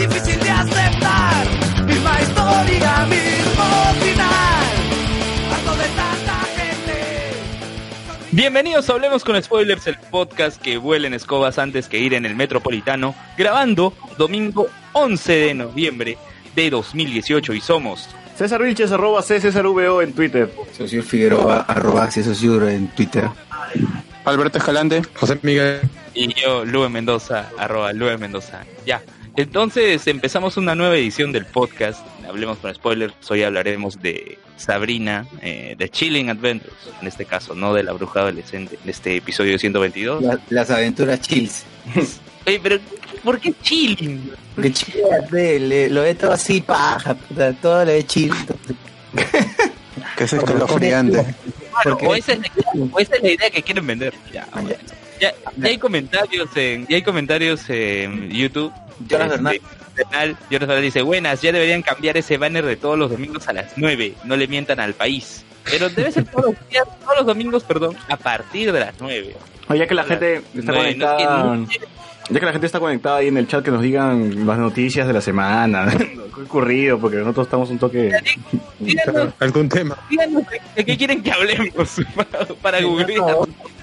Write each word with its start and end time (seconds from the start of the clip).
Difícil 0.00 0.40
de 0.40 0.50
aceptar. 0.50 1.46
Misma 1.86 2.20
historia, 2.22 3.06
mismo 3.06 3.64
final. 4.00 4.64
Harto 5.52 5.76
de 5.76 5.88
tanta 5.94 6.40
gente. 6.56 7.32
Bienvenidos 8.30 8.88
a 8.88 8.94
Hablemos 8.94 9.24
con 9.24 9.42
Spoilers, 9.42 9.86
el 9.88 9.98
podcast 10.10 10.60
que 10.60 10.78
vuela 10.78 11.06
en 11.06 11.12
escobas 11.12 11.58
antes 11.58 11.86
que 11.88 11.98
ir 11.98 12.14
en 12.14 12.24
el 12.24 12.34
Metropolitano, 12.34 13.14
grabando 13.36 13.92
domingo 14.16 14.68
11 14.94 15.32
de 15.32 15.54
noviembre 15.54 16.16
de 16.54 16.70
2018 16.70 17.52
y 17.52 17.60
somos 17.60 18.08
César 18.36 18.62
Vilches, 18.62 18.92
arroba 18.92 19.20
C 19.20 19.38
César 19.38 19.66
VO 19.66 20.00
en 20.00 20.14
Twitter. 20.14 20.50
Socio 20.72 21.02
Figueroa, 21.02 21.66
arroba 21.68 22.10
Socio 22.10 22.66
en 22.70 22.88
Twitter. 22.88 23.28
Alberto 24.24 24.56
Escalante. 24.56 25.02
José 25.14 25.38
Miguel. 25.42 25.80
y 26.14 26.32
yo, 26.40 26.64
Lue 26.64 26.88
Mendoza, 26.88 27.50
arroba 27.58 27.92
Lue 27.92 28.16
Mendoza. 28.16 28.64
Ya, 28.86 29.02
entonces 29.40 30.06
empezamos 30.06 30.56
una 30.56 30.74
nueva 30.74 30.96
edición 30.96 31.32
del 31.32 31.46
podcast, 31.46 32.04
Hablemos 32.28 32.58
con 32.58 32.72
Spoilers, 32.74 33.14
hoy 33.28 33.42
hablaremos 33.42 34.00
de 34.00 34.38
Sabrina, 34.56 35.26
eh, 35.42 35.74
de 35.76 35.88
Chilling 35.88 36.30
Adventures, 36.30 36.74
en 37.00 37.08
este 37.08 37.24
caso, 37.24 37.54
no 37.54 37.74
de 37.74 37.82
la 37.82 37.92
bruja 37.92 38.20
adolescente, 38.20 38.78
en 38.82 38.88
este 38.90 39.16
episodio 39.16 39.58
122. 39.58 40.22
La- 40.22 40.38
las 40.50 40.70
aventuras 40.70 41.20
chills. 41.20 41.64
Oye, 42.46 42.60
pero 42.62 42.78
¿por 43.24 43.38
qué 43.40 43.52
Chilling? 43.62 44.30
Que 44.60 44.72
chillate, 44.72 45.58
le- 45.58 45.90
lo 45.90 46.02
ve 46.02 46.14
todo 46.14 46.32
así, 46.32 46.60
paja, 46.60 47.14
puta, 47.14 47.52
todo 47.54 47.84
lo 47.84 47.90
ve 47.92 48.04
chill. 48.06 48.32
Que 50.16 50.24
es 50.24 50.32
escalofriante. 50.32 51.34
Porque- 51.82 52.06
o, 52.06 52.14
esa 52.14 52.32
es 52.34 52.38
la, 52.40 52.46
o 52.92 52.98
esa 52.98 53.16
es 53.16 53.22
la 53.22 53.30
idea 53.30 53.50
que 53.50 53.62
quieren 53.62 53.86
vender. 53.86 54.14
Ya, 54.32 54.46
bueno. 54.52 54.70
Ya, 55.20 55.32
ya 55.56 55.68
hay 55.68 55.78
comentarios 55.78 56.48
en, 56.56 56.86
ya 56.86 56.96
hay 56.96 57.02
comentarios 57.02 57.68
en 57.68 58.30
YouTube. 58.30 58.72
Jonas 59.08 59.28
Bernal. 59.30 59.60
Jonas 60.50 60.68
Bernal 60.68 60.82
dice, 60.82 61.02
buenas, 61.02 61.42
ya 61.42 61.52
deberían 61.52 61.82
cambiar 61.82 62.16
ese 62.16 62.38
banner 62.38 62.64
de 62.64 62.76
todos 62.76 62.98
los 62.98 63.10
domingos 63.10 63.46
a 63.48 63.52
las 63.52 63.72
9, 63.76 64.14
no 64.24 64.36
le 64.36 64.46
mientan 64.48 64.80
al 64.80 64.94
país. 64.94 65.44
Pero 65.70 65.88
debe 65.90 66.10
ser 66.10 66.24
todos 66.24 66.46
los 66.54 66.68
días, 66.70 66.84
todos 67.02 67.16
los 67.18 67.26
domingos, 67.26 67.64
perdón, 67.64 67.96
a 68.08 68.16
partir 68.16 68.72
de 68.72 68.80
las 68.80 68.94
9. 68.98 69.36
Oye, 69.68 69.78
ya 69.78 69.86
que 69.86 69.94
la 69.94 70.04
gente 70.04 70.36
está 70.54 70.72
Nueve, 70.72 70.94
no 70.96 71.06
es 71.06 71.16
que 71.18 71.24
conectada, 71.24 71.44
no- 71.56 71.66
ya 72.30 72.40
que 72.40 72.46
la 72.46 72.52
gente 72.52 72.66
está 72.66 72.80
conectada 72.80 73.16
ahí 73.18 73.28
en 73.28 73.36
el 73.36 73.46
chat, 73.46 73.64
que 73.64 73.70
nos 73.70 73.82
digan 73.82 74.46
las 74.46 74.58
noticias 74.58 75.06
de 75.06 75.12
la 75.12 75.20
semana, 75.20 75.84
ha 76.38 76.40
ocurrido, 76.42 76.98
porque 76.98 77.16
nosotros 77.18 77.46
estamos 77.46 77.70
un 77.70 77.78
toque... 77.78 78.10
díganos, 78.78 79.34
¿Algún 79.40 79.68
tema? 79.68 79.96
díganos 80.08 80.42
de, 80.48 80.60
de 80.76 80.84
qué 80.84 80.96
quieren 80.96 81.22
que 81.22 81.30
hablemos 81.32 81.96
para, 82.14 82.46
para 82.62 82.80
googlear. 82.82 83.36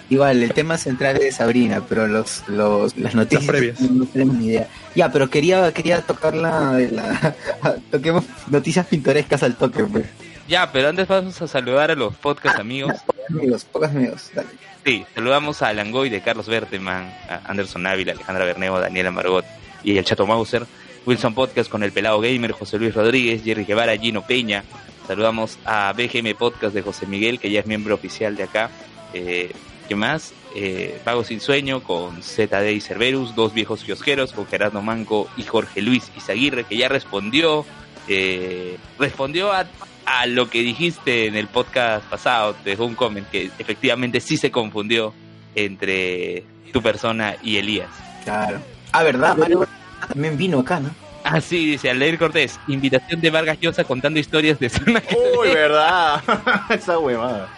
Igual, 0.09 0.41
el 0.41 0.53
tema 0.53 0.77
central 0.77 1.17
es 1.17 1.21
de 1.23 1.31
Sabrina, 1.31 1.83
pero 1.87 2.07
los, 2.07 2.43
los, 2.47 2.95
las 2.97 3.13
noticias 3.13 3.45
Las 3.45 3.51
previas. 3.51 3.81
no 3.81 4.05
tenemos 4.05 4.35
ni 4.35 4.47
idea. 4.47 4.67
Ya, 4.95 5.11
pero 5.11 5.29
quería, 5.29 5.71
quería 5.73 6.01
tocar 6.01 6.33
la, 6.33 6.79
toquemos 7.91 8.23
noticias 8.49 8.85
pintorescas 8.87 9.43
al 9.43 9.55
toque, 9.55 9.83
pues. 9.83 10.05
Ya, 10.47 10.71
pero 10.71 10.87
antes 10.87 11.09
vamos 11.09 11.41
a 11.41 11.47
saludar 11.47 11.91
a 11.91 11.95
los 11.95 12.15
podcast 12.15 12.57
amigos. 12.57 12.93
Amigos, 13.29 13.65
pocos 13.65 13.89
amigos, 13.89 14.31
dale. 14.33 14.47
Sí, 14.85 15.05
saludamos 15.13 15.61
a 15.61 15.73
Langoy 15.73 16.09
de 16.09 16.21
Carlos 16.21 16.47
Berteman, 16.47 17.13
a 17.29 17.41
Anderson 17.43 17.85
Ávila, 17.85 18.13
Alejandra 18.13 18.45
Berneo, 18.45 18.79
Daniela 18.79 19.11
Margot 19.11 19.43
y 19.83 19.97
el 19.97 20.05
Chato 20.05 20.25
Mauser, 20.25 20.65
Wilson 21.05 21.33
Podcast 21.33 21.69
con 21.69 21.83
el 21.83 21.91
Pelado 21.91 22.21
Gamer, 22.21 22.53
José 22.53 22.77
Luis 22.77 22.95
Rodríguez, 22.95 23.43
Jerry 23.43 23.65
Guevara, 23.65 23.97
Gino 23.97 24.25
Peña. 24.25 24.63
Saludamos 25.05 25.59
a 25.65 25.91
BGM 25.91 26.33
Podcast 26.37 26.73
de 26.73 26.81
José 26.81 27.05
Miguel, 27.07 27.39
que 27.39 27.51
ya 27.51 27.59
es 27.59 27.65
miembro 27.65 27.95
oficial 27.95 28.37
de 28.37 28.43
acá. 28.43 28.69
Eh, 29.13 29.51
¿Qué 29.87 29.95
más? 29.95 30.33
Eh, 30.53 30.99
Vago 31.05 31.23
Sin 31.23 31.39
Sueño 31.39 31.81
con 31.81 32.21
ZD 32.21 32.71
y 32.71 32.81
Cerberus, 32.81 33.35
dos 33.35 33.53
viejos 33.53 33.83
kiosqueros 33.83 34.33
con 34.33 34.45
Gerardo 34.47 34.81
Manco 34.81 35.29
y 35.37 35.43
Jorge 35.43 35.81
Luis 35.81 36.11
Izaguirre, 36.17 36.65
que 36.65 36.77
ya 36.77 36.89
respondió, 36.89 37.65
eh, 38.07 38.77
respondió 38.99 39.53
a, 39.53 39.65
a 40.05 40.25
lo 40.25 40.49
que 40.49 40.61
dijiste 40.61 41.27
en 41.27 41.35
el 41.35 41.47
podcast 41.47 42.05
pasado, 42.05 42.53
te 42.63 42.71
dejó 42.71 42.85
un 42.85 42.95
comment 42.95 43.29
que 43.29 43.49
efectivamente 43.59 44.19
sí 44.19 44.35
se 44.35 44.51
confundió 44.51 45.13
entre 45.55 46.43
tu 46.73 46.81
persona 46.81 47.35
y 47.41 47.57
Elías. 47.57 47.89
Claro. 48.23 48.59
Ah, 48.91 49.03
¿verdad? 49.03 49.37
Mario 49.37 49.67
también 50.07 50.37
vino 50.37 50.59
acá, 50.59 50.79
¿no? 50.79 50.89
Así 51.23 51.65
dice 51.65 51.89
Aldair 51.89 52.17
Cortés, 52.17 52.59
invitación 52.67 53.19
de 53.19 53.29
Vargas 53.29 53.59
Llosa 53.59 53.83
contando 53.83 54.19
historias 54.19 54.59
de 54.59 54.69
zona 54.69 55.01
Uy, 55.37 55.47
verdad, 55.53 56.21
esa 56.69 56.99
huevada. 56.99 57.49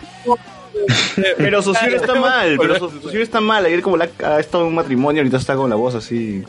Pero 1.37 1.61
Socio 1.61 1.95
está 1.95 2.15
mal, 2.15 2.55
pero 2.59 2.77
Socio 2.79 3.21
está 3.21 3.41
mal, 3.41 3.65
ayer 3.65 3.81
como 3.81 3.97
la, 3.97 4.09
ha 4.23 4.39
estado 4.39 4.63
en 4.63 4.69
un 4.69 4.75
matrimonio, 4.75 5.21
ahorita 5.21 5.37
está 5.37 5.55
con 5.55 5.69
la 5.69 5.75
voz 5.75 5.95
así 5.95 6.43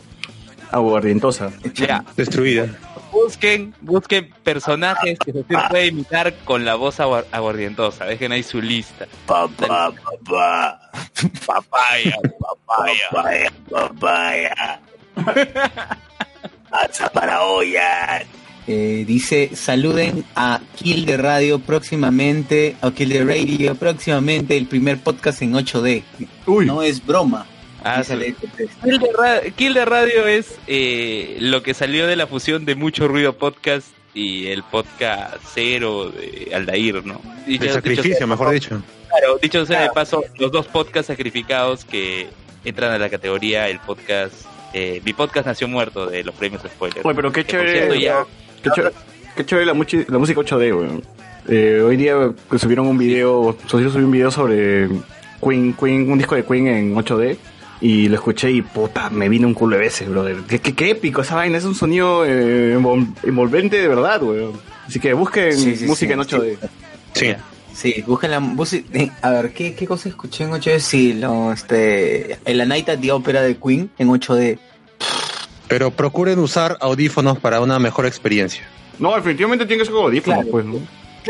aguardientosa. 0.70 1.50
Ya, 1.74 2.04
Destruida. 2.16 2.66
busquen, 3.10 3.74
busquen 3.80 4.32
personajes 4.44 5.18
que 5.18 5.32
se 5.32 5.42
puede 5.44 5.86
imitar 5.88 6.32
con 6.44 6.64
la 6.64 6.74
voz 6.76 7.00
agua- 7.00 7.24
aguardientosa, 7.32 8.04
dejen 8.04 8.32
ahí 8.32 8.42
su 8.42 8.60
lista. 8.62 9.06
Papá, 9.26 9.92
papá, 10.26 10.90
Papaya, 11.46 12.16
papaya, 12.66 13.52
papaya. 13.70 14.80
Alza 16.70 17.08
para 17.12 17.42
olla. 17.42 18.22
Eh, 18.66 19.04
dice, 19.06 19.50
saluden 19.54 20.24
a 20.36 20.60
Kill 20.76 21.04
de 21.06 21.16
Radio 21.16 21.58
próximamente, 21.58 22.76
a 22.82 22.90
Kill 22.92 23.08
de 23.08 23.24
Radio 23.24 23.74
próximamente, 23.74 24.56
el 24.56 24.66
primer 24.66 24.98
podcast 24.98 25.42
en 25.42 25.54
8D. 25.54 26.02
Uy, 26.46 26.66
No 26.66 26.82
es 26.82 27.04
broma. 27.04 27.46
Ah, 27.82 28.02
Cortés. 28.06 28.34
Kill 28.84 28.98
de, 28.98 29.08
Ra- 29.18 29.40
Kill 29.56 29.74
de 29.74 29.84
Radio 29.86 30.26
es 30.26 30.54
eh, 30.66 31.38
lo 31.40 31.62
que 31.62 31.72
salió 31.74 32.06
de 32.06 32.14
la 32.16 32.26
fusión 32.26 32.64
de 32.66 32.74
Mucho 32.74 33.08
Ruido 33.08 33.36
Podcast 33.38 33.88
y 34.12 34.48
el 34.48 34.62
podcast 34.62 35.36
cero 35.54 36.10
de 36.10 36.54
Aldair, 36.54 37.04
¿no? 37.06 37.20
Dicho- 37.46 37.64
El 37.64 37.70
sacrificio, 37.72 38.26
mejor 38.26 38.50
dicho. 38.50 38.82
Claro, 39.08 39.38
dicho 39.40 39.64
sea 39.66 39.82
de 39.82 39.90
paso, 39.90 40.22
los 40.38 40.52
dos 40.52 40.66
podcasts 40.66 41.06
sacrificados 41.08 41.84
que 41.84 42.28
entran 42.64 42.92
a 42.92 42.98
la 42.98 43.08
categoría 43.08 43.68
el 43.68 43.78
podcast, 43.80 44.34
eh, 44.74 45.00
mi 45.04 45.12
podcast 45.14 45.46
nació 45.46 45.66
muerto 45.66 46.06
de 46.06 46.22
los 46.22 46.34
premios 46.34 46.62
spoilers. 46.62 47.04
Uy, 47.04 47.14
pero 47.14 47.32
qué 47.32 47.44
Que, 47.44 47.50
chévere, 47.52 47.72
cierto, 47.72 47.94
ya- 47.94 48.26
qué 48.62 48.70
chévere, 48.74 48.94
qué 49.36 49.44
chévere 49.46 49.66
la, 49.66 49.72
la 50.08 50.18
música 50.18 50.40
8D, 50.40 50.76
weón. 50.76 51.02
Eh, 51.48 51.80
hoy 51.84 51.96
día 51.96 52.32
pues, 52.48 52.62
subieron 52.62 52.86
un 52.86 52.98
video, 52.98 53.56
subió 53.66 53.88
un 53.94 54.10
video 54.10 54.30
sobre 54.30 54.88
Queen, 55.42 55.74
Queen, 55.74 56.10
un 56.10 56.18
disco 56.18 56.34
de 56.34 56.44
Queen 56.44 56.66
en 56.66 56.94
8D. 56.94 57.36
Y 57.82 58.08
lo 58.08 58.16
escuché 58.16 58.50
y 58.50 58.60
puta, 58.60 59.08
me 59.08 59.28
vino 59.30 59.48
un 59.48 59.54
culo 59.54 59.76
de 59.76 59.82
veces, 59.82 60.06
brother. 60.08 60.36
Qué, 60.46 60.58
qué, 60.58 60.74
qué 60.74 60.90
épico 60.90 61.22
esa 61.22 61.34
vaina, 61.36 61.56
es 61.56 61.64
un 61.64 61.74
sonido 61.74 62.26
eh, 62.26 62.76
envol- 62.76 63.08
envolvente 63.22 63.80
de 63.80 63.88
verdad, 63.88 64.22
weón. 64.22 64.52
Así 64.86 65.00
que 65.00 65.14
busquen 65.14 65.52
Sí, 65.56 65.76
sí, 65.76 65.86
música 65.86 66.12
sí, 66.12 66.20
en 66.34 66.40
8D. 66.40 66.56
Sí. 67.14 67.34
Sí, 67.72 68.04
busquen 68.06 68.32
la 68.32 68.40
música. 68.40 68.86
eh, 68.92 69.10
A 69.22 69.30
ver, 69.30 69.52
¿qué, 69.54 69.74
¿qué 69.74 69.86
cosa 69.86 70.10
escuché 70.10 70.44
en 70.44 70.50
8D? 70.50 70.78
Sí, 70.80 71.12
lo, 71.14 71.52
este, 71.52 72.36
el 72.44 72.58
La 72.58 72.66
Night 72.66 72.88
at 72.90 72.98
the 72.98 73.12
Opera 73.12 73.40
de 73.40 73.56
Queen 73.56 73.90
en 73.98 74.08
8D. 74.08 74.58
Pero 75.70 75.90
procuren 75.90 76.38
usar 76.38 76.76
audífonos 76.80 77.38
para 77.38 77.60
una 77.60 77.78
mejor 77.78 78.04
experiencia. 78.04 78.62
No, 78.98 79.14
definitivamente 79.16 79.64
tiene 79.64 79.80
que 79.80 79.86
ser 79.86 79.94
con 79.94 80.04
audífonos, 80.04 80.38
Claro. 80.40 80.50
pues, 80.50 80.66
¿no? 80.66 80.80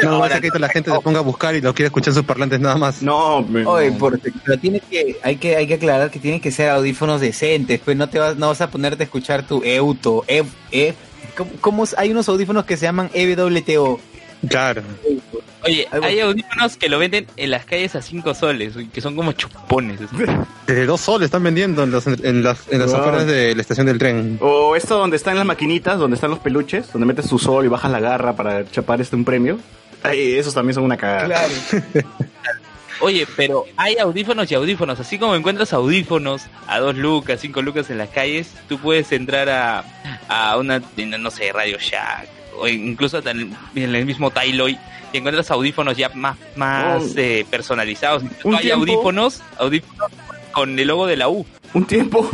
No 0.03 0.19
va 0.21 0.27
a 0.27 0.41
que 0.41 0.51
la 0.59 0.69
gente 0.69 0.91
se 0.91 1.01
ponga 1.01 1.19
a 1.19 1.23
buscar 1.23 1.55
y 1.57 1.61
lo 1.61 1.75
quiere 1.75 1.87
escuchar 1.89 2.13
en 2.13 2.15
sus 2.15 2.25
parlantes 2.25 2.59
nada 2.61 2.77
más. 2.77 3.03
No, 3.03 3.43
me- 3.43 3.67
Oye, 3.67 3.91
no. 3.91 3.99
por- 3.99 4.19
pero 4.21 4.59
tiene 4.59 4.81
que, 4.81 5.17
hay 5.23 5.37
que, 5.37 5.57
hay 5.57 5.67
que 5.67 5.75
aclarar 5.75 6.11
que 6.11 6.19
tienen 6.21 6.41
que 6.41 6.51
ser 6.53 6.71
audífonos 6.71 7.21
decentes, 7.21 7.81
pues 7.85 7.97
no 7.97 8.09
te 8.09 8.19
vas, 8.19 8.37
no 8.37 8.49
vas 8.49 8.61
a 8.61 8.71
ponerte 8.71 9.03
a 9.03 9.05
escuchar 9.07 9.47
tu 9.47 9.63
Euto, 9.65 10.25
Ev, 10.29 10.47
Ev, 10.71 10.95
¿cómo, 11.37 11.51
cómo 11.61 11.85
es? 11.85 11.95
hay 11.99 12.11
unos 12.13 12.29
audífonos 12.29 12.65
que 12.65 12.77
se 12.77 12.87
llaman 12.87 13.11
EWTO, 13.13 14.01
Claro. 14.49 14.83
Oye, 15.65 15.87
hay 16.03 16.21
audífonos 16.21 16.77
que 16.77 16.89
lo 16.89 16.99
venden 16.99 17.27
en 17.37 17.51
las 17.51 17.65
calles 17.67 17.95
a 17.95 18.03
5 18.03 18.35
soles, 18.35 18.75
que 18.93 19.01
son 19.01 19.15
como 19.17 19.33
chupones. 19.33 20.01
Desde 20.67 20.87
dos 20.87 21.01
soles 21.01 21.27
están 21.27 21.43
vendiendo 21.43 21.83
en 21.85 21.93
las, 21.93 22.07
en 22.07 22.43
las, 22.43 22.67
en 22.71 22.79
las 22.79 22.91
Wow. 22.91 23.01
afueras 23.01 23.27
de 23.27 23.55
la 23.55 23.61
estación 23.61 23.87
del 23.87 23.99
tren. 23.99 24.39
O 24.41 24.75
esto 24.77 24.97
donde 24.99 25.17
están 25.17 25.37
las 25.37 25.45
maquinitas, 25.45 25.99
donde 25.99 26.15
están 26.15 26.31
los 26.31 26.39
peluches, 26.39 26.93
donde 26.93 27.07
metes 27.07 27.29
tu 27.29 27.39
sol 27.39 27.65
y 27.65 27.69
bajas 27.69 27.91
la 27.91 28.01
garra 28.01 28.35
para 28.35 28.69
chapar 28.71 29.01
este 29.01 29.17
un 29.17 29.25
premio. 29.25 29.59
Ay, 30.03 30.33
esos 30.39 30.55
también 30.55 30.75
son 30.75 30.85
una 30.85 30.97
cagada. 30.97 31.27
Claro. 31.27 31.53
Oye, 33.03 33.27
pero 33.35 33.65
hay 33.79 33.97
audífonos 33.97 34.51
y 34.51 34.55
audífonos. 34.55 35.01
Así 35.01 35.19
como 35.19 35.35
encuentras 35.35 35.73
audífonos 35.73 36.43
a 36.67 36.79
2 36.81 36.97
lucas, 36.97 37.41
5 37.41 37.63
lucas 37.63 37.89
en 37.91 37.97
las 37.99 38.11
calles, 38.11 38.49
tú 38.69 38.79
puedes 38.79 39.11
entrar 39.13 39.49
a, 39.49 39.85
a 40.29 40.56
una, 40.59 40.81
tienda, 40.81 41.17
no 41.17 41.31
sé, 41.31 41.51
Radio 41.53 41.79
Shack, 41.79 42.29
o 42.61 42.69
incluso 42.69 43.21
en 43.27 43.57
el 43.75 44.07
mismo 44.07 44.31
Tailoy, 44.31 44.79
y 45.12 45.17
encuentras 45.19 45.51
audífonos 45.51 45.97
ya 45.97 46.09
más, 46.11 46.37
más 46.57 47.03
Oh. 47.03 47.12
eh, 47.17 47.45
personalizados. 47.51 48.23
Un 48.45 48.55
hay 48.55 48.62
tiempo- 48.62 48.81
audífonos, 48.83 49.43
audífonos 49.59 50.11
con 50.53 50.79
el 50.79 50.87
logo 50.87 51.07
de 51.07 51.17
la 51.17 51.29
U. 51.29 51.45
Un 51.75 51.85
tiempo 51.85 52.29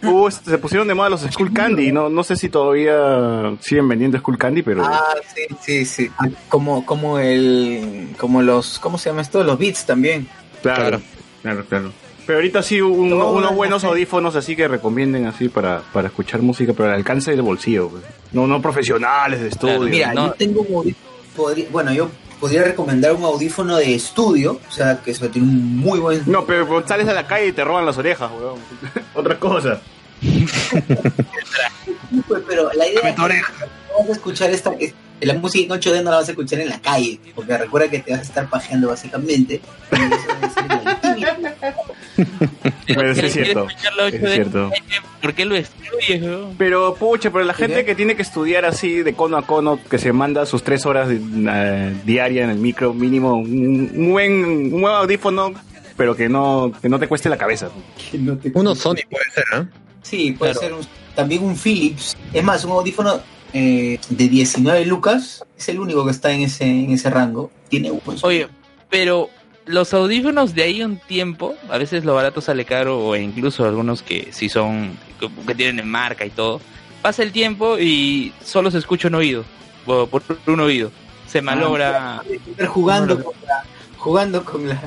este, 0.28 0.50
se 0.50 0.58
pusieron 0.58 0.86
de 0.88 0.94
moda 0.94 1.08
los 1.10 1.20
Skull 1.22 1.52
Candy. 1.52 1.92
No, 1.92 2.08
no 2.08 2.22
sé 2.24 2.36
si 2.36 2.48
todavía 2.48 3.52
siguen 3.60 3.88
vendiendo 3.88 4.18
Skull 4.18 4.38
Candy, 4.38 4.62
pero... 4.62 4.84
Ah, 4.84 5.14
sí, 5.34 5.42
sí, 5.60 5.84
sí. 5.84 6.10
Ah, 6.18 6.28
Como, 6.48 6.84
como 6.86 7.18
el, 7.18 8.10
como 8.18 8.42
los, 8.42 8.78
¿cómo 8.78 8.96
se 8.98 9.10
llama 9.10 9.22
esto? 9.22 9.42
Los 9.44 9.58
beats 9.58 9.84
también. 9.86 10.26
claro, 10.62 10.82
claro. 10.82 11.00
claro, 11.42 11.64
claro. 11.66 11.92
Pero 12.30 12.38
ahorita 12.38 12.62
sí, 12.62 12.80
un- 12.80 13.12
unos 13.12 13.56
buenos 13.56 13.82
audífonos 13.82 14.36
así 14.36 14.54
que 14.54 14.68
recomienden 14.68 15.26
así 15.26 15.48
para, 15.48 15.80
para 15.92 16.06
escuchar 16.06 16.40
música, 16.42 16.72
pero 16.76 16.88
al 16.88 16.94
alcance 16.94 17.32
del 17.32 17.42
bolsillo. 17.42 17.88
pues. 17.88 18.04
No, 18.30 18.46
no 18.46 18.62
profesionales 18.62 19.40
de 19.40 19.48
estudio. 19.48 19.78
Claro, 19.78 19.90
Mira, 19.90 20.14
no. 20.14 20.26
yo 20.28 20.32
tengo 20.34 20.60
un 20.62 20.94
bueno, 21.72 21.92
yo 21.92 22.08
podría 22.38 22.62
recomendar 22.62 23.14
un 23.14 23.24
audífono 23.24 23.76
de 23.78 23.96
estudio, 23.96 24.60
o 24.68 24.70
sea, 24.72 25.00
que 25.02 25.10
eso 25.10 25.28
tiene 25.28 25.48
un 25.48 25.78
muy 25.78 25.98
buen... 25.98 26.22
No, 26.26 26.44
pero 26.46 26.68
pero 26.68 26.86
sales 26.86 27.08
a 27.08 27.14
la 27.14 27.26
calle 27.26 27.48
y 27.48 27.52
te 27.52 27.64
roban 27.64 27.84
las 27.84 27.98
orejas, 27.98 28.30
weón. 28.30 28.60
Otra 29.14 29.36
cosa. 29.36 29.80
Pues, 32.28 32.42
pero 32.46 32.70
la 32.74 32.86
idea 32.86 33.00
es 33.08 33.14
que 33.16 33.20
vas 33.98 34.08
a 34.08 34.12
escuchar 34.12 34.50
esta, 34.50 34.72
es- 34.78 34.94
la 35.20 35.34
música 35.34 35.74
en 35.74 35.80
8D 35.80 36.02
no 36.02 36.10
la 36.12 36.16
vas 36.18 36.28
a 36.28 36.30
escuchar 36.30 36.60
en 36.60 36.68
la 36.70 36.80
calle, 36.80 37.18
porque 37.34 37.58
recuerda 37.58 37.90
que 37.90 37.98
te 37.98 38.12
vas 38.12 38.20
a 38.20 38.22
estar 38.22 38.48
pajeando 38.48 38.88
básicamente. 38.88 39.60
Y 39.92 39.96
eso. 40.14 41.34
Pero 42.86 43.14
sí 43.14 43.20
es 43.26 43.32
¿Quieres 43.32 43.32
cierto. 43.32 43.66
Es 43.68 44.12
8D? 44.22 44.34
cierto. 44.34 44.70
¿Por 45.22 45.34
qué 45.34 45.44
lo 45.44 45.54
estudias? 45.56 46.20
Pero, 46.58 46.94
pucha, 46.94 47.30
pero 47.30 47.44
la 47.44 47.54
gente 47.54 47.84
que 47.84 47.94
tiene 47.94 48.16
que 48.16 48.22
estudiar 48.22 48.64
así 48.64 49.02
de 49.02 49.14
cono 49.14 49.36
a 49.36 49.42
cono, 49.46 49.78
que 49.90 49.98
se 49.98 50.12
manda 50.12 50.46
sus 50.46 50.62
tres 50.62 50.86
horas 50.86 51.08
eh, 51.10 51.94
diarias 52.04 52.44
en 52.44 52.50
el 52.50 52.58
micro, 52.58 52.94
mínimo, 52.94 53.34
un, 53.36 53.90
un 53.94 54.10
buen, 54.12 54.32
un 54.74 54.80
buen 54.80 54.94
audífono, 54.94 55.52
pero 55.96 56.16
que 56.16 56.28
no, 56.28 56.72
que 56.80 56.88
no 56.88 56.98
te 56.98 57.06
cueste 57.08 57.28
la 57.28 57.36
cabeza. 57.36 57.68
No 58.18 58.36
te- 58.38 58.50
Uno 58.54 58.74
Sony 58.74 58.96
puede 59.10 59.30
ser, 59.34 59.44
¿eh? 59.60 59.66
Sí, 60.02 60.32
puede 60.32 60.52
Claro. 60.52 60.66
ser 60.68 60.74
un- 60.78 60.86
también 61.14 61.44
un 61.44 61.56
Philips. 61.56 62.16
Es 62.32 62.42
más, 62.42 62.64
un 62.64 62.70
audífono 62.72 63.20
eh, 63.52 63.98
de 64.08 64.28
19 64.28 64.86
lucas 64.86 65.44
es 65.58 65.68
el 65.68 65.80
único 65.80 66.04
que 66.04 66.12
está 66.12 66.32
en 66.32 66.42
ese, 66.42 66.64
en 66.64 66.92
ese 66.92 67.10
rango. 67.10 67.50
Tiene 67.68 67.90
un 67.90 68.00
buen 68.04 68.16
Oye, 68.22 68.46
pero 68.88 69.28
los 69.70 69.92
audífonos 69.94 70.54
de 70.54 70.62
ahí 70.62 70.82
un 70.82 70.96
tiempo, 70.98 71.54
a 71.68 71.78
veces 71.78 72.04
lo 72.04 72.14
barato 72.14 72.40
sale 72.40 72.64
caro 72.64 72.98
o 72.98 73.16
incluso 73.16 73.64
algunos 73.64 74.02
que 74.02 74.28
sí 74.32 74.48
son, 74.48 74.96
que, 75.18 75.28
que 75.46 75.54
tienen 75.54 75.78
en 75.80 75.88
marca 75.90 76.24
y 76.26 76.30
todo, 76.30 76.60
pasa 77.02 77.22
el 77.22 77.32
tiempo 77.32 77.78
y 77.78 78.32
solo 78.44 78.70
se 78.70 78.78
escucha 78.78 79.08
un 79.08 79.14
oído, 79.16 79.44
o 79.86 80.06
por 80.06 80.22
un 80.46 80.60
oído. 80.60 80.90
Se 81.26 81.40
malogra. 81.42 82.22
Estar 82.28 82.66
jugando 82.66 83.22
con 83.22 83.34
la, 83.46 83.64
jugando 83.98 84.44
con 84.44 84.68
la 84.68 84.80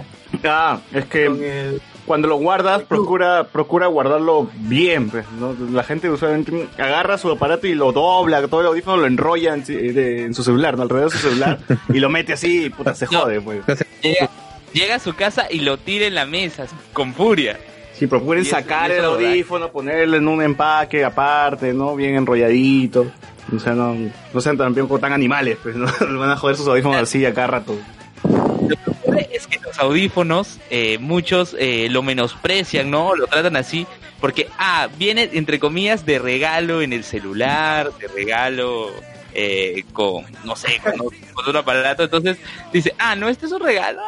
Ah, 0.43 0.79
es 0.91 1.05
que 1.05 1.25
el- 1.27 1.81
cuando 2.05 2.27
lo 2.27 2.35
guardas, 2.35 2.81
procura, 2.83 3.45
procura 3.45 3.87
guardarlo 3.87 4.49
bien. 4.55 5.09
Pues, 5.09 5.25
¿no? 5.39 5.55
La 5.71 5.83
gente 5.83 6.09
usualmente 6.09 6.67
agarra 6.77 7.17
su 7.17 7.31
aparato 7.31 7.65
y 7.65 7.75
lo 7.75 7.93
dobla, 7.93 8.45
todo 8.49 8.59
el 8.59 8.67
audífono 8.67 8.97
lo 8.97 9.05
enrolla 9.07 9.53
en, 9.53 9.63
de- 9.63 10.23
en 10.25 10.33
su 10.33 10.43
celular, 10.43 10.75
¿no? 10.75 10.83
alrededor 10.83 11.11
de 11.11 11.17
su 11.17 11.27
celular, 11.29 11.59
y 11.93 11.99
lo 11.99 12.09
mete 12.09 12.33
así 12.33 12.65
y 12.65 12.69
puta, 12.71 12.93
se 12.93 13.05
jode. 13.05 13.39
Pues. 13.39 13.61
llega, 14.01 14.29
llega 14.73 14.95
a 14.95 14.99
su 14.99 15.15
casa 15.15 15.47
y 15.49 15.59
lo 15.59 15.77
tira 15.77 16.05
en 16.05 16.15
la 16.15 16.25
mesa, 16.25 16.67
con 16.91 17.13
furia. 17.13 17.59
Sí, 17.93 18.07
procuren 18.07 18.43
sacar 18.43 18.91
el 18.91 19.05
audífono, 19.05 19.71
ponerlo 19.71 20.17
en 20.17 20.27
un 20.27 20.41
empaque 20.41 21.05
aparte, 21.05 21.73
¿no? 21.73 21.95
Bien 21.95 22.15
enrolladito. 22.15 23.11
O 23.55 23.59
sea, 23.59 23.73
no, 23.73 23.95
no 24.33 24.41
sean 24.41 24.57
como 24.57 24.99
tan 24.99 25.13
animales, 25.13 25.57
pues, 25.61 25.75
¿no? 25.75 25.85
Van 26.19 26.29
a 26.29 26.37
joder 26.37 26.55
sus 26.55 26.67
audífonos 26.67 26.97
así 26.97 27.25
a 27.25 27.33
cada 27.33 27.47
rato. 27.47 27.77
Lo 28.23 28.75
que 28.75 28.89
ocurre 28.89 29.29
es 29.31 29.45
que 29.47 29.59
los 29.59 29.77
audífonos, 29.77 30.59
eh, 30.69 30.97
muchos 30.99 31.55
eh, 31.59 31.87
lo 31.89 32.01
menosprecian, 32.01 32.89
¿no? 32.89 33.15
Lo 33.15 33.27
tratan 33.27 33.57
así, 33.57 33.85
porque, 34.19 34.47
ah, 34.57 34.87
viene, 34.97 35.29
entre 35.33 35.59
comillas, 35.59 36.05
de 36.05 36.17
regalo 36.17 36.81
en 36.81 36.93
el 36.93 37.03
celular, 37.03 37.91
de 37.99 38.07
regalo 38.07 38.91
eh, 39.33 39.83
con, 39.93 40.25
no 40.43 40.55
sé, 40.55 40.79
con, 40.83 40.93
otro- 40.93 41.17
con 41.33 41.45
otro 41.47 41.59
aparato. 41.59 42.03
Entonces 42.03 42.37
dice, 42.71 42.93
ah, 42.97 43.15
no, 43.15 43.29
este 43.29 43.45
es 43.47 43.51
un 43.51 43.61
regalo. 43.61 44.01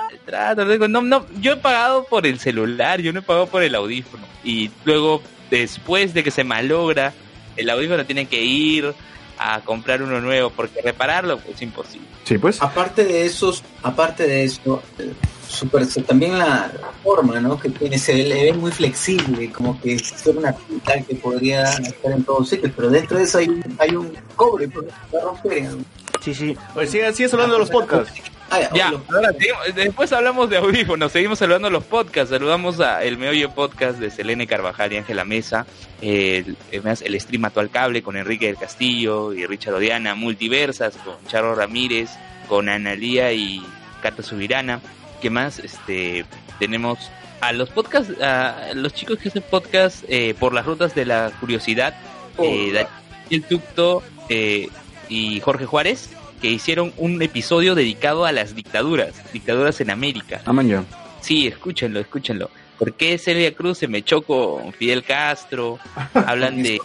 Digo, 0.69 0.88
no, 0.88 1.01
no, 1.01 1.25
yo 1.39 1.54
he 1.54 1.57
pagado 1.57 2.06
por 2.06 2.25
el 2.25 2.39
celular, 2.39 3.01
yo 3.01 3.12
no 3.13 3.19
he 3.19 3.24
pagado 3.24 3.48
por 3.48 3.63
el 3.63 3.75
audífono. 3.75 4.24
Y 4.44 4.69
luego, 4.86 5.22
después 5.50 6.13
de 6.13 6.24
que 6.24 6.31
se 6.31 6.44
malogra, 6.44 7.13
el 7.57 7.69
audífono 7.69 8.06
tiene 8.06 8.25
que 8.27 8.44
ir 8.44 8.94
a 9.38 9.60
comprar 9.62 10.01
uno 10.01 10.22
nuevo, 10.22 10.50
porque 10.50 10.81
repararlo 10.81 11.39
es 11.54 11.62
imposible. 11.62 12.07
Sí, 12.24 12.38
pues. 12.38 12.62
aparte 12.62 13.04
de 13.04 13.25
esos, 13.25 13.63
aparte 13.83 14.25
de 14.28 14.44
eso, 14.45 14.81
eh, 14.98 15.12
super, 15.47 15.86
también 16.06 16.38
la 16.38 16.71
forma, 17.03 17.39
¿no? 17.39 17.59
Que 17.59 17.69
tiene, 17.69 17.97
se 17.97 18.13
le 18.13 18.45
ve 18.45 18.53
muy 18.53 18.71
flexible, 18.71 19.51
como 19.51 19.80
que 19.81 19.94
es 19.95 20.13
una 20.25 20.51
pinta 20.53 21.00
que 21.01 21.15
podría 21.15 21.63
estar 21.63 22.12
en 22.12 22.24
todos 22.24 22.50
sitios, 22.50 22.71
pero 22.75 22.89
dentro 22.89 23.18
de 23.18 23.24
eso 23.24 23.38
hay, 23.38 23.50
un- 23.50 23.75
hay 23.80 23.95
un 23.95 24.13
cobre, 24.36 24.68
pues, 24.68 24.88
va 25.13 25.19
a 25.19 25.24
romper. 25.25 25.63
¿no? 25.63 25.77
Sí, 26.21 26.33
sí. 26.33 26.57
Oye, 26.75 26.88
sigue, 26.88 27.13
sigues 27.13 27.33
hablando 27.33 27.53
de 27.56 27.59
los 27.59 27.69
podcasts. 27.69 28.13
Ah, 28.51 28.59
Ya, 28.75 28.92
lo- 28.92 29.03
ahora 29.13 29.31
seguimos- 29.33 29.75
después 29.75 30.13
hablamos 30.13 30.50
de 30.51 30.57
audífonos, 30.57 31.12
seguimos 31.12 31.39
de 31.69 31.74
los 31.74 31.83
podcasts, 31.83 32.30
saludamos 32.30 32.80
a 32.80 33.03
El 33.03 33.18
Meollo 33.18 33.50
Podcast 33.56 33.97
de 34.00 34.12
Selene 34.12 34.45
Carvajal 34.45 34.94
y 34.94 34.97
Ángela 34.97 35.25
Mesa, 35.25 35.65
el, 36.01 36.56
el 36.71 37.19
Stream 37.21 37.45
Actual 37.45 37.71
Cable 37.71 38.03
con 38.03 38.15
Enrique 38.18 38.45
del 38.45 38.57
Castillo 38.57 39.33
y 39.33 39.45
Richard 39.47 39.74
Odiana, 39.74 40.13
Multiversas 40.13 40.95
con 40.97 41.15
Charo 41.27 41.56
Ramírez, 41.56 42.12
con 42.47 42.69
Analía 42.69 43.31
y 43.33 43.65
Cata 44.03 44.21
Subirana, 44.21 44.80
¿qué 45.22 45.30
más? 45.30 45.60
Este, 45.60 46.26
tenemos 46.60 47.00
a 47.42 47.52
los 47.52 47.70
podcasts, 47.70 48.20
a 48.22 48.72
los 48.74 48.94
chicos 48.94 49.20
que 49.20 49.30
hacen 49.30 49.44
podcast 49.50 50.04
eh, 50.08 50.36
por 50.40 50.54
las 50.54 50.66
rutas 50.66 50.96
de 50.96 51.06
la 51.06 51.31
curiosidad, 51.40 51.95
eh, 52.40 52.72
Daniel 52.74 53.48
Tucto 53.48 54.04
eh, 54.30 54.69
y 55.10 55.40
Jorge 55.42 55.66
Juárez, 55.66 56.10
que 56.42 56.50
hicieron 56.50 56.94
un 56.98 57.22
episodio 57.22 57.76
dedicado 57.76 58.26
a 58.26 58.31
las 58.31 58.56
dictaduras, 58.56 59.14
dictaduras 59.31 59.80
en 59.81 59.92
América. 59.92 60.42
Man, 60.52 60.68
ya. 60.68 60.84
Sí, 61.22 61.48
escúchenlo, 61.48 62.00
escúchenlo. 62.00 62.50
¿Por 62.78 62.94
qué 62.94 63.18
Celia 63.18 63.54
Cruz 63.54 63.78
se 63.78 63.88
me 63.88 64.04
con 64.04 64.74
Fidel 64.74 65.04
Castro? 65.04 65.80
Hablan 66.14 66.62
de, 66.62 66.81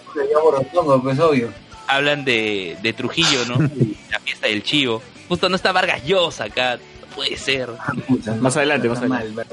pues 1.02 1.18
obvio. 1.18 1.52
hablan 1.86 2.24
de, 2.24 2.76
de 2.82 2.92
Trujillo, 2.92 3.44
¿no? 3.48 3.56
La 4.10 4.20
fiesta 4.20 4.46
del 4.46 4.62
chivo. 4.62 5.02
Justo 5.28 5.48
no 5.48 5.56
está 5.56 5.72
Vargas 5.72 6.04
Llosa 6.04 6.44
acá, 6.44 6.78
puede 7.14 7.36
ser. 7.36 7.68
Puta, 8.08 8.34
Más 8.36 8.56
adelante, 8.56 8.88
más 8.88 8.98
adelante. 8.98 9.44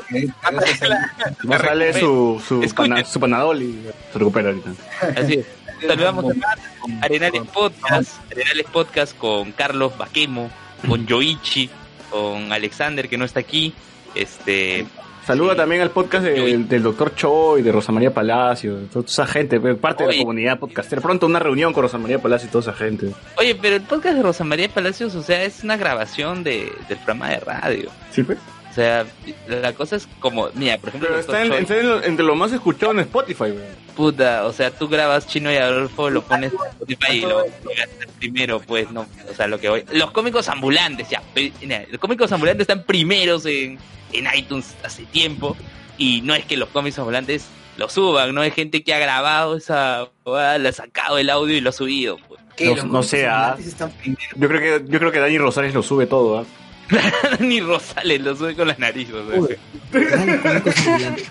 salir 1.61 1.93
su, 1.93 2.41
su, 2.47 2.63
Escuchen. 2.63 2.91
pana- 2.93 3.05
su 3.05 3.19
panadol 3.19 3.61
y 3.61 3.83
se 4.13 4.19
recupera 4.19 4.49
ahorita. 4.49 4.71
Así 5.15 5.33
es. 5.35 5.45
Saludamos 5.85 6.25
a 6.25 7.05
Arenales 7.05 7.43
Podcast, 7.53 8.19
Arenales 8.31 8.65
Podcast 8.71 9.17
con 9.17 9.51
Carlos 9.51 9.95
Baquemo, 9.97 10.49
con 10.87 11.05
Yoichi, 11.05 11.69
con 12.09 12.51
Alexander 12.51 13.07
que 13.07 13.17
no 13.17 13.25
está 13.25 13.39
aquí. 13.41 13.73
Este, 14.15 14.85
Saluda 15.27 15.51
Sí. 15.51 15.57
también 15.57 15.81
al 15.81 15.91
podcast 15.91 16.24
del 16.25 16.81
doctor 16.84 17.13
Choi, 17.13 17.62
de 17.62 17.72
Rosa 17.74 17.91
María 17.91 18.13
Palacio, 18.13 18.77
de 18.77 18.86
toda 18.86 19.05
esa 19.05 19.27
gente, 19.27 19.60
pues, 19.60 19.77
parte 19.77 20.05
de 20.05 20.13
la 20.13 20.19
comunidad 20.19 20.57
podcastera. 20.57 21.01
Pronto 21.01 21.25
una 21.25 21.39
reunión 21.39 21.74
con 21.74 21.84
Rosa 21.84 21.98
María 21.98 22.19
Palacio 22.19 22.48
y 22.48 22.51
toda 22.51 22.62
esa 22.62 22.74
gente. 22.74 23.12
Oye, 23.36 23.53
pero 23.55 23.75
el 23.75 23.81
podcast 23.81 24.15
de 24.15 24.24
Rosa 24.24 24.46
María 24.46 24.69
Palacios, 24.69 25.13
o 25.15 25.22
sea, 25.22 25.43
es 25.43 25.65
una 25.65 25.75
grabación 25.75 26.46
de, 26.46 26.72
del 26.88 26.98
programa 27.00 27.29
de 27.29 27.39
radio. 27.41 27.89
¿Sí, 28.12 28.24
pues? 28.24 28.38
O 28.72 28.74
sea, 28.74 29.05
la 29.50 29.74
cosa 29.74 29.98
es 29.98 30.07
como, 30.19 30.48
mira, 30.53 30.77
por 30.77 30.89
ejemplo, 30.89 31.10
Pero 31.10 31.19
está 31.19 31.41
en- 31.41 31.50
Doctor 31.50 31.62
está 31.63 31.77
en 31.79 31.88
lo- 31.89 32.03
entre 32.03 32.25
lo 32.25 32.36
más 32.36 32.53
escuchado 32.53 32.93
en 32.93 33.00
Spotify, 33.00 33.50
güey. 33.50 33.65
Puta, 33.98 34.46
o 34.46 34.53
sea, 34.53 34.72
tú 34.72 34.88
grabas 34.88 35.27
Chino 35.27 35.51
y 35.51 35.55
Adolfo, 35.57 36.10
lo 36.10 36.22
pones 36.22 36.53
en 36.53 36.60
Spotify 36.60 37.17
y 37.17 37.22
lo, 37.22 37.39
gastas 37.39 38.07
primero, 38.17 38.62
pues, 38.62 38.89
no, 38.91 39.01
o 39.29 39.34
sea, 39.36 39.48
lo 39.48 39.60
que 39.60 39.67
voy. 39.67 39.84
Los 39.91 40.12
cómicos 40.12 40.48
ambulantes, 40.48 41.10
ya, 41.10 41.22
pe- 41.34 41.51
mira, 41.62 41.84
los 41.91 42.00
cómicos 42.00 42.31
ambulantes 42.31 42.62
están 42.62 42.84
primeros 42.84 43.46
en, 43.48 43.79
en 44.13 44.27
iTunes 44.35 44.75
hace 44.83 45.03
tiempo 45.05 45.55
y 45.97 46.21
no 46.21 46.33
es 46.35 46.45
que 46.45 46.57
los 46.57 46.69
cómicos 46.69 46.99
ambulantes 46.99 47.45
lo 47.77 47.89
suban, 47.89 48.33
no 48.33 48.41
hay 48.41 48.51
gente 48.51 48.83
que 48.83 48.93
ha 48.93 48.99
grabado 48.99 49.55
esa, 49.57 50.09
le 50.25 50.69
ha 50.69 50.71
sacado 50.73 51.17
el 51.19 51.29
audio 51.29 51.55
y 51.55 51.61
lo 51.61 51.69
ha 51.69 51.73
subido, 51.73 52.17
pues. 52.27 52.41
No- 52.59 52.83
no 52.85 53.03
sé, 53.03 53.27
ah. 53.27 53.55
están. 53.59 53.93
Yo 54.35 54.47
creo 54.47 54.59
que 54.81 54.91
yo 54.91 54.97
creo 54.97 55.11
que 55.11 55.19
Dani 55.19 55.37
Rosales 55.37 55.75
lo 55.75 55.83
sube 55.83 56.07
todo, 56.07 56.39
¿ah? 56.39 56.45
Ni 57.39 57.59
Rosales 57.61 58.19
lo 58.21 58.35
sube 58.35 58.55
con 58.55 58.67
la 58.67 58.75
nariz. 58.79 59.09
o 59.13 59.29
sea. 59.29 59.39
Uy. 59.39 59.57
Dale, 59.91 60.39
con 60.41 60.51
una 60.51 60.61
cosa 60.63 60.81
brillante. 60.95 61.25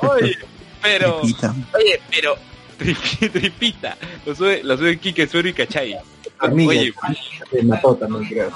Oye, 0.00 0.38
pero. 0.82 1.20
Tripita. 1.20 1.54
Oye, 1.74 2.00
pero. 2.10 2.36
tripi- 2.78 3.30
Tripita. 3.32 3.96
Lo 4.26 4.34
sube, 4.34 4.62
lo 4.64 4.76
sube 4.76 4.98
Kike 4.98 5.26
Suero 5.28 5.48
y 5.48 5.52
Cachay. 5.52 5.96
Oye, 6.40 6.92
Se 7.50 7.62
mató 7.62 7.94
también, 7.94 8.24
creo. 8.28 8.50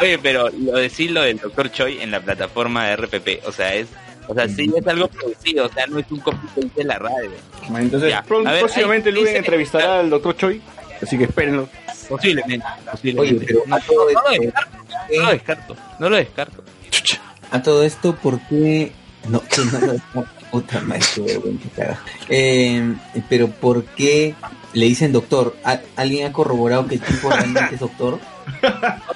Oye, 0.00 0.18
pero 0.18 0.48
lo 0.50 0.72
decirlo 0.78 1.22
del 1.22 1.38
Dr. 1.38 1.70
Choi 1.70 2.00
en 2.02 2.10
la 2.10 2.20
plataforma 2.20 2.86
de 2.86 2.96
RPP, 2.96 3.46
o 3.46 3.52
sea, 3.52 3.74
es. 3.74 3.86
O 4.28 4.34
sea, 4.34 4.48
sí 4.48 4.68
es 4.76 4.86
algo 4.88 5.06
producido, 5.08 5.66
o 5.66 5.68
sea, 5.68 5.86
no 5.86 6.00
es 6.00 6.06
un 6.10 6.18
copy 6.18 6.38
de 6.74 6.84
la 6.84 6.98
radio. 6.98 7.30
Entonces, 7.78 8.10
Ya. 8.10 8.22
pro- 8.22 8.46
A 8.46 8.50
ver, 8.52 8.60
próximamente 8.60 9.12
dice- 9.12 9.36
entrevistará 9.36 10.00
al 10.00 10.10
doctor 10.10 10.36
Choi, 10.36 10.60
así 11.00 11.16
que 11.16 11.24
espérenlo. 11.24 11.68
Posiblemente, 12.08 12.66
Oye, 12.66 12.90
posiblemente. 13.14 13.46
pero 13.46 13.62
a 13.70 13.80
todo 13.80 13.96
no, 13.98 14.04
lo 14.04 14.30
esto, 14.30 14.42
descarto, 14.42 14.76
no 15.16 15.22
lo 15.22 15.30
descarto, 15.30 15.76
no 16.00 16.08
lo 16.10 16.16
descarto. 16.16 16.64
a 17.52 17.62
todo 17.62 17.82
esto, 17.84 18.14
¿por 18.16 18.40
qué? 18.48 18.92
No, 19.28 19.40
que 19.42 19.60
no 19.64 19.78
lo 19.86 19.92
descarto. 19.92 20.26
Puta 20.50 20.80
madre. 20.80 21.02
Eh, 22.28 22.94
pero 23.28 23.48
¿por 23.48 23.84
qué 23.84 24.34
le 24.72 24.86
dicen 24.86 25.12
doctor? 25.12 25.56
¿A- 25.64 25.80
¿Alguien 25.96 26.26
ha 26.28 26.32
corroborado 26.32 26.86
que 26.86 26.96
el 26.96 27.00
tipo 27.00 27.30
realmente 27.30 27.74
es 27.74 27.80
doctor? 27.80 28.18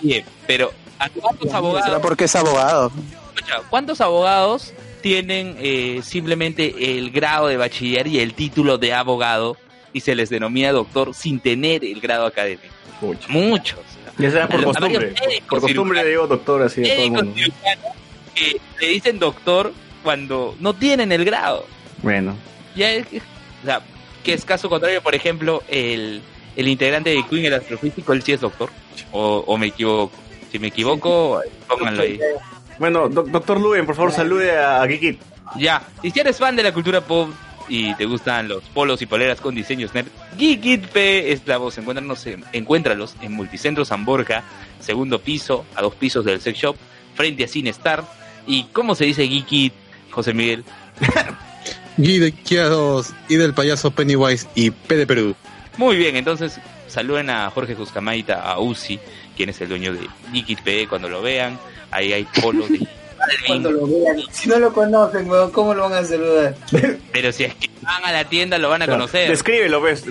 Oye, 0.03 0.25
pero 0.47 0.73
¿a 0.99 1.09
cuántos 1.09 1.47
¿Será 1.47 1.59
abogados, 1.59 2.03
porque 2.03 2.25
es 2.25 2.37
abogado? 2.37 2.93
cuántos 3.69 4.01
abogados 4.01 4.73
tienen 5.01 5.57
eh, 5.59 6.01
simplemente 6.05 6.99
el 6.99 7.11
grado 7.11 7.49
de 7.49 7.57
bachiller 7.57 8.07
y 8.07 8.21
el 8.21 8.35
título 8.35 8.79
de 8.79 8.93
abogado 8.93 9.57
y 9.93 10.01
se 10.01 10.15
les 10.15 10.31
denomina 10.31 10.73
doctor 10.73 11.15
sin 11.15 11.41
tener 11.41 11.85
el 11.85 12.01
grado 12.01 12.27
académico? 12.27 12.75
Pucha. 13.01 13.29
Muchos. 13.29 13.81
Ya 14.19 14.31
será 14.31 14.49
por 14.49 14.61
A 14.61 14.65
costumbre. 14.65 15.15
Por 15.49 15.61
costumbre 15.61 16.05
digo 16.05 16.27
doctor 16.27 16.63
así 16.63 16.83
a 16.85 16.95
todo 16.95 17.05
el 17.05 17.11
mundo. 17.13 17.35
que 18.35 18.61
le 18.81 18.89
dicen 18.89 19.19
doctor 19.19 19.73
cuando 20.03 20.55
no 20.61 20.75
tienen 20.75 21.13
el 21.13 21.25
grado. 21.25 21.67
Bueno, 22.03 22.37
Ya 22.77 22.93
es, 22.93 23.07
o 23.07 23.67
sea, 23.67 23.83
que 24.23 24.33
es 24.35 24.45
caso 24.45 24.69
contrario, 24.69 25.03
por 25.03 25.15
ejemplo, 25.15 25.63
el, 25.69 26.23
el 26.61 26.69
integrante 26.69 27.11
de 27.11 27.25
Queen, 27.29 27.47
el 27.47 27.55
astrofísico, 27.55 28.13
él 28.13 28.23
sí 28.23 28.33
es 28.33 28.41
doctor. 28.41 28.71
O, 29.13 29.45
o 29.47 29.59
me 29.59 29.67
equivoco. 29.69 30.13
Si 30.53 30.59
me 30.59 30.69
equivoco, 30.69 31.41
pónganlo 31.69 32.03
ahí. 32.03 32.19
bueno 32.79 33.09
doc- 33.09 33.29
doctor 33.29 33.61
Luen, 33.61 33.87
por 33.87 33.95
favor, 33.95 34.13
salude 34.13 34.57
a, 34.57 34.83
a 34.83 34.89
Kiki. 34.89 35.19
Ya, 35.57 35.83
y 36.03 36.11
si 36.11 36.21
eres 36.21 36.39
fan 36.39 36.55
de 36.57 36.63
la 36.63 36.73
cultura 36.73 37.01
pop 37.01 37.31
y 37.69 37.95
te 37.95 38.05
gustan 38.05 38.49
los 38.49 38.63
polos 38.65 39.01
y 39.03 39.07
poleras 39.07 39.41
con 39.41 39.55
diseños 39.55 39.95
nerd, 39.95 40.09
Geekit 40.37 40.87
P 40.89 41.33
es 41.33 41.47
la 41.47 41.57
voz. 41.59 41.79
Encuéntranos 41.79 42.27
en- 42.27 42.45
encuéntralos 42.53 43.15
en 43.23 43.33
Multicentro 43.33 43.85
San 43.85 44.05
Borja, 44.05 44.43
segundo 44.81 45.21
piso, 45.21 45.65
a 45.77 45.83
dos 45.83 45.95
pisos 45.95 46.25
del 46.25 46.41
sex 46.41 46.59
shop, 46.59 46.77
frente 47.15 47.45
a 47.45 47.49
Cine 47.49 47.71
Star. 47.71 48.05
¿Y 48.47 48.65
cómo 48.73 48.95
se 48.97 49.05
dice 49.05 49.27
Geekit, 49.29 49.73
José 50.11 50.35
Miguel? 50.35 50.65
Guy 51.97 52.19
de 52.19 52.33
Kia 52.33 52.65
2 52.67 53.13
y 53.29 53.37
del 53.37 53.53
payaso 53.55 53.91
Pennywise 53.91 54.49
y 54.55 54.71
P 54.71 54.97
de 54.97 55.07
Perú. 55.07 55.35
Muy 55.81 55.97
bien, 55.97 56.15
entonces 56.15 56.61
saluden 56.89 57.31
a 57.31 57.49
Jorge 57.49 57.75
Juscamaita, 57.75 58.43
a 58.43 58.61
Uzi, 58.61 59.01
quien 59.35 59.49
es 59.49 59.59
el 59.63 59.71
dueño 59.71 59.95
de 59.95 60.57
P, 60.63 60.87
cuando 60.87 61.09
lo 61.09 61.23
vean. 61.23 61.59
Ahí 61.91 62.13
hay 62.13 62.25
polos 62.25 62.69
de 62.69 62.87
Cuando 63.47 63.71
lo 63.71 63.87
vean, 63.87 64.19
si 64.31 64.51
no 64.51 64.59
lo 64.59 64.75
conocen, 64.75 65.27
weón, 65.31 65.51
¿cómo 65.53 65.73
lo 65.73 65.89
van 65.89 66.05
a 66.05 66.05
saludar? 66.05 66.55
Pero 67.13 67.33
si 67.33 67.45
es 67.45 67.55
que 67.55 67.71
van 67.81 68.05
a 68.05 68.13
la 68.13 68.25
tienda 68.27 68.59
lo 68.59 68.69
van 68.69 68.83
a 68.83 68.89
conocer. 68.89 69.31
Descríbelo, 69.31 69.81
ves. 69.81 70.05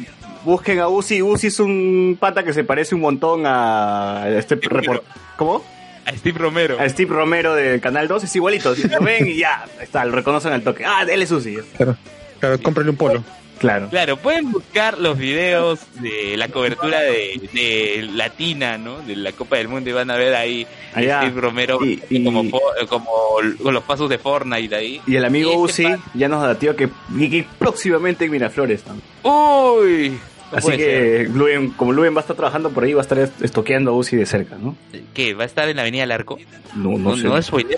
Busquen 0.44 0.80
a 0.80 0.88
Uzi. 0.88 1.22
Uzi 1.22 1.48
es 1.48 1.60
un 1.60 2.18
pata 2.20 2.42
que 2.42 2.54
se 2.54 2.64
parece 2.64 2.96
un 2.96 3.02
montón 3.02 3.44
a 3.46 4.26
este 4.28 4.56
report. 4.56 5.04
¿Cómo? 5.38 5.64
A 6.04 6.18
Steve 6.18 6.40
Romero. 6.40 6.80
A 6.80 6.90
Steve 6.90 7.14
Romero 7.14 7.54
del 7.54 7.80
Canal 7.80 8.08
2. 8.08 8.24
Es 8.24 8.36
igualito. 8.36 8.74
Si 8.74 8.88
lo 8.88 9.02
ven 9.02 9.28
y 9.28 9.38
ya, 9.38 9.68
está, 9.80 10.04
lo 10.04 10.14
reconocen 10.14 10.52
al 10.52 10.64
toque. 10.64 10.84
Ah, 10.84 11.06
él 11.08 11.22
es 11.22 11.30
Uzi. 11.30 11.58
Claro, 11.78 11.96
claro, 12.40 12.60
cómprale 12.60 12.90
un 12.90 12.98
polo. 12.98 13.24
Claro. 13.60 13.90
Claro, 13.90 14.18
pueden 14.18 14.52
buscar 14.52 14.98
los 14.98 15.18
videos 15.18 15.80
de 16.02 16.36
la 16.38 16.48
cobertura 16.48 17.02
de, 17.02 17.50
de 17.54 18.10
Latina, 18.14 18.78
¿no? 18.78 19.00
De 19.02 19.16
la 19.16 19.32
Copa 19.34 19.58
del 19.58 19.68
Mundo 19.68 19.90
y 19.90 19.94
van 19.94 20.10
a 20.10 20.16
ver 20.16 20.34
ahí 20.34 20.66
Allá. 20.94 21.22
Steve 21.22 21.42
Romero 21.42 21.78
Y- 21.86 22.02
y- 22.10 22.24
como, 22.24 22.44
como 22.88 23.12
con 23.62 23.74
los 23.74 23.84
pasos 23.84 24.10
de 24.10 24.18
Fortnite 24.18 24.74
ahí. 24.76 25.02
Y 25.06 25.16
el 25.18 25.26
amigo 25.26 25.52
este 25.68 25.86
Uzi 25.88 26.02
ya 26.14 26.28
nos 26.30 26.42
datió 26.42 26.76
que 26.76 26.90
Geeky 27.18 27.46
próximamente 27.58 28.26
en 28.26 28.32
Miraflores. 28.32 28.84
¿no? 28.88 29.30
¡Uy! 29.30 30.18
No 30.52 30.58
Así 30.58 30.72
que 30.78 31.28
Luen, 31.32 31.70
como 31.72 31.92
Luen 31.92 32.16
va 32.16 32.20
a 32.20 32.22
estar 32.22 32.36
trabajando 32.36 32.72
por 32.72 32.84
ahí, 32.84 32.94
va 32.94 33.02
a 33.02 33.04
estar 33.04 33.20
est- 33.20 33.40
estoqueando 33.44 33.92
a 33.92 33.94
Uzi 33.94 34.16
de 34.16 34.26
cerca, 34.26 34.56
¿no? 34.58 34.76
¿Qué? 35.14 35.36
¿Va 35.36 35.44
a 35.44 35.46
estar 35.46 35.70
en 35.70 35.76
la 35.76 35.84
Avenida 35.84 36.08
Larco? 36.08 36.40
No, 36.76 36.92
no, 36.98 36.98
No, 36.98 37.18
sé. 37.18 37.24
no 37.26 37.38
es 37.38 37.46
spoiler. 37.46 37.78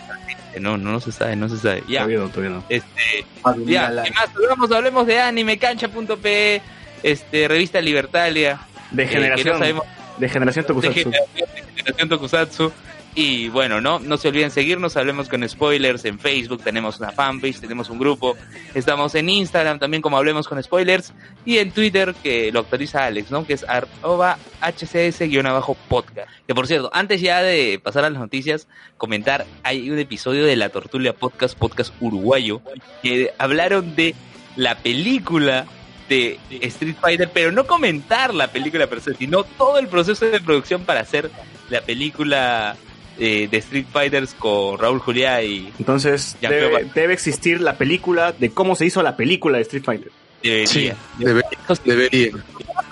No, 0.59 0.77
no, 0.77 0.91
no 0.91 0.99
se 0.99 1.11
sabe, 1.11 1.35
no 1.35 1.47
se 1.49 1.57
sabe. 1.57 1.83
Ya, 1.87 1.99
Todavía 1.99 2.19
no, 2.19 2.29
todavía 2.29 2.49
no. 2.57 2.63
este, 2.69 3.25
Avenida 3.43 3.71
ya, 3.71 3.89
Larco. 3.89 4.13
¿qué 4.13 4.19
más? 4.19 4.29
Hablamos, 4.35 4.71
hablemos 4.71 5.07
de 5.07 5.19
anime, 5.19 5.57
cancha.pe, 5.57 6.61
este, 7.03 7.47
revista 7.47 7.79
Libertalia. 7.81 8.59
De 8.91 9.03
eh, 9.03 9.07
generación. 9.07 9.53
no 9.53 9.59
sabemos 9.59 9.85
de 10.17 10.29
generación 10.29 10.63
de 10.63 10.67
Tokusatsu. 10.67 10.99
generación, 10.99 11.49
de 11.55 11.63
generación 11.77 12.09
Tokusatsu. 12.09 12.71
Y 13.13 13.49
bueno, 13.49 13.81
no, 13.81 13.99
no 13.99 14.15
se 14.15 14.29
olviden 14.29 14.51
seguirnos, 14.51 14.95
hablemos 14.95 15.27
con 15.27 15.47
spoilers 15.47 16.05
en 16.05 16.17
Facebook, 16.17 16.63
tenemos 16.63 16.97
una 16.99 17.11
fanpage, 17.11 17.59
tenemos 17.59 17.89
un 17.89 17.99
grupo, 17.99 18.37
estamos 18.73 19.15
en 19.15 19.27
Instagram 19.27 19.79
también 19.79 20.01
como 20.01 20.17
hablemos 20.17 20.47
con 20.47 20.63
spoilers 20.63 21.13
y 21.43 21.57
en 21.57 21.71
Twitter 21.71 22.15
que 22.23 22.53
lo 22.53 22.61
actualiza 22.61 23.05
Alex, 23.05 23.29
¿no? 23.29 23.45
Que 23.45 23.53
es 23.53 23.65
arroba 23.67 24.37
hcs-podcast. 24.61 26.27
Que 26.47 26.55
por 26.55 26.67
cierto, 26.67 26.89
antes 26.93 27.19
ya 27.19 27.41
de 27.41 27.81
pasar 27.83 28.05
a 28.05 28.09
las 28.09 28.19
noticias, 28.19 28.69
comentar, 28.95 29.45
hay 29.63 29.89
un 29.89 29.99
episodio 29.99 30.45
de 30.45 30.55
la 30.55 30.69
Tortulia 30.69 31.11
Podcast, 31.11 31.57
podcast 31.57 31.93
uruguayo, 31.99 32.61
que 33.03 33.33
hablaron 33.37 33.93
de 33.93 34.15
la 34.55 34.77
película 34.77 35.65
de 36.07 36.39
Street 36.49 36.95
Fighter, 36.99 37.29
pero 37.33 37.51
no 37.51 37.67
comentar 37.67 38.33
la 38.33 38.47
película 38.47 38.87
per 38.87 39.01
sino 39.01 39.43
todo 39.43 39.79
el 39.79 39.87
proceso 39.87 40.25
de 40.25 40.39
producción 40.39 40.83
para 40.83 41.01
hacer 41.01 41.29
la 41.69 41.81
película 41.81 42.75
eh, 43.23 43.47
de 43.49 43.57
Street 43.59 43.85
Fighters 43.93 44.33
con 44.33 44.79
Raúl 44.79 44.99
Juliá 44.99 45.43
y 45.43 45.71
Entonces, 45.77 46.35
Ya, 46.41 46.49
debe, 46.49 46.87
debe 46.95 47.13
existir 47.13 47.61
la 47.61 47.77
película 47.77 48.31
de 48.31 48.49
cómo 48.49 48.75
se 48.75 48.85
hizo 48.87 49.03
la 49.03 49.15
película 49.15 49.57
de 49.57 49.61
Street 49.61 49.83
Fighter. 49.85 50.11
debería. 50.41 50.67
Sí, 50.67 50.91
debe- 51.19 51.43
debería. 51.85 52.31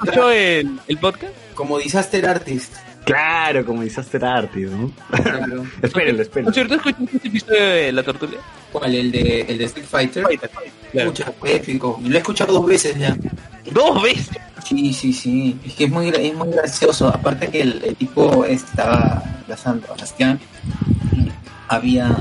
¿Escuchó 0.04 0.30
el, 0.32 0.80
el 0.88 0.98
podcast? 1.00 1.34
Como 1.56 1.80
Disaster 1.80 2.26
Artist. 2.28 2.76
Claro, 3.10 3.66
como 3.66 3.82
Disaster 3.82 4.24
Artist, 4.24 4.72
¿no? 4.72 4.92
Pero, 5.12 5.66
espérenlo, 5.82 6.18
¿No 6.18 6.22
espérenlo. 6.22 6.50
es 6.52 6.56
cierto? 6.56 6.76
¿Escuchaste 6.76 7.16
este 7.16 7.28
episodio 7.28 7.64
de 7.66 7.92
La 7.92 8.04
Tortuga? 8.04 8.34
¿Cuál? 8.72 8.94
¿El 8.96 9.12
de, 9.12 9.42
el 9.50 9.58
de 9.58 9.64
Street 9.66 9.86
Fighter? 9.90 10.26
Claro. 10.92 11.14
Épico. 11.44 12.00
Lo 12.04 12.16
he 12.16 12.20
escuchado 12.20 12.54
dos 12.54 12.66
veces 12.68 12.98
ya. 13.00 13.18
Dos 13.72 14.04
veces. 14.04 14.30
Sí, 14.68 14.94
sí, 14.94 15.12
sí. 15.14 15.58
Es 15.66 15.74
que 15.74 15.86
es 15.86 15.90
muy, 15.90 16.12
gra- 16.12 16.20
es 16.20 16.36
muy 16.36 16.50
gracioso. 16.52 17.08
Aparte 17.08 17.48
que 17.48 17.62
el, 17.62 17.82
el 17.84 17.96
tipo 17.96 18.46
estaba 18.46 19.24
abrazando 19.44 19.88
a 19.92 19.96
Bastián. 19.96 20.40
y 21.16 21.32
Había 21.68 22.16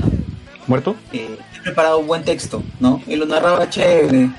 ¿Muerto? 0.65 0.95
eh, 1.13 1.37
preparado 1.63 1.99
un 1.99 2.07
buen 2.07 2.23
texto, 2.23 2.63
¿no? 2.79 2.99
Y 3.05 3.15
lo 3.15 3.27
narraba 3.27 3.69
chévere. 3.69 4.29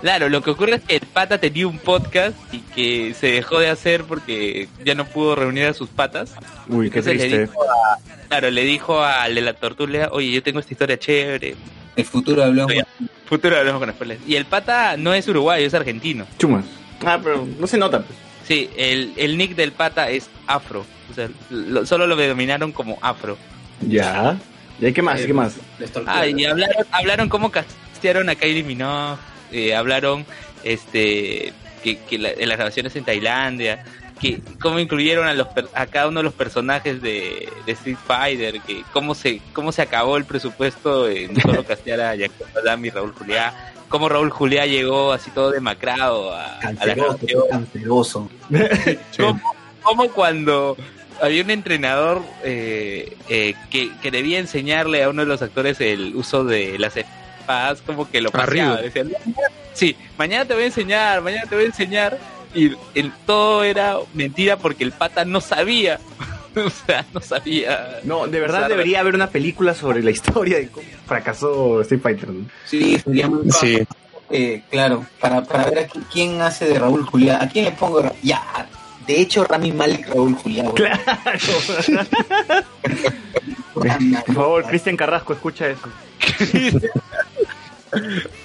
Claro, 0.00 0.28
lo 0.28 0.42
que 0.42 0.50
ocurre 0.50 0.76
es 0.76 0.82
que 0.82 0.96
el 0.96 1.00
pata 1.02 1.38
tenía 1.38 1.66
un 1.66 1.78
podcast 1.78 2.36
y 2.52 2.58
que 2.60 3.14
se 3.14 3.32
dejó 3.32 3.58
de 3.58 3.68
hacer 3.68 4.04
porque 4.04 4.68
ya 4.84 4.94
no 4.94 5.04
pudo 5.06 5.34
reunir 5.34 5.64
a 5.66 5.74
sus 5.74 5.88
patas. 5.88 6.34
Uy, 6.68 6.88
qué 6.90 7.00
Entonces 7.00 7.14
le 7.14 7.36
triste. 7.36 7.40
dijo 7.46 7.62
a, 7.64 7.98
claro, 8.28 8.50
le 8.50 8.64
dijo 8.64 9.02
al 9.02 9.34
de 9.34 9.40
la 9.40 9.54
tortuga, 9.54 10.08
oye, 10.12 10.30
yo 10.30 10.42
tengo 10.42 10.60
esta 10.60 10.72
historia 10.72 10.98
chévere, 10.98 11.56
El 11.96 12.04
futuro 12.04 12.44
habló. 12.44 12.66
Oye. 12.66 12.84
futuro 13.26 13.56
hablamos 13.56 13.80
con 13.80 13.90
spoilers. 13.90 14.20
Y 14.26 14.36
el 14.36 14.44
pata 14.44 14.96
no 14.96 15.14
es 15.14 15.26
uruguayo, 15.26 15.66
es 15.66 15.74
argentino. 15.74 16.26
Chumas. 16.38 16.64
Ah, 17.04 17.18
pero 17.22 17.46
no 17.58 17.66
se 17.66 17.76
nota. 17.76 18.00
pues. 18.02 18.16
Sí, 18.46 18.70
el, 18.76 19.12
el 19.16 19.36
nick 19.36 19.54
del 19.56 19.72
pata 19.72 20.08
es 20.10 20.30
afro. 20.46 20.86
O 21.10 21.14
sea, 21.14 21.28
lo- 21.50 21.84
solo 21.86 22.06
lo 22.06 22.14
denominaron 22.16 22.70
como 22.72 22.98
afro. 23.02 23.36
Ya. 23.80 24.36
¿Y 24.80 24.92
qué 24.92 25.02
más? 25.02 25.20
¿Qué 25.22 25.34
más? 25.34 25.56
Ah, 26.06 26.26
y 26.26 26.44
hablaron, 26.44 26.86
hablaron 26.92 27.28
cómo 27.28 27.50
castearon 27.50 28.28
a 28.28 28.36
Kylie 28.36 28.62
Minogue, 28.62 29.18
eh, 29.52 29.74
hablaron 29.74 30.24
este 30.64 31.52
que, 31.82 31.98
que 32.08 32.18
la- 32.18 32.30
en 32.30 32.48
las 32.48 32.56
grabaciones 32.58 32.94
en 32.96 33.04
Tailandia, 33.04 33.84
que 34.20 34.40
cómo 34.60 34.78
incluyeron 34.80 35.28
a 35.28 35.34
los 35.34 35.46
a 35.74 35.86
cada 35.86 36.08
uno 36.08 36.20
de 36.20 36.24
los 36.24 36.34
personajes 36.34 37.00
de, 37.00 37.48
de 37.66 37.72
Street 37.72 37.96
Fighter, 38.06 38.60
que 38.62 38.82
cómo 38.92 39.14
se 39.14 39.40
cómo 39.52 39.70
se 39.72 39.82
acabó 39.82 40.16
el 40.16 40.24
presupuesto 40.24 41.08
en 41.08 41.40
solo 41.40 41.64
castear 41.66 42.00
a 42.00 42.16
Jacob 42.16 42.46
Adam 42.60 42.84
y 42.84 42.90
Raúl 42.90 43.12
Juliá, 43.12 43.72
cómo 43.88 44.08
Raúl 44.08 44.30
Juliá 44.30 44.66
llegó 44.66 45.12
así 45.12 45.30
todo 45.30 45.50
demacrado 45.52 46.34
a, 46.34 46.58
a 46.58 46.72
la 46.72 46.94
Canceroso, 47.50 48.28
cuando 50.14 50.76
había 51.22 51.42
un 51.42 51.50
entrenador 51.50 52.22
eh, 52.44 53.16
eh, 53.28 53.54
que, 53.70 53.90
que 54.02 54.10
debía 54.10 54.38
enseñarle 54.38 55.02
a 55.02 55.08
uno 55.10 55.22
de 55.22 55.28
los 55.28 55.42
actores 55.42 55.80
el 55.80 56.14
uso 56.14 56.44
de 56.44 56.78
las 56.78 56.94
espadas, 57.48 57.80
como 57.82 58.10
que 58.10 58.20
lo 58.20 58.30
paseaba. 58.30 58.74
Arriba. 58.74 58.82
Decía, 58.82 59.04
sí, 59.72 59.96
mañana 60.18 60.44
te 60.44 60.54
voy 60.54 60.64
a 60.64 60.66
enseñar, 60.66 61.22
mañana 61.22 61.46
te 61.48 61.54
voy 61.54 61.64
a 61.64 61.68
enseñar. 61.68 62.18
y 62.54 62.72
el, 62.94 63.12
todo 63.26 63.64
era 63.64 63.96
mentira 64.14 64.56
porque 64.58 64.84
el 64.84 64.92
pata 64.92 65.24
no 65.24 65.40
sabía. 65.40 65.98
o 66.56 66.68
sea, 66.70 67.04
no 67.14 67.20
sabía. 67.20 68.00
No, 68.04 68.26
de 68.26 68.40
verdad 68.40 68.60
usar- 68.62 68.68
debería 68.68 69.00
haber 69.00 69.14
una 69.14 69.28
película 69.30 69.74
sobre 69.74 70.02
la 70.02 70.10
historia 70.10 70.58
de 70.58 70.68
cómo 70.68 70.86
fracasó 71.06 71.80
Street 71.82 72.02
Fighter. 72.02 72.28
¿no? 72.30 72.46
Sí, 72.66 72.98
sería 72.98 73.28
muy 73.28 73.50
Sí. 73.50 73.78
Eh, 74.30 74.60
claro, 74.70 75.06
para, 75.20 75.42
para 75.42 75.64
ver 75.70 75.78
a 75.78 75.88
qui- 75.88 76.04
quién 76.12 76.42
hace 76.42 76.66
de 76.66 76.78
Raúl 76.78 77.02
Juliá. 77.06 77.42
¿A 77.42 77.48
quién 77.48 77.64
le 77.64 77.70
pongo? 77.72 78.02
Ya, 78.22 78.68
de 79.06 79.20
hecho, 79.22 79.42
Rami 79.44 79.72
Malek 79.72 80.06
Raúl 80.08 80.34
Juliá. 80.34 80.64
güey. 80.64 80.74
Claro. 80.74 81.00
Por 83.72 84.34
favor, 84.34 84.64
Cristian 84.66 84.96
Carrasco, 84.98 85.32
escucha 85.32 85.66
eso. 85.68 85.88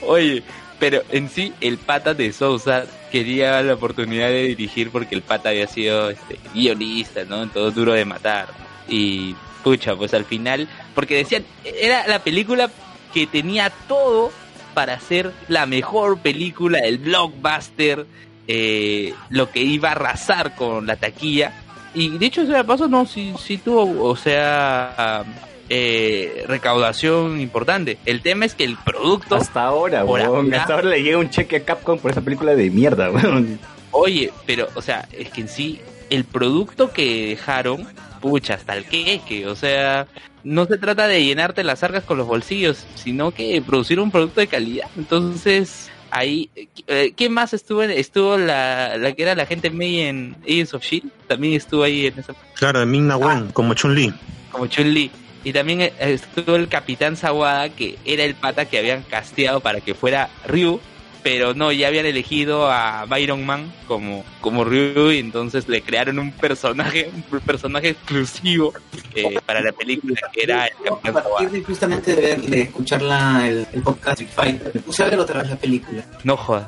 Oye, 0.02 0.44
pero 0.80 1.02
en 1.12 1.30
sí 1.30 1.54
el 1.62 1.78
pata 1.78 2.14
de 2.14 2.34
Sousa 2.34 2.86
quería 3.12 3.62
la 3.62 3.76
oportunidad 3.76 4.28
de 4.28 4.44
dirigir 4.44 4.90
porque 4.90 5.16
el 5.16 5.22
pata 5.22 5.50
había 5.50 5.68
sido 5.68 6.10
este, 6.10 6.40
guionista, 6.54 7.24
¿no? 7.26 7.48
Todo 7.48 7.72
duro 7.72 7.94
de 7.94 8.06
matar. 8.06 8.48
Y 8.88 9.36
pucha, 9.64 9.96
pues 9.96 10.14
al 10.14 10.26
final, 10.26 10.68
porque 10.94 11.16
decían, 11.16 11.46
era 11.64 12.08
la 12.08 12.20
película 12.20 12.70
que 13.14 13.28
tenía 13.28 13.72
todo 13.88 14.32
para 14.74 15.00
ser 15.00 15.32
la 15.48 15.66
mejor 15.66 16.20
película, 16.20 16.80
el 16.80 16.98
blockbuster, 16.98 18.06
eh, 18.48 19.14
lo 19.30 19.52
que 19.52 19.62
iba 19.62 19.90
a 19.90 19.92
arrasar 19.94 20.56
con 20.56 20.88
la 20.88 20.96
taquilla. 20.96 21.54
Y 21.94 22.18
de 22.18 22.26
hecho, 22.26 22.42
o 22.42 22.46
sea, 22.46 22.64
pasó, 22.64 22.88
no, 22.88 23.06
sí, 23.06 23.34
sí 23.40 23.58
tuvo, 23.58 24.04
o 24.04 24.16
sea, 24.16 25.24
eh, 25.70 26.46
recaudación 26.48 27.39
importante. 27.41 27.98
El 28.05 28.22
tema 28.22 28.46
es 28.46 28.55
que 28.55 28.63
el 28.63 28.77
producto, 28.77 29.36
Hasta 29.36 29.63
ahora, 29.63 30.05
Por 30.05 30.20
weón. 30.22 30.46
ahora. 30.48 30.62
Hasta 30.62 30.74
ahora 30.75 30.89
le 30.89 31.03
llega 31.03 31.17
un 31.17 31.29
cheque 31.29 31.58
a 31.58 31.63
Capcom 31.63 32.00
por 32.00 32.12
esa 32.12 32.22
película 32.22 32.55
de 32.55 32.70
mierda, 32.70 33.10
weón. 33.12 33.60
oye, 33.91 34.32
pero, 34.46 34.67
o 34.75 34.82
sea, 34.82 35.08
es 35.12 35.29
que 35.29 35.41
en 35.41 35.48
sí, 35.48 35.79
el 36.10 36.25
producto 36.25 36.91
que 36.91 37.27
dejaron, 37.27 37.88
pucha, 38.22 38.55
hasta 38.55 38.75
el 38.75 38.86
queque, 38.86 39.48
o 39.48 39.55
sea, 39.55 40.08
no 40.43 40.65
se 40.65 40.77
trata 40.77 41.08
de 41.08 41.24
llenarte 41.24 41.63
las 41.63 41.84
arcas 41.84 42.03
con 42.03 42.17
los 42.17 42.27
bolsillos, 42.27 42.86
sino 42.96 43.32
que 43.32 43.62
producir 43.65 44.00
un 44.00 44.12
producto 44.12 44.41
de 44.41 44.48
calidad. 44.48 44.88
Entonces, 44.98 45.89
ahí, 46.12 46.50
eh, 46.88 47.13
¿qué 47.15 47.29
más 47.29 47.53
estuvo? 47.53 47.82
Estuvo 47.84 48.38
la, 48.38 48.98
la 48.98 49.13
que 49.13 49.24
era 49.24 49.36
la 49.36 49.46
gente 49.46 49.70
May 49.70 50.01
en 50.01 50.36
Agents 50.43 50.74
of 50.74 50.84
Shield, 50.84 51.10
también 51.27 51.53
estuvo 51.53 51.84
ahí 51.84 52.08
en 52.08 52.20
esa 52.20 52.34
Claro, 52.55 52.79
de 52.82 52.86
Ming 52.86 53.08
Na 53.08 53.17
Wen, 53.17 53.48
como 53.53 53.74
Chun-Li. 53.74 54.13
como 54.51 54.67
Chun-Li. 54.67 55.10
Y 55.44 55.54
también 55.54 55.82
eh, 55.82 55.94
estuvo 56.00 56.56
el 56.56 56.68
Capitán 56.68 57.18
Sawada, 57.18 57.70
que 57.70 57.98
era 58.06 58.24
el 58.24 58.36
pata 58.36 58.66
que 58.66 58.78
habían 58.78 59.04
casteado 59.04 59.60
para 59.60 59.82
que 59.82 59.94
fuera 59.94 60.30
Ryu, 60.48 60.80
pero 61.22 61.54
no, 61.54 61.72
ya 61.72 61.88
habían 61.88 62.06
elegido 62.06 62.70
a 62.70 63.06
Byron 63.06 63.46
Man 63.46 63.72
como, 63.88 64.26
como 64.42 64.64
Ryu, 64.64 65.12
y 65.12 65.20
entonces 65.20 65.68
le 65.70 65.82
crearon 65.82 66.20
un 66.20 66.32
personaje, 66.32 67.10
un 67.32 67.40
personaje 67.42 67.90
exclusivo 67.90 68.74
eh, 69.16 69.40
para 69.46 69.62
la 69.62 69.72
película, 69.72 70.20
que 70.34 70.44
era 70.44 70.68
el 70.68 70.74
Capitán 70.84 70.98
a 71.10 71.14
partir 71.14 71.24
Sawada. 71.24 71.50
de 71.50 71.64
justamente 71.64 72.16
de, 72.16 72.22
ver, 72.22 72.42
de 72.42 72.62
escuchar 72.62 73.02
la, 73.02 73.48
el, 73.48 73.66
el 73.74 73.82
podcast 73.82 74.22
Street 74.22 74.32
Fighter, 74.36 74.72
me 74.74 74.82
puse 74.82 75.04
a 75.04 75.10
ver 75.10 75.20
otra 75.20 75.42
vez 75.42 75.50
la 75.50 75.56
película. 75.58 76.06
No 76.24 76.38
jodas. 76.38 76.68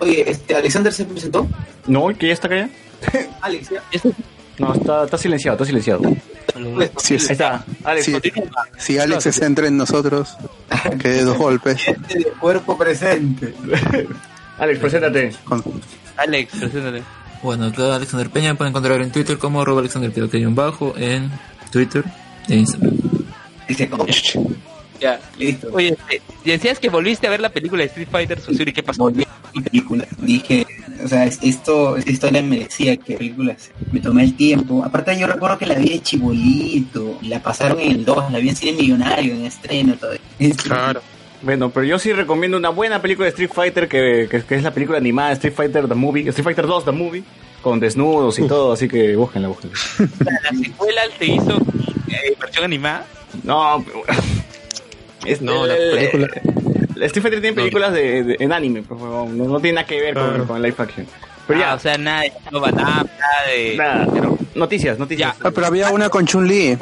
Oye, 0.00 0.30
este, 0.30 0.54
Alexander 0.54 0.92
se 0.92 1.04
presentó. 1.04 1.46
No, 1.86 2.08
que 2.08 2.28
ya 2.28 2.32
está 2.32 2.46
acá 2.46 2.56
ya. 2.56 3.28
Alex, 3.42 3.70
ya. 3.70 3.82
No, 4.58 4.74
está, 4.74 5.04
está 5.04 5.18
silenciado, 5.18 5.56
está 5.56 5.64
silenciado. 5.66 6.02
Sí. 6.98 7.14
está. 7.16 7.64
Alex, 7.84 8.04
Sí. 8.06 8.12
continúa. 8.12 8.48
Si 8.78 8.98
Alex 8.98 9.22
se 9.24 9.32
centra 9.32 9.66
en 9.68 9.76
nosotros, 9.76 10.36
que 11.00 11.08
de 11.08 11.22
dos 11.24 11.36
golpes. 11.38 11.80
Gente 11.82 12.18
de 12.18 12.24
cuerpo 12.32 12.76
presente. 12.78 13.54
Alex, 14.58 14.78
preséntate. 14.78 15.32
Con- 15.44 15.62
Alex, 16.16 16.52
preséntate. 16.58 17.02
Bueno, 17.42 17.66
acá 17.66 17.96
Alexander 17.96 18.30
Peña 18.30 18.50
me 18.52 18.54
pueden 18.56 18.70
encontrar 18.70 19.00
en 19.02 19.10
Twitter 19.12 19.36
como 19.36 19.60
arroba 19.60 19.80
Alexander 19.80 20.10
Pilote 20.12 20.44
bajo 20.46 20.94
en 20.96 21.30
Twitter 21.70 22.04
e 22.48 22.54
Instagram. 22.56 22.94
Dice, 23.68 23.88
como, 23.90 24.06
Ya. 25.00 25.20
listo. 25.38 25.68
Oye, 25.72 25.88
este, 26.08 26.22
decías 26.44 26.78
que 26.78 26.88
volviste 26.88 27.26
a 27.26 27.30
ver 27.30 27.40
la 27.40 27.50
película 27.50 27.82
de 27.82 27.88
Street 27.88 28.08
Fighter 28.10 28.40
Susuri, 28.40 28.72
¿qué 28.72 28.82
pasó? 28.82 29.02
Volví 29.02 29.24
a 29.24 29.52
película. 29.62 30.06
Dije, 30.18 30.66
o 31.02 31.08
sea, 31.08 31.24
es- 31.24 31.38
esto, 31.42 31.96
esta 31.96 32.10
historia 32.10 32.42
merecía 32.42 32.96
que 32.96 33.16
películas. 33.16 33.70
Me 33.92 34.00
tomé 34.00 34.24
el 34.24 34.34
tiempo. 34.36 34.84
Aparte, 34.84 35.18
yo 35.18 35.26
recuerdo 35.26 35.58
que 35.58 35.66
la 35.66 35.74
vi 35.74 35.88
de 35.90 36.00
chibolito. 36.00 37.18
La 37.22 37.40
pasaron 37.40 37.80
en 37.80 37.90
el 37.92 38.04
2, 38.04 38.30
la 38.32 38.38
vi 38.38 38.48
en 38.50 38.56
cine 38.56 38.72
millonario, 38.72 39.34
en 39.34 39.44
estreno, 39.46 39.94
todo. 39.96 40.12
Claro. 40.62 41.00
Bueno, 41.42 41.70
pero 41.70 41.84
yo 41.84 41.98
sí 41.98 42.12
recomiendo 42.12 42.56
una 42.56 42.70
buena 42.70 43.02
película 43.02 43.26
de 43.26 43.30
Street 43.30 43.50
Fighter 43.52 43.86
que, 43.88 44.28
que, 44.30 44.42
que 44.42 44.54
es 44.54 44.62
la 44.62 44.72
película 44.72 44.96
animada 44.98 45.28
de 45.28 45.34
Street 45.34 45.54
Fighter 45.54 45.86
The 45.88 45.94
Movie, 45.94 46.28
Street 46.28 46.44
Fighter 46.44 46.66
2 46.66 46.84
The 46.86 46.92
Movie, 46.92 47.22
con 47.60 47.80
desnudos 47.80 48.38
y 48.38 48.46
todo, 48.46 48.72
así 48.72 48.88
que 48.88 49.14
búsquenla, 49.14 49.48
búsquenla. 49.48 49.76
La 50.42 50.58
secuela 50.58 51.02
se 51.18 51.26
hizo 51.26 51.56
eh, 52.08 52.34
versión 52.40 52.64
animada. 52.64 53.04
No, 53.42 53.84
es, 55.26 55.42
No, 55.42 55.66
la 55.66 55.74
el- 55.76 55.90
película- 56.12 56.28
el 56.34 56.73
Street 56.96 57.22
Fighter 57.22 57.40
tiene 57.40 57.54
películas 57.56 57.92
de, 57.92 58.22
de- 58.24 58.36
en 58.40 58.52
anime, 58.52 58.82
por 58.82 58.98
favor, 58.98 59.28
no, 59.28 59.44
no 59.44 59.60
tiene 59.60 59.76
nada 59.76 59.86
que 59.86 60.00
ver 60.00 60.14
con, 60.14 60.28
Claro. 60.28 60.46
con 60.46 60.62
live 60.62 60.74
action. 60.78 61.06
Pero 61.46 61.60
Ah, 61.60 61.62
ya, 61.62 61.74
o 61.74 61.78
sea, 61.78 61.98
nada 61.98 62.22
de 62.22 62.32
Nada, 62.50 63.04
de... 63.46 63.74
nada, 63.76 64.06
pero 64.12 64.38
noticias, 64.54 64.98
noticias. 64.98 65.36
Ah, 65.42 65.50
pero 65.54 65.66
había 65.66 65.90
una 65.90 66.08
con 66.08 66.24
Chun-Li. 66.26 66.78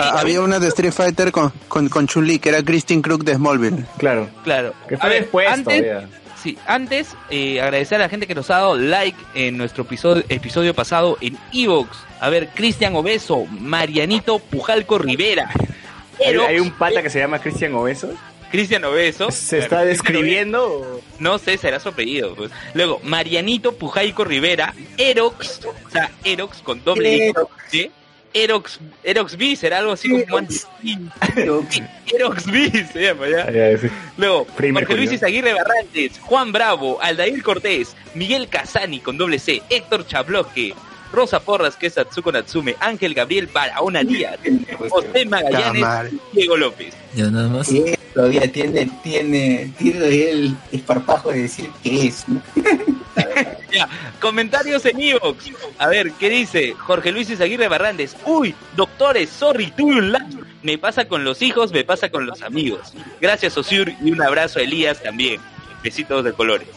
Ah, 0.00 0.16
había 0.18 0.40
una 0.40 0.58
de 0.58 0.68
Street 0.68 0.92
Fighter 0.92 1.30
con, 1.32 1.52
con, 1.68 1.88
con 1.88 2.06
Chun-Li, 2.06 2.38
que 2.38 2.48
era 2.50 2.62
Christine 2.62 3.00
Crook 3.00 3.22
de 3.24 3.34
Smallville. 3.34 3.84
Claro, 3.98 4.28
Claro. 4.44 4.74
que 4.88 4.96
A 4.96 4.98
fue 4.98 5.08
ver, 5.10 5.20
después 5.22 5.48
antes, 5.48 5.82
todavía. 5.82 6.08
sí, 6.42 6.58
antes 6.66 7.14
eh, 7.30 7.60
agradecer 7.62 8.00
a 8.00 8.04
la 8.04 8.08
gente 8.08 8.26
que 8.26 8.34
nos 8.34 8.50
ha 8.50 8.56
dado 8.56 8.76
like 8.76 9.16
en 9.34 9.56
nuestro 9.56 9.84
episodio, 9.84 10.24
episodio 10.28 10.74
pasado 10.74 11.16
en 11.20 11.38
Evox. 11.52 11.96
A 12.20 12.28
ver, 12.28 12.48
Cristian 12.54 12.94
Obeso, 12.96 13.44
Marianito 13.46 14.38
Pujalco 14.40 14.98
Rivera. 14.98 15.48
Hay, 16.18 16.30
Erox, 16.32 16.48
hay 16.48 16.58
un 16.60 16.70
pata 16.72 17.02
que 17.02 17.10
se 17.10 17.18
llama 17.20 17.38
Cristian 17.38 17.74
Obeso. 17.74 18.10
Cristian 18.56 18.84
Obeso. 18.86 19.30
¿Se 19.30 19.58
está 19.58 19.84
describiendo? 19.84 21.02
No 21.18 21.36
sé, 21.36 21.58
será 21.58 21.78
su 21.78 21.90
apellido. 21.90 22.34
pues. 22.34 22.50
Luego, 22.72 23.00
Marianito 23.02 23.72
Pujaico 23.72 24.24
Rivera, 24.24 24.74
Erox, 24.96 25.60
o 25.66 25.90
sea, 25.90 26.10
Erox 26.24 26.62
con 26.62 26.82
doble 26.82 27.28
Erox. 27.28 27.52
¿sí? 27.70 27.90
Erox, 28.32 28.80
Erox 29.04 29.36
B, 29.36 29.56
será 29.56 29.78
algo 29.78 29.92
así 29.92 30.08
como 30.24 30.38
antes. 30.38 30.66
Erox 32.06 32.50
B 32.50 32.86
se 32.90 33.02
llama 33.02 33.28
ya. 33.28 33.76
Sí. 33.78 33.88
Luego, 34.16 34.46
Jorge 34.46 34.96
Luis 34.96 35.10
¿no? 35.10 35.16
Izaguirre 35.16 35.52
Barrantes, 35.52 36.18
Juan 36.20 36.50
Bravo, 36.50 36.98
Aldair 37.02 37.42
Cortés, 37.42 37.94
Miguel 38.14 38.48
Casani 38.48 39.00
con 39.00 39.18
doble 39.18 39.38
C, 39.38 39.62
Héctor 39.68 40.06
Chabloque, 40.06 40.74
Rosa 41.12 41.40
Porras, 41.40 41.76
que 41.76 41.86
es 41.86 41.98
Atsuko 41.98 42.32
Natsume, 42.32 42.76
Ángel 42.80 43.14
Gabriel 43.14 43.48
Barahona 43.52 44.02
Díaz, 44.02 44.38
José 44.88 45.24
Magallanes, 45.26 45.80
Madre. 45.80 46.12
Diego 46.32 46.56
López. 46.56 46.94
Ya 47.14 47.30
nada 47.30 47.48
más. 47.48 47.66
Sí, 47.66 47.84
todavía 48.14 48.50
tiene, 48.50 48.90
tiene, 49.02 49.72
tiene 49.78 49.98
todavía 49.98 50.30
el 50.30 50.56
esparpajo 50.72 51.30
de 51.30 51.42
decir 51.42 51.70
que 51.82 52.06
es. 52.06 52.28
¿no? 52.28 52.42
Ya, 53.72 53.88
comentarios 54.20 54.84
en 54.86 55.00
Evox. 55.00 55.50
A 55.78 55.88
ver, 55.88 56.12
¿qué 56.12 56.30
dice? 56.30 56.74
Jorge 56.74 57.12
Luis 57.12 57.28
Izaguirre 57.28 57.68
Barrantes. 57.68 58.16
Uy, 58.24 58.54
doctores, 58.74 59.28
sorry, 59.28 59.70
tuve 59.70 59.98
un. 59.98 60.16
Me 60.62 60.78
pasa 60.78 61.06
con 61.06 61.24
los 61.24 61.42
hijos, 61.42 61.72
me 61.72 61.84
pasa 61.84 62.08
con 62.08 62.26
los 62.26 62.42
amigos. 62.42 62.94
Gracias, 63.20 63.56
Osur, 63.56 63.92
y 64.02 64.12
un 64.12 64.22
abrazo 64.22 64.58
a 64.60 64.62
Elías 64.62 65.02
también. 65.02 65.40
Besitos 65.82 66.24
de 66.24 66.32
colores. 66.32 66.68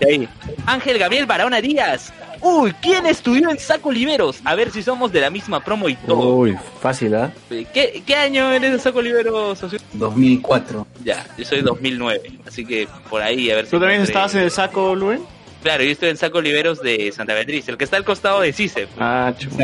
Y 0.00 0.08
ahí. 0.08 0.28
Ángel 0.66 0.98
Gabriel 0.98 1.26
Barahona 1.26 1.60
Díaz. 1.60 2.12
Uy, 2.46 2.72
¿quién 2.82 3.06
estudió 3.06 3.48
en 3.50 3.58
Saco 3.58 3.88
Oliveros? 3.88 4.40
A 4.44 4.54
ver 4.54 4.70
si 4.70 4.82
somos 4.82 5.10
de 5.10 5.20
la 5.22 5.30
misma 5.30 5.64
promo 5.64 5.88
y 5.88 5.94
todo. 5.96 6.36
Uy, 6.36 6.54
fácil, 6.80 7.14
¿ah? 7.14 7.32
¿Qué, 7.48 8.02
qué 8.06 8.16
año 8.16 8.52
eres 8.52 8.72
de 8.72 8.78
Saco 8.78 8.98
Oliveros, 8.98 9.62
Osur? 9.62 9.80
2004. 9.94 10.86
Ya, 11.02 11.24
yo 11.38 11.44
soy 11.46 11.62
2009. 11.62 12.32
Así 12.46 12.66
que 12.66 12.86
por 13.08 13.22
ahí, 13.22 13.50
a 13.50 13.54
ver 13.56 13.64
si. 13.64 13.70
¿Tú 13.70 13.78
también 13.80 14.00
encontré- 14.02 14.10
estabas 14.10 14.34
en 14.34 14.42
el 14.42 14.50
saco, 14.50 14.94
Luen? 14.94 15.20
Claro, 15.62 15.82
yo 15.84 15.90
estoy 15.92 16.10
en 16.10 16.18
Saco 16.18 16.36
Oliveros 16.38 16.82
de 16.82 17.10
Santa 17.12 17.32
Beatriz, 17.32 17.66
el 17.70 17.78
que 17.78 17.84
está 17.84 17.96
al 17.96 18.04
costado 18.04 18.42
de 18.42 18.52
CICE. 18.52 18.86
Ah, 19.00 19.32
O 19.34 19.38
chulo. 19.40 19.56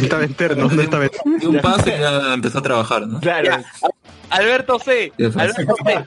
Estaba 0.00 0.24
interno, 0.24 0.68
no 0.70 0.80
estaba 0.82 1.06
Y 1.40 1.46
un 1.46 1.58
paso 1.60 1.88
y 1.88 2.00
ya 2.00 2.32
empezó 2.32 2.58
a 2.58 2.62
trabajar, 2.62 3.06
¿no? 3.06 3.20
Claro. 3.20 3.44
Ya. 3.50 3.62
Alberto 4.30 4.78
C. 4.78 5.12
Alberto 5.36 5.74
C. 5.84 6.04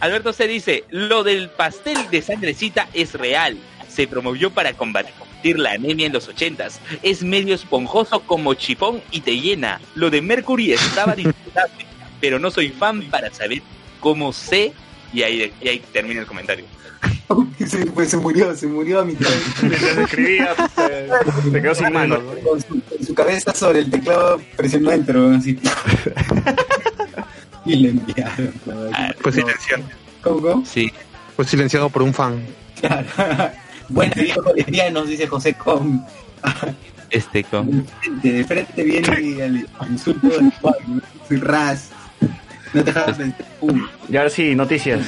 Alberto 0.00 0.32
C 0.32 0.46
dice, 0.48 0.84
lo 0.90 1.22
del 1.24 1.50
pastel 1.50 1.98
de 2.10 2.22
sangrecita 2.22 2.88
es 2.94 3.12
real. 3.14 3.58
Se 3.96 4.06
promovió 4.06 4.50
para 4.50 4.74
combatir 4.74 5.58
la 5.58 5.70
anemia 5.70 6.04
en 6.04 6.12
los 6.12 6.28
ochentas. 6.28 6.82
Es 7.02 7.22
medio 7.22 7.54
esponjoso 7.54 8.20
como 8.20 8.52
chipón 8.52 9.00
y 9.10 9.22
te 9.22 9.40
llena. 9.40 9.80
Lo 9.94 10.10
de 10.10 10.20
Mercury 10.20 10.74
estaba 10.74 11.14
disfrutable, 11.16 11.86
pero 12.20 12.38
no 12.38 12.50
soy 12.50 12.68
fan 12.68 13.04
para 13.04 13.32
saber 13.32 13.62
cómo 14.00 14.34
sé. 14.34 14.74
Y 15.14 15.22
ahí, 15.22 15.50
y 15.62 15.68
ahí 15.68 15.82
termina 15.94 16.20
el 16.20 16.26
comentario. 16.26 16.66
se, 17.66 17.86
pues, 17.86 18.10
se 18.10 18.18
murió, 18.18 18.54
se 18.54 18.66
murió 18.66 19.00
a 19.00 19.04
mitad. 19.06 19.30
Mientras 19.62 19.96
escribía, 19.96 20.54
se, 20.74 21.50
se 21.50 21.62
quedó 21.62 21.74
sin 21.74 21.90
manos. 21.90 22.22
¿no? 22.22 22.50
Con 22.50 22.60
su, 22.60 22.82
con 22.82 23.02
su 23.02 23.14
cabeza 23.14 23.54
sobre 23.54 23.78
el 23.78 23.90
teclado 23.90 24.42
presionó 24.58 24.92
enter, 24.92 25.16
weón, 25.16 25.36
así. 25.36 25.58
y 27.64 27.76
le 27.76 27.88
enviaron. 27.88 28.52
Ah, 28.92 29.14
Fue 29.20 29.32
silenciado. 29.32 29.84
¿Cómo, 30.20 30.42
cómo? 30.42 30.66
Sí. 30.66 30.92
Fue 31.34 31.46
silenciado 31.46 31.88
por 31.88 32.02
un 32.02 32.12
fan. 32.12 32.44
Claro. 32.78 33.06
Buenos 33.88 34.16
días, 34.16 34.36
bolivianos, 34.44 35.08
dice 35.08 35.26
José 35.26 35.54
Com. 35.54 36.04
Este 37.10 37.44
con... 37.44 37.86
De 38.22 38.44
frente 38.44 38.82
viene 38.82 39.44
el 39.44 39.68
insulto 39.88 40.28
del. 40.28 40.52
Soy 41.28 41.36
ras. 41.36 41.90
No 42.74 42.82
te 42.82 42.92
dejas 42.92 43.16
pensar. 43.16 43.46
Y 44.08 44.16
ahora 44.16 44.30
sí, 44.30 44.54
noticias. 44.54 45.00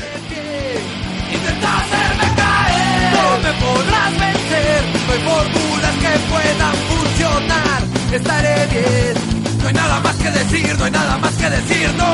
Intenta 1.33 1.79
hacerme 1.79 2.35
caer, 2.37 3.13
no 3.13 3.39
me 3.39 3.53
podrás 3.61 4.13
vencer. 4.13 4.85
No 5.07 5.13
hay 5.13 5.21
fórmulas 5.21 5.95
que 5.97 6.19
puedan 6.31 6.75
funcionar. 6.89 7.83
Estaré 8.13 8.67
bien. 8.69 9.15
No 9.61 9.69
hay 9.69 9.75
nada 9.75 10.01
más 10.01 10.17
que 10.17 10.31
decir, 10.31 10.79
no 10.79 10.85
hay 10.85 10.91
nada 10.93 11.19
más 11.19 11.35
que 11.35 11.51
decir, 11.51 11.91
no. 11.97 12.13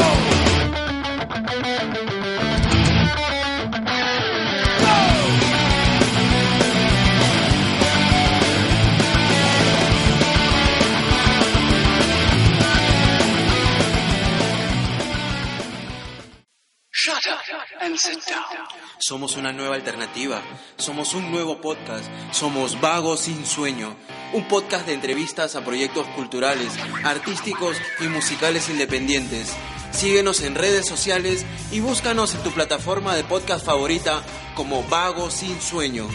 Somos 18.98 19.36
una 19.36 19.52
nueva 19.52 19.74
alternativa, 19.74 20.40
somos 20.76 21.12
un 21.12 21.30
nuevo 21.30 21.60
podcast, 21.60 22.06
somos 22.32 22.80
Vagos 22.80 23.20
sin 23.20 23.44
Sueño, 23.44 23.94
un 24.32 24.48
podcast 24.48 24.86
de 24.86 24.94
entrevistas 24.94 25.54
a 25.54 25.64
proyectos 25.64 26.06
culturales, 26.08 26.72
artísticos 27.04 27.76
y 28.00 28.04
musicales 28.04 28.70
independientes. 28.70 29.54
Síguenos 29.92 30.40
en 30.40 30.54
redes 30.54 30.88
sociales 30.88 31.44
y 31.70 31.80
búscanos 31.80 32.34
en 32.34 32.42
tu 32.42 32.50
plataforma 32.52 33.14
de 33.14 33.24
podcast 33.24 33.66
favorita 33.66 34.22
como 34.54 34.82
Vagos 34.84 35.34
sin 35.34 35.60
Sueño. 35.60 36.08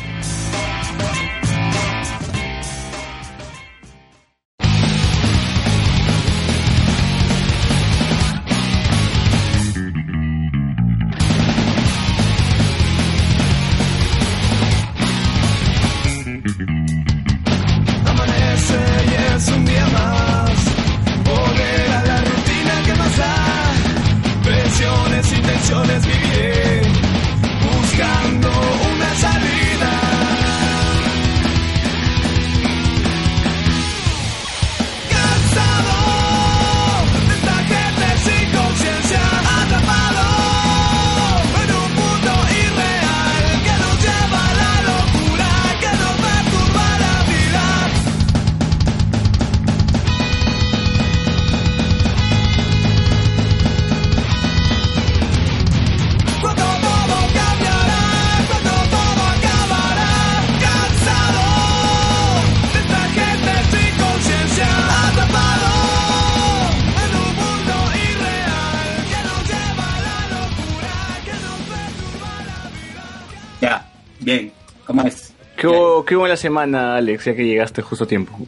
¿Qué 76.10 76.16
hubo, 76.16 76.16
¿Qué 76.16 76.16
hubo 76.16 76.26
en 76.26 76.30
la 76.32 76.38
semana, 76.38 76.96
Alex, 76.98 77.26
ya 77.26 77.36
que 77.36 77.46
llegaste 77.46 77.82
justo 77.82 78.04
a 78.06 78.08
tiempo? 78.08 78.38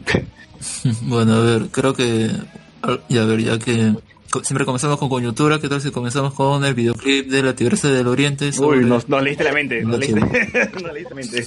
Bueno, 1.02 1.34
a 1.34 1.40
ver, 1.40 1.62
creo 1.72 1.92
que. 1.94 2.30
Y 3.08 3.18
a 3.18 3.24
ver, 3.24 3.40
ya 3.40 3.58
que. 3.58 3.94
Siempre 4.42 4.64
comenzamos 4.64 4.98
con 4.98 5.08
coyuntura, 5.08 5.58
¿qué 5.60 5.68
tal 5.68 5.80
si 5.80 5.90
comenzamos 5.90 6.32
con 6.34 6.64
el 6.64 6.72
videoclip 6.74 7.28
de 7.28 7.42
la 7.42 7.54
Tigresa 7.54 7.88
del 7.88 8.06
Oriente? 8.06 8.52
sobre- 8.52 8.78
Uy, 8.78 8.84
nos, 8.86 9.08
nos 9.08 9.22
leíste 9.22 9.44
la 9.44 9.52
mente. 9.52 9.82
Nos 9.82 9.92
No, 9.92 9.98
leíste, 9.98 10.20
nos 10.20 10.32
leíste 10.92 11.08
la 11.10 11.14
mente. 11.14 11.44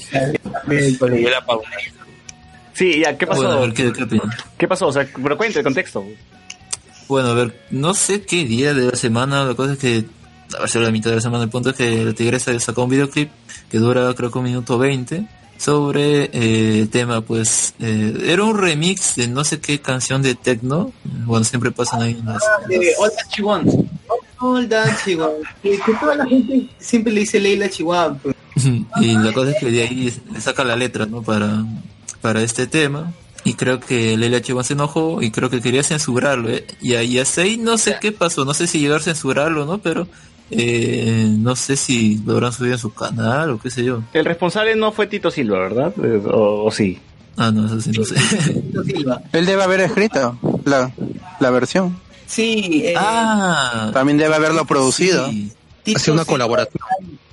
Sí, 2.73 2.99
ya, 2.99 3.17
¿qué 3.17 3.25
pasó? 3.25 3.41
Bueno, 3.41 3.57
a 3.57 3.61
ver, 3.61 3.73
¿qué, 3.73 3.91
qué? 3.93 4.21
¿Qué 4.57 4.67
pasó? 4.67 4.87
O 4.87 4.91
sea, 4.91 5.07
pero 5.21 5.37
cuenta 5.37 5.59
el 5.59 5.63
contexto. 5.65 6.05
Bueno, 7.07 7.29
a 7.29 7.33
ver, 7.33 7.59
no 7.71 7.93
sé 7.93 8.23
qué 8.23 8.43
día 8.45 8.73
de 8.73 8.87
la 8.91 8.97
semana, 8.97 9.45
la 9.45 9.53
cosa 9.55 9.73
es 9.73 9.79
que, 9.79 10.03
a 10.57 10.61
ver 10.61 10.75
la 10.83 10.91
mitad 10.91 11.09
de 11.11 11.15
la 11.17 11.21
semana, 11.21 11.43
el 11.45 11.49
punto 11.49 11.69
es 11.69 11.75
que 11.75 12.03
la 12.03 12.13
tigresa 12.13 12.57
sacó 12.59 12.83
un 12.83 12.89
videoclip 12.89 13.29
que 13.69 13.77
dura 13.77 14.13
creo 14.13 14.29
que 14.31 14.37
un 14.39 14.43
minuto 14.43 14.77
20 14.77 15.25
sobre 15.57 16.25
eh, 16.25 16.79
el 16.79 16.89
tema, 16.89 17.21
pues, 17.21 17.73
eh, 17.79 18.13
era 18.25 18.43
un 18.43 18.57
remix 18.57 19.15
de 19.15 19.27
no 19.27 19.43
sé 19.43 19.59
qué 19.59 19.79
canción 19.79 20.21
de 20.21 20.35
techno, 20.35 20.91
bueno, 21.25 21.43
siempre 21.45 21.71
pasan 21.71 22.01
ahí 22.01 22.21
las... 22.25 22.41
All 22.99 23.11
That 23.11 23.29
She 23.35 23.43
Wants. 23.43 23.75
All 24.39 24.67
That 24.67 24.97
She 25.05 25.15
Wants. 25.15 25.47
Que, 25.63 25.79
que 25.79 25.93
toda 25.99 26.15
la 26.15 26.25
gente 26.25 26.67
siempre 26.77 27.13
le 27.13 27.21
dice 27.21 27.39
Leila 27.39 27.69
Chihuahua. 27.69 28.17
pues. 28.21 28.35
y 29.01 29.13
la 29.13 29.33
cosa 29.33 29.51
es 29.51 29.57
que 29.59 29.71
de 29.71 29.83
ahí 29.83 30.13
le 30.31 30.41
saca 30.41 30.63
la 30.63 30.75
letra, 30.75 31.05
¿no? 31.05 31.21
Para, 31.21 31.65
para 32.21 32.41
este 32.41 32.67
tema. 32.67 33.13
Y 33.43 33.53
creo 33.53 33.79
que 33.79 34.17
Leila 34.17 34.41
Chihuahua 34.41 34.63
se 34.63 34.73
enojó 34.73 35.21
y 35.21 35.29
creo 35.29 35.49
que 35.51 35.61
quería 35.61 35.83
censurarlo, 35.83 36.49
¿eh? 36.49 36.65
Y 36.81 36.95
ahí 36.95 37.19
hasta 37.19 37.41
ahí 37.41 37.57
no 37.57 37.77
sé 37.77 37.97
qué 38.01 38.11
pasó, 38.11 38.43
no 38.43 38.55
sé 38.55 38.65
si 38.65 38.79
llegar 38.79 39.01
a 39.01 39.03
censurarlo, 39.03 39.65
¿no? 39.65 39.77
Pero 39.77 40.07
eh, 40.51 41.25
no 41.37 41.55
sé 41.55 41.75
si 41.75 42.21
lo 42.25 42.33
habrán 42.33 42.53
subido 42.53 42.73
en 42.75 42.79
su 42.79 42.93
canal 42.93 43.51
o 43.51 43.59
qué 43.59 43.69
sé 43.69 43.83
yo. 43.83 44.01
El 44.13 44.25
responsable 44.25 44.75
no 44.75 44.91
fue 44.91 45.07
Tito 45.07 45.31
Silva, 45.31 45.59
¿verdad? 45.59 45.93
Eh, 46.03 46.21
O, 46.31 46.65
o 46.65 46.71
sí. 46.71 46.99
Ah, 47.37 47.51
no, 47.51 47.65
eso 47.65 47.81
sí, 47.81 47.91
no 47.91 48.03
sé. 48.05 48.15
Tito 48.53 48.83
Silva. 48.83 49.21
Él 49.33 49.45
debe 49.45 49.63
haber 49.63 49.81
escrito 49.81 50.37
la, 50.65 50.91
la 51.39 51.49
versión. 51.49 51.97
Sí, 52.27 52.81
eh, 52.85 52.93
ah, 52.97 53.91
También 53.93 54.17
debe 54.17 54.35
haberlo 54.35 54.65
producido. 54.65 55.29
sí. 55.29 55.51
Tito 55.83 55.97
Hace 55.99 56.11
una 56.11 56.25
colaboración. 56.25 56.81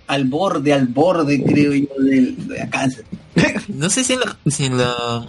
Al 0.08 0.24
borde, 0.26 0.74
al 0.74 0.86
borde, 0.88 1.42
creo 1.42 1.72
yo, 1.72 1.86
del, 2.04 2.48
de 2.48 2.60
acá. 2.60 2.86
No 3.68 3.88
sé 3.88 4.04
si 4.04 4.12
en 4.12 4.20
la, 4.20 4.36
si 4.46 4.64
en 4.66 4.76
la 4.76 5.26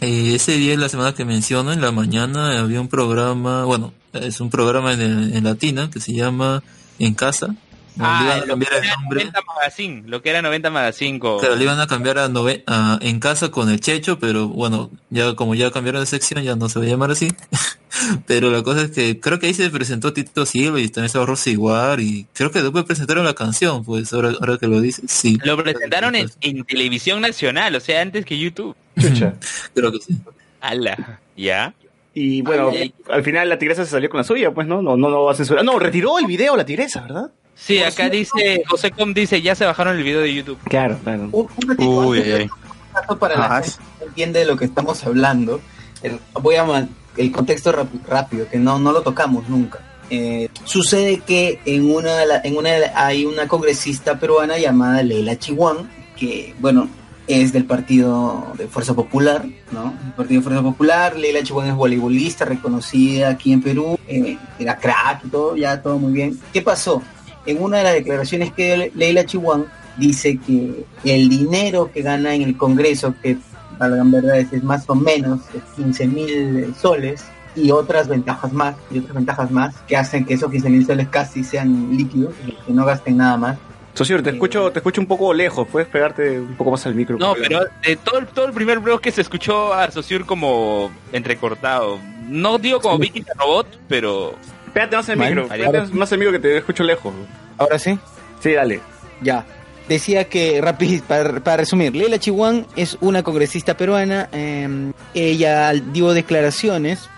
eh, 0.00 0.34
ese 0.36 0.52
día 0.52 0.76
la 0.76 0.88
semana 0.88 1.12
que 1.12 1.24
menciono, 1.24 1.72
en 1.72 1.80
la 1.80 1.90
mañana 1.90 2.60
había 2.60 2.80
un 2.80 2.86
programa, 2.86 3.64
bueno, 3.64 3.92
es 4.12 4.40
un 4.40 4.48
programa 4.50 4.92
en, 4.92 5.34
en 5.34 5.42
latina 5.42 5.90
que 5.90 5.98
se 5.98 6.12
llama 6.12 6.62
En 7.00 7.14
Casa. 7.14 7.48
Le 7.96 8.04
Ah, 8.06 8.22
iban 8.24 8.38
a 8.38 8.46
cambiar 8.46 8.70
que 8.70 8.78
el 8.78 8.84
era 8.84 8.96
nombre. 8.96 9.18
90 9.24 9.40
Magazine, 9.42 10.02
lo 10.06 10.22
que 10.22 10.30
era 10.30 10.40
90 10.42 10.70
Magazine 10.70 11.18
con... 11.18 11.38
Claro, 11.40 11.56
le 11.56 11.64
iban 11.64 11.80
a 11.80 11.86
cambiar 11.88 12.18
a, 12.18 12.28
nove- 12.28 12.62
a 12.68 12.98
En 13.02 13.18
Casa 13.18 13.50
con 13.50 13.68
el 13.68 13.80
Checho, 13.80 14.18
pero 14.18 14.48
bueno, 14.48 14.90
ya 15.10 15.34
como 15.34 15.54
ya 15.56 15.70
cambiaron 15.72 16.00
de 16.00 16.06
sección, 16.06 16.42
ya 16.44 16.54
no 16.56 16.68
se 16.68 16.78
va 16.78 16.86
a 16.86 16.88
llamar 16.88 17.10
así. 17.10 17.28
pero 18.26 18.50
la 18.50 18.62
cosa 18.62 18.82
es 18.82 18.92
que 18.92 19.18
creo 19.20 19.38
que 19.38 19.48
ahí 19.48 19.54
se 19.54 19.68
presentó 19.70 20.12
Tito 20.12 20.46
Silva 20.46 20.80
y 20.80 20.88
también 20.88 21.06
estaba 21.06 21.26
Rosy 21.26 21.50
Iguar 21.50 22.00
y 22.00 22.26
creo 22.32 22.50
que 22.50 22.62
después 22.62 22.84
presentaron 22.84 23.24
la 23.24 23.34
canción, 23.34 23.84
pues 23.84 24.12
ahora, 24.12 24.30
ahora 24.40 24.56
que 24.56 24.68
lo 24.68 24.80
dices, 24.80 25.10
sí. 25.10 25.36
Lo 25.44 25.62
presentaron 25.62 26.14
en, 26.14 26.30
en 26.40 26.64
televisión 26.64 27.20
nacional, 27.20 27.74
o 27.74 27.80
sea, 27.80 28.00
antes 28.02 28.24
que 28.24 28.38
YouTube. 28.38 28.76
Chucha. 28.98 29.34
Creo 29.74 29.92
que 29.92 29.98
sí. 29.98 30.16
Ala, 30.60 31.20
¿ya? 31.36 31.74
Y 32.12 32.42
bueno, 32.42 32.70
Ay, 32.72 32.92
al 33.08 33.22
final 33.22 33.48
la 33.48 33.58
tigresa 33.58 33.84
se 33.84 33.90
salió 33.92 34.10
con 34.10 34.18
la 34.18 34.24
suya, 34.24 34.50
pues 34.52 34.66
no, 34.66 34.82
no, 34.82 34.96
no, 34.96 35.08
no 35.08 35.24
va 35.24 35.32
a 35.32 35.34
censurar. 35.34 35.64
No, 35.64 35.78
retiró 35.78 36.18
el 36.18 36.26
video 36.26 36.56
la 36.56 36.64
tigresa, 36.64 37.02
¿verdad? 37.02 37.30
Sí, 37.54 37.78
acá 37.82 38.08
dice, 38.08 38.62
José 38.68 38.90
Com 38.90 39.12
dice, 39.14 39.40
ya 39.42 39.54
se 39.54 39.64
bajaron 39.66 39.96
el 39.96 40.02
video 40.02 40.20
de 40.20 40.34
YouTube. 40.34 40.58
Claro, 40.64 40.98
claro. 41.04 41.28
Un, 41.30 41.46
un 41.56 41.68
ratito 41.68 41.88
Uy, 41.90 42.18
antes, 42.18 42.34
ay, 42.34 42.40
ay. 42.42 42.48
un 42.48 42.92
dato 42.94 43.18
para 43.18 43.38
la 43.38 43.44
Ajá. 43.46 43.62
gente 43.62 43.76
que 43.98 44.04
entiende 44.06 44.38
de 44.40 44.44
lo 44.46 44.56
que 44.56 44.64
estamos 44.64 45.04
hablando. 45.04 45.60
El- 46.02 46.18
voy 46.40 46.54
a 46.56 46.88
el 47.16 47.32
contexto 47.32 47.70
rap- 47.72 48.08
rápido, 48.08 48.48
que 48.48 48.58
no, 48.58 48.78
no 48.78 48.92
lo 48.92 49.02
tocamos 49.02 49.48
nunca. 49.48 49.80
Eh, 50.08 50.48
sucede 50.64 51.18
que 51.20 51.60
en 51.66 51.90
una, 51.94 52.16
de 52.16 52.26
la- 52.26 52.40
en 52.42 52.56
una 52.56 52.70
de 52.70 52.80
la- 52.80 52.92
hay 53.06 53.24
una 53.26 53.46
congresista 53.46 54.18
peruana 54.18 54.58
llamada 54.58 55.02
Leila 55.02 55.38
Chihuán, 55.38 55.88
que, 56.16 56.54
bueno, 56.58 56.88
es 57.30 57.52
del 57.52 57.64
partido 57.64 58.52
de 58.58 58.66
Fuerza 58.66 58.94
Popular, 58.94 59.46
¿no? 59.70 59.94
El 60.04 60.12
partido 60.12 60.40
de 60.40 60.44
Fuerza 60.44 60.62
Popular, 60.62 61.16
Leila 61.16 61.42
Chihuán 61.42 61.68
es 61.68 61.74
voleibolista, 61.74 62.44
reconocida 62.44 63.30
aquí 63.30 63.52
en 63.52 63.62
Perú, 63.62 63.98
eh, 64.08 64.36
era 64.58 64.76
crack 64.76 65.24
y 65.24 65.28
todo, 65.28 65.56
ya 65.56 65.80
todo 65.80 65.98
muy 65.98 66.12
bien. 66.12 66.38
¿Qué 66.52 66.62
pasó? 66.62 67.02
En 67.46 67.62
una 67.62 67.78
de 67.78 67.84
las 67.84 67.94
declaraciones 67.94 68.52
que 68.52 68.90
Leila 68.94 69.24
Chihuán 69.24 69.66
dice 69.96 70.38
que 70.38 70.84
el 71.04 71.28
dinero 71.28 71.90
que 71.92 72.02
gana 72.02 72.34
en 72.34 72.42
el 72.42 72.56
Congreso, 72.56 73.14
que 73.22 73.38
valgan 73.78 74.10
verdades 74.10 74.52
es 74.52 74.62
más 74.62 74.88
o 74.88 74.94
menos 74.94 75.40
15 75.76 76.06
mil 76.06 76.74
soles, 76.80 77.24
y 77.54 77.70
otras 77.70 78.08
ventajas 78.08 78.52
más, 78.52 78.76
y 78.90 78.98
otras 78.98 79.14
ventajas 79.14 79.50
más, 79.50 79.74
que 79.86 79.96
hacen 79.96 80.24
que 80.24 80.34
esos 80.34 80.50
15 80.50 80.70
mil 80.70 80.86
soles 80.86 81.08
casi 81.08 81.42
sean 81.42 81.96
líquidos, 81.96 82.34
que 82.66 82.72
no 82.72 82.84
gasten 82.84 83.16
nada 83.16 83.36
más, 83.36 83.58
Socio, 83.94 84.22
te 84.22 84.30
escucho, 84.30 84.70
te 84.70 84.78
escucho 84.78 85.00
un 85.00 85.06
poco 85.06 85.34
lejos. 85.34 85.66
¿Puedes 85.70 85.88
pegarte 85.88 86.38
un 86.40 86.54
poco 86.54 86.70
más 86.70 86.86
al 86.86 86.94
micro? 86.94 87.18
No, 87.18 87.34
pero 87.34 87.60
de 87.86 87.96
todo, 87.96 88.18
el- 88.20 88.26
todo 88.28 88.46
el 88.46 88.52
primer 88.52 88.78
bloque 88.78 89.10
se 89.10 89.20
escuchó 89.20 89.74
a 89.74 89.90
Saussure 89.90 90.24
como 90.24 90.90
entrecortado. 91.12 91.98
No 92.28 92.58
digo 92.58 92.80
como 92.80 92.98
Vicky 92.98 93.24
Robot, 93.36 93.66
pero... 93.88 94.34
Pégate 94.72 94.96
más 94.96 95.08
al 95.08 95.16
micro. 95.18 95.48
Pégate 95.48 95.82
más 95.92 96.12
al 96.12 96.18
micro 96.18 96.32
que 96.32 96.38
te 96.38 96.56
escucho 96.56 96.84
lejos. 96.84 97.12
Ahora 97.58 97.78
sí. 97.78 97.98
Sí, 98.40 98.52
dale. 98.52 98.80
Ya. 99.20 99.44
Decía 99.88 100.28
que, 100.28 100.60
rápido, 100.62 101.02
para, 101.08 101.40
para 101.40 101.56
resumir, 101.58 101.94
Leila 101.96 102.18
Chihuán 102.20 102.66
es 102.76 102.96
una 103.00 103.24
congresista 103.24 103.76
peruana. 103.76 104.28
eh, 104.32 104.92
ella 105.14 105.72
dio 105.72 106.12
declaraciones 106.12 107.08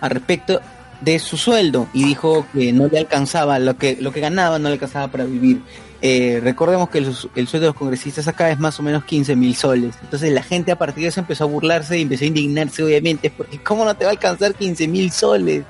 al 0.00 0.10
respecto 0.10 0.60
de 1.02 1.18
su 1.18 1.36
sueldo 1.36 1.88
y 1.92 2.04
dijo 2.04 2.46
que 2.54 2.72
no 2.72 2.86
le 2.88 2.98
alcanzaba, 2.98 3.58
lo 3.58 3.76
que, 3.76 3.98
lo 4.00 4.12
que 4.12 4.20
ganaba 4.20 4.58
no 4.58 4.68
le 4.70 4.74
alcanzaba 4.74 5.08
para 5.08 5.24
vivir. 5.24 5.60
Eh, 6.02 6.40
recordemos 6.42 6.90
que 6.90 6.98
el, 6.98 7.06
el 7.34 7.48
sueldo 7.48 7.66
de 7.66 7.66
los 7.66 7.74
congresistas 7.74 8.28
acá 8.28 8.50
es 8.50 8.58
más 8.58 8.78
o 8.78 8.82
menos 8.82 9.04
15 9.04 9.34
mil 9.36 9.54
soles. 9.54 9.94
Entonces 10.02 10.32
la 10.32 10.42
gente 10.42 10.72
a 10.72 10.76
partir 10.76 11.02
de 11.04 11.08
eso 11.08 11.20
empezó 11.20 11.44
a 11.44 11.46
burlarse 11.46 11.98
y 11.98 12.02
empezó 12.02 12.24
a 12.24 12.28
indignarse, 12.28 12.82
obviamente, 12.82 13.30
porque 13.30 13.58
¿cómo 13.62 13.84
no 13.84 13.94
te 13.96 14.04
va 14.04 14.10
a 14.10 14.12
alcanzar 14.12 14.54
15 14.54 14.88
mil 14.88 15.10
soles? 15.10 15.64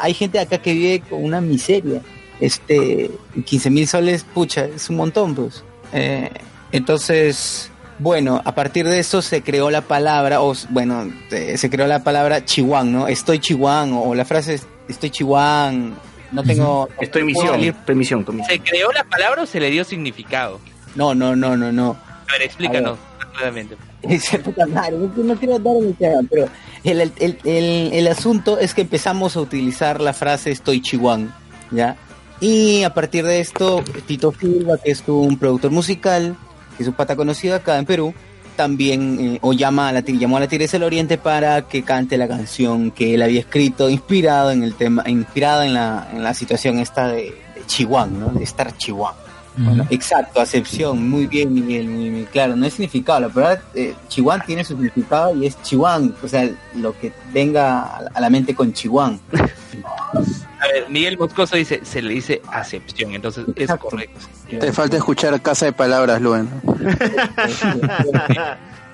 Hay 0.00 0.14
gente 0.14 0.40
acá 0.40 0.58
que 0.58 0.72
vive 0.72 1.00
con 1.08 1.22
una 1.22 1.40
miseria 1.40 2.02
este 2.42 3.10
15 3.46 3.70
mil 3.70 3.86
soles, 3.86 4.24
pucha, 4.24 4.64
es 4.64 4.90
un 4.90 4.96
montón, 4.96 5.34
pues. 5.34 5.62
Eh, 5.92 6.28
entonces, 6.72 7.70
bueno, 7.98 8.42
a 8.44 8.54
partir 8.54 8.86
de 8.88 8.98
eso 8.98 9.22
se 9.22 9.42
creó 9.42 9.70
la 9.70 9.82
palabra, 9.82 10.42
o 10.42 10.52
bueno, 10.70 11.10
eh, 11.30 11.56
se 11.56 11.70
creó 11.70 11.86
la 11.86 12.02
palabra 12.02 12.44
chihuán, 12.44 12.92
¿no? 12.92 13.06
Estoy 13.06 13.38
chihuán, 13.38 13.92
o 13.94 14.14
la 14.14 14.24
frase 14.24 14.54
es, 14.54 14.66
estoy 14.88 15.10
chihuán, 15.10 15.94
no 16.32 16.42
tengo... 16.42 16.88
Estoy 17.00 17.24
misión. 17.24 17.46
salir". 17.48 17.74
Estoy 17.78 17.92
en 17.92 17.98
misión, 17.98 18.20
estoy 18.20 18.32
en 18.34 18.38
misión. 18.40 18.58
¿Se 18.58 18.62
creó 18.70 18.90
la 18.92 19.04
palabra 19.04 19.42
o 19.42 19.46
se 19.46 19.60
le 19.60 19.70
dio 19.70 19.84
significado? 19.84 20.58
No, 20.94 21.14
no, 21.14 21.36
no, 21.36 21.56
no, 21.56 21.70
no. 21.72 21.96
A 22.28 22.32
ver, 22.32 22.42
explícanos 22.42 22.98
claramente. 23.36 23.76
No, 24.02 25.36
quiero 25.36 25.58
dar 25.60 25.76
mi 25.76 25.92
tema, 25.92 26.20
pero 26.28 26.48
el, 26.84 27.00
el, 27.00 27.12
el, 27.20 27.38
el- 27.44 27.92
el 27.92 28.08
asunto 28.08 28.58
es 28.58 28.74
que 28.74 28.80
empezamos 28.82 29.36
a 29.36 29.40
utilizar 29.40 30.00
la 30.00 30.12
frase 30.12 30.50
estoy 30.50 30.82
chihuán, 30.82 31.32
¿ya? 31.70 31.96
Y 32.40 32.82
a 32.82 32.92
partir 32.92 33.24
de 33.24 33.38
esto, 33.40 33.84
Tito 34.06 34.32
Silva, 34.38 34.76
que 34.82 34.90
es 34.90 35.04
un 35.06 35.38
productor 35.38 35.70
musical, 35.70 36.36
que 36.76 36.82
es 36.82 36.88
un 36.88 36.94
pata 36.94 37.14
conocido 37.14 37.54
acá 37.54 37.78
en 37.78 37.86
Perú, 37.86 38.12
también 38.56 39.18
eh, 39.20 39.38
o 39.42 39.52
llama 39.52 39.88
a 39.88 39.92
la, 39.92 40.00
llamó 40.00 40.36
a 40.36 40.40
la 40.40 40.46
Tigresa 40.48 40.76
del 40.78 40.84
Oriente 40.84 41.18
para 41.18 41.62
que 41.62 41.82
cante 41.82 42.16
la 42.16 42.28
canción 42.28 42.90
que 42.90 43.14
él 43.14 43.22
había 43.22 43.40
escrito, 43.40 43.88
inspirado 43.90 44.50
en 44.50 44.62
el 44.62 44.74
tema, 44.74 45.02
inspirado 45.08 45.62
en 45.62 45.74
la, 45.74 46.08
en 46.12 46.22
la 46.22 46.34
situación 46.34 46.78
esta 46.78 47.08
de, 47.08 47.22
de 47.54 47.66
Chihuán, 47.66 48.18
¿no? 48.20 48.28
De 48.28 48.44
estar 48.44 48.76
Chihuán. 48.76 49.14
Bueno, 49.54 49.86
exacto, 49.90 50.40
acepción, 50.40 51.10
muy 51.10 51.26
bien, 51.26 51.52
Miguel, 51.52 51.86
muy 51.86 52.24
claro, 52.24 52.56
no 52.56 52.64
es 52.64 52.72
significado, 52.72 53.20
la 53.20 53.28
verdad, 53.28 53.60
eh, 53.74 53.94
Chihuán 54.08 54.42
tiene 54.46 54.64
su 54.64 54.72
significado 54.72 55.36
y 55.36 55.44
es 55.46 55.60
Chihuán, 55.62 56.14
o 56.22 56.26
sea, 56.26 56.48
lo 56.74 56.98
que 56.98 57.12
venga 57.34 57.82
a 58.14 58.18
la- 58.20 58.30
mente 58.30 58.54
con 58.54 58.72
Chihuán. 58.72 59.20
A 60.62 60.66
ver, 60.68 60.88
Miguel 60.88 61.18
Moscoso 61.18 61.56
dice, 61.56 61.80
se 61.84 62.00
le 62.00 62.14
dice 62.14 62.40
acepción, 62.52 63.12
entonces 63.14 63.44
es 63.56 63.62
Exacto. 63.62 63.88
correcto. 63.88 64.20
Te 64.48 64.72
falta 64.72 64.96
escuchar 64.96 65.40
Casa 65.42 65.66
de 65.66 65.72
Palabras, 65.72 66.20
Luen. 66.22 66.48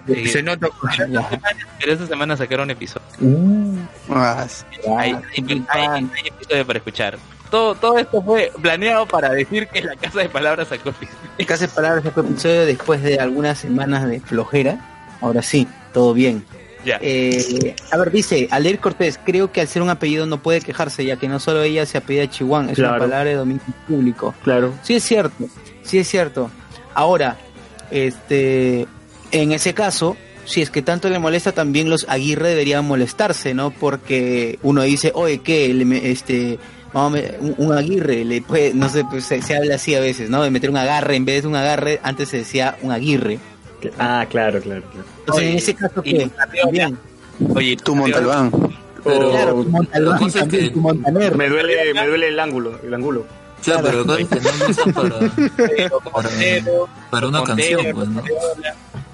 Sí, 0.07 0.26
Se 0.28 0.42
nota. 0.42 0.68
pero 1.78 1.92
esta 1.92 2.07
semana 2.07 2.35
sacaron 2.35 2.70
episodio. 2.70 3.04
Ah, 4.09 4.46
Hay, 4.98 5.12
hay, 5.12 5.20
hay- 5.37 5.64
hay 5.68 6.09
episodio 6.28 6.66
para 6.66 6.78
escuchar. 6.78 7.18
Todo, 7.50 7.74
todo 7.74 7.98
esto 7.98 8.22
fue 8.22 8.50
planeado 8.62 9.04
para 9.07 9.28
decir 9.31 9.68
que 9.68 9.83
la 9.83 9.96
casa 9.96 10.20
de 10.20 10.31
palabras 10.31 10.68
sacó 10.68 10.90
episodio. 10.90 11.18
Casi 11.46 11.66
palabras 11.66 12.04
sacó 12.04 12.20
episodio 12.22 12.64
después 12.64 13.02
de 13.02 13.18
algunas 13.20 13.59
semanas 13.59 14.09
de 14.09 14.20
flojera, 14.20 14.78
ahora 15.20 15.42
sí, 15.42 15.68
todo 15.92 16.14
bien. 16.14 16.42
Ya. 16.85 16.99
Eh, 17.03 17.75
a 17.91 17.97
ver, 17.97 18.11
dice, 18.12 18.47
Aler 18.51 18.79
Cortés, 18.79 19.19
creo 19.25 19.51
que 19.53 19.61
al 19.61 19.69
ser 19.69 19.83
un 19.83 19.91
apellido 19.91 20.27
no 20.27 20.43
puede 20.43 20.61
quejarse, 20.61 21.05
ya 21.05 21.17
que 21.17 21.29
no 21.29 21.41
solo 21.41 21.62
ella 21.62 21.85
se 21.87 21.99
apellida 21.99 22.31
Chihuán, 22.31 22.71
es 22.71 22.79
una 22.79 22.88
Claro. 22.88 23.05
palabra 23.05 23.31
de 23.31 23.35
dominio 23.37 23.62
público. 23.87 24.35
Claro. 24.45 24.73
Sí 24.83 24.95
es 24.95 25.03
cierto, 25.03 25.49
sí 25.83 25.99
es 25.99 26.09
cierto. 26.09 26.51
Ahora, 26.95 27.37
este, 27.91 28.87
en 29.33 29.53
ese 29.53 29.75
caso, 29.75 30.17
si 30.45 30.62
es 30.62 30.71
que 30.71 30.83
tanto 30.83 31.09
le 31.11 31.19
molesta, 31.19 31.53
también 31.53 31.91
los 31.91 32.07
Aguirre 32.09 32.51
deberían 32.51 32.85
molestarse, 32.87 33.55
¿no? 33.55 33.71
Porque 33.71 34.59
uno 34.62 34.83
dice, 34.83 35.12
oye, 35.14 35.38
¿qué? 35.38 35.73
Le 35.75 35.85
me- 35.85 36.11
este, 36.11 36.59
vamos 36.93 37.12
a 37.19 37.23
me- 37.23 37.35
un, 37.41 37.55
un 37.59 37.73
Aguirre, 37.77 38.25
le 38.25 38.41
puede, 38.41 38.73
no 38.73 38.88
sé, 38.88 39.05
pues, 39.05 39.25
se, 39.25 39.43
se 39.43 39.57
habla 39.57 39.75
así 39.75 39.95
a 39.95 40.01
veces, 40.01 40.31
¿no? 40.31 40.43
De 40.43 40.51
meter 40.51 40.71
un 40.71 40.77
agarre, 40.77 41.17
en 41.17 41.25
vez 41.25 41.43
de 41.43 41.49
un 41.49 41.57
agarre, 41.57 42.01
antes 42.03 42.29
se 42.31 42.38
decía 42.38 42.77
un 42.83 42.93
Aguirre. 42.93 43.38
Ah, 43.99 44.27
claro, 44.29 44.61
claro, 44.61 44.83
claro. 44.91 45.07
Entonces, 45.29 45.43
Oye, 45.45 45.51
en 45.53 45.59
ese 45.59 45.75
caso, 45.75 46.03
¿qué? 46.03 46.31
También. 46.62 46.99
Oye, 47.55 47.77
Tu 47.77 47.95
Montalbán. 47.95 48.51
Pero- 49.05 49.31
Claro, 49.31 49.53
tu 49.62 49.69
Montalbán 49.71 50.23
es 50.23 50.33
también, 50.35 50.64
que- 50.64 50.71
tu 50.71 50.81
Montaner. 50.81 51.37
Me 51.37 51.49
duele, 51.51 51.95
me 51.95 52.07
duele 52.07 52.29
el 52.29 52.41
ángulo, 52.41 52.79
el 52.83 52.95
ángulo. 52.95 53.27
Claro, 53.62 53.83
pero 53.83 54.01
acá 54.03 54.17
que 54.17 54.41
no 54.41 54.71
usan 54.71 54.93
para, 54.95 55.19
para, 55.19 56.29
para 57.11 57.29
una 57.29 57.38
Montero, 57.41 57.79
canción, 57.79 57.95
pues, 57.95 58.09
¿no? 58.09 58.23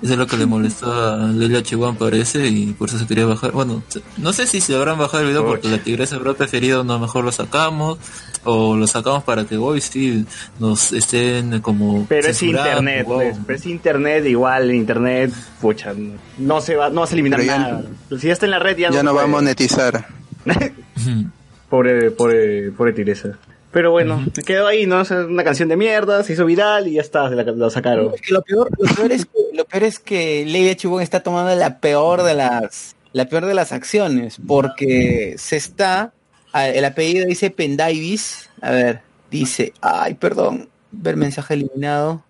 Eso 0.04 0.12
es 0.12 0.18
lo 0.18 0.26
que 0.26 0.36
le 0.36 0.44
molestó 0.44 0.92
a 0.92 1.16
Leila 1.28 1.62
Chihuán, 1.62 1.96
parece, 1.96 2.46
y 2.46 2.74
por 2.74 2.90
eso 2.90 2.98
se 2.98 3.06
quería 3.06 3.24
bajar. 3.24 3.52
Bueno, 3.52 3.82
no 4.18 4.32
sé 4.34 4.46
si 4.46 4.60
se 4.60 4.76
habrán 4.76 4.98
bajado 4.98 5.22
el 5.22 5.30
video 5.30 5.46
porque 5.46 5.68
la 5.68 5.78
tigresa 5.78 6.16
habrá 6.16 6.34
preferido, 6.34 6.84
no, 6.84 6.98
mejor 6.98 7.24
lo 7.24 7.32
sacamos, 7.32 7.98
o 8.44 8.76
lo 8.76 8.86
sacamos 8.86 9.24
para 9.24 9.46
que 9.46 9.56
hoy 9.56 9.80
sí 9.80 10.26
nos 10.60 10.92
estén 10.92 11.58
como. 11.62 12.04
Pero 12.06 12.28
es 12.28 12.42
internet, 12.42 13.06
pues. 13.06 13.38
Pero 13.46 13.58
es 13.58 13.64
internet, 13.64 14.26
igual, 14.26 14.74
internet, 14.74 15.32
pucha, 15.58 15.94
no- 16.36 16.60
se 16.60 16.76
va, 16.76 16.90
no 16.90 17.00
vas 17.00 17.10
a 17.10 17.14
eliminar 17.14 17.40
ya- 17.42 17.58
nada. 17.58 17.82
Si 18.20 18.26
ya 18.26 18.34
está 18.34 18.44
en 18.44 18.50
la 18.50 18.58
red, 18.58 18.76
ya, 18.76 18.90
Ya 18.90 19.02
no 19.02 19.14
va 19.14 19.22
a 19.22 19.26
monetizar. 19.26 20.06
Pobre, 21.70 22.10
pobre, 22.12 22.70
pobre 22.72 22.92
Tiresa. 22.92 23.30
Pero 23.74 23.90
bueno, 23.90 24.24
quedó 24.46 24.68
ahí, 24.68 24.86
¿no? 24.86 25.00
O 25.00 25.04
sea, 25.04 25.26
una 25.26 25.42
canción 25.42 25.68
de 25.68 25.76
mierda, 25.76 26.22
se 26.22 26.34
hizo 26.34 26.46
viral 26.46 26.86
y 26.86 26.92
ya 26.92 27.00
está, 27.00 27.28
se 27.28 27.34
la, 27.34 27.42
la 27.42 27.70
sacaron. 27.70 28.14
Es 28.14 28.20
que 28.20 28.32
lo 28.32 28.40
peor, 28.42 28.70
lo 28.78 28.94
peor 28.94 29.10
es 29.10 29.26
que 29.26 29.38
lo 29.52 29.64
peor 29.64 29.82
es 29.82 29.98
que 29.98 30.46
Leia 30.46 30.76
Chubón 30.76 31.02
está 31.02 31.24
tomando 31.24 31.52
la 31.56 31.80
peor 31.80 32.22
de 32.22 32.34
las 32.34 32.94
la 33.12 33.28
peor 33.28 33.46
de 33.46 33.54
las 33.54 33.72
acciones 33.72 34.36
porque 34.46 35.34
se 35.38 35.56
está 35.56 36.12
el 36.54 36.84
apellido 36.84 37.26
dice 37.26 37.50
Pendavis, 37.50 38.48
a 38.60 38.70
ver, 38.70 39.00
dice, 39.28 39.72
ay, 39.80 40.14
perdón, 40.14 40.68
ver 40.92 41.16
mensaje 41.16 41.54
eliminado. 41.54 42.22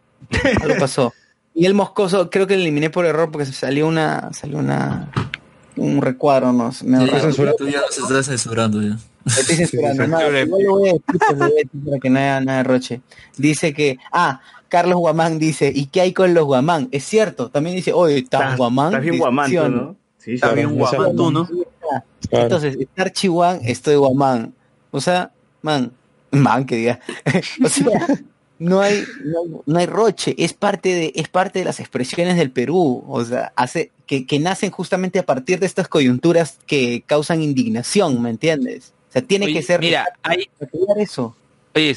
Algo 0.63 0.77
pasó. 0.81 1.13
Y 1.55 1.67
el 1.67 1.75
moscoso 1.75 2.31
creo 2.31 2.47
que 2.47 2.57
lo 2.57 2.63
eliminé 2.63 2.89
por 2.89 3.05
error 3.05 3.31
porque 3.31 3.45
salió 3.45 3.87
una 3.87 4.33
salió 4.33 4.57
una 4.57 5.11
un 5.77 6.01
recuadro, 6.01 6.55
no 6.55 6.73
sé, 6.73 6.87
me 6.87 7.07
Ya, 7.07 7.53
Tú 7.59 7.69
ya 7.69 7.83
nos 7.83 7.99
estás 7.99 8.27
censurando 8.27 8.81
ya. 8.81 8.97
Me 9.25 9.33
estoy 9.33 9.57
censurando. 9.57 10.07
no, 10.07 10.39
igual 10.39 10.63
lo 10.63 10.71
voy 10.79 10.89
a 10.89 10.93
decir, 10.93 11.05
pues, 11.07 11.31
lo 11.31 11.37
voy 11.37 11.45
a 11.45 11.55
decir 11.55 11.81
para 11.85 11.99
que 11.99 12.11
no 12.11 12.19
haya 12.19 12.41
nada 12.41 12.59
de 12.59 12.65
roche. 12.65 13.01
Dice 13.37 13.73
que, 13.75 13.99
ah, 14.13 14.41
Carlos 14.69 14.97
Guamán 14.99 15.39
dice, 15.39 15.73
¿y 15.75 15.87
qué 15.87 16.01
hay 16.01 16.13
con 16.13 16.35
los 16.35 16.45
Guamán? 16.45 16.89
Es 16.91 17.05
cierto, 17.05 17.51
también 17.51 17.77
dice, 17.77 17.93
oye, 17.93 18.19
¿estás 18.19 18.41
Estás- 18.43 18.57
Guamán? 18.59 18.87
estás 18.89 19.03
bien 19.03 19.19
guamán, 19.19 19.51
tú. 19.51 19.69
¿no? 19.69 19.97
Sí, 20.19 20.35
Está 20.35 20.53
bien 20.53 20.75
guapán 20.77 21.15
tú, 21.17 21.31
¿no? 21.31 21.49
Entonces, 22.31 22.77
estar 22.77 23.13
Chihuán, 23.13 23.61
estoy 23.65 23.97
Guamán. 23.97 24.55
O 24.91 25.01
sea, 25.01 25.31
man, 25.61 25.93
man, 26.31 26.65
que 26.65 26.77
diga. 26.77 27.01
o 27.65 27.69
sea, 27.69 28.07
no 28.59 28.81
hay, 28.81 29.05
no, 29.25 29.63
no 29.67 29.79
hay 29.79 29.87
roche, 29.87 30.35
es 30.39 30.55
parte 30.55 30.89
de, 30.95 31.13
es 31.15 31.29
parte 31.29 31.59
de 31.59 31.65
las 31.67 31.81
expresiones 31.81 32.37
del 32.37 32.51
Perú, 32.51 33.05
o 33.07 33.25
sea, 33.25 33.53
hace, 33.57 33.91
que, 34.07 34.27
que 34.27 34.39
nacen 34.39 34.71
justamente 34.71 35.19
a 35.19 35.27
partir 35.27 35.61
de 35.61 35.67
estas 35.67 35.89
coyunturas 35.89 36.59
que 36.67 37.03
causan 37.05 37.43
indignación, 37.43 38.23
¿me 38.23 38.31
entiendes? 38.31 38.94
O 39.15 39.17
sea, 39.17 39.23
tiene 39.23 39.45
Oye, 39.47 39.55
que 39.55 39.63
ser 39.63 39.79
Mira, 39.79 40.07
hay, 40.25 40.51
eso. 40.99 41.37
Oye, 41.73 41.95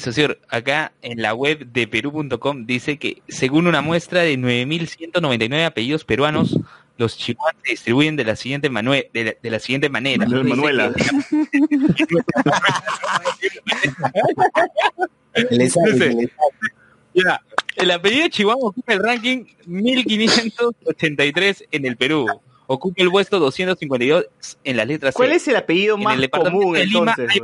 acá 0.48 0.92
en 1.02 1.20
la 1.20 1.34
web 1.34 1.66
de 1.66 1.88
perú.com 1.88 2.64
dice 2.64 2.96
que 2.96 3.22
según 3.28 3.66
una 3.66 3.80
muestra 3.80 4.20
de 4.22 4.38
9.199 4.38 5.64
apellidos 5.64 6.04
peruanos, 6.04 6.56
los 6.96 7.16
chihuahuas 7.16 7.56
se 7.64 7.72
distribuyen 7.72 8.14
de 8.14 8.24
la 8.24 8.36
siguiente, 8.36 8.70
manue- 8.70 9.10
de 9.12 9.24
la, 9.24 9.34
de 9.42 9.50
la 9.50 9.58
siguiente 9.58 9.88
manera. 9.88 10.26
Manuel 10.26 10.44
Manuela. 10.44 10.92
Le 15.50 15.68
sale, 15.70 15.92
Dice, 15.92 16.08
le 16.14 16.28
sale. 16.28 16.32
Ya, 17.14 17.40
el 17.76 17.90
apellido 17.90 18.28
Chihuahua 18.28 18.68
ocupa 18.68 18.92
el 18.92 19.02
ranking 19.02 19.44
1583 19.66 21.64
en 21.72 21.84
el 21.86 21.96
Perú. 21.96 22.26
Ocupa 22.70 23.02
el 23.02 23.10
puesto 23.10 23.38
252 23.40 24.26
en 24.62 24.76
las 24.76 24.86
letras 24.86 25.14
C. 25.14 25.16
¿Cuál 25.16 25.32
es 25.32 25.48
el 25.48 25.56
apellido 25.56 25.96
En 25.96 26.02
más 26.04 26.18
el 26.18 26.28
común 26.30 26.74
de 26.74 26.84
Lima 26.86 27.14
entonces? 27.16 27.28
hay 27.34 27.40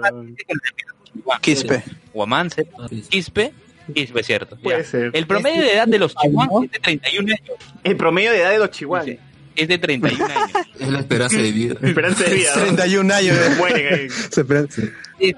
más. 1.25 1.41
Quispe. 1.41 1.83
Guamance, 2.13 2.67
Quispe, 3.09 3.53
Quispe, 3.95 4.23
cierto. 4.23 4.57
Puede 4.57 4.83
ya. 4.83 4.85
ser. 4.85 5.11
El 5.15 5.27
promedio 5.27 5.63
de 5.63 5.73
edad 5.73 5.89
de 5.89 5.99
los 5.99 6.15
chihuahuas 6.15 6.65
es 6.67 6.71
de 6.73 6.79
31 6.79 7.33
años. 7.35 7.57
El 7.85 7.97
promedio 7.97 8.33
de 8.33 8.41
edad 8.41 8.51
de 8.51 8.59
los 8.59 8.71
chihuahuas. 8.71 9.09
Es 9.57 9.69
de 9.69 9.79
31 9.79 10.25
años. 10.27 10.51
Es 10.81 10.89
la 10.89 10.99
esperanza 10.99 11.39
de 11.39 11.53
vida. 11.53 11.77
Esperanza 11.81 12.25
de 12.25 12.35
vida. 12.35 12.51
¿no? 12.57 12.63
31 12.63 13.15
años. 13.15 13.37
Mueren 13.57 13.95
ahí. 13.95 14.09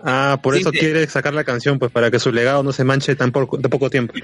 Ah, 0.03 0.41
por 0.43 0.55
Sí, 0.55 0.61
eso 0.63 0.71
sí. 0.73 0.79
quiere 0.79 1.07
sacar 1.07 1.35
la 1.35 1.45
canción, 1.45 1.79
pues 1.79 1.93
para 1.93 2.11
que 2.11 2.19
su 2.19 2.33
legado 2.33 2.63
no 2.63 2.73
se 2.73 2.83
manche 2.83 3.15
tan 3.15 3.31
poco, 3.31 3.59
de 3.59 3.69
poco 3.69 3.91
tiempo. 3.91 4.15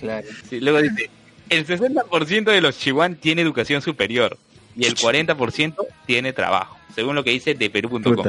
Claro. 0.00 0.26
Sí, 0.50 0.60
luego 0.60 0.82
dice, 0.82 1.08
el 1.48 1.64
60% 1.66 2.44
de 2.50 2.60
los 2.60 2.76
chihuán 2.78 3.14
tiene 3.14 3.42
educación 3.42 3.80
superior 3.82 4.36
y 4.76 4.86
el 4.86 4.94
40% 4.96 5.74
tiene 6.06 6.32
trabajo, 6.32 6.76
según 6.94 7.14
lo 7.14 7.24
que 7.24 7.30
dice 7.30 7.54
de 7.54 7.70
perú.com. 7.70 8.26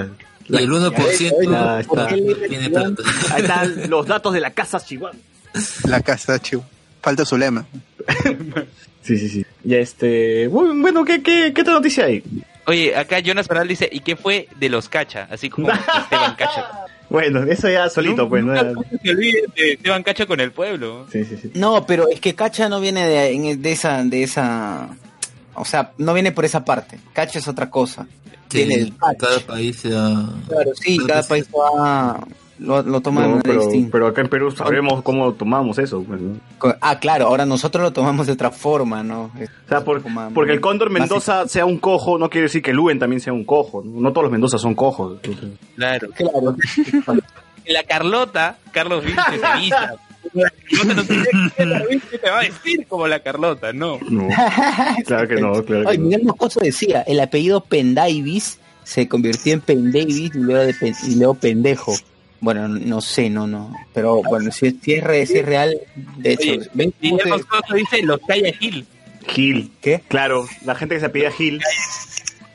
Y 0.50 0.56
el 0.58 0.70
1% 0.70 1.50
Ya 1.50 1.80
está. 1.80 2.08
tiene 2.48 2.70
plata. 2.70 3.04
Ahí 3.32 3.42
están 3.42 3.90
los 3.90 4.06
datos 4.08 4.34
de 4.34 4.42
la 4.42 4.52
casa 4.52 4.80
Chihuahua. 4.84 5.16
La 5.86 6.02
casa, 6.02 6.40
chivo. 6.40 6.64
Falta 7.02 7.26
su 7.26 7.38
lema. 7.38 7.66
Sí, 9.04 9.18
sí, 9.18 9.30
sí. 9.30 9.46
Y 9.66 9.76
este. 9.76 10.48
Bueno, 10.48 11.04
¿qué, 11.06 11.22
qué, 11.24 11.52
qué 11.54 11.62
otra 11.62 11.74
noticia 11.74 12.06
hay? 12.06 12.24
Oye, 12.68 12.96
acá 12.96 13.20
Jonas 13.20 13.48
Bernal 13.48 13.68
dice, 13.68 13.90
¿y 13.92 14.02
qué 14.02 14.16
fue 14.16 14.48
de 14.60 14.70
los 14.70 14.88
cacha? 14.88 15.28
Así 15.32 15.50
como 15.50 15.70
Esteban 16.04 16.36
Cacha. 16.36 16.70
Bueno, 17.10 17.44
eso 17.44 17.68
ya 17.70 17.90
solito, 17.90 18.30
pues, 18.30 18.44
¿no? 18.44 18.54
Se 19.04 19.10
olvide 19.10 19.44
de 19.56 19.74
Esteban 19.74 20.04
Cacha 20.04 20.26
con 20.26 20.40
el 20.40 20.52
pueblo. 20.52 21.08
Sí, 21.12 21.26
sí, 21.26 21.38
sí. 21.42 21.52
No, 21.56 21.86
pero 21.86 22.08
es 22.10 22.20
que 22.22 22.36
Cacha 22.36 22.70
no 22.70 22.80
viene 22.80 23.08
de, 23.08 23.58
de 23.58 23.72
esa, 23.72 24.04
de 24.04 24.24
esa, 24.24 24.90
o 25.56 25.66
sea, 25.66 25.92
no 25.98 26.14
viene 26.14 26.32
por 26.32 26.46
esa 26.46 26.64
parte. 26.66 27.00
Cacha 27.14 27.40
es 27.40 27.48
otra 27.48 27.70
cosa. 27.70 28.08
Viene 28.52 28.76
Que 28.76 28.80
del 28.82 28.98
Cacha. 28.98 29.18
cada 29.18 29.40
país. 29.40 29.82
Claro, 29.82 30.72
sí, 30.76 30.98
cada 31.08 31.24
país 31.24 31.48
va, 31.54 32.20
lo, 32.60 32.82
lo 32.84 33.02
toma 33.02 33.22
de 33.22 33.28
No, 33.28 33.34
manera 33.38 33.50
pero, 33.50 33.62
distinta. 33.62 33.90
pero 33.92 34.08
acá 34.08 34.22
en 34.22 34.28
Perú 34.30 34.52
sabemos 34.52 35.02
cómo 35.04 35.34
tomamos 35.34 35.78
eso. 35.80 36.04
Pues, 36.04 36.76
Ah, 36.82 37.00
claro, 37.00 37.28
ahora 37.28 37.46
nosotros 37.46 37.82
lo 37.84 37.92
tomamos 37.94 38.28
de 38.28 38.34
otra 38.34 38.52
forma, 38.52 39.02
¿no? 39.04 39.32
Es- 39.40 39.50
O 39.50 39.70
sea, 39.70 39.84
por- 39.84 40.04
porque 40.34 40.52
el 40.52 40.60
Cóndor 40.62 40.90
Mendoza 40.90 41.48
sea 41.48 41.66
un 41.66 41.80
cojo 41.80 42.18
no 42.18 42.30
quiere 42.30 42.48
decir 42.48 42.62
que 42.62 42.74
Luen 42.74 43.00
también 43.00 43.20
sea 43.22 43.34
un 43.34 43.46
cojo. 43.46 43.82
No, 43.86 44.12
todos 44.12 44.24
los 44.26 44.32
Mendoza 44.32 44.58
son 44.58 44.76
cojos. 44.76 45.20
Claro. 45.76 46.10
Claro. 46.16 46.56
La 47.68 47.84
Carlota, 47.84 48.58
Carlos 48.72 49.04
Vince 49.06 49.22
No 50.34 51.04
te, 51.06 52.30
va 52.30 52.38
a 52.40 52.42
vestir 52.42 52.86
como 52.88 53.08
la 53.08 53.20
Carlota, 53.22 53.74
no. 53.74 54.00
No, 54.10 54.28
claro 55.06 55.28
que 55.28 55.36
no, 55.36 55.64
claro 55.64 55.84
que 55.84 55.90
Ay, 55.90 55.98
no. 55.98 56.04
Miguel 56.06 56.24
Moscoso 56.24 56.60
decía, 56.60 57.02
el 57.02 57.20
apellido 57.20 57.62
Pendavis 57.64 58.60
se 58.84 59.08
convirtió 59.08 59.54
en 59.54 59.62
Pendavis 59.62 60.32
y 60.36 60.40
luego, 60.40 60.64
de 60.66 60.74
pen- 60.74 60.96
y 61.08 61.16
luego 61.16 61.34
pendejo. 61.36 61.94
Bueno, 62.40 62.68
no 62.68 63.02
sé, 63.02 63.30
no, 63.30 63.46
no. 63.46 63.72
Pero 63.94 64.22
bueno, 64.24 64.52
si, 64.52 64.72
si 64.82 64.94
es, 64.94 65.04
re- 65.04 65.26
si 65.28 65.38
es 65.40 65.46
real, 65.46 65.80
de 66.18 66.34
hecho, 66.34 66.52
Oye, 66.54 66.70
¿ven 66.74 66.92
cómo 67.00 67.14
Miguel 67.18 67.30
Moscoso 67.30 67.74
dice 67.76 68.02
los 68.02 68.20
Calla 68.28 68.52
Gil. 68.54 68.86
Gil. 69.28 69.72
¿Qué? 69.82 70.02
Claro, 70.08 70.48
la 70.66 70.74
gente 70.76 70.96
que 70.96 71.02
se 71.02 71.06
apellida 71.06 71.32
Gil. 71.32 71.60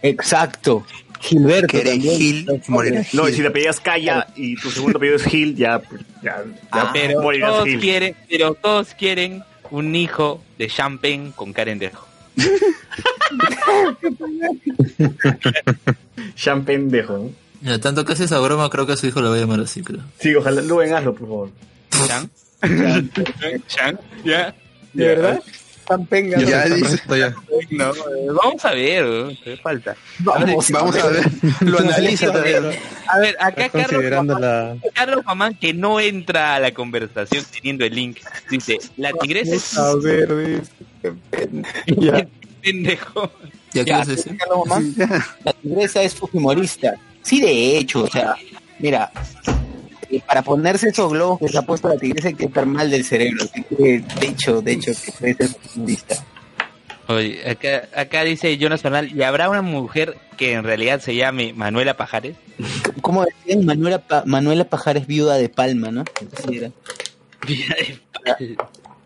Exacto. 0.03 0.85
Gilberto 1.21 1.67
Que 1.69 1.81
eres. 1.81 2.03
Gil, 2.03 2.47
morirás 2.69 3.15
No, 3.15 3.29
y 3.29 3.33
si 3.33 3.43
te 3.43 3.49
apellidas 3.49 3.81
Calla 3.81 4.27
y 4.37 4.57
tu 4.57 4.71
segundo 4.71 4.99
apellido 4.99 5.17
es 5.17 5.25
Gil, 5.25 5.57
ya, 5.57 5.81
ya, 6.23 6.45
ya 6.45 6.69
Ah, 6.71 6.91
Pero 6.93 7.23
morirás 7.23 7.51
todos 7.51 7.65
Gil. 7.67 7.81
quieren, 7.81 8.17
pero 8.29 8.55
todos 8.55 8.95
quieren 8.95 9.43
un 9.71 9.95
hijo 9.97 10.43
de 10.59 10.69
Champagne 10.69 11.33
con 11.35 11.53
Karen 11.53 11.79
Dejo. 11.79 12.07
Pendejo. 16.65 17.13
¿no? 17.19 17.31
Mira, 17.63 17.81
tanto 17.81 18.05
que 18.05 18.13
hace 18.13 18.25
esa 18.25 18.39
broma, 18.39 18.69
creo 18.71 18.87
que 18.87 18.93
a 18.93 18.97
su 18.97 19.07
hijo 19.07 19.21
lo 19.21 19.31
va 19.31 19.37
a 19.37 19.41
llamar 19.41 19.61
así, 19.61 19.83
creo. 19.83 20.03
Sí, 20.21 20.35
ojalá, 20.35 20.63
Luen, 20.63 20.93
hazlo, 20.95 21.15
por 21.15 21.29
favor. 21.29 21.51
¿Chan? 22.07 22.31
¿Chan? 23.67 23.99
¿Ya? 24.25 24.55
¿De 24.93 25.07
verdad? 25.07 25.43
Tan 25.87 26.05
penga. 26.07 26.39
Ya 26.39 26.65
está 26.65 26.75
dice. 26.75 27.01
ya. 27.19 27.35
No, 27.71 27.91
eh, 27.93 28.27
vamos 28.43 28.65
a 28.65 28.73
ver, 28.73 29.05
¿no? 29.05 29.29
¿qué 29.45 29.57
falta? 29.57 29.97
Vamos, 30.19 30.71
Vamos 30.71 30.97
a 30.97 31.07
ver. 31.09 31.25
Lo 31.61 31.79
analiza 31.79 32.33
también. 32.33 32.65
A 33.07 33.19
ver, 33.19 33.37
acá 33.39 33.69
Carlos 33.69 34.41
la... 34.41 34.77
Carlos 34.95 35.25
Mamán, 35.25 35.55
que 35.55 35.73
no 35.73 36.01
entra 36.01 36.57
a 36.57 36.61
la 36.61 36.73
conversación 36.73 37.45
teniendo 37.53 37.85
el 37.85 37.95
link, 37.95 38.19
dice, 38.51 38.79
la 38.97 39.13
tigresa 39.13 39.55
es 39.55 39.79
A 39.79 39.95
ver, 39.97 40.33
un 40.33 40.63
pendejo. 42.63 43.31
¿Ya 43.73 43.85
qué 43.85 43.91
Ya, 43.91 43.99
vas 43.99 44.09
a 44.09 44.11
decir? 44.11 44.37
Carlos 44.37 44.67
Mamán, 44.67 44.95
la 45.45 45.53
tigresa 45.53 46.03
es 46.03 46.15
fujimorista. 46.15 46.95
Sí, 47.23 47.41
de 47.41 47.79
hecho, 47.79 48.03
o 48.05 48.09
sea, 48.09 48.35
mira, 48.81 49.11
eh, 50.11 50.21
para 50.27 50.43
ponerse 50.43 50.89
esos 50.89 51.11
globos 51.13 51.39
que 51.41 51.49
se 51.49 51.59
ha 51.59 51.63
puesto 51.63 51.89
la 51.89 51.97
tigresa 51.97 52.29
hay 52.29 52.35
que 52.35 52.47
estar 52.47 52.67
mal 52.67 52.91
del 52.91 53.05
cerebro. 53.05 53.45
así 53.45 53.63
que, 53.65 54.01
de 54.21 54.27
hecho, 54.27 54.61
de 54.63 54.73
hecho, 54.73 54.93
que 55.05 55.13
puede 55.13 55.35
ser 55.35 55.49
fujimorista. 55.49 56.25
Oye, 57.09 57.49
acá, 57.49 57.89
acá 57.95 58.25
dice 58.25 58.59
Jonas 58.59 58.83
Bernal, 58.83 59.13
¿y 59.17 59.23
habrá 59.23 59.49
una 59.49 59.63
mujer 59.63 60.17
que 60.37 60.55
en 60.55 60.65
realidad 60.65 61.01
se 61.01 61.15
llame 61.15 61.53
Manuela 61.53 61.97
Pajares? 61.97 62.37
Como 63.01 63.25
decían, 63.25 63.65
Manuela, 63.65 63.99
Pa- 64.01 64.25
Manuela 64.27 64.65
Pajares 64.65 65.07
viuda 65.07 65.37
de 65.37 65.49
Palma, 65.49 65.91
¿no? 65.93 66.05
Era 66.53 66.71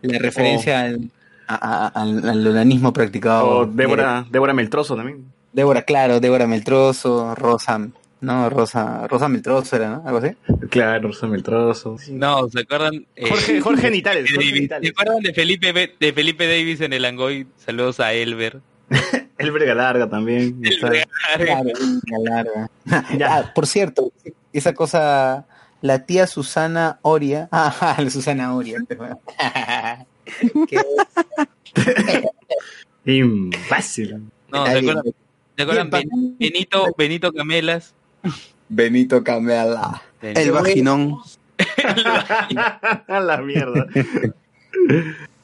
la 0.01 0.19
referencia 0.19 0.81
al, 0.81 1.11
a- 1.47 1.55
a- 1.55 2.01
al, 2.01 2.57
al 2.57 2.93
practicado. 2.93 3.47
O 3.47 3.65
Débora, 3.65 4.25
Débora 4.29 4.53
Meltroso 4.53 4.95
también. 4.95 5.25
Débora, 5.53 5.83
claro, 5.83 6.19
Débora 6.19 6.47
Meltroso, 6.47 7.35
Rosa, 7.35 7.87
no, 8.21 8.49
Rosa, 8.51 9.07
Rosa 9.07 9.27
Meltroso 9.27 9.75
era, 9.75 9.89
¿no? 9.89 10.03
Algo 10.05 10.19
así. 10.19 10.35
Claro, 10.69 11.07
Rosa 11.07 11.25
Meltroso. 11.25 11.97
No, 12.11 12.47
¿se 12.49 12.59
acuerdan? 12.59 13.07
Eh, 13.15 13.27
Jorge, 13.27 13.59
Jorge 13.61 14.01
Davis. 14.01 14.69
¿Se 14.69 14.89
acuerdan 14.89 15.23
de 15.23 15.33
Felipe, 15.33 15.95
de 15.99 16.13
Felipe 16.13 16.47
Davis 16.47 16.81
en 16.81 16.93
el 16.93 17.03
Angoy? 17.03 17.47
Saludos 17.57 17.99
a 17.99 18.13
Elber. 18.13 18.61
Elber 19.39 19.65
Galarga 19.65 20.07
también. 20.07 20.59
está. 20.63 20.91
Claro, 21.35 21.71
la 22.05 22.31
larga. 22.31 22.69
Ah, 23.25 23.51
por 23.55 23.65
cierto, 23.65 24.11
esa 24.53 24.73
cosa, 24.75 25.47
la 25.81 26.05
tía 26.05 26.27
Susana 26.27 26.99
Oria, 27.01 27.49
ah, 27.51 27.95
la 27.97 28.09
Susana 28.11 28.55
Oria. 28.55 28.77
Qué 30.67 30.79
Imbécil. 33.05 34.21
No, 34.49 34.67
¿se 34.67 34.77
acuerdan? 34.77 35.03
¿Se 35.57 35.63
acuerdan? 35.63 35.89
Benito, 36.37 36.85
Benito 36.95 37.33
Camelas. 37.33 37.95
Benito 38.69 39.23
Camela. 39.23 40.01
El 40.21 40.51
vaginón. 40.51 41.17
A 43.07 43.19
la 43.19 43.37
mierda. 43.41 43.87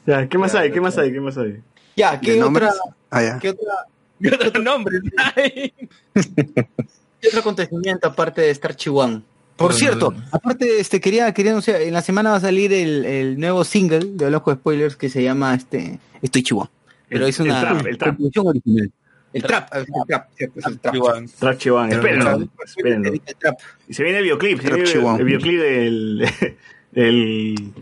ya, 0.06 0.28
¿qué 0.28 0.38
más 0.38 0.54
hay? 0.54 0.70
¿Qué 0.72 0.80
más 0.80 0.96
hay? 0.98 1.12
¿Qué 1.12 1.20
más 1.20 1.36
hay? 1.38 1.60
Ya, 1.96 2.20
¿qué 2.20 2.34
¿De 2.34 2.42
otra? 2.42 2.72
Ah, 3.10 3.22
ya. 3.22 3.38
qué 3.38 3.50
otra, 3.50 3.72
¿Qué 4.22 4.34
otros 4.34 4.62
nombres 4.64 5.02
hay? 5.36 5.72
qué 6.14 7.28
otro 7.28 7.40
acontecimiento 7.40 8.08
aparte 8.08 8.40
de 8.42 8.50
Star 8.50 8.74
Chihuahua? 8.76 9.20
Por 9.56 9.74
cierto, 9.74 10.14
aparte, 10.30 10.78
este, 10.78 11.00
quería, 11.00 11.32
quería 11.34 11.50
anunciar, 11.50 11.82
en 11.82 11.92
la 11.92 12.00
semana 12.02 12.30
va 12.30 12.36
a 12.36 12.40
salir 12.40 12.72
el, 12.72 13.04
el 13.04 13.40
nuevo 13.40 13.64
single 13.64 14.00
de 14.12 14.32
Ojo 14.36 14.54
Spoilers 14.54 14.94
que 14.94 15.08
se 15.08 15.20
llama 15.24 15.52
este 15.56 15.98
Estoy 16.22 16.44
Chihuahua. 16.44 16.70
Pero 17.08 17.24
El- 17.24 17.30
es 17.30 17.40
una 17.40 17.58
el 17.60 17.66
trap, 17.66 17.86
el 17.86 17.98
trap. 17.98 18.10
composición 18.16 18.46
original. 18.46 18.92
El 19.32 19.42
Trap. 19.42 19.74
el 19.74 19.86
trap, 20.08 20.30
el 20.38 20.78
trap. 20.80 20.94
Trap 21.38 21.58
Chiván, 21.58 21.92
espérenlo. 21.92 22.48
espérenlo. 22.64 23.12
El 23.12 23.20
trap. 23.38 23.58
Y 23.86 23.94
se 23.94 24.02
viene 24.02 24.18
el 24.18 24.24
videoclip, 24.24 24.58
se 24.60 24.66
Trap 24.68 24.74
viene 24.74 24.88
el, 24.88 24.94
Chihuahua. 24.94 25.18
el 25.18 25.24
videoclip 25.24 25.60
del, 25.60 26.28
del, 26.92 27.72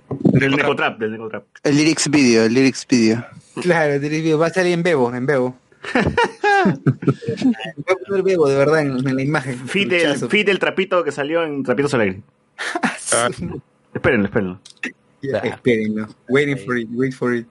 del 0.41 0.57
Necotrap, 0.57 0.99
del 0.99 1.13
Necotrap. 1.13 1.45
El 1.63 1.77
lyrics 1.77 2.11
video, 2.11 2.45
el 2.45 2.53
lyrics 2.55 2.87
video. 2.89 3.25
Claro, 3.63 3.99
Dirivio, 4.01 4.39
va 4.39 4.47
a 4.49 4.51
salir 4.51 4.73
en 4.73 4.83
Bebo, 4.83 5.15
en 5.15 5.25
Bebo. 5.25 5.57
Voy 5.95 6.75
a 6.75 8.07
poner 8.07 8.23
Bebo, 8.25 8.49
de 8.49 8.57
verdad, 8.57 8.81
en, 8.81 9.09
en 9.09 9.17
la 9.17 9.23
imagen. 9.23 9.57
Fit 9.69 9.91
Luchazo. 9.91 10.29
fit 10.29 10.47
del 10.47 10.59
trapito 10.59 11.05
que 11.05 11.13
salió 11.13 11.45
en 11.45 11.63
Trapitos 11.63 11.95
al 11.95 12.01
Aire. 12.01 12.23
Espérenlo, 13.95 14.27
espérenlo. 14.27 14.61
Espérenlo. 15.23 16.09
Waiting 16.29 16.59
for 16.59 16.77
it, 16.77 16.89
wait 16.93 17.15
for 17.15 17.35
it. 17.35 17.47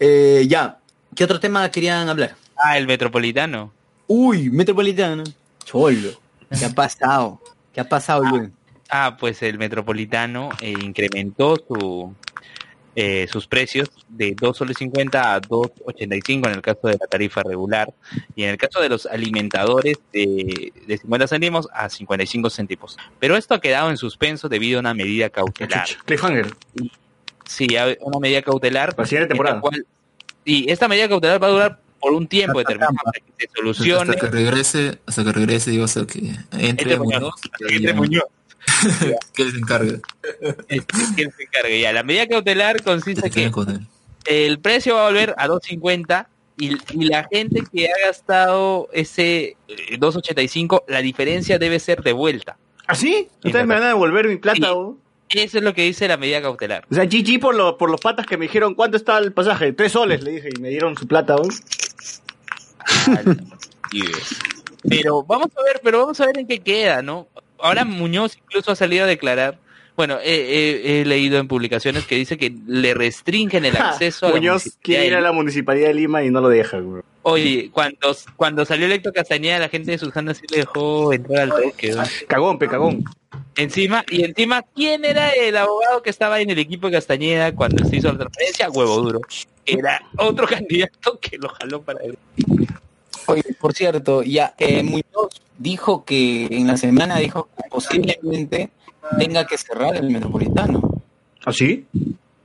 Eh, 0.00 0.46
ya, 0.48 0.78
¿qué 1.14 1.24
otro 1.24 1.38
tema 1.40 1.68
querían 1.70 2.08
hablar? 2.08 2.36
Ah, 2.56 2.78
el 2.78 2.86
Metropolitano. 2.86 3.72
Uy, 4.06 4.50
Metropolitano. 4.50 5.24
Cholo. 5.64 6.10
¿Qué 6.58 6.64
ha 6.64 6.70
pasado? 6.70 7.40
¿Qué 7.72 7.80
ha 7.80 7.88
pasado, 7.88 8.24
Luis? 8.24 8.50
Ah, 8.90 9.16
pues 9.18 9.42
el 9.42 9.58
Metropolitano 9.58 10.50
eh, 10.60 10.70
incrementó 10.82 11.56
su, 11.56 12.14
eh, 12.94 13.26
sus 13.28 13.46
precios 13.48 13.90
de 14.08 14.36
2 14.38 14.56
soles 14.56 14.76
50 14.78 15.34
a 15.34 15.40
2.85 15.40 16.46
en 16.46 16.54
el 16.54 16.62
caso 16.62 16.80
de 16.86 16.92
la 17.00 17.06
tarifa 17.08 17.42
regular 17.42 17.92
y 18.36 18.44
en 18.44 18.50
el 18.50 18.56
caso 18.56 18.80
de 18.80 18.88
los 18.88 19.06
alimentadores 19.06 19.96
de, 20.12 20.72
de 20.86 20.98
50 20.98 21.26
céntimos 21.26 21.68
a 21.72 21.88
55 21.88 22.50
céntimos. 22.50 22.96
Pero 23.18 23.36
esto 23.36 23.54
ha 23.54 23.60
quedado 23.60 23.90
en 23.90 23.96
suspenso 23.96 24.48
debido 24.48 24.78
a 24.78 24.80
una 24.80 24.94
medida 24.94 25.28
cautelar. 25.30 25.86
Cliffhanger. 26.04 26.52
Sí, 27.46 27.66
una 28.00 28.18
medida 28.20 28.42
cautelar. 28.42 28.90
Para 28.94 29.02
la 29.04 29.08
siguiente 29.08 29.28
temporada. 29.28 29.60
cual- 29.60 29.86
y 30.44 30.70
esta 30.70 30.86
medida 30.88 31.08
cautelar 31.08 31.42
va 31.42 31.46
a 31.46 31.50
durar 31.50 31.80
por 32.04 32.12
un 32.12 32.26
tiempo 32.26 32.58
determinado 32.58 32.92
hasta 33.06 33.12
que 33.20 33.46
se 33.46 33.50
solucione. 33.56 34.10
Hasta 34.10 34.20
que 34.30 34.36
regrese, 34.36 34.98
hasta 35.06 35.24
que 35.24 35.32
regrese, 35.32 35.70
digo, 35.70 35.84
hasta 35.84 36.06
que 36.06 36.18
entre 36.52 36.68
Entre 36.68 36.98
Muñoz, 36.98 37.20
Muñoz, 37.20 37.34
y 37.60 37.74
entre 37.76 37.80
ya- 37.92 37.94
Muñoz. 37.94 38.24
que 39.34 39.42
él 39.42 39.52
se 39.52 39.58
encargue. 39.58 40.00
¿Quién 41.16 41.32
se 41.32 41.42
encargue? 41.44 41.80
Ya, 41.80 41.92
la 41.92 42.02
medida 42.02 42.26
cautelar 42.26 42.82
consiste 42.82 43.22
Se 43.22 43.30
que 43.30 43.44
él. 43.44 43.52
el 44.26 44.58
precio 44.58 44.94
va 44.96 45.02
a 45.02 45.06
volver 45.08 45.34
a 45.38 45.48
2.50 45.48 46.26
Y, 46.58 46.76
y 46.92 47.04
la 47.06 47.26
gente 47.30 47.62
que 47.72 47.88
ha 47.88 48.06
gastado 48.06 48.88
ese 48.92 49.56
eh, 49.68 49.98
2.85, 49.98 50.84
la 50.88 51.00
diferencia 51.02 51.58
debe 51.58 51.78
ser 51.80 52.02
devuelta. 52.02 52.56
¿Ah, 52.86 52.94
sí? 52.94 53.28
Ustedes 53.44 53.66
me 53.66 53.74
van 53.74 53.82
a 53.84 53.88
devolver 53.88 54.28
mi 54.28 54.36
plata, 54.36 54.58
Sí. 54.58 54.64
¿o? 54.68 54.96
Eso 55.30 55.58
es 55.58 55.64
lo 55.64 55.74
que 55.74 55.82
dice 55.82 56.06
la 56.06 56.16
medida 56.16 56.40
cautelar. 56.42 56.86
O 56.90 56.94
sea, 56.94 57.06
GG 57.06 57.40
por, 57.40 57.54
lo- 57.54 57.76
por 57.76 57.90
los 57.90 58.00
patas 58.00 58.24
que 58.26 58.36
me 58.36 58.44
dijeron, 58.44 58.74
¿cuánto 58.74 58.96
está 58.96 59.18
el 59.18 59.32
pasaje? 59.32 59.72
Tres 59.72 59.92
soles, 59.92 60.22
le 60.22 60.30
dije, 60.32 60.50
y 60.56 60.60
me 60.60 60.68
dieron 60.68 60.96
su 60.96 61.06
plata, 61.08 61.34
¿o? 61.36 61.42
Pero 64.88 65.22
vamos 65.22 65.48
a 65.56 65.62
ver, 65.62 65.80
pero 65.82 66.00
vamos 66.00 66.20
a 66.20 66.26
ver 66.26 66.38
en 66.38 66.46
qué 66.46 66.60
queda, 66.60 67.02
¿no? 67.02 67.26
Ahora 67.58 67.84
Muñoz 67.84 68.36
incluso 68.36 68.72
ha 68.72 68.76
salido 68.76 69.04
a 69.04 69.08
declarar. 69.08 69.58
Bueno, 69.96 70.18
he, 70.22 70.34
he- 70.34 71.00
he 71.00 71.04
leído 71.04 71.38
en 71.38 71.46
publicaciones 71.46 72.04
que 72.04 72.16
dice 72.16 72.36
que 72.36 72.52
le 72.66 72.94
restringen 72.94 73.64
el 73.64 73.76
acceso 73.76 74.26
a 74.26 74.30
la 74.30 74.34
Muñoz 74.36 74.76
quiere 74.82 75.06
ir 75.06 75.14
a 75.14 75.20
la 75.20 75.30
municipalidad 75.30 75.88
de 75.88 75.94
Lima 75.94 76.24
y 76.24 76.30
no 76.30 76.40
lo 76.40 76.48
deja, 76.48 76.80
güey. 76.80 77.02
Oye, 77.22 77.70
cuando, 77.72 78.14
cuando 78.36 78.64
salió 78.64 78.86
electo 78.86 79.12
Castañeda, 79.12 79.58
la 79.60 79.68
gente 79.68 79.92
de 79.92 79.98
Susana 79.98 80.34
sí 80.34 80.42
le 80.50 80.58
dejó 80.58 81.12
entrar 81.12 81.42
al 81.42 81.50
toque. 81.50 81.92
¿no? 81.92 82.02
Cagón, 82.26 82.58
pe 82.58 82.68
cagón. 82.68 83.04
Encima, 83.56 84.04
y 84.10 84.24
encima, 84.24 84.62
¿quién 84.74 85.04
era 85.04 85.30
el 85.30 85.56
abogado 85.56 86.02
que 86.02 86.10
estaba 86.10 86.40
en 86.40 86.50
el 86.50 86.58
equipo 86.58 86.88
de 86.88 86.94
Castañeda 86.94 87.54
cuando 87.54 87.84
se 87.84 87.96
hizo 87.96 88.08
la 88.12 88.18
transferencia? 88.18 88.68
Huevo 88.70 88.96
duro. 89.00 89.20
Era 89.64 90.02
otro 90.18 90.46
candidato 90.48 91.18
que 91.20 91.38
lo 91.38 91.48
jaló 91.50 91.80
para 91.82 92.00
él. 92.02 92.18
Oye, 93.26 93.42
por 93.60 93.72
cierto, 93.74 94.22
ya 94.22 94.54
eh, 94.58 94.82
Muñoz 94.82 95.40
dijo 95.56 96.04
que 96.04 96.46
en 96.50 96.66
la 96.66 96.76
semana 96.76 97.18
dijo 97.18 97.48
que 97.56 97.68
posiblemente 97.70 98.70
tenga 99.18 99.46
que 99.46 99.58
cerrar 99.58 99.96
el 99.96 100.10
metropolitano. 100.10 101.02
¿Ah, 101.44 101.52
sí? 101.52 101.86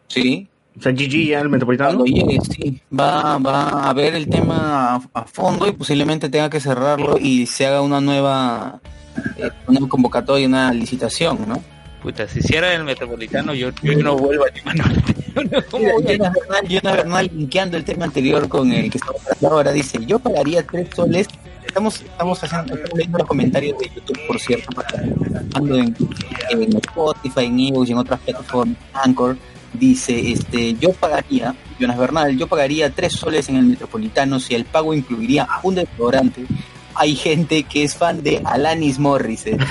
Sí. 0.08 0.48
O 0.78 0.82
sea, 0.82 0.92
GG 0.92 1.28
ya 1.28 1.40
el 1.42 1.50
metropolitano. 1.50 2.00
Cuando 2.00 2.06
llegue, 2.06 2.40
sí. 2.42 2.82
Va, 2.98 3.38
va 3.38 3.90
a 3.90 3.94
ver 3.94 4.16
el 4.16 4.30
tema 4.30 4.96
a, 4.96 5.02
a 5.14 5.24
fondo 5.26 5.68
y 5.68 5.72
posiblemente 5.74 6.30
tenga 6.30 6.50
que 6.50 6.60
cerrarlo 6.60 7.18
y 7.20 7.46
se 7.46 7.66
haga 7.66 7.82
una 7.82 8.00
nueva, 8.00 8.80
eh, 9.38 9.50
una 9.68 9.88
convocatoria, 9.88 10.48
una 10.48 10.74
licitación, 10.74 11.46
¿no? 11.48 11.62
Puta, 12.02 12.28
si 12.30 12.42
cierra 12.42 12.74
el 12.74 12.86
metropolitano, 12.86 13.54
yo, 13.54 13.72
yo 13.82 13.98
no 13.98 14.16
vuelvo 14.16 14.46
a 14.46 14.50
Lima. 14.50 14.74
no. 14.74 14.84
Mira, 15.36 15.64
Jonas 16.08 16.34
Bernal, 16.34 16.96
Bernal, 16.96 17.30
linkeando 17.34 17.78
el 17.78 17.84
tema 17.84 18.06
anterior 18.06 18.48
con 18.48 18.72
el 18.72 18.90
que 18.90 18.98
estamos 19.00 19.22
hablando 19.22 19.50
ahora, 19.50 19.72
dice, 19.74 20.00
yo 20.06 20.20
pagaría 20.20 20.66
tres 20.66 20.88
soles. 20.96 21.28
Estamos, 21.70 22.02
estamos 22.02 22.44
haciendo, 22.44 22.74
estamos 22.74 22.94
leyendo 22.98 23.18
los 23.20 23.28
comentarios 23.28 23.78
de 23.80 23.90
YouTube, 23.96 24.20
por 24.28 24.40
cierto, 24.40 24.70
para, 24.72 24.90
ando 25.54 25.76
en, 25.78 25.96
en 26.50 26.78
Spotify, 26.78 27.46
en 27.46 27.60
Evox 27.60 27.90
y 27.90 27.92
en 27.92 27.98
otras 28.00 28.20
plataformas, 28.22 28.76
Anchor, 28.94 29.38
dice, 29.74 30.32
este, 30.32 30.74
yo 30.74 30.92
pagaría, 30.94 31.56
Jonas 31.80 31.98
Bernal, 31.98 32.36
yo 32.38 32.48
pagaría 32.48 32.90
tres 32.90 33.14
soles 33.14 33.48
en 33.50 33.56
el 33.58 33.66
Metropolitano 33.66 34.40
si 34.40 34.56
el 34.56 34.66
pago 34.66 34.94
incluiría 34.94 35.48
un 35.64 35.76
desodorante. 35.76 36.46
Hay 36.96 37.16
gente 37.16 37.64
que 37.64 37.84
es 37.84 37.96
fan 37.96 38.24
de 38.24 38.42
Alanis 38.44 38.98
Morissette. 39.00 39.62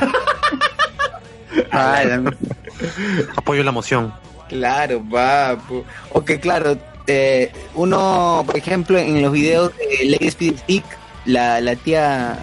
Apoyo 3.37 3.63
la 3.65 3.73
moción. 3.73 4.15
Claro, 4.49 5.03
va. 5.13 5.57
pu- 5.59 5.85
O 6.13 6.25
que 6.25 6.39
claro, 6.41 6.79
eh, 7.07 7.53
uno, 7.75 8.45
por 8.47 8.57
ejemplo, 8.57 8.99
en 8.99 9.21
los 9.21 9.33
videos 9.33 9.73
de 9.77 10.07
Lady 10.11 10.29
Speed 10.29 10.57
Stick, 10.59 10.85
la, 11.29 11.61
la 11.61 11.77
tía... 11.77 12.39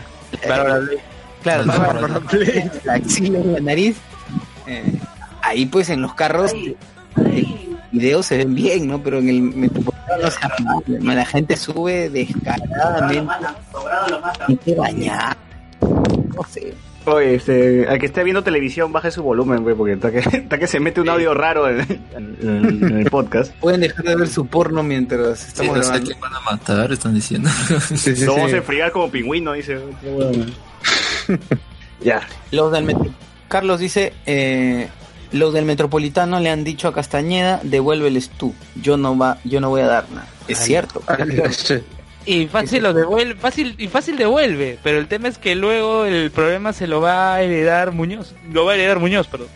Bárbara 0.47 0.77
eh, 0.91 0.97
claro, 1.41 1.65
Bárbara 1.65 2.19
Blake, 2.19 2.71
la 2.83 2.93
axila 2.93 3.39
en 3.39 3.53
la 3.53 3.59
nariz. 3.59 3.97
eh, 4.67 4.99
ahí 5.41 5.65
pues 5.65 5.89
en 5.89 6.01
los 6.01 6.13
carros, 6.13 6.53
el 6.53 7.77
video 7.91 8.23
se 8.23 8.37
ven 8.37 8.53
bien, 8.55 8.87
¿no? 8.87 9.01
Pero 9.01 9.19
en 9.19 9.29
el 9.29 9.41
metropolitano, 9.41 10.27
o 10.27 10.31
sea, 10.31 10.49
la 10.87 11.25
gente 11.25 11.55
sube 11.55 12.09
descaradamente. 12.09 13.33
Que 14.63 14.75
bañar. 14.75 15.37
No 15.81 16.43
sé. 16.49 16.73
Oye, 17.05 17.35
este, 17.35 17.87
al 17.87 17.99
que 17.99 18.07
esté 18.07 18.23
viendo 18.23 18.43
televisión, 18.43 18.91
baje 18.91 19.11
su 19.11 19.21
volumen, 19.21 19.61
güey, 19.63 19.75
porque 19.75 19.93
está 19.93 20.11
que, 20.11 20.19
está 20.37 20.57
que 20.57 20.65
se 20.67 20.79
mete 20.79 21.01
un 21.01 21.09
audio 21.09 21.33
raro 21.33 21.69
en, 21.69 21.81
en- 21.81 22.37
en- 22.41 22.83
en 22.83 22.99
el 22.99 23.09
podcast. 23.11 23.53
Pueden 23.55 23.81
dejar 23.81 24.05
de 24.05 24.15
ver 24.15 24.27
su 24.27 24.47
porno 24.47 24.81
mientras 24.83 25.39
Sí, 25.39 25.45
estamos 25.49 25.77
a 25.77 25.79
grabando. 25.81 26.11
van 26.19 26.33
a 26.33 26.39
matar, 26.41 26.91
están 26.91 27.13
diciendo. 27.13 27.49
Nos 27.69 28.25
vamos 28.25 28.53
a 28.53 28.57
enfriar 28.57 28.91
como 28.91 29.11
pingüino, 29.11 29.53
dice. 29.53 29.77
ya. 32.01 32.21
Los 32.51 32.71
del 32.71 32.83
metro. 32.85 33.05
Carlos 33.47 33.79
dice, 33.79 34.13
eh, 34.25 34.87
los 35.31 35.53
del 35.53 35.65
metropolitano 35.65 36.39
le 36.39 36.49
han 36.49 36.63
dicho 36.63 36.87
a 36.87 36.93
Castañeda, 36.93 37.59
devuélveles 37.63 38.29
tú. 38.29 38.53
Yo 38.81 38.97
no 38.97 39.17
va, 39.17 39.37
yo 39.43 39.61
no 39.61 39.69
voy 39.69 39.81
a 39.81 39.87
dar 39.87 40.09
nada. 40.09 40.27
Es 40.47 40.59
cierto. 40.59 41.01
Y 42.25 42.47
fácil 42.47 42.83
lo 42.83 42.93
devuelve, 42.93 43.35
fácil 43.35 43.75
y 43.77 43.87
fácil 43.87 44.17
devuelve, 44.17 44.79
pero 44.81 44.97
el 44.97 45.07
tema 45.07 45.27
es 45.27 45.37
que 45.37 45.55
luego 45.55 46.05
el 46.05 46.31
problema 46.31 46.73
se 46.73 46.87
lo 46.87 46.99
va 46.99 47.35
a 47.35 47.41
heredar 47.43 47.91
Muñoz, 47.91 48.33
lo 48.51 48.65
va 48.65 48.71
a 48.71 48.75
heredar 48.75 48.99
Muñoz, 48.99 49.27
perdón. 49.27 49.49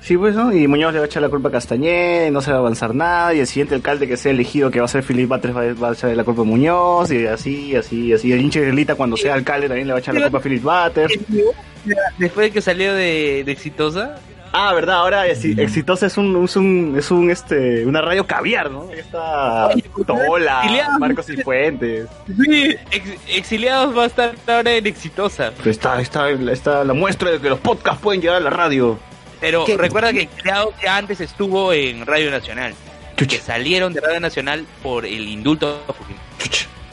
Sí, 0.00 0.16
pues, 0.16 0.34
¿no? 0.34 0.52
Y 0.52 0.66
Muñoz 0.66 0.94
le 0.94 0.98
va 0.98 1.04
a 1.04 1.06
echar 1.06 1.20
la 1.20 1.28
culpa 1.28 1.50
a 1.50 1.52
Castañeda 1.52 2.26
y 2.26 2.30
no 2.30 2.40
se 2.40 2.50
va 2.50 2.56
a 2.56 2.60
avanzar 2.60 2.94
nada. 2.94 3.34
Y 3.34 3.40
el 3.40 3.46
siguiente 3.46 3.74
alcalde 3.74 4.08
que 4.08 4.16
sea 4.16 4.32
elegido, 4.32 4.70
que 4.70 4.78
va 4.78 4.86
a 4.86 4.88
ser 4.88 5.02
Felipe 5.02 5.28
Batres, 5.28 5.54
va, 5.54 5.72
va 5.74 5.90
a 5.90 5.92
echar 5.92 6.16
la 6.16 6.24
culpa 6.24 6.40
a 6.40 6.44
Muñoz. 6.44 7.10
Y 7.12 7.26
así, 7.26 7.76
así, 7.76 8.14
así. 8.14 8.32
El 8.32 8.40
hinche 8.40 8.64
Relita, 8.64 8.94
cuando 8.94 9.16
sea 9.18 9.34
alcalde, 9.34 9.68
también 9.68 9.86
le 9.86 9.92
va 9.92 9.98
a 9.98 10.00
echar 10.00 10.14
la 10.14 10.22
culpa 10.22 10.38
a 10.38 10.40
Felipe 10.40 10.64
Batres. 10.64 11.12
Después 12.18 12.46
de 12.46 12.50
que 12.50 12.62
salió 12.62 12.94
de, 12.94 13.42
de 13.44 13.52
exitosa, 13.52 14.16
Ah, 14.52 14.72
verdad, 14.74 14.96
ahora 14.96 15.28
exi- 15.28 15.56
Exitosa 15.58 16.06
es 16.06 16.16
un, 16.16 16.44
es 16.44 16.56
un, 16.56 16.94
es 16.98 17.10
un, 17.12 17.30
este, 17.30 17.86
una 17.86 18.00
radio 18.00 18.26
caviar, 18.26 18.70
¿no? 18.70 18.88
Ahí 18.90 18.98
está 18.98 19.70
Tola, 20.06 20.60
exiliado. 20.62 20.98
Marcos 20.98 21.30
y 21.30 21.36
Fuentes. 21.36 22.08
sí, 22.26 22.74
ex- 22.90 23.18
exiliados 23.28 23.96
va 23.96 24.04
a 24.04 24.06
estar 24.06 24.34
ahora 24.48 24.72
en 24.74 24.86
exitosa. 24.86 25.52
Pero 25.56 25.70
está, 25.70 26.00
está, 26.00 26.28
está 26.30 26.82
la 26.84 26.94
muestra 26.94 27.30
de 27.30 27.40
que 27.40 27.48
los 27.48 27.60
podcasts 27.60 28.00
pueden 28.02 28.20
llegar 28.20 28.36
a 28.38 28.40
la 28.40 28.50
radio. 28.50 28.98
Pero 29.40 29.64
¿Qué? 29.64 29.76
recuerda 29.76 30.12
que 30.12 30.22
Exiliados 30.22 30.74
ya 30.82 30.96
antes 30.96 31.20
estuvo 31.20 31.72
en 31.72 32.04
Radio 32.04 32.30
Nacional. 32.30 32.74
Que 33.16 33.38
salieron 33.38 33.92
de 33.92 34.00
Radio 34.00 34.18
Nacional 34.18 34.66
por 34.82 35.04
el 35.06 35.28
indulto 35.28 35.80
a 35.86 35.92
Fujimori. 35.92 36.24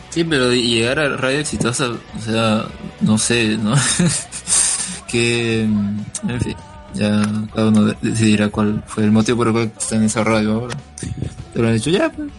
Sí, 0.10 0.24
pero 0.24 0.52
llegar 0.54 1.00
a 1.00 1.10
radio 1.18 1.40
exitosa, 1.40 1.90
o 1.90 2.22
sea, 2.22 2.66
no 3.02 3.18
sé, 3.18 3.58
¿no? 3.58 3.74
que, 5.08 5.62
en 5.62 6.42
fin, 6.42 6.56
ya 6.98 7.22
cada 7.54 7.68
uno 7.70 7.86
de- 7.86 7.98
decidirá 8.02 8.50
cuál 8.50 8.84
fue 8.88 9.04
el 9.04 9.12
motivo 9.12 9.38
por 9.38 9.48
el 9.48 9.54
cual 9.54 9.72
está 9.78 9.96
en 9.96 10.04
esa 10.04 10.24
radio 10.24 10.54
ahora. 10.54 10.78
Te 11.54 11.60
lo 11.62 11.68
han 11.68 11.74
dicho 11.76 11.90
ya, 11.90 12.10
pues. 12.12 12.30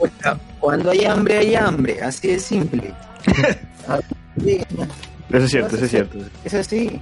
Cuando 0.60 0.90
hay 0.90 1.04
hambre, 1.04 1.38
hay 1.38 1.54
hambre. 1.54 2.00
Así 2.02 2.28
de 2.28 2.38
simple. 2.38 2.92
Eso 5.30 5.44
es 5.44 5.50
cierto, 5.50 5.76
eso 5.76 5.84
es 5.84 5.90
cierto. 5.90 6.18
Es 6.44 6.54
así. 6.54 7.00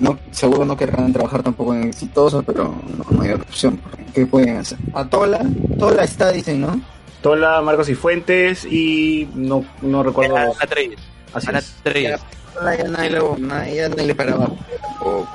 No, 0.00 0.18
seguro 0.30 0.64
no 0.66 0.76
querrán 0.76 1.12
trabajar 1.12 1.42
tampoco 1.42 1.74
en 1.74 1.84
exitoso, 1.84 2.42
pero 2.42 2.74
no, 2.98 3.04
no 3.16 3.22
hay 3.22 3.30
otra 3.30 3.44
opción. 3.44 3.80
¿Qué 4.14 4.26
pueden 4.26 4.56
hacer? 4.58 4.76
A 4.92 5.04
Tola, 5.06 5.40
Tola 5.78 6.04
está, 6.04 6.32
dicen, 6.32 6.60
¿no? 6.60 6.80
Tola, 7.22 7.62
Marcos 7.62 7.88
y 7.88 7.94
Fuentes 7.94 8.66
y 8.66 9.26
no, 9.34 9.64
no 9.80 10.02
recuerdo. 10.02 10.36
Ana 10.36 10.52
Treyes. 10.68 10.98
Así 11.32 11.48
Ana. 11.48 11.62
Treyes. 11.82 12.20
Tola 12.58 12.76
ya 12.76 12.84
nadie, 12.88 13.10
lo, 13.10 13.36
nadie, 13.38 13.88
nadie 13.88 14.06
le 14.06 14.14
paraba. 14.14 14.50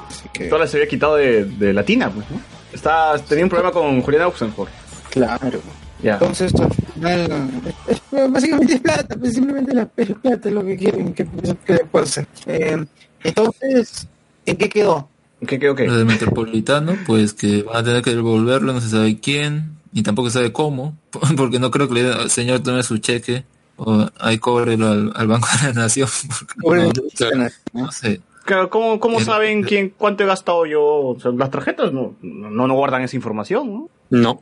Así 0.09 0.29
que- 0.33 0.45
Tola 0.45 0.67
se 0.67 0.77
había 0.77 0.89
quitado 0.89 1.15
de, 1.15 1.45
de 1.45 1.73
Latina, 1.73 2.09
pues, 2.09 2.25
¿no? 2.31 2.41
Está, 2.73 3.17
tenía 3.19 3.43
un 3.45 3.49
problema 3.49 3.71
con 3.71 4.01
Juliana 4.01 4.27
Oxenford. 4.27 4.69
Claro. 5.09 5.59
Ya. 6.01 6.13
Entonces, 6.13 6.51
al 6.55 6.73
final, 6.73 7.51
es- 7.87 8.01
básicamente 8.31 8.73
es 8.73 8.79
plata, 8.79 9.15
pues 9.19 9.33
simplemente 9.33 9.73
la 9.73 9.87
es 9.97 10.09
plata 10.13 10.49
es 10.49 10.55
lo 10.55 10.65
que 10.65 10.75
quieren 10.77 11.13
que, 11.13 11.27
que 11.65 11.79
hacer. 11.99 12.27
Eh, 12.47 12.83
entonces, 13.23 14.07
¿en 14.45 14.57
qué 14.57 14.67
quedó? 14.69 15.07
¿Qué 15.45 15.59
quedó 15.59 15.75
qué? 15.75 15.85
Lo 15.87 15.97
del 15.97 16.05
metropolitano, 16.05 16.95
pues 17.05 17.33
que 17.33 17.63
van 17.63 17.77
a 17.77 17.83
tener 17.83 18.01
que 18.01 18.15
devolverlo, 18.15 18.73
no 18.73 18.81
se 18.81 18.89
sabe 18.89 19.19
quién, 19.19 19.77
ni 19.91 20.01
tampoco 20.03 20.29
se 20.29 20.35
sabe 20.35 20.51
cómo, 20.53 20.97
porque 21.37 21.59
no 21.59 21.69
creo 21.71 21.87
que 21.87 21.93
le- 21.95 22.23
el 22.23 22.31
señor 22.31 22.61
tome 22.61 22.81
su 22.83 22.97
cheque 22.97 23.43
o 23.83 24.07
ahí 24.19 24.37
cóbrelo 24.37 24.87
al, 24.87 25.11
al 25.15 25.27
Banco 25.27 25.47
de 25.61 25.67
la 25.69 25.73
Nación. 25.73 26.07
no, 26.63 27.43
no 27.73 27.91
sé. 27.91 28.21
Claro, 28.45 28.69
¿cómo, 28.69 28.99
cómo 28.99 29.19
El- 29.19 29.25
saben 29.25 29.63
quién, 29.63 29.93
cuánto 29.97 30.23
he 30.23 30.27
gastado 30.27 30.65
yo? 30.65 30.81
O 30.83 31.19
sea, 31.19 31.31
las 31.31 31.49
tarjetas 31.51 31.91
no, 31.91 32.15
no, 32.21 32.67
no 32.67 32.73
guardan 32.75 33.01
esa 33.01 33.15
información, 33.15 33.73
¿no? 33.73 33.89
No. 34.09 34.41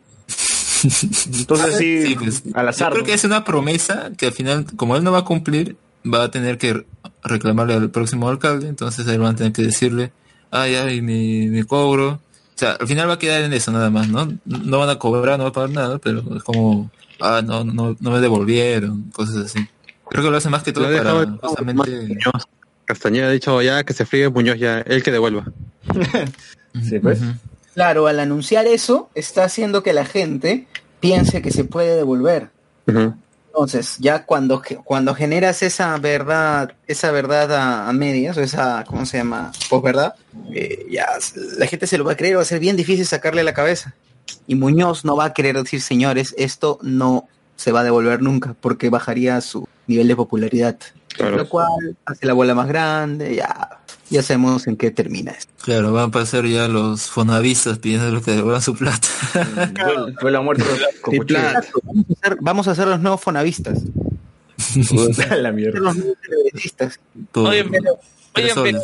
Entonces 1.37 1.77
sí, 1.77 2.03
Sí, 2.07 2.15
pues, 2.15 2.43
al 2.53 2.69
azar. 2.69 2.89
Yo 2.89 2.91
creo 2.95 3.03
¿no? 3.03 3.07
que 3.07 3.13
es 3.13 3.23
una 3.23 3.43
promesa 3.43 4.11
que 4.17 4.27
al 4.27 4.31
final, 4.33 4.65
como 4.75 4.95
él 4.95 5.03
no 5.03 5.11
va 5.11 5.19
a 5.19 5.25
cumplir, 5.25 5.77
va 6.11 6.23
a 6.23 6.31
tener 6.31 6.57
que 6.57 6.85
reclamarle 7.23 7.73
al 7.73 7.89
próximo 7.91 8.29
alcalde, 8.29 8.67
entonces 8.67 9.07
él 9.07 9.19
van 9.19 9.33
a 9.33 9.35
tener 9.37 9.53
que 9.53 9.61
decirle, 9.63 10.11
ay, 10.51 10.75
ay, 10.75 11.01
mi, 11.01 11.47
mi 11.47 11.63
cobro. 11.63 12.19
O 12.59 12.65
sea, 12.65 12.71
al 12.73 12.87
final 12.89 13.07
va 13.07 13.13
a 13.13 13.19
quedar 13.19 13.41
en 13.41 13.53
eso 13.53 13.71
nada 13.71 13.89
más, 13.89 14.09
¿no? 14.09 14.27
No 14.43 14.79
van 14.79 14.89
a 14.89 14.99
cobrar, 14.99 15.37
no 15.37 15.45
va 15.45 15.51
a 15.51 15.53
pagar 15.53 15.69
nada, 15.69 15.97
pero 15.97 16.21
es 16.35 16.43
como, 16.43 16.91
ah, 17.21 17.41
no, 17.41 17.63
no, 17.63 17.95
no 17.97 18.11
me 18.11 18.19
devolvieron, 18.19 19.09
cosas 19.11 19.45
así. 19.45 19.65
Creo 20.09 20.25
que 20.25 20.29
lo 20.29 20.35
hace 20.35 20.49
más 20.49 20.61
que 20.63 20.73
todo 20.73 20.83
para 20.83 20.95
dejado 20.97 21.39
justamente... 21.41 21.89
Muñoz. 21.89 22.49
Castañeda 22.83 23.27
ha 23.27 23.31
dicho 23.31 23.61
ya 23.61 23.85
que 23.85 23.93
se 23.93 24.05
fríe 24.05 24.27
Muñoz 24.27 24.59
ya, 24.59 24.79
él 24.81 25.03
que 25.03 25.11
devuelva. 25.11 25.45
Sí, 26.83 26.99
pues. 26.99 27.21
Ujú. 27.21 27.31
Claro, 27.75 28.07
al 28.07 28.19
anunciar 28.19 28.67
eso, 28.67 29.09
está 29.15 29.45
haciendo 29.45 29.83
que 29.83 29.93
la 29.93 30.03
gente 30.03 30.67
piense 30.99 31.41
que 31.41 31.51
se 31.51 31.63
puede 31.63 31.95
devolver. 31.95 32.49
Ujú. 32.87 33.15
Entonces, 33.51 33.97
ya 33.99 34.25
cuando, 34.25 34.61
cuando 34.83 35.15
generas 35.15 35.63
esa 35.63 35.97
verdad, 35.97 36.73
esa 36.87 37.11
verdad 37.11 37.87
a, 37.87 37.91
medias, 37.93 38.37
o 38.37 38.41
esa, 38.41 38.85
¿cómo 38.87 39.05
se 39.05 39.17
llama? 39.17 39.51
Posverdad, 39.69 40.13
eh, 40.53 40.85
ya 40.89 41.07
la 41.57 41.65
gente 41.65 41.87
se 41.87 41.97
lo 41.97 42.03
va 42.03 42.13
a 42.13 42.15
creer, 42.15 42.37
va 42.37 42.41
a 42.43 42.45
ser 42.45 42.59
bien 42.59 42.77
difícil 42.77 43.05
sacarle 43.05 43.43
la 43.43 43.53
cabeza. 43.53 43.95
Y 44.45 44.55
Muñoz 44.55 45.03
no 45.03 45.15
va 45.15 45.25
a 45.25 45.33
querer 45.33 45.57
decir, 45.57 45.81
señores, 45.81 46.35
esto 46.37 46.77
no 46.83 47.27
se 47.55 47.71
va 47.71 47.81
a 47.81 47.83
devolver 47.83 48.21
nunca, 48.21 48.55
porque 48.61 48.89
bajaría 48.89 49.41
su 49.41 49.67
nivel 49.87 50.07
de 50.07 50.15
popularidad. 50.15 50.77
Lo 51.17 51.49
cual 51.49 51.97
hace 52.05 52.25
la 52.25 52.33
bola 52.33 52.55
más 52.55 52.67
grande, 52.67 53.35
ya, 53.35 53.79
ya 54.09 54.23
sabemos 54.23 54.67
en 54.67 54.77
qué 54.77 54.91
termina 54.91 55.31
esto. 55.31 55.51
Claro, 55.63 55.91
van 55.91 56.09
a 56.09 56.11
pasar 56.11 56.45
ya 56.45 56.67
los 56.67 57.09
fonavistas 57.09 57.79
pidiendo 57.79 58.09
lo 58.11 58.21
que 58.21 58.31
devuelvan 58.31 58.61
su 58.61 58.75
plata. 58.75 59.07
La 60.21 60.41
muerte 60.41 60.63
con 61.01 61.17
cuchillo. 61.17 61.39
Exacto, 61.39 61.79
Vamos 61.83 62.05
a 62.09 62.15
ser, 62.27 62.37
vamos 62.41 62.67
a 62.67 62.75
ser 62.75 62.87
los 62.87 62.99
nuevos 62.99 63.21
fonavistas. 63.21 63.79
la 65.37 65.51
mierda. 65.51 65.79
Los 65.79 65.95
nuevos 65.95 66.17
Oye, 67.33 67.63
pero- 67.65 67.99
oye, 68.35 68.51
pero-. 68.55 68.81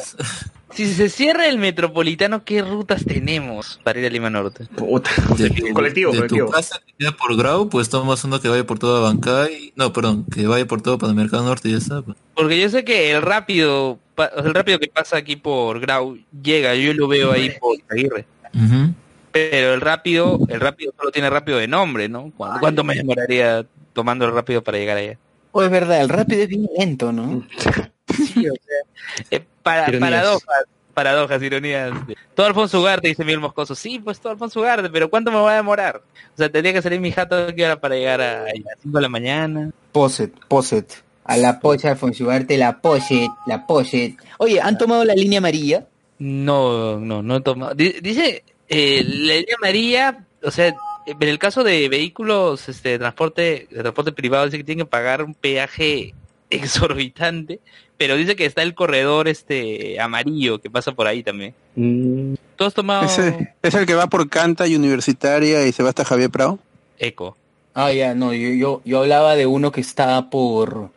Si 0.76 0.94
se 0.94 1.08
cierra 1.10 1.48
el 1.48 1.58
metropolitano, 1.58 2.44
¿qué 2.44 2.62
rutas 2.62 3.06
tenemos 3.06 3.80
para 3.84 4.00
ir 4.00 4.06
a 4.06 4.10
Lima 4.10 4.30
Norte? 4.30 4.66
Puta. 4.76 5.10
De 5.38 5.50
tu- 5.50 5.74
colectivo, 5.74 6.12
de 6.12 6.18
colectivo. 6.18 6.48
tu 6.48 6.52
casa 6.52 6.82
que 6.86 6.94
queda 7.00 7.12
por 7.14 7.36
Grau, 7.38 7.70
pues 7.70 7.90
tomas 7.90 8.24
uno 8.26 8.42
que 8.42 8.50
vaya 8.50 8.66
por 8.66 8.78
toda 8.78 9.00
Bancay. 9.00 9.72
No, 9.78 9.94
perdón, 9.94 10.26
que 10.26 10.46
vaya 10.48 10.66
por 10.68 10.82
todo 10.82 10.98
Panamericano 10.98 11.44
Norte 11.44 11.70
y 11.70 11.72
ya 11.72 11.78
está. 11.78 12.02
pues. 12.02 12.18
Porque 12.36 12.60
yo 12.60 12.70
sé 12.70 12.84
que 12.84 13.12
el 13.12 13.22
rápido, 13.22 14.00
el 14.44 14.54
rápido 14.54 14.78
que 14.80 14.88
pasa 14.90 15.16
aquí 15.18 15.38
por 15.38 15.80
Grau 15.80 16.18
llega, 16.44 16.76
yo 16.76 16.94
lo 16.94 17.08
veo 17.08 17.32
ahí 17.32 17.52
por 17.60 17.78
Aguirre. 17.90 18.26
Ujú. 18.54 18.94
Pero 19.32 19.74
el 19.74 19.82
rápido, 19.82 20.40
el 20.50 20.60
rápido 20.60 20.94
solo 20.98 21.12
tiene 21.12 21.30
rápido 21.30 21.58
de 21.58 21.68
nombre, 21.70 22.10
¿no? 22.10 22.32
¿Cuánto, 22.36 22.60
cuánto 22.60 22.84
me 22.84 22.96
demoraría 22.96 23.66
tomando 23.94 24.26
el 24.26 24.34
rápido 24.34 24.62
para 24.64 24.78
llegar 24.78 24.98
allá? 24.98 25.18
O 25.54 25.64
es 25.64 25.70
verdad, 25.72 26.02
el 26.02 26.10
rápido 26.10 26.42
es 26.44 26.50
bien 26.50 26.68
lento, 26.78 27.14
¿no? 27.14 27.46
Sí, 28.08 28.48
o 28.50 28.54
sea, 28.54 29.26
eh, 29.32 29.44
para, 29.64 29.90
Ironías. 29.90 30.10
paradojas, 30.12 30.64
paradojas, 30.94 31.42
ironías. 31.44 31.92
Todo 32.36 32.46
Alfonso 32.48 32.80
Ugarte, 32.80 33.08
dice 33.08 33.24
Miguel 33.24 33.40
Moscoso. 33.40 33.76
Sí, 33.76 34.00
pues 34.00 34.20
todo 34.20 34.34
Alfonso 34.34 34.60
Ugarte, 34.60 34.90
pero 34.90 35.10
¿cuánto 35.10 35.32
me 35.32 35.38
va 35.38 35.54
a 35.54 35.56
demorar? 35.58 35.98
O 36.34 36.38
sea, 36.38 36.50
tendría 36.50 36.74
que 36.74 36.82
salir 36.82 37.00
mi 37.00 37.12
jato 37.12 37.54
que 37.56 37.66
hora 37.66 37.80
para 37.80 37.96
llegar 37.96 38.22
a, 38.22 38.42
a 38.42 38.46
las 38.46 38.78
5 38.84 38.98
de 38.98 39.02
la 39.02 39.10
mañana. 39.10 39.72
Poset, 39.92 40.32
Poset. 40.48 41.04
A 41.28 41.38
la 41.38 41.60
pocha 41.60 41.90
Alfonso 41.92 42.24
Ugarte, 42.26 42.56
la 42.58 42.80
Poset, 42.82 43.32
la 43.48 43.66
Poset. 43.66 44.16
Oye, 44.38 44.62
¿han 44.62 44.78
tomado 44.78 45.04
la 45.04 45.16
línea 45.16 45.40
amarilla? 45.40 45.88
No, 46.20 47.00
no, 47.00 47.24
no 47.24 47.38
he 47.38 47.42
tomado. 47.42 47.74
Di- 47.74 48.00
Dice, 48.02 48.44
eh, 48.70 49.04
la 49.04 49.34
línea 49.34 49.56
María, 49.60 50.26
o 50.44 50.52
sea, 50.52 50.68
en 51.08 51.24
el 51.24 51.40
caso 51.40 51.64
de 51.64 51.90
vehículos 51.90 52.70
este, 52.70 52.90
de 52.90 53.00
transporte, 53.00 53.68
de 53.72 53.80
transporte 53.82 54.12
privado, 54.12 54.46
dice 54.46 54.58
que 54.60 54.64
tienen 54.64 54.86
que 54.86 54.90
pagar 54.92 55.24
un 55.24 55.34
peaje 55.34 56.14
exorbitante, 56.52 57.60
pero 57.98 58.16
dice 58.16 58.36
que 58.36 58.46
está 58.46 58.62
el 58.62 58.74
corredor 58.76 59.28
este 59.28 60.00
amarillo 60.00 60.60
que 60.60 60.70
pasa 60.70 60.92
por 60.94 61.08
ahí 61.08 61.24
también. 61.24 61.54
Mm, 61.76 62.34
¿Tú 62.56 62.64
has 62.64 62.74
tomado 62.74 63.06
Ese 63.06 63.54
es 63.62 63.74
el 63.76 63.86
que 63.86 63.94
va 63.96 64.08
por 64.08 64.30
Canta 64.30 64.68
y 64.68 64.76
Universitaria 64.76 65.66
y 65.68 65.72
se 65.72 65.84
va 65.84 65.90
hasta 65.90 66.06
Javier 66.06 66.30
Prado. 66.30 66.60
eco? 67.00 67.38
Ah, 67.74 67.92
ya, 67.92 68.16
no, 68.16 68.34
yo, 68.34 68.50
yo, 68.54 68.82
yo 68.86 69.00
hablaba 69.00 69.36
de 69.36 69.46
uno 69.46 69.72
que 69.72 69.82
está 69.82 70.30
por... 70.30 70.92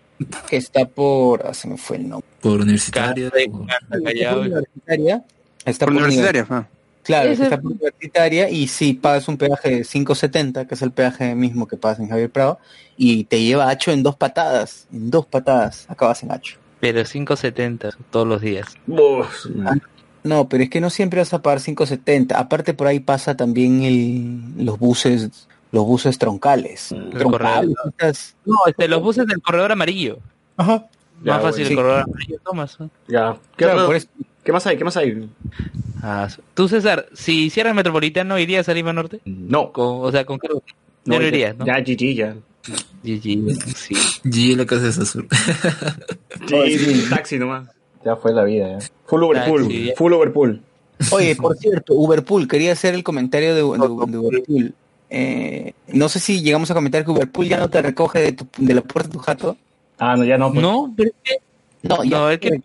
que 0.48 0.56
está 0.56 0.86
por... 0.86 1.44
ah, 1.44 1.52
se 1.52 1.66
me 1.66 1.76
fue 1.76 1.96
el 1.96 2.08
nombre. 2.08 2.28
Por 2.40 2.60
universitaria. 2.60 3.30
Universitaria. 4.32 5.24
Está 5.64 5.86
Por 5.86 5.94
Universitaria. 5.94 6.46
ah. 6.50 6.66
Claro, 7.02 7.30
Ese- 7.30 7.44
está 7.44 7.58
por 7.60 7.72
universitaria 7.72 8.50
y 8.50 8.68
sí, 8.68 8.92
pagas 8.94 9.28
un 9.28 9.38
peaje 9.38 9.70
de 9.76 9.80
5.70, 9.82 10.66
que 10.66 10.74
es 10.74 10.82
el 10.82 10.90
peaje 10.92 11.34
mismo 11.34 11.66
que 11.66 11.76
pagas 11.78 12.00
en 12.00 12.08
Javier 12.10 12.30
Prado, 12.30 12.58
y 12.98 13.24
te 13.24 13.42
lleva 13.42 13.64
a 13.64 13.70
Hacho 13.70 13.92
en 13.92 14.02
dos 14.02 14.14
patadas. 14.16 14.86
En 14.92 15.10
dos 15.10 15.24
patadas 15.26 15.86
acabas 15.88 16.22
en 16.22 16.32
Hacho. 16.32 16.58
Pero 16.80 17.00
5.70 17.00 17.96
todos 18.10 18.26
los 18.26 18.40
días. 18.40 18.76
vos, 18.86 19.48
No, 20.24 20.48
pero 20.48 20.64
es 20.64 20.70
que 20.70 20.80
no 20.80 20.90
siempre 20.90 21.20
vas 21.20 21.32
a 21.34 21.42
pagar 21.42 21.60
5.70. 21.60 22.32
Aparte 22.36 22.74
por 22.74 22.86
ahí 22.86 23.00
pasa 23.00 23.36
también 23.36 23.82
el, 23.82 24.64
los 24.64 24.78
buses, 24.78 25.48
los 25.72 25.84
buses 25.86 26.18
troncales. 26.18 26.94
Troncales, 27.12 27.74
No, 28.44 28.56
este, 28.66 28.88
los 28.88 29.02
buses 29.02 29.26
del 29.26 29.40
corredor 29.42 29.72
amarillo. 29.72 30.18
Ajá. 30.56 30.86
Ya, 31.24 31.32
Más 31.34 31.42
fácil 31.42 31.64
bueno, 31.64 31.66
el 31.66 31.68
sí. 31.68 31.74
corredor 31.74 32.00
amarillo, 32.02 32.36
tomas. 32.44 32.78
¿no? 32.80 32.90
Ya. 33.08 33.32
¿Qué, 33.56 33.64
Claro, 33.64 33.72
otro- 33.74 33.86
por 33.86 33.96
eso- 33.96 34.08
¿Qué 34.44 34.52
más 34.52 34.66
hay? 34.66 34.76
¿Qué 34.78 34.84
más 34.84 34.96
hay? 34.96 35.28
Ah, 36.02 36.28
Tú, 36.54 36.68
César, 36.68 37.06
si 37.12 37.46
hicieras 37.46 37.74
Metropolitano, 37.74 38.38
¿irías 38.38 38.68
a 38.68 38.72
Lima 38.74 38.92
Norte? 38.92 39.20
No. 39.24 39.72
Con, 39.72 39.98
o 40.06 40.10
sea, 40.12 40.24
¿con 40.24 40.38
qué? 40.38 40.48
no 40.48 40.62
No, 41.04 41.16
lo 41.16 41.22
ya- 41.22 41.28
irías, 41.28 41.56
¿no? 41.58 41.66
Ya, 41.66 41.78
GG, 41.80 42.14
ya. 42.14 42.34
GG, 43.02 43.74
sí. 43.76 43.94
G 44.24 44.56
la 44.56 44.66
casa 44.66 44.88
es 44.88 44.98
azul. 44.98 45.26
Sí, 46.48 47.04
taxi 47.10 47.38
nomás. 47.38 47.68
Ya 48.04 48.16
fue 48.16 48.32
la 48.32 48.44
vida, 48.44 48.78
ya. 48.78 48.86
Full. 49.06 49.34
Taxi, 49.34 49.84
ya. 49.86 49.92
Full 49.96 50.12
Uberpool. 50.12 50.62
Oye, 51.12 51.36
por 51.36 51.56
cierto, 51.56 51.94
Uberpool, 51.94 52.48
quería 52.48 52.72
hacer 52.72 52.94
el 52.94 53.04
comentario 53.04 53.50
de, 53.54 53.62
de- 53.62 54.10
de 54.12 54.18
Uberpool. 54.18 54.74
Eh, 55.10 55.72
no 55.88 56.08
sé 56.08 56.18
si 56.20 56.42
llegamos 56.42 56.70
a 56.70 56.74
comentar 56.74 57.04
que 57.04 57.10
Uberpool 57.10 57.46
ya 57.48 57.56
no 57.58 57.70
te 57.70 57.80
recoge 57.80 58.20
de, 58.20 58.32
tu- 58.32 58.48
de 58.58 58.74
la 58.74 58.82
puerta 58.82 59.08
de 59.08 59.12
tu 59.14 59.18
jato. 59.20 59.56
Ah, 59.98 60.16
no, 60.16 60.24
ya 60.24 60.36
no. 60.38 60.50
pues. 60.50 60.60
No, 60.62 60.92
pero 60.96 61.10
es 61.10 61.14
que 61.22 61.36
No, 61.88 62.04
ya 62.04 62.10
No, 62.18 62.30
es 62.30 62.38
que- 62.40 62.60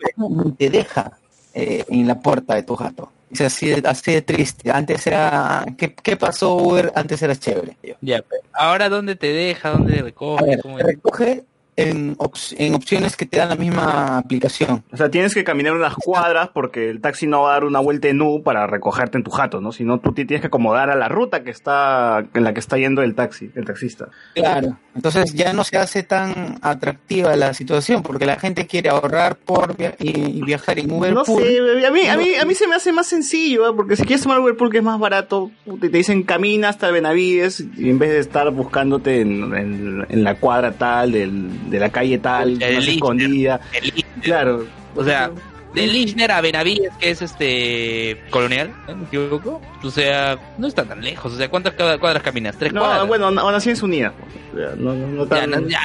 te 0.57 0.69
deja 0.69 1.17
eh, 1.53 1.85
en 1.87 2.07
la 2.07 2.19
puerta 2.19 2.55
de 2.55 2.63
tu 2.63 2.75
jato. 2.75 3.11
Es 3.33 3.41
así 3.41 3.69
de, 3.69 3.87
así 3.87 4.13
de 4.13 4.21
triste. 4.21 4.71
Antes 4.71 5.07
era... 5.07 5.65
¿Qué, 5.77 5.93
qué 5.93 6.15
pasó, 6.15 6.55
Uber? 6.55 6.91
Antes 6.95 7.21
era 7.21 7.35
chévere. 7.35 7.77
ya, 8.01 8.23
ahora 8.53 8.89
dónde 8.89 9.15
te 9.15 9.27
deja, 9.27 9.71
dónde 9.71 10.01
recoge, 10.01 10.45
ver, 10.45 10.85
recoge 10.85 11.43
en, 11.75 12.15
en 12.57 12.75
opciones 12.75 13.15
que 13.17 13.25
te 13.25 13.37
dan 13.37 13.49
la 13.49 13.55
misma 13.55 14.17
aplicación. 14.17 14.83
O 14.91 14.97
sea, 14.97 15.09
tienes 15.09 15.33
que 15.33 15.43
caminar 15.43 15.73
unas 15.73 15.95
cuadras 15.95 16.49
porque 16.53 16.89
el 16.89 17.01
taxi 17.01 17.27
no 17.27 17.41
va 17.43 17.49
a 17.49 17.53
dar 17.53 17.65
una 17.65 17.79
vuelta 17.79 18.07
en 18.07 18.21
U 18.21 18.43
para 18.43 18.67
recogerte 18.67 19.17
en 19.17 19.23
tu 19.23 19.31
jato, 19.31 19.61
¿no? 19.61 19.71
Sino 19.71 19.99
tú 19.99 20.13
te 20.13 20.25
tienes 20.25 20.41
que 20.41 20.47
acomodar 20.47 20.89
a 20.89 20.95
la 20.95 21.07
ruta 21.09 21.43
que 21.43 21.51
está, 21.51 22.25
en 22.33 22.43
la 22.43 22.53
que 22.53 22.59
está 22.59 22.77
yendo 22.77 23.01
el 23.01 23.15
taxi, 23.15 23.49
el 23.55 23.65
taxista. 23.65 24.09
Claro. 24.35 24.77
Entonces 24.95 25.33
ya 25.33 25.53
no 25.53 25.63
se 25.63 25.77
hace 25.77 26.03
tan 26.03 26.59
atractiva 26.61 27.35
la 27.35 27.53
situación 27.53 28.03
porque 28.03 28.25
la 28.25 28.35
gente 28.37 28.67
quiere 28.67 28.89
ahorrar 28.89 29.35
por 29.37 29.75
via- 29.75 29.95
y, 29.99 30.41
viajar 30.43 30.77
en 30.79 30.91
Uber. 30.91 31.13
No 31.13 31.25
sé, 31.25 31.57
a 31.87 31.91
mí, 31.91 32.07
a 32.07 32.17
mí, 32.17 32.35
a 32.35 32.45
mí 32.45 32.53
se 32.55 32.67
me 32.67 32.75
hace 32.75 32.91
más 32.91 33.07
sencillo, 33.07 33.67
¿eh? 33.69 33.73
porque 33.75 33.95
si 33.95 34.03
quieres 34.03 34.21
tomar 34.23 34.39
Uberpool 34.39 34.69
que 34.69 34.77
es 34.79 34.83
más 34.83 34.99
barato, 34.99 35.49
te 35.79 35.89
dicen 35.89 36.23
camina 36.23 36.69
hasta 36.69 36.91
Benavides 36.91 37.65
y 37.77 37.89
en 37.89 37.97
vez 37.99 38.11
de 38.11 38.19
estar 38.19 38.49
buscándote 38.51 39.21
en, 39.21 39.55
en- 39.55 40.05
en 40.09 40.23
la 40.23 40.35
cuadra 40.35 40.71
tal, 40.73 41.11
del- 41.13 41.49
de 41.69 41.79
la 41.79 41.89
calle 41.89 42.17
tal, 42.17 42.61
El 42.61 42.75
más 42.75 42.87
escondida. 42.87 43.61
El. 43.73 44.03
Claro. 44.21 44.65
O 44.95 45.03
sea, 45.03 45.31
de 45.73 45.87
Lichner 45.87 46.31
a 46.31 46.41
Benavides, 46.41 46.91
que 46.99 47.09
es 47.09 47.21
este 47.21 48.21
colonial, 48.29 48.73
¿eh? 48.87 48.95
¿me 48.95 49.05
equivoco? 49.05 49.61
O 49.83 49.89
sea, 49.89 50.37
no 50.57 50.67
está 50.67 50.83
tan 50.85 51.01
lejos. 51.03 51.33
O 51.33 51.37
sea, 51.37 51.49
¿cuántas 51.49 51.73
cuadras 51.73 52.21
caminas? 52.23 52.55
¿Tres 52.57 52.73
No, 52.73 52.81
cuadras? 52.81 53.07
bueno, 53.07 53.27
aún 53.27 53.55
así 53.55 53.69
es 53.71 53.81
unida. 53.83 54.13
pues. 54.17 54.33
Ya, 54.55 54.75
No, 54.77 54.93
no, 54.93 55.07
no 55.07 55.23
ya, 55.23 55.29
tan- 55.29 55.49
no, 55.49 55.67
ya, 55.67 55.81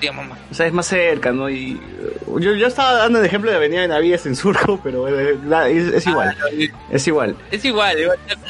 digamos 0.00 0.28
más. 0.28 0.38
O 0.50 0.54
sea, 0.54 0.66
es 0.66 0.72
más 0.72 0.86
cerca, 0.86 1.32
¿no? 1.32 1.50
Y 1.50 1.78
uh, 2.26 2.38
yo, 2.38 2.54
yo 2.54 2.66
estaba 2.68 2.92
dando 2.94 3.18
el 3.18 3.26
ejemplo 3.26 3.50
de 3.50 3.56
Avenida 3.56 3.80
Benavides 3.82 4.24
en 4.26 4.36
Surco, 4.36 4.80
pero 4.84 5.08
eh, 5.08 5.36
la- 5.46 5.68
es, 5.68 5.88
es 5.92 6.06
igual. 6.06 6.36
Es 6.90 7.06
igual. 7.08 7.36
Es 7.50 7.64
igual, 7.64 7.96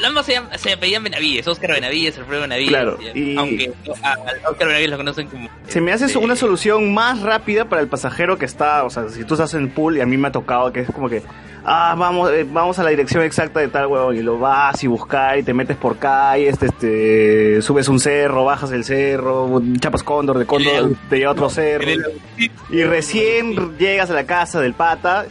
ambos 0.05 0.27
se, 0.27 0.39
se 0.57 0.73
apellían 0.75 1.03
Benavides, 1.03 1.49
Oscar 1.49 1.73
Benavides, 1.73 2.19
Alfredo 2.19 2.43
Benavides. 2.43 2.69
Claro, 2.69 2.99
ya. 3.01 3.19
y- 3.19 3.37
Aunque 3.37 3.73
a, 4.03 4.13
a 4.13 4.51
Oscar 4.51 4.69
Benavides 4.69 4.91
lo 4.91 4.97
conocen 4.99 5.27
como... 5.29 5.49
Se 5.67 5.81
me 5.81 5.93
hace 5.93 6.05
este, 6.05 6.19
una 6.19 6.37
solución 6.37 6.93
más 6.93 7.21
rápida 7.23 7.65
para 7.65 7.81
el 7.81 7.89
pasajero 7.89 8.37
que 8.39 8.45
está, 8.45 8.85
o 8.85 8.91
sea, 8.91 9.09
si 9.09 9.25
tú 9.25 9.35
estás 9.35 9.55
en 9.55 9.71
pool 9.71 9.97
y 9.97 10.01
a 10.03 10.07
mí 10.07 10.17
me 10.19 10.29
ha 10.29 10.33
tocado 10.33 10.50
que 10.73 10.81
es 10.81 10.91
como 10.91 11.09
que, 11.09 11.23
ah, 11.65 11.95
vamos, 11.99 12.31
eh, 12.33 12.47
vamos 12.51 12.79
a 12.79 12.83
la 12.83 12.91
dirección 12.91 13.23
exacta 13.23 13.61
de 13.61 13.69
tal 13.69 13.87
huevón 13.87 14.17
y 14.17 14.23
lo 14.23 14.39
vas 14.39 14.83
y 14.83 14.87
buscar 14.87 15.39
y 15.39 15.43
te 15.43 15.55
metes 15.55 15.77
por 15.77 15.97
calles, 15.99 16.55
este, 16.55 16.67
este, 16.67 17.63
subes 17.63 17.89
un 17.89 18.01
cerro, 18.01 18.45
bajas 18.45 18.73
el 18.73 18.85
cerro, 18.85 19.63
chapas 19.79 20.03
cóndor, 20.03 20.39
de 20.39 20.47
cóndor 20.47 20.93
te 21.09 21.19
lleva 21.19 21.31
a 21.31 21.33
otro 21.33 21.49
cerro 21.51 21.85
y 22.71 22.83
recién 22.85 23.77
llegas 23.79 24.11
a 24.11 24.15
la 24.15 24.25
casa 24.25 24.61
del 24.61 24.75
pata 24.75 25.27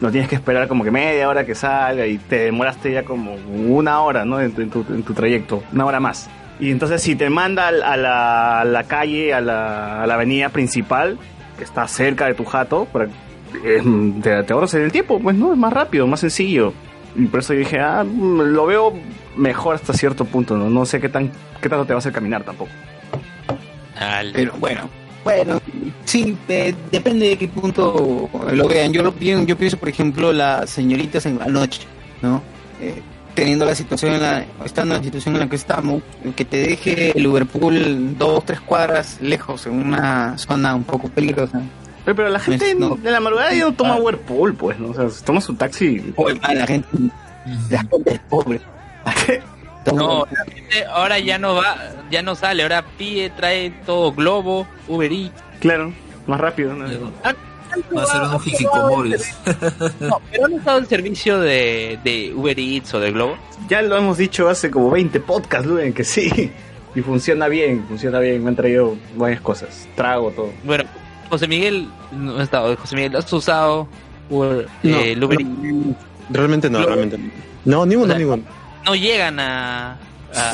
lo 0.00 0.12
tienes 0.12 0.28
que 0.28 0.36
esperar 0.36 0.68
como 0.68 0.84
que 0.84 0.92
media 0.92 1.28
hora 1.28 1.44
que 1.44 1.56
salga 1.56 2.06
y 2.06 2.18
te 2.18 2.38
demoraste 2.44 2.92
ya 2.92 3.02
como 3.04 3.34
una 3.34 4.00
hora, 4.00 4.24
¿no? 4.24 4.40
En 4.40 4.52
tu, 4.52 4.62
en 4.62 4.70
tu- 4.70 4.86
en 4.88 5.02
tu 5.02 5.12
trayecto, 5.12 5.60
una 5.72 5.84
hora 5.86 5.98
más. 5.98 6.30
Y 6.60 6.70
entonces 6.70 7.02
si 7.02 7.16
te 7.16 7.28
manda 7.30 7.66
al- 7.66 7.82
a 7.82 7.96
la, 7.96 8.60
a 8.60 8.64
la 8.64 8.84
calle, 8.84 9.34
a 9.34 9.40
la, 9.40 10.04
a 10.04 10.06
la 10.06 10.14
avenida 10.14 10.50
principal, 10.50 11.18
que 11.58 11.64
está 11.64 11.88
cerca 11.88 12.26
de 12.26 12.34
tu 12.34 12.44
jato, 12.44 12.86
para, 12.92 13.08
eh, 13.64 13.82
te, 14.22 14.42
te 14.42 14.52
ahorras 14.52 14.74
el 14.74 14.92
tiempo, 14.92 15.20
pues 15.20 15.36
no, 15.36 15.52
es 15.52 15.58
más 15.58 15.72
rápido, 15.72 16.06
más 16.06 16.20
sencillo. 16.20 16.72
Y 17.14 17.26
por 17.26 17.40
eso 17.40 17.54
yo 17.54 17.60
dije, 17.60 17.80
ah, 17.80 18.04
mm, 18.04 18.40
lo 18.40 18.66
veo 18.66 18.92
mejor 19.36 19.74
hasta 19.74 19.92
cierto 19.92 20.24
punto, 20.24 20.56
¿no? 20.56 20.68
No 20.68 20.84
sé 20.84 21.00
qué, 21.00 21.08
tan, 21.08 21.30
qué 21.60 21.68
tanto 21.68 21.84
te 21.86 21.92
va 21.92 21.98
a 21.98 22.00
hacer 22.00 22.12
caminar 22.12 22.44
tampoco. 22.44 22.70
Pero 24.34 24.52
bueno, 24.58 24.90
bueno, 25.24 25.60
sí, 26.04 26.36
eh, 26.48 26.74
depende 26.92 27.30
de 27.30 27.38
qué 27.38 27.48
punto 27.48 28.28
lo 28.52 28.68
vean. 28.68 28.92
Yo 28.92 29.02
lo 29.02 29.14
yo 29.18 29.56
pienso, 29.56 29.78
por 29.78 29.88
ejemplo, 29.88 30.32
las 30.32 30.70
señoritas 30.70 31.24
en 31.26 31.38
la 31.38 31.46
noche, 31.46 31.82
¿no? 32.22 32.42
Eh, 32.80 33.02
teniendo 33.34 33.64
la 33.64 33.74
situación 33.74 34.14
en 34.14 34.22
la, 34.22 34.46
estando 34.64 34.94
en 34.94 35.00
la 35.00 35.04
situación 35.04 35.34
en 35.34 35.40
la 35.40 35.48
que 35.48 35.56
estamos, 35.56 36.02
que 36.34 36.44
te 36.44 36.58
deje 36.58 37.16
el 37.16 37.22
Liverpool 37.22 38.16
dos, 38.18 38.44
tres 38.44 38.60
cuadras 38.60 39.20
lejos 39.20 39.66
en 39.66 39.72
una 39.74 40.36
zona 40.38 40.74
un 40.74 40.84
poco 40.84 41.08
peligrosa. 41.08 41.62
Pero, 42.06 42.16
pero 42.16 42.28
la 42.30 42.38
gente 42.40 42.74
No. 42.74 42.94
de 42.96 43.10
la 43.10 43.20
madrugada 43.20 43.52
ya 43.52 43.64
no 43.64 43.74
toma 43.74 43.94
Ah. 43.96 44.00
Whirlpool, 44.00 44.54
pues, 44.54 44.78
¿no? 44.78 44.88
O 44.90 44.94
sea, 44.94 45.06
toma 45.26 45.40
su 45.42 45.54
taxi. 45.54 46.14
Oye, 46.16 46.40
man, 46.40 46.56
la 46.58 46.66
gente, 46.66 46.88
la 47.68 47.78
gente 47.80 48.14
es 48.14 48.20
pobre. 48.30 48.60
No, 49.94 50.26
la 50.30 50.44
gente 50.52 50.84
ahora 50.86 51.18
ya 51.20 51.38
no 51.38 51.54
va, 51.54 51.76
ya 52.10 52.22
no 52.22 52.34
sale, 52.34 52.62
ahora 52.64 52.84
pide, 52.98 53.30
trae 53.30 53.70
todo 53.84 54.12
Globo, 54.12 54.66
Uber 54.88 55.12
Eats. 55.12 55.42
Claro, 55.60 55.92
más 56.26 56.40
rápido, 56.40 56.74
¿no? 56.74 56.86
Va 57.96 58.02
a 58.02 58.06
ser 58.06 58.22
unos 58.22 58.46
hijicomóviles. 58.46 59.36
No, 60.00 60.20
pero 60.30 60.46
han 60.46 60.52
usado 60.54 60.78
el 60.78 60.86
servicio 60.86 61.38
de, 61.40 61.98
de 62.02 62.32
Uber 62.34 62.58
Eats 62.58 62.94
o 62.94 63.00
de 63.00 63.12
Globo. 63.12 63.36
Ya 63.68 63.80
lo 63.82 63.96
hemos 63.96 64.16
dicho 64.18 64.48
hace 64.48 64.70
como 64.70 64.90
20 64.90 65.20
podcasts, 65.20 65.66
Luen, 65.66 65.92
que 65.92 66.02
sí. 66.04 66.50
Y 66.94 67.02
funciona 67.02 67.46
bien, 67.48 67.84
funciona 67.86 68.18
bien. 68.18 68.42
Me 68.42 68.50
han 68.50 68.56
traído 68.56 68.96
varias 69.16 69.40
cosas. 69.40 69.86
Trago, 69.94 70.30
todo. 70.30 70.50
Bueno, 70.64 70.84
José 71.28 71.48
Miguel, 71.48 71.88
no 72.12 72.38
ha 72.38 72.42
estado, 72.42 72.76
José 72.76 72.96
Miguel, 72.96 73.16
¿has 73.16 73.32
usado 73.32 73.88
Uber, 74.30 74.66
No, 74.82 74.98
eh, 74.98 75.12
Eats? 75.12 75.96
Realmente 76.30 76.68
no, 76.70 76.84
realmente 76.84 77.18
no. 77.18 77.30
No, 77.64 77.86
ninguno, 77.86 78.06
O 78.14 78.16
sea, 78.16 78.18
ninguno. 78.18 78.42
No 78.84 78.94
llegan 78.94 79.40
a... 79.40 79.92
a- 80.34 80.52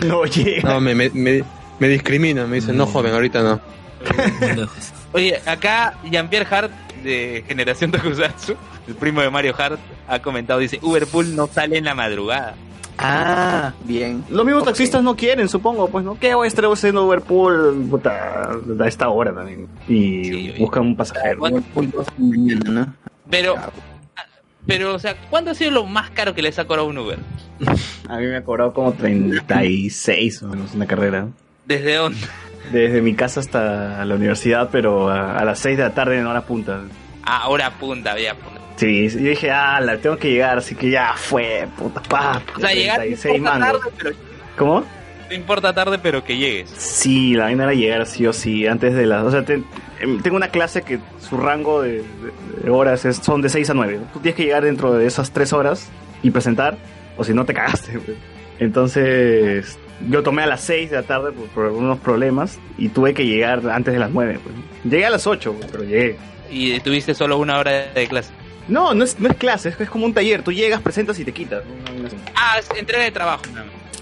No 0.04 0.24
llega. 0.24 0.68
No, 0.74 0.80
me, 0.80 0.94
me, 0.94 1.10
me, 1.10 1.42
me 1.78 1.88
discrimina, 1.88 2.46
me 2.46 2.56
dicen, 2.56 2.76
no 2.76 2.86
joven, 2.86 3.12
ahorita 3.12 3.42
no. 3.42 3.60
Oye, 5.12 5.40
acá 5.46 5.94
Jean-Pierre 6.10 6.46
Hart 6.50 6.72
de 7.04 7.44
Generación 7.46 7.90
Tokusatsu, 7.90 8.54
el 8.88 8.94
primo 8.94 9.20
de 9.20 9.30
Mario 9.30 9.54
Hart, 9.58 9.78
ha 10.08 10.20
comentado, 10.20 10.58
dice, 10.60 10.78
Uberpool 10.82 11.34
no 11.36 11.46
sale 11.46 11.78
en 11.78 11.84
la 11.84 11.94
madrugada. 11.94 12.54
Ah, 12.98 13.72
bien. 13.84 14.24
Los 14.28 14.44
mismos 14.44 14.64
taxistas 14.64 15.02
no 15.02 15.16
quieren, 15.16 15.48
supongo, 15.48 15.88
pues, 15.88 16.04
¿no? 16.04 16.18
¿Qué 16.18 16.34
voy 16.34 16.44
a 16.44 16.48
estar 16.48 16.64
haciendo 16.66 17.02
Liverpool 17.02 17.86
puta, 17.90 18.50
a 18.80 18.86
esta 18.88 19.08
hora 19.08 19.34
también? 19.34 19.66
Y 19.88 20.58
buscan 20.60 20.82
un 20.82 20.96
pasajero. 20.96 21.40
¿no? 21.48 22.94
Pero, 23.30 23.54
pero, 24.66 24.94
o 24.94 24.98
sea, 24.98 25.16
¿cuánto 25.30 25.50
ha 25.50 25.54
sido 25.54 25.70
lo 25.70 25.86
más 25.86 26.10
caro 26.10 26.34
que 26.34 26.42
les 26.42 26.58
ha 26.58 26.66
cobrado 26.66 26.88
un 26.88 26.98
Uber? 26.98 27.18
A 28.08 28.18
mí 28.18 28.26
me 28.26 28.36
ha 28.36 28.44
cobrado 28.44 28.72
como 28.72 28.92
36 28.92 30.42
o 30.42 30.48
menos 30.48 30.74
una 30.74 30.86
carrera. 30.86 31.28
¿Desde 31.66 31.94
dónde? 31.94 32.18
Desde 32.70 33.02
mi 33.02 33.14
casa 33.14 33.40
hasta 33.40 34.04
la 34.04 34.14
universidad, 34.14 34.68
pero 34.70 35.08
a, 35.08 35.38
a 35.38 35.44
las 35.44 35.58
6 35.60 35.76
de 35.76 35.82
la 35.82 35.94
tarde 35.94 36.18
en 36.18 36.26
hora 36.26 36.42
punta. 36.42 36.82
Ah, 37.24 37.48
hora 37.48 37.70
punta, 37.78 38.12
había 38.12 38.34
punta. 38.34 38.61
Sí, 38.76 39.08
yo 39.08 39.18
dije, 39.30 39.50
ah, 39.50 39.80
la 39.80 39.98
tengo 39.98 40.16
que 40.16 40.30
llegar, 40.30 40.58
así 40.58 40.74
que 40.74 40.90
ya 40.90 41.14
fue, 41.16 41.66
puta, 41.78 42.02
pa, 42.02 42.42
O 42.56 42.60
sea, 42.60 42.72
llegar 42.72 42.98
no 42.98 43.02
36 43.04 43.36
importa 43.36 43.58
mangos. 43.58 43.80
tarde, 43.82 43.94
pero 43.98 44.16
¿Cómo? 44.56 44.84
no 45.28 45.34
importa 45.36 45.72
tarde, 45.74 45.98
pero 46.02 46.24
que 46.24 46.36
llegues. 46.36 46.68
Sí, 46.76 47.34
la 47.34 47.44
vaina 47.44 47.64
era 47.64 47.74
llegar 47.74 48.06
sí 48.06 48.26
o 48.26 48.32
sí, 48.32 48.66
antes 48.66 48.94
de 48.94 49.06
las... 49.06 49.24
O 49.24 49.30
sea, 49.30 49.44
te- 49.44 49.62
em, 50.00 50.20
tengo 50.20 50.36
una 50.36 50.48
clase 50.48 50.82
que 50.82 50.98
su 51.20 51.36
rango 51.38 51.80
de, 51.82 52.02
horas 52.68 53.04
es, 53.04 53.16
son 53.18 53.40
de 53.40 53.48
6 53.48 53.70
a 53.70 53.74
9. 53.74 54.00
Tú 54.12 54.18
tienes 54.20 54.36
que 54.36 54.44
llegar 54.44 54.64
dentro 54.64 54.92
de 54.92 55.06
esas 55.06 55.30
3 55.30 55.52
horas 55.52 55.88
y 56.22 56.30
presentar, 56.30 56.76
o 57.16 57.24
si 57.24 57.32
no 57.34 57.44
te 57.46 57.54
cagaste. 57.54 57.98
Entonces, 58.58 59.78
yo 60.08 60.22
tomé 60.22 60.42
a 60.42 60.46
las 60.46 60.60
6 60.62 60.90
de 60.90 60.96
la 60.96 61.02
tarde 61.02 61.32
por, 61.32 61.46
por 61.48 61.64
algunos 61.66 61.98
problemas 61.98 62.58
y 62.78 62.88
tuve 62.88 63.14
que 63.14 63.26
llegar 63.26 63.60
antes 63.70 63.92
de 63.94 64.00
las 64.00 64.10
9. 64.10 64.38
pues. 64.42 64.54
Llegué 64.84 65.06
a 65.06 65.10
las 65.10 65.26
8, 65.26 65.52
pues, 65.54 65.68
pero 65.70 65.84
llegué. 65.84 66.16
Y 66.50 66.80
tuviste 66.80 67.14
solo 67.14 67.38
una 67.38 67.58
hora 67.58 67.70
de 67.94 68.06
clase. 68.06 68.32
No, 68.68 68.94
no 68.94 69.04
es, 69.04 69.18
no 69.18 69.28
es 69.28 69.36
clase, 69.36 69.70
es, 69.70 69.80
es 69.80 69.90
como 69.90 70.06
un 70.06 70.14
taller. 70.14 70.42
Tú 70.42 70.52
llegas, 70.52 70.80
presentas 70.80 71.18
y 71.18 71.24
te 71.24 71.32
quitas. 71.32 71.62
Ah, 72.34 72.58
es 72.58 72.68
entrega 72.76 73.04
de 73.04 73.10
trabajo. 73.10 73.42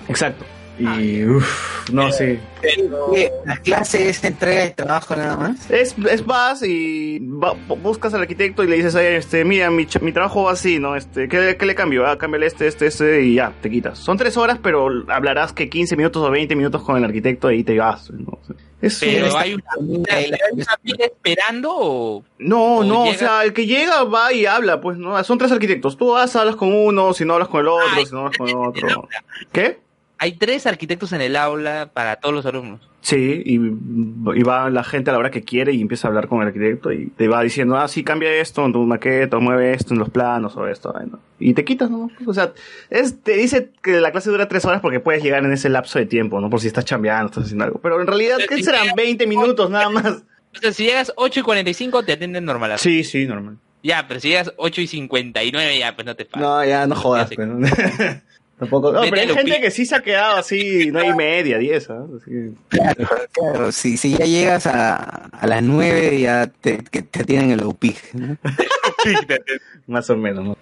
Exacto. 0.08 0.44
Y, 0.80 1.24
uff, 1.24 1.90
no 1.92 2.10
sé. 2.10 2.38
¿Qué? 2.62 3.30
¿La 3.44 3.56
clase 3.58 4.08
es 4.08 4.22
entrega 4.24 4.62
de 4.64 4.70
trabajo 4.70 5.14
nada 5.16 5.36
más? 5.36 5.70
Es, 5.70 5.94
es 6.10 6.24
vas 6.24 6.62
y 6.62 7.18
va- 7.20 7.54
buscas 7.82 8.14
al 8.14 8.20
arquitecto 8.22 8.62
y 8.64 8.66
le 8.68 8.76
dices, 8.76 8.94
"Oye, 8.94 9.16
este, 9.16 9.44
mira, 9.44 9.70
mi, 9.70 9.86
trabajo 9.86 10.44
va 10.44 10.52
así, 10.52 10.78
¿no? 10.78 10.96
Este, 10.96 11.28
¿qué, 11.28 11.56
qué 11.58 11.66
le 11.66 11.74
cambio? 11.74 12.06
Ah, 12.06 12.18
cámbiale 12.18 12.46
este, 12.46 12.66
este, 12.66 12.86
este 12.86 13.22
y 13.24 13.34
ya, 13.34 13.52
te 13.60 13.70
quitas. 13.70 13.98
Son 13.98 14.16
tres 14.16 14.36
horas, 14.36 14.58
pero 14.62 14.88
hablarás 15.08 15.52
que 15.52 15.68
15 15.68 15.96
minutos 15.96 16.22
o 16.22 16.30
20 16.30 16.54
minutos 16.56 16.82
con 16.82 16.96
el 16.96 17.04
arquitecto 17.04 17.50
y 17.50 17.64
te 17.64 17.78
vas. 17.78 18.10
¿no? 18.10 18.38
Es 18.80 18.98
Pero 19.00 19.26
un- 19.30 19.36
hay 19.36 19.54
una, 19.54 19.64
¿hay 20.10 20.30
una 20.52 20.64
fila 20.82 21.04
esperando 21.04 21.70
o...? 21.76 22.24
No, 22.38 22.76
o 22.78 22.84
no, 22.84 23.04
o 23.04 23.12
sea, 23.12 23.44
el 23.44 23.52
que 23.52 23.66
llega 23.66 24.04
va 24.04 24.32
y 24.32 24.46
habla, 24.46 24.80
pues, 24.80 24.96
¿no? 24.96 25.22
Son 25.24 25.36
tres 25.36 25.52
arquitectos. 25.52 25.96
Tú 25.98 26.12
vas, 26.12 26.34
hablas 26.36 26.56
con 26.56 26.72
uno, 26.72 27.12
si 27.12 27.24
no 27.26 27.34
hablas 27.34 27.48
con 27.48 27.60
el 27.60 27.68
otro, 27.68 27.86
Ay, 27.94 28.06
si 28.06 28.12
no 28.12 28.20
hablas 28.20 28.38
con 28.38 28.48
el 28.48 28.54
otro. 28.68 29.08
¿Qué? 29.52 29.78
Hay 30.22 30.32
tres 30.32 30.66
arquitectos 30.66 31.14
en 31.14 31.22
el 31.22 31.34
aula 31.34 31.90
para 31.94 32.16
todos 32.16 32.34
los 32.34 32.44
alumnos. 32.44 32.90
Sí, 33.00 33.42
y, 33.42 33.54
y 33.54 34.42
va 34.42 34.68
la 34.68 34.84
gente 34.84 35.08
a 35.08 35.14
la 35.14 35.18
hora 35.18 35.30
que 35.30 35.42
quiere 35.42 35.72
y 35.72 35.80
empieza 35.80 36.06
a 36.06 36.10
hablar 36.10 36.28
con 36.28 36.42
el 36.42 36.48
arquitecto 36.48 36.92
y 36.92 37.06
te 37.06 37.26
va 37.26 37.42
diciendo, 37.42 37.78
ah, 37.78 37.88
sí, 37.88 38.04
cambia 38.04 38.30
esto 38.34 38.66
en 38.66 38.74
tu 38.74 38.80
maqueta, 38.84 39.38
o 39.38 39.40
mueve 39.40 39.72
esto 39.72 39.94
en 39.94 40.00
los 40.00 40.10
planos 40.10 40.54
o 40.58 40.66
esto. 40.68 40.94
¿no? 41.10 41.18
Y 41.38 41.54
te 41.54 41.64
quitas, 41.64 41.90
¿no? 41.90 42.10
O 42.26 42.34
sea, 42.34 42.52
es, 42.90 43.22
te 43.22 43.32
dice 43.32 43.70
que 43.82 43.92
la 43.92 44.12
clase 44.12 44.28
dura 44.28 44.46
tres 44.46 44.66
horas 44.66 44.82
porque 44.82 45.00
puedes 45.00 45.22
llegar 45.22 45.42
en 45.42 45.52
ese 45.54 45.70
lapso 45.70 45.98
de 45.98 46.04
tiempo, 46.04 46.38
¿no? 46.38 46.50
Por 46.50 46.60
si 46.60 46.66
estás 46.66 46.84
chambeando, 46.84 47.28
estás 47.28 47.44
haciendo 47.44 47.64
algo. 47.64 47.80
Pero 47.80 47.98
en 48.02 48.06
realidad, 48.06 48.36
¿qué 48.46 48.62
serán? 48.62 48.88
20 48.94 49.26
minutos 49.26 49.70
nada 49.70 49.88
más. 49.88 50.22
O 50.54 50.58
sea, 50.60 50.70
si 50.72 50.84
llegas 50.84 51.14
8 51.16 51.40
y 51.40 51.42
45 51.42 52.02
te 52.02 52.12
atienden 52.12 52.44
normal. 52.44 52.78
Sí, 52.78 53.04
sí, 53.04 53.24
normal. 53.24 53.56
Ya, 53.82 54.06
pero 54.06 54.20
si 54.20 54.28
llegas 54.28 54.52
8 54.58 54.80
y 54.82 54.86
59 54.86 55.78
ya, 55.78 55.94
pues 55.94 56.04
no 56.04 56.14
te 56.14 56.26
pagas. 56.26 56.46
No, 56.46 56.64
ya 56.64 56.86
no 56.86 56.94
jodas, 56.94 57.30
pues, 57.34 57.48
¿no? 57.48 57.66
Tampoco. 58.60 58.92
No, 58.92 59.00
pero 59.00 59.16
hay 59.22 59.28
gente 59.28 59.54
pi- 59.54 59.60
que 59.62 59.70
sí 59.72 59.86
se 59.86 59.96
ha 59.96 60.02
quedado 60.02 60.36
así, 60.36 60.90
nueve 60.92 61.08
y 61.08 61.14
media, 61.14 61.56
diez, 61.58 61.88
¿ah? 61.90 62.04
Así 62.16 62.30
Claro, 62.68 63.08
claro. 63.32 63.72
Si, 63.72 63.96
si 63.96 64.16
ya 64.16 64.26
llegas 64.26 64.66
a, 64.66 64.96
a 65.32 65.46
las 65.48 65.62
9 65.62 66.20
ya 66.20 66.46
te, 66.46 66.78
que 66.84 67.00
te 67.02 67.22
atienden 67.22 67.52
el 67.58 67.64
UPIG. 67.64 67.96
¿no? 68.12 68.36
Más 69.86 70.08
o 70.10 70.16
menos, 70.16 70.44
¿no? 70.44 70.56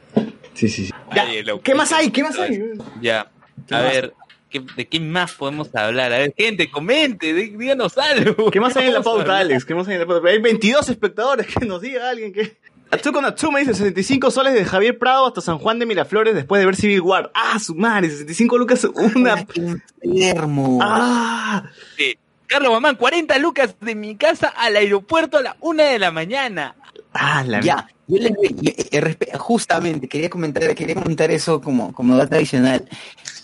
Sí, 0.55 0.69
sí, 0.69 0.87
sí. 0.87 0.93
Ay, 1.11 1.39
el 1.39 1.61
¿Qué 1.61 1.75
más 1.75 1.93
hay? 1.93 2.11
¿Qué 2.11 2.23
más 2.23 2.39
hay? 2.39 2.61
Ya. 3.01 3.31
¿Qué 3.67 3.75
A 3.75 3.83
más? 3.83 3.93
ver, 3.93 4.13
¿qué- 4.51 4.63
¿de 4.77 4.87
qué 4.87 5.01
más 5.01 5.33
podemos 5.33 5.75
hablar? 5.75 6.13
A 6.13 6.19
ver, 6.19 6.35
gente, 6.37 6.71
comente, 6.71 7.35
dí- 7.35 7.57
díganos 7.57 7.97
algo. 7.99 8.51
¿Qué 8.51 8.61
más 8.61 8.77
hay 8.77 8.87
en 8.89 8.95
la 8.95 9.03
pauta. 9.03 9.39
Alex? 9.39 9.65
¿Qué 9.65 9.75
más 9.75 9.87
hay 9.89 9.95
en 9.95 10.01
la 10.01 10.07
pauta? 10.07 10.29
Hay 10.29 10.39
22 10.41 10.89
espectadores, 10.89 11.47
que 11.59 11.67
nos 11.67 11.81
diga 11.83 12.09
alguien 12.11 12.33
que... 12.33 12.57
Atsuko 12.91 13.21
Natsume 13.21 13.61
dice 13.61 13.75
65 13.75 14.31
soles 14.31 14.55
de 14.55 14.65
Javier 14.65 14.99
Prado 14.99 15.27
hasta 15.27 15.41
San 15.41 15.59
Juan 15.59 15.79
de 15.79 15.87
Miraflores 15.87 16.35
después 16.35 16.61
de 16.61 16.67
ver 16.67 16.77
Civil 16.77 17.03
War. 17.03 17.31
Ah, 17.35 17.59
su 17.59 17.75
madre, 17.75 18.09
65 18.11 18.57
lucas 18.57 18.85
una... 19.15 19.45
Enfermo. 20.03 20.79
Ah, 20.83 21.65
Sí. 21.97 22.17
Carlos 22.47 22.73
Mamán, 22.73 22.97
40 22.97 23.37
lucas 23.39 23.75
de 23.79 23.95
mi 23.95 24.17
casa 24.17 24.49
al 24.49 24.75
aeropuerto 24.77 25.37
a 25.37 25.43
la 25.43 25.57
una 25.61 25.85
de 25.85 25.99
la 25.99 26.11
mañana. 26.11 26.75
ah, 27.13 27.45
la 27.47 27.61
Ya, 27.61 27.87
yo 28.07 28.17
les- 28.17 28.33
yo- 28.57 28.73
eh, 28.91 29.17
justamente 29.39 30.09
quería 30.09 30.31
comentar, 30.31 30.75
quería 30.75 30.95
comentar 30.95 31.31
eso 31.31 31.61
como, 31.61 31.93
como 31.93 32.17
dato 32.17 32.37
adicional. 32.37 32.89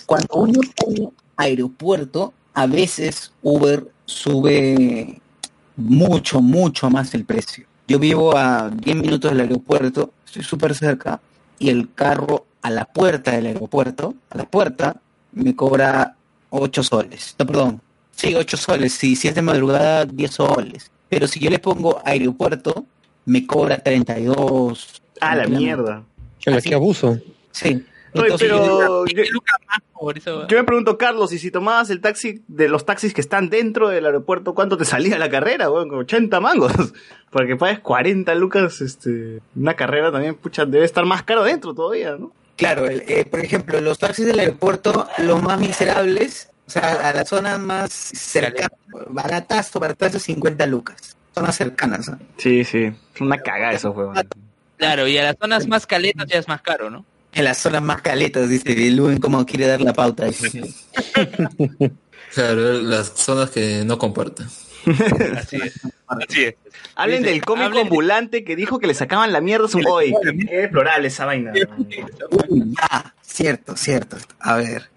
Cuando 0.06 0.26
uno 0.36 0.58
pone 0.74 1.10
aeropuerto, 1.36 2.32
a 2.54 2.66
veces 2.66 3.34
Uber 3.42 3.86
sube 4.06 5.20
mucho, 5.76 6.40
mucho 6.40 6.88
más 6.88 7.12
el 7.12 7.26
precio. 7.26 7.66
Yo 7.86 7.98
vivo 7.98 8.36
a 8.36 8.70
10 8.70 8.96
minutos 8.96 9.30
del 9.30 9.40
aeropuerto, 9.40 10.12
estoy 10.24 10.42
súper 10.42 10.74
cerca, 10.74 11.20
y 11.58 11.68
el 11.68 11.92
carro 11.94 12.46
a 12.62 12.70
la 12.70 12.86
puerta 12.86 13.32
del 13.32 13.46
aeropuerto, 13.46 14.14
a 14.30 14.38
la 14.38 14.44
puerta, 14.44 14.96
me 15.32 15.54
cobra 15.54 16.16
8 16.50 16.82
soles. 16.82 17.34
No, 17.38 17.46
perdón. 17.46 17.80
Sí, 18.12 18.34
8 18.34 18.56
soles. 18.56 18.94
Sí, 18.94 19.16
si 19.16 19.28
es 19.28 19.34
de 19.34 19.42
madrugada, 19.42 20.06
10 20.06 20.30
soles. 20.30 20.90
Pero 21.08 21.26
si 21.26 21.40
yo 21.40 21.50
le 21.50 21.58
pongo 21.58 22.00
aeropuerto, 22.04 22.86
me 23.26 23.46
cobra 23.46 23.78
32. 23.78 25.02
Ah, 25.20 25.36
la 25.36 25.46
mierda. 25.46 26.02
Qué 26.40 26.74
abuso. 26.74 27.18
Sí. 27.52 27.84
Oye, 28.14 28.34
pero 28.38 29.04
yo, 29.06 30.56
me 30.58 30.64
pregunto, 30.64 30.96
Carlos, 30.98 31.32
y 31.32 31.38
si 31.38 31.50
tomabas 31.50 31.90
el 31.90 32.00
taxi 32.00 32.42
de 32.48 32.68
los 32.68 32.86
taxis 32.86 33.12
que 33.12 33.20
están 33.20 33.50
dentro 33.50 33.88
del 33.88 34.06
aeropuerto, 34.06 34.54
¿cuánto 34.54 34.76
te 34.76 34.84
salía 34.84 35.18
la 35.18 35.28
carrera? 35.28 35.70
weón? 35.70 35.88
Como 35.88 36.00
80 36.02 36.40
mangos. 36.40 36.72
Porque 37.30 37.56
pagues 37.56 37.80
40 37.80 38.34
lucas, 38.36 38.80
este, 38.80 39.40
una 39.56 39.74
carrera 39.74 40.12
también, 40.12 40.36
pucha, 40.36 40.64
debe 40.64 40.84
estar 40.84 41.04
más 41.04 41.22
caro 41.24 41.42
dentro 41.42 41.74
todavía, 41.74 42.16
¿no? 42.16 42.32
Claro, 42.56 42.86
el- 42.86 43.02
eh, 43.08 43.24
por 43.24 43.40
ejemplo, 43.40 43.80
los 43.80 43.98
taxis 43.98 44.26
del 44.26 44.38
aeropuerto, 44.38 45.08
los 45.18 45.42
más 45.42 45.58
miserables, 45.58 46.50
o 46.68 46.70
sea, 46.70 47.08
a 47.08 47.12
las 47.12 47.28
zonas 47.28 47.58
más 47.58 47.92
cercanas, 47.92 48.70
baratazo, 49.08 49.80
baratazo, 49.80 50.18
50 50.20 50.66
lucas. 50.66 51.16
Zonas 51.34 51.56
cercanas. 51.56 52.08
¿no? 52.08 52.18
Sí, 52.36 52.62
sí. 52.64 52.92
Es 53.14 53.20
una 53.20 53.38
cagada 53.38 53.72
eso, 53.72 53.90
weón. 53.90 54.14
Claro, 54.76 55.08
y 55.08 55.18
a 55.18 55.24
las 55.24 55.36
zonas 55.40 55.66
más 55.66 55.84
caletas 55.86 56.26
ya 56.28 56.38
es 56.38 56.46
más 56.46 56.62
caro, 56.62 56.90
¿no? 56.90 57.04
En 57.34 57.44
las 57.44 57.58
zonas 57.58 57.82
más 57.82 58.00
caletas, 58.02 58.48
dice 58.48 58.90
Luen, 58.90 59.18
como 59.18 59.44
quiere 59.44 59.66
dar 59.66 59.80
la 59.80 59.92
pauta. 59.92 60.26
Claro, 62.32 62.82
las 62.82 63.12
zonas 63.14 63.50
que 63.50 63.84
no 63.84 63.96
comparten. 63.96 64.46
Así 64.46 65.56
es. 65.56 65.80
Así 66.08 66.44
es. 66.44 66.54
Hablen 66.96 67.20
Dice, 67.22 67.30
del 67.32 67.44
cómico 67.44 67.66
hablen 67.66 67.84
de- 67.84 67.88
ambulante 67.88 68.42
que 68.44 68.56
dijo 68.56 68.80
que 68.80 68.88
le 68.88 68.94
sacaban 68.94 69.32
la 69.32 69.40
mierda 69.40 69.66
a 69.66 69.68
su... 69.68 69.78
Oye, 69.86 70.12
qué 70.48 70.56
deplorable 70.62 71.06
esa 71.08 71.26
vaina. 71.26 71.52
Ah, 72.90 73.14
cierto, 73.22 73.76
cierto. 73.76 74.16
A 74.40 74.56
ver, 74.56 74.90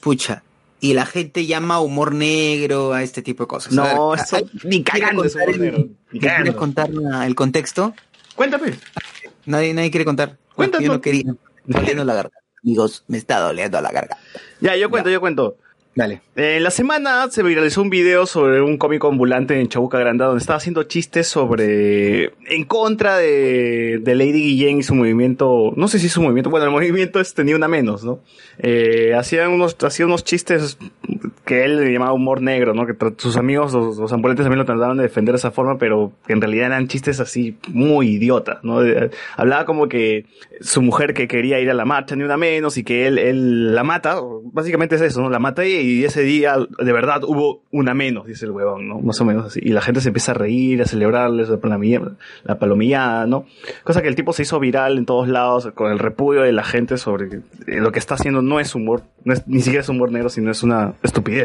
pucha. 0.00 0.42
Y 0.80 0.94
la 0.94 1.04
gente 1.04 1.44
llama 1.44 1.78
humor 1.80 2.14
negro 2.14 2.94
a 2.94 3.02
este 3.02 3.20
tipo 3.20 3.42
de 3.44 3.48
cosas. 3.48 3.72
No, 3.74 4.10
ver, 4.12 4.20
eso 4.20 4.36
¿hay- 4.36 4.50
ni 4.64 4.82
¿quiere 4.82 5.00
cagando 5.00 5.24
es 5.24 5.34
humor 5.34 5.58
negro, 5.58 5.88
¿Quieres 6.10 6.54
contar 6.54 6.88
el 7.26 7.34
contexto? 7.34 7.94
Cuéntame. 8.34 8.72
Nadie, 9.44 9.74
nadie 9.74 9.90
quiere 9.90 10.06
contar. 10.06 10.38
Cuéntanos. 10.54 10.86
Yo 10.86 10.92
no 10.94 11.00
quería. 11.02 11.34
Está 11.68 11.80
doliendo 11.80 12.04
la 12.04 12.14
garganta. 12.14 12.38
Amigos, 12.64 13.04
me 13.06 13.18
está 13.18 13.40
doliendo 13.40 13.80
la 13.80 13.90
garganta. 13.90 14.18
Ya, 14.60 14.76
yo 14.76 14.90
cuento, 14.90 15.10
yo 15.10 15.20
cuento. 15.20 15.56
Dale. 15.94 16.20
En 16.36 16.62
la 16.62 16.70
semana 16.70 17.28
se 17.28 17.42
viralizó 17.42 17.82
un 17.82 17.90
video 17.90 18.24
sobre 18.24 18.62
un 18.62 18.78
cómico 18.78 19.08
ambulante 19.08 19.60
en 19.60 19.68
Chabuca 19.68 19.98
Granda 19.98 20.26
donde 20.26 20.40
estaba 20.40 20.58
haciendo 20.58 20.84
chistes 20.84 21.26
sobre 21.26 22.34
en 22.46 22.64
contra 22.66 23.16
de, 23.16 23.98
de 24.00 24.14
Lady 24.14 24.40
Guillén 24.40 24.78
y 24.78 24.84
su 24.84 24.94
movimiento, 24.94 25.72
no 25.74 25.88
sé 25.88 25.98
si 25.98 26.08
su 26.08 26.22
movimiento, 26.22 26.50
bueno, 26.50 26.66
el 26.66 26.70
movimiento 26.70 27.18
es 27.18 27.34
tenía 27.34 27.56
una 27.56 27.66
menos, 27.66 28.04
¿no? 28.04 28.20
Eh, 28.60 29.12
hacían 29.18 29.50
unos, 29.50 29.76
hacía 29.82 30.06
unos 30.06 30.22
chistes 30.22 30.78
que 31.48 31.64
él 31.64 31.78
le 31.78 31.90
llamaba 31.90 32.12
humor 32.12 32.42
negro, 32.42 32.74
¿no? 32.74 32.84
Que 32.86 32.94
sus 33.16 33.38
amigos, 33.38 33.72
los, 33.72 33.96
los 33.96 34.12
ambulantes 34.12 34.44
también 34.44 34.58
lo 34.58 34.66
trataban 34.66 34.98
de 34.98 35.04
defender 35.04 35.32
de 35.32 35.38
esa 35.38 35.50
forma, 35.50 35.78
pero 35.78 36.12
que 36.26 36.34
en 36.34 36.42
realidad 36.42 36.66
eran 36.66 36.88
chistes 36.88 37.20
así 37.20 37.56
muy 37.68 38.08
idiotas, 38.10 38.62
¿no? 38.62 38.80
De- 38.82 39.10
hablaba 39.34 39.64
como 39.64 39.88
que 39.88 40.26
su 40.60 40.82
mujer 40.82 41.14
que 41.14 41.26
quería 41.26 41.58
ir 41.58 41.70
a 41.70 41.74
la 41.74 41.86
marcha, 41.86 42.16
ni 42.16 42.22
una 42.22 42.36
menos, 42.36 42.76
y 42.76 42.84
que 42.84 43.06
él, 43.06 43.16
él 43.18 43.74
la 43.74 43.82
mata, 43.82 44.20
básicamente 44.52 44.96
es 44.96 45.00
eso, 45.00 45.22
¿no? 45.22 45.30
La 45.30 45.38
mata 45.38 45.64
y, 45.66 46.04
ese 46.04 46.20
día 46.20 46.54
de 46.78 46.92
verdad 46.92 47.22
hubo 47.24 47.62
una 47.70 47.94
menos, 47.94 48.26
dice 48.26 48.44
el 48.44 48.50
huevón, 48.50 48.86
¿no? 48.86 48.98
Más 49.00 49.18
o 49.22 49.24
menos 49.24 49.46
así. 49.46 49.60
Y 49.62 49.70
la 49.70 49.80
gente 49.80 50.02
se 50.02 50.08
empieza 50.10 50.32
a 50.32 50.34
reír, 50.34 50.82
a 50.82 50.84
celebrarles 50.84 51.48
la 51.48 51.56
palomilla- 51.56 52.12
la 52.44 52.58
palomillada, 52.58 53.26
¿no? 53.26 53.46
Cosa 53.84 54.02
que 54.02 54.08
el 54.08 54.16
tipo 54.16 54.34
se 54.34 54.42
hizo 54.42 54.60
viral 54.60 54.98
en 54.98 55.06
todos 55.06 55.28
lados 55.28 55.70
con 55.74 55.90
el 55.90 55.98
repudio 55.98 56.42
de 56.42 56.52
la 56.52 56.62
gente 56.64 56.98
sobre 56.98 57.26
eh, 57.66 57.80
lo 57.80 57.90
que 57.90 57.98
está 58.00 58.16
haciendo 58.16 58.42
no 58.42 58.60
es 58.60 58.74
humor, 58.74 59.00
no 59.24 59.32
es, 59.32 59.48
ni 59.48 59.60
siquiera 59.60 59.80
es 59.80 59.88
humor 59.88 60.12
negro, 60.12 60.28
sino 60.28 60.50
es 60.50 60.62
una 60.62 60.92
estupidez. 61.02 61.37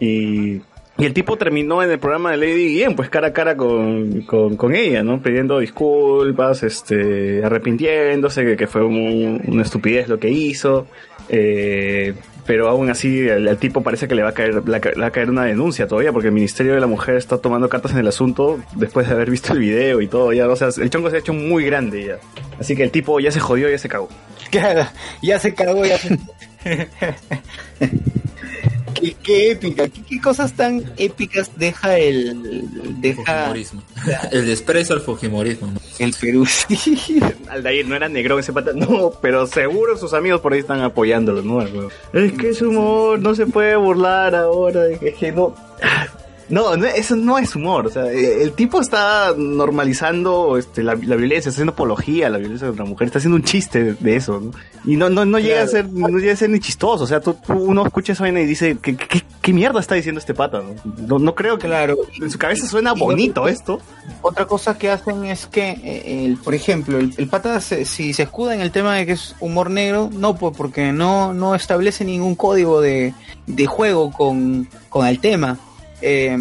Y, 0.00 0.56
y 0.96 1.04
el 1.04 1.12
tipo 1.12 1.36
terminó 1.36 1.82
en 1.82 1.90
el 1.90 1.98
programa 1.98 2.30
de 2.32 2.36
Lady 2.36 2.68
Guillén, 2.68 2.94
pues 2.96 3.08
cara 3.10 3.28
a 3.28 3.32
cara 3.32 3.56
con, 3.56 4.22
con, 4.22 4.56
con 4.56 4.74
ella, 4.74 5.02
¿no? 5.02 5.20
Pidiendo 5.22 5.58
disculpas, 5.58 6.62
este, 6.62 7.42
arrepintiéndose, 7.44 8.44
que, 8.44 8.56
que 8.56 8.66
fue 8.66 8.84
un- 8.84 9.42
una 9.46 9.62
estupidez 9.62 10.08
lo 10.08 10.18
que 10.18 10.30
hizo. 10.30 10.86
Eh, 11.28 12.14
pero 12.46 12.68
aún 12.68 12.90
así, 12.90 13.26
al, 13.30 13.48
al 13.48 13.56
tipo 13.56 13.82
parece 13.82 14.06
que 14.06 14.14
le 14.14 14.22
va, 14.22 14.28
a 14.28 14.32
caer, 14.34 14.62
le 14.68 14.78
va 14.78 15.06
a 15.06 15.10
caer 15.10 15.30
una 15.30 15.44
denuncia 15.46 15.88
todavía, 15.88 16.12
porque 16.12 16.28
el 16.28 16.34
Ministerio 16.34 16.74
de 16.74 16.80
la 16.80 16.86
Mujer 16.86 17.14
está 17.16 17.38
tomando 17.38 17.70
cartas 17.70 17.92
en 17.92 17.98
el 17.98 18.06
asunto 18.06 18.60
después 18.76 19.08
de 19.08 19.14
haber 19.14 19.30
visto 19.30 19.54
el 19.54 19.60
video 19.60 20.02
y 20.02 20.08
todo. 20.08 20.30
Ya, 20.34 20.46
o 20.46 20.54
sea, 20.54 20.68
el 20.76 20.90
chongo 20.90 21.08
se 21.08 21.16
ha 21.16 21.18
hecho 21.20 21.32
muy 21.32 21.64
grande 21.64 22.04
ya. 22.04 22.18
Así 22.60 22.76
que 22.76 22.82
el 22.82 22.90
tipo 22.90 23.18
ya 23.18 23.30
se 23.32 23.40
jodió, 23.40 23.70
ya 23.70 23.78
se 23.78 23.88
cagó. 23.88 24.10
Claro, 24.50 24.86
ya 25.22 25.38
se 25.38 25.54
cagó, 25.54 25.86
ya 25.86 25.96
se... 25.96 26.18
qué, 29.12 29.16
qué 29.22 29.50
épica, 29.52 29.88
qué, 29.88 30.02
qué 30.02 30.20
cosas 30.20 30.52
tan 30.52 30.82
épicas 30.96 31.50
deja 31.56 31.98
el... 31.98 33.00
deja 33.00 33.22
Fujimorismo. 33.22 33.82
El 34.32 34.46
desprecio 34.46 34.94
al 34.94 35.00
Fujimorismo. 35.02 35.68
¿no? 35.68 35.80
el 35.98 36.14
Perú. 36.14 36.46
sí. 36.46 37.20
Aldair 37.48 37.86
no 37.86 37.96
era 37.96 38.08
negro 38.08 38.38
ese 38.38 38.52
pata, 38.52 38.72
no, 38.74 39.12
pero 39.20 39.46
seguro 39.46 39.96
sus 39.96 40.12
amigos 40.14 40.40
por 40.40 40.52
ahí 40.52 40.60
están 40.60 40.80
apoyándolo, 40.80 41.42
¿no? 41.42 41.62
Es 42.12 42.32
que 42.32 42.50
es 42.50 42.62
humor, 42.62 43.18
no 43.18 43.34
se 43.34 43.46
puede 43.46 43.76
burlar 43.76 44.34
ahora, 44.34 44.86
es 44.88 45.14
que 45.14 45.32
no. 45.32 45.54
No, 46.48 46.76
no, 46.76 46.84
eso 46.86 47.16
no 47.16 47.38
es 47.38 47.56
humor, 47.56 47.86
o 47.86 47.90
sea, 47.90 48.04
eh, 48.12 48.42
el 48.42 48.52
tipo 48.52 48.80
está 48.80 49.32
normalizando 49.36 50.56
este, 50.58 50.82
la, 50.82 50.94
la 50.94 51.16
violencia, 51.16 51.48
está 51.48 51.50
haciendo 51.50 51.72
apología 51.72 52.26
a 52.26 52.30
la 52.30 52.38
violencia 52.38 52.66
contra 52.66 52.84
la 52.84 52.90
mujer, 52.90 53.06
está 53.06 53.18
haciendo 53.18 53.36
un 53.36 53.42
chiste 53.44 53.82
de, 53.82 53.94
de 53.94 54.16
eso, 54.16 54.40
¿no? 54.40 54.50
Y 54.84 54.96
no, 54.96 55.08
no, 55.08 55.24
no 55.24 55.38
llega 55.38 55.62
a 55.62 55.66
ser, 55.66 55.88
no 55.90 56.18
llega 56.18 56.34
a 56.34 56.36
ser 56.36 56.50
ni 56.50 56.60
chistoso, 56.60 57.04
o 57.04 57.06
sea, 57.06 57.20
tú, 57.20 57.34
tú- 57.46 57.54
uno 57.54 57.86
escucha 57.86 58.12
esa 58.12 58.24
vaina 58.24 58.40
y 58.40 58.46
dice, 58.46 58.76
¿qué, 58.82 58.94
qué, 58.96 59.22
qué 59.40 59.52
mierda 59.52 59.80
está 59.80 59.94
diciendo 59.94 60.18
este 60.18 60.34
pata, 60.34 60.60
no? 60.62 60.74
No, 61.06 61.18
no 61.18 61.34
creo 61.34 61.58
que, 61.58 61.66
Claro. 61.66 61.96
en 62.20 62.30
su 62.30 62.38
cabeza 62.38 62.66
suena 62.66 62.92
bonito 62.92 63.48
esto. 63.48 63.80
Otra 64.20 64.46
cosa 64.46 64.76
que 64.76 64.90
hacen 64.90 65.24
es 65.24 65.46
que, 65.46 65.70
eh, 65.70 66.24
el, 66.26 66.36
por 66.36 66.54
ejemplo, 66.54 66.98
el, 66.98 67.14
el 67.16 67.28
pata, 67.28 67.58
se- 67.60 67.84
si 67.86 68.12
se 68.12 68.24
escuda 68.24 68.54
en 68.54 68.60
el 68.60 68.70
tema 68.70 68.94
de 68.96 69.06
que 69.06 69.12
es 69.12 69.34
humor 69.40 69.70
negro, 69.70 70.10
no, 70.12 70.36
pues 70.36 70.54
porque 70.56 70.92
no, 70.92 71.32
no 71.32 71.54
establece 71.54 72.04
ningún 72.04 72.34
código 72.34 72.80
de, 72.82 73.14
de 73.46 73.66
juego 73.66 74.10
con, 74.12 74.68
con 74.90 75.06
el 75.06 75.18
tema. 75.20 75.58
Eh, 76.06 76.36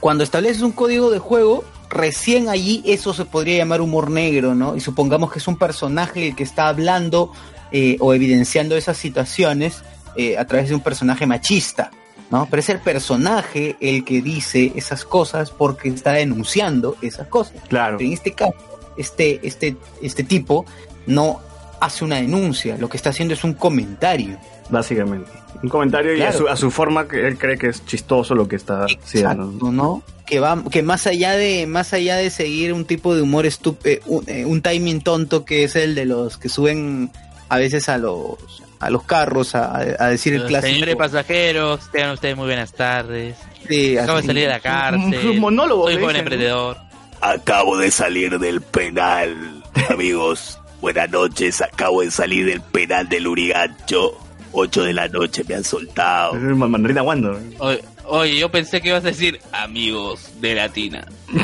cuando 0.00 0.22
estableces 0.22 0.62
un 0.62 0.72
código 0.72 1.10
de 1.10 1.18
juego, 1.18 1.64
recién 1.88 2.48
allí 2.48 2.82
eso 2.84 3.14
se 3.14 3.24
podría 3.24 3.56
llamar 3.56 3.80
humor 3.80 4.10
negro, 4.10 4.54
¿no? 4.54 4.76
Y 4.76 4.80
supongamos 4.80 5.32
que 5.32 5.38
es 5.38 5.48
un 5.48 5.56
personaje 5.56 6.28
el 6.28 6.36
que 6.36 6.42
está 6.44 6.68
hablando 6.68 7.32
eh, 7.72 7.96
o 8.00 8.12
evidenciando 8.12 8.76
esas 8.76 8.98
situaciones 8.98 9.82
eh, 10.14 10.36
a 10.36 10.44
través 10.46 10.68
de 10.68 10.74
un 10.74 10.82
personaje 10.82 11.26
machista. 11.26 11.90
¿no? 12.30 12.46
Pero 12.50 12.60
es 12.60 12.68
el 12.68 12.80
personaje 12.80 13.76
el 13.80 14.04
que 14.04 14.20
dice 14.20 14.72
esas 14.76 15.06
cosas 15.06 15.50
porque 15.50 15.88
está 15.88 16.12
denunciando 16.12 16.96
esas 17.00 17.26
cosas. 17.28 17.54
Claro. 17.68 17.96
Pero 17.96 18.08
en 18.08 18.12
este 18.12 18.32
caso, 18.32 18.54
este, 18.98 19.40
este, 19.42 19.76
este 20.02 20.24
tipo 20.24 20.66
no 21.06 21.40
hace 21.80 22.04
una 22.04 22.16
denuncia, 22.16 22.76
lo 22.78 22.88
que 22.88 22.96
está 22.96 23.10
haciendo 23.10 23.34
es 23.34 23.44
un 23.44 23.54
comentario. 23.54 24.38
Básicamente. 24.70 25.30
Un 25.62 25.68
comentario 25.68 26.14
y 26.14 26.22
a 26.22 26.32
su, 26.32 26.46
a 26.46 26.56
su 26.56 26.70
forma 26.70 27.08
que 27.08 27.26
él 27.26 27.38
cree 27.38 27.58
que 27.58 27.68
es 27.68 27.84
chistoso 27.86 28.34
lo 28.34 28.46
que 28.46 28.56
está 28.56 28.84
haciendo. 28.84 29.44
Exacto, 29.44 29.72
¿no? 29.72 30.02
Que 30.26 30.40
va, 30.40 30.62
que 30.70 30.82
más 30.82 31.06
allá 31.06 31.32
de, 31.32 31.66
más 31.66 31.92
allá 31.92 32.16
de 32.16 32.30
seguir 32.30 32.72
un 32.72 32.84
tipo 32.84 33.14
de 33.14 33.22
humor 33.22 33.46
estúpido, 33.46 34.00
un, 34.06 34.24
eh, 34.28 34.44
un 34.44 34.60
timing 34.60 35.00
tonto 35.00 35.44
que 35.44 35.64
es 35.64 35.74
el 35.74 35.94
de 35.94 36.04
los 36.04 36.36
que 36.36 36.48
suben 36.48 37.10
a 37.48 37.56
veces 37.56 37.88
a 37.88 37.96
los, 37.96 38.36
a 38.78 38.90
los 38.90 39.04
carros 39.04 39.54
a, 39.54 39.78
a 39.78 40.08
decir 40.10 40.34
el 40.34 40.46
clásico. 40.46 40.74
Señores 40.74 40.96
pasajeros, 40.96 41.90
tengan 41.90 42.12
ustedes 42.12 42.36
muy 42.36 42.46
buenas 42.46 42.72
tardes. 42.72 43.36
Sí, 43.66 43.96
Acabo 43.96 44.20
de 44.20 44.26
salir 44.26 44.42
de 44.44 44.48
la 44.50 44.60
cárcel. 44.60 45.28
Un 45.30 45.40
monólogo, 45.40 45.84
Soy 45.84 45.94
joven 45.94 46.08
dicen, 46.08 46.20
emprendedor. 46.20 46.76
Acabo 47.20 47.78
de 47.78 47.90
salir 47.90 48.38
del 48.38 48.60
penal, 48.60 49.64
amigos. 49.88 50.60
Buenas 50.80 51.10
noches, 51.10 51.60
acabo 51.60 52.02
de 52.02 52.10
salir 52.10 52.46
del 52.46 52.60
penal 52.60 53.08
del 53.08 53.26
Urigancho. 53.26 54.16
8 54.52 54.84
de 54.84 54.92
la 54.94 55.08
noche 55.08 55.44
me 55.46 55.56
han 55.56 55.64
soltado. 55.64 56.34
Mandarina 56.34 57.02
Wando. 57.02 57.38
Oye, 57.58 57.84
oye, 58.06 58.38
yo 58.38 58.50
pensé 58.50 58.80
que 58.80 58.88
ibas 58.88 59.04
a 59.04 59.08
decir 59.08 59.40
amigos 59.52 60.30
de 60.40 60.54
Latina. 60.54 61.06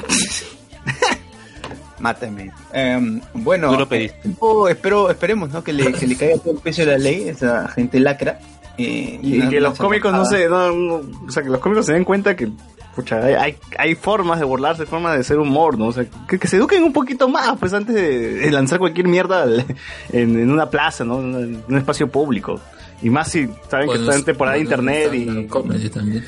Mátame. 1.99 2.51
Em, 2.73 3.21
bueno, 3.35 3.71
Tú 3.73 3.79
lo 3.81 3.89
pediste. 3.89 4.29
eh, 4.29 4.35
espero, 4.71 5.11
esperemos 5.11 5.51
¿no? 5.51 5.63
que, 5.65 5.73
le, 5.73 5.93
que 5.93 6.07
le 6.07 6.17
caiga 6.17 6.39
todo 6.39 6.53
el 6.55 6.59
peso 6.61 6.83
de 6.83 6.87
la 6.93 6.99
ley, 6.99 7.29
esa 7.29 7.69
gente 7.69 7.99
lacra. 8.01 8.39
eh, 8.79 9.19
Y 9.23 9.39
una- 9.39 9.49
que 9.51 9.61
los 9.61 9.79
cómicos 9.79 10.13
no 10.13 10.25
se, 10.25 10.49
no, 10.49 10.73
no- 10.73 11.03
o 11.27 11.31
sea, 11.31 11.43
que 11.43 11.49
los 11.51 11.61
cómicos 11.61 11.87
se 11.87 11.93
den 11.93 12.05
cuenta 12.05 12.35
que, 12.37 12.49
pucha, 12.95 13.25
hay, 13.25 13.35
hay, 13.35 13.57
hay 13.79 13.95
formas 13.95 14.39
de 14.39 14.45
burlarse, 14.45 14.87
formas 14.87 15.15
de 15.15 15.21
hacer 15.21 15.39
humor, 15.39 15.79
¿no? 15.79 15.87
O 15.87 15.93
sea, 15.93 16.05
que, 16.29 16.39
que 16.39 16.47
se 16.49 16.57
eduquen 16.57 16.83
un 16.83 16.93
poquito 16.93 17.29
más, 17.29 17.57
pues, 17.59 17.73
antes 17.73 17.95
de, 17.95 18.35
de 18.35 18.51
lanzar 18.51 18.79
cualquier 18.79 19.09
mierda 19.09 19.43
al- 19.43 19.65
en, 20.13 20.39
en 20.39 20.51
una 20.51 20.71
plaza, 20.71 21.05
¿no? 21.05 21.19
En, 21.21 21.25
un- 21.35 21.43
en 21.45 21.65
un 21.69 21.77
espacio 21.79 22.09
público. 22.09 22.61
Y 23.03 23.11
más 23.11 23.31
si 23.31 23.49
saben 23.69 23.89
que 23.89 23.97
están 23.97 24.15
en 24.19 24.25
temporada 24.25 24.57
de 24.57 24.63
internet 24.63 25.13
y... 25.15 25.47
comedy 25.47 25.91
también. 25.91 26.25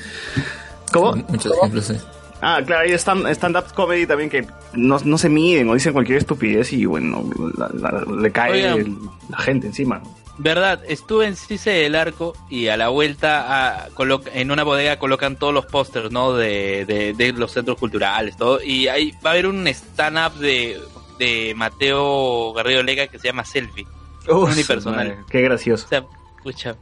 ¿Cómo? 0.92 1.14
Muchos 1.28 1.52
ejemplos, 1.56 1.84
sí. 1.86 1.94
Ah, 2.42 2.60
claro, 2.66 2.82
hay 2.82 2.90
stand- 2.92 3.26
stand-up 3.30 3.72
comedy 3.74 4.06
también 4.06 4.28
que 4.28 4.46
no, 4.74 4.98
no 5.04 5.16
se 5.16 5.28
miden 5.30 5.68
o 5.70 5.74
dicen 5.74 5.94
cualquier 5.94 6.18
estupidez 6.18 6.70
y, 6.74 6.84
bueno, 6.84 7.24
la- 7.56 7.70
la- 7.74 8.04
le 8.20 8.30
cae 8.30 8.60
el- 8.80 8.96
la 9.30 9.38
gente 9.38 9.68
encima. 9.68 10.02
Verdad, 10.38 10.82
estuve 10.86 11.26
en 11.26 11.34
Cice 11.36 11.70
del 11.70 11.94
Arco 11.94 12.34
y 12.50 12.68
a 12.68 12.76
la 12.76 12.88
vuelta 12.88 13.84
a, 13.84 13.88
en 14.34 14.50
una 14.50 14.64
bodega 14.64 14.98
colocan 14.98 15.36
todos 15.36 15.54
los 15.54 15.64
pósters, 15.66 16.10
¿no? 16.10 16.34
De, 16.34 16.84
de, 16.84 17.14
de 17.14 17.32
los 17.32 17.52
centros 17.52 17.78
culturales, 17.78 18.36
todo. 18.36 18.62
Y 18.62 18.88
ahí 18.88 19.12
va 19.24 19.30
a 19.30 19.32
haber 19.32 19.46
un 19.46 19.66
stand-up 19.68 20.34
de, 20.38 20.78
de 21.18 21.54
Mateo 21.56 22.52
Garrido 22.52 22.82
Lega 22.82 23.06
que 23.06 23.18
se 23.18 23.28
llama 23.28 23.44
Selfie. 23.44 23.86
Uf, 24.28 24.52
unipersonal. 24.52 25.08
madre, 25.08 25.24
Qué 25.30 25.40
gracioso. 25.40 25.86
O 25.86 25.88
sea, 25.88 26.04
escucha. 26.50 26.76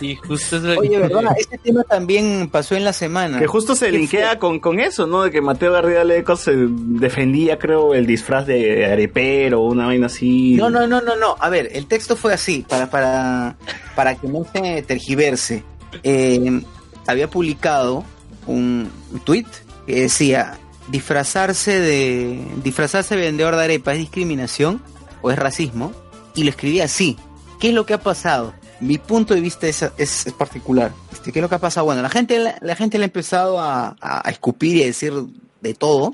Y 0.00 0.14
justo 0.26 0.56
eso- 0.56 0.78
Oye, 0.80 0.98
¿verdad? 0.98 1.34
Este 1.38 1.58
tema 1.58 1.82
también 1.84 2.48
pasó 2.50 2.74
en 2.74 2.84
la 2.84 2.92
semana. 2.92 3.38
Que 3.38 3.46
justo 3.46 3.74
se 3.74 3.86
¿Qué 3.90 3.98
linkea 3.98 4.38
con, 4.38 4.60
con 4.60 4.78
eso, 4.80 5.06
¿no? 5.06 5.22
De 5.22 5.30
que 5.30 5.40
Mateo 5.40 5.72
García 5.72 6.04
Leco 6.04 6.36
se 6.36 6.52
defendía, 6.56 7.58
creo, 7.58 7.94
el 7.94 8.06
disfraz 8.06 8.46
de 8.46 8.86
arepero, 8.86 9.60
una 9.62 9.86
vaina 9.86 10.06
así. 10.06 10.54
No, 10.54 10.70
no, 10.70 10.86
no, 10.86 11.00
no, 11.00 11.16
no. 11.16 11.36
A 11.38 11.48
ver, 11.48 11.70
el 11.72 11.86
texto 11.86 12.16
fue 12.16 12.32
así, 12.34 12.64
para, 12.68 12.90
para, 12.90 13.56
para 13.94 14.14
que 14.14 14.28
no 14.28 14.44
se 14.52 14.82
tergiverse. 14.82 15.64
Eh, 16.02 16.62
había 17.06 17.28
publicado 17.30 18.04
un 18.46 18.90
tweet 19.24 19.46
que 19.86 20.02
decía 20.02 20.58
disfrazarse 20.88 21.80
de 21.80 22.40
disfrazarse 22.62 23.14
de 23.16 23.22
vendedor 23.22 23.56
de 23.56 23.64
arepa 23.64 23.92
es 23.92 23.98
discriminación 23.98 24.82
o 25.22 25.30
es 25.30 25.38
racismo 25.38 25.92
y 26.34 26.44
lo 26.44 26.50
escribía 26.50 26.84
así. 26.84 27.16
¿Qué 27.58 27.68
es 27.68 27.74
lo 27.74 27.84
que 27.86 27.94
ha 27.94 28.00
pasado? 28.00 28.54
mi 28.80 28.98
punto 28.98 29.34
de 29.34 29.40
vista 29.40 29.66
es, 29.66 29.84
es, 29.96 30.32
particular. 30.36 30.92
Este, 31.12 31.32
¿Qué 31.32 31.40
es 31.40 31.42
lo 31.42 31.48
que 31.48 31.56
ha 31.56 31.60
pasado? 31.60 31.86
Bueno, 31.86 32.02
la 32.02 32.10
gente, 32.10 32.38
la, 32.60 32.76
gente 32.76 32.98
le 32.98 33.04
ha 33.04 33.06
empezado 33.06 33.58
a, 33.60 33.96
escupir 34.30 34.76
y 34.76 34.82
a 34.82 34.86
decir 34.86 35.12
de 35.60 35.74
todo. 35.74 36.12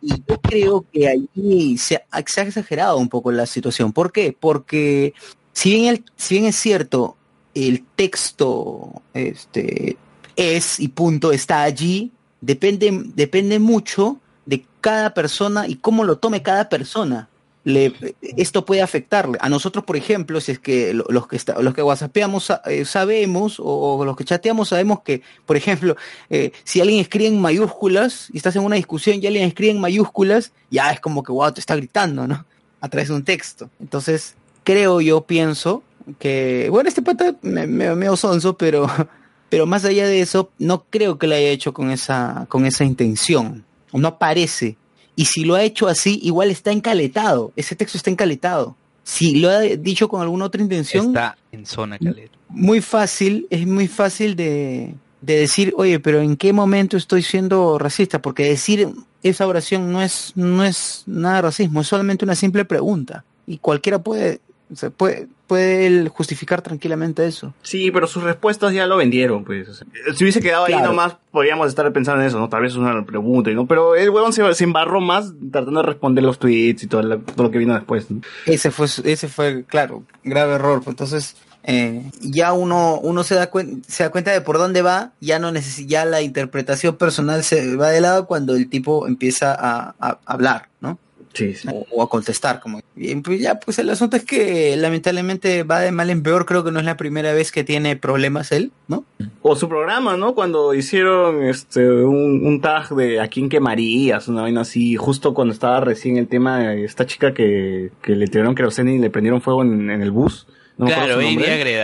Y 0.00 0.22
yo 0.26 0.40
creo 0.40 0.86
que 0.90 1.08
ha- 1.08 1.78
se 1.78 2.02
ha 2.10 2.18
exagerado 2.18 2.96
un 2.96 3.08
poco 3.08 3.30
la 3.30 3.46
situación. 3.46 3.92
¿Por 3.92 4.12
qué? 4.12 4.34
Porque 4.38 5.12
si 5.52 5.74
bien, 5.74 5.94
el, 5.94 6.04
si 6.16 6.36
bien 6.36 6.46
es 6.46 6.56
cierto, 6.56 7.16
el 7.54 7.84
texto 7.94 9.02
este, 9.12 9.96
es 10.36 10.80
y 10.80 10.88
punto 10.88 11.32
está 11.32 11.62
allí, 11.62 12.12
depende, 12.40 12.90
depende 13.14 13.58
mucho 13.58 14.18
de 14.46 14.64
cada 14.80 15.12
persona 15.12 15.68
y 15.68 15.76
cómo 15.76 16.04
lo 16.04 16.16
tome 16.16 16.42
cada 16.42 16.68
persona. 16.68 17.28
Le, 17.64 17.94
esto 18.36 18.64
puede 18.66 18.82
afectarle. 18.82 19.38
A 19.40 19.48
nosotros, 19.48 19.84
por 19.84 19.96
ejemplo, 19.96 20.38
si 20.40 20.52
es 20.52 20.58
que 20.58 20.92
lo- 20.92 21.06
los 21.08 21.26
que, 21.26 21.36
está- 21.36 21.60
los 21.62 21.72
que 21.72 21.82
whatsappeamos 21.82 22.44
sa- 22.44 22.60
eh, 22.66 22.84
sabemos, 22.84 23.56
o, 23.58 24.04
los 24.04 24.16
que 24.16 24.24
chateamos 24.24 24.68
sabemos 24.68 25.00
que, 25.00 25.22
por 25.46 25.56
ejemplo, 25.56 25.96
eh, 26.28 26.52
si 26.64 26.80
alguien 26.82 27.00
escribe 27.00 27.28
en 27.28 27.40
mayúsculas 27.40 28.28
y 28.32 28.36
estás 28.36 28.54
en 28.56 28.62
una 28.64 28.76
discusión 28.76 29.18
y 29.22 29.26
alguien 29.26 29.46
escribe 29.48 29.70
en 29.72 29.80
mayúsculas, 29.80 30.52
ya 30.70 30.90
es 30.92 31.00
como 31.00 31.22
que, 31.22 31.32
wow, 31.32 31.52
te 31.52 31.60
está 31.60 31.74
gritando, 31.74 32.26
¿no? 32.26 32.44
A 32.82 32.88
través 32.90 33.08
de 33.08 33.14
un 33.14 33.24
texto. 33.24 33.70
Entonces, 33.80 34.34
creo 34.62 35.00
yo, 35.00 35.22
pienso 35.22 35.82
que, 36.18 36.68
bueno, 36.70 36.88
este 36.90 37.00
pata 37.00 37.34
me, 37.40 37.66
me, 37.66 38.14
sonso, 38.18 38.58
pero, 38.58 38.86
pero 39.48 39.64
más 39.66 39.86
allá 39.86 40.06
de 40.06 40.20
eso, 40.20 40.50
no 40.58 40.84
creo 40.90 41.16
que 41.18 41.26
lo 41.26 41.34
haya 41.34 41.48
hecho 41.48 41.72
con 41.72 41.90
esa, 41.90 42.44
con 42.50 42.66
esa 42.66 42.84
intención. 42.84 43.64
No 43.94 44.18
parece. 44.18 44.76
Y 45.16 45.26
si 45.26 45.44
lo 45.44 45.54
ha 45.54 45.62
hecho 45.62 45.86
así, 45.88 46.18
igual 46.22 46.50
está 46.50 46.72
encaletado. 46.72 47.52
Ese 47.56 47.76
texto 47.76 47.96
está 47.98 48.10
encaletado. 48.10 48.76
Si 49.04 49.36
lo 49.36 49.50
ha 49.50 49.60
dicho 49.60 50.08
con 50.08 50.22
alguna 50.22 50.46
otra 50.46 50.62
intención, 50.62 51.08
Está 51.08 51.36
en 51.52 51.66
zona 51.66 51.98
caleta. 51.98 52.36
muy 52.48 52.80
fácil, 52.80 53.46
es 53.50 53.66
muy 53.66 53.86
fácil 53.86 54.34
de, 54.34 54.94
de 55.20 55.36
decir, 55.38 55.74
oye, 55.76 56.00
pero 56.00 56.20
¿en 56.20 56.36
qué 56.36 56.52
momento 56.52 56.96
estoy 56.96 57.22
siendo 57.22 57.78
racista? 57.78 58.20
Porque 58.22 58.44
decir 58.44 58.88
esa 59.22 59.46
oración 59.46 59.92
no 59.92 60.02
es, 60.02 60.32
no 60.34 60.64
es 60.64 61.02
nada 61.06 61.36
de 61.36 61.42
racismo, 61.42 61.80
es 61.82 61.86
solamente 61.86 62.24
una 62.24 62.34
simple 62.34 62.64
pregunta. 62.64 63.24
Y 63.46 63.58
cualquiera 63.58 63.98
puede, 63.98 64.40
o 64.74 64.76
sea, 64.76 64.90
puede, 64.90 65.28
puede 65.46 65.86
él 65.86 66.08
justificar 66.08 66.60
tranquilamente 66.62 67.26
eso. 67.26 67.54
Sí, 67.62 67.90
pero 67.90 68.06
sus 68.06 68.22
respuestas 68.22 68.74
ya 68.74 68.86
lo 68.86 68.96
vendieron, 68.98 69.44
pues. 69.44 69.68
o 69.68 69.74
sea, 69.74 69.86
si 70.14 70.24
hubiese 70.24 70.40
quedado 70.40 70.66
ahí 70.66 70.74
nomás, 70.82 71.16
podríamos 71.30 71.68
estar 71.68 71.90
pensando 71.92 72.20
en 72.20 72.26
eso, 72.28 72.38
¿no? 72.38 72.48
Tal 72.48 72.62
vez 72.62 72.72
es 72.72 72.78
una 72.78 73.04
pregunta, 73.06 73.50
¿no? 73.52 73.66
Pero 73.66 73.94
el 73.96 74.10
huevón 74.10 74.32
se, 74.32 74.52
se 74.54 74.64
embarró 74.64 75.00
más 75.00 75.32
tratando 75.50 75.80
de 75.80 75.86
responder 75.86 76.22
los 76.24 76.38
tweets 76.38 76.82
y 76.82 76.86
todo, 76.86 77.02
la- 77.02 77.18
todo 77.18 77.44
lo 77.44 77.50
que 77.50 77.58
vino 77.58 77.74
después. 77.74 78.10
¿no? 78.10 78.20
Ese 78.46 78.70
fue, 78.70 78.86
ese 78.86 79.28
fue, 79.28 79.64
claro, 79.64 80.02
grave 80.24 80.54
error. 80.54 80.78
Pues 80.82 80.88
entonces, 80.94 81.36
eh, 81.66 82.02
ya 82.20 82.52
uno, 82.52 82.98
uno 83.02 83.22
se 83.24 83.34
da, 83.34 83.50
se 83.86 84.02
da 84.02 84.10
cuenta 84.10 84.32
de 84.32 84.40
por 84.42 84.58
dónde 84.58 84.82
va, 84.82 85.12
ya 85.20 85.38
no 85.38 85.50
necesita, 85.50 85.88
ya 85.88 86.04
la 86.04 86.20
interpretación 86.20 86.96
personal 86.96 87.42
se 87.42 87.76
va 87.76 87.88
de 87.88 88.00
lado 88.02 88.26
cuando 88.26 88.54
el 88.54 88.68
tipo 88.68 89.06
empieza 89.06 89.54
a, 89.54 89.94
a 89.98 90.18
hablar, 90.26 90.68
¿no? 90.80 90.98
Sí, 91.34 91.54
sí. 91.54 91.68
O, 91.70 91.84
o 91.90 92.02
a 92.02 92.08
contestar, 92.08 92.60
como. 92.60 92.80
Bien, 92.94 93.22
pues 93.22 93.40
ya, 93.40 93.56
pues 93.58 93.78
el 93.80 93.90
asunto 93.90 94.16
es 94.16 94.24
que 94.24 94.76
lamentablemente 94.76 95.64
va 95.64 95.80
de 95.80 95.90
mal 95.92 96.08
en 96.10 96.22
peor, 96.22 96.46
creo 96.46 96.64
que 96.64 96.70
no 96.70 96.78
es 96.78 96.84
la 96.86 96.96
primera 96.96 97.32
vez 97.34 97.50
que 97.52 97.64
tiene 97.64 97.96
problemas 97.96 98.52
él, 98.52 98.70
¿no? 98.88 99.04
O 99.42 99.56
su 99.56 99.68
programa, 99.68 100.16
¿no? 100.16 100.34
Cuando 100.34 100.72
hicieron 100.74 101.42
este 101.42 101.86
un, 101.90 102.46
un 102.46 102.60
tag 102.60 102.88
de 102.94 103.20
a 103.20 103.26
quién 103.28 103.48
quemarías, 103.48 104.28
una 104.28 104.42
vaina 104.42 104.60
así, 104.62 104.96
justo 104.96 105.34
cuando 105.34 105.52
estaba 105.52 105.80
recién 105.80 106.16
el 106.16 106.28
tema 106.28 106.60
de 106.60 106.84
esta 106.84 107.04
chica 107.04 107.34
que, 107.34 107.90
que 108.00 108.14
le 108.14 108.26
tiraron 108.28 108.54
queroseno 108.54 108.90
y 108.90 108.98
le 108.98 109.10
prendieron 109.10 109.40
fuego 109.42 109.62
en, 109.62 109.90
en 109.90 110.00
el 110.00 110.10
bus. 110.12 110.46
No 110.78 110.86
Claro. 110.86 111.20
Eddie 111.20 111.34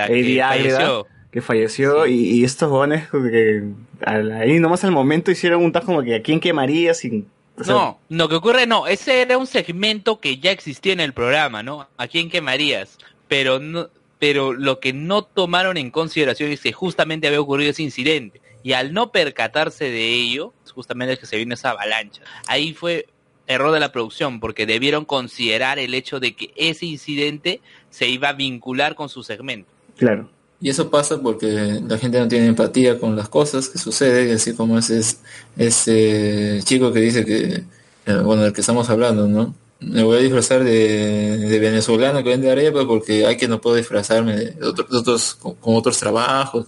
Eddie 0.09 0.35
que 0.37 0.43
Ágreda, 0.43 0.77
falleció. 0.79 1.07
que 1.33 1.41
falleció 1.41 2.07
y, 2.07 2.15
y 2.15 2.45
estos 2.45 2.69
jóvenes 2.71 3.09
que 3.11 3.65
al- 4.05 4.33
ahí 4.33 4.59
nomás 4.61 4.85
al 4.85 4.93
momento 4.93 5.31
hicieron 5.31 5.63
un 5.65 5.73
tag 5.73 5.85
como 5.85 6.03
que 6.03 6.15
a 6.15 6.23
quién 6.23 6.39
quemarías 6.41 6.99
sin... 6.99 7.27
No, 7.67 7.99
lo 8.09 8.29
que 8.29 8.35
ocurre 8.37 8.67
no, 8.67 8.87
ese 8.87 9.23
era 9.23 9.39
un 9.39 9.47
segmento 9.47 10.21
que 10.21 10.39
ya 10.39 10.51
existía 10.51 10.93
en 10.93 11.01
el 11.01 11.13
programa, 11.13 11.63
¿no? 11.63 11.89
¿A 11.97 12.09
quién 12.09 12.31
quemarías? 12.31 12.99
Pero 13.29 13.59
no, 13.59 13.89
pero 14.19 14.53
lo 14.53 14.81
que 14.81 14.93
no 14.93 15.23
tomaron 15.23 15.77
en 15.77 15.91
consideración 15.91 16.51
es 16.51 16.61
que 16.61 16.73
justamente 16.73 17.27
había 17.27 17.41
ocurrido 17.41 17.71
ese 17.71 17.83
incidente 17.83 18.41
y 18.63 18.75
al 18.75 18.93
no 18.93 19.11
percatarse 19.11 19.91
de 19.91 20.13
ello, 20.13 20.53
justamente 20.75 21.15
es 21.15 21.19
que 21.19 21.27
se 21.27 21.39
vino 21.39 21.55
esa 21.55 21.71
avalancha. 21.71 22.23
Ahí 22.47 22.75
fue 22.75 23.07
error 23.47 23.73
de 23.73 23.81
la 23.81 23.93
producción 23.93 24.39
porque 24.39 24.67
debieron 24.67 25.05
considerar 25.05 25.79
el 25.79 25.95
hecho 25.95 26.21
de 26.21 26.35
que 26.35 26.53
ese 26.57 26.87
incidente 26.87 27.61
se 27.89 28.09
iba 28.09 28.29
a 28.29 28.33
vincular 28.35 28.95
con 28.95 29.09
su 29.09 29.23
segmento. 29.23 29.71
Claro. 29.97 30.29
Y 30.61 30.69
eso 30.71 30.91
pasa 30.91 31.21
porque 31.23 31.81
la 31.89 31.97
gente 31.99 32.19
no 32.21 32.29
tiene 32.29 32.47
empatía 32.47 32.99
con 32.99 33.17
las 33.17 33.29
cosas 33.31 33.69
que 33.69 33.79
suceden, 33.79 34.35
así 34.37 34.55
como 34.55 34.79
ese, 34.79 34.99
es- 34.99 35.21
ese 35.57 36.61
chico 36.65 36.93
que 36.93 37.01
dice 37.01 37.25
que, 37.25 37.65
eh, 38.07 38.15
bueno, 38.25 38.43
del 38.43 38.53
que 38.53 38.61
estamos 38.61 38.89
hablando, 38.91 39.27
¿no? 39.29 39.55
Me 39.81 40.03
voy 40.03 40.19
a 40.19 40.21
disfrazar 40.21 40.63
de, 40.63 41.39
de 41.39 41.59
venezolano 41.59 42.23
que 42.23 42.29
vende 42.31 42.51
arepa 42.51 42.87
porque 42.87 43.25
hay 43.27 43.39
que 43.39 43.49
no 43.49 43.61
puedo 43.63 43.77
disfrazarme 43.77 44.37
de 44.37 44.67
otro- 44.67 44.87
otros, 44.91 45.35
con 45.37 45.57
otros 45.63 45.97
trabajos. 45.99 46.67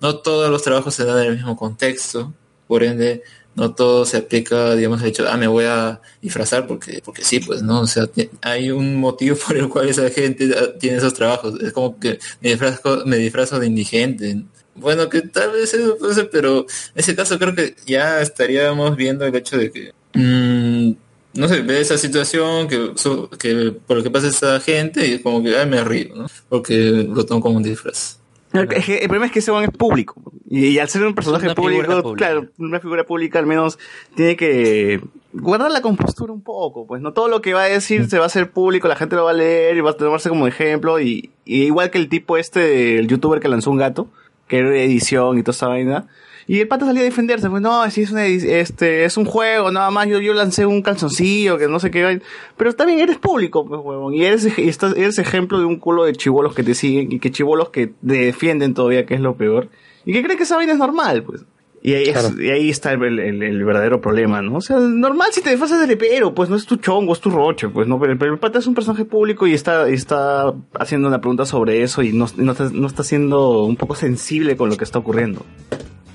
No 0.00 0.16
todos 0.18 0.48
los 0.50 0.62
trabajos 0.62 0.94
se 0.94 1.04
dan 1.04 1.18
en 1.18 1.24
el 1.32 1.36
mismo 1.36 1.56
contexto, 1.56 2.32
por 2.66 2.82
ende, 2.82 3.22
no 3.56 3.74
todo 3.74 4.04
se 4.04 4.16
aplica, 4.16 4.74
digamos, 4.74 5.00
al 5.02 5.08
hecho, 5.08 5.26
ah, 5.28 5.36
me 5.36 5.46
voy 5.46 5.64
a 5.64 6.00
disfrazar 6.20 6.66
porque, 6.66 7.00
porque 7.04 7.24
sí, 7.24 7.40
pues, 7.40 7.62
¿no? 7.62 7.82
O 7.82 7.86
sea, 7.86 8.08
hay 8.42 8.70
un 8.70 8.96
motivo 8.96 9.36
por 9.46 9.56
el 9.56 9.68
cual 9.68 9.88
esa 9.88 10.10
gente 10.10 10.54
ah, 10.56 10.78
tiene 10.78 10.98
esos 10.98 11.14
trabajos. 11.14 11.60
Es 11.60 11.72
como 11.72 11.98
que 11.98 12.18
me 12.40 12.50
disfrazo, 12.50 13.02
me 13.06 13.16
disfrazo 13.16 13.60
de 13.60 13.66
indigente. 13.66 14.42
Bueno, 14.74 15.08
que 15.08 15.22
tal 15.22 15.52
vez 15.52 15.72
eso 15.72 15.96
ser, 16.12 16.30
pero 16.30 16.60
en 16.60 16.66
ese 16.96 17.14
caso 17.14 17.38
creo 17.38 17.54
que 17.54 17.76
ya 17.86 18.20
estaríamos 18.20 18.96
viendo 18.96 19.24
el 19.24 19.34
hecho 19.36 19.56
de 19.56 19.70
que, 19.70 19.92
mm, 20.14 20.94
no 21.34 21.48
sé, 21.48 21.60
ve 21.62 21.80
esa 21.80 21.96
situación 21.96 22.66
que, 22.66 22.92
que 23.38 23.72
por 23.86 23.98
lo 23.98 24.02
que 24.02 24.10
pasa 24.10 24.28
esa 24.28 24.58
gente 24.60 25.06
y 25.06 25.20
como 25.20 25.42
que, 25.44 25.56
ay, 25.56 25.66
me 25.66 25.84
río, 25.84 26.14
¿no? 26.16 26.26
Porque 26.48 26.74
lo 26.74 27.24
tomo 27.24 27.40
como 27.40 27.56
un 27.58 27.62
disfraz. 27.62 28.18
Es 28.54 28.84
que 28.84 28.98
el 28.98 29.08
problema 29.08 29.26
es 29.26 29.32
que 29.32 29.40
ese 29.40 29.50
weón 29.50 29.64
es 29.64 29.70
público. 29.70 30.14
Y, 30.48 30.66
y 30.66 30.78
al 30.78 30.88
ser 30.88 31.04
un 31.04 31.14
personaje 31.14 31.52
público, 31.54 32.02
pública. 32.02 32.16
claro, 32.16 32.48
una 32.58 32.78
figura 32.78 33.04
pública 33.04 33.40
al 33.40 33.46
menos 33.46 33.78
tiene 34.14 34.36
que 34.36 35.00
guardar 35.32 35.72
la 35.72 35.80
compostura 35.80 36.32
un 36.32 36.42
poco. 36.42 36.86
Pues 36.86 37.02
no 37.02 37.12
todo 37.12 37.28
lo 37.28 37.42
que 37.42 37.52
va 37.52 37.62
a 37.62 37.68
decir 37.68 38.08
se 38.08 38.18
va 38.18 38.24
a 38.24 38.26
hacer 38.26 38.52
público, 38.52 38.86
la 38.86 38.96
gente 38.96 39.16
lo 39.16 39.24
va 39.24 39.30
a 39.30 39.34
leer 39.34 39.76
y 39.76 39.80
va 39.80 39.90
a 39.90 39.96
tomarse 39.96 40.28
como 40.28 40.46
ejemplo. 40.46 41.00
Y, 41.00 41.30
y 41.44 41.64
igual 41.64 41.90
que 41.90 41.98
el 41.98 42.08
tipo 42.08 42.36
este, 42.36 42.98
el 42.98 43.08
youtuber 43.08 43.40
que 43.40 43.48
lanzó 43.48 43.70
un 43.70 43.78
gato, 43.78 44.08
que 44.46 44.58
era 44.58 44.76
edición 44.76 45.38
y 45.38 45.42
toda 45.42 45.56
esa 45.56 45.68
vaina. 45.68 46.06
Y 46.46 46.60
el 46.60 46.68
pata 46.68 46.84
salía 46.86 47.00
a 47.00 47.04
defenderse, 47.04 47.48
pues 47.48 47.62
no, 47.62 47.90
si 47.90 48.02
es 48.02 48.10
una 48.10 48.26
este, 48.26 49.04
es 49.04 49.16
un 49.16 49.24
juego, 49.24 49.70
nada 49.70 49.90
más, 49.90 50.06
yo, 50.08 50.20
yo 50.20 50.34
lancé 50.34 50.66
un 50.66 50.82
calzoncillo, 50.82 51.56
que 51.58 51.68
no 51.68 51.80
sé 51.80 51.90
qué. 51.90 52.20
Pero 52.56 52.72
también 52.74 53.00
eres 53.00 53.16
público, 53.18 53.64
pues 53.64 53.80
huevón, 53.82 54.14
y 54.14 54.24
eres, 54.24 54.58
y 54.58 54.68
estás, 54.68 54.94
eres 54.96 55.18
ejemplo 55.18 55.58
de 55.58 55.64
un 55.64 55.76
culo 55.78 56.04
de 56.04 56.12
chivolos 56.12 56.54
que 56.54 56.62
te 56.62 56.74
siguen, 56.74 57.10
y 57.12 57.18
que 57.18 57.30
chivolos 57.30 57.70
que 57.70 57.86
te 57.88 57.94
defienden 58.26 58.74
todavía, 58.74 59.06
que 59.06 59.14
es 59.14 59.20
lo 59.20 59.36
peor. 59.36 59.68
Y 60.04 60.12
que 60.12 60.22
creen 60.22 60.36
que 60.36 60.44
esa 60.44 60.56
vaina 60.56 60.72
es 60.72 60.78
normal, 60.78 61.22
pues. 61.22 61.44
Y 61.86 61.92
ahí, 61.92 62.04
es- 62.04 62.12
Claro. 62.18 62.42
y 62.42 62.48
ahí 62.50 62.70
está 62.70 62.92
el, 62.92 63.18
el- 63.18 63.42
el 63.42 63.64
verdadero 63.64 64.00
problema, 64.00 64.40
¿no? 64.40 64.56
O 64.56 64.60
sea, 64.62 64.78
normal 64.78 65.28
si 65.32 65.42
te 65.42 65.50
disfrazas 65.50 65.80
de 65.80 65.86
lepero, 65.86 66.34
pues 66.34 66.48
no 66.48 66.56
es 66.56 66.64
tu 66.64 66.76
chongo, 66.76 67.12
es 67.12 67.20
tu 67.20 67.28
roche, 67.30 67.68
pues 67.68 67.86
no, 67.86 68.00
pero, 68.00 68.18
pero 68.18 68.32
el 68.32 68.38
pata 68.38 68.58
es 68.58 68.66
un 68.66 68.74
personaje 68.74 69.04
público 69.04 69.46
y 69.46 69.52
está, 69.52 69.86
está 69.90 70.54
haciendo 70.78 71.08
una 71.08 71.20
pregunta 71.20 71.44
sobre 71.44 71.82
eso 71.82 72.02
y 72.02 72.12
no, 72.14 72.26
no, 72.38 72.52
está, 72.52 72.70
no 72.72 72.86
está 72.86 73.02
siendo 73.02 73.64
un 73.64 73.76
poco 73.76 73.94
sensible 73.94 74.56
con 74.56 74.70
lo 74.70 74.78
que 74.78 74.84
está 74.84 74.98
ocurriendo. 74.98 75.44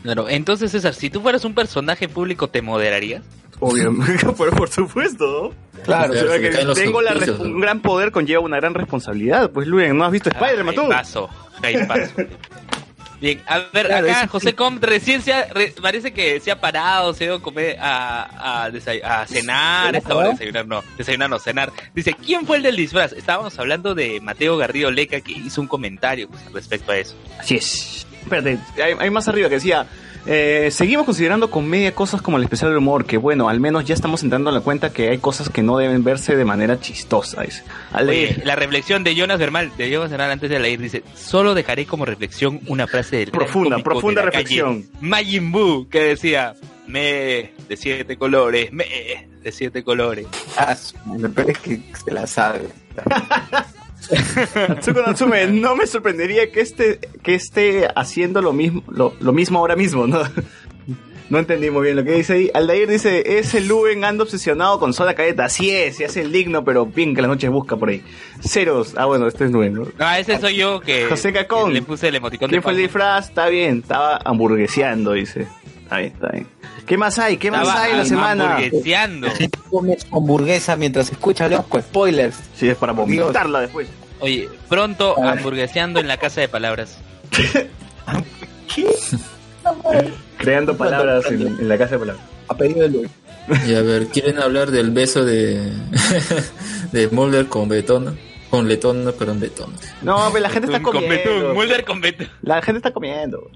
Claro, 0.04 0.30
entonces 0.30 0.72
César, 0.72 0.94
si 0.94 1.10
tú 1.10 1.22
fueras 1.22 1.44
un 1.46 1.54
personaje 1.54 2.08
público, 2.08 2.48
¿te 2.50 2.62
moderarías? 2.62 3.24
Obviamente, 3.60 4.26
pero 4.38 4.54
por 4.56 4.70
supuesto. 4.70 5.54
Claro, 5.84 6.12
O 6.14 6.16
sea, 6.16 6.24
se 6.28 6.40
le 6.40 6.42
que 6.42 6.56
caen 6.56 6.68
los 6.68 6.78
tengo 6.78 7.02
la 7.02 7.14
un 7.40 7.60
gran 7.60 7.82
poder 7.82 8.12
conlleva 8.12 8.42
una 8.42 8.58
gran 8.58 8.74
responsabilidad. 8.74 9.50
Pues 9.52 9.68
Luen, 9.68 9.98
¿no 9.98 10.06
has 10.06 10.12
visto 10.12 10.30
Spider-Man 10.30 10.76
tú? 10.76 10.88
Paso, 10.90 11.30
paso. 11.88 12.14
Bien, 13.22 13.42
a 13.48 13.60
ver, 13.74 13.88
Claro, 13.88 14.08
acá 14.08 14.24
es- 14.24 14.30
José 14.30 14.56
Com 14.56 14.80
recién 14.80 15.22
se 15.22 15.34
ha, 15.34 15.48
re- 15.54 15.74
parece 15.82 16.14
que 16.14 16.40
se 16.40 16.52
ha 16.52 16.62
parado, 16.62 17.14
se 17.14 17.26
ha 17.26 17.28
ido 17.28 17.36
a 17.36 17.42
comer, 17.42 17.76
a, 17.82 18.64
a, 18.66 18.72
desay- 18.72 19.04
a 19.04 19.28
cenar, 19.28 19.94
esta 19.94 20.16
hora 20.16 20.28
de 20.28 20.34
desayunar, 20.36 20.66
no, 20.68 20.84
desayunar 20.98 21.30
no, 21.30 21.38
cenar. 21.40 21.74
Dice, 21.94 22.14
¿quién 22.14 22.46
fue 22.46 22.56
el 22.58 22.64
del 22.64 22.78
disfraz? 22.78 23.12
Estábamos 23.12 23.60
hablando 23.60 23.94
de 23.94 24.22
Mateo 24.22 24.56
Garrido 24.56 24.90
Leca 24.90 25.20
que 25.20 25.34
hizo 25.34 25.60
un 25.60 25.68
comentario 25.68 26.30
pues, 26.30 26.50
respecto 26.54 26.94
a 26.94 26.98
eso. 26.98 27.14
Así 27.38 27.56
es. 27.56 28.08
Espérate, 28.22 28.60
hay, 28.84 28.94
hay 29.00 29.10
más 29.10 29.28
arriba 29.28 29.50
que 29.50 29.56
decía, 29.56 29.88
eh, 30.26 30.70
seguimos 30.72 31.06
considerando 31.06 31.50
comedia 31.50 31.96
cosas 31.96 32.22
como 32.22 32.38
el 32.38 32.44
especial 32.44 32.72
de 32.72 32.78
humor, 32.78 33.06
que 33.06 33.18
bueno, 33.18 33.50
al 33.50 33.60
menos 33.60 33.86
ya 33.86 33.94
estamos 33.94 34.22
entrando 34.22 34.50
en 34.50 34.56
la 34.56 34.62
cuenta 34.62 34.92
que 34.92 35.10
hay 35.10 35.18
cosas 35.18 35.50
que 35.50 35.64
no 35.64 35.78
deben 35.78 36.04
verse 36.04 36.36
de 36.36 36.46
manera 36.46 36.80
chistosa. 36.80 37.42
Dice. 37.44 37.64
Oye, 37.94 38.42
la 38.44 38.56
reflexión 38.56 39.04
de 39.04 39.16
Jonas 39.16 39.40
Bernal, 39.40 39.72
de 39.78 39.90
Jonas 39.90 40.12
antes 40.12 40.50
de 40.50 40.60
leer, 40.60 40.80
dice, 40.80 41.04
solo 41.16 41.56
dejaré 41.56 41.86
como 41.86 42.06
reflexión 42.06 42.60
una 42.68 42.86
frase 42.86 43.18
del 43.18 43.32
Profunda, 43.32 43.80
profunda 43.80 44.22
de 44.22 44.26
la 44.26 44.32
calle, 44.32 44.44
reflexión. 44.44 44.86
Majin 45.00 45.52
Buu, 45.52 45.88
que 45.88 46.00
decía, 46.02 46.54
me 46.86 47.52
de 47.68 47.78
siete 47.78 48.18
colores, 48.18 48.72
me 48.74 48.86
de 49.42 49.52
siete 49.52 49.84
colores. 49.84 50.28
Ah, 50.58 50.74
es 50.74 50.94
que 51.60 51.82
se 51.94 52.12
la 52.12 52.28
sabe. 52.28 52.68
Natsuko 54.68 55.02
Natsume, 55.02 55.48
no 55.48 55.76
me 55.76 55.88
sorprendería 55.88 56.52
que 56.52 56.62
esté, 56.62 57.00
que 57.24 57.36
esté 57.36 57.88
haciendo 57.96 58.42
lo 58.42 58.54
mismo, 58.54 58.84
lo, 58.90 59.14
lo 59.20 59.32
mismo 59.34 59.60
ahora 59.60 59.76
mismo, 59.76 60.08
¿no? 60.08 60.22
No 61.30 61.38
entendí 61.38 61.70
muy 61.70 61.84
bien 61.84 61.96
lo 61.96 62.04
que 62.04 62.14
dice 62.14 62.34
ahí. 62.34 62.52
Aldair 62.56 62.90
dice, 62.90 63.38
ese 63.38 63.62
Luen 63.62 64.04
anda 64.04 64.24
obsesionado 64.24 64.80
con 64.80 64.94
Soda 64.94 65.14
Cadeta. 65.14 65.46
Así 65.46 65.70
es, 65.70 65.98
se 65.98 66.06
hace 66.06 66.22
el 66.22 66.32
digno, 66.32 66.64
pero 66.64 66.88
bien 66.88 67.14
que 67.14 67.22
las 67.22 67.30
noches 67.30 67.52
busca 67.52 67.76
por 67.78 67.90
ahí. 67.90 68.02
Ceros. 68.42 68.96
Ah, 68.98 69.06
bueno, 69.06 69.28
este 69.28 69.46
es 69.46 69.52
Luen, 69.52 69.76
¿no? 69.76 69.84
Ah, 70.00 70.18
ese 70.18 70.40
soy 70.40 70.56
yo 70.56 70.80
que, 70.80 71.06
José 71.06 71.32
Cacón. 71.32 71.68
que 71.68 71.74
le 71.76 71.82
puse 71.84 72.08
el 72.08 72.16
emoticón 72.16 72.50
¿Quién 72.50 72.62
de 72.62 72.64
fue 72.64 72.72
el 72.72 72.80
disfraz? 72.80 73.28
Está 73.30 73.48
bien, 73.48 73.78
estaba 73.84 74.18
hamburgueseando, 74.26 75.12
dice. 75.14 75.46
Está 75.84 75.98
bien, 76.00 76.14
está 76.14 76.30
bien. 76.30 76.48
¿Qué 76.88 76.98
más 76.98 77.20
hay? 77.20 77.38
¿Qué 77.38 77.52
más 77.52 77.62
Estaba 77.62 77.84
hay 77.84 77.92
en 77.92 77.98
la 78.00 78.06
semana? 78.06 78.56
hamburgueseando. 78.56 79.28
Come 79.70 79.98
hamburguesa 80.12 80.76
mientras 80.78 81.12
escucha 81.12 81.48
loco, 81.48 81.80
spoilers. 81.80 82.40
Sí, 82.56 82.68
es 82.68 82.76
para 82.76 82.94
vomitarla 82.94 83.62
después. 83.62 83.88
Oye, 84.20 84.50
pronto 84.68 85.22
hamburgueseando 85.22 86.00
en 86.00 86.08
la 86.08 86.18
casa 86.18 86.42
de 86.42 86.48
palabras. 86.48 86.98
Creando 90.38 90.78
palabras 90.78 91.26
en, 91.32 91.42
en 91.48 91.68
la 91.70 91.78
casa 91.78 91.92
de 91.92 92.00
palabras. 92.00 92.26
A 92.48 92.56
pedido 92.56 92.82
de 92.82 92.90
Luis. 92.90 93.10
Y 93.68 93.74
a 93.76 93.82
ver, 93.82 94.08
¿quieren 94.08 94.40
hablar 94.40 94.72
del 94.72 94.92
beso 94.92 95.26
de, 95.26 95.72
de 96.92 97.08
Mulder 97.10 97.48
con 97.48 97.68
Betona? 97.68 98.14
Con 98.50 98.68
Letona, 98.68 99.12
perdón, 99.12 99.40
Betona. 99.40 99.74
No, 100.02 100.30
pero 100.32 100.42
la 100.42 100.50
gente 100.50 100.68
está 100.68 100.82
Con 100.82 100.94
betún, 101.08 101.34
comiendo. 101.34 101.54
Mulder 101.54 101.86
con 101.86 102.02
betún. 102.02 102.28
La 102.42 102.62
gente 102.64 102.78
está 102.78 102.92
comiendo. 102.92 103.52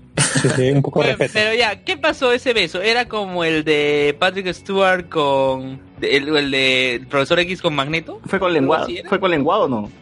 Un 0.74 0.82
poco 0.82 1.00
de 1.00 1.06
Bueno, 1.08 1.18
respeto. 1.18 1.32
pero 1.34 1.56
ya, 1.56 1.84
¿qué 1.84 1.98
pasó 1.98 2.32
ese 2.32 2.54
beso? 2.54 2.82
Era 2.82 3.08
como 3.08 3.44
el 3.44 3.64
de 3.64 4.16
Patrick 4.20 4.52
Stewart 4.54 5.10
con... 5.10 5.82
El, 6.02 6.36
el 6.36 6.52
de 6.52 6.96
el 6.96 7.08
profesor 7.08 7.40
X 7.40 7.62
con 7.62 7.76
Magneto. 7.76 8.20
¿Fue 8.26 8.40
con 8.40 8.52
lenguado? 8.52 8.88
¿Fue 9.08 9.20
con 9.20 9.32
lenguado 9.32 9.64
o 9.64 9.68
no? 9.70 9.92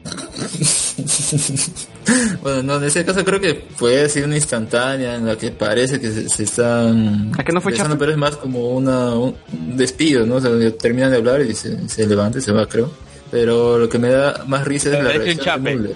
Bueno, 2.42 2.64
no, 2.64 2.76
en 2.78 2.84
ese 2.86 3.06
caso 3.06 3.24
creo 3.24 3.40
que 3.40 3.64
fue 3.76 4.02
así 4.02 4.22
una 4.22 4.36
instantánea 4.36 5.16
en 5.16 5.26
la 5.28 5.38
que 5.38 5.52
parece 5.52 6.00
que 6.00 6.12
se, 6.12 6.28
se 6.30 6.44
están 6.44 7.32
¿A 7.38 7.44
que 7.44 7.52
no 7.54 7.62
fue 7.62 7.72
besando, 7.72 7.98
pero 7.98 8.12
es 8.12 8.18
más 8.18 8.36
como 8.38 8.70
una, 8.70 9.14
un 9.14 9.36
despido, 9.78 10.26
¿no? 10.26 10.36
O 10.36 10.42
sea, 10.42 10.52
terminan 10.78 11.12
de 11.12 11.18
hablar 11.18 11.42
y 11.42 11.54
se, 11.54 11.88
se 11.88 12.08
levanta 12.08 12.40
y 12.40 12.42
se 12.42 12.52
va, 12.52 12.66
creo. 12.68 12.92
Pero 13.30 13.78
lo 13.78 13.88
que 13.88 14.00
me 14.00 14.10
da 14.10 14.44
más 14.48 14.66
risa 14.66 14.90
es 14.90 15.04
la 15.04 15.12
reacción 15.12 15.64
de. 15.64 15.76
Mulder. 15.76 15.96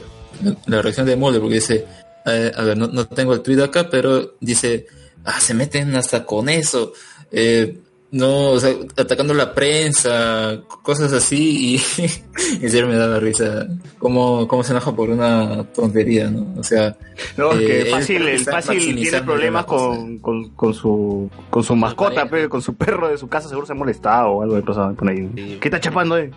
La 0.68 0.82
reacción 0.82 1.06
de 1.08 1.16
Mulder, 1.16 1.42
porque 1.42 1.56
dice, 1.56 1.86
eh, 2.26 2.52
a 2.56 2.64
ver, 2.64 2.78
no, 2.78 2.88
no 2.88 3.06
tengo 3.08 3.34
el 3.34 3.42
tweet 3.42 3.62
acá, 3.62 3.90
pero 3.90 4.36
dice, 4.40 4.88
ah, 5.24 5.40
se 5.40 5.54
meten 5.54 5.96
hasta 5.96 6.26
con 6.26 6.50
eso. 6.50 6.94
Eh, 7.32 7.80
no, 8.12 8.52
o 8.52 8.60
sea, 8.60 8.74
atacando 8.96 9.34
la 9.34 9.54
prensa, 9.54 10.62
cosas 10.84 11.12
así, 11.12 11.76
y 11.76 12.02
en 12.62 12.70
serio 12.70 12.88
me 12.88 12.96
daba 12.96 13.20
risa 13.20 13.68
cómo, 14.00 14.48
cómo 14.48 14.64
se 14.64 14.72
enoja 14.72 14.96
por 14.96 15.10
una 15.10 15.66
tontería, 15.74 16.30
¿no? 16.30 16.54
O 16.58 16.64
sea, 16.64 16.96
No, 17.36 17.52
eh, 17.54 17.58
que 17.60 17.82
él 17.82 17.88
fácil, 17.88 18.28
el 18.28 18.40
fácil 18.40 18.96
tiene 18.96 19.22
problemas 19.22 19.66
cosa. 19.66 19.98
con, 19.98 20.20
con, 20.20 20.50
con 20.52 20.74
su 20.74 21.30
con 21.50 21.64
su 21.64 21.76
mascota, 21.76 22.26
pareja. 22.28 22.44
pe, 22.46 22.50
con 22.50 22.62
su 22.62 22.76
perro 22.76 23.10
de 23.10 23.18
su 23.18 23.28
casa, 23.28 23.50
seguro 23.50 23.68
se 23.68 23.74
ha 23.74 23.76
molestado 23.76 24.30
o 24.30 24.42
algo 24.44 24.56
de 24.56 24.62
pasado 24.62 24.94
por 24.94 25.10
ahí. 25.10 25.30
Sí. 25.36 25.58
¿Qué 25.60 25.68
está 25.68 25.82
chapando, 25.82 26.18
eh? 26.18 26.32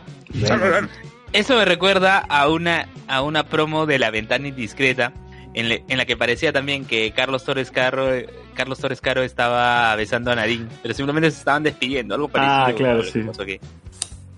Eso 1.32 1.56
me 1.56 1.64
recuerda 1.64 2.18
a 2.18 2.48
una, 2.48 2.88
a 3.06 3.22
una 3.22 3.44
promo 3.44 3.86
de 3.86 3.98
La 3.98 4.10
Ventana 4.10 4.48
Indiscreta, 4.48 5.12
en, 5.58 5.68
le- 5.68 5.84
en 5.88 5.98
la 5.98 6.04
que 6.06 6.16
parecía 6.16 6.52
también 6.52 6.84
que 6.84 7.10
Carlos 7.12 7.44
Torres 7.44 7.70
Caro, 7.70 8.08
Carlos 8.54 8.78
Torres 8.78 9.00
Caro 9.00 9.22
estaba 9.22 9.94
besando 9.96 10.30
a 10.30 10.34
Nadine, 10.36 10.66
pero 10.82 10.94
simplemente 10.94 11.30
se 11.30 11.38
estaban 11.38 11.62
despidiendo, 11.62 12.14
algo 12.14 12.28
parecido. 12.28 12.54
Ah, 12.66 12.72
claro, 12.76 13.02
sí. 13.02 13.20
que. 13.46 13.60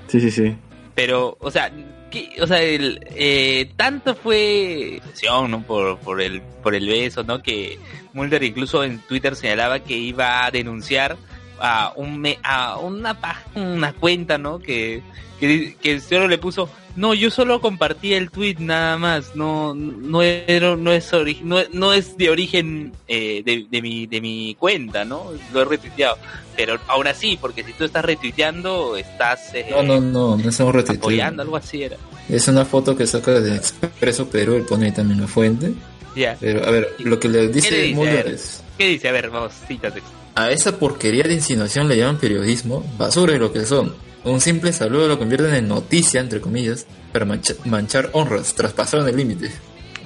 Sí, 0.09 0.21
sí, 0.21 0.31
sí. 0.31 0.57
Pero, 0.95 1.37
o 1.41 1.51
sea, 1.51 1.71
¿qué- 2.11 2.31
o 2.41 2.47
sea, 2.47 2.61
el, 2.63 3.01
eh, 3.15 3.71
tanto 3.77 4.15
fue 4.15 5.01
obsesión, 5.07 5.51
¿no? 5.51 5.63
Por, 5.63 5.99
por 5.99 6.21
el, 6.21 6.41
por 6.63 6.75
el 6.75 6.87
beso, 6.89 7.23
¿no? 7.23 7.43
Que 7.43 7.79
Mulder 8.13 8.43
incluso 8.43 8.83
en 8.85 8.99
Twitter 9.01 9.37
señalaba 9.37 9.79
que 9.81 9.97
iba 9.97 10.45
a 10.45 10.51
denunciar 10.51 11.17
a 11.61 11.93
un 11.97 12.19
me- 12.19 12.39
a 12.43 12.79
una 12.79 13.17
una 13.55 13.93
cuenta, 13.93 14.37
¿no? 14.39 14.59
Que, 14.59 15.03
que, 15.41 15.47
di- 15.49 15.75
que 15.75 15.99
solo 16.01 16.29
le 16.29 16.39
puso, 16.39 16.69
no, 16.97 17.15
yo 17.15 17.31
solo 17.31 17.61
compartí 17.61 18.13
el 18.15 18.31
tweet 18.31 18.57
nada 18.61 18.97
más, 18.99 19.35
no, 19.35 19.75
no 19.75 20.23
era, 20.23 20.77
no 20.77 20.93
es 20.93 21.13
ori- 21.13 21.41
no, 21.43 21.57
no 21.73 21.93
es 21.93 22.17
de 22.17 22.31
origen 22.31 22.93
eh, 23.09 23.43
de, 23.45 23.67
de 23.69 23.83
mi, 23.83 24.07
de 24.07 24.21
mi 24.21 24.55
cuenta, 24.59 25.05
¿no? 25.05 25.33
Lo 25.53 25.63
he 25.63 25.65
retuiteado. 25.65 26.17
Pero 26.57 26.79
aún 26.89 27.07
así, 27.07 27.39
porque 27.41 27.65
si 27.65 27.73
tú 27.73 27.85
estás 27.85 28.05
retuiteando, 28.05 28.97
estás 28.97 29.55
eh, 29.55 29.67
no, 29.71 29.83
no, 29.83 30.01
no, 30.01 30.37
no 30.37 30.49
es 30.51 30.61
un 30.61 30.73
retuiteo. 30.73 31.01
apoyando, 31.01 31.43
algo 31.43 31.57
así 31.57 31.83
era. 31.83 31.97
Es 32.29 32.47
una 32.49 32.65
foto 32.65 32.95
que 32.97 33.07
saca 33.07 33.41
de 33.41 33.57
Expreso 33.57 34.29
Perú, 34.29 34.55
él 34.55 34.63
pone 34.65 34.87
ahí 34.87 34.93
también 34.93 35.21
la 35.21 35.27
fuente. 35.27 35.73
Ya. 36.15 36.37
Pero, 36.39 36.65
a 36.67 36.71
ver, 36.71 36.95
lo 36.99 37.19
que 37.19 37.29
le 37.29 37.39
¿Qué 37.39 37.47
le 37.47 37.53
dice 37.53 37.75
dice? 37.77 37.93
A 37.93 37.97
Mulder 37.97 38.25
ver. 38.25 38.35
es... 38.35 38.63
¿Qué 38.77 38.87
dice? 38.89 39.09
A 39.09 39.13
ver, 39.13 39.31
vamos, 39.31 39.53
cítate. 39.67 40.03
A 40.35 40.51
esa 40.51 40.79
porquería 40.79 41.23
de 41.25 41.35
insinuación 41.35 41.89
le 41.89 41.97
llaman 41.97 42.19
periodismo, 42.19 42.85
basura 42.99 43.35
y 43.35 43.39
lo 43.39 43.53
que 43.53 43.65
son. 43.65 43.95
Un 44.25 44.41
simple 44.41 44.73
saludo 44.73 45.09
lo 45.09 45.19
convierten 45.19 45.55
en 45.55 45.69
noticia, 45.69 46.21
entre 46.21 46.41
comillas, 46.41 46.87
para 47.13 47.25
mancha- 47.25 47.55
manchar 47.65 48.11
honras, 48.13 48.55
traspasaron 48.55 49.09
el 49.09 49.17
límite. 49.17 49.51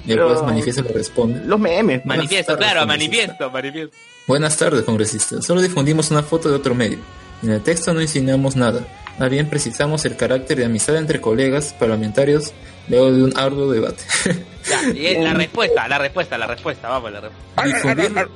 Y 0.07 0.11
el 0.13 0.21
juez 0.21 0.41
manifiesto 0.43 0.83
le 0.83 0.89
responde. 0.89 1.41
Los 1.45 1.59
memes. 1.59 2.05
Manifiesto, 2.05 2.53
tardes, 2.53 2.71
claro, 2.71 2.87
manifiesto, 2.87 3.49
manifiesto. 3.49 3.95
Buenas 4.27 4.55
tardes, 4.57 4.83
congresista. 4.83 5.41
Solo 5.41 5.61
difundimos 5.61 6.11
una 6.11 6.21
foto 6.23 6.49
de 6.49 6.55
otro 6.55 6.75
medio. 6.75 6.99
En 7.43 7.49
el 7.49 7.61
texto 7.61 7.93
no 7.93 8.01
insinuamos 8.01 8.55
nada. 8.55 8.87
Más 9.19 9.29
bien 9.29 9.49
precisamos 9.49 10.05
el 10.05 10.15
carácter 10.15 10.57
de 10.59 10.65
amistad 10.65 10.97
entre 10.97 11.19
colegas 11.21 11.73
parlamentarios 11.77 12.53
luego 12.87 13.11
de 13.11 13.23
un 13.23 13.37
arduo 13.37 13.71
debate. 13.71 14.03
Ya, 14.69 14.89
y 14.93 15.05
es 15.07 15.23
la 15.23 15.33
respuesta, 15.33 15.87
la 15.87 15.97
respuesta, 15.97 16.37
la 16.37 16.47
respuesta, 16.47 16.89
vamos, 16.89 17.11
la 17.11 17.21
respuesta. 17.21 17.63
Difundir, 17.65 18.27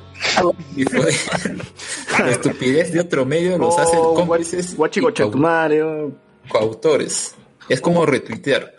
difundir 0.74 1.14
la 2.18 2.30
estupidez 2.30 2.92
de 2.92 3.00
otro 3.00 3.24
medio 3.26 3.58
los 3.58 3.76
hace 3.78 3.96
Oh, 3.96 4.14
cómplices 4.14 4.76
madre. 5.34 5.82
oh. 5.82 6.12
coautores. 6.48 7.34
Es 7.68 7.80
como 7.80 8.04
retuitear. 8.06 8.74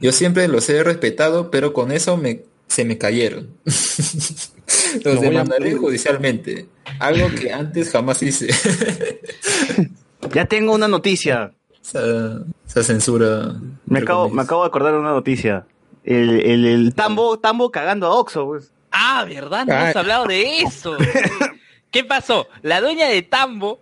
Yo 0.00 0.12
siempre 0.12 0.48
los 0.48 0.68
he 0.68 0.82
respetado, 0.82 1.50
pero 1.50 1.72
con 1.72 1.90
eso 1.92 2.16
me, 2.16 2.42
se 2.66 2.84
me 2.84 2.98
cayeron. 2.98 3.50
los 3.64 5.18
a 5.18 5.20
demandaré 5.20 5.74
judicialmente. 5.76 6.66
Algo 6.98 7.28
que 7.34 7.52
antes 7.52 7.90
jamás 7.90 8.22
hice. 8.22 8.48
Ya 10.34 10.44
tengo 10.46 10.74
una 10.74 10.88
noticia. 10.88 11.52
esa, 11.80 12.44
esa 12.66 12.82
censura. 12.82 13.54
Me 13.86 14.00
acabo, 14.00 14.28
me 14.28 14.42
acabo 14.42 14.62
de 14.62 14.68
acordar 14.68 14.92
de 14.92 14.98
una 14.98 15.12
noticia. 15.12 15.64
El, 16.08 16.40
el, 16.40 16.64
el 16.64 16.94
tambo, 16.94 17.38
tambo 17.38 17.70
cagando 17.70 18.06
a 18.06 18.14
Oxxo, 18.14 18.46
pues. 18.46 18.72
Ah, 18.90 19.24
¿verdad? 19.28 19.66
No 19.66 19.74
Ah. 19.74 19.82
hemos 19.84 19.96
hablado 19.96 20.26
de 20.26 20.60
eso. 20.62 20.96
¿Qué 21.90 22.02
pasó? 22.04 22.46
La 22.62 22.80
dueña 22.80 23.08
de 23.08 23.20
Tambo, 23.22 23.78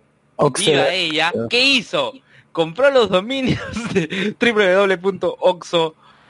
viva 0.57 0.93
ella, 0.93 1.31
¿qué 1.49 1.63
hizo? 1.63 2.13
Compró 2.51 2.89
los 2.91 3.09
dominios 3.09 3.59
de 3.93 4.35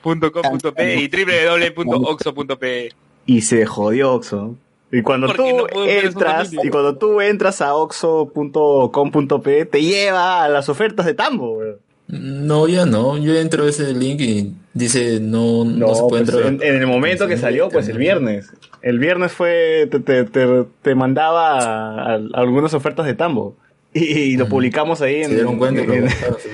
www.oxo.com.pe 0.03 0.95
y 0.95 1.07
www.oxo.pe. 1.07 2.93
Y 3.25 3.41
se 3.41 3.65
jodió 3.65 4.13
Oxxo. 4.13 4.55
Y 4.91 5.01
cuando 5.01 5.27
Porque 5.27 5.43
tú 5.51 5.67
no 5.75 5.85
entras, 5.85 6.53
y 6.53 6.69
cuando 6.69 6.95
tú 6.97 7.19
entras 7.21 7.61
a 7.61 7.73
oxo.com.p, 7.75 9.65
te 9.65 9.81
lleva 9.81 10.43
a 10.43 10.49
las 10.49 10.69
ofertas 10.69 11.05
de 11.05 11.13
tambo, 11.13 11.53
weón. 11.57 11.77
No, 12.07 12.67
ya 12.67 12.85
no. 12.85 13.17
Yo 13.17 13.35
entro 13.37 13.65
a 13.65 13.69
ese 13.69 13.93
link 13.93 14.21
y 14.21 14.53
dice 14.73 15.19
no, 15.19 15.65
no, 15.65 15.87
No, 15.87 15.95
se 15.95 16.03
puede 16.07 16.23
pues, 16.25 16.35
entrar. 16.35 16.45
en, 16.53 16.63
en 16.63 16.81
el 16.81 16.87
momento 16.87 17.27
que 17.27 17.37
salió, 17.37 17.69
pues 17.69 17.87
el 17.89 17.97
viernes. 17.97 18.51
El 18.81 18.99
viernes 18.99 19.31
fue, 19.33 19.87
te, 19.91 19.99
te, 19.99 20.23
te, 20.23 20.65
te 20.81 20.95
mandaba 20.95 21.59
a- 21.59 22.13
a 22.13 22.19
algunas 22.35 22.73
ofertas 22.73 23.05
de 23.05 23.13
tambo. 23.15 23.55
Y, 23.93 24.03
y 24.03 24.37
lo 24.37 24.47
publicamos 24.47 25.01
ahí 25.01 25.17
en, 25.23 25.29
Se 25.29 25.35
dieron 25.35 25.57
cuenta 25.57 25.81
y 25.81 25.87
lo 25.87 25.93
en- 25.95 26.05
bajaron, 26.05 26.37
sí. 26.39 26.49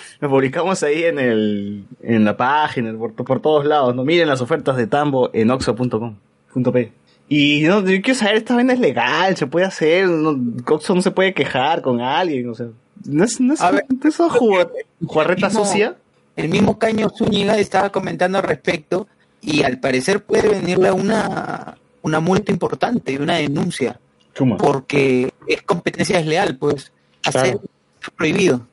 lo 0.20 0.28
publicamos 0.30 0.82
ahí 0.82 1.04
en 1.04 1.18
el 1.18 1.84
en 2.02 2.24
la 2.24 2.36
página 2.36 2.92
por, 2.96 3.12
por 3.14 3.40
todos 3.42 3.66
lados 3.66 3.94
no 3.94 4.04
miren 4.04 4.28
las 4.28 4.40
ofertas 4.40 4.76
de 4.76 4.86
Tambo 4.86 5.28
en 5.34 5.50
oxo.com.p 5.50 6.92
y 7.28 7.62
no 7.62 7.80
yo 7.80 8.00
quiero 8.00 8.14
saber 8.18 8.36
esta 8.36 8.54
vaina 8.54 8.72
es 8.72 8.78
legal 8.80 9.36
se 9.36 9.46
puede 9.48 9.66
hacer 9.66 10.06
no, 10.08 10.38
Oxxo 10.72 10.94
no 10.94 11.02
se 11.02 11.10
puede 11.10 11.34
quejar 11.34 11.82
con 11.82 12.00
alguien 12.00 12.48
o 12.48 12.54
sea 12.54 12.68
no 13.04 13.24
es 13.24 13.40
no 13.40 13.54
es, 13.54 13.60
A 13.60 13.70
ver, 13.70 13.84
no 13.88 14.08
es 14.08 14.18
una 14.20 14.30
jugar- 14.30 14.70
jugarreta 15.04 15.48
mismo- 15.48 15.64
sucia 15.64 15.96
El 16.36 16.48
mismo 16.48 16.78
Caño 16.78 17.10
Zúñiga 17.10 17.58
estaba 17.58 17.90
comentando 17.90 18.38
al 18.38 18.44
respecto 18.44 19.06
y 19.42 19.62
al 19.64 19.78
parecer 19.80 20.24
puede 20.24 20.48
venirle 20.48 20.90
una, 20.90 21.76
una 22.02 22.20
multa 22.20 22.50
importante, 22.52 23.18
una 23.18 23.36
denuncia, 23.36 24.00
Chuma. 24.34 24.56
porque 24.56 25.30
es 25.46 25.62
competencia 25.62 26.16
desleal, 26.18 26.56
pues 26.56 26.90
hacer 27.24 27.42
Claro. 27.42 27.60
es 28.02 28.10
prohibido. 28.16 28.66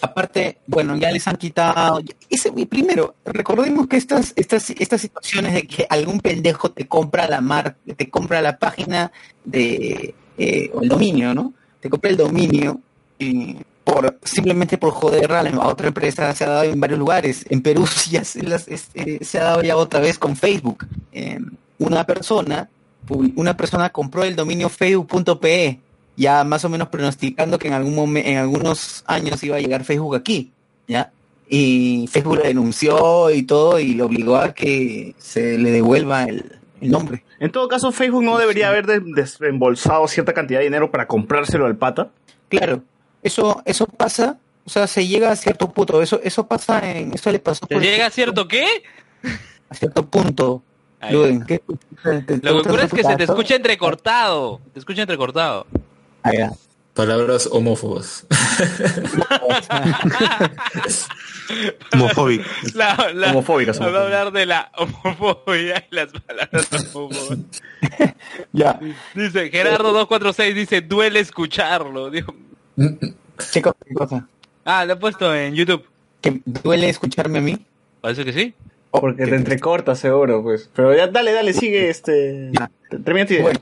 Aparte, 0.00 0.58
bueno, 0.66 0.96
ya 0.96 1.10
les 1.10 1.26
han 1.26 1.36
quitado. 1.36 2.00
Ese, 2.28 2.52
primero, 2.66 3.14
recordemos 3.24 3.86
que 3.88 3.96
estas, 3.96 4.32
estas, 4.36 4.70
estas 4.70 5.00
situaciones 5.00 5.54
de 5.54 5.66
que 5.66 5.86
algún 5.88 6.20
pendejo 6.20 6.70
te 6.70 6.86
compra 6.86 7.26
la 7.28 7.40
marca, 7.40 7.76
te 7.96 8.10
compra 8.10 8.42
la 8.42 8.58
página 8.58 9.10
de 9.44 10.14
eh, 10.36 10.70
o 10.74 10.82
el 10.82 10.88
dominio, 10.88 11.32
¿no? 11.34 11.52
Te 11.80 11.88
compra 11.90 12.10
el 12.10 12.16
dominio, 12.16 12.80
por 13.84 14.18
simplemente 14.22 14.76
por 14.78 14.90
joder 14.92 15.32
a, 15.32 15.66
otra 15.66 15.88
empresa 15.88 16.34
se 16.34 16.44
ha 16.44 16.48
dado 16.48 16.64
en 16.64 16.80
varios 16.80 16.98
lugares. 16.98 17.44
En 17.48 17.62
Perú 17.62 17.86
ya 18.10 18.24
se, 18.24 18.42
las- 18.42 18.68
es- 18.68 18.90
eh, 18.94 19.18
se 19.22 19.38
ha 19.38 19.44
dado 19.44 19.62
ya 19.62 19.76
otra 19.76 20.00
vez 20.00 20.18
con 20.18 20.36
Facebook. 20.36 20.86
Eh, 21.12 21.38
una 21.78 22.04
persona, 22.04 22.68
una 23.36 23.56
persona 23.56 23.90
compró 23.90 24.24
el 24.24 24.36
dominio 24.36 24.68
facebook.pe, 24.68 25.80
ya 26.16 26.44
más 26.44 26.64
o 26.64 26.68
menos 26.68 26.88
pronosticando 26.88 27.58
que 27.58 27.68
en 27.68 27.74
algún 27.74 28.16
en 28.16 28.36
algunos 28.38 29.04
años 29.06 29.42
iba 29.44 29.56
a 29.56 29.60
llegar 29.60 29.84
Facebook 29.84 30.16
aquí, 30.16 30.50
¿ya? 30.86 31.12
Y 31.48 32.06
Facebook 32.10 32.36
lo 32.36 32.42
denunció 32.42 33.30
y 33.30 33.42
todo 33.44 33.78
y 33.78 33.94
le 33.94 34.02
obligó 34.02 34.36
a 34.36 34.52
que 34.52 35.14
se 35.18 35.56
le 35.56 35.70
devuelva 35.70 36.24
el, 36.24 36.58
el 36.82 36.90
nombre. 36.90 37.22
En 37.40 37.50
todo 37.52 37.68
caso, 37.68 37.90
Facebook 37.92 38.22
no 38.24 38.36
debería 38.36 38.68
haber 38.68 38.86
de- 38.86 39.00
desembolsado 39.00 40.06
cierta 40.08 40.34
cantidad 40.34 40.58
de 40.58 40.64
dinero 40.66 40.90
para 40.90 41.06
comprárselo 41.06 41.64
al 41.64 41.76
pata. 41.76 42.10
Claro, 42.50 42.82
eso, 43.22 43.62
eso 43.64 43.86
pasa, 43.86 44.38
o 44.64 44.70
sea, 44.70 44.86
se 44.86 45.06
llega 45.06 45.30
a 45.30 45.36
cierto 45.36 45.70
punto, 45.70 46.02
eso, 46.02 46.20
eso 46.22 46.46
pasa 46.46 46.90
en, 46.90 47.12
eso 47.14 47.30
le 47.32 47.38
pasó 47.38 47.66
¿Te 47.66 47.74
por 47.76 47.82
llega 47.82 48.06
a 48.06 48.10
cierto 48.10 48.46
qué? 48.48 48.66
a 49.70 49.74
cierto 49.74 50.06
punto. 50.06 50.62
Ahí. 51.00 51.12
Luden, 51.12 51.44
¿qué- 51.46 51.62
te- 52.02 52.22
te- 52.22 52.36
Lo 52.38 52.62
que 52.62 52.68
ocurre 52.68 52.84
es 52.84 52.92
que 52.92 53.04
se 53.04 53.16
te 53.16 53.24
escucha 53.24 53.54
entrecortado. 53.54 54.60
Te 54.72 54.80
escucha 54.80 55.02
entrecortado. 55.02 55.66
Ahí 56.22 56.38
va. 56.38 56.50
Palabras 56.94 57.48
homófobas. 57.52 58.26
Homofóbico. 61.92 62.44
La, 62.74 63.10
la- 63.14 63.30
Homofóbicas, 63.30 63.80
Va 63.80 63.84
a 63.84 63.88
homofóbicas. 63.88 64.18
hablar 64.18 64.32
de 64.32 64.46
la 64.46 64.72
homofobia 64.76 65.86
y 65.90 65.94
las 65.94 66.08
palabras 66.12 66.68
homófobas. 66.94 67.38
Ya, 68.52 68.78
Dice 69.14 69.50
Gerardo 69.50 69.92
246 69.92 70.54
dice 70.54 70.80
duele 70.80 71.20
escucharlo. 71.20 72.10
¿Qué 73.52 73.62
cosa? 73.62 73.76
qué 73.86 73.94
cosa? 73.94 74.28
ah, 74.64 74.84
lo 74.84 74.94
he 74.94 74.96
puesto 74.96 75.34
en 75.34 75.54
YouTube. 75.54 75.84
¿Que 76.20 76.40
duele 76.44 76.88
escucharme 76.88 77.38
a 77.38 77.42
mí? 77.42 77.64
Parece 78.00 78.24
que 78.24 78.32
sí. 78.32 78.54
Porque 78.90 79.26
te 79.26 79.34
entrecorta, 79.34 79.94
seguro, 79.94 80.42
pues. 80.42 80.70
Pero 80.74 80.96
ya, 80.96 81.06
dale, 81.06 81.32
dale, 81.32 81.52
sigue 81.52 81.90
este. 81.90 82.50
Termina 83.04 83.26
tu 83.26 83.34
idea. 83.34 83.42
Bueno, 83.42 83.60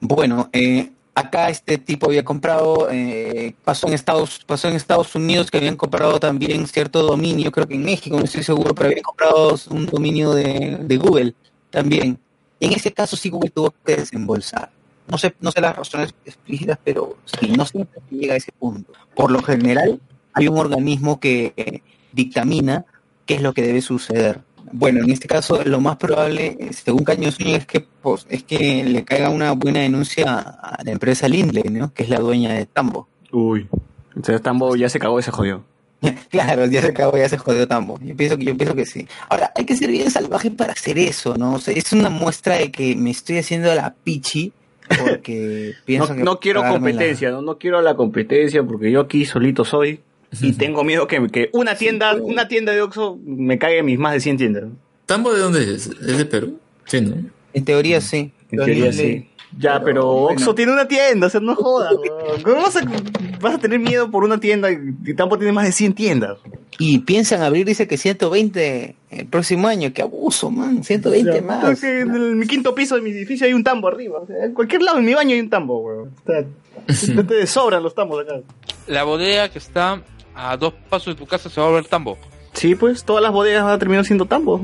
bueno 0.00 0.50
eh, 0.52 0.90
acá 1.14 1.48
este 1.48 1.78
tipo 1.78 2.06
había 2.06 2.24
comprado, 2.24 2.88
eh, 2.90 3.54
pasó 3.64 3.86
en 3.86 3.94
Estados, 3.94 4.40
pasó 4.46 4.68
en 4.68 4.74
Estados 4.74 5.14
Unidos 5.14 5.50
que 5.50 5.58
habían 5.58 5.76
comprado 5.76 6.18
también 6.20 6.66
cierto 6.66 7.02
dominio, 7.02 7.52
creo 7.52 7.66
que 7.66 7.74
en 7.74 7.84
México, 7.84 8.16
no 8.18 8.24
estoy 8.24 8.42
seguro, 8.42 8.74
pero 8.74 8.88
habían 8.88 9.02
comprado 9.02 9.56
un 9.70 9.86
dominio 9.86 10.32
de, 10.32 10.78
de 10.80 10.96
Google 10.96 11.34
también. 11.70 12.18
En 12.60 12.72
ese 12.72 12.92
caso 12.92 13.16
sí 13.16 13.30
Google 13.30 13.50
tuvo 13.50 13.74
que 13.84 13.96
desembolsar. 13.96 14.70
No 15.06 15.18
sé, 15.18 15.34
no 15.40 15.50
sé 15.50 15.60
las 15.60 15.76
razones 15.76 16.14
explícitas, 16.24 16.78
pero 16.82 17.16
sí, 17.24 17.52
no 17.52 17.66
siempre 17.66 18.00
se 18.08 18.16
llega 18.16 18.34
a 18.34 18.36
ese 18.36 18.52
punto. 18.52 18.92
Por 19.14 19.30
lo 19.30 19.42
general, 19.42 20.00
hay 20.32 20.48
un 20.48 20.58
organismo 20.58 21.20
que 21.20 21.82
dictamina 22.12 22.84
qué 23.26 23.34
es 23.34 23.42
lo 23.42 23.52
que 23.52 23.62
debe 23.62 23.82
suceder. 23.82 24.40
Bueno, 24.72 25.04
en 25.04 25.10
este 25.10 25.28
caso 25.28 25.62
lo 25.64 25.80
más 25.80 25.96
probable, 25.96 26.56
según 26.72 27.04
Caño 27.04 27.28
es 27.28 27.66
que 27.66 27.86
pues, 28.02 28.26
es 28.28 28.42
que 28.42 28.82
le 28.84 29.04
caiga 29.04 29.28
una 29.30 29.52
buena 29.52 29.80
denuncia 29.80 30.38
a 30.38 30.82
la 30.82 30.90
empresa 30.90 31.28
Lindley, 31.28 31.64
¿no? 31.70 31.92
Que 31.92 32.04
es 32.04 32.08
la 32.08 32.18
dueña 32.18 32.54
de 32.54 32.66
Tambo. 32.66 33.06
Uy. 33.30 33.68
Entonces 34.16 34.42
Tambo 34.42 34.74
ya 34.74 34.88
se 34.88 34.98
cagó 34.98 35.20
y 35.20 35.22
se 35.22 35.30
jodió. 35.30 35.64
Claro, 36.30 36.66
ya 36.66 36.82
se 36.82 36.88
acabó, 36.88 37.16
ya 37.16 37.28
se 37.28 37.38
jodió 37.38 37.68
Tambo. 37.68 37.98
Yo 38.00 38.16
pienso 38.16 38.36
que 38.36 38.44
yo 38.44 38.56
pienso 38.56 38.74
que 38.74 38.86
sí. 38.86 39.06
Ahora, 39.28 39.52
hay 39.54 39.64
que 39.64 39.76
ser 39.76 39.90
bien 39.90 40.10
salvaje 40.10 40.50
para 40.50 40.72
hacer 40.72 40.98
eso, 40.98 41.36
¿no? 41.36 41.54
O 41.54 41.58
sea, 41.58 41.74
es 41.74 41.92
una 41.92 42.10
muestra 42.10 42.56
de 42.56 42.70
que 42.70 42.96
me 42.96 43.10
estoy 43.10 43.38
haciendo 43.38 43.74
la 43.74 43.94
pichi 43.94 44.52
porque 44.98 45.72
No, 45.78 45.84
pienso 45.84 46.14
que 46.16 46.22
no 46.22 46.40
quiero 46.40 46.62
la- 46.62 46.70
competencia, 46.70 47.30
¿no? 47.30 47.42
no 47.42 47.58
quiero 47.58 47.80
la 47.82 47.94
competencia 47.94 48.62
porque 48.62 48.90
yo 48.90 49.00
aquí 49.00 49.24
solito 49.24 49.64
soy 49.64 50.00
y 50.40 50.52
tengo 50.58 50.84
miedo 50.84 51.06
que, 51.06 51.26
que 51.28 51.50
una 51.52 51.74
tienda, 51.76 52.14
una 52.16 52.48
tienda 52.48 52.72
de 52.72 52.82
Oxxo 52.82 53.18
me 53.24 53.58
caiga 53.58 53.80
en 53.80 53.86
mis 53.86 53.98
más 53.98 54.14
de 54.14 54.20
100 54.20 54.36
tiendas. 54.36 54.64
¿Tambo 55.06 55.32
de 55.32 55.40
dónde 55.40 55.62
es? 55.74 55.86
¿Es 55.86 56.18
de 56.18 56.24
Perú? 56.24 56.58
Sí, 56.86 57.00
¿no? 57.00 57.16
En 57.52 57.64
teoría 57.64 58.00
sí. 58.00 58.32
En 58.50 58.58
teoría 58.58 58.92
sí. 58.92 59.28
Ya, 59.58 59.80
pero, 59.82 60.08
Oxxo 60.24 60.54
tiene 60.54 60.72
una 60.72 60.88
tienda, 60.88 61.28
o 61.28 61.30
sea, 61.30 61.40
no 61.40 61.54
jodas. 61.54 61.94
weón. 61.98 62.42
¿Cómo 62.42 62.56
vas 62.62 62.76
a, 62.76 62.82
vas 63.40 63.54
a 63.54 63.58
tener 63.58 63.78
miedo 63.78 64.10
por 64.10 64.24
una 64.24 64.40
tienda 64.40 64.70
y 64.70 65.14
Tambo 65.14 65.36
tiene 65.38 65.52
más 65.52 65.64
de 65.66 65.72
100 65.72 65.94
tiendas? 65.94 66.38
Y 66.78 66.98
piensan 67.00 67.40
abrir, 67.42 67.64
dice 67.64 67.86
que 67.86 67.96
120 67.96 68.96
el 69.10 69.26
próximo 69.26 69.68
año. 69.68 69.92
Qué 69.94 70.02
abuso, 70.02 70.50
man. 70.50 70.82
120 70.82 71.30
O 71.30 71.32
sea, 71.34 71.42
más. 71.42 71.80
que 71.80 72.00
en 72.00 72.14
el- 72.14 72.34
mi 72.34 72.46
quinto 72.48 72.74
piso 72.74 72.96
de 72.96 73.02
mi 73.02 73.10
edificio 73.10 73.46
hay 73.46 73.52
un 73.52 73.62
tambo 73.62 73.86
arriba. 73.86 74.18
O 74.20 74.26
sea, 74.26 74.44
en 74.44 74.54
cualquier 74.54 74.82
lado 74.82 74.98
en 74.98 75.04
mi 75.04 75.14
baño 75.14 75.34
hay 75.34 75.40
un 75.40 75.50
tambo, 75.50 75.80
weón. 75.80 76.10
Te, 76.26 77.22
te 77.24 77.46
sobran 77.46 77.82
los 77.82 77.94
tambos 77.94 78.20
acá. 78.24 78.40
La 78.88 79.04
bodega 79.04 79.48
que 79.50 79.58
está 79.58 80.02
a 80.34 80.56
dos 80.56 80.74
pasos 80.90 81.14
de 81.14 81.18
tu 81.18 81.26
casa 81.26 81.48
se 81.48 81.60
va 81.60 81.68
a 81.68 81.70
volver 81.70 81.86
tambo. 81.86 82.18
Sí, 82.54 82.74
pues 82.76 83.04
todas 83.04 83.22
las 83.22 83.32
bodegas 83.32 83.64
van 83.64 83.72
a 83.72 83.78
terminar 83.78 84.04
siendo 84.04 84.26
tambos. 84.26 84.60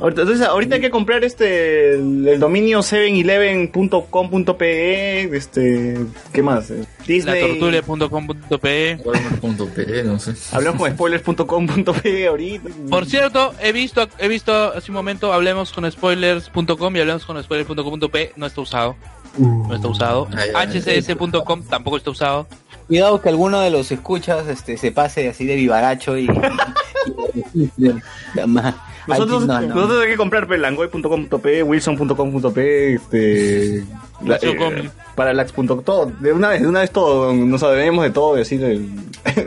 Ahorita, 0.00 0.22
entonces, 0.22 0.46
ahorita 0.46 0.74
hay 0.74 0.80
que 0.80 0.90
comprar 0.90 1.22
este 1.22 1.94
el, 1.94 2.26
el 2.26 2.40
dominio 2.40 2.80
711.com.pe, 2.80 5.36
este, 5.36 5.98
¿qué 6.32 6.42
más? 6.42 6.70
Eh, 6.70 6.84
Disney. 7.06 7.40
Latortulia.com.pe 7.40 8.98
Walmart.pe, 9.04 10.02
no 10.04 10.18
sé. 10.18 10.34
Hablamos 10.52 10.80
con 10.80 10.90
spoilers.com.pe 10.90 12.26
ahorita. 12.26 12.68
Por 12.90 13.06
cierto, 13.06 13.54
he 13.62 13.70
visto, 13.72 14.08
he 14.18 14.26
visto 14.26 14.52
hace 14.52 14.90
un 14.90 14.96
momento, 14.96 15.32
hablemos 15.32 15.70
con 15.72 15.88
spoilers.com 15.90 16.96
y 16.96 17.00
hablemos 17.00 17.24
con 17.24 17.40
spoilers.com.p, 17.42 18.32
no 18.36 18.46
está 18.46 18.60
usado. 18.60 18.96
No 19.38 19.72
está 19.74 19.86
usado. 19.86 20.26
Hcs.com 20.26 21.62
tampoco 21.62 21.96
está 21.96 22.10
usado. 22.10 22.48
Cuidado 22.90 23.22
que 23.22 23.28
alguno 23.28 23.60
de 23.60 23.70
los 23.70 23.90
escuchas 23.92 24.48
este, 24.48 24.76
se 24.76 24.90
pase 24.90 25.28
así 25.28 25.46
de 25.46 25.54
vivaracho 25.54 26.18
y. 26.18 26.28
y- 27.54 27.70
y- 27.78 27.92
Jamás. 28.34 28.74
Nosotros, 29.06 29.46
no, 29.46 29.60
no. 29.60 29.74
nosotros 29.74 30.02
hay 30.02 30.10
que 30.10 30.16
comprar 30.16 30.48
langoy.com.pe, 30.50 31.62
wilson.com.pe, 31.62 32.94
este, 32.94 33.84
la- 34.24 34.36
eh, 34.42 34.90
parallax.com, 35.14 35.82
todo, 35.82 36.12
de 36.20 36.32
una 36.32 36.48
vez, 36.50 36.62
de 36.62 36.66
una 36.68 36.80
vez 36.80 36.90
todo, 36.90 37.32
nos 37.32 37.60
sabemos 37.60 38.04
de 38.04 38.10
todo 38.10 38.36
y 38.38 38.42
así 38.42 38.56
de, 38.56 38.84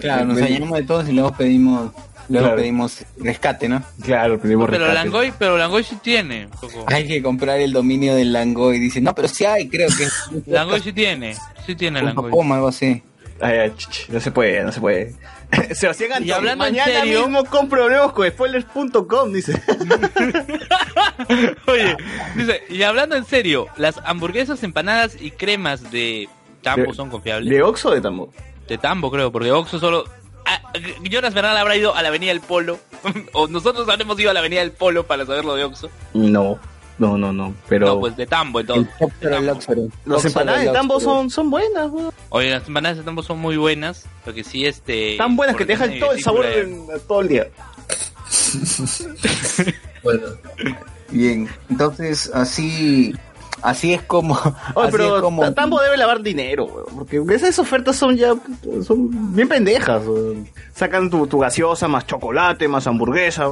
Claro, 0.02 0.26
nos 0.26 0.38
añadimos 0.41 0.78
de 0.80 0.84
todos 0.86 1.08
y 1.08 1.12
luego 1.14 1.34
pedimos, 1.38 1.91
luego 2.30 2.46
Claro. 2.48 2.56
pedimos 2.56 3.06
rescate, 3.20 3.70
¿no? 3.70 3.84
Claro, 4.02 4.39
pedimos 4.39 4.70
Pero 4.70 4.86
rescate. 4.86 5.04
Langoy, 5.06 5.34
pero 5.38 5.58
Langoy 5.58 5.84
sí 5.84 5.98
tiene. 6.02 6.48
Hay 6.88 7.08
que 7.08 7.22
comprar 7.22 7.60
el 7.60 7.72
dominio 7.74 8.16
del 8.16 8.34
Langoy. 8.34 8.80
Dice, 8.80 9.02
no, 9.02 9.14
pero 9.14 9.28
sí 9.28 9.46
hay, 9.46 9.68
creo 9.70 9.89
que. 9.89 10.08
Langoy 10.52 10.80
sí 10.82 10.94
tiene. 10.94 11.36
Sí 11.66 11.76
tiene 11.76 12.02
Langoy. 12.02 12.32
Como 12.32 12.54
algo 12.56 12.68
así. 12.70 13.04
Ay, 13.44 13.58
ay, 13.60 13.74
ch, 13.76 13.89
ch, 13.89 14.10
no 14.10 14.20
se 14.20 14.32
puede, 14.32 14.64
no 14.64 14.72
se 14.72 14.80
puede. 14.80 15.14
Sebastián 15.76 16.10
Y 16.12 16.14
Antonio, 16.14 16.36
hablando 16.36 16.66
en 16.66 16.74
mañana 16.74 17.02
serio- 17.02 17.22
mismo 17.28 17.46
compro 17.46 17.84
hablemos 17.84 18.14
con 18.14 18.28
spoilers.com, 18.30 19.32
dice. 19.34 19.54
Oye, 21.68 21.98
dice, 22.36 22.64
y 22.70 22.84
hablando 22.84 23.16
en 23.16 23.26
serio, 23.26 23.68
las 23.78 24.00
hamburguesas, 24.06 24.64
empanadas 24.64 25.18
y 25.20 25.32
cremas 25.32 25.91
de 25.91 26.30
Tambo 26.62 26.91
De- 26.91 26.94
son 26.96 27.10
confiables. 27.10 27.50
¿De 27.50 27.62
Oxxo 27.62 27.89
o 27.89 27.94
de 27.94 28.02
Tambo? 28.02 28.34
De 28.68 28.78
Tambo, 28.78 29.12
creo, 29.12 29.32
porque 29.32 29.52
Oxxo 29.52 29.80
solo. 29.80 30.06
Ah, 30.46 30.62
Jonas 31.04 31.34
Bernal 31.34 31.56
habrá 31.58 31.76
ido 31.78 31.96
a 31.96 32.02
la 32.02 32.10
Avenida 32.10 32.32
del 32.32 32.41
Polo. 32.41 32.78
o 33.34 33.48
nosotros 33.48 33.88
habremos 33.89 34.20
ido 34.20 34.30
a 34.30 34.34
la 34.34 34.39
Avenida 34.39 34.60
del 34.62 34.72
Polo 34.72 35.06
para 35.06 35.26
saber 35.26 35.46
lo 35.46 35.56
de 35.56 35.64
Oxxo. 35.66 35.89
No, 36.14 36.60
no, 37.00 37.18
no, 37.18 37.34
no, 37.34 37.54
pero... 37.68 37.88
No, 37.88 38.00
pues 38.00 38.16
de 38.16 38.26
Tambo, 38.28 38.60
entonces. 38.60 38.94
El. 39.22 39.46
Las 40.06 40.26
empanadas 40.26 40.62
de 40.64 40.70
Tambo 40.72 41.00
son, 41.00 41.30
son 41.30 41.50
buenas, 41.50 41.89
weón. 41.91 42.12
Oye, 42.30 42.52
las 42.52 42.68
empanadas 42.68 42.98
de 42.98 43.04
Tambo 43.04 43.24
son 43.24 43.39
muy 43.39 43.58
buenas. 43.58 44.06
Porque 44.24 44.44
sí, 44.44 44.66
este. 44.66 45.16
Tan 45.18 45.36
buenas 45.36 45.56
que 45.56 45.66
te 45.66 45.74
dejan 45.74 46.00
todo 46.00 46.12
el 46.14 46.22
sabor 46.22 46.46
de- 46.46 47.00
todo 47.08 47.22
el 47.22 47.28
día. 47.28 47.48
Bueno, 50.04 50.24
Bien, 51.10 51.48
entonces 51.70 52.30
así. 52.34 53.14
Así 53.62 53.94
es 53.94 54.02
como. 54.02 54.34
Oye, 54.76 54.88
así 54.88 54.91
pero 54.91 55.15
es 55.18 55.22
como. 55.22 55.41
Ta- 55.44 55.53
Tambo 55.53 55.82
debe 55.82 55.95
lavar 55.95 56.22
dinero, 56.22 56.65
weón, 56.65 56.86
porque 56.95 57.24
esas 57.34 57.57
ofertas 57.60 57.95
son 57.95 58.18
ya 58.18 58.34
son 58.86 59.34
bien 59.34 59.48
pendejas. 59.48 60.06
weón. 60.06 60.48
Sacan 60.76 61.10
tu, 61.10 61.26
tu 61.28 61.40
gaseosa, 61.40 61.88
más 61.88 62.06
chocolate, 62.06 62.68
más 62.68 62.86
hamburguesa, 62.88 63.48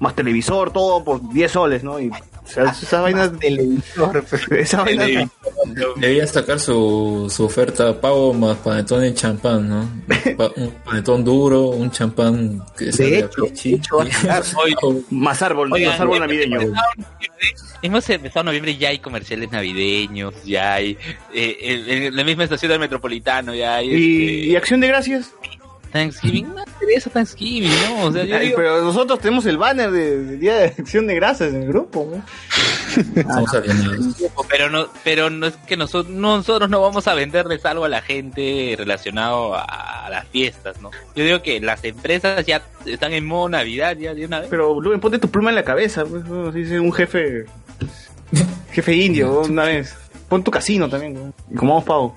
más 0.00 0.14
televisor, 0.14 0.70
todo 0.72 1.02
por 1.02 1.26
10 1.32 1.50
soles, 1.50 1.82
¿no? 1.84 1.98
Y 1.98 2.10
o 2.44 2.46
sea, 2.46 2.64
esa 2.70 3.00
vaina, 3.02 3.32
televisor. 3.32 4.24
esa 4.58 4.82
vaina 4.82 5.30
debía 5.96 6.26
sacar 6.26 6.60
su, 6.60 7.32
su 7.34 7.44
oferta 7.44 8.00
pago 8.00 8.32
más 8.34 8.56
panetón 8.58 9.04
y 9.04 9.14
champán, 9.14 9.68
¿no? 9.68 9.88
Pa- 10.36 10.50
un 10.56 10.70
panetón 10.84 11.24
duro, 11.24 11.68
un 11.68 11.90
champán 11.90 12.62
que 12.76 12.86
De 12.86 12.92
sabía 12.92 13.18
hecho, 13.20 13.44
pichi. 13.46 13.70
de 13.70 13.76
hecho, 13.76 13.96
va 13.96 14.04
a 14.04 14.08
estar. 14.08 14.42
Oye, 14.62 14.74
más 15.10 15.40
árbol, 15.42 15.72
Oigan, 15.72 15.90
más 15.92 16.00
árbol 16.00 16.20
navideño. 16.20 16.58
Hemos 17.82 18.08
empezado 18.08 18.40
en 18.40 18.46
noviembre, 18.46 18.76
ya 18.76 18.88
hay 18.90 18.98
comerciales 18.98 19.50
navideños, 19.50 20.34
ya 20.44 20.74
hay. 20.74 20.96
eh, 21.34 21.56
en, 21.60 22.02
en 22.04 22.16
la 22.16 22.24
misma 22.24 22.44
estación 22.44 22.70
del 22.70 22.80
metropolitano, 22.80 23.54
ya 23.54 23.76
hay. 23.76 23.88
¿Y, 23.90 23.94
y 23.94 24.44
este, 24.46 24.56
acción 24.58 24.80
de 24.80 24.88
gracias? 24.88 25.30
Thanksgiving. 25.92 26.46
Interesa 26.84 27.10
Thanksgiving, 27.10 27.70
¿no? 27.70 28.04
O 28.04 28.12
sea, 28.12 28.24
yo 28.24 28.36
Ay, 28.36 28.46
digo, 28.46 28.56
pero 28.56 28.82
nosotros 28.82 29.18
tenemos 29.18 29.46
el 29.46 29.58
banner 29.58 29.90
de, 29.90 30.24
de 30.24 30.36
Día 30.36 30.54
de 30.54 30.64
Acción 30.66 31.06
de 31.06 31.14
Gracias 31.14 31.52
en 31.52 31.62
el 31.62 31.68
grupo. 31.68 32.08
¿no? 32.10 32.22
Estamos 33.20 33.52
alienados. 33.54 34.16
pero 34.48 34.70
no, 34.70 34.88
pero 35.02 35.30
no 35.30 35.46
es 35.46 35.56
que 35.66 35.76
nosotros, 35.76 36.14
nosotros 36.14 36.70
no 36.70 36.80
vamos 36.80 37.08
a 37.08 37.14
venderles 37.14 37.64
algo 37.64 37.84
a 37.84 37.88
la 37.88 38.02
gente 38.02 38.74
relacionado 38.76 39.54
a, 39.54 40.06
a 40.06 40.10
las 40.10 40.26
fiestas, 40.28 40.80
¿no? 40.80 40.90
Yo 41.14 41.24
digo 41.24 41.42
que 41.42 41.60
las 41.60 41.82
empresas 41.84 42.44
ya 42.46 42.62
están 42.86 43.12
en 43.12 43.26
modo 43.26 43.48
Navidad 43.48 43.96
ya 43.96 44.14
de 44.14 44.26
una 44.26 44.40
vez. 44.40 44.48
Pero, 44.50 44.80
Luen, 44.80 45.00
ponte 45.00 45.18
tu 45.18 45.28
pluma 45.28 45.50
en 45.50 45.56
la 45.56 45.64
cabeza. 45.64 46.04
Pues, 46.04 46.24
¿no? 46.24 46.50
Dice 46.52 46.78
un 46.80 46.92
jefe. 46.92 47.46
Jefe 48.72 48.94
indio, 48.94 49.26
¿no? 49.28 49.40
una 49.50 49.64
vez. 49.64 49.96
Pon 50.28 50.42
tu 50.42 50.50
casino 50.50 50.88
también, 50.88 51.14
¿no? 51.14 51.32
Y 51.50 51.54
comamos 51.54 51.84
pavo. 51.84 52.16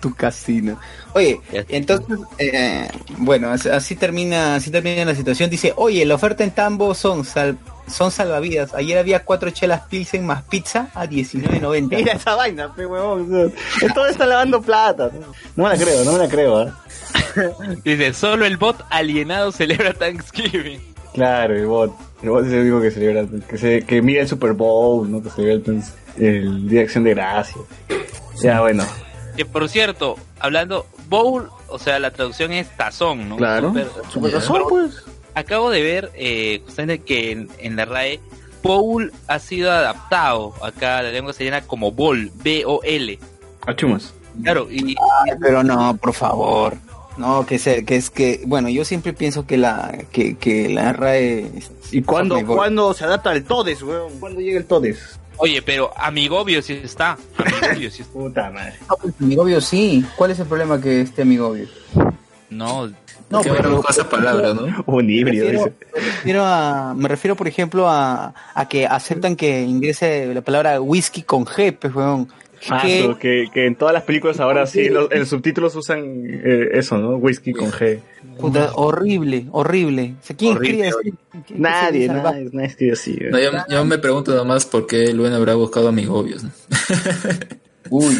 tu 0.00 0.14
casino. 0.14 0.78
Oye, 1.14 1.40
entonces, 1.68 2.18
eh, 2.38 2.88
bueno, 3.18 3.50
así, 3.50 3.94
termina, 3.94 4.56
así 4.56 4.70
termina 4.70 5.04
la 5.04 5.14
situación. 5.14 5.48
Dice, 5.48 5.72
oye, 5.76 6.04
la 6.04 6.16
oferta 6.16 6.42
en 6.42 6.50
Tambo 6.50 6.92
son 6.94 7.24
sal- 7.24 7.56
son 7.86 8.10
salvavidas. 8.10 8.74
Ayer 8.74 8.98
había 8.98 9.24
cuatro 9.24 9.50
chelas 9.50 9.82
Pilsen 9.88 10.26
más 10.26 10.42
pizza 10.42 10.88
a 10.94 11.06
19.90. 11.06 11.96
Mira 11.96 12.12
esa 12.14 12.34
vaina, 12.34 12.74
pe 12.74 12.84
huevón. 12.86 13.52
Todo 13.94 14.06
está 14.06 14.26
lavando 14.26 14.60
plata. 14.60 15.10
¿no? 15.12 15.26
No 15.54 15.64
me 15.70 15.76
la 15.76 15.84
creo, 15.84 16.04
no 16.04 16.12
me 16.12 16.18
la 16.18 16.28
creo, 16.28 16.62
¿eh? 16.62 16.72
Dice, 17.84 18.12
solo 18.14 18.44
el 18.46 18.56
bot 18.56 18.84
alienado 18.90 19.52
celebra 19.52 19.92
Thanksgiving. 19.92 20.80
Claro, 21.12 21.54
el 21.56 21.66
bot. 21.66 21.92
El 22.22 22.30
bot 22.30 22.44
es 22.46 22.52
el 22.52 22.60
único 22.62 22.80
que 22.80 22.90
celebra, 22.90 23.24
que, 23.48 23.56
se, 23.58 23.82
que 23.82 24.02
mira 24.02 24.22
el 24.22 24.28
Super 24.28 24.52
Bowl, 24.54 25.08
¿no? 25.10 25.22
Que 25.22 25.30
celebra 25.30 25.72
el, 26.16 26.24
el 26.24 26.68
Día 26.68 26.80
de 26.80 26.84
Acción 26.86 27.04
de 27.04 27.10
Gracias. 27.10 27.60
Ya, 28.42 28.60
bueno. 28.62 28.84
Que 29.36 29.44
por 29.44 29.68
cierto, 29.68 30.16
hablando, 30.38 30.86
bowl, 31.08 31.50
o 31.68 31.78
sea, 31.78 31.98
la 31.98 32.10
traducción 32.12 32.52
es 32.52 32.68
tazón, 32.76 33.28
¿no? 33.28 33.36
Claro. 33.36 33.68
Super- 33.68 33.88
Super 34.10 34.30
Ya. 34.30 34.36
razón, 34.38 34.62
pues. 34.68 35.02
Acabo 35.34 35.70
de 35.70 35.82
ver 35.82 36.12
eh, 36.14 36.62
que 37.04 37.32
en, 37.32 37.48
en 37.58 37.74
la 37.76 37.84
RAE 37.86 38.20
bowl 38.62 39.12
ha 39.26 39.38
sido 39.40 39.70
adaptado 39.72 40.54
acá 40.62 41.02
la 41.02 41.10
lengua 41.10 41.32
se 41.32 41.44
llama 41.44 41.62
como 41.62 41.90
bol, 41.92 42.30
B-O-L. 42.42 43.18
Achumas. 43.66 44.14
Claro, 44.42 44.68
y 44.70 44.90
Ay, 45.26 45.32
pero 45.40 45.62
no, 45.62 45.96
por 45.96 46.14
favor. 46.14 46.74
No, 47.16 47.44
que 47.46 47.58
se, 47.58 47.84
que 47.84 47.94
es 47.96 48.10
que, 48.10 48.42
bueno, 48.46 48.68
yo 48.68 48.84
siempre 48.84 49.12
pienso 49.12 49.46
que 49.46 49.56
la, 49.56 49.96
que, 50.10 50.36
que 50.36 50.68
la 50.68 50.92
RAE... 50.92 51.50
¿Y 51.92 52.02
cuándo, 52.02 52.44
cuándo 52.46 52.92
se 52.94 53.04
adapta 53.04 53.30
al 53.30 53.44
Todes, 53.44 53.82
weón? 53.82 54.18
¿Cuándo 54.18 54.40
llega 54.40 54.58
el 54.58 54.64
Todes? 54.66 55.18
Oye, 55.38 55.62
pero 55.62 55.90
amigobio 55.96 56.62
sí 56.62 56.80
está. 56.84 57.16
Amigobio 57.38 57.90
sí 57.92 58.02
está. 58.02 58.12
Puta 58.12 58.50
madre. 58.50 58.74
No, 58.88 58.96
pues, 58.96 59.14
amigobio 59.20 59.60
sí. 59.60 60.04
¿Cuál 60.16 60.30
es 60.32 60.38
el 60.40 60.46
problema 60.46 60.80
que 60.80 61.00
este 61.02 61.22
amigobio? 61.22 61.66
No, 62.50 62.88
No, 63.30 63.40
Qué 63.42 63.48
con 63.50 63.82
esa 63.88 64.08
palabra, 64.08 64.54
¿no? 64.54 64.84
Un 64.86 65.06
Me 65.06 65.12
híbrido, 65.12 65.46
refiero, 65.46 65.72
me 65.94 66.00
refiero 66.00 66.44
a, 66.44 66.94
me 66.94 67.08
refiero, 67.08 67.36
por 67.36 67.48
ejemplo, 67.48 67.88
a, 67.88 68.34
a 68.54 68.68
que 68.68 68.86
aceptan 68.86 69.34
que 69.34 69.62
ingrese 69.62 70.32
la 70.34 70.42
palabra 70.42 70.80
whisky 70.80 71.22
con 71.22 71.44
G, 71.44 71.76
pues, 71.78 71.94
weón. 71.94 72.28
Ah, 72.70 72.80
Que- 72.82 73.14
que, 73.20 73.46
que 73.52 73.66
en 73.66 73.74
todas 73.76 73.92
las 73.92 74.04
películas 74.04 74.40
ahora 74.40 74.66
sí, 74.66 74.88
los, 74.88 75.10
en 75.10 75.20
los 75.20 75.28
subtítulos 75.28 75.74
usan 75.74 76.02
eh, 76.26 76.68
eso, 76.74 76.96
¿no? 76.96 77.16
Whisky 77.16 77.52
con 77.52 77.70
G. 77.72 77.98
puta, 78.38 78.72
horrible, 78.74 79.46
horrible. 79.52 80.14
O 80.20 80.24
sea, 80.26 80.36
¿quién 80.36 80.56
Horrible, 80.56 80.88
escribe 80.88 81.10
así? 81.10 81.42
¿Quién- 81.46 81.60
Nadie, 81.62 82.08
nadie, 82.08 82.50
nadie 82.52 82.66
escribe 82.68 82.92
así. 82.92 83.18
No, 83.30 83.38
yo, 83.38 83.50
yo 83.68 83.84
me 83.84 83.98
pregunto 83.98 84.30
nada 84.32 84.44
más 84.44 84.66
por 84.66 84.86
qué 84.86 85.12
Luen 85.12 85.32
habrá 85.32 85.54
buscado 85.54 85.88
amigobios. 85.88 86.44
¿no? 86.44 86.50
Uy, 87.90 88.16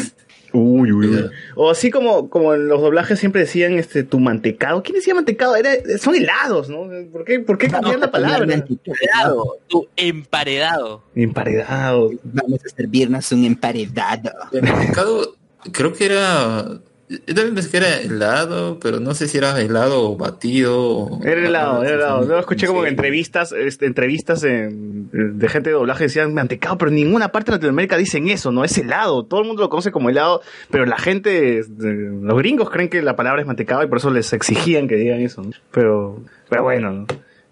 Uy, 0.53 0.89
uy, 0.89 0.93
uy. 0.93 1.07
Cuidado. 1.07 1.31
O 1.55 1.69
así 1.69 1.91
como, 1.91 2.29
como 2.29 2.53
en 2.53 2.69
los 2.69 2.79
doblajes 2.79 3.19
siempre 3.19 3.41
decían 3.41 3.73
este 3.73 4.03
tu 4.03 4.21
mantecado. 4.21 4.81
¿Quién 4.83 4.95
decía 4.95 5.13
mantecado? 5.13 5.57
Era, 5.57 5.71
son 5.99 6.15
helados, 6.15 6.69
¿no? 6.69 6.87
¿Por 7.11 7.25
qué, 7.25 7.39
por 7.41 7.57
qué 7.57 7.67
cambiar 7.67 7.99
la 7.99 8.09
palabra? 8.09 8.45
emparedado, 8.53 9.57
tú 9.67 9.87
emparedado. 9.97 11.03
Emparedado. 11.13 12.11
Vamos 12.23 12.61
a 12.65 12.69
servirnos 12.69 13.29
un 13.33 13.43
emparedado. 13.43 14.31
El 14.53 14.61
mercado, 14.61 15.35
creo 15.73 15.91
que 15.91 16.05
era. 16.05 16.79
Yo 17.07 17.35
también 17.35 17.53
pensé 17.53 17.69
que 17.69 17.77
era 17.77 17.99
helado, 18.01 18.79
pero 18.79 18.99
no 18.99 19.13
sé 19.13 19.27
si 19.27 19.37
era 19.37 19.59
helado 19.61 20.09
o 20.11 20.17
batido. 20.17 20.79
o- 20.79 21.23
Era 21.23 21.45
helado, 21.45 21.83
era 21.83 21.93
helado. 21.97 22.21
Yo 22.21 22.29
lo 22.29 22.39
escuché 22.39 22.65
como 22.65 22.81
en 22.81 22.87
entrevistas, 22.89 23.51
este, 23.51 23.85
entrevistas 23.85 24.43
en- 24.43 25.09
de 25.11 25.47
gente 25.49 25.69
de 25.69 25.75
doblaje 25.75 26.05
decían 26.05 26.33
mantecado, 26.33 26.79
pero 26.79 26.89
en 26.89 26.95
ninguna 26.95 27.27
parte 27.31 27.51
de 27.51 27.57
Latinoamérica 27.57 27.95
dicen 27.97 28.27
eso, 28.29 28.51
¿no? 28.51 28.63
Es 28.63 28.75
helado. 28.79 29.23
Todo 29.23 29.41
el 29.41 29.45
mundo 29.45 29.61
lo 29.61 29.69
conoce 29.69 29.91
como 29.91 30.09
helado, 30.09 30.41
pero 30.71 30.87
la 30.87 30.97
gente, 30.97 31.59
este, 31.59 31.93
los 31.93 32.37
gringos 32.39 32.71
creen 32.71 32.89
que 32.89 33.03
la 33.03 33.15
palabra 33.15 33.39
es 33.39 33.45
mantecado 33.47 33.83
y 33.83 33.87
por 33.87 33.99
eso 33.99 34.09
les 34.09 34.33
exigían 34.33 34.87
que 34.87 34.95
digan 34.95 35.19
eso, 35.21 35.43
¿no? 35.43 35.51
Pero, 35.71 36.19
pero 36.49 36.63
bueno, 36.63 36.91
¿no? 36.91 37.05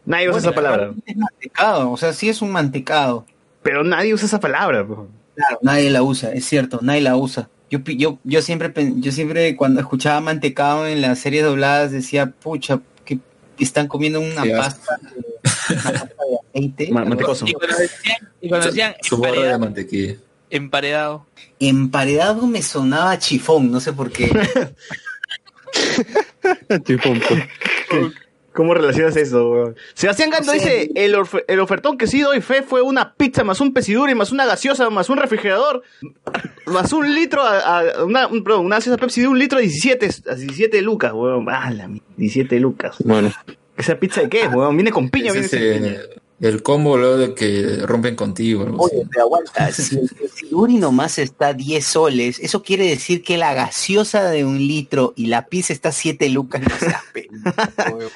Nadie 0.05 0.29
usa 0.29 0.39
Bueno, 0.39 0.49
esa 0.49 0.55
palabra. 0.55 0.91
Es 1.05 1.15
mantecado, 1.15 1.91
o 1.91 1.97
sea, 1.97 2.11
sí 2.13 2.27
es 2.27 2.41
un 2.41 2.51
mantecado. 2.51 3.25
Pero 3.61 3.83
nadie 3.83 4.15
usa 4.15 4.25
esa 4.25 4.39
palabra. 4.39 4.83
Claro, 5.35 5.59
nadie 5.61 5.91
la 5.91 6.01
usa, 6.01 6.33
es 6.33 6.43
cierto, 6.45 6.79
nadie 6.81 7.01
la 7.01 7.15
usa. 7.15 7.49
Yo, 7.73 7.79
yo, 7.97 8.19
yo 8.23 8.41
siempre, 8.43 8.71
yo 8.97 9.11
siempre 9.11 9.55
cuando 9.55 9.81
escuchaba 9.81 10.21
mantecado 10.21 10.87
en 10.87 11.01
las 11.01 11.17
series 11.17 11.43
dobladas 11.43 11.91
decía, 11.91 12.27
pucha, 12.27 12.79
que 13.03 13.19
están 13.57 13.87
comiendo 13.87 14.19
una 14.19 14.43
pasta, 14.45 14.99
de, 15.01 15.17
una 15.17 15.91
pasta 15.91 16.05
de 16.05 16.59
aceite. 16.59 16.91
Mantecoso. 16.91 17.47
Y 17.47 17.53
cuando 17.53 17.77
decían, 17.77 18.17
y 18.41 18.49
cuando 18.49 18.67
decían 18.67 18.93
Su 19.01 19.17
borra 19.17 19.31
de 19.31 19.37
emparedado, 19.37 19.59
mantequilla. 19.59 20.15
emparedado, 20.51 21.25
Emparedado 21.59 22.45
me 22.45 22.61
sonaba 22.61 23.17
chifón, 23.17 23.71
no 23.71 23.79
sé 23.79 23.91
por 23.91 24.11
qué. 24.11 24.29
¿Cómo 28.53 28.73
relacionas 28.73 29.15
eso, 29.17 29.49
weón? 29.49 29.75
Sebastián 29.93 30.29
Gando 30.29 30.51
dice, 30.51 30.89
el, 30.95 31.15
orfe- 31.15 31.43
el 31.47 31.59
ofertón 31.59 31.97
que 31.97 32.07
sí 32.07 32.21
doy 32.21 32.39
fe 32.41 32.61
fue 32.61 32.81
una 32.81 33.13
pizza 33.15 33.43
más 33.43 33.59
un 33.61 33.73
pesiduri 33.73 34.13
más 34.15 34.31
una 34.31 34.45
gaseosa 34.45 34.89
más 34.89 35.09
un 35.09 35.17
refrigerador 35.17 35.81
más 36.67 36.93
un 36.93 37.13
litro 37.15 37.41
a, 37.43 37.79
a- 37.79 38.03
una, 38.05 38.27
un, 38.27 38.43
perdón, 38.43 38.65
una 38.65 38.75
gaseosa 38.77 38.97
Pepsi 38.97 39.21
de 39.21 39.27
un 39.27 39.39
litro 39.39 39.57
a 39.57 39.61
17, 39.61 40.09
a 40.29 40.35
17 40.35 40.81
lucas, 40.81 41.11
weón. 41.13 41.45
Ah, 41.49 41.71
la 41.71 41.87
mi- 41.87 42.01
17 42.17 42.59
lucas. 42.59 42.95
Bueno, 43.03 43.31
¿Esa 43.75 43.95
pizza 43.99 44.21
de 44.21 44.29
qué, 44.29 44.47
weón? 44.47 44.75
¿Viene 44.77 44.91
con 44.91 45.09
piña 45.09 45.31
viene 45.31 45.47
sin 45.47 45.59
piña? 45.59 45.95
El 46.43 46.61
combo 46.61 46.97
luego 46.97 47.17
de 47.17 47.33
que 47.33 47.77
rompen 47.85 48.17
contigo. 48.17 48.63
algo 48.63 48.85
así. 48.85 48.97
Oye, 48.97 49.07
pero 49.09 49.23
aguanta, 49.23 49.71
si 49.71 49.97
el 49.97 50.09
Pesiduri 50.09 50.75
nomás 50.75 51.17
está 51.17 51.47
a 51.47 51.53
10 51.53 51.85
soles, 51.85 52.39
eso 52.39 52.61
quiere 52.61 52.85
decir 52.85 53.23
que 53.23 53.37
la 53.37 53.53
gaseosa 53.53 54.29
de 54.29 54.43
un 54.43 54.57
litro 54.57 55.13
y 55.15 55.27
la 55.27 55.45
pizza 55.47 55.71
está 55.71 55.89
a 55.89 55.93
7 55.93 56.27
lucas. 56.29 56.61
No 56.61 56.77
seas 56.77 57.03
pendejo, 57.13 57.95
weón. 57.95 58.11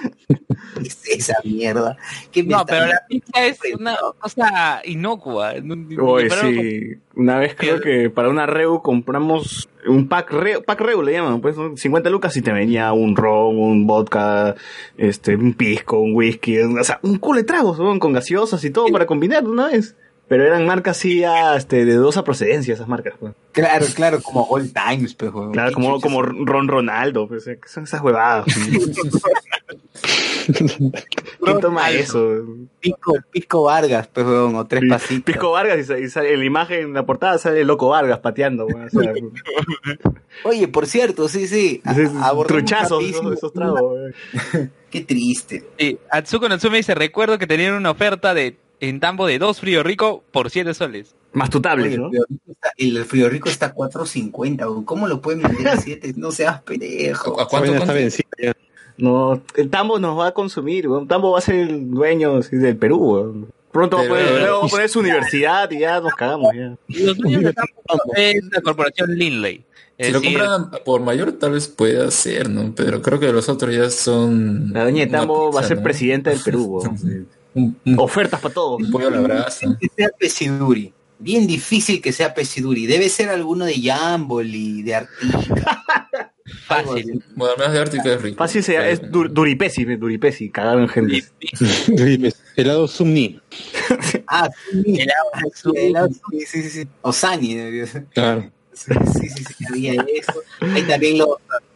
¿Qué 0.81 0.87
es 0.87 0.99
esa 1.07 1.37
mierda? 1.45 1.97
¿Qué 2.31 2.43
me 2.43 2.49
No, 2.49 2.65
pero 2.65 2.87
la 2.87 3.01
pizza 3.07 3.45
es 3.45 3.59
una 3.79 3.97
cosa 4.19 4.81
inocua. 4.83 5.53
Oye, 6.01 6.29
sí. 6.29 7.01
Una 7.15 7.39
vez 7.39 7.55
creo 7.55 7.79
que 7.79 8.09
para 8.09 8.29
una 8.29 8.45
Reu 8.45 8.81
compramos 8.81 9.69
un 9.87 10.07
pack 10.07 10.31
Reu, 10.31 10.63
pack 10.63 10.81
Reu 10.81 11.01
le 11.01 11.13
llaman, 11.13 11.41
pues, 11.41 11.57
¿no? 11.57 11.75
50 11.75 12.09
lucas 12.09 12.35
y 12.37 12.41
te 12.41 12.51
venía 12.51 12.91
un 12.93 13.15
ron, 13.15 13.57
un 13.57 13.87
vodka, 13.87 14.55
este, 14.97 15.35
un 15.35 15.53
pisco, 15.53 15.99
un 15.99 16.13
whisky, 16.15 16.59
o 16.59 16.83
sea, 16.83 16.99
un 17.03 17.17
culo 17.17 17.39
de 17.39 17.45
tragos, 17.45 17.77
con 17.99 18.13
gaseosas 18.13 18.63
y 18.63 18.69
todo 18.69 18.87
para 18.87 19.05
combinar 19.05 19.43
de 19.43 19.49
una 19.49 19.67
vez. 19.67 19.95
Pero 20.29 20.43
eran 20.43 20.65
marcas 20.65 20.97
sí 20.97 21.19
ya, 21.21 21.55
este, 21.55 21.85
de 21.85 21.93
dudosa 21.95 22.23
procedencia 22.23 22.73
esas 22.73 22.87
marcas, 22.87 23.13
pues. 23.19 23.33
Claro, 23.53 23.85
claro, 23.95 24.21
como 24.21 24.43
All 24.49 24.71
Times, 24.73 25.13
pues, 25.15 25.31
weón. 25.33 25.53
Claro, 25.53 25.69
¿Qué 25.69 25.73
como, 25.75 25.95
chuchas? 25.95 26.03
como 26.03 26.21
Ron 26.21 26.67
Ronaldo, 26.67 27.27
pues, 27.29 27.47
eh, 27.47 27.59
son 27.65 27.85
esas 27.85 28.01
huevadas. 28.01 28.45
¿Quién 30.47 31.59
toma 31.61 31.89
eso? 31.91 32.43
Pisco, 32.79 33.13
Pisco 33.31 33.63
Vargas, 33.63 34.07
pues, 34.13 34.25
weón, 34.25 34.55
o 34.55 34.65
tres 34.65 34.83
pasitos. 34.89 35.23
Pisco 35.23 35.51
Vargas 35.51 35.79
y, 35.79 35.83
sa- 35.83 35.99
y 35.99 36.09
sale 36.09 36.33
en 36.33 36.39
la 36.39 36.45
imagen, 36.45 36.79
en 36.81 36.93
la 36.93 37.05
portada 37.05 37.37
sale 37.37 37.61
el 37.61 37.67
Loco 37.67 37.89
Vargas 37.89 38.19
pateando, 38.19 38.65
weón, 38.65 38.87
o 38.87 38.89
sea, 38.89 39.13
Oye, 40.43 40.67
por 40.67 40.85
cierto, 40.87 41.27
sí, 41.27 41.47
sí. 41.47 41.81
a- 41.85 41.93
truchazos, 42.45 42.91
rapidísimo. 42.99 43.29
esos, 43.29 43.37
esos 43.37 43.53
tragos. 43.53 43.81
weón. 43.81 44.71
Qué 44.89 45.01
triste. 45.01 45.63
Sí, 45.77 45.97
Atsuko 46.09 46.47
Natsume 46.47 46.77
dice, 46.77 46.95
recuerdo 46.95 47.37
que 47.37 47.47
tenían 47.47 47.73
una 47.73 47.91
oferta 47.91 48.33
de 48.33 48.55
en 48.79 48.99
Tambo 48.99 49.25
de 49.27 49.39
dos 49.39 49.59
frío 49.59 49.83
rico 49.83 50.23
por 50.31 50.49
7 50.49 50.73
soles. 50.73 51.15
Más 51.33 51.49
tu 51.49 51.57
Oye, 51.57 51.63
tablet, 51.63 51.93
el 51.93 52.93
¿no? 52.95 53.05
frigorífico 53.05 53.49
está- 53.49 53.65
el 53.67 53.71
a 53.71 53.75
4.50, 53.75 54.65
weón. 54.69 54.85
¿Cómo 54.85 55.07
lo 55.07 55.21
pueden 55.21 55.41
vender 55.43 55.67
a 55.67 55.77
7? 55.77 56.13
No 56.15 56.31
seas 56.31 56.61
pendejo. 56.61 57.39
¿A 57.39 57.47
cuánto 57.47 57.73
está 57.75 57.93
ya. 58.41 58.53
No, 58.97 59.41
el 59.55 59.69
Tambo 59.69 59.99
nos 59.99 60.17
va 60.17 60.27
a 60.27 60.31
consumir, 60.33 60.87
weón. 60.87 61.07
Tambo 61.07 61.31
va 61.31 61.37
a 61.39 61.41
ser 61.41 61.55
el 61.55 61.91
dueño 61.91 62.39
del 62.41 62.77
Perú, 62.77 62.97
weón. 62.97 63.47
Pronto 63.71 63.97
va 63.97 64.03
a 64.03 64.05
Pero- 64.07 64.15
poner, 64.25 64.39
luego 64.41 64.59
va 64.61 64.65
a 64.65 64.69
poner 64.69 64.89
su 64.89 64.99
universidad 64.99 65.69
y 65.71 65.79
ya 65.79 65.99
nos 66.01 66.13
cagamos, 66.15 66.51
ya. 66.55 66.75
Los 66.87 67.17
dueños 67.17 67.43
de 67.43 67.53
Tambo 67.53 68.13
es 68.15 68.43
la 68.51 68.61
corporación 68.61 69.11
Linley. 69.15 69.63
Es 69.99 70.07
Si 70.07 70.13
lo 70.13 70.19
decir, 70.21 70.37
compran 70.39 70.71
por 70.85 71.01
mayor, 71.01 71.31
tal 71.33 71.51
vez 71.51 71.67
pueda 71.67 72.09
ser, 72.11 72.49
¿no? 72.49 72.73
Pero 72.75 73.01
creo 73.01 73.19
que 73.19 73.31
los 73.31 73.49
otros 73.49 73.75
ya 73.75 73.89
son. 73.89 74.71
La 74.73 74.83
doña 74.83 75.05
de 75.05 75.11
Tambo 75.11 75.51
va 75.51 75.61
a 75.61 75.63
ser 75.63 75.77
¿no? 75.77 75.83
presidenta 75.83 76.29
del 76.31 76.39
Perú, 76.39 76.65
weón. 76.83 77.27
Un, 77.57 77.75
un- 77.85 77.99
Ofertas 77.99 78.39
para 78.39 78.53
todos. 78.53 78.81
un 78.81 78.91
pollo 78.91 79.07
a 79.07 79.11
la 79.11 79.19
brasa. 79.21 79.77
que 79.79 79.87
sea 79.95 80.09
Pesiduri. 80.17 80.93
Bien 81.19 81.47
difícil 81.47 81.99
que 82.01 82.11
sea 82.11 82.33
Pesiduri. 82.33 82.85
Debe 82.85 83.09
ser 83.09 83.29
alguno 83.29 83.65
de 83.65 83.81
Jambol 83.81 84.45
y 84.53 84.83
de 84.83 84.95
Artica. 84.95 85.83
Fácil. 86.67 87.23
Bueno, 87.35 87.55
menos 87.57 87.73
de 87.73 87.79
Ártica 87.79 88.13
es 88.13 88.21
rico. 88.21 88.37
Fácil 88.37 88.63
sea, 88.63 88.87
es 88.89 89.01
dur- 89.01 89.29
duripesi, 89.29 89.85
pe, 89.85 89.97
duripesi, 89.97 90.49
cagado 90.49 90.79
en 90.79 90.87
gente. 90.87 91.23
Helado 92.55 92.87
Sumni. 92.87 93.39
Ah, 94.29 94.49
sí, 94.71 94.99
Helado 94.99 95.51
sí, 95.53 95.69
helado, 95.75 96.09
sí, 96.09 96.45
sí, 96.45 96.61
sí, 96.63 96.69
sí. 96.69 96.87
O 97.01 97.11
Sani, 97.13 97.55
debería 97.55 97.85
ser. 97.87 98.05
Claro. 98.13 98.51
Sí, 98.73 98.91
sí, 99.19 99.29
sí, 99.29 99.43
sí, 99.57 99.65
había 99.69 99.93
eso. 100.13 100.33
Hay 100.59 100.83
también 100.83 101.17
los... 101.17 101.29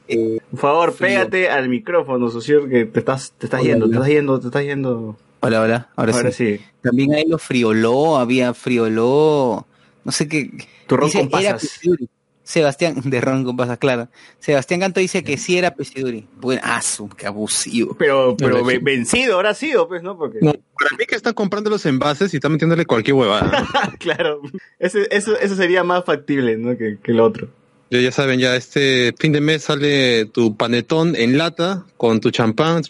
Eh, 0.10 0.40
Por 0.52 0.60
favor, 0.60 0.92
Frío. 0.94 1.08
pégate 1.10 1.50
al 1.50 1.70
micrófono, 1.70 2.30
socio, 2.30 2.68
que 2.68 2.86
te 2.86 3.00
estás, 3.00 3.32
te 3.38 3.46
estás 3.48 3.62
Hola, 3.62 3.70
yendo, 3.70 3.88
te 3.90 3.94
estás 3.96 4.08
yendo, 4.10 4.40
te 4.40 4.48
estás 4.48 4.64
yendo. 4.64 5.18
Hola, 5.42 5.62
hola. 5.62 5.90
Ahora, 5.96 6.14
Ahora 6.14 6.32
sí. 6.32 6.58
sí. 6.58 6.64
También 6.82 7.14
hay 7.14 7.26
los 7.28 7.42
frioló, 7.42 8.18
había 8.18 8.54
frioló, 8.54 9.68
no 10.04 10.12
sé 10.12 10.28
qué. 10.28 10.50
Turrón 10.88 11.08
Dice, 11.10 11.30
con 11.30 11.40
era 11.42 11.54
pasas. 11.54 11.70
pesiduri. 11.70 12.10
Sebastián, 12.44 12.96
de 13.06 13.22
ron 13.22 13.46
con 13.46 13.56
pasas, 13.56 13.78
claro. 13.78 14.10
Sebastián 14.40 14.80
Canto 14.82 15.00
dice 15.00 15.24
que 15.24 15.38
sí 15.38 15.58
era 15.58 15.74
pesiduri. 15.76 16.28
Bueno, 16.38 16.62
ah, 16.66 16.82
qué 17.18 17.28
abusivo. 17.28 17.96
Pero, 17.98 18.36
pero 18.36 18.58
No, 18.60 18.66
ve- 18.66 18.74
sí. 18.76 18.80
vencido 18.84 19.54
sido, 19.54 19.88
pues, 19.88 20.04
¿no? 20.04 20.18
Porque, 20.18 20.40
No, 20.42 20.52
para 20.52 20.98
mí 20.98 21.06
que 21.08 21.16
están 21.16 21.34
comprando 21.34 21.70
los 21.70 21.86
envases 21.86 22.34
y 22.34 22.38
están 22.38 22.52
metiéndole 22.52 22.86
cualquier 22.86 23.14
huevada. 23.16 23.66
claro, 24.00 24.42
ese, 24.80 25.08
eso, 25.12 25.38
eso 25.40 25.56
sería 25.56 25.84
más 25.84 26.04
factible, 26.04 26.58
¿no? 26.58 26.76
Que, 26.78 26.98
que 27.02 27.12
el 27.12 27.20
otro. 27.20 27.48
Ya, 27.90 28.00
ya 28.00 28.12
saben, 28.12 28.40
ya 28.40 28.56
este 28.56 29.14
fin 29.20 29.32
de 29.34 29.42
mes 29.42 29.64
sale 29.64 30.26
tu 30.26 30.58
panetón 30.58 31.16
en 31.16 31.38
lata 31.38 31.86
con 31.98 32.20
tu 32.22 32.32
champán, 32.32 32.82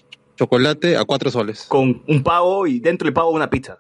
chocolate 0.42 0.98
a 0.98 1.06
cuatro 1.06 1.30
soles. 1.30 1.66
Con 1.68 2.02
un 2.08 2.24
pavo 2.24 2.66
y 2.66 2.80
dentro 2.80 3.06
del 3.06 3.14
pavo 3.14 3.30
una 3.30 3.50
pizza. 3.50 3.78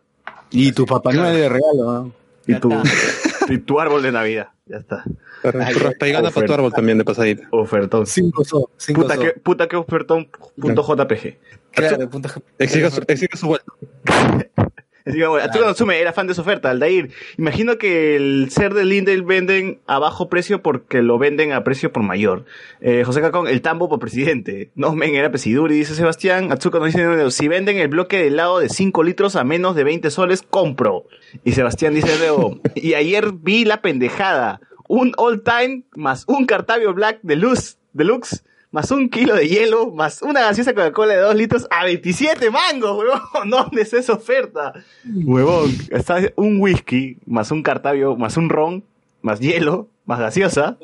Y 0.51 0.71
tu 0.73 0.85
papá 0.85 1.11
no 1.11 1.23
de 1.23 1.49
regalo, 1.49 1.83
¿no? 1.83 2.11
Y 2.45 2.59
tu, 2.59 2.71
y 3.49 3.57
tu 3.57 3.79
árbol 3.79 4.03
de 4.03 4.11
Navidad. 4.11 4.49
Ya 4.67 4.77
está. 4.77 5.03
Tu 5.41 5.49
raspa 5.49 6.07
y 6.07 6.11
gana 6.11 6.29
para 6.29 6.45
tu 6.45 6.53
árbol 6.53 6.71
también 6.71 6.99
de 6.99 7.03
pasadita. 7.03 7.47
Ofertón. 7.49 8.05
Cinco 8.05 8.45
so, 8.45 8.69
cinco 8.77 9.01
Puta 9.01 9.15
so. 9.15 9.21
que, 9.21 9.31
puta 9.31 9.67
que 9.67 9.75
ofertón 9.75 10.29
punto 10.55 10.83
JPG. 10.83 11.37
Claro, 11.71 12.09
punto 12.09 12.29
Exige 12.59 12.91
su, 12.91 13.01
exige 13.07 13.37
su 13.37 13.47
vuelta. 13.47 13.73
Bueno, 15.05 15.35
Arturo 15.35 15.65
Natsume 15.65 15.99
era 15.99 16.13
fan 16.13 16.27
de 16.27 16.33
su 16.33 16.41
oferta, 16.41 16.69
Aldair. 16.69 17.11
Imagino 17.37 17.77
que 17.77 18.15
el 18.15 18.49
ser 18.51 18.73
de 18.73 18.85
Lindale 18.85 19.21
venden 19.21 19.79
a 19.87 19.99
bajo 19.99 20.29
precio 20.29 20.61
porque 20.61 21.01
lo 21.01 21.17
venden 21.17 21.51
a 21.53 21.63
precio 21.63 21.91
por 21.91 22.03
mayor. 22.03 22.45
Eh, 22.79 23.03
José 23.05 23.21
Cacón, 23.21 23.47
el 23.47 23.61
tambo 23.61 23.89
por 23.89 23.99
presidente. 23.99 24.71
No, 24.75 24.93
men, 24.93 25.15
era 25.15 25.31
Pesiduri, 25.31 25.75
dice 25.75 25.95
Sebastián. 25.95 26.51
Atsuko 26.51 26.79
nos 26.79 26.93
dice, 26.93 27.31
si 27.31 27.47
venden 27.47 27.77
el 27.77 27.87
bloque 27.87 28.17
de 28.17 28.27
helado 28.27 28.59
de 28.59 28.69
5 28.69 29.03
litros 29.03 29.35
a 29.35 29.43
menos 29.43 29.75
de 29.75 29.83
20 29.83 30.09
soles, 30.11 30.41
compro. 30.43 31.05
Y 31.43 31.53
Sebastián 31.53 31.93
dice, 31.93 32.17
luego, 32.19 32.59
y 32.75 32.93
ayer 32.93 33.31
vi 33.33 33.65
la 33.65 33.81
pendejada. 33.81 34.61
Un 34.87 35.13
all 35.17 35.41
time 35.41 35.83
más 35.95 36.25
un 36.27 36.45
Cartavio 36.45 36.93
Black 36.93 37.19
de 37.21 37.37
luz, 37.37 37.77
deluxe, 37.93 38.43
más 38.71 38.89
un 38.91 39.09
kilo 39.09 39.35
de 39.35 39.47
hielo, 39.47 39.91
más 39.91 40.21
una 40.21 40.41
gaseosa 40.41 40.73
Coca-Cola 40.73 41.13
de 41.13 41.19
2 41.19 41.35
litros 41.35 41.67
a 41.69 41.83
27 41.83 42.49
mangos, 42.49 42.97
huevón. 42.97 43.49
¿Dónde 43.49 43.81
es 43.81 43.93
esa 43.93 44.13
oferta? 44.13 44.73
Huevón, 45.05 45.71
está 45.91 46.21
un 46.37 46.59
whisky, 46.59 47.17
más 47.25 47.51
un 47.51 47.63
Cartavio, 47.63 48.15
más 48.15 48.37
un 48.37 48.49
ron, 48.49 48.83
más 49.21 49.39
hielo, 49.39 49.87
más 50.05 50.19
gaseosa. 50.19 50.77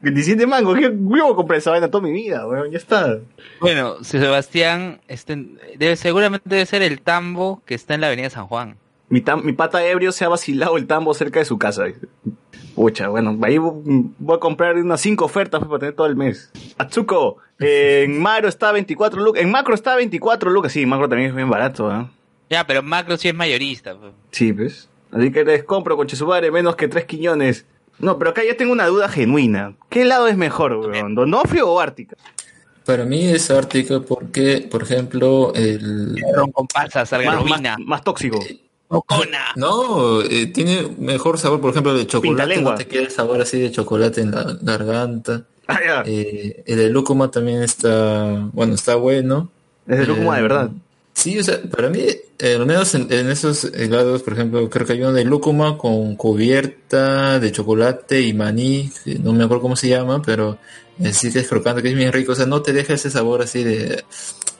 27 0.00 0.46
mangos, 0.46 0.78
¿qué 0.78 0.88
huevo 0.88 1.36
compré 1.36 1.58
esa 1.58 1.70
vaina 1.70 1.90
toda 1.90 2.04
mi 2.04 2.12
vida, 2.12 2.46
huevón? 2.46 2.70
Ya 2.70 2.78
está. 2.78 3.18
Bueno, 3.60 4.02
si 4.02 4.18
Sebastián, 4.18 5.00
este, 5.08 5.36
debe, 5.76 5.96
seguramente 5.96 6.48
debe 6.48 6.64
ser 6.66 6.82
el 6.82 7.00
tambo 7.00 7.62
que 7.66 7.74
está 7.74 7.94
en 7.94 8.00
la 8.00 8.06
avenida 8.06 8.30
San 8.30 8.46
Juan. 8.46 8.76
Mi, 9.10 9.20
tam- 9.22 9.42
mi 9.42 9.52
pata 9.52 9.84
ebrio 9.86 10.12
se 10.12 10.24
ha 10.24 10.28
vacilado 10.28 10.76
el 10.76 10.86
tambo 10.86 11.14
cerca 11.14 11.38
de 11.38 11.44
su 11.46 11.58
casa. 11.58 11.84
Pucha, 12.74 13.08
bueno, 13.08 13.36
ahí 13.42 13.56
vo- 13.56 13.80
voy 14.18 14.36
a 14.36 14.40
comprar 14.40 14.76
unas 14.76 15.00
5 15.00 15.24
ofertas 15.24 15.58
pues, 15.60 15.68
para 15.68 15.80
tener 15.80 15.94
todo 15.94 16.06
el 16.06 16.14
mes. 16.16 16.50
Atsuko, 16.78 17.38
eh, 17.58 18.02
en 18.06 18.18
Maro 18.22 18.48
está 18.48 18.70
24 18.72 19.20
lucas. 19.22 19.42
En 19.42 19.50
Macro 19.50 19.74
está 19.74 19.96
24 19.96 20.50
lucas. 20.50 20.72
Sí, 20.72 20.86
Macro 20.86 21.08
también 21.08 21.30
es 21.30 21.36
bien 21.36 21.50
barato, 21.50 21.90
¿ah? 21.90 22.10
Ya, 22.50 22.66
pero 22.66 22.82
Macro 22.82 23.16
sí 23.16 23.28
es 23.28 23.34
mayorista. 23.34 23.96
pues. 23.96 24.12
Sí, 24.30 24.52
pues. 24.52 24.88
Así 25.10 25.32
que 25.32 25.44
les 25.44 25.64
compro 25.64 25.96
con 25.96 26.06
Chesubare 26.06 26.50
menos 26.50 26.76
que 26.76 26.86
3 26.88 27.04
quiñones. 27.06 27.66
No, 27.98 28.18
pero 28.18 28.30
acá 28.30 28.42
yo 28.46 28.56
tengo 28.56 28.72
una 28.72 28.86
duda 28.86 29.08
genuina. 29.08 29.74
¿Qué 29.88 30.04
lado 30.04 30.28
es 30.28 30.36
mejor, 30.36 30.74
weón? 30.76 31.14
¿Donofrio 31.16 31.68
o 31.68 31.80
Ártica? 31.80 32.16
Para 32.84 33.04
mí 33.04 33.24
es 33.26 33.50
Ártica 33.50 34.00
porque, 34.00 34.68
por 34.70 34.82
ejemplo, 34.82 35.52
el... 35.54 36.14
Ron 36.34 36.52
con 36.52 36.66
pasas, 36.68 37.10
Más, 37.12 37.44
más, 37.44 37.60
más 37.84 38.04
tóxico. 38.04 38.38
Ocona. 38.88 39.46
No, 39.56 40.22
eh, 40.22 40.46
tiene 40.46 40.88
mejor 40.98 41.38
sabor, 41.38 41.60
por 41.60 41.70
ejemplo, 41.70 41.92
el 41.92 41.98
de 41.98 42.06
chocolate. 42.06 42.60
No 42.62 42.74
te 42.74 42.86
queda 42.86 43.02
el 43.02 43.10
sabor 43.10 43.40
así 43.40 43.60
de 43.60 43.70
chocolate 43.70 44.20
en 44.22 44.30
la 44.30 44.56
garganta. 44.62 45.44
Ah, 45.66 45.78
ya. 45.84 46.02
Eh, 46.06 46.62
el 46.66 46.78
de 46.78 46.88
lúcuma 46.90 47.30
también 47.30 47.62
está, 47.62 48.48
bueno, 48.52 48.74
está 48.74 48.94
bueno. 48.94 49.50
Es 49.86 49.98
de 49.98 50.06
lúcuma 50.06 50.34
de 50.34 50.40
Eh, 50.40 50.42
verdad. 50.42 50.70
Sí, 51.18 51.36
o 51.36 51.42
sea, 51.42 51.60
para 51.62 51.90
mí, 51.90 52.06
al 52.40 52.64
menos 52.64 52.94
en, 52.94 53.12
en 53.12 53.28
esos 53.28 53.64
helados, 53.64 54.22
por 54.22 54.34
ejemplo, 54.34 54.70
creo 54.70 54.86
que 54.86 54.92
hay 54.92 55.00
uno 55.00 55.12
de 55.12 55.24
lúcuma 55.24 55.76
con 55.76 56.14
cubierta 56.14 57.40
de 57.40 57.50
chocolate 57.50 58.20
y 58.20 58.32
maní, 58.32 58.88
no 59.04 59.32
me 59.32 59.42
acuerdo 59.42 59.62
cómo 59.62 59.74
se 59.74 59.88
llama, 59.88 60.22
pero 60.22 60.58
sí 61.10 61.32
que 61.32 61.40
es 61.40 61.48
crocante, 61.48 61.82
que 61.82 61.88
es 61.88 61.96
bien 61.96 62.12
rico, 62.12 62.30
o 62.30 62.34
sea, 62.36 62.46
no 62.46 62.62
te 62.62 62.72
deja 62.72 62.94
ese 62.94 63.10
sabor 63.10 63.42
así 63.42 63.64
de... 63.64 64.04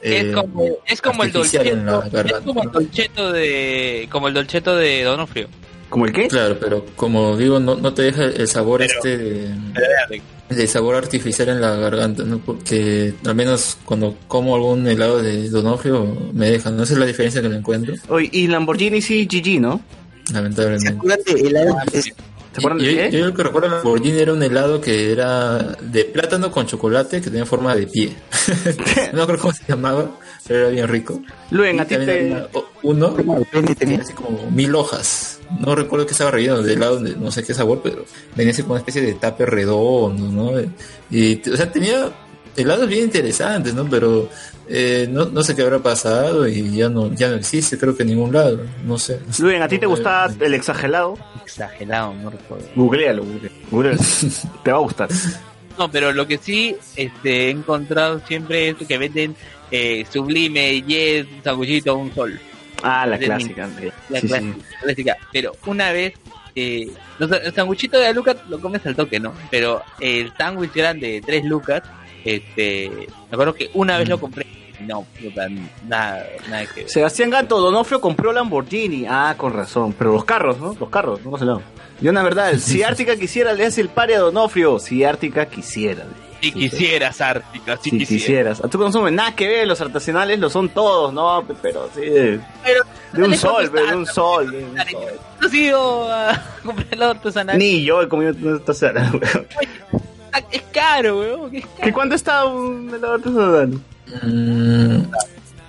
eh, 0.02 0.30
es 0.30 0.34
como, 0.34 0.64
es 0.84 1.00
como 1.00 1.22
el 1.22 1.30
dolceto, 1.30 1.62
es 1.62 2.32
como 2.44 2.62
el 2.62 2.66
¿no? 2.66 2.72
dolceto 2.72 3.30
de, 3.30 4.08
como 4.10 4.26
el 4.26 4.34
dolceto 4.34 4.74
de 4.74 5.04
Donofrio. 5.04 5.46
¿Como 5.88 6.06
el 6.06 6.12
qué? 6.12 6.28
Claro, 6.28 6.58
pero 6.60 6.84
como 6.96 7.36
digo, 7.36 7.60
no, 7.60 7.76
no 7.76 7.94
te 7.94 8.02
deja 8.02 8.24
el 8.24 8.46
sabor 8.48 8.82
este 8.82 9.16
de, 9.16 9.54
de 10.50 10.66
sabor 10.66 10.96
artificial 10.96 11.48
en 11.48 11.60
la 11.60 11.76
garganta, 11.76 12.24
¿no? 12.24 12.38
Porque 12.38 13.14
al 13.24 13.34
menos 13.34 13.78
cuando 13.84 14.16
como 14.28 14.54
algún 14.54 14.86
helado 14.86 15.22
de 15.22 15.48
Donofrio 15.48 16.30
me 16.32 16.50
deja, 16.50 16.70
no 16.70 16.82
Esa 16.82 16.94
es 16.94 16.98
la 16.98 17.06
diferencia 17.06 17.40
que 17.42 17.48
le 17.48 17.56
encuentro, 17.56 17.94
Oye, 18.08 18.28
y 18.32 18.46
Lamborghini 18.48 19.00
sí, 19.00 19.26
GG, 19.26 19.60
¿no? 19.60 19.80
lamentablemente. 20.32 20.94
Helado 21.46 21.76
¿Se 21.90 22.12
acuerdan 22.60 22.80
yo, 22.80 22.86
de 22.86 23.10
qué? 23.10 23.18
yo 23.18 23.26
lo 23.26 23.34
que 23.34 23.42
recuerdo 23.42 23.68
Lamborghini 23.68 24.18
era 24.18 24.32
un 24.32 24.42
helado 24.42 24.80
que 24.80 25.12
era 25.12 25.58
de 25.80 26.04
plátano 26.04 26.50
con 26.50 26.66
chocolate 26.66 27.20
que 27.20 27.30
tenía 27.30 27.46
forma 27.46 27.74
de 27.74 27.86
pie. 27.86 28.12
no 29.12 29.26
creo 29.26 29.38
cómo 29.38 29.52
se 29.52 29.64
llamaba, 29.68 30.10
pero 30.46 30.60
era 30.60 30.68
bien 30.70 30.88
rico. 30.88 31.20
Luen, 31.50 31.80
a 31.80 31.86
ti 31.86 31.96
te... 31.96 32.46
uno 32.82 33.14
tenía. 33.78 34.00
así 34.00 34.12
como 34.12 34.50
mil 34.50 34.74
hojas. 34.74 35.37
No 35.60 35.74
recuerdo 35.74 36.06
que 36.06 36.12
estaba 36.12 36.30
relleno 36.30 36.62
de 36.62 36.72
helado, 36.74 37.00
de 37.00 37.16
no 37.16 37.30
sé 37.30 37.42
qué 37.44 37.54
sabor, 37.54 37.80
pero 37.82 38.04
venía 38.36 38.52
así 38.52 38.62
como 38.62 38.74
una 38.74 38.80
especie 38.80 39.02
de 39.02 39.14
tape 39.14 39.46
redondo, 39.46 40.28
¿no? 40.30 40.60
Y, 41.10 41.40
o 41.50 41.56
sea, 41.56 41.70
tenía 41.70 42.10
helados 42.56 42.88
bien 42.88 43.04
interesantes, 43.04 43.74
¿no? 43.74 43.88
Pero 43.88 44.28
eh, 44.68 45.06
no, 45.10 45.26
no 45.26 45.42
sé 45.42 45.54
qué 45.56 45.62
habrá 45.62 45.78
pasado 45.78 46.46
y 46.46 46.76
ya 46.76 46.88
no, 46.88 47.12
ya 47.14 47.28
no 47.28 47.36
existe, 47.36 47.78
creo 47.78 47.96
que 47.96 48.02
en 48.02 48.10
ningún 48.10 48.32
lado, 48.32 48.60
no 48.84 48.98
sé. 48.98 49.20
Luen, 49.38 49.62
¿a 49.62 49.68
ti 49.68 49.78
te 49.78 49.86
gustaba 49.86 50.30
eh, 50.30 50.36
el 50.40 50.54
exagerado? 50.54 51.16
Exagerado, 51.42 52.12
no 52.14 52.30
recuerdo. 52.30 52.66
Googlealo, 52.74 53.24
googlealo. 53.70 53.98
Te 54.64 54.70
va 54.70 54.76
a 54.76 54.80
gustar. 54.80 55.08
No, 55.78 55.90
pero 55.90 56.12
lo 56.12 56.26
que 56.26 56.38
sí 56.38 56.76
este, 56.96 57.46
he 57.46 57.50
encontrado 57.50 58.20
siempre 58.26 58.70
es 58.70 58.76
que 58.76 58.98
venden 58.98 59.36
eh, 59.70 60.04
sublime, 60.10 60.82
yes, 60.82 61.26
un 61.36 61.44
sanguchito, 61.44 61.94
un 61.94 62.12
sol. 62.14 62.38
Ah, 62.82 63.06
la 63.06 63.18
clásica. 63.18 63.68
La 64.08 64.20
Sí, 64.20 64.28
sí. 64.28 64.28
clásica, 64.28 64.56
clásica. 64.82 65.16
Pero 65.32 65.52
una 65.66 65.90
vez, 65.92 66.14
eh, 66.54 66.88
los- 67.18 67.30
el 67.30 67.52
sanguchito 67.54 67.98
de 67.98 68.12
lucas 68.14 68.36
lo 68.48 68.60
comes 68.60 68.84
al 68.86 68.94
toque, 68.96 69.18
¿no? 69.20 69.32
Pero 69.50 69.82
el 70.00 70.32
sándwich 70.36 70.72
grande 70.74 71.12
de 71.12 71.20
3 71.20 71.44
lucas, 71.44 71.82
este, 72.24 72.90
me 73.30 73.32
acuerdo 73.34 73.54
que 73.54 73.70
una 73.74 73.98
vez 73.98 74.08
lo 74.08 74.18
compré. 74.20 74.46
No, 74.80 75.04
nada, 75.88 76.24
nada 76.48 76.66
que 76.66 76.82
ver. 76.82 76.88
Sebastián 76.90 77.30
Gato, 77.30 77.58
Donofrio 77.58 78.00
compró 78.00 78.32
Lamborghini. 78.32 79.06
Ah, 79.08 79.34
con 79.36 79.52
razón. 79.52 79.92
Pero 79.92 80.12
los 80.12 80.24
carros, 80.24 80.58
¿no? 80.60 80.76
Los 80.78 80.88
carros, 80.88 81.20
no 81.24 81.32
los 81.32 81.42
helados. 81.42 81.62
Yo, 82.00 82.12
la 82.12 82.22
verdad, 82.22 82.54
si 82.58 82.82
Ártica 82.84 83.16
quisiera, 83.16 83.52
le 83.54 83.66
hace 83.66 83.80
el 83.80 83.88
pare 83.88 84.14
a 84.14 84.20
Donofrio. 84.20 84.78
Si 84.78 85.02
Ártica 85.02 85.46
quisiera. 85.46 86.04
Si 86.40 86.52
quisieras, 86.52 87.20
Ártica, 87.20 87.76
si, 87.76 87.90
Si 87.90 87.98
quisieras. 87.98 88.08
quisieras. 88.22 88.64
A 88.64 88.68
tu 88.68 88.78
consumo, 88.78 89.10
nada 89.10 89.34
que 89.34 89.48
ver, 89.48 89.66
los 89.66 89.80
artesanales 89.80 90.38
lo 90.38 90.48
son 90.50 90.68
todos, 90.68 91.12
¿no? 91.12 91.44
Pero 91.62 91.88
sí, 91.94 92.00
de, 92.02 92.40
Pero, 92.64 92.84
de 93.12 93.22
un 93.24 93.34
sol, 93.36 93.70
de 93.72 93.80
está, 93.82 93.96
un 93.96 94.06
sol. 94.06 94.50
de 94.50 94.64
un 94.64 94.74
Dale, 94.74 94.90
sol. 94.92 95.02
¿No 95.40 95.46
has 95.46 95.54
ido 95.54 96.12
a 96.12 96.42
comprar 96.64 96.86
helado 96.90 97.10
artesanal? 97.12 97.58
Ni 97.58 97.82
yo 97.84 98.02
he 98.02 98.08
comido 98.08 98.34
una 98.40 98.56
artesanal, 98.56 99.10
weón. 99.20 99.46
Es 100.52 100.62
caro, 100.72 101.18
weón. 101.18 101.50
que 101.50 101.58
es 101.58 101.64
caro. 101.66 101.78
¿Qué 101.84 101.92
cuánto 101.92 102.14
está 102.14 102.44
un 102.44 102.88
helado 102.94 103.14
artesanal? 103.14 103.80
Mm, 104.22 105.02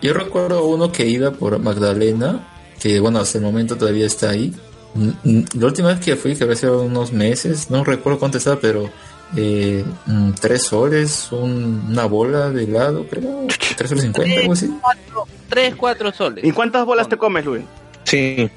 yo 0.01 0.13
recuerdo 0.13 0.65
uno 0.65 0.91
que 0.91 1.05
iba 1.07 1.31
por 1.31 1.57
Magdalena, 1.59 2.47
que 2.79 2.99
bueno, 2.99 3.19
hasta 3.19 3.37
el 3.37 3.43
momento 3.43 3.75
todavía 3.75 4.05
está 4.05 4.29
ahí. 4.29 4.53
Mm, 4.93 5.09
mm, 5.23 5.45
La 5.59 5.65
última 5.65 5.89
vez 5.89 5.99
que 5.99 6.15
fui, 6.15 6.35
que 6.35 6.43
había 6.43 6.55
sido 6.55 6.81
unos 6.83 7.11
meses, 7.11 7.69
no 7.69 7.83
recuerdo 7.83 8.19
cuánto 8.19 8.37
estaba, 8.37 8.57
pero 8.59 8.89
eh, 9.35 9.84
mm, 10.06 10.31
tres 10.39 10.64
soles, 10.64 11.31
un- 11.31 11.85
una 11.89 12.06
bola 12.06 12.49
de 12.49 12.64
helado, 12.64 13.06
creo, 13.07 13.45
tres 13.76 13.89
soles 13.89 14.03
cincuenta, 14.03 14.39
algo 14.41 14.53
así. 14.53 14.68
Cuatro, 14.81 15.27
tres, 15.49 15.76
cuatro 15.76 16.11
soles. 16.11 16.43
¿Y 16.43 16.51
cuántas 16.51 16.85
bolas 16.85 17.07
te 17.10 17.18
comes, 17.18 17.45
Luis? 17.45 17.64
Sí. 18.03 18.49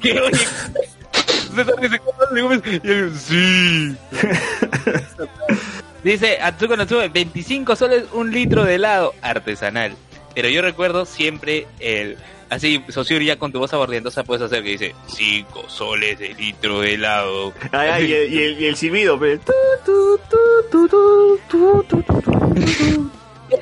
¿Qué, 0.00 0.20
oye? 0.20 0.38
Sí. 3.18 3.96
Dice 6.02 6.38
Atsuko 6.40 6.76
Natsume, 6.76 7.08
25 7.08 7.76
soles 7.76 8.04
un 8.12 8.32
litro 8.32 8.64
de 8.64 8.74
helado 8.76 9.14
artesanal. 9.22 9.94
Pero 10.34 10.48
yo 10.48 10.62
recuerdo 10.62 11.04
siempre 11.04 11.66
el 11.78 12.16
así, 12.52 12.84
Sosur 12.88 13.22
ya 13.22 13.38
con 13.38 13.50
tu 13.50 13.58
voz 13.58 13.72
abardientosa 13.72 14.24
puedes 14.24 14.42
hacer 14.42 14.62
que 14.62 14.70
dice 14.70 14.94
5 15.06 15.64
soles 15.68 16.18
de 16.18 16.34
litro 16.34 16.80
de 16.80 16.94
helado. 16.94 17.52
Ah, 17.72 17.86
ya, 17.86 18.00
y, 18.00 18.12
el, 18.12 18.32
y, 18.32 18.42
el, 18.42 18.60
y, 18.60 18.66
el, 18.66 18.76
silbido, 18.76 19.18
pero... 19.18 19.40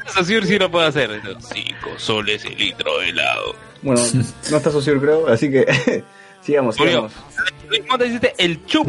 Sosur 0.07 0.47
sí 0.47 0.59
lo 0.59 0.71
puede 0.71 0.89
hacer. 0.89 1.21
5 1.23 1.89
soles 1.97 2.43
de 2.43 2.51
litro 2.51 2.99
de 2.99 3.09
helado. 3.11 3.55
Bueno, 3.83 4.03
no 4.51 4.57
está 4.57 4.71
Sosur 4.71 5.01
creo, 5.01 5.29
así 5.29 5.51
que 5.51 6.05
sigamos. 6.43 6.77
sigamos. 6.77 7.13
Luis 7.69 7.83
hiciste 8.07 8.35
el 8.39 8.65
chup 8.67 8.89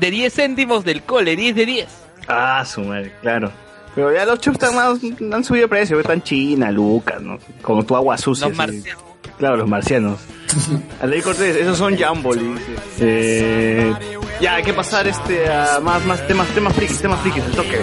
de 0.00 0.10
10 0.10 0.34
céntimos 0.34 0.84
del 0.84 1.02
cole, 1.02 1.36
10 1.36 1.54
de 1.54 1.66
10. 1.66 1.88
Ah, 2.26 2.64
su 2.66 2.80
madre, 2.82 3.12
claro. 3.22 3.52
Pero 3.94 4.12
ya 4.12 4.26
los 4.26 4.40
chups 4.40 4.62
están 4.62 4.76
más, 4.76 4.98
han 5.32 5.44
subido 5.44 5.68
precio, 5.68 5.98
están 5.98 6.22
China, 6.22 6.70
Lucas, 6.70 7.22
¿no? 7.22 7.38
Como 7.62 7.84
tu 7.84 7.96
agua 7.96 8.18
sucia. 8.18 8.48
Los 8.48 8.56
marcianos 8.56 9.07
Claro, 9.38 9.56
los 9.56 9.68
marcianos. 9.68 10.20
Alei 11.00 11.22
Cortés, 11.22 11.56
esos 11.56 11.78
son 11.78 11.96
Jamboli. 11.96 12.54
Eh, 13.00 13.92
ya, 14.40 14.56
hay 14.56 14.62
que 14.62 14.72
pasar 14.72 15.06
este 15.06 15.50
a 15.50 15.80
más, 15.80 16.04
más 16.04 16.26
temas, 16.26 16.48
temas 16.48 16.74
frikis, 16.74 17.00
temas 17.00 17.20
frikis, 17.20 17.44
el 17.44 17.52
toque. 17.52 17.80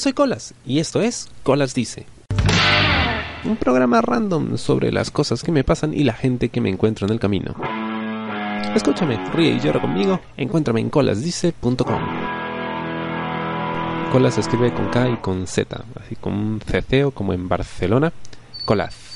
Soy 0.00 0.14
Colas 0.14 0.54
y 0.66 0.80
esto 0.80 1.02
es 1.02 1.28
Colas 1.42 1.74
Dice. 1.74 2.06
Un 3.44 3.56
programa 3.56 4.00
random 4.00 4.56
sobre 4.58 4.92
las 4.92 5.10
cosas 5.10 5.42
que 5.42 5.52
me 5.52 5.62
pasan 5.62 5.94
y 5.94 6.04
la 6.04 6.14
gente 6.14 6.48
que 6.48 6.60
me 6.60 6.70
encuentro 6.70 7.06
en 7.06 7.12
el 7.12 7.20
camino. 7.20 7.54
Escúchame, 8.74 9.18
ríe 9.32 9.52
y 9.52 9.60
llora 9.60 9.80
conmigo, 9.80 10.20
encuéntrame 10.36 10.80
en 10.80 10.90
colasdice.com. 10.90 12.02
Colas 14.12 14.34
se 14.34 14.40
escribe 14.40 14.72
con 14.72 14.88
K 14.88 15.08
y 15.10 15.16
con 15.18 15.46
Z, 15.46 15.84
así 16.02 16.16
con 16.16 16.32
un 16.32 16.60
ceceo 16.60 17.10
como 17.10 17.32
en 17.32 17.48
Barcelona. 17.48 18.12
Colas. 18.64 19.09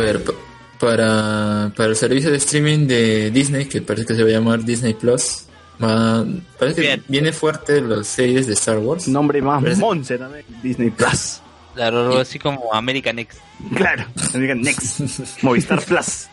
Ver, 0.00 0.24
pa- 0.24 0.32
para, 0.78 1.72
para 1.76 1.90
el 1.90 1.96
servicio 1.96 2.30
de 2.30 2.36
streaming 2.38 2.86
de 2.86 3.30
Disney, 3.30 3.66
que 3.66 3.82
parece 3.82 4.06
que 4.06 4.14
se 4.14 4.22
va 4.22 4.28
a 4.28 4.32
llamar 4.32 4.64
Disney 4.64 4.94
Plus, 4.94 5.44
va- 5.82 6.24
parece 6.58 6.82
que 6.82 7.02
viene 7.08 7.32
fuerte 7.32 7.80
las 7.80 8.06
series 8.06 8.46
de 8.46 8.54
Star 8.54 8.78
Wars. 8.78 9.06
Nombre 9.08 9.40
más 9.42 9.62
Parece- 9.62 9.80
monce 9.80 10.18
también. 10.18 10.44
Disney 10.62 10.90
Plus. 10.90 11.40
Claro, 11.74 12.00
algo 12.06 12.18
así 12.18 12.38
como 12.38 12.72
American 12.74 13.18
X. 13.20 13.38
Claro. 13.76 14.04
Digan 14.34 14.60
Next. 14.62 15.00
Movistar 15.42 15.80
Plus. 15.82 16.26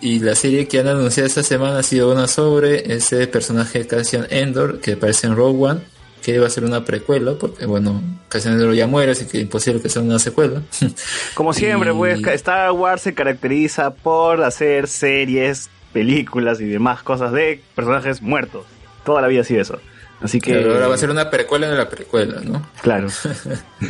Y 0.00 0.18
la 0.18 0.34
serie 0.34 0.66
que 0.66 0.80
han 0.80 0.88
anunciado 0.88 1.28
esta 1.28 1.42
semana 1.44 1.78
ha 1.78 1.82
sido 1.84 2.10
una 2.12 2.26
sobre 2.26 2.92
ese 2.94 3.26
personaje 3.28 3.86
Cassian 3.86 4.26
Endor 4.30 4.80
que 4.80 4.94
aparece 4.94 5.28
en 5.28 5.36
Rogue 5.36 5.64
One, 5.70 5.80
que 6.24 6.38
va 6.38 6.46
a 6.46 6.50
ser 6.50 6.64
una 6.64 6.84
precuela, 6.86 7.32
porque 7.38 7.66
bueno, 7.66 8.00
Cassian 8.30 8.54
Endor 8.54 8.72
ya 8.74 8.86
muere, 8.86 9.12
así 9.12 9.26
que 9.26 9.38
imposible 9.40 9.82
que 9.82 9.88
sea 9.90 10.00
una 10.00 10.18
secuela. 10.18 10.62
Como 11.34 11.52
siempre, 11.52 11.90
Y- 11.90 11.94
pues 11.94 12.26
Star 12.26 12.72
Wars 12.72 13.02
se 13.02 13.12
caracteriza 13.14 13.90
por 13.94 14.42
hacer 14.42 14.88
series, 14.88 15.68
películas 15.92 16.60
y 16.60 16.64
demás 16.64 17.02
cosas 17.02 17.30
de 17.32 17.60
personajes 17.74 18.22
muertos. 18.22 18.64
Toda 19.04 19.20
la 19.20 19.28
vida 19.28 19.42
ha 19.42 19.44
sido 19.44 19.60
eso. 19.60 19.78
Así 20.22 20.40
que. 20.40 20.52
Claro, 20.52 20.72
ahora 20.72 20.88
va 20.88 20.94
a 20.94 20.98
ser 20.98 21.10
una 21.10 21.28
precuela 21.28 21.68
de 21.68 21.76
la 21.76 21.90
precuela, 21.90 22.40
¿no? 22.42 22.66
Claro. 22.80 23.08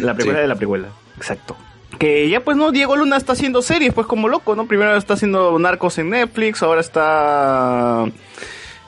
La 0.00 0.14
precuela 0.16 0.38
Sí. 0.40 0.42
de 0.42 0.48
la 0.48 0.56
precuela. 0.56 0.88
Exacto. 1.16 1.56
Que 2.00 2.28
ya 2.28 2.40
pues 2.40 2.56
no, 2.56 2.72
Diego 2.72 2.96
Luna 2.96 3.16
está 3.16 3.34
haciendo 3.34 3.62
series 3.62 3.94
pues 3.94 4.08
como 4.08 4.26
loco, 4.28 4.56
¿no? 4.56 4.66
Primero 4.66 4.96
está 4.96 5.14
haciendo 5.14 5.56
Narcos 5.60 5.98
en 5.98 6.10
Netflix, 6.10 6.60
ahora 6.64 6.80
está... 6.80 8.06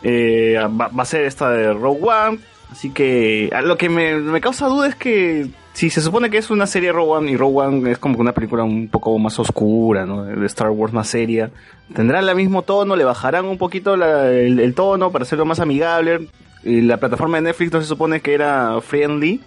eh, 0.02 0.56
va, 0.58 0.88
va 0.88 1.02
a 1.04 1.06
ser 1.06 1.24
esta 1.26 1.48
de 1.50 1.72
Rogue 1.72 2.00
One. 2.02 2.38
Así 2.70 2.90
que 2.90 3.50
lo 3.64 3.76
que 3.76 3.88
me, 3.88 4.16
me 4.16 4.40
causa 4.40 4.66
duda 4.66 4.88
es 4.88 4.94
que 4.96 5.46
si 5.72 5.88
se 5.90 6.00
supone 6.02 6.30
que 6.30 6.38
es 6.38 6.50
una 6.50 6.66
serie 6.66 6.90
Rogue 6.92 7.12
One 7.12 7.30
y 7.32 7.36
Rogue 7.36 7.58
One 7.66 7.90
es 7.92 7.98
como 7.98 8.18
una 8.18 8.32
película 8.32 8.64
un 8.64 8.88
poco 8.88 9.18
más 9.18 9.38
oscura, 9.38 10.04
¿no? 10.04 10.24
De 10.24 10.46
Star 10.46 10.70
Wars 10.70 10.92
más 10.92 11.08
seria. 11.08 11.50
¿Tendrán 11.94 12.28
el 12.28 12.34
mismo 12.34 12.62
tono? 12.62 12.96
¿Le 12.96 13.04
bajarán 13.04 13.44
un 13.46 13.56
poquito 13.58 13.96
la- 13.96 14.30
el, 14.32 14.58
el 14.58 14.74
tono 14.74 15.10
para 15.12 15.22
hacerlo 15.22 15.44
más 15.44 15.60
amigable? 15.60 16.28
y 16.64 16.80
la 16.80 16.96
plataforma 16.96 17.36
de 17.36 17.42
Netflix 17.44 17.72
no 17.72 17.80
se 17.80 17.86
supone 17.86 18.20
que 18.20 18.34
era 18.34 18.80
friendly, 18.80 19.40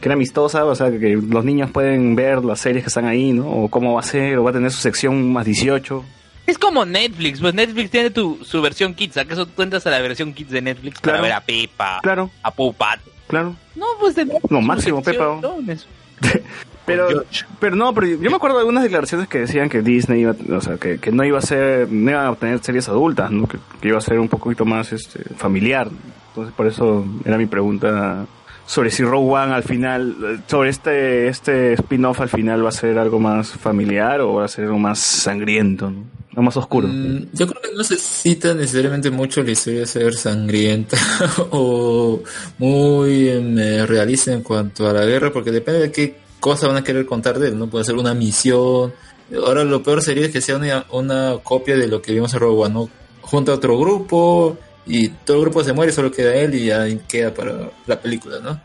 que 0.00 0.08
era 0.08 0.14
amistosa, 0.14 0.64
o 0.64 0.74
sea, 0.76 0.90
que 0.96 1.16
los 1.16 1.44
niños 1.44 1.70
pueden 1.72 2.14
ver 2.14 2.44
las 2.44 2.60
series 2.60 2.84
que 2.84 2.88
están 2.88 3.06
ahí, 3.06 3.32
¿no? 3.32 3.50
O 3.50 3.68
cómo 3.68 3.94
va 3.94 4.00
a 4.00 4.04
ser, 4.04 4.38
o 4.38 4.44
va 4.44 4.50
a 4.50 4.52
tener 4.52 4.70
su 4.70 4.80
sección 4.80 5.32
más 5.32 5.44
18. 5.44 6.04
Es 6.46 6.58
como 6.58 6.84
Netflix, 6.84 7.40
pues 7.40 7.54
Netflix 7.54 7.90
tiene 7.90 8.10
tu, 8.10 8.38
su 8.44 8.60
versión 8.60 8.94
Kids. 8.94 9.16
¿Acaso 9.16 9.46
tú 9.46 9.62
entras 9.62 9.86
a 9.86 9.90
la 9.90 10.00
versión 10.00 10.32
Kids 10.34 10.50
de 10.50 10.60
Netflix 10.62 11.00
Claro. 11.00 11.18
para 11.18 11.22
ver 11.28 11.32
a 11.32 11.40
Pepa, 11.40 12.00
Claro, 12.02 12.30
a 12.42 12.50
Pupat? 12.50 13.00
claro. 13.28 13.54
No, 13.76 13.86
pues 14.00 14.14
de 14.14 14.26
No, 14.50 14.60
máximo, 14.60 15.02
Pepa. 15.02 15.40
Pero, 16.84 17.06
pero 17.60 17.76
no, 17.76 17.94
pero 17.94 18.08
yo 18.08 18.28
me 18.28 18.34
acuerdo 18.36 18.56
de 18.56 18.62
algunas 18.62 18.82
declaraciones 18.82 19.28
que 19.28 19.38
decían 19.38 19.68
que 19.68 19.82
Disney 19.82 20.22
iba, 20.22 20.34
o 20.50 20.60
sea, 20.60 20.78
que, 20.78 20.98
que 20.98 21.12
no 21.12 21.24
iba 21.24 21.38
a 21.38 21.42
ser, 21.42 21.88
no 21.92 22.10
iba 22.10 22.26
a 22.28 22.34
tener 22.34 22.58
series 22.58 22.88
adultas, 22.88 23.30
¿no? 23.30 23.46
Que, 23.46 23.58
que 23.80 23.86
iba 23.88 23.98
a 23.98 24.00
ser 24.00 24.18
un 24.18 24.28
poquito 24.28 24.64
más 24.64 24.92
este, 24.92 25.22
familiar. 25.36 25.88
Entonces, 26.30 26.52
por 26.56 26.66
eso 26.66 27.04
era 27.24 27.38
mi 27.38 27.46
pregunta 27.46 28.26
sobre 28.72 28.90
si 28.90 29.04
Rogue 29.04 29.30
One 29.30 29.52
al 29.52 29.64
final, 29.64 30.42
sobre 30.46 30.70
este, 30.70 31.28
este 31.28 31.74
spin-off 31.74 32.22
al 32.22 32.30
final 32.30 32.64
va 32.64 32.70
a 32.70 32.72
ser 32.72 32.98
algo 32.98 33.20
más 33.20 33.50
familiar 33.50 34.22
o 34.22 34.36
va 34.36 34.46
a 34.46 34.48
ser 34.48 34.64
algo 34.64 34.78
más 34.78 34.98
sangriento, 34.98 35.90
¿no? 35.90 36.06
O 36.34 36.40
más 36.40 36.56
oscuro. 36.56 36.88
Mm, 36.88 37.26
Yo 37.34 37.46
creo 37.48 37.60
que 37.60 37.72
no 37.72 37.76
necesita 37.76 38.54
necesariamente 38.54 39.10
mucho 39.10 39.42
la 39.42 39.50
historia 39.50 39.84
ser 39.84 40.14
sangrienta 40.14 40.96
o 41.50 42.22
muy 42.56 43.28
em, 43.28 43.58
eh, 43.58 43.84
realista 43.84 44.32
en 44.32 44.42
cuanto 44.42 44.88
a 44.88 44.94
la 44.94 45.04
guerra, 45.04 45.30
porque 45.30 45.50
depende 45.50 45.80
de 45.80 45.92
qué 45.92 46.16
cosa 46.40 46.66
van 46.66 46.78
a 46.78 46.82
querer 46.82 47.04
contar 47.04 47.38
de 47.38 47.48
él, 47.48 47.58
¿no? 47.58 47.68
Puede 47.68 47.84
ser 47.84 47.96
una 47.96 48.14
misión. 48.14 48.94
Ahora 49.36 49.64
lo 49.64 49.82
peor 49.82 50.00
sería 50.00 50.32
que 50.32 50.40
sea 50.40 50.56
una, 50.56 50.86
una 50.92 51.34
copia 51.42 51.76
de 51.76 51.88
lo 51.88 52.00
que 52.00 52.14
vimos 52.14 52.32
en 52.32 52.40
Rogue 52.40 52.64
One, 52.64 52.74
¿no? 52.74 52.88
Junta 53.20 53.52
a 53.52 53.56
otro 53.56 53.78
grupo 53.78 54.56
y 54.86 55.08
todo 55.08 55.36
el 55.38 55.42
grupo 55.44 55.62
se 55.64 55.72
muere, 55.72 55.92
solo 55.92 56.10
queda 56.10 56.34
él 56.34 56.54
y 56.54 56.66
ya 56.66 56.86
queda 57.08 57.32
para 57.32 57.70
la 57.86 58.00
película, 58.00 58.38
¿no? 58.42 58.60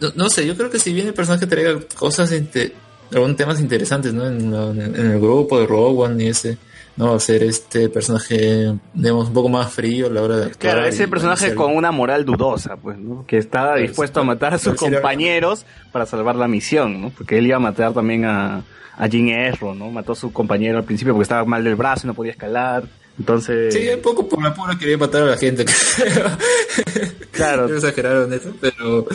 No, 0.00 0.12
no 0.16 0.28
sé, 0.28 0.46
yo 0.46 0.56
creo 0.56 0.70
que 0.70 0.78
si 0.78 0.92
bien 0.92 1.06
el 1.06 1.14
personaje 1.14 1.46
traiga 1.46 1.78
cosas, 1.96 2.32
inte- 2.32 2.72
algunos 3.12 3.36
temas 3.36 3.60
interesantes, 3.60 4.12
¿no? 4.12 4.26
En, 4.26 4.50
la- 4.50 4.70
en 4.84 5.10
el 5.12 5.20
grupo 5.20 5.58
de 5.60 5.66
Rogue 5.66 6.04
One 6.04 6.24
y 6.24 6.28
ese, 6.28 6.58
¿no? 6.96 7.10
Va 7.10 7.16
a 7.16 7.20
ser 7.20 7.42
este 7.42 7.88
personaje, 7.88 8.74
digamos, 8.92 9.28
un 9.28 9.34
poco 9.34 9.48
más 9.48 9.72
frío 9.72 10.06
a 10.06 10.10
la 10.10 10.22
hora 10.22 10.36
de 10.36 10.42
actuar. 10.46 10.74
Claro, 10.74 10.86
ese 10.86 11.04
y- 11.04 11.06
personaje 11.06 11.48
y- 11.48 11.54
con 11.54 11.74
una 11.76 11.90
moral 11.92 12.24
dudosa, 12.24 12.76
pues, 12.76 12.98
¿no? 12.98 13.24
Que 13.26 13.38
estaba 13.38 13.76
dispuesto 13.76 14.20
a 14.20 14.24
matar 14.24 14.54
a 14.54 14.58
sus 14.58 14.74
compañeros 14.74 15.64
para 15.92 16.06
salvar 16.06 16.36
la 16.36 16.48
misión, 16.48 17.00
¿no? 17.00 17.10
Porque 17.10 17.38
él 17.38 17.46
iba 17.46 17.56
a 17.56 17.60
matar 17.60 17.92
también 17.92 18.24
a, 18.24 18.62
a 18.96 19.08
Jin 19.08 19.28
Erro, 19.28 19.74
¿no? 19.74 19.90
Mató 19.90 20.12
a 20.12 20.16
su 20.16 20.32
compañero 20.32 20.78
al 20.78 20.84
principio 20.84 21.12
porque 21.14 21.24
estaba 21.24 21.44
mal 21.44 21.62
del 21.64 21.76
brazo 21.76 22.06
y 22.06 22.08
no 22.08 22.14
podía 22.14 22.32
escalar. 22.32 22.84
Entonces, 23.18 23.72
Sí, 23.72 23.88
un 23.88 24.00
poco 24.00 24.28
por 24.28 24.42
la 24.42 24.52
pura 24.52 24.76
quería 24.78 24.98
matar 24.98 25.22
a 25.22 25.26
la 25.26 25.36
gente. 25.36 25.64
claro. 27.30 27.66
exageraron 27.74 28.32
eso, 28.32 28.52
pero 28.60 29.06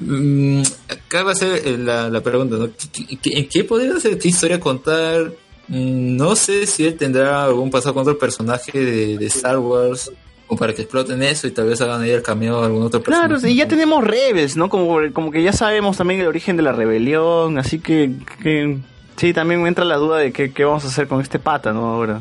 mm, 0.00 0.62
acá 0.88 1.22
va 1.22 1.32
a 1.32 1.34
ser 1.34 1.66
eh, 1.66 1.76
la, 1.78 2.08
la 2.08 2.20
pregunta, 2.22 2.56
¿no? 2.56 2.68
¿Qué, 2.92 3.16
qué, 3.20 3.38
en 3.38 3.48
qué 3.48 3.64
podría 3.64 3.98
ser? 4.00 4.18
¿Qué 4.18 4.28
historia 4.28 4.60
contar? 4.60 5.32
Mm, 5.68 6.16
No 6.16 6.36
sé 6.36 6.66
si 6.66 6.86
él 6.86 6.96
tendrá 6.96 7.44
algún 7.44 7.70
pasado 7.70 7.94
con 7.94 8.02
otro 8.02 8.18
personaje 8.18 8.72
de, 8.78 9.18
de 9.18 9.26
Star 9.26 9.58
Wars 9.58 10.10
o 10.46 10.56
para 10.56 10.74
que 10.74 10.82
exploten 10.82 11.22
eso 11.22 11.46
y 11.46 11.52
tal 11.52 11.66
vez 11.68 11.80
hagan 11.80 12.02
ahí 12.02 12.10
el 12.10 12.22
cameo 12.22 12.60
de 12.60 12.66
algún 12.66 12.82
otro 12.82 13.00
personaje. 13.02 13.28
Claro, 13.34 13.48
y 13.48 13.54
ya 13.54 13.68
tenemos 13.68 14.02
Rebels, 14.04 14.56
¿no? 14.56 14.68
Como, 14.68 14.98
como 15.12 15.30
que 15.30 15.42
ya 15.44 15.52
sabemos 15.52 15.96
también 15.96 16.20
el 16.20 16.26
origen 16.26 16.56
de 16.56 16.62
la 16.64 16.72
rebelión, 16.72 17.56
así 17.58 17.78
que, 17.78 18.12
que 18.42 18.78
sí, 19.16 19.32
también 19.32 19.62
me 19.62 19.68
entra 19.68 19.84
la 19.84 19.96
duda 19.96 20.18
de 20.18 20.32
qué, 20.32 20.52
qué 20.52 20.64
vamos 20.64 20.84
a 20.84 20.88
hacer 20.88 21.06
con 21.06 21.20
este 21.20 21.38
pata, 21.38 21.72
¿no? 21.72 21.86
Ahora. 21.86 22.20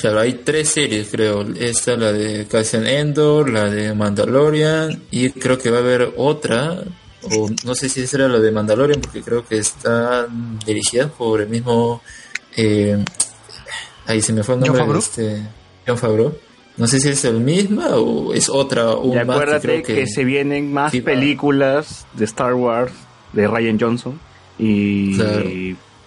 Claro, 0.00 0.20
hay 0.20 0.34
tres 0.34 0.70
series, 0.70 1.08
creo. 1.10 1.42
Esta, 1.58 1.96
la 1.96 2.12
de 2.12 2.46
Cassian 2.46 2.86
Endor, 2.86 3.50
la 3.50 3.68
de 3.68 3.94
Mandalorian, 3.94 5.02
y 5.10 5.30
creo 5.30 5.58
que 5.58 5.70
va 5.70 5.78
a 5.78 5.80
haber 5.80 6.14
otra, 6.16 6.82
o 7.30 7.50
no 7.64 7.74
sé 7.74 7.88
si 7.88 8.06
será 8.06 8.28
la 8.28 8.38
de 8.38 8.50
Mandalorian, 8.50 9.00
porque 9.00 9.20
creo 9.20 9.46
que 9.46 9.58
está 9.58 10.26
dirigida 10.64 11.08
por 11.08 11.40
el 11.42 11.48
mismo. 11.48 12.02
Eh, 12.56 12.96
ahí 14.06 14.22
se 14.22 14.32
me 14.32 14.42
fue 14.42 14.54
el 14.54 14.60
¿Jon 14.62 14.76
nombre. 14.76 15.00
Favreau? 15.00 15.02
de 15.16 15.34
Este, 15.36 15.48
Jon 15.86 15.98
Favreau. 15.98 16.34
No 16.78 16.86
sé 16.86 16.98
si 16.98 17.10
es 17.10 17.24
el 17.26 17.40
misma 17.40 17.88
o 17.96 18.32
es 18.32 18.48
otra. 18.48 18.92
Y 18.92 19.08
Un 19.08 19.14
más 19.14 19.26
que 19.26 19.32
acuérdate 19.32 19.66
creo 19.68 19.82
que, 19.82 19.94
que, 19.96 20.06
se 20.06 20.24
vienen 20.24 20.72
más 20.72 20.92
sí 20.92 21.02
películas 21.02 22.06
de 22.14 22.24
Star 22.24 22.54
Wars 22.54 22.92
de 23.34 23.46
Ryan 23.46 23.78
Johnson 23.78 24.18
y, 24.58 25.14
Claro. 25.16 25.44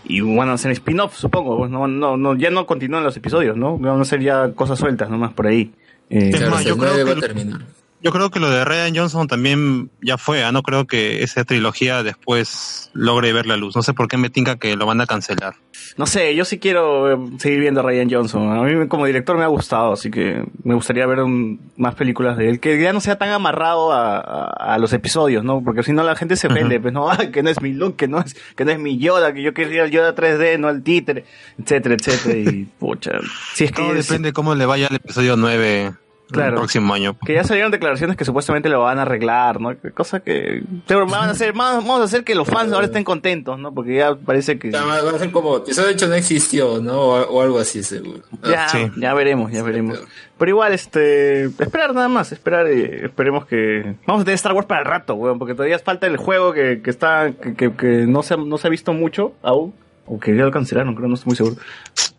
Y 0.06 0.22
van 0.22 0.50
a 0.50 0.54
hacer 0.54 0.72
spin-off, 0.72 1.16
supongo. 1.16 1.58
pues, 1.58 1.72
No, 1.72 1.88
no, 1.88 2.18
no, 2.18 2.36
ya 2.36 2.50
no 2.50 2.66
continúan 2.66 3.04
los 3.04 3.16
episodios, 3.18 3.56
¿no? 3.58 3.78
Van 3.78 4.00
a 4.02 4.06
ser 4.06 4.22
ya 4.22 4.52
cosas 4.54 4.80
sueltas 4.80 5.10
nomás 5.10 5.34
por 5.34 5.48
ahí. 5.48 5.72
Eh, 6.10 6.32
Es 6.34 6.50
más, 6.50 6.64
yo 6.66 6.78
creo, 6.78 7.06
va 7.06 7.12
a 7.12 7.16
que, 7.16 7.22
terminar. 7.22 7.62
Yo 8.04 8.12
creo 8.12 8.30
que 8.30 8.40
lo 8.40 8.50
de 8.50 8.66
Ryan 8.66 8.96
Johnson 8.96 9.28
también 9.28 9.90
ya 10.02 10.18
fue. 10.18 10.44
¿ah? 10.44 10.52
No 10.52 10.62
creo 10.62 10.86
que 10.86 11.24
esa 11.24 11.44
trilogía 11.46 12.04
después 12.04 12.90
logre 12.94 13.34
ver 13.34 13.46
la 13.48 13.58
luz. 13.58 13.76
No 13.76 13.82
sé 13.82 13.94
por 13.94 14.08
qué 14.08 14.18
me 14.18 14.30
tinca 14.30 14.58
que 14.58 14.76
lo 14.76 14.86
van 14.86 15.02
a 15.02 15.08
cancelar. 15.08 15.56
no 15.98 16.06
sé, 16.06 16.36
yo 16.36 16.46
sí 16.46 16.60
quiero 16.60 17.12
eh, 17.12 17.18
seguir 17.40 17.60
viendo 17.62 17.80
a 17.80 17.84
Ryan 17.84 18.10
Johnson. 18.12 18.52
A 18.58 18.62
mí 18.62 18.88
como 18.88 19.06
director 19.06 19.38
me 19.38 19.44
ha 19.44 19.48
gustado, 19.48 19.94
así 19.94 20.12
que 20.12 20.44
me 20.64 20.74
gustaría 20.76 21.06
ver 21.08 21.20
un- 21.22 21.60
más 21.78 21.96
películas 21.96 22.38
de 22.38 22.50
él. 22.50 22.60
Que 22.60 22.80
ya 22.82 22.94
no 22.94 23.00
sea 23.00 23.18
tan 23.18 23.30
amarrado 23.30 23.92
a, 23.94 24.18
a- 24.18 24.74
a 24.74 24.78
los 24.78 24.92
episodios, 24.94 25.44
¿no? 25.44 25.64
Porque 25.64 25.82
si 25.84 25.94
no 25.94 26.04
la 26.04 26.16
gente 26.16 26.36
se 26.36 26.48
ofende, 26.48 26.80
pues 26.80 26.94
no, 26.94 27.10
"Ay, 27.12 27.32
que 27.32 27.42
no 27.42 27.50
es 27.50 27.62
mi 27.62 27.74
look, 27.74 27.96
que 27.96 28.08
no 28.08 28.20
es, 28.20 28.36
que 28.56 28.66
no 28.66 28.72
es 28.72 28.80
mi 28.80 28.98
Yoda, 28.98 29.34
que 29.34 29.42
yo 29.42 29.54
quería 29.54 29.84
el 29.86 29.92
Yoda 29.92 30.14
3D, 30.14 30.60
no 30.60 30.70
el 30.70 30.84
títere, 30.84 31.26
etcétera, 31.58 31.96
etcétera. 31.96 32.38
Y 32.38 32.66
pucha, 32.80 33.12
si 33.54 33.64
es 33.64 33.72
que 33.72 33.82
Todo 33.82 33.94
depende 33.94 34.34
cómo 34.34 34.56
le 34.56 34.66
vaya 34.66 34.88
al 34.88 34.96
episodio 34.98 35.36
9 35.38 35.94
Claro. 36.32 36.54
el 36.54 36.56
próximo 36.56 36.94
año. 36.94 37.16
Que 37.26 37.34
ya 37.36 37.44
salieron 37.44 37.72
declaraciones 37.72 38.18
que 38.18 38.26
supuestamente 38.26 38.68
lo 38.70 38.82
van 38.82 38.98
a 38.98 39.04
arreglar, 39.04 39.62
¿no? 39.62 39.76
Cosa 39.94 40.22
que 40.22 40.64
seguro 40.88 41.06
van 41.06 41.28
a 41.30 41.32
hacer, 41.32 41.54
vamos 41.54 41.84
vamos 41.86 42.02
a 42.02 42.04
hacer 42.06 42.24
que 42.24 42.34
los 42.34 42.48
fans 42.48 42.72
ahora 42.74 42.86
estén 42.88 43.04
contentos, 43.04 43.60
¿no? 43.60 43.72
Porque 43.74 43.96
ya 43.98 44.16
parece 44.16 44.58
que 44.58 44.72
Va 44.72 44.84
va 44.84 45.12
a 45.12 45.20
ser 45.20 45.32
como, 45.32 45.58
episodio 45.58 45.90
hecho 45.90 46.08
no 46.08 46.16
existió, 46.16 46.82
¿no? 46.82 46.94
O, 47.02 47.22
o 47.24 47.42
algo 47.42 47.60
así, 47.60 47.84
seguro. 47.84 48.22
ya, 48.44 48.68
ya 48.98 49.14
veremos, 49.14 49.52
ya 49.52 49.62
veremos. 49.62 50.00
Pero 50.40 50.50
igual, 50.50 50.74
este, 50.74 51.44
esperar 51.46 51.94
nada 51.94 52.08
más, 52.08 52.32
esperar, 52.32 52.66
eh, 52.68 53.06
esperemos 53.06 53.46
que 53.46 53.96
vamos 54.08 54.22
a 54.24 54.26
tener 54.26 54.36
Star 54.36 54.54
Wars 54.54 54.66
para 54.66 54.82
el 54.82 54.88
rato, 54.88 55.14
weón, 55.14 55.38
porque 55.38 55.54
todavía 55.54 55.78
falta 55.80 56.08
el 56.08 56.18
juego 56.18 56.52
que, 56.54 56.82
que 56.82 56.90
está, 56.90 57.32
que, 57.34 57.54
que, 57.54 57.74
que 57.74 57.88
no 58.08 58.24
se, 58.24 58.34
ha- 58.34 58.38
no 58.38 58.58
se 58.58 58.68
ha 58.68 58.70
visto 58.72 58.92
mucho 58.94 59.34
aún, 59.44 59.74
o 60.08 60.20
que 60.20 60.36
ya 60.36 60.44
lo 60.46 60.52
cancelaron, 60.52 60.96
creo, 60.96 61.08
no 61.08 61.14
estoy 61.16 61.28
muy 61.30 61.36
seguro. 61.38 61.58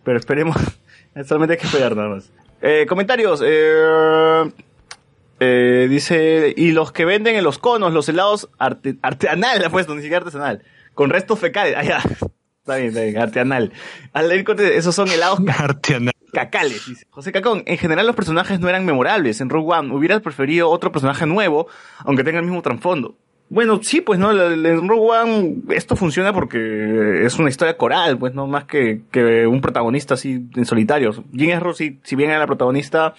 Pero 0.05 0.19
esperemos, 0.19 0.57
solamente 1.27 1.55
hay 1.55 1.59
que 1.59 1.67
esperar 1.67 1.97
nada 1.97 2.11
más. 2.11 2.31
Eh, 2.66 2.86
comentarios, 2.89 3.43
eh, 3.45 4.51
eh, 5.41 5.86
dice, 5.91 6.55
y 6.57 6.70
los 6.73 6.93
que 6.93 7.05
venden 7.05 7.36
en 7.36 7.45
los 7.45 7.59
conos, 7.59 7.93
los 7.93 8.09
helados 8.09 8.49
arte- 8.59 8.99
artesanal, 9.03 9.62
puesto, 9.70 9.95
ni 9.95 10.01
siquiera 10.01 10.19
artesanal, 10.19 10.62
con 10.95 11.11
restos 11.11 11.39
fecales, 11.39 11.74
ah, 11.78 11.82
ya. 11.82 11.99
Está 11.99 12.77
bien, 12.77 12.89
está 12.89 13.03
bien, 13.03 13.19
artesanal. 13.19 13.73
Al 14.15 14.28
leer 14.28 14.45
corte, 14.45 14.77
esos 14.78 14.95
son 14.95 15.11
helados 15.11 15.41
ca- 15.47 15.78
cacales, 16.32 16.86
dice. 16.86 17.07
José 17.11 17.32
Cacón, 17.32 17.62
en 17.66 17.77
general 17.77 18.07
los 18.07 18.16
personajes 18.16 18.59
no 18.61 18.69
eran 18.70 18.86
memorables. 18.86 19.41
En 19.43 19.51
Rogue 19.51 19.74
One 19.74 19.95
hubieras 19.95 20.23
preferido 20.23 20.70
otro 20.70 20.91
personaje 20.91 21.27
nuevo, 21.27 21.66
aunque 21.99 22.24
tenga 22.24 22.39
el 22.39 22.47
mismo 22.47 22.62
trasfondo. 22.62 23.19
Bueno, 23.55 23.79
sí, 23.83 24.01
pues 24.01 24.19
no, 24.19 24.33
en 24.33 24.89
Rogue 24.89 25.17
One 25.17 25.55
esto 25.71 25.95
funciona 25.95 26.33
porque 26.33 27.25
es 27.25 27.39
una 27.39 27.49
historia 27.49 27.77
coral, 27.77 28.19
pues 28.19 28.35
no 28.35 28.49
más 28.49 28.65
que, 28.65 29.03
que 29.13 29.47
un 29.47 29.61
protagonista 29.61 30.15
así 30.15 30.45
en 30.57 30.65
solitario. 30.65 31.13
Jin 31.33 31.51
Erso, 31.51 31.73
si, 31.73 32.01
si 32.03 32.17
bien 32.17 32.31
era 32.31 32.41
la 32.41 32.49
protagonista, 32.49 33.15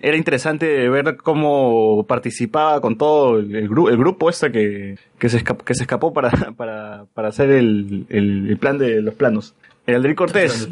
era 0.00 0.16
interesante 0.16 0.88
ver 0.88 1.16
cómo 1.16 2.06
participaba 2.06 2.80
con 2.80 2.96
todo 2.96 3.40
el, 3.40 3.52
el 3.56 3.68
gru- 3.68 3.90
el 3.90 3.96
grupo 3.96 4.30
este 4.30 4.52
que, 4.52 4.96
que, 5.18 5.28
se 5.28 5.38
escapó, 5.38 5.64
que 5.64 5.74
se 5.74 5.82
escapó 5.82 6.12
para, 6.12 6.30
para, 6.56 7.06
para 7.12 7.28
hacer 7.28 7.50
el, 7.50 8.06
el, 8.10 8.48
el 8.48 8.58
plan 8.58 8.78
de 8.78 9.02
los 9.02 9.14
planos. 9.16 9.56
El 9.88 9.96
Aldrin 9.96 10.14
Cortés, 10.14 10.68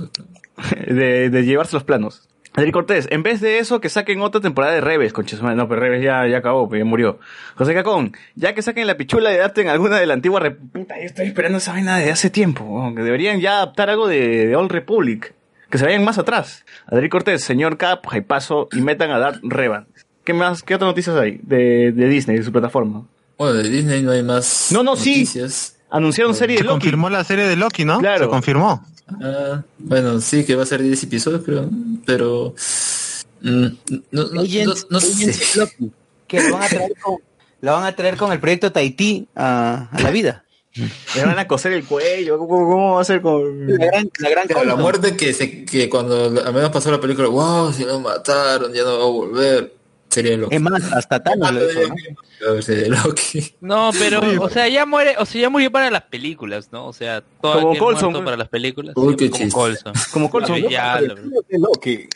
de, 0.86 1.28
de 1.28 1.44
llevarse 1.44 1.74
los 1.74 1.82
planos. 1.82 2.28
Adri 2.54 2.72
Cortés, 2.72 3.06
en 3.10 3.22
vez 3.22 3.40
de 3.40 3.58
eso, 3.58 3.80
que 3.80 3.88
saquen 3.88 4.20
otra 4.20 4.40
temporada 4.40 4.74
de 4.74 4.80
Rebels, 4.80 5.12
conches, 5.12 5.42
no, 5.42 5.68
pero 5.68 5.80
Rebels 5.80 6.02
ya, 6.02 6.26
ya 6.26 6.38
acabó, 6.38 6.68
pues 6.68 6.80
ya 6.80 6.84
murió. 6.84 7.18
José 7.54 7.74
Cacón, 7.74 8.12
ya 8.34 8.54
que 8.54 8.62
saquen 8.62 8.86
la 8.86 8.96
pichula 8.96 9.32
y 9.32 9.36
adapten 9.36 9.68
alguna 9.68 9.98
de 9.98 10.06
la 10.06 10.14
antigua 10.14 10.40
Puta, 10.72 10.98
yo 10.98 11.04
estoy 11.04 11.26
esperando 11.26 11.58
esa 11.58 11.72
vaina 11.72 11.98
desde 11.98 12.12
hace 12.12 12.30
tiempo, 12.30 12.92
que 12.96 13.02
deberían 13.02 13.40
ya 13.40 13.58
adaptar 13.58 13.90
algo 13.90 14.08
de, 14.08 14.46
de 14.46 14.56
Old 14.56 14.72
Republic, 14.72 15.34
que 15.70 15.78
se 15.78 15.84
vayan 15.84 16.04
más 16.04 16.18
atrás. 16.18 16.64
Adri 16.86 17.08
Cortés, 17.08 17.44
señor 17.44 17.76
Cap, 17.76 18.04
paso 18.26 18.68
y 18.72 18.80
metan 18.80 19.10
a 19.10 19.18
Darth 19.18 19.40
Revan. 19.42 19.86
¿Qué 20.24 20.34
más, 20.34 20.62
qué 20.62 20.74
otras 20.74 20.88
noticias 20.88 21.16
hay 21.16 21.40
de, 21.42 21.92
de 21.92 22.08
Disney, 22.08 22.38
de 22.38 22.42
su 22.42 22.52
plataforma? 22.52 23.04
Bueno, 23.38 23.54
de 23.54 23.68
Disney 23.68 24.02
no 24.02 24.10
hay 24.10 24.22
más 24.22 24.70
No, 24.72 24.82
no, 24.82 24.96
sí. 24.96 25.26
Anunciaron 25.90 26.34
serie 26.34 26.56
de 26.56 26.60
Se 26.62 26.64
Loki. 26.64 26.74
confirmó 26.80 27.08
la 27.10 27.24
serie 27.24 27.46
de 27.46 27.56
Loki, 27.56 27.84
¿no? 27.84 27.98
Claro. 28.00 28.24
Se 28.24 28.30
confirmó. 28.30 28.84
Ah, 29.22 29.62
bueno, 29.78 30.20
sí, 30.20 30.44
que 30.44 30.54
va 30.54 30.62
a 30.64 30.66
ser 30.66 30.82
10 30.82 31.02
episodios, 31.04 31.42
creo. 31.44 31.68
Pero. 32.04 32.54
mm, 33.40 33.66
no, 34.10 34.24
no, 34.32 34.42
Agents- 34.42 34.86
no- 34.90 34.98
no 34.98 35.00
sé. 35.00 35.34
Loki, 35.58 35.92
que 36.26 36.42
lo 36.42 36.54
van 36.54 36.62
a 36.64 36.68
traer 36.68 36.92
con, 37.02 37.16
lo 37.62 37.72
van 37.72 37.84
a 37.84 37.96
traer 37.96 38.16
con 38.16 38.32
el 38.32 38.38
proyecto 38.40 38.70
Tahití 38.70 39.26
a, 39.34 39.88
a 39.90 40.00
la 40.00 40.10
vida. 40.10 40.44
Le 41.16 41.24
van 41.24 41.38
a 41.38 41.48
coser 41.48 41.72
el 41.72 41.84
cuello, 41.84 42.38
¿cómo, 42.38 42.56
cómo 42.70 42.94
va 42.96 43.00
a 43.00 43.04
ser 43.04 43.20
con...? 43.20 43.66
La 43.78 43.86
gran, 43.86 44.10
la 44.18 44.28
gran 44.30 44.46
Claro, 44.46 44.64
la 44.64 44.76
muerte 44.76 45.16
que, 45.16 45.32
se, 45.32 45.64
que 45.64 45.88
cuando 45.88 46.26
al 46.40 46.54
menos 46.54 46.70
pasó 46.70 46.90
la 46.92 47.00
película, 47.00 47.26
wow, 47.28 47.72
si 47.72 47.84
lo 47.84 47.98
mataron, 47.98 48.72
ya 48.72 48.84
no 48.84 48.96
va 48.98 49.04
a 49.04 49.08
volver. 49.08 49.74
Sería 50.10 50.36
Loki. 50.36 50.54
Es 50.54 50.60
más, 50.60 50.92
hasta 50.92 51.20
Thanos 51.22 51.52
lo 51.52 51.70
hizo, 51.70 51.80
¿no? 52.56 52.62
Sería 52.62 52.88
Loki. 52.88 53.54
No, 53.60 53.90
pero, 53.98 54.20
o 54.42 54.48
sea, 54.48 54.66
ya 54.68 54.86
muere, 54.86 55.16
o 55.18 55.26
sea, 55.26 55.42
ya 55.42 55.50
murió 55.50 55.70
para 55.70 55.90
las 55.90 56.02
películas, 56.02 56.70
¿no? 56.72 56.86
O 56.86 56.92
sea, 56.92 57.22
todo 57.42 57.52
Como 57.54 57.68
aquel 57.70 57.78
Coulson, 57.80 58.02
muerto 58.04 58.18
¿no? 58.20 58.24
para 58.24 58.36
las 58.36 58.48
películas. 58.48 58.94
Uy, 58.96 59.16
sí, 59.18 59.28
qué 59.30 59.30
como. 59.30 59.50
Coulson. 59.52 59.92
Como 60.12 60.30
Coulson, 60.30 60.62
¿no? 60.62 60.70
Ya, 60.70 61.00
lo- 61.00 61.14
Loki. 61.50 62.08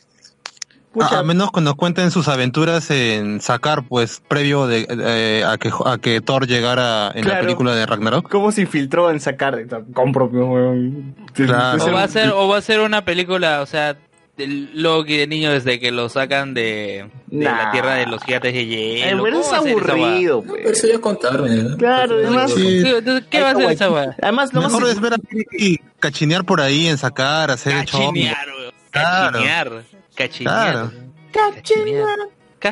A, 1.00 1.20
a 1.20 1.22
menos 1.22 1.50
cuando 1.50 1.74
cuenten 1.74 2.10
sus 2.10 2.28
aventuras 2.28 2.90
en 2.90 3.40
sacar, 3.40 3.88
pues, 3.88 4.22
previo 4.28 4.66
de, 4.66 4.86
eh, 4.90 5.42
a, 5.42 5.56
que, 5.56 5.70
a 5.86 5.96
que 5.96 6.20
Thor 6.20 6.46
llegara 6.46 7.10
en 7.14 7.26
la 7.26 7.40
película 7.40 7.74
de 7.74 7.86
Ragnarok. 7.86 8.28
¿Cómo 8.30 8.52
se 8.52 8.60
infiltró 8.62 9.10
en 9.10 9.18
sacar? 9.18 9.66
Compro. 9.94 10.30
Claro. 11.32 11.84
O 11.84 11.92
va 11.92 12.02
a 12.02 12.08
ser, 12.08 12.28
o 12.30 12.46
va 12.46 12.58
a 12.58 12.60
ser 12.60 12.80
una 12.80 13.06
película, 13.06 13.62
o 13.62 13.66
sea, 13.66 13.96
del 14.36 14.70
Loki 14.82 15.16
de 15.18 15.26
niño 15.26 15.50
desde 15.52 15.78
que 15.78 15.90
lo 15.90 16.08
sacan 16.08 16.54
de, 16.54 17.10
de 17.26 17.44
Nah. 17.44 17.64
la 17.66 17.70
tierra 17.70 17.94
de 17.96 18.06
los 18.06 18.22
gigantes 18.24 18.54
de 18.54 18.66
hielo. 18.66 19.04
Ay, 19.04 19.30
pero 19.30 19.42
¿Cómo 19.42 19.44
es 19.44 19.52
aburrido, 19.52 20.42
Pero 20.42 20.62
pues. 20.64 20.78
eso 20.78 20.86
ya 20.88 20.98
contaron. 21.00 21.70
¿no? 21.70 21.76
Claro, 21.76 22.14
además- 22.16 22.52
Sí. 22.54 22.82
Sí, 22.82 22.88
entonces, 22.88 23.24
¿Qué 23.30 23.40
va 23.42 23.50
a 23.50 23.54
ser 23.54 23.70
esa? 23.72 23.86
Además, 24.22 24.52
lo 24.54 24.62
más 24.62 24.72
Mejor 24.72 24.88
es 24.88 25.00
ver 25.00 25.14
a 25.14 25.16
y 25.58 25.78
cachinear 26.00 26.44
por 26.44 26.60
ahí 26.60 26.86
en 26.88 26.96
sacar, 26.98 27.50
hacer 27.50 27.74
el 27.76 27.84
show. 27.84 28.00
Cachinear. 28.08 28.36
Claro. 28.90 29.32
Cachinear. 29.38 29.82
Cachinear. 30.14 30.72
Claro. 30.72 30.92
Cachinear. 31.32 32.18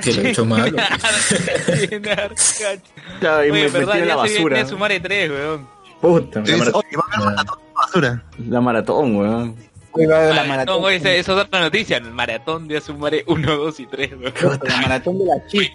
Que 0.03 0.13
lo 0.15 0.23
he 0.23 0.31
hecho 0.31 0.45
mal. 0.47 0.75
Cachinear. 1.67 2.31
Cach- 2.35 2.81
Claro, 3.21 3.45
y 3.47 3.51
Oye, 3.51 3.63
me 3.65 3.69
verdad, 3.69 3.87
metí 3.89 3.99
en 3.99 4.09
la 4.09 4.17
basura. 4.17 4.67
Sumare 4.67 5.01
3, 5.01 5.31
weón. 5.31 5.69
Puta, 6.01 6.41
la, 6.41 6.47
Es- 6.53 6.59
mara- 6.59 6.71
oye, 6.75 6.97
va 6.97 7.03
a 7.11 7.17
haber 7.17 7.27
maratón 7.35 7.59
de 7.59 7.73
basura. 7.75 8.25
la 8.49 8.61
maratón, 8.61 9.17
weón. 9.17 9.57
Hoy 9.93 10.07
va 10.07 10.17
haber 10.19 10.35
la 10.35 10.45
maratón. 10.45 10.81
No, 10.81 10.87
oye, 10.87 10.97
esa 10.97 11.11
eso 11.13 11.39
es 11.39 11.47
otra 11.47 11.61
noticia. 11.61 11.97
El 11.97 12.13
maratón 12.13 12.69
de 12.69 12.81
Sumare 12.81 13.25
1, 13.27 13.57
2 13.57 13.81
y 13.81 13.87
3, 13.87 14.11
weón. 14.13 14.61
La 14.63 14.77
maratón 14.79 15.19
de 15.19 15.25
la 15.27 15.47
cheat. 15.47 15.73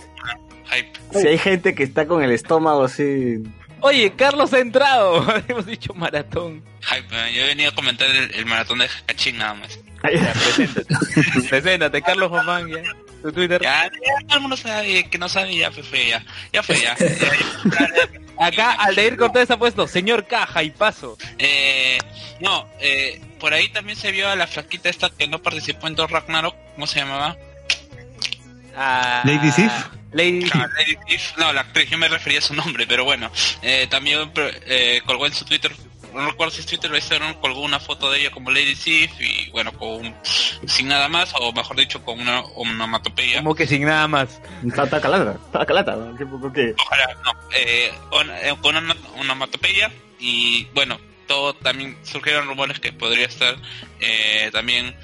Hype. 0.66 1.20
Si 1.20 1.28
hay 1.28 1.38
gente 1.38 1.76
que 1.76 1.84
está 1.84 2.08
con 2.08 2.24
el 2.24 2.32
estómago 2.32 2.86
así. 2.86 3.44
Oye, 3.82 4.14
Carlos 4.16 4.54
ha 4.54 4.60
entrado. 4.60 5.26
Hemos 5.48 5.66
dicho 5.66 5.94
maratón. 5.94 6.64
Hype. 6.82 7.34
Yo 7.34 7.44
he 7.44 7.48
venido 7.48 7.72
a 7.72 7.76
comentar 7.76 8.10
el, 8.10 8.34
el 8.34 8.46
maratón 8.46 8.80
de 8.80 8.90
Hachín 9.08 9.38
nada 9.38 9.54
más. 9.56 9.80
Ya, 10.14 10.34
preséntate. 10.34 10.96
preséntate, 11.50 12.02
Carlos 12.02 12.32
Román, 12.32 12.68
ya. 12.68 12.84
Tu 13.26 13.32
Twitter. 13.32 13.60
Ya, 13.60 13.86
ya, 13.86 14.28
todo 14.28 14.36
el 14.36 14.42
mundo 14.42 14.56
sabe 14.56 15.10
que 15.10 15.18
no 15.18 15.28
sabe, 15.28 15.56
ya 15.56 15.72
fue, 15.72 15.82
fue 15.82 16.10
ya. 16.10 16.24
Ya 16.54 16.62
fue 16.62 16.80
ya. 16.80 16.96
Acá 18.38 18.74
Aldeir 18.74 19.18
Cortés 19.18 19.50
ha 19.50 19.58
puesto, 19.58 19.88
señor 19.88 20.28
Caja 20.28 20.62
y 20.62 20.70
paso. 20.70 21.18
Eh, 21.40 21.98
no, 22.40 22.70
eh, 22.80 23.20
por 23.40 23.52
ahí 23.56 23.68
también 23.70 23.98
se 23.98 24.12
vio 24.12 24.30
a 24.30 24.36
la 24.36 24.46
flaquita 24.46 24.90
esta 24.90 25.10
que 25.10 25.28
no 25.28 25.42
participó 25.42 25.88
en 25.88 25.96
Thor 25.96 26.12
Ragnarok, 26.12 26.56
¿cómo 26.76 26.86
se 26.86 27.00
llamaba? 27.00 27.36
Ah, 28.78 29.24
Lady 29.26 29.52
Sif. 29.52 29.72
Lady 30.12 30.48
Ah, 30.54 30.68
Lady 30.78 30.96
Sif. 31.08 31.36
No, 31.38 31.52
la 31.52 31.62
actriz, 31.62 31.90
yo 31.90 31.98
me 31.98 32.08
refería 32.08 32.38
a 32.38 32.44
su 32.44 32.54
nombre, 32.54 32.86
pero 32.86 33.06
bueno, 33.06 33.32
eh, 33.64 33.88
también 33.90 34.32
eh, 34.68 35.02
colgó 35.04 35.26
en 35.26 35.34
su 35.34 35.46
Twitter, 35.46 35.76
no 36.16 36.26
recuerdo 36.32 36.52
si 36.54 36.62
es 36.62 36.66
Twitter 36.66 36.92
o 36.92 36.96
Instagram, 36.96 37.36
colgó 37.42 37.62
una 37.62 37.80
foto 37.80 38.10
de 38.12 38.22
ella 38.22 38.32
como 38.32 38.50
Lady 38.52 38.76
Sif 38.76 39.12
y 39.20 39.50
bueno, 39.52 39.72
con 39.74 40.16
sin 40.68 40.88
nada 40.88 41.08
más, 41.10 41.34
o 41.40 41.52
mejor 41.54 41.78
dicho, 41.78 42.02
con 42.04 42.20
una 42.20 42.42
onomatopeya. 42.42 43.38
Como 43.38 43.54
que 43.56 43.68
sin 43.68 43.84
nada 43.86 44.08
más. 44.08 44.42
Está, 44.66 45.00
calata, 45.02 45.36
está 45.46 45.66
calata. 45.66 45.96
Ojalá, 45.96 47.18
no, 47.24 47.32
eh, 47.56 47.92
con, 48.10 48.30
eh, 48.32 48.56
con 48.62 48.76
una 48.76 48.96
onomatopeya 49.18 49.92
y 50.20 50.66
bueno, 50.74 51.00
todo 51.28 51.54
también 51.54 51.98
surgieron 52.04 52.48
rumores 52.48 52.80
que 52.80 52.94
podría 52.94 53.26
estar 53.26 53.56
eh, 54.00 54.50
también 54.52 54.96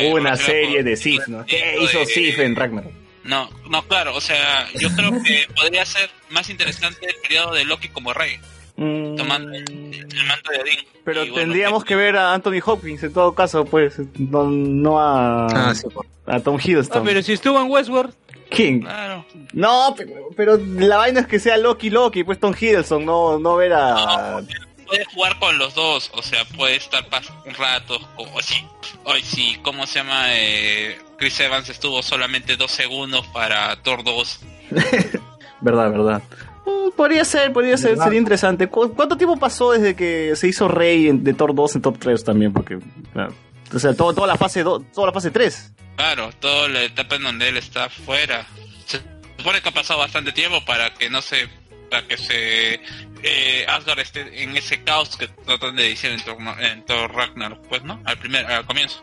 eh, 0.00 0.10
Una 0.12 0.36
serie 0.36 0.76
con- 0.76 0.84
de 0.86 0.96
Sif, 0.96 1.28
¿no? 1.28 1.44
¿Qué 1.46 1.76
hizo 1.80 1.98
de- 2.00 2.06
Sif 2.06 2.38
en 2.38 2.56
Ragnarok? 2.56 2.92
No, 3.24 3.50
no, 3.68 3.82
claro, 3.86 4.14
o 4.14 4.20
sea, 4.22 4.66
yo 4.78 4.88
creo 4.96 5.10
que 5.22 5.46
podría 5.54 5.84
ser 5.84 6.08
más 6.30 6.48
interesante 6.48 7.06
el 7.06 7.14
periodo 7.16 7.52
de 7.52 7.64
Loki 7.66 7.88
como 7.90 8.14
rey, 8.14 8.40
Mm, 8.78 9.16
tomando 9.16 9.52
el, 9.52 9.64
el 9.68 10.26
manto 10.26 10.50
de 10.52 10.60
Odín. 10.62 10.78
Pero 11.04 11.24
Y 11.24 11.30
bueno, 11.30 11.42
tendríamos 11.42 11.84
que 11.84 11.96
ver 11.96 12.16
a 12.16 12.32
Anthony 12.32 12.60
Hopkins 12.64 13.02
en 13.02 13.12
todo 13.12 13.34
caso, 13.34 13.64
pues. 13.64 13.96
No, 14.18 14.44
no 14.44 15.00
a, 15.00 15.46
Ah, 15.46 15.74
sí. 15.74 15.86
a 16.26 16.40
Tom 16.40 16.56
Ah, 16.56 16.62
Hiddleston. 16.64 17.04
pero 17.04 17.22
si 17.22 17.32
estuvo 17.32 17.60
en 17.60 17.70
Westworld. 17.70 18.14
¿Quién? 18.50 18.80
Claro. 18.80 19.26
No, 19.52 19.94
pero, 19.96 20.12
pero 20.36 20.56
la 20.76 20.96
vaina 20.96 21.20
es 21.20 21.26
que 21.26 21.38
sea 21.38 21.56
Loki 21.58 21.90
Loki, 21.90 22.24
pues 22.24 22.38
Tom 22.40 22.54
Hiddleston, 22.58 23.04
no, 23.04 23.38
no 23.38 23.56
ver 23.56 23.72
a... 23.74 24.40
Puede 24.86 25.04
jugar 25.06 25.38
con 25.38 25.58
los 25.58 25.74
dos, 25.74 26.10
o 26.14 26.22
sea, 26.22 26.46
puede 26.56 26.76
estar 26.76 27.04
un 27.44 27.54
rato, 27.54 27.98
o, 28.16 28.22
o 28.22 28.40
sí, 28.40 28.64
hoy 29.04 29.20
sí, 29.22 29.58
¿cómo 29.62 29.86
se 29.86 29.98
llama? 29.98 30.28
Eh, 30.30 30.96
Chris 31.18 31.38
Evans 31.40 31.68
estuvo 31.68 32.02
solamente 32.02 32.56
dos 32.56 32.70
segundos 32.70 33.26
para 33.26 33.76
Thor 33.82 34.02
2. 34.02 34.40
Verdad, 35.60 35.90
verdad. 35.90 36.22
Mm, 36.68 36.90
Podría 36.96 37.24
ser, 37.24 37.52
podría 37.52 37.76
ser, 37.76 37.96
sería 37.96 38.18
interesante. 38.18 38.66
¿Cu- 38.66 38.92
¿Cuánto 38.94 39.16
tiempo 39.16 39.36
pasó 39.38 39.72
desde 39.72 39.94
que 39.94 40.34
se 40.36 40.48
hizo 40.48 40.66
Rey 40.68 41.08
en- 41.08 41.22
de 41.24 41.32
Thor 41.34 41.54
2 41.54 41.76
en 41.76 41.82
Thor 41.82 41.96
3 41.98 42.24
también? 42.24 42.52
Porque, 42.52 42.78
claro. 43.12 43.34
O 43.72 43.78
sea, 43.78 43.94
todo, 43.94 44.12
toda 44.14 44.26
la 44.26 44.36
fase 44.36 44.62
2, 44.62 44.82
toda 44.92 45.08
la 45.08 45.12
fase 45.12 45.30
3. 45.30 45.72
Claro, 45.96 46.30
toda 46.40 46.68
la 46.68 46.82
etapa 46.84 47.16
en 47.16 47.22
donde 47.22 47.48
él 47.48 47.56
está 47.56 47.88
fuera. 47.88 48.46
Se 48.86 49.00
supone 49.36 49.60
que 49.60 49.68
ha 49.68 49.72
pasado 49.72 50.00
bastante 50.00 50.32
tiempo 50.32 50.64
para 50.64 50.92
que 50.94 51.08
no 51.10 51.20
se, 51.22 51.48
para 51.90 52.06
que 52.06 52.16
se 52.16 52.80
eh, 53.22 53.66
Asgard 53.68 53.98
esté 54.00 54.42
en 54.42 54.56
ese 54.56 54.82
caos 54.82 55.16
que 55.16 55.28
tratan 55.28 55.76
de 55.76 55.84
decir 55.90 56.10
en 56.10 56.20
Thor, 56.22 56.36
en 56.60 56.84
Thor 56.84 57.12
Ragnarok, 57.14 57.66
pues, 57.68 57.82
¿no? 57.84 58.00
Al 58.04 58.16
primer, 58.18 58.46
al 58.46 58.64
comienzo. 58.64 59.02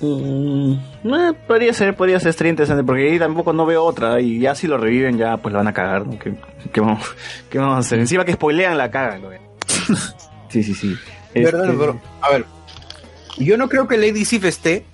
Mm, 0.00 0.72
eh, 1.04 1.32
podría 1.46 1.72
ser, 1.72 1.96
podría 1.96 2.20
ser, 2.20 2.30
estaría 2.30 2.50
interesante, 2.50 2.84
porque 2.84 3.10
ahí 3.10 3.18
tampoco 3.18 3.52
no 3.52 3.64
veo 3.64 3.84
otra, 3.84 4.20
y 4.20 4.38
ya 4.38 4.54
si 4.54 4.66
lo 4.66 4.76
reviven 4.78 5.16
ya 5.16 5.36
pues 5.38 5.52
lo 5.52 5.58
van 5.58 5.68
a 5.68 5.72
cagar, 5.72 6.06
¿no? 6.06 6.18
¿Qué, 6.18 6.34
qué 6.72 6.80
vamos, 6.80 7.06
qué 7.50 7.58
vamos 7.58 7.76
a 7.76 7.78
hacer? 7.78 7.98
Encima 7.98 8.24
que 8.24 8.34
spoilean 8.34 8.76
la 8.76 8.90
cagan, 8.90 9.22
¿no? 9.22 9.28
Sí, 10.48 10.62
sí, 10.62 10.74
sí. 10.74 10.96
Verdad, 11.34 11.64
Este, 11.66 11.76
pero, 11.76 12.00
a 12.22 12.30
ver, 12.30 12.44
yo 13.36 13.56
no 13.56 13.68
creo 13.68 13.86
que 13.88 13.98
Lady 13.98 14.24
Sif 14.24 14.44
esté 14.44 14.84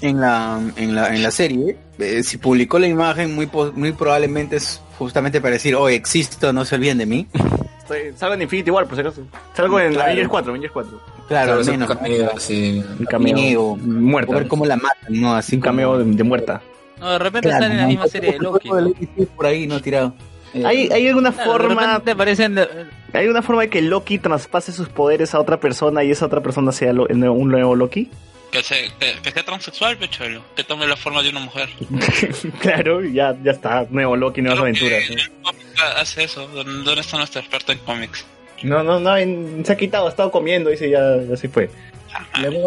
en 0.00 0.20
la, 0.20 0.60
en 0.76 0.94
la, 0.94 1.14
en 1.14 1.22
la 1.22 1.30
serie. 1.30 1.76
Eh, 1.98 2.22
si 2.22 2.36
publicó 2.36 2.78
la 2.78 2.86
imagen, 2.88 3.34
muy, 3.34 3.48
muy 3.74 3.92
probablemente 3.92 4.56
es 4.56 4.80
justamente 4.98 5.40
para 5.40 5.54
decir, 5.54 5.74
oh, 5.74 5.88
existo, 5.88 6.52
no 6.52 6.64
se 6.64 6.74
olviden 6.74 6.98
de 6.98 7.06
mí. 7.06 7.26
estoy- 7.82 8.12
salgo 8.16 8.34
en 8.34 8.42
Infinity 8.42 8.70
War, 8.70 8.86
por 8.86 8.94
si 8.94 9.00
acaso. 9.00 9.22
Salgo 9.54 9.78
en 9.80 9.92
Claro. 9.92 10.04
Avengers 10.06 10.28
4, 10.28 10.50
Avengers 10.50 10.72
4. 10.72 11.00
Claro, 11.28 11.52
al 11.54 11.60
es 11.60 11.68
un 11.68 11.72
menos. 11.78 11.88
cameo, 11.96 12.30
sí. 12.38 12.84
Un 12.98 13.06
cameo, 13.06 13.62
O 13.72 13.76
muerta. 13.76 14.34
ver 14.34 14.48
cómo 14.48 14.66
la 14.66 14.76
matan, 14.76 15.20
¿no? 15.20 15.34
Así 15.34 15.56
Un 15.56 15.62
cameo 15.62 15.98
de, 15.98 16.04
de 16.04 16.24
muerta. 16.24 16.60
No, 17.00 17.10
de 17.10 17.18
repente 17.18 17.48
Claro, 17.48 17.62
sale 17.64 17.74
en 17.74 17.80
la 17.80 17.86
misma 17.88 18.06
serie 18.08 18.32
de 18.32 18.38
Loki. 18.38 18.68
de 19.16 19.26
por 19.26 19.46
ahí, 19.46 19.66
no 19.66 19.80
tirado. 19.80 20.14
Eh, 20.54 20.62
¿Hay, 20.66 20.88
hay 20.92 21.08
alguna 21.08 21.32
Claro, 21.32 21.52
de 21.52 21.58
forma 21.58 21.80
repente 21.86 22.10
aparecen 22.10 22.54
de- 22.56 22.68
hay 23.14 23.26
una 23.26 23.40
forma 23.42 23.62
de 23.62 23.70
que 23.70 23.80
Loki 23.80 24.18
traspase 24.18 24.70
sus 24.72 24.88
poderes 24.88 25.34
a 25.34 25.40
otra 25.40 25.58
persona 25.58 26.04
y 26.04 26.10
esa 26.10 26.26
otra 26.26 26.42
persona 26.42 26.72
sea 26.72 26.92
lo- 26.92 27.08
el 27.08 27.18
nuevo- 27.18 27.34
un 27.34 27.48
nuevo 27.50 27.74
Loki? 27.74 28.10
Que, 28.52 28.62
se, 28.62 28.90
que, 29.00 29.14
que 29.22 29.30
sea 29.32 29.44
transexual, 29.44 29.96
pecholo. 29.96 30.42
Que 30.54 30.62
tome 30.62 30.86
la 30.86 30.96
forma 30.96 31.22
de 31.22 31.30
una 31.30 31.40
mujer. 31.40 31.70
claro, 32.60 33.02
ya, 33.02 33.34
ya 33.42 33.52
está. 33.52 33.86
Nuevo 33.90 34.14
Loki, 34.14 34.42
nuevas 34.42 34.60
aventuras. 34.60 35.02
cómic 35.42 35.66
hace 35.96 36.24
eso. 36.24 36.46
¿Dónde 36.48 37.00
está 37.00 37.16
nuestro 37.16 37.40
experto 37.40 37.72
en 37.72 37.78
cómics? 37.78 38.24
No, 38.62 38.82
no, 38.84 39.00
no, 39.00 39.16
en- 39.16 39.64
se 39.64 39.72
ha 39.72 39.76
quitado, 39.76 40.06
ha 40.06 40.10
estado 40.10 40.30
comiendo, 40.30 40.70
dice 40.70 40.88
ya, 40.88 41.00
ya 41.28 41.36
se 41.36 41.48
fue. 41.48 41.68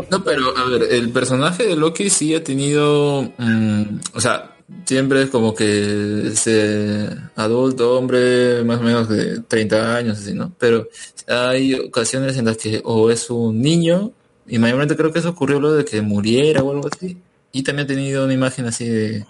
No, 0.10 0.24
pero 0.24 0.58
a 0.58 0.66
ver, 0.70 0.84
el 0.92 1.12
personaje 1.12 1.64
de 1.68 1.76
Loki 1.76 2.10
sí 2.10 2.34
ha 2.34 2.44
tenido, 2.44 3.32
mm, 3.38 3.84
o 4.14 4.20
sea, 4.20 4.56
siempre 4.86 5.22
es 5.22 5.30
como 5.30 5.54
que 5.54 6.28
ese 6.30 7.10
adulto, 7.36 7.98
hombre, 7.98 8.64
más 8.64 8.80
o 8.80 8.84
menos 8.84 9.08
de 9.08 9.42
30 9.42 9.96
años, 9.96 10.18
así, 10.18 10.34
¿no? 10.34 10.52
Pero 10.58 10.88
hay 11.28 11.76
ocasiones 11.76 12.38
en 12.38 12.46
las 12.46 12.58
que 12.58 12.82
o 12.84 13.12
es 13.12 13.30
un 13.30 13.62
niño, 13.62 14.12
y 14.48 14.60
mayormente 14.60 14.96
creo 14.96 15.12
que 15.12 15.20
eso 15.20 15.30
ocurrió 15.30 15.60
luego 15.60 15.76
de 15.76 15.86
que 15.86 16.02
muriera 16.02 16.64
o 16.64 16.72
algo 16.72 16.90
así, 16.92 17.18
y 17.52 17.64
también 17.64 17.86
ha 17.86 17.88
tenido 17.88 18.26
una 18.26 18.34
imagen 18.34 18.66
así 18.66 18.88
de, 18.88 19.26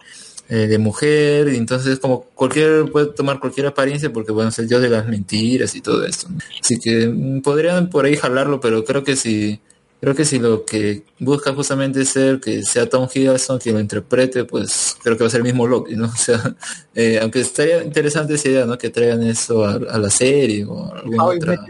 eh, 0.50 0.68
de 0.68 0.78
mujer, 0.78 1.50
y 1.50 1.58
entonces 1.58 2.00
como 2.00 2.22
cualquier, 2.36 2.92
puede 2.92 3.08
tomar 3.08 3.40
cualquier 3.40 3.68
apariencia 3.68 4.12
porque 4.12 4.32
bueno, 4.32 4.50
es 4.50 4.60
el 4.60 4.68
dios 4.68 4.82
de 4.82 4.90
las 4.90 5.08
mentiras 5.08 5.76
y 5.76 5.82
todo 5.82 6.06
esto. 6.06 6.28
¿no? 6.30 6.40
Así 6.62 6.80
que 6.80 7.08
mm, 7.08 7.42
podrían 7.42 7.90
por 7.90 8.06
ahí 8.06 8.16
jalarlo, 8.16 8.60
pero 8.60 8.84
creo 8.84 9.04
que 9.04 9.16
si 9.16 9.60
Creo 10.06 10.14
que 10.14 10.26
si 10.26 10.38
lo 10.38 10.66
que 10.66 11.04
busca 11.20 11.54
justamente 11.54 12.02
es 12.02 12.10
ser 12.10 12.40
que 12.40 12.64
sea 12.64 12.88
Tom 12.88 13.08
Hiddleston 13.12 13.58
quien 13.58 13.74
lo 13.74 13.82
interprete, 13.82 14.44
pues 14.44 14.96
creo 15.02 15.18
que 15.18 15.24
va 15.24 15.28
a 15.30 15.32
ser 15.32 15.40
el 15.40 15.46
mismo 15.46 15.66
Loki, 15.68 15.96
¿no? 15.96 16.06
O 16.14 16.16
sea, 16.16 16.56
eh, 16.94 17.18
aunque 17.20 17.40
estaría 17.40 17.84
interesante 17.84 18.36
esa 18.36 18.50
idea, 18.50 18.66
¿no? 18.66 18.78
Que 18.78 18.90
traigan 18.90 19.24
eso 19.24 19.66
a, 19.66 19.74
a 19.74 19.98
la 19.98 20.10
serie 20.10 20.66
o 20.66 20.86
a 20.86 21.00
alguna 21.00 21.24
otra 21.24 21.66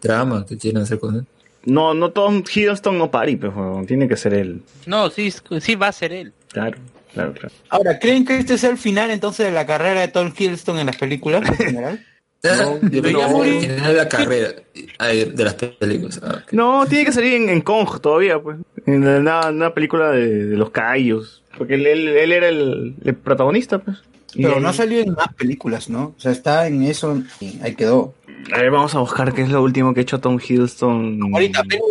trama 0.00 0.46
que 0.46 0.56
quieran 0.56 0.84
hacer 0.84 0.98
con 0.98 1.16
él. 1.16 1.26
No, 1.66 1.94
no 1.94 2.10
Tom 2.10 2.42
Hiddleston 2.42 2.96
no 2.96 3.10
pari, 3.10 3.36
pues, 3.36 3.54
huevón, 3.54 3.86
tiene 3.86 4.08
que 4.08 4.16
ser 4.16 4.34
él. 4.34 4.62
No, 4.86 5.10
sí, 5.10 5.32
sí 5.60 5.74
va 5.74 5.88
a 5.88 5.92
ser 5.92 6.12
él. 6.12 6.32
Claro, 6.52 6.78
claro, 7.12 7.32
claro. 7.34 7.54
Ahora, 7.68 7.98
¿creen 7.98 8.24
que 8.24 8.38
este 8.38 8.56
sea 8.56 8.70
el 8.70 8.78
final 8.78 9.10
entonces 9.10 9.46
de 9.46 9.52
la 9.52 9.66
carrera 9.66 10.00
de 10.00 10.08
Tom 10.08 10.32
Hiddleston 10.36 10.78
en 10.78 10.86
las 10.86 10.96
películas 10.96 11.48
en 11.48 11.56
general? 11.56 12.06
No. 12.44 12.78
final 12.78 13.82
de 13.88 13.92
la 13.94 14.08
carrera 14.08 14.50
ay, 14.98 15.24
de 15.24 15.44
las 15.44 15.54
películas. 15.54 16.20
Ah, 16.22 16.44
No, 16.52 16.86
tiene 16.86 17.04
que 17.04 17.10
salir 17.10 17.34
en, 17.34 17.48
en 17.48 17.60
Kong 17.60 18.00
todavía, 18.00 18.38
pues. 18.40 18.58
En 18.86 19.04
una, 19.04 19.48
una 19.48 19.74
película 19.74 20.10
de, 20.12 20.46
de 20.46 20.56
los 20.56 20.70
Cayos. 20.70 21.42
Porque 21.58 21.74
él, 21.74 21.86
él, 21.86 22.08
él 22.08 22.32
era 22.32 22.48
el, 22.48 22.94
el 23.04 23.14
protagonista, 23.16 23.78
pues. 23.78 23.96
Pero 24.34 24.60
no 24.60 24.72
salió 24.72 25.00
en 25.00 25.14
más 25.14 25.32
películas, 25.34 25.88
¿no? 25.88 26.14
O 26.16 26.20
sea, 26.20 26.30
está 26.30 26.66
en 26.66 26.82
eso 26.82 27.22
y 27.40 27.58
ahí 27.62 27.74
quedó. 27.74 28.14
A 28.52 28.58
ver, 28.58 28.70
vamos 28.70 28.94
a 28.94 29.00
buscar 29.00 29.34
qué 29.34 29.42
es 29.42 29.48
lo 29.48 29.62
último 29.62 29.92
que 29.92 30.00
ha 30.00 30.02
hecho 30.02 30.20
Tom 30.20 30.38
Hiddleston. 30.40 31.20
Ahorita, 31.32 31.62
pero 31.68 31.82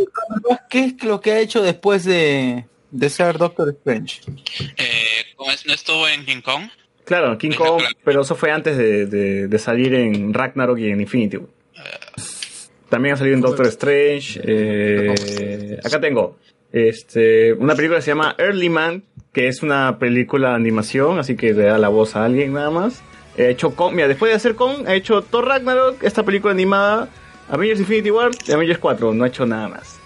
¿qué 0.70 0.86
es 0.86 1.04
lo 1.04 1.20
que 1.22 1.32
ha 1.34 1.40
hecho 1.40 1.62
después 1.62 2.06
de, 2.06 2.66
de 2.92 3.10
ser 3.10 3.38
Doctor 3.38 3.70
Strange? 3.70 4.22
Eh. 4.78 5.26
¿No 5.66 5.74
estuvo 5.74 6.08
en 6.08 6.26
King 6.26 6.42
Kong? 6.42 6.64
Claro, 7.04 7.38
King 7.38 7.52
Kong, 7.52 7.84
pero 8.04 8.22
eso 8.22 8.36
fue 8.36 8.52
antes 8.52 8.78
de, 8.78 9.06
de- 9.06 9.48
de 9.48 9.60
salir 9.60 9.94
en 9.94 10.34
Ragnarok 10.34 10.80
y 10.80 10.90
en 10.90 11.02
Infinity. 11.02 11.38
War. 11.38 11.50
También 12.90 13.14
ha 13.16 13.18
salido 13.18 13.36
en 13.36 13.42
Doctor 13.42 13.68
Strange. 13.68 14.40
eh, 14.44 15.78
acá 15.84 16.00
tengo 16.00 16.38
este, 16.72 17.54
una 17.54 17.76
película 17.76 18.00
que 18.00 18.04
se 18.04 18.12
llama 18.12 18.36
Early 18.38 18.70
Man, 18.70 19.04
que 19.34 19.48
es 19.48 19.62
una 19.62 20.00
película 20.00 20.50
de 20.50 20.56
animación, 20.56 21.20
así 21.20 21.36
que 21.36 21.54
le 21.54 21.64
da 21.64 21.78
la 21.78 21.90
voz 21.90 22.16
a 22.16 22.26
alguien 22.26 22.54
nada 22.54 22.70
más. 22.72 23.04
Ha 23.38 23.42
hecho 23.44 23.76
Kong, 23.76 23.94
mira, 23.94 24.08
después 24.08 24.32
de 24.32 24.36
hacer 24.38 24.56
Kong, 24.56 24.88
ha 24.88 24.94
hecho 24.96 25.22
Thor 25.22 25.46
Ragnarok, 25.48 26.04
esta 26.04 26.24
película 26.24 26.54
animada, 26.54 27.10
Avengers 27.50 27.80
Infinity 27.82 28.10
War 28.12 28.32
y 28.48 28.52
Avengers 28.52 28.80
4, 28.80 29.14
no 29.14 29.24
ha 29.24 29.28
hecho 29.28 29.46
nada 29.46 29.68
más. 29.68 30.00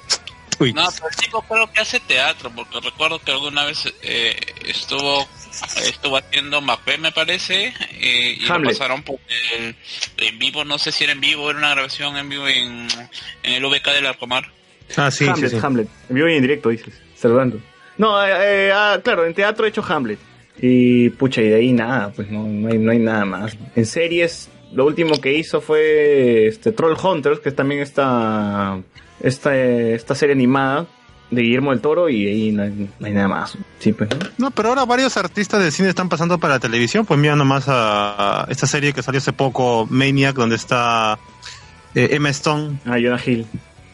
No, 0.60 0.84
pero 0.94 1.08
el 1.10 1.16
chico 1.16 1.42
creo 1.48 1.72
que 1.72 1.80
hace 1.80 2.02
teatro, 2.02 2.52
porque 2.54 2.82
recuerdo 2.82 3.20
que 3.20 3.32
alguna 3.32 3.64
vez 3.64 3.86
eh, 4.02 4.36
estuvo 4.66 5.26
estuvo 5.86 6.18
haciendo 6.18 6.60
Macbeth, 6.62 7.00
me 7.00 7.12
parece, 7.14 7.74
eh, 8.00 8.38
y 8.40 8.46
lo 8.46 8.48
pasaron 8.64 9.04
por 9.04 9.16
el- 9.58 9.76
en 10.18 10.40
vivo, 10.40 10.66
no 10.66 10.78
sé 10.78 10.92
si 10.92 11.06
era 11.06 11.14
en 11.14 11.22
vivo, 11.22 11.50
era 11.50 11.60
una 11.60 11.70
grabación 11.70 12.18
en 12.18 12.28
vivo 12.30 12.48
en, 12.48 12.88
en 13.44 13.54
el 13.54 13.64
VK 13.66 13.86
del 13.94 14.06
Arcomar. 14.08 14.46
Ah, 14.98 15.10
sí, 15.12 15.26
Hamlet, 15.28 15.52
sí, 15.52 15.60
sí. 15.60 15.66
Hamlet. 15.66 15.88
En 16.10 16.16
vivo 16.16 16.28
y 16.28 16.36
en 16.36 16.42
directo, 16.42 16.70
dices. 16.70 16.94
Saludando. 17.16 17.60
No, 17.98 18.22
eh, 18.26 18.68
eh, 18.68 18.72
ah, 18.74 19.00
claro, 19.04 19.26
en 19.26 19.34
teatro 19.34 19.66
he 19.66 19.70
hecho 19.70 19.84
Hamlet. 19.88 20.20
Y 20.62 21.10
pucha, 21.12 21.42
y 21.42 21.50
de 21.50 21.56
ahí 21.56 21.72
nada, 21.74 22.12
pues 22.16 22.30
no, 22.30 22.44
no, 22.44 22.70
hay, 22.70 22.78
no 22.78 22.92
hay 22.92 23.00
nada 23.00 23.26
más. 23.26 23.58
En 23.76 23.86
series, 23.86 24.50
lo 24.74 24.86
último 24.86 25.20
que 25.22 25.38
hizo 25.38 25.62
fue 25.62 26.48
este 26.48 26.72
Troll 26.72 26.98
Hunters, 27.02 27.40
que 27.40 27.50
es 27.50 27.56
también 27.56 27.82
esta, 27.82 28.80
esta, 29.22 29.56
esta 29.56 30.16
serie 30.16 30.34
animada 30.36 30.86
de 31.32 31.44
Guillermo 31.44 31.72
del 31.72 31.80
Toro, 31.80 32.10
y 32.10 32.28
ahí 32.28 32.52
no 32.52 32.64
hay, 32.64 32.90
no 33.00 33.08
hay 33.08 33.14
nada 33.14 33.28
más. 33.28 33.58
Sí, 33.80 33.94
pues. 33.94 34.10
¿no? 34.10 34.18
No, 34.38 34.52
pero 34.52 34.70
ahora 34.70 34.84
varios 34.86 35.16
artistas 35.16 35.64
de 35.64 35.72
cine 35.72 35.90
están 35.90 36.10
pasando 36.10 36.40
para 36.40 36.56
la 36.56 36.60
televisión. 36.60 37.06
Pues 37.06 37.20
mira 37.20 37.36
nomás 37.36 37.66
a, 37.68 38.46
esta 38.50 38.68
serie 38.68 38.94
que 38.94 39.04
salió 39.04 39.20
hace 39.20 39.32
poco, 39.32 39.88
Maniac, 39.90 40.36
donde 40.36 40.56
está 40.56 41.20
eh, 41.96 42.10
Emma 42.12 42.30
Stone. 42.30 42.80
Ah, 42.86 42.98
Jonah 43.02 43.22
Hill. 43.24 43.46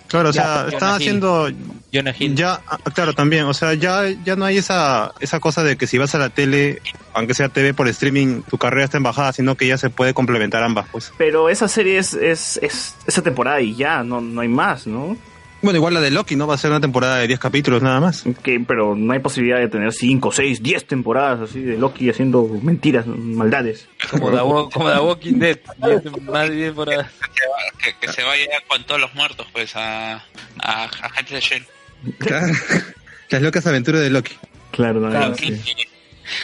Claro, 0.07 0.29
o 0.29 0.31
Ya, 0.31 0.43
sea, 0.43 0.67
están 0.69 1.01
Hill. 1.01 1.55
Jonah 1.93 2.13
Hill. 2.17 2.35
ya, 2.35 2.61
ah, 2.67 2.77
claro, 2.93 3.13
también, 3.13 3.45
o 3.45 3.53
sea, 3.53 3.73
ya, 3.73 4.03
ya 4.23 4.35
no 4.35 4.45
hay 4.45 4.57
esa, 4.57 5.13
esa 5.19 5.39
cosa 5.39 5.63
de 5.63 5.77
que 5.77 5.87
si 5.87 5.97
vas 5.97 6.13
a 6.15 6.17
la 6.17 6.29
tele, 6.29 6.81
aunque 7.13 7.33
sea 7.33 7.49
TV 7.49 7.73
por 7.73 7.87
streaming, 7.87 8.41
tu 8.41 8.57
carrera 8.57 8.85
está 8.85 8.97
en 8.97 9.03
bajada, 9.03 9.33
sino 9.33 9.55
que 9.55 9.67
ya 9.67 9.77
se 9.77 9.89
puede 9.89 10.13
complementar 10.13 10.63
ambas, 10.63 10.87
pues. 10.91 11.13
Pero 11.17 11.49
esa 11.49 11.67
serie 11.67 11.97
es, 11.97 12.13
es, 12.13 12.59
es 12.61 12.95
esa 13.05 13.21
temporada 13.21 13.61
y 13.61 13.75
ya, 13.75 14.03
no, 14.03 14.21
no 14.21 14.41
hay 14.41 14.49
más, 14.49 14.87
¿no? 14.87 15.17
Bueno, 15.65 15.77
igual 15.77 15.93
la 15.95 15.99
de 16.01 16.11
Loki, 16.11 16.35
¿no? 16.35 16.47
Va 16.47 16.55
a 16.55 16.57
ser 16.57 16.71
una 16.71 16.79
temporada 16.79 17.17
de 17.17 17.27
10 17.27 17.39
capítulos 17.39 17.81
nada 17.81 17.99
más. 17.99 18.23
Que, 18.43 18.59
pero 18.65 18.95
no 18.95 19.11
hay 19.13 19.19
posibilidad 19.19 19.57
de 19.59 19.67
tener 19.67 19.91
5, 19.91 20.31
6, 20.31 20.61
10 20.63 20.85
temporadas 20.87 21.49
así 21.49 21.59
de 21.61 21.77
Loki 21.77 22.09
haciendo 22.09 22.47
mentiras, 22.61 23.05
maldades. 23.07 23.87
Como 24.09 24.29
The, 24.31 24.41
Wa- 24.41 24.69
como 24.69 24.89
Walking 24.89 25.39
Dead. 25.39 25.59
Más 26.21 26.49
bien 26.49 26.73
por 26.75 26.89
ahí. 26.89 26.97
Que, 27.83 27.93
que 27.99 28.13
se 28.13 28.23
vaya 28.23 28.45
con 28.67 28.83
todos 28.85 29.01
los 29.01 29.13
muertos, 29.15 29.47
pues, 29.51 29.75
a, 29.75 30.15
a, 30.59 30.83
a 30.83 31.09
gente 31.09 31.35
de 31.35 31.41
Shell. 31.41 31.65
Claro. 32.19 32.53
Las 33.29 33.41
locas 33.41 33.65
aventuras 33.67 34.01
de 34.01 34.09
Loki. 34.11 34.35
Claro, 34.71 34.99
no, 34.99 35.09
Claro, 35.09 35.35
sí. 35.35 35.59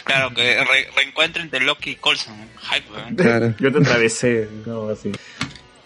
Claro, 0.04 0.30
que 0.34 0.42
re- 0.64 0.88
reencuentren 0.96 1.48
de 1.50 1.60
Loki 1.60 1.90
y 1.90 1.94
Coulson. 1.96 2.34
Hype, 2.72 2.92
weón. 2.92 3.14
Claro. 3.16 3.54
Yo 3.58 3.72
te 3.72 3.78
atravesé, 3.78 4.48
no, 4.66 4.88
así. 4.90 5.10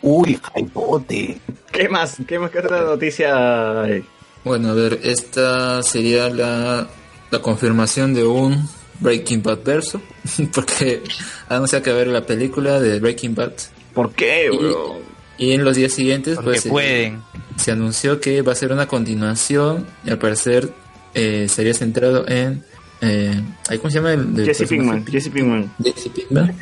Uy, 0.08 0.38
hypote. 0.54 1.36
¿Qué 1.72 1.88
más? 1.88 2.16
¿Qué 2.28 2.38
más 2.38 2.50
que 2.52 2.60
otra 2.60 2.82
noticia? 2.84 3.82
hay? 3.82 4.04
Bueno, 4.44 4.70
a 4.70 4.74
ver, 4.74 5.00
esta 5.02 5.82
sería 5.82 6.28
la, 6.28 6.86
la 7.32 7.42
confirmación 7.42 8.14
de 8.14 8.24
un 8.24 8.68
Breaking 9.00 9.42
Bad 9.42 9.64
verso, 9.64 10.00
porque 10.54 11.02
anuncia 11.48 11.82
que 11.82 11.90
va 11.90 11.96
a 11.96 12.00
haber 12.02 12.12
la 12.12 12.24
película 12.24 12.78
de 12.78 13.00
Breaking 13.00 13.34
Bad. 13.34 13.52
¿Por 13.94 14.12
qué, 14.12 14.48
Y, 14.52 14.56
bro? 14.56 15.00
y 15.38 15.52
en 15.52 15.64
los 15.64 15.74
días 15.76 15.92
siguientes, 15.92 16.36
Porque 16.36 16.50
pues, 16.50 16.66
eh, 16.66 16.70
pueden. 16.70 17.22
se 17.56 17.72
anunció 17.72 18.20
que 18.20 18.42
va 18.42 18.52
a 18.52 18.54
ser 18.54 18.70
una 18.70 18.86
continuación 18.86 19.86
y 20.04 20.10
al 20.10 20.18
parecer 20.18 20.70
eh, 21.14 21.46
sería 21.48 21.74
centrado 21.74 22.28
en... 22.28 22.62
Eh, 23.00 23.42
¿ahí 23.68 23.78
¿Cómo 23.78 23.90
se 23.90 23.96
llama? 23.96 24.12
El, 24.12 24.34
del 24.34 24.46
Jesse 24.46 24.58
personaje? 24.60 25.00
Pinkman, 25.00 25.06
Jesse 25.12 25.28
Pinkman. 25.30 25.74
Jesse 25.82 26.08
Pinkman. 26.10 26.56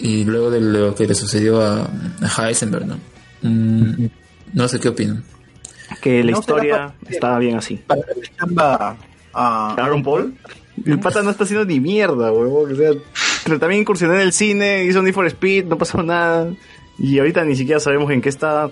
Y 0.00 0.24
luego 0.24 0.50
de 0.50 0.60
lo 0.60 0.94
que 0.94 1.06
le 1.06 1.14
sucedió 1.14 1.60
a, 1.62 1.82
a 2.22 2.48
Heisenberg, 2.48 2.86
¿no? 2.86 2.98
Mm, 3.42 4.06
no 4.54 4.68
sé 4.68 4.78
qué 4.80 4.88
opinan. 4.88 5.24
Que 6.00 6.22
la 6.22 6.32
No 6.32 6.38
historia 6.40 6.94
estaba 7.08 7.38
bien 7.38 7.56
así. 7.56 7.76
Para 7.86 8.02
chamba 8.38 8.96
a 9.32 9.74
Aaron 9.74 10.02
Paul. 10.02 10.34
El 10.84 11.00
pata 11.00 11.22
no 11.22 11.30
está 11.30 11.44
haciendo 11.44 11.64
ni 11.64 11.80
mierda, 11.80 12.30
huevón. 12.30 12.72
O 12.72 12.76
sea, 12.76 12.90
pero 13.44 13.58
también 13.58 13.80
incursionó 13.80 14.14
en 14.14 14.20
el 14.20 14.32
cine, 14.32 14.84
hizo 14.84 15.02
Need 15.02 15.14
for 15.14 15.26
Speed, 15.26 15.64
no 15.64 15.76
pasó 15.78 16.02
nada. 16.02 16.48
Y 16.98 17.18
ahorita 17.18 17.44
ni 17.44 17.56
siquiera 17.56 17.80
sabemos 17.80 18.10
en 18.12 18.20
qué 18.20 18.28
está. 18.28 18.70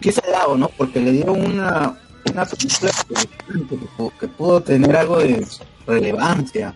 qué 0.00 0.12
salado, 0.12 0.56
¿no? 0.58 0.68
Porque 0.76 1.00
le 1.00 1.12
dieron 1.12 1.40
una, 1.40 1.98
una 2.30 2.44
película 2.44 2.90
que, 3.08 3.14
que 3.68 3.76
pudo- 3.96 4.12
que 4.20 4.28
pudo 4.28 4.60
tener 4.62 4.94
algo 4.96 5.18
de 5.18 5.46
relevancia. 5.86 6.74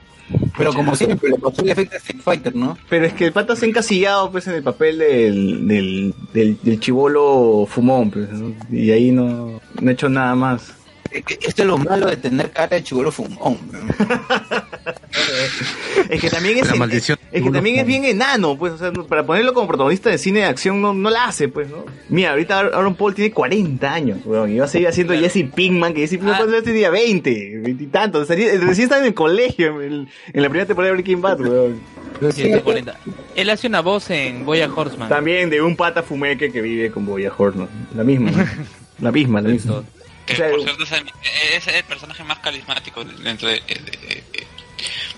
Pero 0.57 0.73
como 0.73 0.95
siempre, 0.95 1.31
le 1.31 1.39
pasó 1.39 1.63
el 1.63 1.71
efecto 1.71 1.97
Street 1.97 2.23
Fighter, 2.23 2.55
¿no? 2.55 2.77
Pero 2.89 3.07
es 3.07 3.13
que 3.13 3.27
el 3.27 3.33
pata 3.33 3.57
se 3.57 3.67
ha 3.67 3.69
encasillado 3.69 4.31
pues 4.31 4.47
en 4.47 4.55
el 4.55 4.63
papel 4.63 4.99
del, 4.99 5.69
del, 5.69 6.15
del, 6.33 6.59
del 6.63 6.81
chivolo 6.81 7.67
fumón, 7.69 8.11
pues, 8.11 8.31
¿no? 8.31 8.55
y 8.71 8.91
ahí 8.91 9.11
no, 9.11 9.61
no 9.81 9.89
ha 9.89 9.93
hecho 9.93 10.09
nada 10.09 10.35
más. 10.35 10.75
Es 11.11 11.25
Esto 11.49 11.63
es 11.63 11.69
lo 11.69 11.77
malo 11.79 12.07
de 12.07 12.17
tener 12.17 12.51
cara 12.51 12.77
de 12.77 12.83
chivolo 12.85 13.11
fumón. 13.11 13.59
Es 16.09 16.21
que 16.21 16.31
también 16.31 16.59
es, 16.59 16.69
La 16.69 16.77
maldición. 16.77 17.19
es 17.33 17.43
que 17.43 17.51
también 17.51 17.79
es 17.79 17.87
bien 17.87 18.05
enano, 18.05 18.57
pues, 18.57 18.73
o 18.75 18.79
sea, 18.79 18.93
para 18.93 19.25
ponerlo 19.27 19.53
como 19.55 19.67
protagonista 19.69 20.11
de 20.11 20.19
cine 20.19 20.41
de 20.41 20.47
acción 20.47 20.81
no, 20.81 20.95
no 20.95 21.11
la 21.11 21.25
hace, 21.27 21.49
pues, 21.49 21.69
¿no? 21.69 21.85
Mira, 22.09 22.31
ahorita 22.31 22.61
Aaron 22.61 22.95
Paul 22.95 23.15
tiene 23.15 23.33
40 23.33 23.93
años, 23.93 24.19
weón, 24.25 24.53
y 24.53 24.59
va 24.59 24.65
a 24.65 24.69
seguir 24.69 24.89
haciendo 24.89 25.15
Jesse 25.15 25.45
Pinkman, 25.55 25.93
que 25.95 26.01
Jesse 26.03 26.19
Pinkman 26.19 26.37
Ah. 26.41 26.63
tenía 26.65 26.91
20, 26.91 27.61
20 27.63 27.85
y 27.85 27.87
tantos, 27.89 28.29
recién 28.29 28.71
estaba 28.71 29.01
en 29.01 29.09
el 29.09 29.15
colegio, 29.15 29.81
en, 29.83 30.09
en 30.33 30.43
la 30.43 30.49
primera 30.49 30.67
temporada 30.67 30.91
de 30.95 31.03
Breaking 31.03 31.21
Bad, 31.21 31.41
weón. 31.41 31.81
140. 32.33 32.99
Él 33.35 33.49
hace 33.51 33.67
una 33.67 33.81
voz 33.81 34.11
en 34.11 34.45
Boya 34.45 34.69
Horseman. 34.75 35.09
También 35.09 35.49
de 35.49 35.63
un 35.63 35.75
pata 35.75 36.03
fumeque 36.03 36.53
que 36.53 36.61
vive 36.61 36.91
con 36.91 37.07
Boya 37.07 37.33
Horseman, 37.37 37.69
la 37.95 38.05
misma, 38.05 38.31
¿no? 38.31 38.45
la 39.01 39.11
misma, 39.13 39.41
la 39.41 39.49
misma. 39.49 39.83
Que 40.31 40.35
O 40.35 40.37
sea, 40.37 40.51
por 40.51 40.63
cierto 40.63 40.85
es 40.85 40.93
el, 40.93 41.13
es 41.57 41.67
el 41.67 41.85
personaje 41.85 42.23
más 42.25 42.39
carismático 42.39 43.05
dentro 43.05 43.49
de, 43.49 43.55
de, 43.55 44.23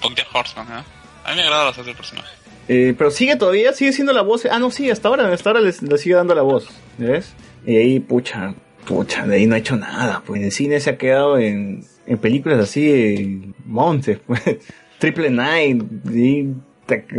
de, 0.04 0.22
Horseman, 0.32 0.68
¿no? 0.68 0.84
A 1.24 1.30
mí 1.30 1.36
me 1.36 1.42
agrada 1.42 1.64
bastante 1.64 1.90
el 1.90 1.96
personaje. 1.96 2.28
Eh, 2.68 2.94
pero 2.96 3.10
sigue 3.10 3.36
todavía, 3.36 3.72
sigue 3.72 3.92
siendo 3.92 4.12
la 4.12 4.22
voz. 4.22 4.46
Ah, 4.50 4.58
no, 4.58 4.70
sí, 4.70 4.90
hasta 4.90 5.08
ahora, 5.08 5.32
hasta 5.32 5.50
ahora 5.50 5.60
le, 5.60 5.72
sigue 5.72 6.14
dando 6.14 6.34
la 6.34 6.42
voz. 6.42 6.68
¿Ves? 6.98 7.34
Y 7.66 7.76
ahí, 7.76 8.00
pucha, 8.00 8.54
pucha, 8.86 9.26
de 9.26 9.36
ahí 9.36 9.46
no 9.46 9.54
ha 9.54 9.58
hecho 9.58 9.76
nada. 9.76 10.22
Pues 10.26 10.40
en 10.40 10.46
el 10.46 10.52
cine 10.52 10.80
se 10.80 10.90
ha 10.90 10.98
quedado 10.98 11.38
en, 11.38 11.84
en 12.06 12.18
películas 12.18 12.58
así, 12.60 12.90
eh, 12.90 13.52
montes, 13.64 14.18
pues. 14.26 14.42
Triple 14.98 15.30
Nine, 15.30 15.84
y 16.12 16.54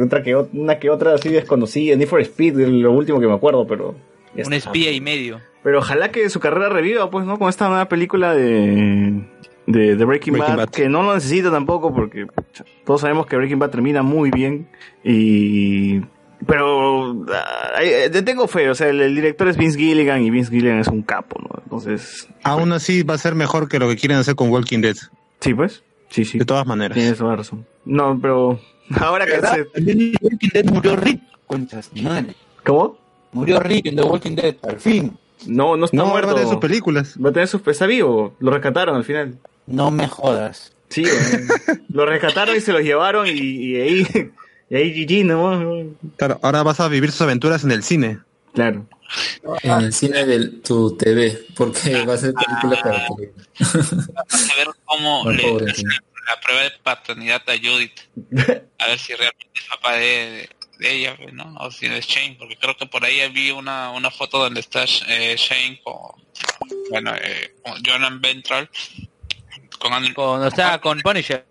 otra 0.02 0.24
que, 0.24 0.36
una 0.36 0.80
que 0.80 0.90
otra 0.90 1.16
así 1.16 1.30
desconocida. 1.30 1.96
Need 1.96 2.08
for 2.08 2.22
Speed, 2.22 2.56
lo 2.56 2.92
último 2.92 3.20
que 3.20 3.28
me 3.28 3.34
acuerdo, 3.34 3.68
pero. 3.68 3.96
Un 4.36 4.54
espía 4.54 4.92
y 4.92 5.02
medio. 5.02 5.42
Pero 5.64 5.80
ojalá 5.80 6.12
que 6.12 6.30
su 6.30 6.40
carrera 6.40 6.70
reviva, 6.70 7.10
pues, 7.10 7.26
¿no? 7.26 7.40
Con 7.40 7.50
esta 7.50 7.68
nueva 7.70 7.88
película 7.88 8.34
de, 8.36 9.24
de, 9.66 9.96
de 9.96 10.06
Breaking, 10.06 10.34
Breaking 10.34 10.56
Bad, 10.56 10.58
Bad. 10.58 10.70
que 10.70 10.90
no 10.90 11.04
lo 11.04 11.14
necesita 11.16 11.50
tampoco, 11.52 11.94
porque 11.94 12.28
todos 12.86 13.02
sabemos 13.02 13.26
que 13.28 13.38
Breaking 13.38 13.60
Bad 13.60 13.70
termina 13.70 14.02
muy 14.04 14.30
bien. 14.30 14.68
Y. 15.04 16.02
Pero. 16.46 17.26
le 17.80 18.22
tengo 18.24 18.48
fe, 18.48 18.70
o 18.70 18.76
sea, 18.76 18.90
el, 18.90 19.02
el 19.02 19.16
director 19.16 19.48
es 19.48 19.56
Vince 19.58 19.80
Gilligan 19.80 20.22
y 20.22 20.30
Vince 20.30 20.52
Gilligan 20.52 20.80
es 20.80 20.90
un 20.90 21.02
capo, 21.02 21.40
¿no? 21.42 21.62
Entonces. 21.64 22.28
Aún 22.44 22.74
así 22.74 23.04
va 23.04 23.14
a 23.14 23.18
ser 23.18 23.34
mejor 23.36 23.70
que 23.70 23.80
lo 23.80 23.88
que 23.88 23.96
quieren 23.96 24.18
hacer 24.18 24.36
con 24.36 24.50
Walking 24.50 24.82
Dead. 24.82 24.98
Sí, 25.40 25.54
pues. 25.54 25.84
Sí, 26.10 26.26
sí. 26.26 26.40
De 26.40 26.46
todas 26.46 26.68
maneras. 26.68 26.96
Tienes 26.98 27.18
toda 27.18 27.32
la 27.32 27.38
razón. 27.38 27.66
No, 27.86 28.20
pero. 28.22 28.60
Ahora 29.00 29.26
que 29.26 29.40
se. 29.40 30.14
Walking 30.22 30.50
Dead 30.54 30.66
murió 30.66 30.98
Rick. 30.98 31.22
Conchas. 31.48 31.90
¿Cómo? 32.66 32.98
Murió 33.32 33.60
Rick 33.62 33.88
en 33.88 33.96
The 33.96 34.04
Walking 34.04 34.36
Dead, 34.36 34.56
al 34.64 34.80
fin. 34.80 35.18
No, 35.46 35.76
no 35.78 35.86
está 35.86 35.98
No, 35.98 36.06
muerto. 36.08 36.28
va 36.28 36.34
a 36.34 36.36
tener 36.38 36.50
sus 36.52 36.60
películas. 36.62 37.16
Va 37.24 37.30
a 37.30 37.34
tener 37.34 37.48
sus. 37.48 37.66
Está 37.68 37.86
vivo. 37.86 38.36
Lo 38.40 38.52
rescataron 38.52 38.96
al 38.96 39.04
final. 39.06 39.38
No 39.68 39.92
me 39.92 40.08
jodas. 40.08 40.72
Sí, 40.90 41.04
weón. 41.04 41.48
lo 41.90 42.06
rescataron 42.06 42.56
y 42.56 42.62
se 42.62 42.72
los 42.72 42.82
llevaron 42.82 43.28
y, 43.28 43.32
y 43.32 43.76
ahí, 43.82 44.08
y 44.70 44.76
ahí 44.76 45.06
GG, 45.06 45.26
¿no? 45.26 45.86
Claro, 46.18 46.40
ahora 46.44 46.64
vas 46.64 46.80
a 46.80 46.88
vivir 46.88 47.12
sus 47.12 47.22
aventuras 47.22 47.64
en 47.64 47.72
el 47.72 47.84
cine. 47.84 48.20
Claro. 48.54 48.86
En 49.64 49.72
el 49.72 49.94
cine 49.94 50.26
de 50.26 50.48
tu 50.48 50.96
TV, 50.98 51.40
porque 51.56 52.06
va 52.06 52.14
a 52.14 52.18
ser 52.18 52.34
película 52.34 52.80
para 52.82 53.06
tu 53.08 53.16
Vamos 53.60 54.52
a 54.52 54.58
ver 54.58 54.68
cómo 54.86 55.24
Muy 55.26 55.38
le 55.38 55.44
pobre, 55.44 55.72
hacen 55.72 55.90
sí. 55.90 55.98
la 56.28 56.40
prueba 56.42 56.62
de 56.64 56.72
paternidad 56.84 57.42
a 57.48 57.54
Judith. 57.58 58.00
A 58.80 58.88
ver 58.88 59.00
si 59.00 59.14
realmente 59.14 59.48
es 59.56 59.64
papá 59.70 59.94
de, 59.98 60.00
de 60.04 60.50
ella, 60.92 61.18
¿no? 61.32 61.56
O 61.60 61.72
si 61.72 61.86
es 61.88 62.06
Shane, 62.06 62.36
porque 62.38 62.56
creo 62.58 62.76
que 62.78 62.86
por 62.86 63.04
ahí 63.06 63.28
vi 63.32 63.52
una, 63.52 63.92
una 63.92 64.10
foto 64.12 64.40
donde 64.40 64.60
está 64.60 64.84
eh, 65.08 65.36
Shane 65.38 65.82
con, 65.84 65.96
bueno, 66.90 67.14
eh, 67.16 67.56
con 67.64 67.82
Jonan 67.86 68.20
Ventral. 68.22 68.70
Con, 69.80 69.92
Anil- 69.92 70.14
Con, 70.14 70.42
o 70.42 70.52
sea, 70.52 70.80
con 70.80 71.02
Punisher. 71.02 71.46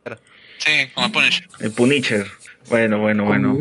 Sí, 0.58 0.70
con 0.94 1.04
el 1.04 1.12
Punisher. 1.12 1.48
El 1.60 1.72
Punisher. 1.72 2.26
Bueno, 2.68 2.98
bueno, 2.98 3.24
bueno. 3.24 3.58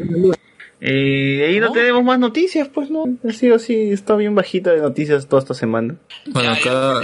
Eh, 0.79 1.45
ahí 1.49 1.59
no 1.59 1.71
tenemos 1.71 2.03
más 2.03 2.17
noticias, 2.19 2.67
pues 2.69 2.89
no. 2.89 3.05
Ha 3.27 3.33
sido 3.33 3.55
así, 3.55 3.91
está 3.91 4.15
bien 4.15 4.33
bajita 4.33 4.71
de 4.71 4.81
noticias 4.81 5.27
toda 5.27 5.41
esta 5.41 5.53
semana. 5.53 5.95
Bueno, 6.27 6.51
acá, 6.51 7.01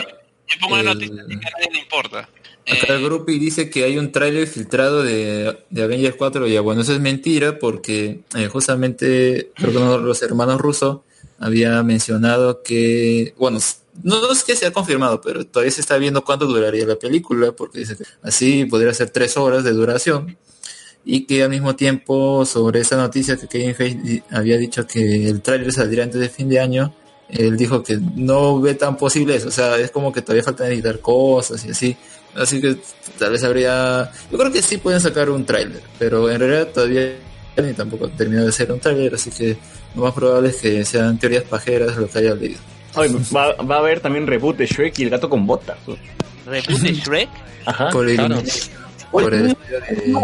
Yo 0.48 0.60
pongo 0.62 0.76
la 0.78 0.92
el- 0.92 0.98
noticia 1.00 1.16
que 1.28 1.34
a 1.36 1.50
nadie 1.52 1.70
le 1.74 1.80
importa. 1.80 2.30
Acá 2.70 2.94
el 2.94 3.04
grupo 3.04 3.32
y 3.32 3.40
dice 3.40 3.70
que 3.70 3.84
hay 3.84 3.98
un 3.98 4.12
tráiler 4.12 4.48
filtrado 4.48 5.04
de, 5.04 5.58
de 5.70 5.84
Avengers 5.84 6.16
4 6.18 6.48
ya 6.48 6.62
bueno 6.62 6.82
eso 6.82 6.94
es 6.94 7.00
mentira 7.00 7.60
porque 7.60 8.22
eh, 8.36 8.48
justamente 8.48 9.52
creo 9.56 9.72
que 9.72 10.04
los 10.04 10.22
hermanos 10.22 10.60
rusos 10.60 11.00
había 11.40 11.82
mencionado 11.84 12.62
que 12.64 13.34
bueno 13.38 13.60
no 14.04 14.32
es 14.32 14.44
que 14.44 14.56
se 14.56 14.66
ha 14.66 14.74
confirmado 14.74 15.22
pero 15.22 15.46
todavía 15.46 15.72
se 15.72 15.82
está 15.82 15.98
viendo 15.98 16.24
cuánto 16.24 16.46
duraría 16.46 16.86
la 16.86 16.98
película 16.98 17.52
porque 17.54 17.80
dice 17.80 17.96
que 17.96 18.04
así 18.22 18.66
podría 18.66 18.94
ser 18.94 19.10
tres 19.10 19.38
horas 19.38 19.64
de 19.64 19.72
duración 19.72 20.38
y 21.06 21.26
que 21.26 21.44
al 21.44 21.50
mismo 21.50 21.76
tiempo 21.76 22.46
sobre 22.46 22.82
esa 22.82 22.98
noticia 22.98 23.38
que 23.38 23.48
Kevin 23.48 23.76
Feige 23.76 24.24
había 24.30 24.58
dicho 24.58 24.86
que 24.86 25.30
el 25.30 25.42
tráiler 25.42 25.72
saldría 25.72 26.04
antes 26.04 26.20
de 26.20 26.30
fin 26.30 26.50
de 26.50 26.60
año 26.60 26.94
él 27.30 27.58
dijo 27.58 27.84
que 27.84 28.00
no 28.16 28.60
ve 28.62 28.76
tan 28.76 28.98
posible 28.98 29.36
eso, 29.36 29.50
o 29.50 29.52
sea, 29.52 29.78
es 29.78 29.92
como 29.92 30.14
que 30.14 30.22
todavía 30.22 30.44
falta 30.44 30.68
editar 30.68 31.00
cosas 31.00 31.64
y 31.66 31.72
así, 31.72 31.98
así 32.38 32.62
que 32.62 32.78
tal 33.18 33.32
vez 33.32 33.44
habría, 33.44 34.12
yo 34.32 34.38
creo 34.38 34.52
que 34.52 34.62
sí 34.62 34.78
pueden 34.78 35.02
sacar 35.02 35.30
un 35.30 35.46
tráiler, 35.46 35.82
pero 36.00 36.30
en 36.30 36.40
realidad 36.40 36.68
todavía 36.68 37.14
ni 37.58 37.74
tampoco 37.74 38.08
terminó 38.10 38.46
de 38.46 38.52
ser 38.52 38.72
un 38.72 38.80
tráiler, 38.80 39.16
así 39.16 39.32
que 39.32 39.58
lo 39.96 40.04
más 40.04 40.14
probable 40.14 40.50
es 40.50 40.58
que 40.58 40.86
sean 40.86 41.18
teorías 41.18 41.44
pajeras 41.44 41.96
lo 41.98 42.08
que 42.08 42.20
haya 42.20 42.36
leído. 42.36 42.60
Ay, 42.96 43.16
va, 43.36 43.54
va 43.54 43.76
a 43.76 43.80
haber 43.80 44.00
también 44.00 44.28
reboot 44.28 44.58
de 44.58 44.66
Shrek 44.66 44.98
y 45.00 45.04
el 45.04 45.10
gato 45.10 45.30
con 45.30 45.46
botas. 45.46 45.78
¿Reboot 46.46 46.80
de 46.80 46.94
Shrek? 46.94 47.30
Ajá. 47.66 47.90
por 47.90 48.08
el, 48.08 48.16
claro. 48.16 48.42
por 49.12 49.34
el 49.34 49.48
estilo 49.48 50.20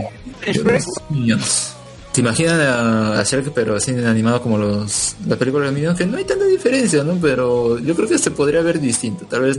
de, 0.46 0.54
de 0.54 0.74
los 0.74 0.86
Minions. 1.10 1.76
¿Te 2.14 2.22
imaginas 2.22 2.54
a, 2.54 3.20
a 3.20 3.24
Shrek 3.24 3.52
pero 3.54 3.76
así 3.76 3.92
animado 3.92 4.40
como 4.42 4.58
los 4.58 5.16
las 5.28 5.38
películas 5.38 5.70
de 5.70 5.74
Minions? 5.74 5.98
Que 5.98 6.06
no 6.06 6.18
hay 6.18 6.24
tanta 6.24 6.46
diferencia, 6.46 7.04
¿no? 7.04 7.18
Pero 7.20 7.80
yo 7.80 7.96
creo 7.96 8.08
que 8.08 8.20
se 8.20 8.30
podría 8.32 8.62
ver 8.62 8.80
distinto. 8.80 9.26
Tal 9.26 9.42
vez, 9.42 9.58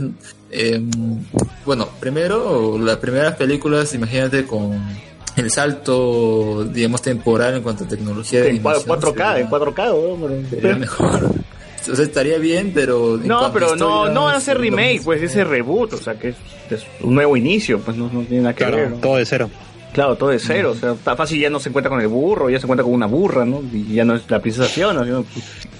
eh, 0.55 0.81
bueno, 1.65 1.87
primero, 1.99 2.77
las 2.79 2.97
primeras 2.97 3.35
películas, 3.35 3.93
imagínate 3.93 4.45
con 4.45 4.79
el 5.35 5.51
salto, 5.51 6.63
digamos, 6.65 7.01
temporal 7.01 7.55
en 7.55 7.61
cuanto 7.63 7.83
a 7.83 7.87
tecnología 7.87 8.41
de 8.41 8.49
En 8.51 8.63
cua- 8.63 8.75
animación. 8.77 9.15
4K, 9.15 9.39
en 9.41 9.47
4K, 9.49 9.93
weón, 9.93 10.45
Sería 10.49 10.61
pero- 10.61 10.77
mejor. 10.79 11.31
O 11.91 11.95
sea, 11.95 12.03
estaría 12.03 12.39
bien, 12.39 12.71
pero... 12.73 13.19
No, 13.23 13.53
pero 13.53 13.75
no, 13.75 14.09
no 14.09 14.23
van 14.23 14.33
a 14.33 14.37
hacer 14.37 14.57
remake, 14.57 15.01
pues 15.03 15.21
ese 15.21 15.43
reboot, 15.43 15.93
o 15.93 15.97
sea 15.97 16.15
que 16.15 16.29
es, 16.29 16.35
es 16.71 16.83
un 17.01 17.13
nuevo 17.13 17.37
inicio, 17.37 17.79
pues 17.79 17.95
no, 17.95 18.09
no 18.11 18.21
tiene 18.21 18.41
nada 18.41 18.55
que 18.55 18.63
Claro, 18.63 18.77
ver. 18.77 18.89
¿no? 18.89 18.95
todo 18.97 19.17
de 19.17 19.25
cero. 19.27 19.51
Claro, 19.95 20.17
todo 20.17 20.31
de 20.31 20.39
cero, 20.39 20.71
o 20.71 20.75
sea, 20.75 20.91
está 20.91 21.15
fácil 21.15 21.39
ya 21.39 21.49
no 21.49 21.57
se 21.57 21.69
encuentra 21.69 21.89
con 21.89 22.01
el 22.01 22.09
burro, 22.09 22.49
ya 22.49 22.59
se 22.59 22.65
encuentra 22.65 22.83
con 22.83 22.93
una 22.93 23.05
burra, 23.05 23.45
¿no? 23.45 23.61
Y 23.71 23.93
ya 23.93 24.03
no 24.03 24.15
es 24.15 24.29
la 24.29 24.41
princesa 24.41 24.67
Fiona, 24.67 25.05
sino 25.05 25.25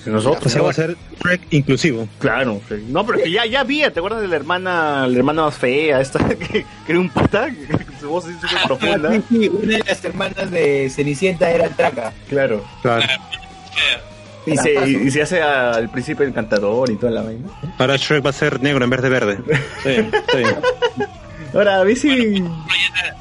nosotros. 0.06 0.46
O 0.46 0.50
sea, 0.50 0.62
va 0.62 0.70
a 0.70 0.74
ser 0.74 0.96
Shrek 1.22 1.42
inclusivo. 1.50 2.08
Claro, 2.20 2.62
sí. 2.70 2.76
no, 2.88 3.06
pero 3.06 3.22
que 3.22 3.30
ya, 3.30 3.46
ya 3.46 3.60
había, 3.60 3.92
¿te 3.92 4.00
acuerdas 4.00 4.22
de 4.22 4.30
la 4.30 4.38
hermana, 4.38 5.06
la 5.06 5.18
hermana 5.18 5.42
más 5.42 5.58
fea, 5.58 6.00
esta, 6.00 6.26
que, 6.30 6.48
que 6.48 6.66
era 6.88 6.98
un 6.98 7.10
pata, 7.10 7.50
que, 7.50 8.00
su 8.00 8.08
voz 8.08 8.26
es 8.30 8.40
súper 8.40 8.64
profunda? 8.68 9.12
Sí, 9.12 9.24
sí, 9.30 9.50
una 9.50 9.78
de 9.80 9.84
las 9.86 10.06
hermanas 10.06 10.50
de 10.50 10.90
Cenicienta 10.90 11.52
era 11.52 11.68
Traca. 11.68 12.14
Claro. 12.30 12.64
Claro. 12.82 13.06
Y 14.46 14.56
se, 14.56 14.90
y, 14.90 14.96
y 15.08 15.12
se 15.12 15.24
hace 15.24 15.42
al 15.42 15.90
príncipe 15.90 16.24
encantador 16.24 16.90
y 16.90 16.96
toda 16.96 17.12
la 17.12 17.22
vaina. 17.22 17.50
Ahora 17.78 17.98
Shrek 17.98 18.26
va 18.26 18.30
a 18.30 18.34
ser 18.34 18.62
negro 18.62 18.86
en 18.86 18.92
vez 18.92 19.02
de 19.02 19.10
verde. 19.10 19.40
Sí, 19.84 19.90
bien. 20.38 20.56
Ahora, 21.56 21.80
a 21.80 21.84
ver 21.84 21.98
si... 21.98 22.10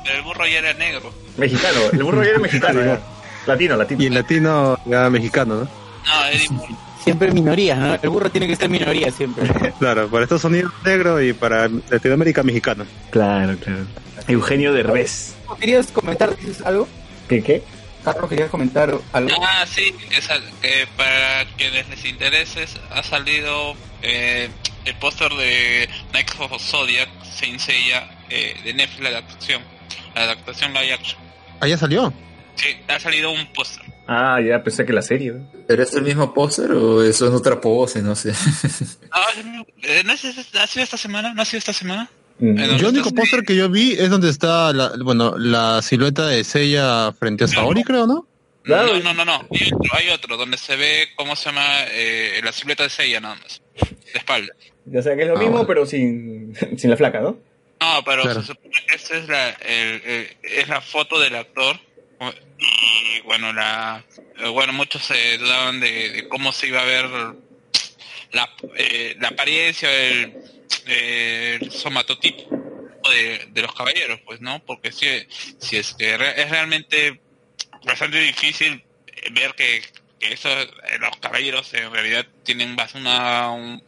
Pero 0.05 0.17
el 0.17 0.23
burro 0.23 0.47
ya 0.47 0.59
era 0.59 0.75
negro. 0.75 1.13
Mexicano, 1.37 1.79
el 1.93 2.03
burro 2.03 2.23
ya 2.25 2.31
era 2.31 2.39
mexicano, 2.41 2.85
ya. 2.85 3.01
Latino, 3.47 3.77
latino. 3.77 4.03
Y 4.03 4.07
el 4.07 4.15
latino 4.15 4.79
ya 4.87 5.09
mexicano, 5.11 5.55
¿no? 5.57 5.65
No, 5.65 6.33
impulso. 6.43 6.79
Siempre 7.03 7.31
minorías, 7.33 7.79
¿no? 7.79 7.95
El 7.95 8.09
burro 8.09 8.31
tiene 8.31 8.47
que 8.49 8.57
ser 8.57 8.69
minoría 8.71 9.11
siempre. 9.11 9.47
Claro, 9.79 10.09
para 10.09 10.25
Estados 10.25 10.45
Unidos 10.45 10.73
negro 10.85 11.23
y 11.23 11.33
para 11.35 11.69
Latinoamérica 11.91 12.43
mexicano. 12.43 12.87
Claro, 13.11 13.57
claro. 13.59 13.85
Eugenio 14.27 14.73
Derbez. 14.73 15.35
¿Querías 15.61 15.89
comentar 15.89 16.35
dices 16.37 16.63
algo? 16.63 16.89
¿Qué, 17.29 17.43
qué? 17.43 17.63
Carlos, 18.05 18.29
¿querías 18.31 18.51
comentar 18.51 18.95
algo? 19.13 19.31
Ah, 19.43 19.65
sí, 19.67 19.95
que, 20.11 20.21
sal- 20.23 20.43
que 20.63 20.87
para 20.97 21.45
quienes 21.57 21.89
les 21.89 22.05
interese 22.07 22.67
ha 22.91 23.03
salido 23.03 23.75
eh, 24.03 24.49
el 24.87 24.95
póster 24.97 25.31
de 25.33 25.89
Next 26.13 26.39
of 26.41 26.53
Zodiac, 26.63 27.09
Saint 27.35 27.59
Seiya, 27.61 28.09
eh, 28.31 28.55
de 28.65 28.73
Netflix, 28.75 29.01
la 29.03 29.09
adaptación, 29.11 29.63
la 30.15 30.23
adaptación 30.23 30.73
live 30.73 30.93
action. 30.95 31.21
¿Ah, 31.61 31.67
ya 31.69 31.77
salió? 31.79 32.13
Sí, 32.57 32.69
ha 32.89 33.01
salido 33.01 33.31
un 33.33 33.47
póster. 33.53 33.85
Ah, 34.07 34.39
ya 34.41 34.63
pensé 34.63 34.85
que 34.87 34.93
la 34.93 35.03
serie. 35.03 35.33
¿no? 35.33 35.51
¿Pero 35.67 35.83
es 35.83 35.95
el 35.95 36.03
mismo 36.03 36.33
póster 36.35 36.71
o 36.73 37.03
eso 37.03 37.27
es 37.27 37.33
otra 37.35 37.61
pose? 37.61 38.01
No 38.03 38.15
sé. 38.15 38.33
Ah, 39.11 39.27
eh, 39.83 40.03
¿no 40.05 40.13
es, 40.13 40.25
es- 40.25 40.55
¿Ha 40.57 40.67
sido 40.67 40.83
esta 40.85 40.97
semana? 40.97 41.33
¿No 41.35 41.43
ha 41.43 41.45
sido 41.45 41.59
esta 41.59 41.73
semana? 41.73 42.11
Mm. 42.39 42.59
Eh, 42.59 42.63
Yo 42.63 42.67
¿dónde 42.67 42.75
el 42.75 42.87
único 42.87 43.11
póster 43.15 43.45
que 43.45 43.55
yo 43.55 43.69
vi 43.69 43.93
es 43.93 44.11
donde 44.11 44.29
está 44.29 44.73
la, 44.73 44.93
bueno, 45.03 45.37
la 45.39 45.81
silueta 45.83 46.27
de 46.27 46.43
Seiya 46.43 47.13
frente 47.13 47.45
a 47.45 47.49
Saori, 47.49 47.85
creo, 47.85 48.07
¿no? 48.09 48.27
No, 48.65 48.99
no, 49.01 49.15
no, 49.15 49.25
no. 49.25 49.47
Hay 49.53 49.67
otro, 49.73 49.79
hay 49.93 50.09
otro 50.09 50.37
donde 50.37 50.57
se 50.59 50.75
ve 50.75 51.09
cómo 51.17 51.37
se 51.37 51.45
llama 51.51 51.65
eh, 51.93 52.41
la 52.43 52.51
silueta 52.51 52.83
de 52.83 52.91
Seiya 52.91 53.21
nada 53.21 53.37
más. 53.37 53.63
De 53.81 54.19
espalda. 54.19 54.53
O 54.93 55.03
sea 55.03 55.17
que 55.17 55.23
es 55.23 55.29
lo 55.29 55.35
Ah, 55.37 55.39
mismo, 55.39 55.53
bueno. 55.53 55.67
pero 55.67 55.87
sin, 55.87 56.55
sin 56.79 56.91
la 56.91 56.97
flaca, 56.97 57.21
¿no? 57.21 57.39
No, 57.81 58.03
pero 58.05 58.23
Claro. 58.23 58.41
se 58.41 58.47
supone 58.49 58.75
que 58.87 58.95
esta 58.97 59.17
es 59.17 59.29
la, 59.29 59.51
el- 59.51 60.03
el- 60.05 60.37
es 60.43 60.69
la 60.69 60.81
foto 60.81 61.19
del 61.21 61.35
actor. 61.37 61.79
Y 62.59 63.21
bueno, 63.23 63.53
la 63.53 64.03
eh, 64.39 64.49
bueno 64.49 64.73
muchos 64.73 65.03
se 65.03 65.37
dudaban 65.39 65.81
de, 65.81 66.11
de 66.11 66.29
cómo 66.29 66.53
se 66.53 66.69
iba 66.69 66.81
a 66.81 66.85
ver 66.85 67.05
la, 68.33 68.49
eh, 68.77 69.17
la 69.21 69.29
apariencia, 69.29 69.91
el, 69.93 70.33
el 70.87 71.71
somatotipo 71.71 72.49
de, 73.11 73.47
de 73.51 73.63
los 73.63 73.75
caballeros, 73.75 74.21
pues, 74.25 74.41
¿no? 74.41 74.65
Porque 74.65 74.93
si, 74.93 75.07
si 75.59 75.77
es 75.77 75.93
que 75.95 76.17
re- 76.17 76.41
es 76.41 76.49
realmente 76.51 77.21
bastante 77.85 78.19
difícil 78.19 78.83
ver 79.33 79.53
que, 79.55 79.83
esos, 80.33 80.53
eh, 80.53 80.99
los 81.01 81.17
caballeros 81.21 81.73
en 81.75 81.93
realidad 81.93 82.27
tienen 82.43 82.75
más 82.75 82.95
una, 82.95 83.51
un, 83.51 83.83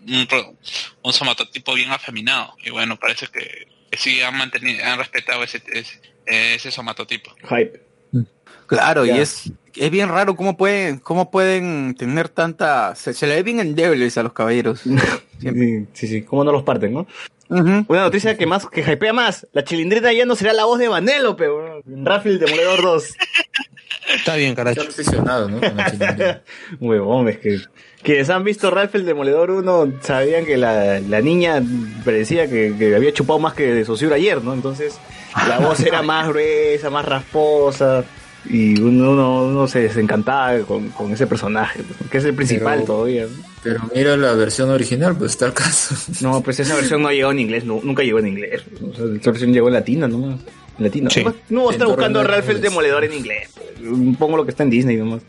un, 1.03 1.13
somatotipo 1.13 1.75
bien 1.75 1.91
afeminado. 1.91 2.55
Y 2.65 2.71
bueno, 2.71 2.97
parece 2.97 3.27
que, 3.29 3.69
que 3.91 3.97
sí 3.97 4.21
han 4.23 4.37
mantenido, 4.37 4.85
han 4.85 4.99
respetado 4.99 5.43
ese, 5.43 5.63
ese, 5.73 6.01
ese 6.27 6.71
somatotipo. 6.71 7.35
Hype. 7.49 7.81
Claro, 8.67 9.07
y 9.07 9.11
es, 9.11 9.53
es 9.77 9.91
bien 9.91 10.09
raro 10.09 10.35
cómo 10.35 10.57
pueden, 10.57 10.99
cómo 10.99 11.31
pueden 11.31 11.95
tener 11.95 12.29
tanta... 12.29 12.95
Se, 12.97 13.15
se 13.15 13.27
le 13.27 13.37
ve 13.37 13.43
bien 13.45 13.61
endebles 13.61 14.19
a 14.19 14.23
los 14.23 14.33
caballeros. 14.33 14.83
Sí, 15.39 15.87
sí, 15.93 16.09
sí. 16.09 16.23
¿Cómo 16.23 16.45
no 16.45 16.51
los 16.51 16.63
parten, 16.63 16.95
no? 16.95 17.07
Ujú. 17.51 17.85
Una 17.89 18.01
noticia 18.01 18.39
que 18.39 18.47
más 18.47 18.67
que 18.67 18.81
hypea 18.81 19.13
más. 19.13 19.47
La 19.53 19.63
chilindrina 19.63 20.11
ya 20.11 20.25
no 20.25 20.35
será 20.35 20.55
la 20.55 20.65
voz 20.65 20.79
de 20.79 20.89
Vanellope, 20.89 21.47
weón. 21.47 21.83
Rafael 22.07 22.39
Demoledor 22.39 22.81
2. 22.81 23.15
Está 24.15 24.37
bien, 24.37 24.51
Está 24.51 24.65
carajo. 24.65 24.83
obsesionado, 24.87 25.49
¿no? 25.49 25.61
Con 25.61 25.77
la. 25.77 26.43
Huevón, 26.81 27.29
es 27.29 27.39
que... 27.39 27.59
Quienes 28.03 28.31
han 28.31 28.45
visto 28.45 28.71
Ralph 28.71 28.95
el 28.95 29.05
Demoledor 29.05 29.51
1 29.51 29.95
sabían 30.01 30.45
que 30.45 30.57
la, 30.57 31.01
la 31.01 31.21
niña 31.21 31.61
parecía 32.05 32.49
que, 32.49 32.75
que 32.79 32.95
había 32.95 33.13
chupado 33.13 33.39
más 33.41 33.55
que 33.55 33.65
de 33.73 33.85
socio 33.85 34.13
ayer, 34.15 34.43
¿no? 34.45 34.55
Entonces 34.55 34.97
la 35.49 35.59
voz 35.67 35.81
era 35.81 36.03
más 36.03 36.29
gruesa, 36.29 36.89
más 36.89 37.05
rasposa 37.05 38.05
y 38.49 38.81
uno, 38.81 39.11
uno, 39.11 39.43
uno 39.47 39.67
se 39.67 39.81
desencantaba 39.81 40.57
con, 40.61 40.91
con 40.91 41.11
ese 41.13 41.27
personaje, 41.27 41.81
que 42.09 42.19
es 42.19 42.25
el 42.25 42.35
principal 42.35 42.75
Pero- 42.81 42.87
todavía. 42.87 43.25
¿no? 43.25 43.45
Pero 43.65 43.81
mira 43.93 44.17
la 44.17 44.33
versión 44.35 44.71
original, 44.71 45.17
pues 45.19 45.33
está 45.33 45.47
el 45.47 45.53
caso. 45.53 45.97
No, 46.21 46.41
pues 46.43 46.61
esa 46.61 46.77
versión 46.77 47.03
no 47.03 47.11
llegó 47.11 47.33
en 47.33 47.41
inglés, 47.41 47.65
no, 47.65 47.81
nunca 47.83 48.05
llegó 48.05 48.21
en 48.21 48.29
inglés. 48.29 48.63
O 48.81 48.95
sea, 48.95 49.07
esa 49.21 49.31
versión 49.33 49.53
llegó 49.53 49.67
en 49.67 49.75
latina 49.75 50.07
nomás. 50.07 50.39
En 50.79 50.85
latino. 50.85 51.11
Sí. 51.11 51.23
No, 51.25 51.35
no 51.51 51.61
voy 51.63 51.69
a 51.71 51.73
estar 51.73 51.89
buscando 51.89 52.23
Ralph 52.23 52.49
el. 52.51 52.61
Demoledor 52.61 53.05
en 53.05 53.15
inglés. 53.15 53.51
Pongo 54.19 54.37
lo 54.37 54.45
que 54.45 54.51
está 54.51 54.63
en 54.63 54.71
Disney 54.71 54.97
nomás. 54.97 55.23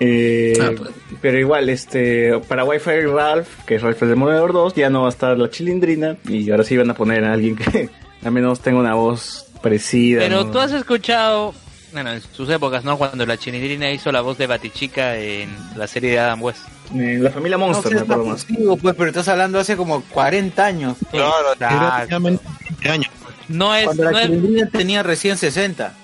Eh, 0.00 0.54
Ah, 0.60 0.70
pues. 0.76 0.90
Pero 1.20 1.38
igual, 1.38 1.68
este, 1.68 2.38
para 2.48 2.64
Wi-Fi 2.64 3.02
Ralph, 3.12 3.48
que 3.66 3.76
es 3.76 3.82
Ralph 3.82 4.02
el 4.02 4.08
Demoledor 4.10 4.52
2, 4.52 4.74
ya 4.74 4.90
no 4.90 5.02
va 5.02 5.06
a 5.06 5.10
estar 5.10 5.38
la 5.38 5.48
chilindrina. 5.50 6.16
Y 6.28 6.50
ahora 6.50 6.64
sí 6.64 6.76
van 6.76 6.90
a 6.90 6.94
poner 6.94 7.24
a 7.24 7.32
alguien 7.32 7.56
que 7.56 7.88
al 8.24 8.32
menos 8.32 8.60
tenga 8.60 8.78
una 8.80 8.94
voz 8.94 9.46
parecida. 9.62 10.20
Pero 10.20 10.44
¿no? 10.44 10.50
tú 10.50 10.58
has 10.58 10.72
escuchado 10.72 11.54
Bueno, 11.92 12.12
en 12.12 12.20
sus 12.20 12.48
épocas, 12.50 12.84
¿no? 12.84 12.96
Cuando 12.98 13.24
la 13.26 13.36
chilindrina 13.36 13.90
hizo 13.92 14.10
la 14.10 14.22
voz 14.22 14.38
de 14.38 14.46
Batichica 14.46 15.16
en 15.18 15.50
la 15.76 15.86
serie 15.86 16.12
de 16.12 16.18
Adam 16.18 16.42
West. 16.42 16.62
Eh, 16.94 17.18
la 17.20 17.30
familia 17.30 17.56
Monster, 17.58 17.84
no 17.84 17.90
me 17.90 17.96
seas 17.98 18.10
acuerdo 18.10 18.24
más. 18.32 18.46
pues, 18.82 18.94
pero 18.96 19.08
estás 19.08 19.28
hablando 19.28 19.58
hace 19.60 19.76
como 19.76 20.02
40 20.02 20.64
años. 20.66 20.96
Claro, 21.10 21.32
claro. 21.56 21.78
prácticamente 21.78 22.44
20 22.70 22.88
años. 22.88 23.10
No 23.52 23.74
es, 23.74 23.84
Cuando 23.84 24.04
no 24.04 24.10
la 24.10 24.22
es, 24.22 24.26
chilindrina 24.28 24.68
tenía 24.70 25.02
recién 25.02 25.36
60. 25.36 25.94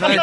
no 0.00 0.08
es, 0.08 0.20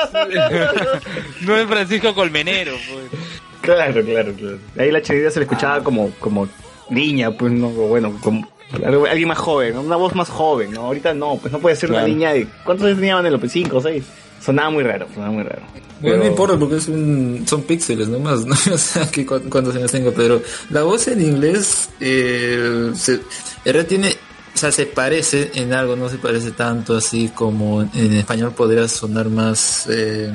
no 1.41 1.57
es 1.57 1.68
Francisco 1.68 2.14
Colmenero, 2.14 2.73
pues. 2.91 3.22
Claro, 3.61 4.03
claro, 4.03 4.34
claro. 4.34 4.57
Ahí 4.77 4.91
la 4.91 5.02
chilindrina 5.02 5.31
se 5.31 5.40
le 5.40 5.45
escuchaba 5.45 5.84
como, 5.84 6.11
como 6.19 6.48
niña, 6.90 7.31
pues 7.31 7.52
no, 7.52 7.69
bueno, 7.69 8.18
como 8.22 8.48
alguien 8.85 9.27
más 9.27 9.38
joven, 9.38 9.76
¿no? 9.76 9.81
una 9.81 9.95
voz 9.95 10.15
más 10.15 10.30
joven, 10.30 10.72
¿no? 10.72 10.81
Ahorita 10.81 11.14
no, 11.14 11.38
pues 11.38 11.52
no 11.52 11.60
puede 11.60 11.76
ser 11.76 11.91
una 11.91 12.06
niña 12.07 12.34
de... 12.34 12.48
¿Cuántos 12.64 12.85
años 12.88 12.98
tenía 12.98 13.15
Vanellope? 13.15 13.48
¿Cinco 13.49 13.77
o 13.77 13.81
seis? 13.81 14.03
Sonaba 14.41 14.69
muy 14.72 14.84
raro, 14.84 15.07
sonaba 15.14 15.31
muy 15.31 15.44
raro. 15.44 15.61
Bueno, 16.02 16.18
no 16.18 16.22
Pero- 16.23 16.31
importa 16.31 16.60
porque 16.60 16.76
es 16.77 16.88
un, 16.90 17.44
son 17.48 17.61
píxeles 17.64 18.10
nomás, 18.10 18.45
no 18.45 18.56
o 18.73 18.77
sea 18.77 19.10
que 19.10 19.26
cuántos 19.26 19.76
años 19.76 19.91
tengo, 19.91 20.11
pero 20.11 20.41
la 20.69 20.84
voz 20.84 21.07
en 21.07 21.22
inglés 21.22 21.90
eh, 22.02 22.91
se, 22.95 23.22
realidad 23.64 23.85
tiene, 23.88 24.15
o 24.53 24.57
sea, 24.57 24.71
se 24.71 24.85
parece 24.85 25.51
en 25.55 25.73
algo, 25.73 25.95
no 25.95 26.09
se 26.09 26.17
parece 26.17 26.51
tanto 26.51 26.95
así 26.95 27.30
como 27.30 27.81
en 27.81 28.13
español 28.13 28.53
podría 28.53 28.88
sonar 28.88 29.30
más, 29.30 29.88
eh, 29.89 30.31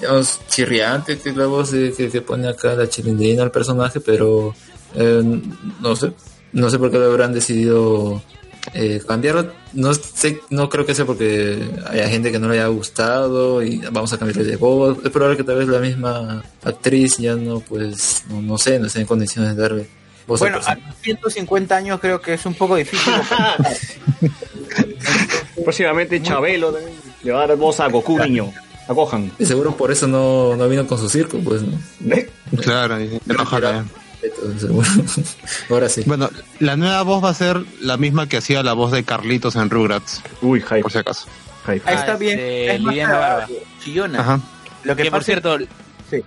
digamos, 0.00 0.40
chirriante 0.48 1.18
que 1.18 1.32
la 1.32 1.46
voz 1.46 1.70
que, 1.70 2.22
pone 2.26 2.48
acá 2.48 2.74
la 2.74 2.88
chilindrina 2.88 3.42
al 3.42 3.50
personaje, 3.50 4.00
pero 4.00 4.54
eh, 4.94 5.22
no 5.80 5.96
sé, 5.96 6.12
no 6.52 6.70
sé 6.70 6.78
por 6.78 6.90
qué 6.90 6.98
lo 6.98 7.06
habrán 7.06 7.34
decidido 7.34 8.22
eh, 8.72 9.02
cambiarlo. 9.06 9.52
No 9.74 9.92
sé, 9.92 10.40
no 10.50 10.68
creo 10.68 10.86
que 10.86 10.94
sea 10.94 11.04
porque 11.04 11.58
haya 11.88 12.08
gente 12.08 12.32
que 12.32 12.38
no 12.38 12.48
le 12.48 12.54
haya 12.54 12.68
gustado 12.68 13.62
y 13.62 13.78
vamos 13.90 14.12
a 14.12 14.18
cambiarle 14.18 14.44
de 14.44 14.56
voz. 14.56 14.98
Es 15.04 15.10
probable 15.10 15.36
que 15.36 15.44
tal 15.44 15.58
vez 15.58 15.68
la 15.68 15.78
misma 15.78 16.42
actriz 16.62 17.18
ya 17.18 17.36
no, 17.36 17.60
pues, 17.60 18.24
no, 18.30 18.40
no 18.40 18.56
sé, 18.56 18.78
no 18.78 18.86
esté 18.86 19.00
en 19.00 19.06
condiciones 19.06 19.54
de 19.54 19.62
darle 19.62 20.01
Bueno, 20.40 20.56
personaje. 20.58 20.82
a 20.88 20.92
150 21.02 21.76
años 21.76 22.00
creo 22.00 22.20
que 22.20 22.34
es 22.34 22.46
un 22.46 22.54
poco 22.54 22.76
difícil. 22.76 23.12
Próximamente 25.64 26.20
Chabelo 26.22 26.72
también 26.72 26.96
le 27.22 27.32
va 27.32 27.44
a 27.44 27.46
dar 27.46 27.56
voz 27.56 27.80
a 27.80 27.88
Goku, 27.88 28.18
niño. 28.18 28.52
A 28.88 28.92
Gohan. 28.92 29.30
Y 29.38 29.46
seguro 29.46 29.76
por 29.76 29.92
eso 29.92 30.06
no, 30.08 30.56
no 30.56 30.68
vino 30.68 30.86
con 30.86 30.98
su 30.98 31.08
circo, 31.08 31.38
pues, 31.38 31.62
¿no? 31.62 31.78
Claro, 32.60 33.00
y 33.00 33.20
enojada. 33.28 33.84
Ahora 35.70 35.88
sí. 35.88 36.02
Bueno, 36.06 36.30
la 36.58 36.76
nueva 36.76 37.02
voz 37.02 37.22
va 37.24 37.30
a 37.30 37.34
ser 37.34 37.60
la 37.80 37.96
misma 37.96 38.28
que 38.28 38.36
hacía 38.38 38.62
la 38.62 38.72
voz 38.72 38.92
de 38.92 39.04
Carlitos 39.04 39.56
en 39.56 39.70
Rugrats. 39.70 40.22
Uy, 40.40 40.60
hype. 40.60 40.80
Por 40.82 40.92
si 40.92 40.98
acaso. 40.98 41.26
Ahí 41.66 41.78
está 41.78 42.12
Ah, 42.12 42.16
bien. 42.16 42.38
este, 42.38 42.74
es 42.74 42.80
más 42.80 42.92
Liliana 42.94 43.18
Barba. 43.18 43.46
chillona. 43.82 44.20
Ajá. 44.20 44.40
Lo 44.84 44.96
que, 44.96 45.02
Que 45.04 45.10
por 45.10 45.24
cierto, 45.24 45.58
Sí. 46.10 46.22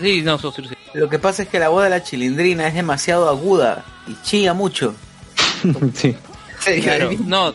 Sí, 0.00 0.22
no, 0.22 0.38
so- 0.38 0.52
sí, 0.52 0.62
sí. 0.68 0.74
Lo 0.94 1.08
que 1.08 1.18
pasa 1.18 1.42
es 1.42 1.48
que 1.48 1.58
la 1.58 1.68
voz 1.68 1.84
de 1.84 1.90
la 1.90 2.02
chilindrina 2.02 2.66
es 2.66 2.74
demasiado 2.74 3.28
aguda 3.28 3.84
y 4.06 4.16
chilla 4.22 4.54
mucho. 4.54 4.94
sí. 5.94 6.16
Claro, 6.82 7.10
no. 7.24 7.54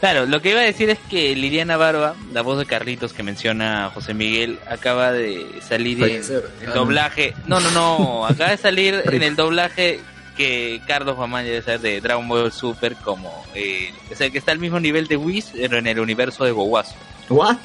Claro, 0.00 0.26
lo 0.26 0.40
que 0.40 0.50
iba 0.50 0.60
a 0.60 0.64
decir 0.64 0.90
es 0.90 0.98
que 1.10 1.34
Liliana 1.34 1.76
Barba, 1.76 2.14
la 2.32 2.42
voz 2.42 2.58
de 2.58 2.66
Carlitos 2.66 3.12
que 3.12 3.24
menciona 3.24 3.90
José 3.92 4.14
Miguel, 4.14 4.60
acaba 4.70 5.10
de 5.10 5.60
salir 5.66 6.02
en 6.04 6.22
el 6.22 6.72
doblaje. 6.72 7.34
No, 7.46 7.58
no, 7.58 7.70
no, 7.72 8.26
acaba 8.26 8.50
de 8.50 8.58
salir 8.58 9.02
en 9.10 9.22
el 9.24 9.34
doblaje 9.34 10.00
que 10.36 10.80
Carlos 10.86 11.18
Mamán 11.18 11.44
debe 11.44 11.62
ser 11.62 11.80
de 11.80 12.00
Dragon 12.00 12.28
Ball 12.28 12.52
Super 12.52 12.94
como 12.94 13.44
eh, 13.56 13.92
o 14.12 14.14
sea 14.14 14.30
que 14.30 14.38
está 14.38 14.52
al 14.52 14.60
mismo 14.60 14.78
nivel 14.78 15.08
de 15.08 15.16
Whis 15.16 15.50
pero 15.52 15.78
en 15.78 15.88
el 15.88 15.98
universo 15.98 16.44
de 16.44 16.52
Gowazo. 16.52 16.94
¿What? 17.28 17.56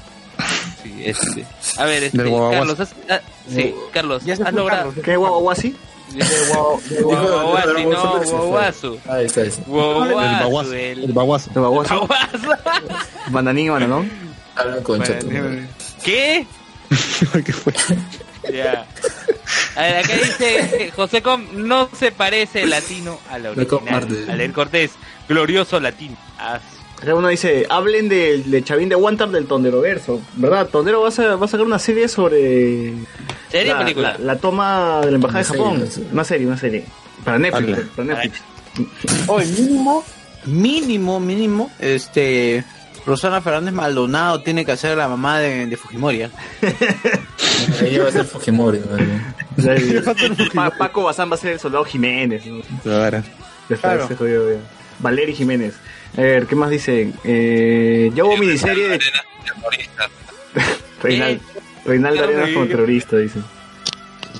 Sí, 0.83 1.01
este. 1.05 1.45
A 1.77 1.85
ver, 1.85 2.03
este. 2.03 2.17
Carlos, 2.17 2.79
has- 2.79 2.95
ah, 3.09 3.19
sí, 3.49 3.73
Carlos, 3.91 4.23
has 4.27 4.53
logrado. 4.53 4.93
¿Qué 5.03 5.15
guau 5.15 5.49
así? 5.49 5.75
Guaguazo, 7.01 7.73
no, 7.73 8.23
Guaguazo. 8.25 8.97
Ahí 9.09 9.25
está 9.25 9.41
eso. 9.41 9.59
El 9.61 9.65
Guaguazo, 9.71 10.15
baguazo. 10.15 10.73
el 10.73 11.03
El 11.05 11.13
baguazo. 11.13 11.49
¿De 11.53 11.59
baboso? 11.59 11.95
Guaguazo. 12.07 12.63
Bananín 13.29 13.65
y 13.65 13.69
bananón. 13.69 14.11
Hablan 14.55 14.83
con 14.83 15.01
chato. 15.01 15.27
¿Qué? 16.03 16.45
¿Qué 17.45 17.53
fue? 17.53 17.73
Ya. 18.53 18.85
A 19.75 19.81
ver, 19.81 19.97
acá 19.97 20.13
dice 20.15 20.91
José 20.95 21.21
Com 21.23 21.47
no 21.53 21.89
se 21.97 22.11
parece 22.11 22.63
el 22.63 22.69
latino 22.69 23.17
a 23.29 23.39
la 23.39 23.39
Le 23.39 23.49
original. 23.49 23.67
comparte. 23.67 24.31
A 24.31 24.35
leer 24.35 24.51
Cortés, 24.51 24.91
glorioso 25.27 25.79
latino. 25.79 26.15
Ah, 26.37 26.59
Acá 27.03 27.13
uno 27.15 27.27
dice, 27.27 27.65
hablen 27.69 28.07
del 28.09 28.49
de 28.49 28.63
Chavín 28.63 28.87
de 28.89 28.95
Wantar 28.95 29.29
del 29.29 29.45
Tondero 29.45 29.81
Verso, 29.81 30.21
¿verdad? 30.37 30.67
Tondero 30.69 31.01
va 31.01 31.09
a, 31.09 31.35
va 31.35 31.45
a 31.45 31.49
sacar 31.49 31.65
una 31.65 31.77
serie 31.79 32.07
sobre 32.07 32.93
¿Serie 33.51 33.73
o 33.73 33.75
la, 33.75 33.79
película? 33.81 34.11
la- 34.17 34.25
la 34.25 34.35
toma 34.37 35.01
de 35.03 35.11
la 35.11 35.15
embajada 35.17 35.39
de 35.39 35.45
Japón. 35.45 35.73
serie, 35.79 35.91
sí. 35.91 36.07
Una 36.11 36.23
serie, 36.23 36.47
una 36.47 36.57
serie. 36.57 36.85
Para 37.25 37.37
Netflix, 37.39 37.77
Ala. 37.77 37.87
para 37.95 38.07
Netflix. 38.07 38.41
Hoy 39.27 39.45
mínimo, 39.47 40.03
mínimo, 40.45 41.19
mínimo, 41.19 41.71
este 41.79 42.63
Rosana 43.05 43.41
Fernández 43.41 43.73
Maldonado 43.73 44.41
tiene 44.41 44.63
que 44.65 44.71
hacer 44.71 44.97
la 44.97 45.07
mamá 45.09 45.39
de, 45.39 45.65
de 45.67 45.75
Fujimori. 45.77 46.21
¿eh? 46.23 46.29
Ahí 47.81 47.97
va 47.97 48.07
a 48.07 48.11
ser 48.11 48.25
Fujimori. 48.25 48.79
Paco 50.77 51.03
Bazán 51.03 51.29
va 51.29 51.35
a 51.35 51.37
ser 51.37 51.51
el 51.53 51.59
soldado 51.59 51.83
Jiménez. 51.85 52.45
¿no? 52.45 52.61
Claro. 52.81 53.17
Está, 53.69 53.89
Claro. 53.93 54.07
se 54.07 54.15
jodió, 54.15 54.49
ya. 54.53 54.59
Valery 54.99 55.33
Jiménez. 55.33 55.73
A 56.15 56.21
ver, 56.21 56.45
¿qué 56.45 56.55
más 56.55 56.69
dicen? 56.69 57.13
Eh, 57.23 58.11
ya 58.13 58.23
hubo 58.23 58.37
miniserie 58.37 58.87
de 58.87 58.99
Terrorista. 58.99 60.09
Reinaldo, 61.01 61.43
Reinaldo 61.85 62.23
Arenas 62.23 62.49
como 62.51 62.65
terrorista, 62.67 63.17
dicen. 63.17 63.43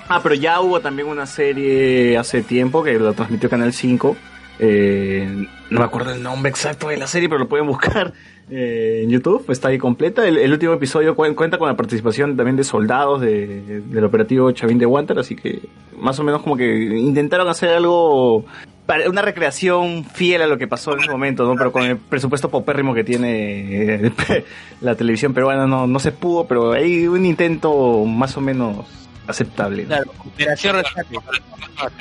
Ah, 0.08 0.22
pero 0.22 0.36
ya 0.36 0.62
hubo 0.62 0.80
también 0.80 1.08
una 1.08 1.26
serie 1.26 2.18
hace 2.18 2.44
tiempo 2.44 2.84
que 2.84 2.94
lo 2.94 3.14
transmitió 3.14 3.50
Canal 3.50 3.74
5. 3.74 4.16
Eh, 4.60 5.48
no 5.70 5.80
me 5.80 5.86
acuerdo 5.86 6.14
el 6.14 6.22
nombre 6.22 6.50
exacto 6.50 6.88
de 6.90 6.98
la 6.98 7.08
serie, 7.08 7.28
pero 7.28 7.40
lo 7.40 7.50
pueden 7.50 7.66
buscar 7.68 8.14
eh, 8.52 9.02
en 9.04 9.10
YouTube. 9.10 9.46
Está 9.50 9.70
ahí 9.70 9.78
completa. 9.78 10.28
El, 10.28 10.38
el 10.38 10.52
último 10.52 10.74
episodio 10.74 11.16
cuen- 11.16 11.34
cuenta 11.36 11.58
con 11.58 11.68
la 11.68 11.76
participación 11.76 12.36
también 12.38 12.56
de 12.56 12.64
soldados 12.64 13.22
de- 13.22 13.82
del 13.82 14.04
operativo 14.04 14.52
Chavín 14.52 14.78
de 14.78 14.86
Wanter, 14.86 15.18
así 15.20 15.36
que 15.36 15.62
más 16.00 16.20
o 16.20 16.24
menos 16.24 16.42
como 16.44 16.56
que 16.58 16.66
intentaron 16.98 17.48
hacer 17.48 17.70
algo 17.70 18.46
para- 18.86 19.10
una 19.10 19.22
recreación 19.24 20.04
fiel 20.06 20.42
a 20.44 20.48
lo 20.48 20.58
que 20.58 20.68
pasó 20.68 20.94
en 20.94 21.00
ese 21.00 21.10
momento, 21.10 21.46
¿no? 21.48 21.56
Pero 21.56 21.72
con 21.72 21.84
el 21.84 21.98
presupuesto 21.98 22.50
popérrimo 22.50 22.94
que 22.94 23.04
tiene 23.04 23.96
eh, 24.06 24.12
la 24.82 24.94
televisión 24.96 25.34
peruana 25.34 25.66
no, 25.66 25.88
no 25.88 26.00
se 26.00 26.12
pudo, 26.12 26.46
pero 26.46 26.74
hay 26.74 27.08
un 27.08 27.26
intento 27.26 28.06
más 28.06 28.38
o 28.38 28.42
menos 28.42 28.86
aceptable. 29.26 29.84
¿no? 29.84 29.88
Claro, 29.90 30.12
Operación 30.28 30.76
Rescate. 30.76 31.16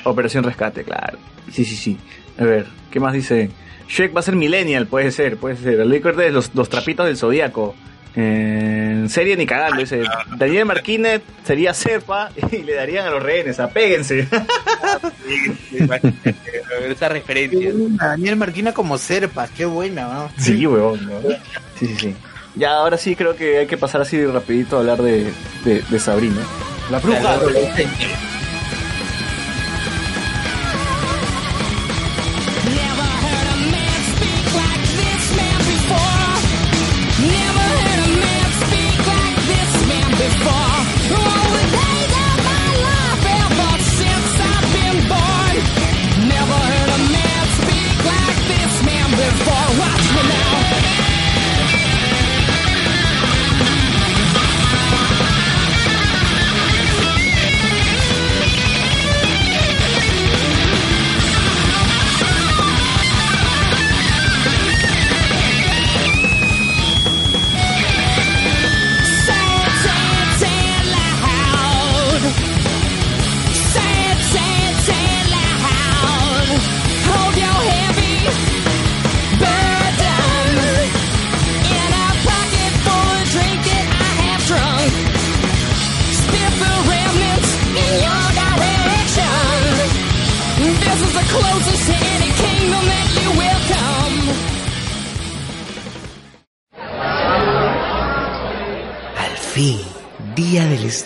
Operación 0.05 0.45
Rescate, 0.45 0.85
claro. 0.85 1.19
Sí, 1.51 1.65
sí, 1.65 1.77
sí. 1.77 1.99
A 2.39 2.45
ver, 2.45 2.67
¿qué 2.91 3.01
más 3.01 3.13
dice? 3.13 3.51
Shrek 3.89 4.17
va 4.17 4.21
a 4.21 4.23
ser 4.23 4.37
millennial, 4.37 4.87
puede 4.87 5.11
ser, 5.11 5.37
puede 5.37 5.57
ser. 5.57 5.81
El 5.81 5.91
de 5.91 6.31
los, 6.31 6.55
los 6.55 6.69
trapitos 6.69 7.07
del 7.07 7.17
zodiaco. 7.17 7.75
En 8.15 9.09
serie 9.09 9.37
ni 9.37 9.47
cagando, 9.47 9.81
dice. 9.81 10.03
Daniel 10.37 10.67
Marquínez 10.67 11.23
sería 11.45 11.73
Serpa 11.73 12.31
y 12.51 12.59
le 12.59 12.75
darían 12.75 13.07
a 13.07 13.11
los 13.11 13.23
rehenes, 13.23 13.59
apéguense. 13.59 14.29
Esa 16.89 17.09
referencia. 17.09 17.71
Daniel 17.75 18.37
Marquina 18.37 18.73
como 18.73 18.99
Serpa, 18.99 19.49
qué 19.49 19.65
buena, 19.65 20.09
¿no? 20.09 20.31
Sí, 20.39 20.67
huevón. 20.67 21.07
¿no? 21.07 21.21
Sí, 21.79 21.87
sí, 21.87 21.97
sí. 21.99 22.15
Ya, 22.55 22.73
ahora 22.73 22.99
sí 22.99 23.17
creo 23.17 23.35
que 23.35 23.59
hay 23.59 23.67
que 23.67 23.79
pasar 23.79 24.03
así 24.03 24.25
rapidito 24.27 24.77
a 24.77 24.81
hablar 24.81 25.01
de, 25.01 25.33
de, 25.65 25.83
de 25.89 25.99
Sabrina. 25.99 26.43
La 26.91 26.99
bruja. 26.99 27.39
Never 27.39 27.89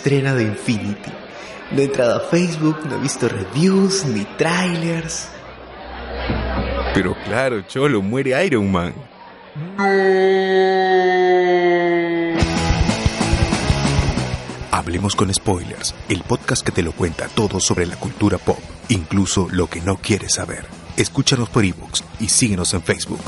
estreno 0.07 0.35
de 0.35 0.43
Infinity. 0.43 1.11
No 1.71 1.81
he 1.81 1.83
entrado 1.83 2.15
a 2.15 2.19
Facebook, 2.21 2.77
no 2.87 2.95
he 2.95 2.99
visto 3.01 3.27
reviews 3.27 4.05
ni 4.05 4.23
trailers. 4.37 5.27
Pero 6.93 7.13
claro, 7.25 7.61
Cholo, 7.63 8.01
muere 8.01 8.45
Iron 8.45 8.71
Man. 8.71 8.93
Hablemos 14.71 15.13
con 15.17 15.33
Spoilers, 15.33 15.93
el 16.07 16.23
podcast 16.23 16.65
que 16.65 16.71
te 16.71 16.83
lo 16.83 16.93
cuenta 16.93 17.27
todo 17.27 17.59
sobre 17.59 17.85
la 17.85 17.97
cultura 17.97 18.37
pop, 18.37 18.59
incluso 18.87 19.49
lo 19.51 19.67
que 19.67 19.81
no 19.81 19.97
quieres 19.97 20.35
saber. 20.35 20.65
Escúchanos 20.95 21.49
por 21.49 21.65
ebooks 21.65 22.05
y 22.21 22.29
síguenos 22.29 22.73
en 22.73 22.81
Facebook. 22.81 23.19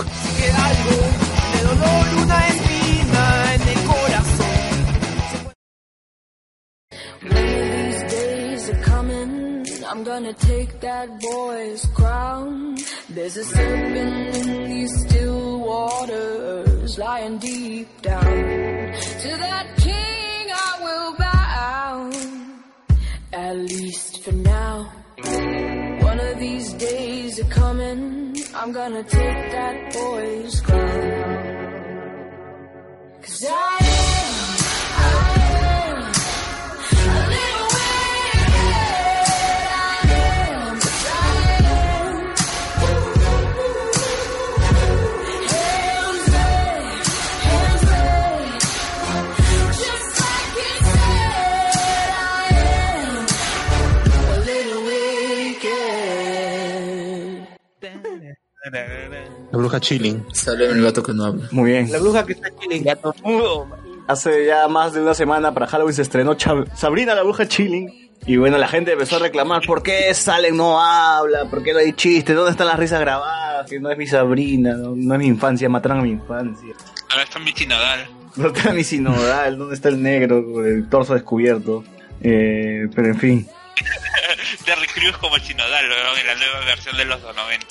I'm 9.90 10.04
gonna 10.04 10.34
take 10.34 10.82
that 10.82 11.20
boy's 11.20 11.84
crown. 11.96 12.78
There's 13.10 13.38
a 13.38 13.44
serpent 13.44 14.36
in 14.36 14.70
these 14.70 14.94
still 15.08 15.62
waters, 15.62 17.00
lying 17.00 17.40
deep 17.40 17.90
down. 18.04 18.24
To 19.24 19.30
that 19.46 19.68
king 19.78 20.46
I 20.68 20.72
will 20.86 21.16
bow, 21.18 22.12
at 23.34 23.56
least 23.56 24.24
for 24.24 24.34
now. 24.34 24.94
One 26.04 26.20
of 26.20 26.38
these 26.38 26.72
days 26.74 27.40
are 27.40 27.50
coming. 27.50 28.38
I'm 28.54 28.72
gonna 28.72 29.02
take 29.02 29.52
that 29.58 29.92
boy's 29.92 30.62
crown. 30.62 31.50
Cause 33.24 33.46
I 33.50 34.19
La 58.72 59.58
bruja 59.58 59.80
chilling. 59.80 60.26
Sale 60.34 60.66
el 60.66 60.84
gato 60.84 61.04
que 61.04 61.14
no 61.14 61.26
habla. 61.26 61.48
Muy 61.52 61.72
bien. 61.72 61.92
La 61.92 62.00
bruja 62.00 62.26
que 62.26 62.34
está 62.34 62.50
en 62.70 62.84
gato. 62.84 63.14
Hace 64.08 64.46
ya 64.46 64.68
más 64.68 64.94
de 64.94 65.02
una 65.02 65.14
semana 65.14 65.54
para 65.54 65.68
Halloween 65.68 65.94
se 65.94 66.02
estrenó 66.02 66.36
Sabrina 66.76 67.14
la 67.14 67.24
bruja 67.24 67.48
chilling. 67.48 68.10
Y 68.26 68.38
bueno, 68.38 68.58
la 68.58 68.68
gente 68.68 68.92
empezó 68.92 69.16
a 69.16 69.20
reclamar, 69.20 69.66
¿por 69.66 69.82
qué 69.82 70.14
Salen 70.14 70.58
no 70.58 70.80
habla? 70.80 71.46
¿Por 71.46 71.64
qué 71.64 71.74
no 71.74 71.80
hay 71.80 71.94
chistes? 71.94 72.36
¿Dónde 72.36 72.52
están 72.52 72.68
las 72.68 72.78
risas 72.78 73.00
grabadas? 73.00 73.70
Que 73.70 73.80
no 73.80 73.90
es 73.90 73.98
mi 73.98 74.08
Sabrina, 74.08 74.74
no, 74.74 74.94
no 74.96 75.14
es 75.14 75.20
mi 75.20 75.28
infancia, 75.28 75.70
mataron 75.70 76.00
a 76.00 76.02
mi 76.04 76.12
infancia. 76.12 76.74
Ahora 77.10 77.24
está 77.24 77.40
mi 77.40 77.54
chinodal. 77.54 78.08
No 78.36 78.48
está 78.48 78.72
mi 78.74 78.84
sinodal, 78.84 79.58
¿dónde 79.58 79.76
está 79.76 79.90
el 79.90 80.02
negro 80.02 80.44
con 80.46 80.66
el 80.66 80.88
torso 80.90 81.14
descubierto? 81.14 81.84
Eh, 82.22 82.88
pero 82.94 83.08
en 83.08 83.20
fin. 83.20 83.48
Terry 84.66 84.88
Crews 84.88 85.18
como 85.18 85.38
chinodal, 85.40 85.90
weón, 85.90 86.20
en 86.20 86.28
la 86.28 86.36
nueva 86.36 86.66
versión 86.66 86.98
de 86.98 87.06
los 87.06 87.22
90. 87.22 87.66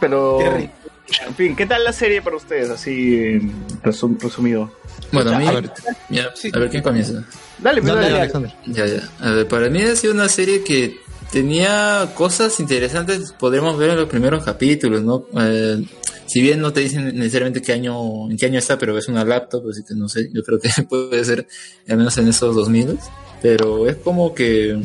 Pero, 0.00 0.40
en 0.56 1.34
fin, 1.36 1.56
¿qué 1.56 1.66
tal 1.66 1.84
la 1.84 1.92
serie 1.92 2.20
para 2.22 2.36
ustedes? 2.36 2.70
Así, 2.70 3.38
resum- 3.82 4.18
resumido. 4.20 4.70
Bueno, 5.12 5.30
a 5.32 5.38
mí, 5.38 5.46
A 5.46 5.52
ver. 5.52 5.70
ya, 6.10 6.24
a 6.52 6.58
ver 6.58 6.68
quién 6.70 6.82
comienza. 6.82 7.24
Dale, 7.58 7.80
pues, 7.80 7.94
dale, 7.94 8.16
Alexander. 8.18 8.52
Ya, 8.66 8.86
ya. 8.86 9.08
A 9.20 9.30
ver, 9.30 9.48
para 9.48 9.70
mí 9.70 9.80
ha 9.82 9.96
sido 9.96 10.12
una 10.12 10.28
serie 10.28 10.62
que 10.64 10.98
tenía 11.30 12.10
cosas 12.14 12.58
interesantes, 12.60 13.32
podríamos 13.32 13.78
ver 13.78 13.90
en 13.90 13.96
los 13.96 14.08
primeros 14.08 14.44
capítulos, 14.44 15.02
¿no? 15.02 15.26
Eh, 15.40 15.84
si 16.26 16.40
bien 16.40 16.60
no 16.60 16.72
te 16.72 16.80
dicen 16.80 17.16
necesariamente 17.16 17.62
qué 17.62 17.72
año, 17.72 18.30
en 18.30 18.36
qué 18.36 18.46
año 18.46 18.58
está, 18.58 18.76
pero 18.78 18.96
es 18.98 19.08
una 19.08 19.24
laptop, 19.24 19.68
así 19.70 19.82
que 19.84 19.94
no 19.94 20.08
sé, 20.08 20.28
yo 20.32 20.42
creo 20.42 20.58
que 20.58 20.68
puede 20.88 21.24
ser 21.24 21.46
al 21.88 21.96
menos 21.98 22.16
en 22.18 22.28
esos 22.28 22.54
2000, 22.54 22.98
pero 23.42 23.88
es 23.88 23.96
como 23.96 24.34
que 24.34 24.76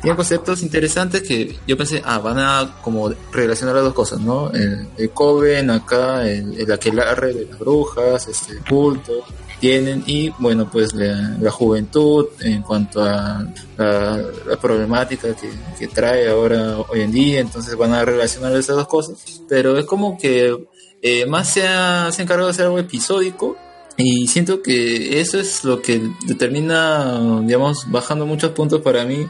tiene 0.00 0.16
conceptos 0.16 0.62
interesantes 0.62 1.22
que 1.22 1.56
yo 1.66 1.76
pensé, 1.76 2.02
ah, 2.04 2.18
van 2.18 2.38
a 2.38 2.78
como 2.82 3.10
relacionar 3.32 3.74
las 3.74 3.84
dos 3.84 3.94
cosas, 3.94 4.20
¿no? 4.20 4.50
El, 4.52 4.88
el 4.96 5.10
Coven 5.10 5.70
acá, 5.70 6.28
el, 6.28 6.58
el 6.58 6.72
aquelarre 6.72 7.32
de 7.32 7.46
las 7.46 7.58
brujas, 7.58 8.28
este 8.28 8.56
culto, 8.68 9.24
tienen 9.60 10.02
y 10.06 10.30
bueno, 10.38 10.68
pues 10.70 10.94
la, 10.94 11.50
juventud 11.50 12.26
en 12.40 12.62
cuanto 12.62 13.02
a 13.02 13.46
la, 13.76 14.56
problemática 14.60 15.28
que, 15.78 15.88
trae 15.88 16.28
ahora 16.28 16.78
hoy 16.88 17.00
en 17.00 17.12
día, 17.12 17.40
entonces 17.40 17.76
van 17.76 17.92
a 17.92 18.04
relacionar 18.04 18.54
esas 18.56 18.76
dos 18.76 18.88
cosas, 18.88 19.42
pero 19.48 19.78
es 19.78 19.84
como 19.84 20.18
que 20.18 20.56
eh, 21.02 21.26
más 21.26 21.52
se 21.52 21.66
ha, 21.66 22.10
se 22.12 22.22
ha 22.22 22.26
de 22.26 22.48
hacer 22.48 22.66
algo 22.66 22.78
episódico 22.78 23.56
y 23.96 24.26
siento 24.28 24.62
que 24.62 25.20
eso 25.20 25.38
es 25.38 25.64
lo 25.64 25.80
que 25.80 26.02
determina, 26.26 27.40
digamos, 27.42 27.90
bajando 27.90 28.26
muchos 28.26 28.50
puntos 28.50 28.82
para 28.82 29.04
mí, 29.04 29.26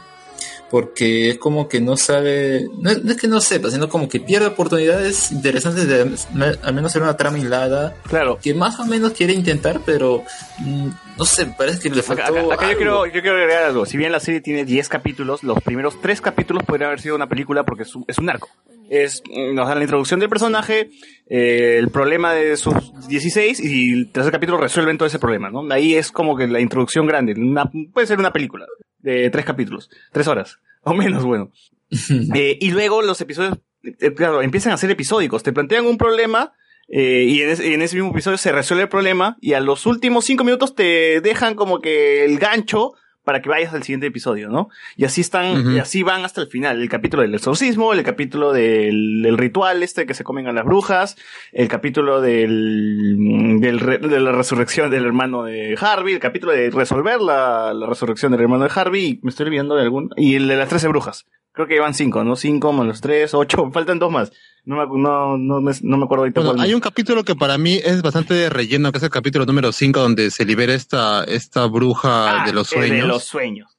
porque 0.69 1.29
es 1.31 1.37
como 1.37 1.67
que 1.69 1.79
no 1.81 1.95
sabe, 1.97 2.67
no 2.79 2.89
es, 2.89 3.03
no 3.03 3.11
es 3.11 3.17
que 3.17 3.27
no 3.27 3.39
sepa, 3.41 3.69
sino 3.71 3.87
como 3.89 4.09
que 4.09 4.19
pierde 4.19 4.47
oportunidades 4.47 5.31
interesantes 5.31 5.87
de 5.87 6.01
al- 6.01 6.73
menos 6.73 6.91
hacer 6.91 7.01
una 7.01 7.15
trama 7.17 7.39
hilada, 7.39 7.95
claro. 8.07 8.37
que 8.41 8.53
más 8.53 8.79
o 8.79 8.85
menos 8.85 9.13
quiere 9.13 9.33
intentar, 9.33 9.79
pero 9.85 10.23
mm, 10.59 10.87
no 11.17 11.25
sé, 11.25 11.45
parece 11.57 11.79
que 11.79 11.89
le 11.89 12.03
faltó 12.03 12.23
Acá, 12.23 12.39
acá- 12.41 12.53
acá 12.55 12.71
yo, 12.71 12.77
quiero, 12.77 13.05
yo 13.05 13.21
quiero 13.21 13.37
agregar 13.37 13.63
algo. 13.63 13.85
Si 13.85 13.97
bien 13.97 14.11
la 14.11 14.19
serie 14.19 14.41
tiene 14.41 14.65
10 14.65 14.89
capítulos, 14.89 15.43
los 15.43 15.61
primeros 15.63 15.99
3 16.01 16.19
capítulos 16.21 16.63
podrían 16.63 16.87
haber 16.89 17.01
sido 17.01 17.15
una 17.15 17.27
película 17.29 17.63
porque 17.63 17.83
es 17.83 17.95
un, 17.95 18.03
es 18.07 18.17
un 18.17 18.29
arco. 18.29 18.49
Es 18.89 19.21
mm, 19.29 19.53
nos 19.55 19.67
dan 19.67 19.77
la 19.79 19.83
introducción 19.83 20.19
del 20.19 20.29
personaje, 20.29 20.89
eh, 21.29 21.77
el 21.79 21.89
problema 21.89 22.33
de 22.33 22.55
sus 22.57 22.73
16 23.07 23.59
y 23.63 23.93
el 23.93 24.11
tercer 24.11 24.31
capítulo 24.31 24.57
resuelven 24.57 24.97
todo 24.97 25.07
ese 25.07 25.19
problema, 25.19 25.49
¿no? 25.49 25.65
Ahí 25.71 25.95
es 25.95 26.11
como 26.11 26.35
que 26.37 26.47
la 26.47 26.59
introducción 26.59 27.05
grande. 27.07 27.33
Una- 27.37 27.69
puede 27.93 28.07
ser 28.07 28.19
una 28.19 28.31
película 28.33 28.65
de 28.99 29.29
3 29.29 29.45
capítulos, 29.45 29.89
3 30.11 30.27
horas, 30.27 30.59
o 30.83 30.93
menos, 30.93 31.23
bueno. 31.25 31.51
Eh, 32.35 32.57
y 32.59 32.71
luego 32.71 33.01
los 33.01 33.19
episodios, 33.21 33.57
eh, 33.83 34.13
claro, 34.13 34.41
empiezan 34.41 34.73
a 34.73 34.77
ser 34.77 34.91
episódicos. 34.91 35.43
Te 35.43 35.53
plantean 35.53 35.85
un 35.85 35.97
problema 35.97 36.51
eh, 36.89 37.25
y 37.27 37.41
en, 37.41 37.49
ese- 37.49 37.73
en 37.73 37.81
ese 37.81 37.95
mismo 37.95 38.11
episodio 38.11 38.37
se 38.37 38.51
resuelve 38.51 38.83
el 38.83 38.89
problema 38.89 39.37
y 39.41 39.53
a 39.53 39.59
los 39.61 39.85
últimos 39.85 40.25
cinco 40.25 40.43
minutos 40.43 40.75
te 40.75 41.21
dejan 41.21 41.55
como 41.55 41.79
que 41.81 42.25
el 42.25 42.39
gancho 42.39 42.93
para 43.27 43.41
que 43.41 43.49
vayas 43.49 43.73
al 43.73 43.83
siguiente 43.83 44.07
episodio, 44.07 44.47
¿no? 44.47 44.69
Y 44.95 45.03
así 45.03 45.19
están, 45.19 45.75
y 45.75 45.79
así 45.79 46.01
van 46.01 46.23
hasta 46.23 46.39
el 46.39 46.47
final. 46.47 46.81
El 46.81 46.87
capítulo 46.87 47.23
del 47.23 47.35
exorcismo, 47.35 47.91
el 47.91 48.01
capítulo 48.03 48.53
del, 48.53 49.21
del 49.21 49.37
ritual 49.37 49.83
este 49.83 50.05
que 50.05 50.13
se 50.13 50.23
comen 50.23 50.47
a 50.47 50.53
las 50.53 50.63
brujas, 50.63 51.17
el 51.51 51.67
capítulo 51.67 52.21
del, 52.21 53.59
del 53.59 53.79
re- 53.81 53.97
de 53.97 54.19
la 54.21 54.31
resurrección 54.31 54.89
del 54.89 55.03
hermano 55.05 55.43
de 55.43 55.77
Harvey, 55.79 56.13
el 56.13 56.21
capítulo 56.21 56.53
de 56.53 56.69
resolver 56.69 57.19
la, 57.19 57.73
la 57.73 57.85
resurrección 57.85 58.31
del 58.31 58.39
hermano 58.41 58.63
de 58.63 58.71
Harvey, 58.73 59.05
y 59.05 59.19
me 59.23 59.29
estoy 59.29 59.47
olvidando 59.47 59.75
de 59.75 59.81
algún, 59.83 60.09
y 60.15 60.35
el 60.35 60.47
de 60.47 60.55
las 60.55 60.69
trece 60.69 60.87
brujas. 60.87 61.25
Creo 61.57 61.67
que 61.67 61.73
llevan 61.73 61.93
cinco, 61.95 62.23
¿no? 62.23 62.35
Cinco 62.37 62.71
más 62.71 62.85
los 62.87 63.01
tres, 63.01 63.33
ocho, 63.33 63.69
faltan 63.73 63.97
dos 63.99 64.11
más. 64.11 64.31
No 64.63 64.75
me, 64.75 65.01
no, 65.01 65.37
no, 65.37 65.59
me, 65.59 65.71
no 65.81 65.97
me 65.97 66.03
acuerdo 66.05 66.23
ahorita 66.23 66.41
Bueno, 66.41 66.55
cuál. 66.55 66.65
hay 66.67 66.73
un 66.73 66.79
capítulo 66.81 67.23
que 67.23 67.35
para 67.35 67.57
mí 67.57 67.79
es 67.83 68.01
bastante 68.01 68.33
de 68.35 68.49
relleno, 68.49 68.91
que 68.91 68.99
es 68.99 69.03
el 69.03 69.09
capítulo 69.09 69.45
número 69.45 69.71
5, 69.71 69.99
donde 69.99 70.29
se 70.29 70.45
libera 70.45 70.73
esta, 70.73 71.23
esta 71.23 71.65
bruja 71.65 72.43
Ah, 72.43 72.45
de 72.45 72.53
los 72.53 72.71
el 72.73 72.77
sueños. 72.79 73.01
De 73.01 73.07
los 73.07 73.23
sueños. 73.23 73.75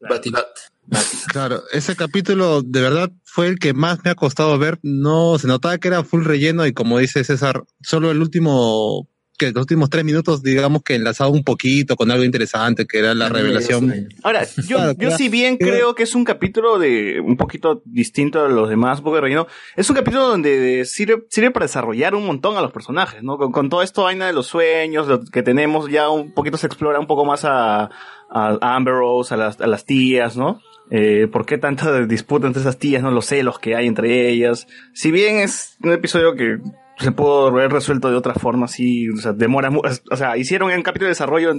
Claro, 1.31 1.63
ese 1.73 1.95
capítulo 1.97 2.63
de 2.63 2.81
verdad 2.81 3.13
fue 3.25 3.47
el 3.47 3.59
que 3.59 3.75
más 3.75 3.99
me 4.05 4.11
ha 4.11 4.15
costado 4.15 4.59
ver. 4.59 4.79
No, 4.83 5.39
se 5.39 5.47
notaba 5.47 5.79
que 5.79 5.89
era 5.89 6.03
full 6.03 6.25
relleno 6.25 6.67
y 6.67 6.73
como 6.73 6.99
dice 6.99 7.23
César, 7.25 7.63
solo 7.83 8.11
el 8.11 8.21
último, 8.21 9.07
que 9.39 9.52
los 9.52 9.62
últimos 9.62 9.89
tres 9.89 10.05
minutos, 10.05 10.43
digamos 10.43 10.82
que 10.82 10.97
enlazaba 10.97 11.31
un 11.31 11.44
poquito 11.44 11.97
con 11.97 12.10
algo 12.10 12.24
interesante, 12.24 12.86
que 12.86 12.98
era 12.98 13.15
la 13.15 13.28
revelación. 13.28 14.09
Ahora, 14.23 14.44
yo, 14.66 14.77
Claro, 14.77 14.93
yo 14.93 14.98
claro. 14.98 15.16
si 15.16 15.28
bien 15.31 15.56
creo 15.56 15.94
que 15.94 16.02
es 16.02 16.15
un 16.15 16.24
capítulo 16.24 16.78
de 16.78 17.20
un 17.20 17.36
poquito 17.36 17.81
distinto 17.86 18.44
a 18.44 18.48
los 18.48 18.69
demás, 18.69 18.98
un 18.98 19.05
poco 19.05 19.16
de 19.16 19.23
relleno, 19.23 19.47
es 19.77 19.89
un 19.89 19.97
capítulo 19.97 20.27
donde 20.28 20.85
sirve, 20.85 21.24
sirve 21.31 21.51
para 21.51 21.65
desarrollar 21.65 22.15
un 22.15 22.27
montón 22.27 22.56
a 22.56 22.60
los 22.60 22.73
personajes, 22.73 23.23
¿no? 23.23 23.39
Con, 23.39 23.52
con 23.52 23.70
todo 23.70 23.82
esto 23.82 24.02
vaina 24.02 24.27
de 24.27 24.32
los 24.32 24.47
sueños, 24.47 25.09
lo 25.09 25.24
que 25.24 25.43
tenemos 25.43 25.89
ya 25.90 26.10
un 26.10 26.32
poquito 26.35 26.56
se 26.59 26.66
explora 26.66 26.98
un 27.01 27.06
poco 27.06 27.24
más 27.24 27.44
a, 27.44 27.85
a, 27.85 27.90
a 28.31 28.77
Amber 28.77 28.94
Rose, 28.94 29.32
a 29.32 29.36
las, 29.36 29.60
a 29.60 29.66
las 29.66 29.85
tías, 29.85 30.36
¿no? 30.36 30.60
Eh, 30.90 31.28
¿Por 31.31 31.44
qué 31.44 31.59
tanta 31.59 32.06
disputa 32.06 32.47
entre 32.47 32.62
esas 32.62 32.78
tías, 32.78 33.02
no? 33.02 33.10
Los 33.10 33.27
celos 33.27 33.59
que 33.59 33.77
hay 33.77 33.86
entre 33.86 34.31
ellas. 34.31 34.66
Si 34.94 35.10
bien 35.10 35.36
es 35.36 35.77
un 35.82 35.93
episodio 35.93 36.35
que 36.35 36.59
se 36.99 37.12
pudo 37.12 37.47
haber 37.49 37.70
resuelto 37.73 38.11
de 38.11 38.16
otra 38.16 38.35
forma, 38.35 38.69
sí, 38.69 39.09
o 39.11 39.16
sea, 39.16 39.33
demora, 39.33 39.70
o 40.11 40.16
sea, 40.16 40.37
hicieron 40.37 40.70
un 40.70 40.83
capítulo 40.83 41.07
de 41.07 41.11
desarrollo 41.12 41.53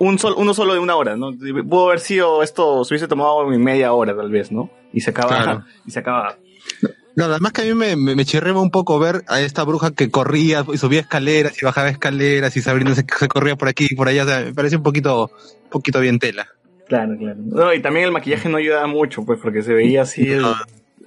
un 0.00 0.18
sol, 0.18 0.34
uno 0.36 0.54
solo 0.54 0.74
de 0.74 0.80
una 0.80 0.96
hora, 0.96 1.16
¿no? 1.16 1.32
Pudo 1.68 1.86
haber 1.88 2.00
sido 2.00 2.42
esto, 2.42 2.84
se 2.84 2.94
hubiese 2.94 3.08
tomado 3.08 3.52
en 3.52 3.62
media 3.62 3.92
hora 3.92 4.16
tal 4.16 4.30
vez, 4.30 4.50
¿no? 4.52 4.70
Y 4.92 5.00
se 5.00 5.10
acaba, 5.10 5.42
Claro. 5.42 5.64
y 5.86 5.90
se 5.90 5.98
acaba. 6.00 6.36
No, 7.14 7.24
además 7.24 7.52
que 7.52 7.62
a 7.62 7.64
mí 7.64 7.72
me, 7.74 7.96
me, 7.96 8.14
me 8.14 8.24
chirreaba 8.26 8.60
un 8.60 8.70
poco 8.70 8.98
ver 8.98 9.22
a 9.28 9.40
esta 9.40 9.64
bruja 9.64 9.90
que 9.92 10.10
corría 10.10 10.64
y 10.70 10.76
subía 10.76 11.00
escaleras 11.00 11.60
y 11.62 11.64
bajaba 11.64 11.88
escaleras 11.88 12.54
y 12.56 12.60
Sabrina 12.60 12.94
se, 12.94 13.06
se 13.18 13.28
corría 13.28 13.56
por 13.56 13.68
aquí 13.68 13.86
y 13.90 13.94
por 13.94 14.08
allá. 14.08 14.24
O 14.24 14.26
sea, 14.26 14.40
me 14.42 14.52
parece 14.52 14.76
un 14.76 14.82
poquito, 14.82 15.30
un 15.64 15.70
poquito 15.70 15.98
bien 16.00 16.18
tela. 16.18 16.46
Claro, 16.88 17.16
claro. 17.18 17.38
No, 17.42 17.72
y 17.72 17.80
también 17.80 18.04
el 18.06 18.12
maquillaje 18.12 18.48
no 18.50 18.58
ayudaba 18.58 18.86
mucho, 18.86 19.24
pues, 19.24 19.38
porque 19.42 19.62
se 19.62 19.72
veía 19.72 20.02
así 20.02 20.30
el... 20.30 20.44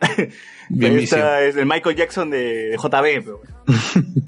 Esta 0.80 1.44
es 1.44 1.56
el 1.56 1.66
Michael 1.66 1.96
Jackson 1.96 2.30
de 2.30 2.76
JB, 2.78 3.24
pero... 3.24 3.42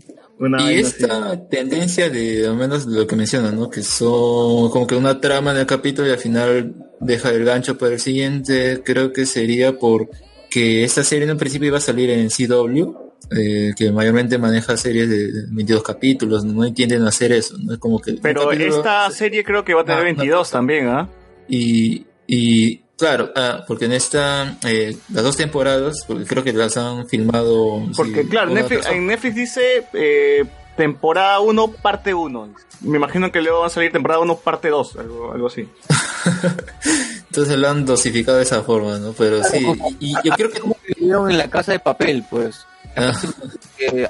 Y 0.67 0.73
esta 0.79 1.47
tendencia 1.49 2.09
de, 2.09 2.47
al 2.47 2.55
menos 2.55 2.87
lo 2.87 3.05
que 3.05 3.15
mencionan, 3.15 3.55
¿no? 3.59 3.69
Que 3.69 3.83
son 3.83 4.71
como 4.71 4.87
que 4.87 4.95
una 4.95 5.21
trama 5.21 5.51
en 5.51 5.57
el 5.57 5.65
capítulo 5.67 6.07
y 6.07 6.11
al 6.11 6.17
final 6.17 6.73
deja 6.99 7.29
el 7.29 7.45
gancho 7.45 7.77
para 7.77 7.93
el 7.93 7.99
siguiente, 7.99 8.81
creo 8.83 9.13
que 9.13 9.27
sería 9.27 9.77
porque 9.77 10.83
esta 10.83 11.03
serie 11.03 11.25
en 11.25 11.31
un 11.33 11.37
principio 11.37 11.67
iba 11.67 11.77
a 11.77 11.81
salir 11.81 12.09
en 12.09 12.29
CW, 12.29 12.91
eh, 13.37 13.73
que 13.77 13.91
mayormente 13.91 14.39
maneja 14.39 14.75
series 14.77 15.09
de 15.11 15.29
22 15.51 15.83
capítulos, 15.83 16.43
no 16.43 16.65
entienden 16.65 17.03
hacer 17.03 17.33
eso, 17.33 17.55
¿no? 17.59 17.73
Es 17.73 17.77
como 17.77 17.99
que... 17.99 18.13
Pero 18.13 18.49
capítulo- 18.49 18.77
esta 18.77 19.11
serie 19.11 19.43
creo 19.43 19.63
que 19.63 19.75
va 19.75 19.81
a 19.81 19.85
tener 19.85 19.99
Ah, 19.99 20.05
22 20.05 20.49
también, 20.49 20.87
¿ah? 20.87 21.07
Y, 21.47 22.07
y 22.25 22.81
claro, 23.01 23.31
ah, 23.35 23.63
porque 23.67 23.85
en 23.85 23.93
esta, 23.93 24.57
eh, 24.63 24.95
las 25.09 25.23
dos 25.23 25.35
temporadas, 25.35 26.05
porque 26.07 26.25
creo 26.25 26.43
que 26.43 26.53
las 26.53 26.77
han 26.77 27.07
filmado... 27.07 27.81
Porque 27.97 28.21
sí, 28.21 28.29
claro, 28.29 28.51
Netflix, 28.51 28.85
en 28.85 29.07
Netflix 29.07 29.35
dice 29.35 29.87
eh, 29.93 30.45
temporada 30.77 31.39
1, 31.39 31.71
parte 31.81 32.13
1. 32.13 32.53
Me 32.81 32.97
imagino 32.97 33.31
que 33.31 33.41
luego 33.41 33.61
va 33.61 33.67
a 33.67 33.69
salir 33.69 33.91
temporada 33.91 34.21
1, 34.21 34.37
parte 34.37 34.69
2, 34.69 34.97
algo, 34.97 35.33
algo 35.33 35.47
así. 35.47 35.67
Entonces 37.29 37.57
lo 37.57 37.69
han 37.69 37.87
dosificado 37.87 38.37
de 38.37 38.43
esa 38.43 38.61
forma, 38.61 38.99
¿no? 38.99 39.13
Pero 39.13 39.43
sí, 39.43 39.65
y, 39.99 40.13
yo 40.23 40.33
creo 40.35 40.51
que... 40.51 40.59
Como 40.59 40.77
que 40.85 40.93
vieron 40.99 41.31
en 41.31 41.39
la 41.39 41.49
casa 41.49 41.71
de 41.71 41.79
papel, 41.79 42.23
pues. 42.29 42.67
Ah, 42.95 43.13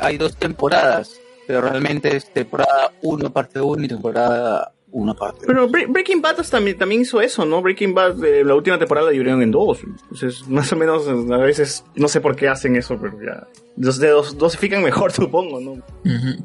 hay 0.02 0.18
dos 0.18 0.36
temporadas, 0.36 1.14
pero 1.48 1.62
realmente 1.62 2.14
es 2.14 2.34
temporada 2.34 2.92
1 3.02 3.32
parte 3.32 3.62
1 3.62 3.86
y 3.86 3.88
temporada 3.88 4.74
1 4.94 5.16
parte 5.16 5.46
Pero 5.48 5.70
Bre- 5.70 5.88
Breaking 5.92 6.22
Bad 6.22 6.38
también, 6.50 6.78
también 6.78 7.02
hizo 7.02 7.22
eso, 7.22 7.46
¿no? 7.46 7.62
Breaking 7.62 7.94
Bad, 7.94 8.24
eh, 8.24 8.44
la 8.44 8.56
última 8.56 8.78
temporada 8.78 9.08
la 9.08 9.12
dividieron 9.14 9.42
en 9.42 9.52
dos. 9.52 9.80
Entonces, 9.84 10.48
más 10.50 10.72
o 10.74 10.76
menos, 10.76 11.08
a 11.08 11.38
veces, 11.38 11.84
no 11.96 12.08
sé 12.08 12.20
por 12.22 12.36
qué 12.36 12.48
hacen 12.50 12.76
eso, 12.76 12.98
pero 13.02 13.18
ya. 13.24 13.48
Los 13.78 14.00
dedos 14.00 14.38
dosifican 14.38 14.84
mejor, 14.84 15.12
supongo, 15.14 15.60
¿no? 15.62 15.82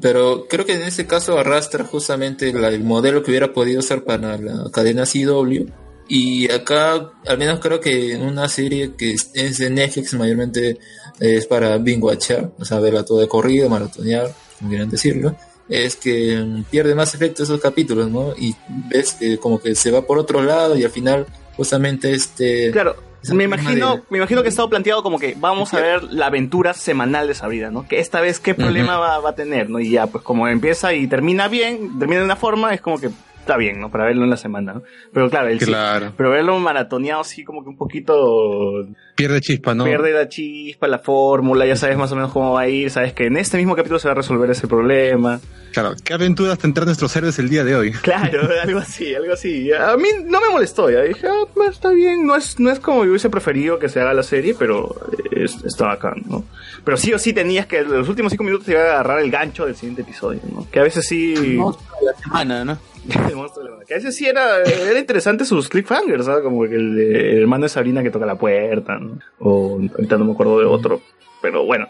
Pero 0.01 0.45
creo 0.49 0.65
que 0.65 0.73
en 0.75 0.83
ese 0.83 1.05
caso 1.07 1.37
arrastra 1.37 1.83
justamente 1.83 2.53
la- 2.53 2.69
el 2.69 2.83
modelo 2.83 3.21
que 3.23 3.31
hubiera 3.31 3.51
podido 3.53 3.79
usar 3.79 4.03
para 4.03 4.37
la 4.37 4.69
cadena 4.71 5.03
CW. 5.05 5.65
Y 6.09 6.49
acá, 6.49 7.11
al 7.27 7.37
menos 7.37 7.59
creo 7.59 7.81
que 7.81 8.13
en 8.13 8.21
una 8.21 8.47
serie 8.47 8.93
que 8.97 9.11
es- 9.11 9.57
de 9.57 9.69
Netflix, 9.69 10.13
mayormente 10.13 10.77
es 11.19 11.45
para 11.47 11.77
binge 11.79 12.01
watchar, 12.01 12.51
o 12.57 12.63
sea, 12.63 12.79
verla 12.79 13.03
todo 13.03 13.19
de 13.19 13.27
corrido, 13.27 13.69
maratonear, 13.69 14.31
como 14.57 14.69
quieran 14.69 14.89
decirlo, 14.89 15.35
es 15.69 15.95
que 15.95 16.63
pierde 16.71 16.95
más 16.95 17.13
efecto 17.13 17.43
esos 17.43 17.59
capítulos, 17.59 18.09
¿no? 18.09 18.33
Y 18.37 18.55
ves 18.89 19.13
que 19.13 19.37
como 19.37 19.59
que 19.59 19.75
se 19.75 19.91
va 19.91 20.01
por 20.03 20.17
otro 20.17 20.41
lado 20.41 20.77
y 20.77 20.83
al 20.83 20.91
final 20.91 21.25
justamente 21.55 22.13
este... 22.13 22.71
Claro, 22.71 22.95
me 23.33 23.43
imagino, 23.43 23.97
de- 23.97 24.03
me 24.09 24.17
imagino 24.19 24.41
que 24.41 24.47
ha 24.47 24.49
estado 24.49 24.69
planteado 24.69 25.03
como 25.03 25.19
que 25.19 25.35
vamos 25.37 25.73
a 25.73 25.81
ver 25.81 26.03
la 26.03 26.27
aventura 26.27 26.73
semanal 26.73 27.27
de 27.27 27.33
Sabrina, 27.33 27.69
¿no? 27.71 27.87
Que 27.87 27.99
esta 27.99 28.21
vez 28.21 28.39
qué 28.39 28.53
problema 28.53 28.97
va, 28.97 29.19
va 29.19 29.31
a 29.31 29.35
tener, 29.35 29.69
¿no? 29.69 29.79
Y 29.79 29.89
ya, 29.89 30.07
pues 30.07 30.23
como 30.23 30.47
empieza 30.47 30.93
y 30.93 31.07
termina 31.07 31.47
bien, 31.47 31.97
termina 31.99 32.19
de 32.19 32.25
una 32.25 32.35
forma, 32.37 32.73
es 32.73 32.79
como 32.79 32.99
que 32.99 33.09
está 33.47 33.55
bien, 33.57 33.79
¿no? 33.79 33.89
Para 33.89 34.03
verlo 34.03 34.25
en 34.25 34.29
la 34.29 34.35
semana, 34.37 34.73
¿no? 34.73 34.83
Pero 35.13 35.29
claro, 35.29 35.47
el, 35.47 35.57
Claro. 35.59 36.11
pero 36.17 36.31
verlo 36.31 36.59
maratoneado 36.59 37.21
así 37.21 37.45
como 37.45 37.63
que 37.63 37.69
un 37.69 37.77
poquito 37.77 38.85
Pierde 39.15 39.39
chispa, 39.41 39.73
¿no? 39.73 39.85
pierde 39.85 40.11
la 40.11 40.27
chispa, 40.27 40.87
la 40.87 40.99
fórmula, 40.99 41.65
ya 41.65 41.75
sabes 41.77 41.97
más 41.97 42.11
o 42.11 42.15
menos 42.15 42.31
cómo 42.33 42.51
va 42.53 42.61
a 42.61 42.67
ir, 42.67 42.91
sabes 42.91 43.13
que 43.13 43.25
en 43.27 43.37
este 43.37 43.57
mismo 43.57 43.75
capítulo 43.75 43.99
se 43.99 44.07
va 44.09 44.11
a 44.11 44.15
resolver 44.15 44.49
ese 44.51 44.67
problema. 44.67 45.39
Claro, 45.71 45.95
¿qué 46.03 46.13
aventuras 46.13 46.57
tendrán 46.59 46.85
nuestros 46.87 47.15
héroes 47.15 47.39
el 47.39 47.49
día 47.49 47.63
de 47.63 47.75
hoy? 47.75 47.91
Claro, 48.01 48.41
algo 48.61 48.79
así, 48.79 49.15
algo 49.15 49.33
así. 49.33 49.71
A 49.71 49.95
mí 49.97 50.07
no 50.25 50.41
me 50.41 50.49
molestó, 50.49 50.89
ya 50.89 51.01
dije, 51.01 51.25
ah, 51.27 51.45
pues, 51.53 51.69
está 51.71 51.89
bien, 51.91 52.25
no 52.27 52.35
es, 52.35 52.59
no 52.59 52.69
es 52.69 52.79
como 52.79 53.03
yo 53.05 53.11
hubiese 53.11 53.29
preferido 53.29 53.79
que 53.79 53.87
se 53.89 54.01
haga 54.01 54.13
la 54.13 54.23
serie, 54.23 54.55
pero 54.59 54.93
es- 55.31 55.63
está 55.63 55.87
bacán, 55.87 56.23
¿no? 56.27 56.43
Pero 56.83 56.97
sí 56.97 57.13
o 57.13 57.19
sí 57.19 57.31
tenías 57.33 57.65
que, 57.65 57.81
los 57.83 58.07
últimos 58.09 58.31
cinco 58.31 58.43
minutos 58.43 58.65
te 58.65 58.73
iba 58.73 58.81
a 58.81 58.85
agarrar 58.85 59.19
el 59.19 59.31
gancho 59.31 59.65
del 59.65 59.75
siguiente 59.75 60.01
episodio, 60.03 60.41
¿no? 60.53 60.67
Que 60.69 60.79
a 60.79 60.83
veces 60.83 61.05
sí... 61.07 61.57
la 61.57 62.13
semana, 62.21 62.65
¿no? 62.65 62.77
El 63.29 63.35
monstruo 63.35 63.65
de 63.65 63.71
la- 63.71 63.85
que 63.85 63.93
a 63.93 63.97
veces 63.97 64.15
sí 64.15 64.25
era, 64.25 64.61
era 64.63 64.99
interesante 64.99 65.45
sus 65.45 65.69
cliffhangers, 65.69 66.25
¿sabes? 66.25 66.43
Como 66.43 66.63
que 66.67 66.75
el, 66.75 66.99
el 66.99 67.41
hermano 67.41 67.63
de 67.63 67.69
Sabrina 67.69 68.03
que 68.03 68.11
toca 68.11 68.25
la 68.25 68.35
puerta, 68.37 68.97
¿no? 68.99 69.19
O 69.39 69.79
ahorita 69.95 70.17
no 70.17 70.25
me 70.25 70.31
acuerdo 70.33 70.59
de 70.59 70.65
otro, 70.65 71.01
pero 71.41 71.65
bueno. 71.65 71.87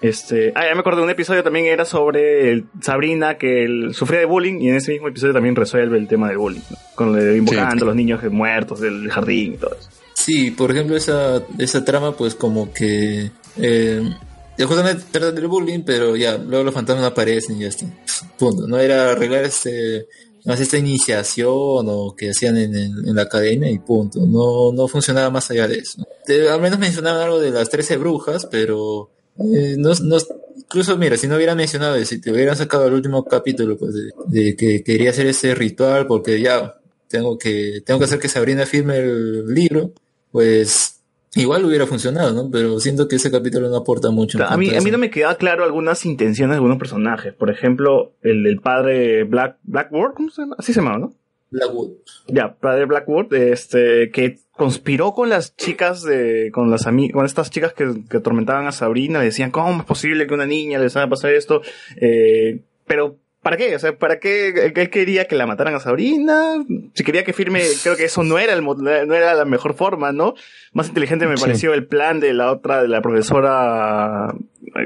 Este, 0.00 0.52
ah, 0.54 0.64
ya 0.68 0.74
me 0.74 0.80
acuerdo 0.80 0.98
de 1.00 1.04
un 1.04 1.10
episodio 1.10 1.42
también 1.42 1.64
era 1.66 1.84
sobre 1.86 2.50
el- 2.52 2.66
Sabrina 2.82 3.38
que 3.38 3.88
sufría 3.92 4.20
de 4.20 4.26
bullying 4.26 4.60
y 4.60 4.68
en 4.68 4.76
ese 4.76 4.92
mismo 4.92 5.08
episodio 5.08 5.32
también 5.32 5.56
resuelve 5.56 5.96
el 5.96 6.06
tema 6.06 6.28
del 6.28 6.36
bullying, 6.38 6.60
¿no? 6.70 6.76
Con 6.94 7.12
lo 7.12 7.18
de 7.22 7.36
invocando 7.38 7.84
a 7.84 7.88
los 7.88 7.96
niños 7.96 8.22
muertos 8.30 8.80
del 8.80 9.10
jardín 9.10 9.54
y 9.54 9.56
todo 9.56 9.74
eso. 9.78 9.88
Sí, 10.12 10.50
por 10.50 10.70
ejemplo, 10.70 10.96
esa, 10.96 11.42
esa 11.58 11.84
trama, 11.84 12.12
pues 12.12 12.34
como 12.34 12.72
que. 12.72 13.30
Eh, 13.58 14.02
justamente 14.64 15.04
trata 15.10 15.32
del 15.32 15.46
bullying, 15.46 15.80
pero 15.84 16.14
ya, 16.16 16.36
luego 16.38 16.64
los 16.64 16.74
fantasmas 16.74 17.06
aparecen 17.06 17.56
y 17.56 17.60
ya 17.60 17.68
está. 17.68 17.86
Punto. 18.38 18.66
No 18.66 18.78
era 18.78 19.12
arreglar 19.12 19.44
este. 19.44 20.06
Más 20.46 20.60
esta 20.60 20.78
iniciación 20.78 21.48
o 21.50 22.14
que 22.16 22.30
hacían 22.30 22.56
en, 22.56 23.14
la 23.14 23.22
academia 23.22 23.70
y 23.70 23.78
punto. 23.80 24.20
No, 24.26 24.72
no 24.72 24.88
funcionaba 24.88 25.28
más 25.30 25.50
allá 25.50 25.66
de 25.68 25.78
eso. 25.78 26.06
Te- 26.24 26.48
al 26.48 26.60
menos 26.60 26.78
mencionaban 26.78 27.22
algo 27.22 27.40
de 27.40 27.50
las 27.50 27.68
13 27.68 27.96
brujas, 27.96 28.46
pero. 28.50 29.10
eh, 29.38 29.74
no, 29.76 29.90
no, 30.02 30.16
incluso, 30.56 30.96
mira, 30.96 31.16
si 31.16 31.26
no 31.26 31.36
hubieran 31.36 31.56
mencionado, 31.56 32.02
si 32.04 32.20
te 32.20 32.30
hubieran 32.32 32.56
sacado 32.56 32.86
el 32.86 32.94
último 32.94 33.24
capítulo, 33.24 33.76
pues 33.76 33.92
de, 33.94 34.10
de 34.26 34.56
que 34.56 34.82
quería 34.84 35.10
hacer 35.10 35.26
ese 35.26 35.54
ritual, 35.54 36.06
porque 36.06 36.40
ya 36.40 36.78
tengo 37.08 37.36
que, 37.38 37.82
tengo 37.84 37.98
que 37.98 38.04
hacer 38.06 38.18
que 38.18 38.28
Sabrina 38.28 38.66
firme 38.66 38.98
el 38.98 39.46
libro, 39.52 39.92
pues 40.32 40.95
igual 41.36 41.64
hubiera 41.64 41.86
funcionado, 41.86 42.32
¿no? 42.32 42.50
Pero 42.50 42.80
siento 42.80 43.06
que 43.06 43.16
ese 43.16 43.30
capítulo 43.30 43.68
no 43.68 43.76
aporta 43.76 44.10
mucho. 44.10 44.42
A 44.44 44.56
mí, 44.56 44.74
a 44.74 44.80
mí 44.80 44.90
no 44.90 44.98
me 44.98 45.10
queda 45.10 45.36
claro 45.36 45.64
algunas 45.64 46.04
intenciones 46.04 46.54
de 46.54 46.56
algunos 46.56 46.78
personajes. 46.78 47.32
Por 47.34 47.50
ejemplo, 47.50 48.14
el 48.22 48.42
del 48.42 48.60
padre 48.60 49.24
Black, 49.24 49.58
Blackboard, 49.62 50.14
¿cómo 50.14 50.30
se 50.30 50.42
llama? 50.42 50.56
Así 50.58 50.72
se 50.72 50.80
llamaba, 50.80 50.98
¿no? 50.98 51.14
Blackwood. 51.50 51.90
Ya, 52.26 52.56
padre 52.56 52.86
Blackwood, 52.86 53.32
este, 53.34 54.10
que 54.10 54.38
conspiró 54.52 55.12
con 55.12 55.28
las 55.28 55.56
chicas 55.56 56.02
de, 56.02 56.50
con 56.52 56.70
las 56.70 56.86
ami 56.86 57.10
con 57.10 57.24
estas 57.24 57.50
chicas 57.50 57.72
que, 57.72 58.02
que 58.10 58.16
atormentaban 58.16 58.66
a 58.66 58.72
Sabrina, 58.72 59.20
le 59.20 59.26
decían, 59.26 59.50
¿cómo 59.50 59.80
es 59.80 59.86
posible 59.86 60.26
que 60.26 60.34
una 60.34 60.46
niña 60.46 60.78
les 60.78 60.96
haga 60.96 61.08
pasar 61.08 61.32
esto? 61.32 61.62
Eh, 62.00 62.62
pero, 62.86 63.18
¿para 63.46 63.56
qué? 63.56 63.76
O 63.76 63.78
sea, 63.78 63.96
¿para 63.96 64.18
qué 64.18 64.72
él 64.74 64.90
quería 64.90 65.26
que 65.26 65.36
la 65.36 65.46
mataran 65.46 65.72
a 65.76 65.78
Sabrina? 65.78 66.64
Si 66.94 67.04
quería 67.04 67.22
que 67.22 67.32
firme, 67.32 67.62
creo 67.84 67.96
que 67.96 68.06
eso 68.06 68.24
no 68.24 68.38
era 68.40 68.52
el, 68.54 68.64
no 68.64 68.88
era 69.14 69.34
la 69.34 69.44
mejor 69.44 69.74
forma, 69.74 70.10
¿no? 70.10 70.34
Más 70.72 70.88
inteligente 70.88 71.28
me 71.28 71.36
Sí. 71.36 71.44
pareció 71.44 71.72
el 71.72 71.86
plan 71.86 72.18
de 72.18 72.34
la 72.34 72.50
otra, 72.50 72.82
de 72.82 72.88
la 72.88 73.00
profesora, 73.02 74.34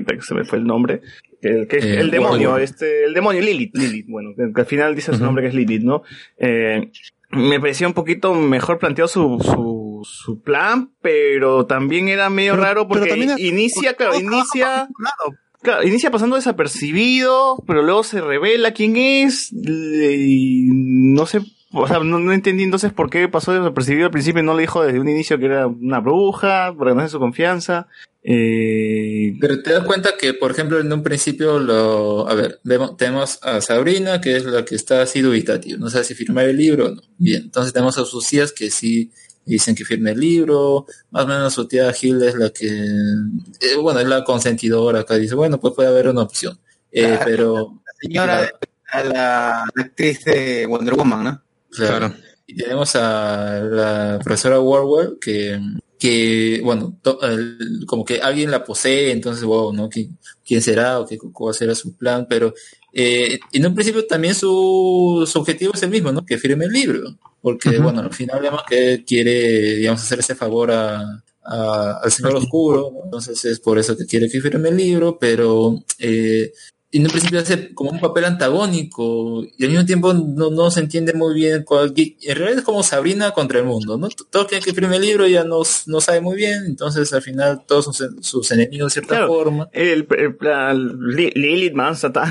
que 0.07 0.21
se 0.21 0.35
me 0.35 0.45
fue 0.45 0.59
el 0.59 0.67
nombre, 0.67 1.01
el, 1.41 1.69
que 1.69 1.79
es 1.79 1.87
Eh, 1.87 2.01
el 2.01 2.11
demonio, 2.11 2.59
este, 2.59 3.05
el 3.07 3.15
demonio 3.15 3.41
Lilith, 3.41 3.75
Lilith, 3.75 4.07
bueno, 4.11 4.35
que, 4.37 4.61
al 4.61 4.67
final 4.67 4.95
dice 4.95 5.15
su 5.15 5.25
nombre 5.25 5.43
que 5.43 5.49
es 5.49 5.55
Lilith, 5.55 5.83
¿no? 5.83 6.03
Eh, 6.37 6.91
me 7.31 7.61
parecía 7.61 7.87
un 7.87 7.95
poquito 7.95 8.35
mejor 8.35 8.79
planteado 8.79 9.09
su, 9.09 9.39
su, 9.43 10.03
su 10.05 10.43
plan, 10.43 10.91
pero 11.01 11.65
también 11.65 12.09
era 12.09 12.29
medio 12.29 12.53
Pero- 12.53 12.63
raro 12.65 12.89
porque 12.89 13.09
también 13.09 13.33
inicia, 13.39 13.95
claro, 13.95 14.13
inicia, 14.21 14.87
claro, 14.95 15.39
inicia 15.85 16.11
pasando 16.11 16.37
desapercibido, 16.37 17.63
pero 17.67 17.83
luego 17.83 18.03
se 18.03 18.21
revela 18.21 18.73
quién 18.73 18.97
es, 18.97 19.53
y 19.53 20.69
no 20.71 21.27
sé, 21.27 21.41
o 21.73 21.87
sea, 21.87 22.01
no, 22.01 22.19
no 22.19 22.33
entendí 22.33 22.65
entonces 22.65 22.93
por 22.93 23.11
qué 23.11 23.29
pasó 23.29 23.53
desapercibido 23.53 24.07
al 24.07 24.13
principio 24.13 24.43
y 24.43 24.45
no 24.45 24.55
le 24.55 24.63
dijo 24.63 24.83
desde 24.83 24.99
un 24.99 25.09
inicio 25.09 25.39
que 25.39 25.47
era 25.47 25.67
una 25.67 26.01
bruja, 26.01 26.75
para 26.77 26.91
ganarse 26.91 27.13
su 27.13 27.19
confianza. 27.19 27.87
Eh, 28.23 29.37
Pero 29.41 29.63
te 29.63 29.73
das 29.73 29.85
cuenta 29.85 30.11
que, 30.19 30.35
por 30.35 30.51
ejemplo, 30.51 30.81
en 30.81 30.93
un 30.93 31.03
principio, 31.03 31.59
lo, 31.59 32.29
a 32.29 32.35
ver, 32.35 32.61
vemos, 32.65 32.97
tenemos 32.97 33.39
a 33.43 33.61
Sabrina, 33.61 34.21
que 34.21 34.37
es 34.37 34.45
la 34.45 34.65
que 34.65 34.75
está 34.75 35.03
así 35.03 35.21
dubitativa, 35.21 35.79
no 35.79 35.89
sabe 35.91 36.05
si 36.05 36.15
firmar 36.15 36.47
el 36.47 36.57
libro 36.57 36.89
o 36.89 36.95
no. 36.95 37.03
Bien, 37.19 37.45
entonces 37.45 37.73
tenemos 37.73 37.99
a 37.99 38.05
sus 38.05 38.29
tías 38.29 38.53
que 38.53 38.71
sí 38.71 39.13
dicen 39.45 39.75
que 39.75 39.85
firme 39.85 40.13
el 40.13 40.21
libro, 40.21 40.87
más 41.11 41.25
o 41.25 41.27
menos 41.29 41.53
su 41.55 41.67
tía 41.67 41.93
Gil 41.93 42.23
es 42.23 42.35
la 42.37 42.51
que, 42.51 42.67
eh, 42.69 43.77
bueno, 43.81 44.01
es 44.01 44.07
la 44.07 44.23
consentidora 44.25 45.01
acá, 45.01 45.17
dice, 45.17 45.35
bueno, 45.35 45.59
pues 45.59 45.75
puede 45.75 45.89
haber 45.89 46.09
una 46.09 46.23
opción. 46.23 46.59
Eh, 46.93 47.03
Claro. 47.07 47.23
pero... 47.25 47.83
Señora, 48.01 48.51
a 48.93 49.05
la 49.05 49.63
actriz 49.77 50.25
de 50.25 50.67
Wonder 50.67 50.95
Woman, 50.95 51.25
¿no? 51.25 51.43
Claro. 51.71 52.15
Y 52.47 52.57
tenemos 52.57 52.97
a 52.97 53.61
la 53.61 54.19
profesora 54.25 54.59
Warwell 54.59 55.19
que, 55.21 55.61
que 55.99 56.61
bueno, 56.65 56.99
to- 57.03 57.21
el- 57.23 57.85
como 57.87 58.05
que 58.05 58.21
alguien 58.21 58.51
la 58.51 58.65
posee, 58.65 59.13
entonces, 59.13 59.45
wow, 59.45 59.73
¿no? 59.73 59.89
¿Quién, 59.89 60.19
quién 60.45 60.63
será 60.63 60.99
o 60.99 61.07
qué, 61.07 61.19
cuál 61.19 61.55
será 61.55 61.75
su 61.75 61.95
plan? 61.97 62.27
Pero 62.29 62.55
eh, 62.93 63.39
en 63.53 63.67
un 63.67 63.75
principio 63.75 64.05
también 64.07 64.35
su, 64.35 65.29
su 65.31 65.39
objetivo 65.39 65.73
es 65.75 65.83
el 65.83 65.91
mismo, 65.91 66.11
¿no? 66.11 66.25
Que 66.25 66.39
firme 66.39 66.65
el 66.65 66.73
libro. 66.73 67.17
Porque, 67.43 67.71
bueno, 67.79 68.01
al 68.01 68.13
final 68.13 68.41
vemos 68.43 68.63
que 68.69 69.05
quiere, 69.07 69.77
digamos, 69.77 70.03
hacer 70.03 70.19
ese 70.21 70.35
favor 70.35 70.71
a, 70.73 71.23
a- 71.43 72.01
al 72.03 72.11
Señor 72.13 72.37
Oscuro, 72.37 72.91
¿no? 72.93 73.05
entonces 73.05 73.43
es 73.47 73.61
por 73.61 73.79
eso 73.79 73.97
que 73.97 74.07
quiere 74.07 74.29
que 74.29 74.41
firme 74.41 74.69
el 74.69 74.77
libro, 74.77 75.19
pero 75.19 75.83
eh, 75.99 76.53
en 76.93 77.03
un 77.03 77.11
principio 77.11 77.39
hace 77.39 77.73
como 77.73 77.91
un 77.91 78.01
papel 78.01 78.25
antagónico 78.25 79.45
y 79.57 79.65
al 79.65 79.71
mismo 79.71 79.87
tiempo 79.87 80.13
no, 80.13 80.51
no 80.51 80.71
se 80.73 80.81
entiende 80.81 81.13
muy 81.13 81.35
bien 81.35 81.63
cuál, 81.65 81.93
y 81.95 82.17
en 82.23 82.37
realidad 82.37 82.59
es 82.59 82.65
como 82.65 82.83
Sabrina 82.83 83.31
contra 83.31 83.61
el 83.61 83.65
mundo, 83.67 83.97
¿no? 83.97 84.09
Todos 84.31 84.47
quieren 84.47 84.65
que 84.65 84.75
firme 84.75 84.97
el 84.97 85.03
libro 85.03 85.27
y 85.27 85.31
ella 85.33 85.45
no, 85.45 85.63
no 85.87 86.01
sabe 86.01 86.21
muy 86.21 86.37
bien, 86.37 86.65
entonces 86.67 87.13
al 87.13 87.23
final 87.23 87.63
todos 87.67 87.85
sus, 87.85 88.05
sus 88.21 88.51
enemigos 88.51 88.89
de 88.93 89.01
cierta 89.01 89.17
Claro, 89.17 89.29
forma. 89.29 89.69
El, 89.73 90.07
el- 90.19 90.37
la- 90.41 90.75
Li- 90.75 91.31
Lilith 91.35 91.75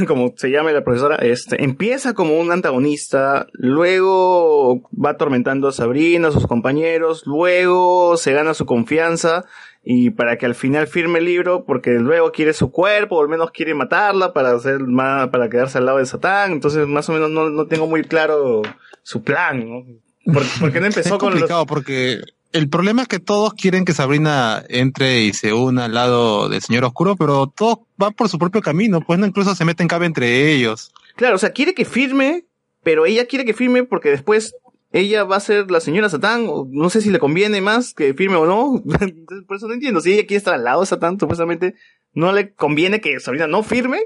como 0.07 0.33
se 0.35 0.49
llama 0.49 0.71
la 0.71 0.83
profesora, 0.83 1.15
este, 1.17 1.63
empieza 1.63 2.13
como 2.13 2.37
un 2.39 2.51
antagonista, 2.51 3.47
luego 3.53 4.89
va 4.93 5.11
atormentando 5.11 5.67
a 5.67 5.71
Sabrina, 5.71 6.29
a 6.29 6.31
sus 6.31 6.47
compañeros, 6.47 7.23
luego 7.25 8.17
se 8.17 8.33
gana 8.33 8.53
su 8.53 8.65
confianza 8.65 9.45
y 9.83 10.09
para 10.11 10.37
que 10.37 10.45
al 10.45 10.55
final 10.55 10.87
firme 10.87 11.19
el 11.19 11.25
libro, 11.25 11.63
porque 11.65 11.91
luego 11.91 12.31
quiere 12.31 12.53
su 12.53 12.71
cuerpo, 12.71 13.15
o 13.17 13.21
al 13.21 13.29
menos 13.29 13.51
quiere 13.51 13.73
matarla 13.73 14.33
para 14.33 14.51
hacer 14.51 14.79
más, 14.81 15.29
para 15.29 15.49
quedarse 15.49 15.77
al 15.77 15.85
lado 15.85 15.97
de 15.99 16.05
Satán, 16.05 16.51
entonces 16.51 16.85
más 16.87 17.07
o 17.09 17.13
menos 17.13 17.29
no, 17.31 17.49
no 17.49 17.65
tengo 17.67 17.87
muy 17.87 18.03
claro 18.03 18.61
su 19.03 19.23
plan, 19.23 19.67
¿no? 19.69 19.85
¿Por, 20.33 20.43
por 20.59 20.71
qué 20.71 20.79
no 20.79 20.85
empezó 20.87 21.15
es 21.15 21.19
con 21.19 21.29
los- 21.31 21.39
complicado 21.39 21.65
porque 21.65 22.19
el 22.51 22.67
problema 22.69 23.03
es 23.03 23.07
que 23.07 23.19
todos 23.19 23.53
quieren 23.53 23.85
que 23.85 23.93
Sabrina 23.93 24.63
entre 24.69 25.21
y 25.21 25.33
se 25.33 25.53
una 25.53 25.85
al 25.85 25.93
lado 25.93 26.49
del 26.49 26.61
Señor 26.61 26.83
Oscuro, 26.83 27.15
pero 27.15 27.47
todos 27.47 27.79
van 27.95 28.13
por 28.13 28.27
su 28.27 28.37
propio 28.37 28.61
camino, 28.61 29.01
pues 29.01 29.17
no 29.19 29.25
incluso 29.25 29.55
se 29.55 29.65
meten 29.65 29.87
cabe 29.87 30.05
entre 30.07 30.51
ellos. 30.51 30.91
Claro, 31.15 31.35
o 31.35 31.39
sea, 31.39 31.51
quiere 31.51 31.73
que 31.73 31.85
firme, 31.85 32.45
pero 32.83 33.05
ella 33.05 33.25
quiere 33.27 33.45
que 33.45 33.53
firme 33.53 33.83
porque 33.83 34.09
después 34.09 34.55
ella 34.91 35.23
va 35.23 35.37
a 35.37 35.41
ser 35.41 35.69
la 35.69 35.79
señora 35.79 36.09
Satán, 36.09 36.45
o 36.47 36.67
no 36.69 36.89
sé 36.89 37.01
si 37.01 37.09
le 37.09 37.19
conviene 37.19 37.61
más 37.61 37.93
que 37.93 38.13
firme 38.13 38.37
o 38.37 38.45
no. 38.45 38.83
Por 39.47 39.57
eso 39.57 39.67
no 39.67 39.73
entiendo. 39.73 40.01
Si 40.01 40.13
ella 40.13 40.25
quiere 40.25 40.37
estar 40.37 40.53
al 40.53 40.63
lado 40.63 40.81
de 40.81 40.87
Satán, 40.87 41.19
supuestamente, 41.19 41.75
¿no 42.13 42.31
le 42.31 42.53
conviene 42.53 43.01
que 43.01 43.19
Sabrina 43.19 43.47
no 43.47 43.63
firme? 43.63 44.01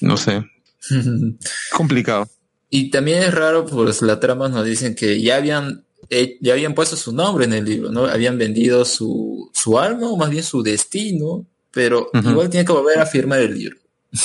No 0.00 0.16
sé. 0.16 0.44
complicado. 1.72 2.28
Y 2.70 2.90
también 2.90 3.22
es 3.22 3.34
raro, 3.34 3.66
pues 3.66 4.02
la 4.02 4.20
trama 4.20 4.48
nos 4.48 4.64
dicen 4.64 4.94
que 4.94 5.20
ya 5.20 5.36
habían 5.36 5.84
eh, 6.10 6.38
ya 6.40 6.54
habían 6.54 6.74
puesto 6.74 6.96
su 6.96 7.12
nombre 7.12 7.44
en 7.44 7.52
el 7.52 7.64
libro, 7.64 7.90
¿no? 7.90 8.06
Habían 8.06 8.38
vendido 8.38 8.84
su, 8.84 9.50
su 9.52 9.78
alma 9.78 10.08
o 10.08 10.16
más 10.16 10.30
bien 10.30 10.42
su 10.42 10.62
destino, 10.62 11.46
pero 11.70 12.10
igual 12.14 12.48
tiene 12.48 12.64
que 12.64 12.72
volver 12.72 12.98
a 12.98 13.06
firmar 13.06 13.40
el 13.40 13.54
libro. 13.58 13.76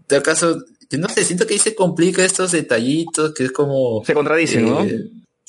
En 0.00 0.16
tal 0.16 0.22
caso, 0.24 0.64
no 0.98 1.08
sé, 1.08 1.24
siento 1.24 1.46
que 1.46 1.54
ahí 1.54 1.60
se 1.60 1.76
complica 1.76 2.24
estos 2.24 2.50
detallitos, 2.50 3.32
que 3.32 3.44
es 3.44 3.52
como... 3.52 4.02
Se 4.04 4.12
contradicen, 4.12 4.68
¿no? 4.68 4.84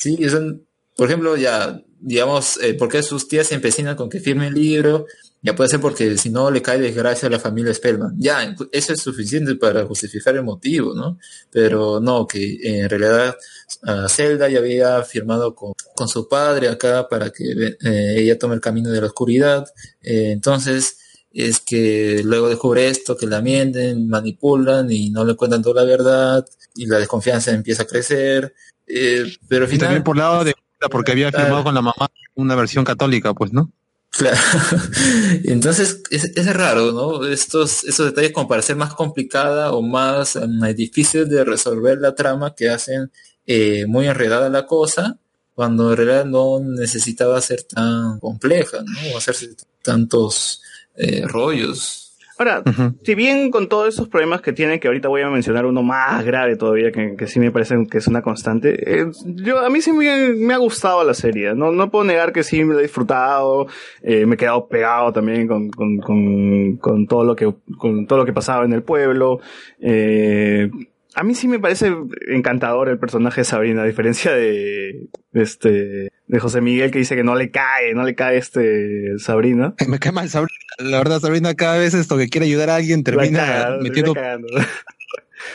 Sí, 0.02 0.18
son, 0.30 0.66
por 0.98 1.08
ejemplo, 1.08 1.38
ya, 1.38 1.80
digamos, 2.00 2.58
eh, 2.64 2.74
¿por 2.74 2.90
qué 2.90 3.04
sus 3.04 3.28
tías 3.28 3.46
se 3.46 3.54
empecinan 3.54 3.96
con 3.96 4.10
que 4.10 4.20
firme 4.20 4.48
el 4.48 4.56
libro? 4.56 5.06
Ya 5.44 5.56
puede 5.56 5.70
ser 5.70 5.80
porque 5.80 6.18
si 6.18 6.32
no 6.32 6.50
le 6.50 6.64
cae 6.64 6.80
desgracia 6.80 7.28
a 7.28 7.32
la 7.32 7.38
familia 7.40 7.72
Spellman. 7.72 8.16
Ya, 8.18 8.56
eso 8.72 8.94
es 8.94 9.00
suficiente 9.00 9.54
para 9.56 9.86
justificar 9.86 10.36
el 10.36 10.44
motivo, 10.44 10.96
¿no? 10.96 11.20
Pero 11.52 12.00
no, 12.00 12.26
que 12.26 12.58
en 12.64 12.90
realidad 12.90 13.38
uh, 13.84 14.10
Zelda 14.10 14.50
ya 14.50 14.58
había 14.58 15.04
firmado 15.04 15.54
con, 15.54 15.74
con, 15.96 16.08
su 16.08 16.28
padre 16.28 16.68
acá 16.68 17.08
para 17.08 17.30
que 17.30 17.44
eh, 17.52 18.16
ella 18.18 18.40
tome 18.40 18.56
el 18.56 18.62
camino 18.62 18.90
de 18.90 19.02
la 19.02 19.08
oscuridad. 19.08 19.68
Eh, 20.02 20.32
entonces, 20.32 20.98
es 21.32 21.60
que 21.60 22.22
luego 22.24 22.50
descubre 22.50 22.88
esto, 22.88 23.16
que 23.16 23.28
la 23.28 23.42
mienten, 23.42 24.10
manipulan 24.10 24.92
y 24.92 25.12
no 25.12 25.24
le 25.26 25.36
cuentan 25.36 25.62
toda 25.62 25.84
la 25.84 25.88
verdad 25.88 26.46
y 26.76 26.88
la 26.88 26.98
desconfianza 26.98 27.52
empieza 27.52 27.84
a 27.84 27.88
crecer. 27.88 28.56
Eh, 28.94 29.38
pero 29.48 29.72
Y 29.72 29.78
también 29.78 30.04
por 30.04 30.18
lado 30.18 30.44
de 30.44 30.54
porque 30.90 31.12
había 31.12 31.32
firmado 31.32 31.64
con 31.64 31.76
la 31.76 31.82
mamá 31.82 32.10
una 32.36 32.56
versión 32.56 32.84
católica, 32.84 33.34
pues, 33.34 33.54
¿no? 33.54 33.72
Claro. 34.10 34.38
Entonces 35.46 36.02
es, 36.10 36.36
es, 36.36 36.54
raro, 36.54 36.92
¿no? 36.92 37.26
Estos, 37.26 37.84
esos 37.86 38.08
detalles 38.08 38.32
como 38.32 38.48
para 38.48 38.62
ser 38.62 38.76
más 38.76 38.94
complicada 38.94 39.72
o 39.72 39.82
más 39.82 40.36
um, 40.36 40.62
difícil 40.76 41.30
de 41.30 41.46
resolver 41.46 42.00
la 42.00 42.14
trama 42.14 42.54
que 42.54 42.70
hacen 42.70 43.12
eh, 43.48 43.86
muy 43.88 44.08
enredada 44.08 44.50
la 44.50 44.66
cosa, 44.66 45.18
cuando 45.56 45.92
en 45.92 45.98
realidad 45.98 46.26
no 46.26 46.60
necesitaba 46.60 47.40
ser 47.42 47.64
tan 47.64 48.20
compleja, 48.20 48.80
¿no? 48.84 49.14
O 49.14 49.18
hacerse 49.18 49.56
tantos 49.82 50.62
eh, 50.96 51.24
rollos. 51.26 52.11
Ahora, 52.42 52.64
uh 52.66 52.72
-huh. 52.72 52.96
si 53.04 53.14
bien 53.14 53.52
con 53.52 53.70
todos 53.70 53.90
esos 53.90 54.08
problemas 54.08 54.42
que 54.42 54.52
tiene, 54.52 54.80
que 54.80 54.88
ahorita 54.88 55.08
voy 55.10 55.22
a 55.22 55.30
mencionar 55.30 55.68
uno 55.68 55.84
más 55.84 56.26
grave 56.26 56.56
todavía, 56.56 56.92
que, 56.92 57.16
que 57.16 57.28
sí 57.28 57.40
me 57.40 57.52
parece 57.52 57.76
que 57.88 58.00
es 58.00 58.08
una 58.08 58.24
constante, 58.24 59.02
eh, 59.02 59.06
yo 59.26 59.60
a 59.60 59.70
mí 59.70 59.80
sí 59.80 59.94
me, 59.94 60.34
me, 60.34 60.56
ha 60.56 60.58
gustado 60.58 61.04
la 61.04 61.14
serie, 61.14 61.54
no, 61.54 61.72
no 61.72 61.92
puedo 61.92 62.04
negar 62.04 62.34
que 62.34 62.42
sí 62.42 62.64
me 62.64 62.74
lo 62.74 62.80
he 62.80 62.82
disfrutado, 62.82 63.68
eh, 64.02 64.26
me 64.26 64.34
he 64.34 64.38
quedado 64.40 64.68
pegado 64.68 65.14
también 65.14 65.48
con, 65.48 65.70
con, 65.70 66.00
con, 66.00 66.78
con, 66.78 67.06
todo 67.06 67.24
lo 67.26 67.36
que, 67.36 67.54
con 67.78 68.08
todo 68.08 68.18
lo 68.18 68.26
que 68.26 68.34
pasaba 68.34 68.66
en 68.66 68.74
el 68.74 68.82
pueblo, 68.82 69.40
eh, 69.80 70.72
a 71.14 71.24
mí 71.24 71.36
sí 71.36 71.48
me 71.48 71.60
parece 71.60 71.94
encantador 72.28 72.90
el 72.90 72.98
personaje 72.98 73.42
de 73.42 73.46
Sabrina, 73.46 73.84
a 73.84 73.86
diferencia 73.86 74.32
de, 74.32 75.10
de 75.32 75.44
este, 75.44 76.10
de 76.32 76.40
José 76.40 76.62
Miguel 76.62 76.92
que 76.92 77.00
dice 77.00 77.18
que 77.18 77.26
no 77.26 77.36
le 77.36 77.52
cae, 77.52 77.94
no 77.94 78.04
le 78.04 78.16
cae 78.16 78.38
este 78.38 79.20
Sabrina. 79.20 79.74
Me 79.86 80.00
cae 80.00 80.14
mal 80.14 80.30
Sabrina. 80.30 80.58
La 80.78 80.98
verdad, 81.00 81.20
Sabrina 81.20 81.54
cada 81.56 81.78
vez 81.78 81.94
esto 81.94 82.18
que 82.18 82.30
quiere 82.30 82.48
ayudar 82.48 82.70
a 82.70 82.76
alguien 82.76 83.04
termina 83.04 83.40
caga, 83.40 83.78
metiendo. 83.82 84.16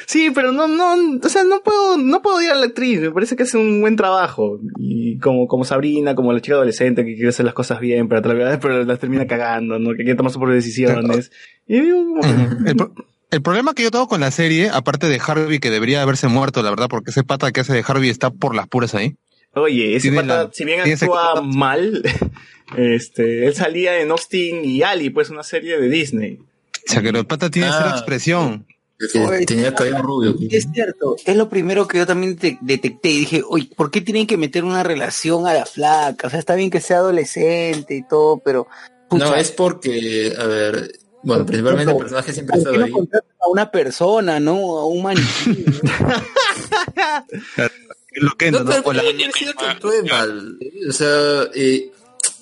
Sí, 0.04 0.32
pero 0.34 0.50
no, 0.50 0.66
no, 0.66 1.20
o 1.22 1.28
sea, 1.28 1.44
no 1.44 1.62
puedo, 1.62 1.96
no 1.96 2.20
puedo 2.20 2.38
odiar 2.38 2.56
a 2.56 2.58
la 2.58 2.66
actriz, 2.66 3.00
me 3.00 3.12
parece 3.12 3.36
que 3.36 3.44
hace 3.44 3.56
un 3.56 3.80
buen 3.80 3.94
trabajo. 3.94 4.58
Y 4.78 5.16
como, 5.18 5.46
como 5.46 5.64
Sabrina, 5.64 6.16
como 6.16 6.32
la 6.32 6.40
chica 6.40 6.56
adolescente 6.56 7.04
que 7.04 7.14
quiere 7.14 7.28
hacer 7.28 7.46
las 7.46 7.54
cosas 7.54 7.78
bien, 7.78 8.08
pero, 8.08 8.20
vez, 8.34 8.58
pero 8.60 8.82
las 8.82 8.98
termina 8.98 9.28
cagando, 9.28 9.78
¿no? 9.78 9.90
Que 9.90 10.02
quiere 10.02 10.16
tomar 10.16 10.32
sus 10.32 10.40
propias 10.40 10.64
decisiones. 10.64 11.30
Y, 11.68 11.76
el, 11.76 12.76
pro 12.76 12.92
el 13.30 13.42
problema 13.42 13.74
que 13.74 13.84
yo 13.84 13.92
tengo 13.92 14.08
con 14.08 14.20
la 14.20 14.32
serie, 14.32 14.70
aparte 14.70 15.08
de 15.08 15.20
Harvey, 15.24 15.60
que 15.60 15.70
debería 15.70 16.02
haberse 16.02 16.26
muerto, 16.26 16.62
la 16.62 16.70
verdad, 16.70 16.88
porque 16.88 17.12
ese 17.12 17.22
pata 17.22 17.52
que 17.52 17.60
hace 17.60 17.72
de 17.72 17.84
Harvey 17.86 18.10
está 18.10 18.30
por 18.30 18.56
las 18.56 18.66
puras 18.66 18.94
ahí. 18.96 19.16
Oye, 19.56 19.96
ese 19.96 20.12
pata, 20.12 20.44
la, 20.44 20.50
si 20.52 20.66
bien 20.66 20.80
actúa 20.80 21.40
mal, 21.40 22.02
este, 22.76 23.46
él 23.46 23.54
salía 23.54 23.98
en 24.00 24.10
Austin 24.10 24.62
y 24.64 24.82
Ali, 24.82 25.08
pues 25.08 25.30
una 25.30 25.42
serie 25.42 25.80
de 25.80 25.88
Disney. 25.88 26.38
O 26.88 26.92
sea, 26.92 27.00
que 27.00 27.08
el 27.08 27.26
pata 27.26 27.50
tiene 27.50 27.68
ah, 27.68 27.76
cero 27.78 27.90
expresión. 27.96 28.66
Oye, 29.26 29.46
tenía 29.46 29.74
cabello 29.74 30.02
rubio. 30.02 30.36
Es 30.50 30.68
cierto, 30.72 31.16
es 31.24 31.36
lo 31.36 31.48
primero 31.48 31.88
que 31.88 31.98
yo 31.98 32.06
también 32.06 32.36
te 32.36 32.58
detecté 32.60 33.08
y 33.08 33.18
dije, 33.20 33.42
oye, 33.48 33.70
¿por 33.74 33.90
qué 33.90 34.02
tienen 34.02 34.26
que 34.26 34.36
meter 34.36 34.62
una 34.62 34.82
relación 34.82 35.46
a 35.46 35.54
la 35.54 35.64
flaca? 35.64 36.26
O 36.26 36.30
sea, 36.30 36.38
está 36.38 36.54
bien 36.54 36.70
que 36.70 36.80
sea 36.80 36.98
adolescente 36.98 37.94
y 37.96 38.06
todo, 38.06 38.38
pero... 38.38 38.66
Pucha, 39.08 39.24
no, 39.24 39.36
es 39.36 39.52
porque, 39.52 40.34
a 40.38 40.44
ver, 40.44 40.90
bueno, 41.22 41.46
principalmente 41.46 41.92
el 41.92 41.98
personaje 41.98 42.32
siempre 42.32 42.56
ha 42.56 42.58
estado 42.58 42.76
no 42.76 42.84
ahí. 42.84 42.92
a 42.92 43.48
una 43.48 43.70
persona, 43.70 44.38
¿no? 44.38 44.78
A 44.78 44.86
un 44.86 45.02
maniquí. 45.02 45.64
lo 47.56 47.64
que 48.38 48.50
no, 48.50 48.60
no, 48.60 48.82
que 48.82 49.66
actúe 49.66 50.04
mal. 50.08 50.58
O 50.88 50.92
sea, 50.92 51.48
eh, 51.54 51.90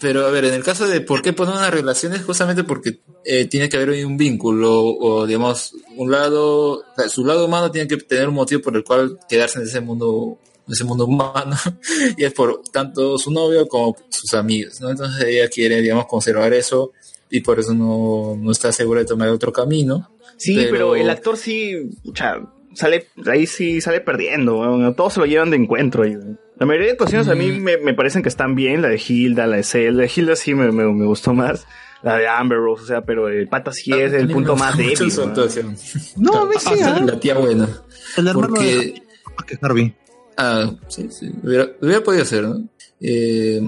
pero 0.00 0.26
a 0.26 0.30
ver, 0.30 0.44
en 0.44 0.54
el 0.54 0.62
caso 0.62 0.86
de 0.86 1.00
por 1.00 1.22
qué 1.22 1.32
poner 1.32 1.54
una 1.54 1.70
relación 1.70 2.12
es 2.14 2.22
justamente 2.22 2.64
porque 2.64 2.98
eh, 3.24 3.46
tiene 3.46 3.68
que 3.68 3.76
haber 3.76 4.04
un 4.04 4.16
vínculo 4.16 4.84
o 4.84 5.26
digamos 5.26 5.74
un 5.96 6.10
lado, 6.10 6.84
su 7.08 7.24
lado 7.24 7.46
humano 7.46 7.70
tiene 7.70 7.88
que 7.88 7.96
tener 7.96 8.28
un 8.28 8.34
motivo 8.34 8.60
por 8.60 8.76
el 8.76 8.84
cual 8.84 9.18
quedarse 9.28 9.58
en 9.58 9.64
ese 9.64 9.80
mundo, 9.80 10.38
en 10.66 10.72
ese 10.72 10.84
mundo 10.84 11.06
humano 11.06 11.56
y 12.16 12.24
es 12.24 12.32
por 12.32 12.62
tanto 12.70 13.18
su 13.18 13.30
novio 13.30 13.66
como 13.66 13.96
sus 14.08 14.34
amigos, 14.34 14.80
¿no? 14.80 14.90
Entonces 14.90 15.24
ella 15.24 15.48
quiere, 15.48 15.80
digamos, 15.80 16.06
conservar 16.06 16.52
eso 16.52 16.92
y 17.30 17.40
por 17.40 17.58
eso 17.58 17.74
no, 17.74 18.36
no 18.38 18.50
está 18.50 18.72
segura 18.72 19.00
de 19.00 19.06
tomar 19.06 19.28
otro 19.28 19.52
camino. 19.52 20.10
Sí, 20.36 20.54
pero, 20.56 20.70
pero 20.70 20.96
el 20.96 21.10
actor 21.10 21.36
sí, 21.36 21.90
o 22.04 22.14
sea, 22.14 22.40
sale, 22.74 23.08
ahí 23.26 23.46
sí 23.46 23.80
sale 23.80 24.00
perdiendo, 24.00 24.56
bueno, 24.56 24.94
todos 24.94 25.14
se 25.14 25.20
lo 25.20 25.26
llevan 25.26 25.50
de 25.50 25.56
encuentro. 25.56 26.06
Y, 26.06 26.16
la 26.56 26.66
mayoría 26.66 26.86
de 26.86 26.92
actuaciones 26.92 27.26
mm. 27.26 27.30
a 27.30 27.34
mí 27.34 27.52
me, 27.52 27.76
me, 27.78 27.94
parecen 27.94 28.22
que 28.22 28.28
están 28.28 28.54
bien, 28.54 28.82
la 28.82 28.88
de 28.88 29.00
Hilda, 29.06 29.46
la 29.46 29.56
de 29.56 29.62
Cell, 29.64 29.96
la 29.96 30.02
de 30.02 30.12
Hilda 30.14 30.36
sí 30.36 30.54
me, 30.54 30.70
me, 30.70 30.84
me, 30.84 31.04
gustó 31.04 31.34
más, 31.34 31.66
la 32.02 32.16
de 32.16 32.28
Amber 32.28 32.58
Rose, 32.58 32.84
o 32.84 32.86
sea, 32.86 33.00
pero 33.02 33.28
el 33.28 33.48
pata 33.48 33.72
sí 33.72 33.92
es 33.92 34.12
el 34.12 34.30
punto 34.30 34.56
más 34.56 34.76
débil. 34.76 35.12
¿no? 35.16 36.32
no, 36.32 36.42
a 36.42 36.46
mí 36.46 36.54
sí, 36.58 36.74
ah, 36.82 37.00
la 37.04 37.18
tía 37.18 37.34
buena. 37.34 37.68
El 38.16 38.28
hermano 38.28 38.48
Porque... 38.48 38.64
de 38.64 39.02
que 39.46 39.58
Harvey. 39.60 39.94
Ah, 40.36 40.70
sí, 40.88 41.08
sí, 41.10 41.30
hubiera, 41.42 41.68
hubiera 41.80 42.02
podido 42.02 42.24
ser, 42.24 42.44
¿no? 42.44 42.68
Eh, 43.00 43.60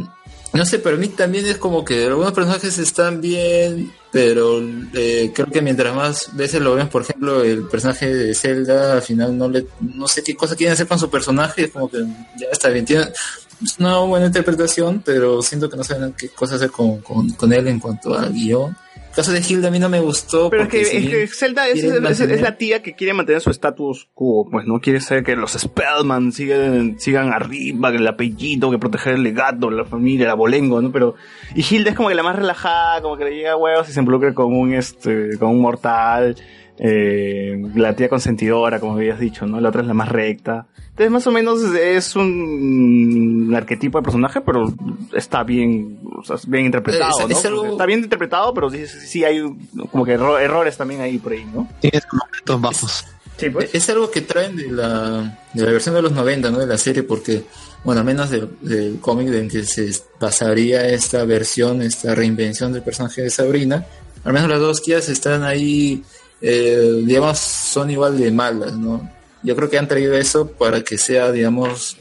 no 0.53 0.65
sé, 0.65 0.79
pero 0.79 0.97
a 0.97 0.99
mí 0.99 1.09
también 1.09 1.47
es 1.47 1.59
como 1.59 1.85
que 1.85 2.05
algunos 2.07 2.33
personajes 2.33 2.79
están 2.79 3.21
bien, 3.21 3.93
pero 4.11 4.61
eh, 4.95 5.31
creo 5.35 5.49
que 5.49 5.61
mientras 5.61 5.95
más 5.95 6.35
veces 6.35 6.61
lo 6.61 6.75
ven, 6.75 6.89
por 6.89 7.03
ejemplo, 7.03 7.43
el 7.43 7.65
personaje 7.69 8.13
de 8.13 8.35
Zelda, 8.35 8.95
al 8.95 9.03
final 9.03 9.37
no 9.37 9.49
le, 9.49 9.67
no 9.81 10.09
sé 10.09 10.23
qué 10.23 10.35
cosa 10.35 10.57
quieren 10.57 10.73
hacer 10.73 10.87
con 10.87 10.99
su 10.99 11.11
personaje, 11.11 11.65
es 11.65 11.71
como 11.71 11.91
que 11.91 11.99
ya 12.39 12.47
está 12.51 12.69
bien, 12.69 12.85
tiene 12.85 13.07
una 13.79 13.99
buena 13.99 14.27
interpretación, 14.27 15.03
pero 15.05 15.43
siento 15.43 15.69
que 15.69 15.77
no 15.77 15.85
saben 15.85 16.15
qué 16.15 16.29
cosa 16.31 16.57
hacer 16.57 16.71
con, 16.71 17.01
con, 17.01 17.31
con 17.31 17.53
él 17.53 17.69
en 17.69 17.81
cuanto 17.81 18.17
al 18.17 18.33
guion. 18.33 18.77
Caso 19.17 19.33
de 19.33 19.41
Hilda 19.41 19.69
a 19.69 19.71
mí 19.71 19.79
no 19.79 19.89
me 19.89 19.99
gustó. 19.99 20.51
Pero 20.51 20.65
es 20.65 20.69
que, 20.69 20.85
si 20.85 20.97
es 20.99 21.07
bien 21.07 21.21
que 21.21 21.27
Zelda 21.27 21.67
es, 21.67 22.41
la 22.41 22.57
tía 22.57 22.83
que 22.83 22.95
quiere 22.95 23.15
mantener 23.15 23.41
su 23.41 23.51
status 23.51 24.09
quo, 24.15 24.49
pues 24.49 24.67
no 24.67 24.79
quiere 24.81 25.01
ser 25.01 25.25
que 25.25 25.35
los 25.35 25.53
Spellman 25.53 26.33
sigan, 26.33 27.01
sigan 27.01 27.33
arriba, 27.33 27.91
que 27.91 27.97
el 27.97 28.07
apellido, 28.07 28.71
que 28.71 28.79
proteger 28.79 29.15
el 29.15 29.23
legado, 29.23 29.71
la 29.71 29.87
familia, 29.87 30.27
la 30.27 30.35
bolengo, 30.35 30.81
¿no? 30.83 30.93
Pero, 30.93 31.15
y 31.55 31.63
Hilda 31.63 31.91
es 31.91 31.97
como 31.97 32.11
que 32.11 32.15
la 32.15 32.23
más 32.23 32.37
relajada, 32.37 33.01
como 33.01 33.17
que 33.17 33.25
le 33.25 33.35
llega 33.35 33.53
a 33.53 33.57
huevos 33.57 33.89
y 33.89 33.93
se 33.93 34.01
involucra 34.01 34.35
con 34.35 34.55
un, 34.55 34.75
este, 34.75 35.39
con 35.39 35.49
un 35.49 35.61
mortal, 35.61 36.37
eh, 36.79 37.63
la 37.75 37.95
tía 37.97 38.09
consentidora, 38.09 38.81
como 38.81 38.95
habías 38.95 39.19
dicho, 39.19 39.47
¿no? 39.47 39.61
La 39.61 39.69
otra 39.71 39.81
es 39.83 39.87
la 39.87 39.95
más 39.95 40.09
recta. 40.09 40.67
Entonces, 40.91 41.11
más 41.11 41.27
o 41.27 41.31
menos 41.31 41.63
es 41.75 42.17
un 42.17 43.53
arquetipo 43.57 43.99
de 43.99 44.05
personaje, 44.05 44.41
pero 44.41 44.73
está 45.15 45.43
bien, 45.43 45.99
o 46.19 46.25
sea, 46.25 46.37
bien 46.47 46.67
interpretado, 46.67 47.21
Es- 47.21 47.29
¿no? 47.29 47.39
es 47.39 47.45
algo- 47.45 47.67
Está 47.67 47.87
bien 47.87 48.01
interpretado, 48.01 48.55
pero 48.55 48.71
sí, 48.71 48.87
sí, 48.87 48.99
sí 49.07 49.25
hay 49.25 49.43
como 49.91 50.05
que 50.05 50.15
erro- 50.19 50.39
errores 50.39 50.77
también 50.77 51.01
ahí 51.01 51.19
por 51.19 51.33
ahí, 51.33 51.45
¿no? 51.55 51.69
Tienes 51.81 52.03
momentos 52.13 52.61
bajos. 52.61 53.05
Sí, 53.37 53.51
pues. 53.51 53.75
Es 53.75 53.89
algo 53.91 54.11
que 54.11 54.23
traen 54.23 54.57
de 54.57 54.71
la, 54.71 55.39
de 55.53 55.63
la 55.65 55.71
versión 55.73 55.95
de 55.95 56.01
los 56.03 56.13
90, 56.13 56.51
¿no? 56.51 56.59
De 56.59 56.67
la 56.67 56.79
serie, 56.79 57.03
porque, 57.03 57.43
bueno, 57.85 58.01
al 58.01 58.07
menos 58.07 58.31
del, 58.31 58.49
del 58.63 58.99
cómic 58.99 59.29
en 59.29 59.49
que 59.51 59.63
se 59.65 59.91
pasaría 60.19 60.89
esta 60.89 61.23
versión, 61.27 61.83
esta 61.83 62.15
reinvención 62.15 62.73
del 62.73 62.83
personaje 62.83 63.21
de 63.21 63.29
Sabrina, 63.29 63.85
al 64.25 64.33
menos 64.33 64.49
las 64.49 64.59
dos 64.61 64.83
tías 64.83 65.11
están 65.11 65.43
ahí, 65.45 66.03
eh, 66.41 67.03
digamos, 67.05 67.39
son 67.39 67.91
igual 67.91 68.19
de 68.19 68.31
malas, 68.31 68.77
¿no? 68.77 69.09
Yo 69.43 69.55
creo 69.57 69.71
que 69.71 69.79
han 69.79 69.89
traído 69.89 70.15
eso 70.15 70.49
para 70.49 70.83
que 70.83 70.99
sea, 70.99 71.31
digamos, 71.33 71.97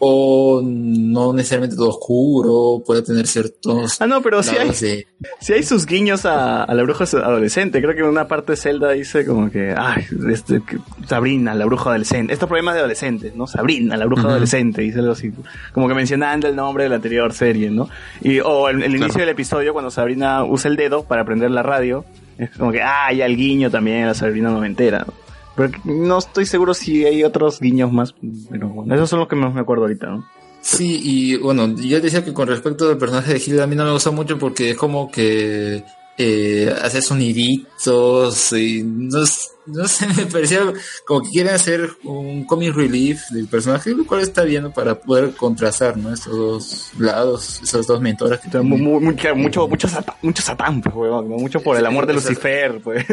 o 0.00 0.60
no 0.64 1.32
necesariamente 1.32 1.74
todo 1.74 1.88
oscuro, 1.88 2.84
puede 2.86 3.02
tener 3.02 3.26
ciertos... 3.26 4.00
Ah, 4.00 4.06
no, 4.06 4.22
pero 4.22 4.42
sí 4.44 4.54
hay, 4.56 4.70
de- 4.70 5.06
sí 5.40 5.52
hay 5.54 5.62
sus 5.64 5.86
guiños 5.86 6.24
a, 6.24 6.62
a 6.62 6.74
la 6.74 6.82
bruja 6.84 7.02
adolescente. 7.04 7.80
Creo 7.82 7.94
que 7.94 8.00
en 8.02 8.06
una 8.06 8.28
parte 8.28 8.54
Zelda 8.54 8.92
dice 8.92 9.26
como 9.26 9.50
que, 9.50 9.74
ay, 9.76 10.04
este, 10.30 10.62
Sabrina, 11.08 11.52
la 11.54 11.64
bruja 11.64 11.90
adolescente. 11.90 12.32
Estos 12.32 12.48
problemas 12.48 12.74
de 12.74 12.80
adolescentes, 12.80 13.34
¿no? 13.34 13.48
Sabrina, 13.48 13.96
la 13.96 14.06
bruja 14.06 14.28
adolescente, 14.28 14.82
dice 14.82 15.00
algo 15.00 15.12
así. 15.12 15.32
Como 15.72 15.88
que 15.88 15.94
mencionando 15.94 16.46
el 16.46 16.54
nombre 16.54 16.84
de 16.84 16.90
la 16.90 16.96
anterior 16.96 17.32
serie, 17.32 17.68
¿no? 17.70 17.88
Y, 18.20 18.38
o 18.38 18.68
el, 18.68 18.82
el 18.84 18.94
inicio 18.94 19.18
del 19.20 19.30
episodio 19.30 19.72
cuando 19.72 19.90
Sabrina 19.90 20.44
usa 20.44 20.70
el 20.70 20.76
dedo 20.76 21.02
para 21.04 21.24
prender 21.24 21.50
la 21.50 21.64
radio. 21.64 22.04
Es 22.38 22.50
como 22.50 22.72
que, 22.72 22.80
ah, 22.80 23.12
ya 23.12 23.26
el 23.26 23.36
guiño 23.36 23.70
también, 23.70 24.06
la 24.06 24.14
Sabrina 24.14 24.50
noventera. 24.50 25.04
¿no? 25.06 25.12
Pero 25.56 25.72
no 25.84 26.18
estoy 26.18 26.46
seguro 26.46 26.72
si 26.72 27.04
hay 27.04 27.24
otros 27.24 27.60
guiños 27.60 27.92
más. 27.92 28.14
Pero 28.50 28.68
bueno, 28.68 28.94
esos 28.94 29.10
son 29.10 29.18
los 29.18 29.28
que 29.28 29.36
más 29.36 29.52
me 29.52 29.60
acuerdo 29.60 29.84
ahorita, 29.84 30.06
¿no? 30.06 30.24
Sí, 30.60 31.00
y 31.02 31.36
bueno, 31.36 31.74
yo 31.76 32.00
decía 32.00 32.24
que 32.24 32.32
con 32.32 32.48
respecto 32.48 32.88
al 32.88 32.98
personaje 32.98 33.34
de 33.34 33.42
Hilda 33.44 33.64
a 33.64 33.66
mí 33.66 33.74
no 33.74 33.84
me 33.84 33.92
gusta 33.92 34.10
mucho 34.10 34.38
porque 34.38 34.70
es 34.70 34.76
como 34.76 35.10
que 35.10 35.84
eh, 36.18 36.74
hace 36.82 37.00
soniditos 37.00 38.52
y 38.52 38.82
no, 38.82 39.20
no 39.66 39.88
sé, 39.88 40.06
me 40.16 40.26
parecía 40.26 40.60
como 41.06 41.22
que 41.22 41.30
quieren 41.30 41.54
hacer 41.54 41.90
un 42.04 42.44
comic 42.44 42.74
relief 42.74 43.20
del 43.30 43.46
personaje, 43.46 43.90
lo 43.94 44.04
cual 44.06 44.20
está 44.22 44.42
bien 44.44 44.72
para 44.72 44.98
poder 45.00 45.34
contrastar 45.34 45.96
¿no? 45.96 46.12
estos 46.12 46.36
dos 46.36 46.90
lados, 46.98 47.60
esas 47.62 47.86
dos 47.86 48.00
mentoras 48.00 48.40
que 48.40 48.48
Mu- 48.58 48.76
tiene 48.76 48.82
mu- 48.90 49.00
mucho, 49.00 49.34
mucho, 49.36 49.68
mucho, 49.68 49.88
satán, 49.88 50.16
mucho 50.22 50.42
satán, 50.42 50.80
pues, 50.82 50.94
mucho 51.26 51.60
por 51.60 51.76
el 51.76 51.86
amor 51.86 52.06
de 52.06 52.14
Lucifer, 52.14 52.80
pues. 52.82 53.04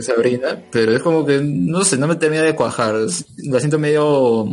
Sabrina, 0.00 0.60
pero 0.72 0.92
es 0.96 1.02
como 1.02 1.24
que, 1.24 1.40
no 1.40 1.84
sé, 1.84 1.96
no 1.96 2.08
me 2.08 2.16
termina 2.16 2.42
de 2.42 2.56
cuajar. 2.56 2.96
La 3.44 3.58
siento 3.60 3.78
medio, 3.78 4.04
o 4.08 4.48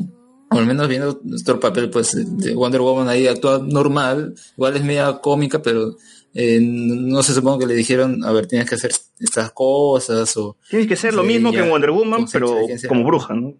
al 0.52 0.68
menos 0.68 0.88
viendo 0.88 1.20
nuestro 1.24 1.60
papel, 1.60 1.90
pues, 1.90 2.12
de 2.38 2.54
Wonder 2.54 2.82
Woman 2.82 3.08
ahí 3.10 3.26
actúa 3.26 3.58
normal, 3.58 4.36
igual 4.56 4.76
es 4.76 4.84
media 4.84 5.14
cómica, 5.20 5.60
pero 5.60 5.96
eh, 6.34 6.60
no 6.62 7.22
se 7.24 7.34
supongo 7.34 7.60
que 7.60 7.66
le 7.68 7.74
dijeron, 7.76 8.24
a 8.24 8.32
ver, 8.32 8.48
tienes 8.48 8.68
que 8.70 8.76
hacer 8.76 8.92
estas 9.20 9.52
cosas, 9.52 10.36
o... 10.38 10.56
Tienes 10.70 10.88
que 10.88 10.96
ser 10.96 11.14
lo 11.14 11.22
Sí, 11.24 11.28
mismo 11.28 11.52
que 11.52 11.60
en 11.60 11.70
Wonder 11.70 11.92
Woman, 11.92 12.26
pero 12.32 12.56
como 12.88 13.04
bruja, 13.04 13.34
¿no? 13.34 13.54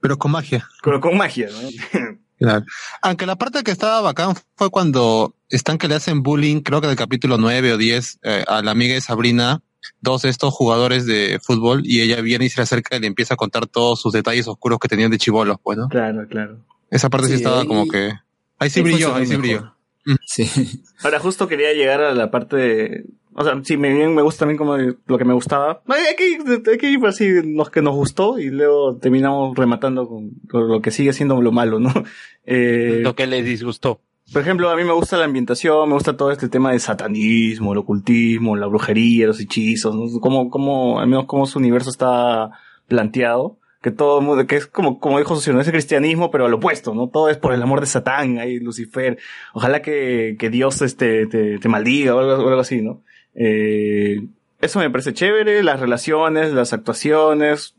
Pero 0.00 0.18
con 0.18 0.30
magia. 0.32 0.68
Pero 0.82 1.00
con 1.00 1.16
magia, 1.16 1.48
¿no? 1.50 1.68
Claro. 2.38 2.64
Aunque 3.02 3.24
la 3.24 3.36
parte 3.36 3.62
que 3.62 3.70
estaba 3.70 4.00
bacán 4.00 4.34
fue 4.56 4.68
cuando 4.68 5.32
están 5.48 5.78
que 5.78 5.86
le 5.86 5.94
hacen 5.94 6.24
bullying, 6.24 6.60
creo 6.62 6.80
que 6.80 6.88
del 6.88 6.96
capítulo 6.96 7.38
9 7.38 7.74
o 7.74 7.76
10, 7.76 8.18
eh, 8.24 8.44
a 8.48 8.62
la 8.62 8.72
amiga 8.72 8.94
de 8.94 9.00
Sabrina, 9.00 9.62
dos 10.00 10.22
de 10.22 10.30
estos 10.30 10.52
jugadores 10.52 11.06
de 11.06 11.38
fútbol, 11.40 11.82
y 11.84 12.00
ella 12.00 12.20
viene 12.20 12.46
y 12.46 12.48
se 12.48 12.56
le 12.56 12.64
acerca 12.64 12.96
y 12.96 13.00
le 13.00 13.06
empieza 13.06 13.34
a 13.34 13.36
contar 13.36 13.68
todos 13.68 14.00
sus 14.00 14.12
detalles 14.12 14.48
oscuros 14.48 14.80
que 14.80 14.88
tenían 14.88 15.12
de 15.12 15.18
chivolos, 15.18 15.58
pues, 15.62 15.78
¿no? 15.78 15.86
Claro, 15.88 16.26
claro. 16.28 16.58
Esa 16.90 17.08
parte 17.10 17.28
sí, 17.28 17.34
Sí, 17.34 17.36
estaba 17.36 17.60
ahí- 17.60 17.66
como 17.68 17.86
que... 17.86 18.12
Ahí 18.58 18.70
sí 18.70 18.80
brilló, 18.80 19.14
ahí 19.14 19.24
sí 19.26 19.36
mejor. 19.36 19.40
brilló. 19.42 19.71
Sí. 20.26 20.44
Ahora 21.02 21.18
justo 21.18 21.48
quería 21.48 21.72
llegar 21.72 22.00
a 22.02 22.14
la 22.14 22.30
parte 22.30 22.56
de... 22.56 23.04
O 23.34 23.44
sea, 23.44 23.58
sí, 23.64 23.78
me, 23.78 23.94
bien 23.94 24.14
me 24.14 24.20
gusta 24.20 24.40
también 24.40 24.58
como 24.58 24.76
lo 24.76 25.18
que 25.18 25.24
me 25.24 25.32
gustaba. 25.32 25.82
Hay 25.88 26.16
que 26.16 26.28
ir, 26.28 26.42
hay 26.70 26.76
que 26.76 26.90
ir 26.90 27.00
por 27.00 27.08
así, 27.08 27.26
los 27.42 27.70
que 27.70 27.80
nos 27.80 27.94
gustó 27.94 28.38
y 28.38 28.50
luego 28.50 28.98
terminamos 28.98 29.56
rematando 29.56 30.06
con, 30.06 30.32
con 30.50 30.68
lo 30.68 30.82
que 30.82 30.90
sigue 30.90 31.14
siendo 31.14 31.40
lo 31.40 31.52
malo, 31.52 31.78
¿no? 31.78 31.92
Eh, 32.44 32.98
Lo 33.02 33.14
que 33.14 33.28
les 33.28 33.44
disgustó. 33.44 34.00
Por 34.32 34.42
ejemplo, 34.42 34.68
a 34.68 34.76
mí 34.76 34.82
me 34.82 34.92
gusta 34.92 35.16
la 35.16 35.26
ambientación, 35.26 35.88
me 35.88 35.94
gusta 35.94 36.16
todo 36.16 36.32
este 36.32 36.48
tema 36.48 36.72
de 36.72 36.80
satanismo, 36.80 37.72
el 37.72 37.78
ocultismo, 37.78 38.56
la 38.56 38.66
brujería, 38.66 39.28
los 39.28 39.38
hechizos, 39.38 39.94
¿no? 39.94 40.20
Cómo, 40.20 40.50
cómo, 40.50 40.98
al 40.98 41.06
menos 41.06 41.26
cómo 41.26 41.46
su 41.46 41.58
universo 41.60 41.90
está 41.90 42.50
planteado. 42.88 43.58
Que 43.82 43.90
todo 43.90 44.20
mundo, 44.20 44.46
que 44.46 44.56
es 44.56 44.66
como, 44.66 45.00
como 45.00 45.18
dijo 45.18 45.34
Socio, 45.34 45.52
no 45.52 45.60
es 45.60 45.66
el 45.66 45.72
cristianismo, 45.72 46.30
pero 46.30 46.46
al 46.46 46.54
opuesto, 46.54 46.94
¿no? 46.94 47.08
Todo 47.08 47.28
es 47.28 47.36
por 47.36 47.52
el 47.52 47.62
amor 47.62 47.80
de 47.80 47.86
Satán, 47.86 48.38
ahí 48.38 48.60
Lucifer. 48.60 49.18
Ojalá 49.52 49.82
que, 49.82 50.36
que 50.38 50.50
Dios 50.50 50.80
este, 50.82 51.26
te, 51.26 51.58
te 51.58 51.68
maldiga 51.68 52.14
o 52.14 52.20
algo, 52.20 52.48
algo 52.48 52.60
así, 52.60 52.80
¿no? 52.80 53.02
Eh, 53.34 54.22
eso 54.62 54.78
me 54.78 54.90
parece 54.90 55.12
chévere, 55.12 55.64
las 55.64 55.80
relaciones, 55.80 56.52
las 56.52 56.72
actuaciones, 56.72 57.74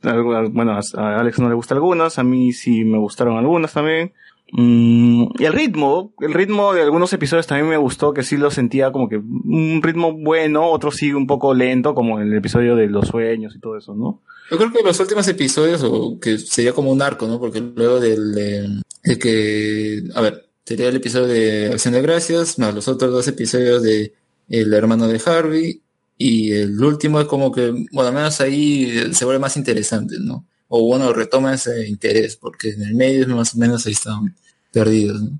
bueno, 0.51 0.73
a 0.73 1.19
Alex 1.19 1.39
no 1.39 1.47
le 1.47 1.55
gustan 1.55 1.77
algunas, 1.77 2.19
a 2.19 2.23
mí 2.23 2.51
sí 2.51 2.83
me 2.83 2.97
gustaron 2.97 3.37
algunas 3.37 3.71
también. 3.71 4.11
Mm, 4.51 5.27
y 5.39 5.45
el 5.45 5.53
ritmo, 5.53 6.13
el 6.19 6.33
ritmo 6.33 6.73
de 6.73 6.81
algunos 6.81 7.13
episodios 7.13 7.47
también 7.47 7.69
me 7.69 7.77
gustó, 7.77 8.13
que 8.13 8.21
sí 8.21 8.35
lo 8.35 8.51
sentía 8.51 8.91
como 8.91 9.07
que 9.07 9.15
un 9.15 9.79
ritmo 9.81 10.11
bueno, 10.11 10.69
otro 10.69 10.91
sí 10.91 11.13
un 11.13 11.25
poco 11.25 11.53
lento, 11.53 11.95
como 11.95 12.19
el 12.19 12.33
episodio 12.33 12.75
de 12.75 12.87
los 12.87 13.07
sueños 13.07 13.55
y 13.55 13.59
todo 13.59 13.77
eso, 13.77 13.95
¿no? 13.95 14.21
Yo 14.53 14.59
creo 14.59 14.71
que 14.71 14.83
los 14.83 14.99
últimos 14.99 15.27
episodios, 15.27 15.81
o 15.81 16.19
que 16.19 16.37
sería 16.37 16.73
como 16.73 16.91
un 16.91 17.01
arco, 17.01 17.25
¿no? 17.25 17.39
Porque 17.39 17.59
luego 17.59 17.99
del, 17.99 18.37
eh, 18.37 18.67
de 19.03 19.17
que, 19.17 20.03
a 20.13 20.21
ver, 20.21 20.47
sería 20.63 20.89
el 20.89 20.95
episodio 20.97 21.25
de 21.25 21.71
Acción 21.73 21.95
de 21.95 22.03
Gracias, 22.03 22.59
más 22.59 22.71
los 22.71 22.87
otros 22.87 23.11
dos 23.11 23.27
episodios 23.27 23.81
de 23.81 24.13
El 24.47 24.71
hermano 24.75 25.07
de 25.07 25.19
Harvey, 25.25 25.81
y 26.19 26.51
el 26.51 26.79
último 26.79 27.19
es 27.19 27.25
como 27.25 27.51
que, 27.51 27.71
bueno, 27.91 28.09
al 28.09 28.13
menos 28.13 28.39
ahí 28.41 29.11
se 29.11 29.25
vuelve 29.25 29.39
más 29.39 29.57
interesante, 29.57 30.17
¿no? 30.19 30.45
O 30.67 30.85
bueno, 30.85 31.11
retoma 31.13 31.55
ese 31.55 31.87
interés, 31.87 32.35
porque 32.35 32.73
en 32.73 32.83
el 32.83 32.93
medio 32.93 33.27
más 33.29 33.55
o 33.55 33.57
menos 33.57 33.87
ahí 33.87 33.93
están 33.93 34.35
perdidos, 34.71 35.19
¿no? 35.19 35.39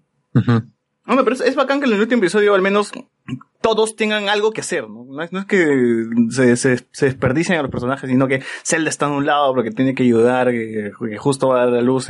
No, 1.06 1.16
no, 1.16 1.24
pero 1.24 1.36
es, 1.36 1.42
es 1.42 1.54
bacán 1.54 1.82
que 1.82 1.86
en 1.86 1.94
el 1.94 2.00
último 2.00 2.24
episodio 2.24 2.56
al 2.56 2.64
menos 2.64 2.90
todos 3.64 3.96
tengan 3.96 4.28
algo 4.28 4.52
que 4.52 4.60
hacer, 4.60 4.90
¿no? 4.90 5.06
No 5.06 5.24
es, 5.24 5.32
no 5.32 5.48
que 5.48 6.06
se, 6.32 6.58
se, 6.58 6.86
se 6.92 7.06
desperdicien 7.06 7.58
a 7.58 7.62
los 7.62 7.72
personajes, 7.72 8.10
sino 8.10 8.28
que 8.28 8.44
Zelda 8.66 8.90
está 8.90 9.06
en 9.06 9.14
un 9.14 9.26
lado 9.26 9.54
porque 9.54 9.72
tiene 9.72 9.96
que 9.96 10.04
ayudar, 10.04 10.52
que, 10.52 10.92
justo 11.18 11.48
va 11.48 11.62
a 11.62 11.66
dar 11.68 11.76
a 11.76 11.82
luz 11.82 12.10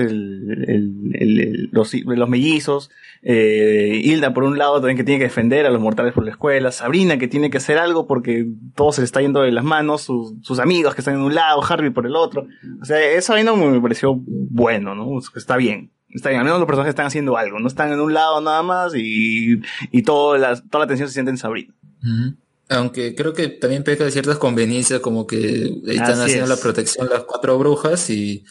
los, 1.71 1.93
mellizos, 2.27 2.89
eh, 3.21 4.01
Hilda 4.03 4.33
por 4.33 4.45
un 4.45 4.57
lado 4.57 4.77
también 4.77 4.97
que 4.97 5.03
tiene 5.03 5.19
que 5.19 5.25
defender 5.25 5.67
a 5.67 5.69
los 5.69 5.79
mortales 5.79 6.11
por 6.13 6.25
la 6.25 6.31
escuela, 6.31 6.71
Sabrina 6.71 7.19
que 7.19 7.27
tiene 7.27 7.51
que 7.51 7.57
hacer 7.57 7.77
algo 7.77 8.07
porque 8.07 8.47
todo 8.75 8.91
se 8.91 9.01
le 9.01 9.05
está 9.05 9.21
yendo 9.21 9.41
de 9.41 9.51
las 9.51 9.63
manos, 9.63 10.01
sus, 10.01 10.59
amigos 10.59 10.95
que 10.95 11.01
están 11.01 11.13
en 11.15 11.21
un 11.21 11.35
lado, 11.35 11.61
Harvey 11.63 11.91
por 11.91 12.07
el 12.07 12.15
otro. 12.15 12.47
O 12.81 12.85
sea, 12.85 12.99
esa 12.99 13.33
vaina 13.33 13.53
me 13.53 13.79
pareció 13.79 14.15
bueno, 14.25 14.95
¿no? 14.95 15.19
Está 15.35 15.55
bien. 15.55 15.91
Está 16.13 16.29
bien, 16.29 16.39
al 16.39 16.45
menos 16.45 16.59
los 16.59 16.67
personajes 16.67 16.91
están 16.91 17.07
haciendo 17.07 17.37
algo, 17.37 17.59
no 17.59 17.67
están 17.67 17.91
en 17.91 17.99
un 17.99 18.13
lado 18.13 18.39
nada 18.41 18.61
más 18.63 18.93
y, 18.95 19.59
y 19.91 20.01
toda, 20.03 20.37
la, 20.37 20.55
toda 20.55 20.79
la 20.79 20.85
atención 20.85 21.07
se 21.09 21.13
siente 21.13 21.31
en 21.31 21.37
Sabrina. 21.37 21.73
Ujú. 22.01 22.35
Aunque 22.69 23.13
creo 23.15 23.33
que 23.33 23.49
también 23.49 23.83
peca 23.83 24.03
de 24.05 24.11
ciertas 24.11 24.37
conveniencias, 24.37 24.99
como 24.99 25.27
que 25.27 25.73
están 25.85 26.11
Así 26.11 26.21
haciendo 26.21 26.43
es. 26.45 26.49
la 26.49 26.57
protección 26.57 27.09
las 27.09 27.23
cuatro 27.23 27.57
brujas 27.57 28.09
y 28.09 28.45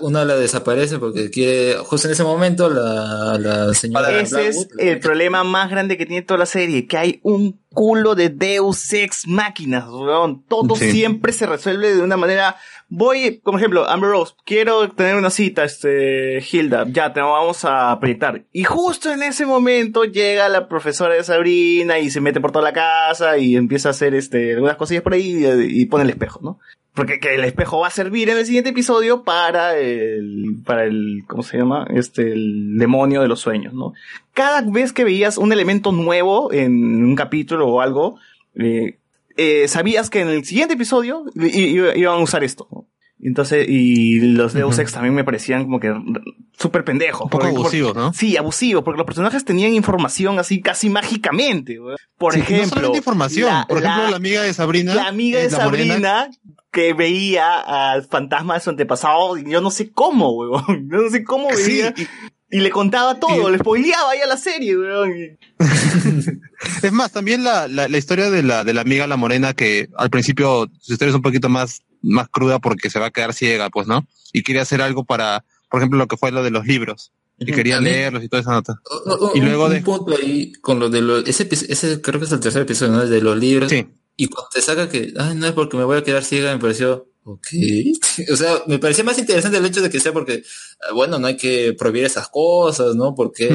una 0.00 0.24
la 0.24 0.36
desaparece 0.36 0.98
porque 0.98 1.30
quiere, 1.30 1.76
justo 1.78 2.08
en 2.08 2.12
ese 2.14 2.24
momento, 2.24 2.70
la, 2.70 3.36
la 3.38 3.74
señora 3.74 4.18
Ese 4.18 4.48
es 4.48 4.68
el 4.78 4.98
problema 4.98 5.44
más 5.44 5.70
grande 5.70 5.98
que 5.98 6.06
tiene 6.06 6.22
toda 6.22 6.38
la 6.38 6.46
serie, 6.46 6.86
que 6.86 6.96
hay 6.96 7.20
un 7.22 7.60
culo 7.70 8.14
de 8.14 8.30
Deus 8.30 8.92
Ex 8.92 9.26
máquinas, 9.26 9.84
weón. 9.88 10.42
Todo 10.48 10.74
Sí. 10.76 10.90
siempre 10.90 11.32
se 11.32 11.44
resuelve 11.46 11.94
de 11.94 12.00
una 12.00 12.16
manera. 12.16 12.56
Voy, 12.96 13.40
como 13.42 13.58
ejemplo, 13.58 13.90
Amber 13.90 14.10
Rose, 14.10 14.34
quiero 14.44 14.88
tener 14.88 15.16
una 15.16 15.30
cita, 15.30 15.64
este, 15.64 16.38
Hilda, 16.38 16.86
ya 16.88 17.12
te 17.12 17.20
vamos 17.20 17.64
a 17.64 17.98
proyectar. 17.98 18.44
Y 18.52 18.62
justo 18.62 19.10
en 19.10 19.24
ese 19.24 19.46
momento 19.46 20.04
llega 20.04 20.48
la 20.48 20.68
profesora 20.68 21.14
de 21.14 21.24
Sabrina 21.24 21.98
y 21.98 22.10
se 22.10 22.20
mete 22.20 22.40
por 22.40 22.52
toda 22.52 22.62
la 22.62 22.72
casa 22.72 23.36
y 23.36 23.56
empieza 23.56 23.88
a 23.88 23.90
hacer 23.90 24.14
este, 24.14 24.54
algunas 24.54 24.76
cosillas 24.76 25.02
por 25.02 25.14
ahí 25.14 25.44
y, 25.68 25.86
pone 25.86 26.04
el 26.04 26.10
espejo, 26.10 26.38
¿no? 26.40 26.60
Porque 26.94 27.18
que 27.18 27.34
el 27.34 27.42
espejo 27.42 27.80
va 27.80 27.88
a 27.88 27.90
servir 27.90 28.28
en 28.28 28.38
el 28.38 28.46
siguiente 28.46 28.70
episodio 28.70 29.24
para 29.24 29.76
el, 29.76 30.62
para 30.64 30.84
el, 30.84 31.24
¿cómo 31.26 31.42
se 31.42 31.58
llama? 31.58 31.88
Este, 31.92 32.30
el 32.30 32.78
demonio 32.78 33.22
de 33.22 33.26
los 33.26 33.40
sueños, 33.40 33.74
¿no? 33.74 33.92
Cada 34.34 34.62
vez 34.62 34.92
que 34.92 35.02
veías 35.02 35.36
un 35.36 35.52
elemento 35.52 35.90
nuevo 35.90 36.52
en 36.52 37.04
un 37.04 37.16
capítulo 37.16 37.66
o 37.66 37.80
algo, 37.80 38.20
eh, 38.54 39.00
eh, 39.36 39.66
sabías 39.68 40.10
que 40.10 40.20
en 40.20 40.28
el 40.28 40.44
siguiente 40.44 40.74
episodio 40.74 41.24
iban 41.34 42.14
a 42.18 42.22
usar 42.22 42.44
esto. 42.44 42.68
¿no? 42.70 42.86
Entonces, 43.20 43.66
y 43.68 44.20
los 44.20 44.52
Deus 44.52 44.78
Ex 44.78 44.92
también 44.92 45.14
me 45.14 45.24
parecían 45.24 45.64
como 45.64 45.80
que 45.80 45.94
súper 46.58 46.84
pendejos. 46.84 47.22
Un 47.22 47.30
poco 47.30 47.44
Porque- 47.44 47.56
abusivos, 47.58 47.94
¿no? 47.96 48.12
Sí, 48.12 48.36
abusivos, 48.36 48.84
porque 48.84 48.98
los 48.98 49.06
personajes 49.06 49.44
tenían 49.44 49.72
información 49.72 50.38
así 50.38 50.60
casi 50.60 50.90
mágicamente. 50.90 51.78
Por 52.18 52.34
Sí, 52.34 52.40
no 52.40 52.44
ejemplo, 52.44 52.68
solamente 52.68 52.98
información. 52.98 53.64
Por 53.66 53.78
ejemplo, 53.78 54.10
la 54.10 54.16
amiga 54.16 54.42
de 54.42 54.52
Sabrina, 54.52 54.94
La 54.94 55.06
amiga 55.08 55.38
de 55.40 55.46
eh, 55.46 55.50
la 55.50 55.64
morena. 55.64 55.94
Sabrina 55.94 56.30
que 56.70 56.92
veía 56.92 57.60
al 57.92 58.02
fantasma 58.02 58.54
de 58.54 58.60
su 58.60 58.70
antepasado, 58.70 59.38
y 59.38 59.48
yo 59.48 59.60
no 59.60 59.70
sé 59.70 59.90
cómo, 59.92 60.32
weón. 60.32 60.64
Yo 60.90 61.02
no 61.02 61.08
sé 61.08 61.22
cómo 61.24 61.48
Sí, 61.54 61.68
veía. 61.82 61.94
Y, 62.56 62.60
le 62.60 62.70
contaba 62.70 63.18
todo, 63.18 63.50
le 63.50 63.58
spoileaba 63.58 64.10
ahí 64.12 64.20
a 64.20 64.26
la 64.26 64.36
serie, 64.36 64.76
weón. 64.76 65.10
y- 65.16 65.38
Es 66.82 66.92
más, 66.92 67.12
también 67.12 67.44
la, 67.44 67.68
la, 67.68 67.88
la 67.88 67.98
historia 67.98 68.30
de 68.30 68.42
la, 68.42 68.64
de 68.64 68.74
la 68.74 68.80
amiga 68.82 69.06
La 69.06 69.16
Morena, 69.16 69.52
que 69.54 69.88
al 69.96 70.10
principio 70.10 70.68
su 70.80 70.92
historia 70.92 71.10
es 71.10 71.16
un 71.16 71.22
poquito 71.22 71.48
más, 71.48 71.82
más 72.02 72.28
cruda 72.28 72.58
porque 72.58 72.90
se 72.90 72.98
va 72.98 73.06
a 73.06 73.10
quedar 73.10 73.32
ciega, 73.34 73.70
pues, 73.70 73.86
¿no? 73.86 74.06
Y 74.32 74.42
quiere 74.42 74.60
hacer 74.60 74.80
algo 74.82 75.04
para, 75.04 75.44
por 75.70 75.80
ejemplo, 75.80 75.98
lo 75.98 76.06
que 76.08 76.16
fue 76.16 76.30
lo 76.32 76.42
de 76.42 76.50
los 76.50 76.66
libros. 76.66 77.12
Y 77.38 77.46
quería 77.52 77.80
leerlos 77.80 78.22
y 78.22 78.28
toda 78.28 78.42
esa 78.42 78.52
nota. 78.52 78.80
Un- 79.06 79.30
Y 79.36 79.40
luego 79.40 79.66
un 79.66 79.72
de... 79.72 79.80
punto 79.80 80.14
ahí 80.16 80.52
con 80.60 80.78
lo 80.78 80.88
de 80.88 81.00
los, 81.02 81.26
ese, 81.28 81.48
ese 81.50 82.00
creo 82.00 82.20
que 82.20 82.26
es 82.26 82.32
el 82.32 82.40
tercer 82.40 82.62
episodio, 82.62 82.92
¿no? 82.92 83.02
El 83.02 83.10
de 83.10 83.20
los 83.20 83.36
libros. 83.36 83.72
Y 84.16 84.28
cuando 84.28 84.48
te 84.54 84.60
saca 84.60 84.88
que, 84.88 85.12
ay, 85.18 85.34
no 85.34 85.46
es 85.46 85.52
porque 85.52 85.76
me 85.76 85.82
voy 85.84 85.98
a 85.98 86.04
quedar 86.04 86.22
ciega, 86.24 86.52
me 86.52 86.60
pareció, 86.60 87.08
ok. 87.24 87.46
o 88.32 88.36
sea, 88.36 88.62
me 88.66 88.78
parecía 88.78 89.02
más 89.04 89.18
interesante 89.18 89.58
el 89.58 89.66
hecho 89.66 89.82
de 89.82 89.90
que 89.90 89.98
sea 90.00 90.12
porque, 90.12 90.42
ah, 90.82 90.92
bueno, 90.94 91.18
no 91.18 91.26
hay 91.26 91.36
que 91.36 91.72
prohibir 91.72 92.04
esas 92.04 92.28
cosas, 92.28 92.94
¿no? 92.94 93.14
Porque, 93.14 93.48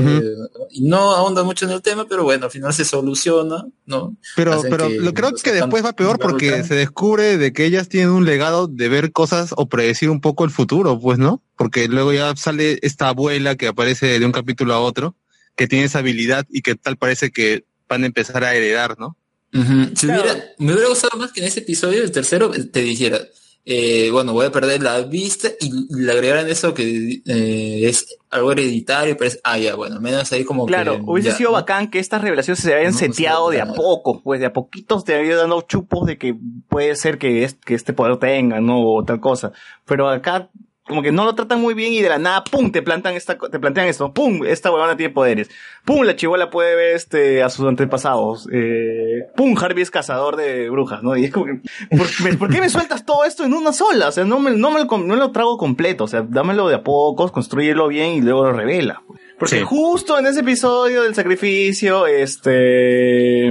y 0.71 0.81
no 0.81 1.11
ahonda 1.15 1.43
mucho 1.43 1.65
en 1.65 1.71
el 1.71 1.81
tema, 1.81 2.07
pero 2.07 2.23
bueno, 2.23 2.45
al 2.45 2.51
final 2.51 2.73
se 2.73 2.83
soluciona, 2.85 3.65
¿no? 3.85 4.17
Pero, 4.35 4.53
Hacen 4.53 4.69
pero 4.71 4.87
que 4.87 4.97
lo 4.99 5.13
creo 5.13 5.33
que 5.33 5.51
después 5.53 5.85
va 5.85 5.93
peor 5.93 6.19
porque 6.19 6.63
se 6.63 6.75
descubre 6.75 7.37
de 7.37 7.53
que 7.53 7.65
ellas 7.65 7.89
tienen 7.89 8.09
un 8.09 8.25
legado 8.25 8.67
de 8.67 8.89
ver 8.89 9.11
cosas 9.11 9.51
o 9.55 9.69
predecir 9.69 10.09
un 10.09 10.21
poco 10.21 10.43
el 10.43 10.51
futuro, 10.51 10.99
pues, 10.99 11.17
¿no? 11.19 11.41
Porque 11.55 11.87
luego 11.87 12.11
ya 12.13 12.35
sale 12.35 12.79
esta 12.81 13.09
abuela 13.09 13.55
que 13.55 13.67
aparece 13.67 14.19
de 14.19 14.25
un 14.25 14.31
capítulo 14.31 14.73
a 14.73 14.79
otro, 14.79 15.15
que 15.55 15.67
tiene 15.67 15.85
esa 15.85 15.99
habilidad 15.99 16.45
y 16.49 16.61
que 16.61 16.75
tal 16.75 16.97
parece 16.97 17.31
que 17.31 17.65
van 17.87 18.03
a 18.03 18.05
empezar 18.07 18.43
a 18.43 18.55
heredar, 18.55 18.97
¿no? 18.97 19.17
Ujú. 19.53 19.95
Si 19.95 20.05
hubiera- 20.05 20.43
me 20.59 20.73
hubiera 20.73 20.89
gustado 20.89 21.17
más 21.17 21.31
que 21.31 21.41
en 21.41 21.47
ese 21.47 21.61
episodio, 21.61 22.03
el 22.03 22.11
tercero, 22.11 22.51
te 22.71 22.81
dijera, 22.81 23.19
eh, 23.65 24.09
bueno, 24.11 24.33
voy 24.33 24.47
a 24.47 24.51
perder 24.51 24.81
la 24.81 25.01
vista 25.01 25.49
y 25.59 25.71
le 25.95 26.11
agregaran 26.11 26.47
eso 26.49 26.73
que 26.73 27.21
eh, 27.25 27.81
es 27.87 28.17
algo 28.31 28.51
hereditario, 28.51 29.15
pero 29.17 29.27
es, 29.27 29.39
ah, 29.43 29.57
ya, 29.59 29.75
bueno, 29.75 29.95
al 29.95 30.01
menos 30.01 30.31
ahí 30.31 30.43
como 30.43 30.65
Claro, 30.65 30.97
que... 30.97 31.03
hubiese 31.05 31.29
ya, 31.29 31.35
sido 31.35 31.49
¿no? 31.51 31.53
bacán 31.57 31.89
que 31.91 31.99
estas 31.99 32.21
revelaciones 32.21 32.59
se 32.63 32.73
habían 32.73 32.93
seteado 32.93 33.49
de 33.49 33.61
a 33.61 33.73
poco, 33.73 34.21
pues 34.21 34.39
de 34.39 34.47
a 34.47 34.53
poquitos 34.53 35.03
te 35.03 35.15
habían 35.15 35.37
dando 35.37 35.61
chupos 35.61 36.05
de 36.07 36.17
que 36.17 36.35
puede 36.67 36.95
ser 36.95 37.17
que, 37.17 37.43
es- 37.43 37.55
que 37.55 37.75
este 37.75 37.93
poder 37.93 38.17
tenga, 38.17 38.59
¿no? 38.61 38.81
O 38.81 39.03
tal 39.03 39.19
cosa. 39.19 39.51
Pero 39.85 40.09
acá, 40.09 40.49
como 40.89 41.01
que 41.01 41.13
no 41.13 41.23
lo 41.23 41.35
tratan 41.35 41.61
muy 41.61 41.73
bien 41.73 41.93
y 41.93 42.01
de 42.01 42.09
la 42.09 42.17
nada, 42.17 42.43
pum, 42.43 42.71
te 42.71 42.81
plantan 42.81 43.13
esta, 43.13 43.37
te 43.37 43.59
plantean 43.59 43.87
esto, 43.87 44.11
pum, 44.13 44.43
esta 44.45 44.71
huevona 44.71 44.97
tiene 44.97 45.13
poderes. 45.13 45.49
Pum, 45.85 46.03
la 46.03 46.15
chivola 46.17 46.49
puede 46.49 46.75
ver 46.75 46.95
este, 46.95 47.41
a 47.43 47.49
sus 47.49 47.65
antepasados. 47.67 48.49
Eh, 48.51 49.27
pum, 49.37 49.55
Harvey 49.57 49.83
es 49.83 49.91
cazador 49.91 50.35
de 50.35 50.69
brujas, 50.69 51.01
¿no? 51.03 51.15
Y 51.15 51.25
es 51.25 51.31
como 51.31 51.45
que, 51.45 51.61
¿por, 51.95 52.07
me- 52.23 52.37
¿por 52.37 52.49
qué 52.49 52.59
me 52.59 52.67
sueltas 52.69 53.05
todo 53.05 53.23
esto 53.23 53.45
en 53.45 53.53
una 53.53 53.71
sola? 53.71 54.09
O 54.09 54.11
sea, 54.11 54.25
no 54.25 54.39
me, 54.39 54.51
no 54.51 54.71
me, 54.71 54.83
lo, 54.83 54.97
no 54.97 55.15
lo 55.15 55.31
trago 55.31 55.57
completo. 55.57 56.03
O 56.03 56.07
sea, 56.07 56.25
dámelo 56.27 56.67
de 56.67 56.75
a 56.75 56.83
pocos, 56.83 57.31
construyelo 57.31 57.87
bien 57.87 58.11
y 58.13 58.21
luego 58.21 58.43
lo 58.45 58.51
revela. 58.53 59.01
Porque 59.37 59.59
Sí. 59.59 59.63
justo 59.65 60.19
en 60.19 60.25
ese 60.27 60.41
episodio 60.41 61.03
del 61.03 61.15
sacrificio, 61.15 62.07
este, 62.07 63.47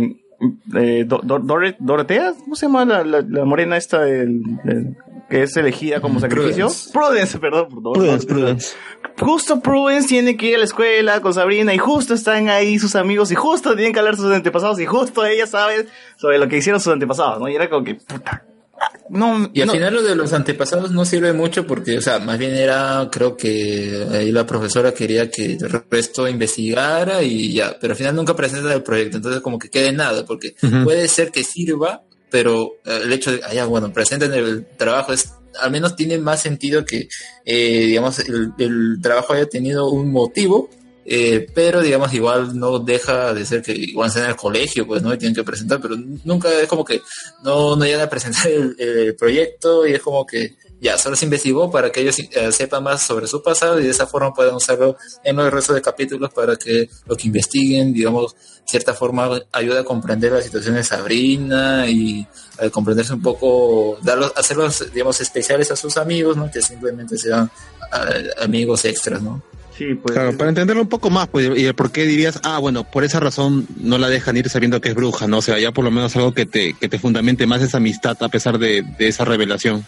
eh, 0.76 1.04
Do- 1.06 1.20
Do- 1.22 1.40
Dore- 1.40 1.76
Dorotea, 1.78 2.34
¿cómo 2.38 2.54
se 2.56 2.66
llama 2.66 2.84
la, 2.84 3.04
la, 3.04 3.22
la 3.26 3.44
morena 3.44 3.76
esta 3.76 4.02
del, 4.02 4.42
del- 4.64 4.96
que 5.28 5.42
es 5.42 5.56
elegida 5.56 6.00
como 6.00 6.20
sacrificio? 6.20 6.66
Prudence. 6.66 6.90
Prudence, 6.92 7.38
perdón. 7.38 7.68
perdón. 7.68 7.92
Prudence, 7.94 8.26
Prudence. 8.26 8.68
Justo 9.18 9.60
Prudence 9.60 10.08
tiene 10.08 10.36
que 10.36 10.46
ir 10.46 10.54
a 10.56 10.58
la 10.58 10.64
escuela 10.64 11.20
con 11.20 11.34
Sabrina 11.34 11.74
y 11.74 11.78
justo 11.78 12.14
están 12.14 12.48
ahí 12.48 12.78
sus 12.78 12.94
amigos 12.96 13.30
y 13.32 13.34
justo 13.34 13.74
tienen 13.74 13.92
que 13.92 13.98
hablar 13.98 14.16
sus 14.16 14.32
antepasados 14.32 14.78
y 14.80 14.86
justo 14.86 15.24
ella 15.24 15.46
sabe 15.46 15.86
sobre 16.16 16.38
lo 16.38 16.48
que 16.48 16.58
hicieron 16.58 16.80
sus 16.80 16.92
antepasados, 16.92 17.40
¿no? 17.40 17.48
Y 17.48 17.56
era 17.56 17.68
como 17.68 17.84
que, 17.84 17.96
puta, 17.96 18.44
no, 19.10 19.50
Y 19.54 19.62
al 19.62 19.68
no. 19.68 19.72
final 19.72 19.94
lo 19.94 20.02
de 20.02 20.14
los 20.14 20.32
antepasados 20.32 20.90
no 20.92 21.04
sirve 21.04 21.32
mucho 21.32 21.66
porque, 21.66 21.98
o 21.98 22.00
sea, 22.02 22.18
más 22.18 22.38
bien 22.38 22.54
era, 22.54 23.08
creo 23.10 23.36
que 23.36 24.06
ahí 24.12 24.30
la 24.30 24.46
profesora 24.46 24.92
quería 24.92 25.30
que 25.30 25.54
el 25.54 25.82
resto 25.90 26.28
investigara 26.28 27.22
y 27.22 27.54
ya, 27.54 27.76
pero 27.80 27.94
al 27.94 27.96
final 27.96 28.14
nunca 28.14 28.36
presenta 28.36 28.72
el 28.72 28.82
proyecto, 28.82 29.16
entonces 29.16 29.40
como 29.40 29.58
que 29.58 29.70
quede 29.70 29.92
nada, 29.92 30.24
porque 30.26 30.54
puede 30.84 31.08
ser 31.08 31.30
que 31.30 31.42
sirva, 31.42 32.02
pero 32.30 32.76
eh, 32.84 33.00
el 33.04 33.12
hecho 33.12 33.32
de, 33.32 33.40
ah, 33.44 33.52
ya, 33.52 33.66
bueno, 33.66 33.92
presenten 33.92 34.32
el 34.32 34.66
trabajo 34.76 35.12
es, 35.12 35.32
al 35.60 35.70
menos 35.70 35.96
tiene 35.96 36.18
más 36.18 36.42
sentido 36.42 36.84
que, 36.84 37.08
eh, 37.44 37.86
digamos, 37.86 38.18
el, 38.20 39.00
trabajo 39.02 39.32
haya 39.32 39.46
tenido 39.46 39.90
un 39.90 40.12
motivo, 40.12 40.70
eh, 41.04 41.46
pero 41.54 41.80
digamos 41.80 42.12
igual 42.12 42.58
no 42.58 42.80
deja 42.80 43.32
de 43.32 43.46
ser 43.46 43.62
que 43.62 43.72
igual 43.72 44.10
sea 44.10 44.24
en 44.24 44.30
el 44.30 44.36
colegio, 44.36 44.86
pues 44.86 45.02
no 45.02 45.14
y 45.14 45.18
tienen 45.18 45.34
que 45.34 45.44
presentar, 45.44 45.80
pero 45.80 45.96
nunca 46.24 46.52
es 46.60 46.68
como 46.68 46.84
que 46.84 47.00
no, 47.42 47.76
no 47.76 47.84
llegan 47.84 48.02
a 48.02 48.10
presentar 48.10 48.46
el 48.78 49.16
proyecto 49.16 49.86
y 49.86 49.92
es 49.94 50.02
como 50.02 50.26
que 50.26 50.56
ya 50.80 50.96
solo 50.96 51.16
se 51.16 51.24
investigó 51.24 51.70
para 51.70 51.90
que 51.90 52.00
ellos 52.00 52.18
eh, 52.18 52.52
sepan 52.52 52.84
más 52.84 53.02
sobre 53.02 53.26
su 53.26 53.42
pasado 53.42 53.80
y 53.80 53.84
de 53.84 53.90
esa 53.90 54.06
forma 54.06 54.32
puedan 54.32 54.54
usarlo 54.54 54.96
en 55.24 55.36
los 55.36 55.52
restos 55.52 55.74
de 55.74 55.82
capítulos 55.82 56.32
para 56.32 56.56
que 56.56 56.88
lo 57.06 57.16
que 57.16 57.26
investiguen, 57.26 57.92
digamos, 57.92 58.36
cierta 58.64 58.94
forma 58.94 59.40
ayuda 59.52 59.80
a 59.80 59.84
comprender 59.84 60.32
la 60.32 60.42
situación 60.42 60.74
de 60.76 60.84
Sabrina 60.84 61.88
y 61.88 62.26
a 62.58 62.70
comprenderse 62.70 63.14
un 63.14 63.22
poco, 63.22 63.98
darlos, 64.02 64.32
hacerlos, 64.36 64.92
digamos, 64.92 65.20
especiales 65.20 65.70
a 65.70 65.76
sus 65.76 65.96
amigos, 65.96 66.36
¿no? 66.36 66.50
Que 66.50 66.62
simplemente 66.62 67.18
sean 67.18 67.50
ah, 67.90 68.08
amigos 68.40 68.84
extras, 68.84 69.22
¿no? 69.22 69.42
Sí, 69.78 69.94
pues. 69.94 70.12
Claro, 70.12 70.36
para 70.36 70.48
entenderlo 70.48 70.82
un 70.82 70.88
poco 70.88 71.08
más, 71.08 71.28
pues, 71.28 71.56
y 71.56 71.64
el 71.64 71.74
por 71.74 71.92
qué 71.92 72.04
dirías, 72.04 72.40
ah, 72.42 72.58
bueno, 72.58 72.82
por 72.82 73.04
esa 73.04 73.20
razón 73.20 73.68
no 73.76 73.96
la 73.96 74.08
dejan 74.08 74.36
ir 74.36 74.48
sabiendo 74.48 74.80
que 74.80 74.88
es 74.88 74.94
bruja, 74.96 75.28
¿no? 75.28 75.38
O 75.38 75.42
sea, 75.42 75.56
ya 75.60 75.70
por 75.70 75.84
lo 75.84 75.92
menos 75.92 76.16
algo 76.16 76.34
que 76.34 76.46
te, 76.46 76.74
que 76.74 76.88
te 76.88 76.98
fundamente 76.98 77.46
más 77.46 77.62
esa 77.62 77.76
amistad 77.76 78.16
a 78.20 78.28
pesar 78.28 78.58
de, 78.58 78.82
de 78.82 79.06
esa 79.06 79.24
revelación. 79.24 79.86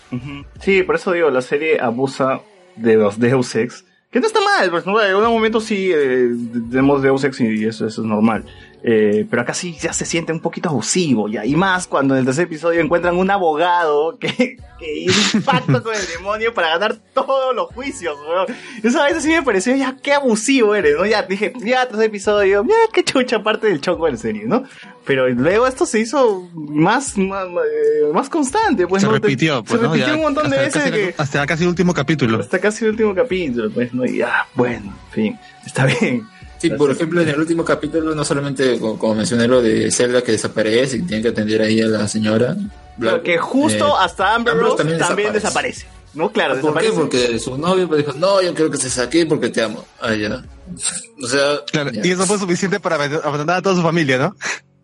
Sí, 0.60 0.84
por 0.84 0.94
eso 0.94 1.10
digo, 1.10 1.28
la 1.30 1.42
serie 1.42 1.80
abusa 1.80 2.40
de 2.76 2.94
los 2.94 3.18
Deus 3.18 3.52
Ex. 3.56 3.84
Que 4.12 4.20
no 4.20 4.28
está 4.28 4.38
mal, 4.40 4.70
pues, 4.70 4.86
¿no? 4.86 5.00
en 5.02 5.10
algún 5.10 5.34
momento 5.34 5.60
sí 5.60 5.90
eh, 5.92 6.28
tenemos 6.70 7.02
Deus 7.02 7.24
Ex 7.24 7.40
y 7.40 7.64
eso, 7.64 7.84
eso 7.88 8.02
es 8.02 8.06
normal. 8.06 8.44
Eh, 8.82 9.26
pero 9.28 9.42
acá 9.42 9.52
sí 9.52 9.76
ya 9.78 9.92
se 9.92 10.06
siente 10.06 10.32
un 10.32 10.40
poquito 10.40 10.70
abusivo, 10.70 11.28
ya. 11.28 11.44
Y 11.44 11.54
más 11.54 11.86
cuando 11.86 12.14
en 12.14 12.20
el 12.20 12.24
tercer 12.24 12.44
episodio 12.46 12.80
encuentran 12.80 13.16
un 13.16 13.30
abogado 13.30 14.18
que, 14.18 14.56
que 14.78 14.98
hizo 15.00 15.36
un 15.38 15.42
pacto 15.44 15.82
con 15.82 15.94
el 15.94 16.06
demonio 16.16 16.54
para 16.54 16.70
ganar 16.70 16.96
todos 17.12 17.54
los 17.54 17.68
juicios, 17.74 18.16
weón. 18.26 18.46
Eso 18.82 19.00
a 19.02 19.04
veces 19.04 19.22
sí 19.22 19.28
me 19.28 19.42
pareció, 19.42 19.76
ya, 19.76 19.96
qué 20.02 20.14
abusivo 20.14 20.74
eres, 20.74 20.96
¿no? 20.96 21.04
Ya 21.04 21.22
dije, 21.24 21.52
ya, 21.62 21.86
tercer 21.86 22.06
episodio, 22.06 22.64
ya, 22.66 22.74
qué 22.92 23.04
chucha 23.04 23.42
parte 23.42 23.66
del 23.66 23.82
chongo 23.82 24.06
de 24.06 24.12
la 24.12 24.18
serie, 24.18 24.44
¿no? 24.46 24.64
Pero 25.04 25.28
luego 25.28 25.66
esto 25.66 25.84
se 25.84 26.00
hizo 26.00 26.48
más, 26.54 27.18
más, 27.18 27.46
eh, 27.46 28.10
más 28.14 28.30
constante, 28.30 28.86
pues, 28.86 29.02
se 29.02 29.08
¿no? 29.08 29.12
repitió, 29.14 29.62
pues, 29.62 29.78
se 29.78 29.86
¿no? 29.86 29.92
repitió 29.92 30.14
Ya 30.14 30.16
un 30.16 30.22
montón 30.22 30.48
de 30.50 30.56
veces 30.56 30.74
casi, 30.82 30.90
que 30.90 31.14
hasta 31.18 31.46
casi 31.46 31.64
el 31.64 31.68
último 31.68 31.92
capítulo. 31.92 32.38
hasta 32.38 32.58
casi 32.58 32.84
el 32.84 32.92
último 32.92 33.14
capítulo, 33.14 33.70
pues, 33.70 33.92
¿no? 33.92 34.06
Y 34.06 34.18
ya, 34.18 34.46
bueno, 34.54 34.86
en 35.08 35.12
fin, 35.12 35.38
está 35.66 35.84
bien. 35.84 36.26
Sí, 36.60 36.70
por 36.70 36.90
ejemplo, 36.90 37.20
en 37.22 37.28
el 37.28 37.38
último 37.40 37.64
capítulo, 37.64 38.14
no 38.14 38.24
solamente, 38.24 38.78
como, 38.78 38.98
como 38.98 39.14
mencioné, 39.14 39.48
lo 39.48 39.62
de 39.62 39.90
Zelda 39.90 40.22
que 40.22 40.32
desaparece 40.32 40.98
y 40.98 41.02
tiene 41.02 41.22
que 41.22 41.28
atender 41.30 41.62
ahí 41.62 41.80
a 41.80 41.86
la 41.86 42.06
señora. 42.06 42.56
Pero 42.98 43.22
que 43.22 43.38
justo 43.38 43.86
Eh, 43.88 43.92
hasta 44.00 44.34
Amber 44.34 44.52
Ambrose 44.52 44.70
Rose 44.72 44.82
también, 44.82 44.98
también 45.00 45.32
desaparece. 45.32 45.86
¿No? 46.12 46.30
Claro, 46.32 46.60
¿Por 46.60 46.78
qué? 46.80 46.90
Porque 46.92 47.38
su 47.38 47.56
novio 47.56 47.86
pues, 47.88 48.04
dijo, 48.04 48.18
no, 48.18 48.42
yo 48.42 48.52
quiero 48.52 48.68
que 48.70 48.76
estés 48.76 48.98
aquí 48.98 49.24
porque 49.24 49.48
te 49.48 49.62
amo. 49.62 49.84
Ah, 50.00 50.12
ya. 50.14 50.44
O 51.22 51.26
sea, 51.26 51.60
Claro, 51.70 51.90
y 51.94 52.10
eso 52.10 52.26
fue 52.26 52.36
suficiente 52.38 52.80
para 52.80 52.96
abandonar 52.96 53.58
a 53.58 53.62
toda 53.62 53.76
su 53.76 53.82
familia, 53.82 54.18
¿no? 54.18 54.36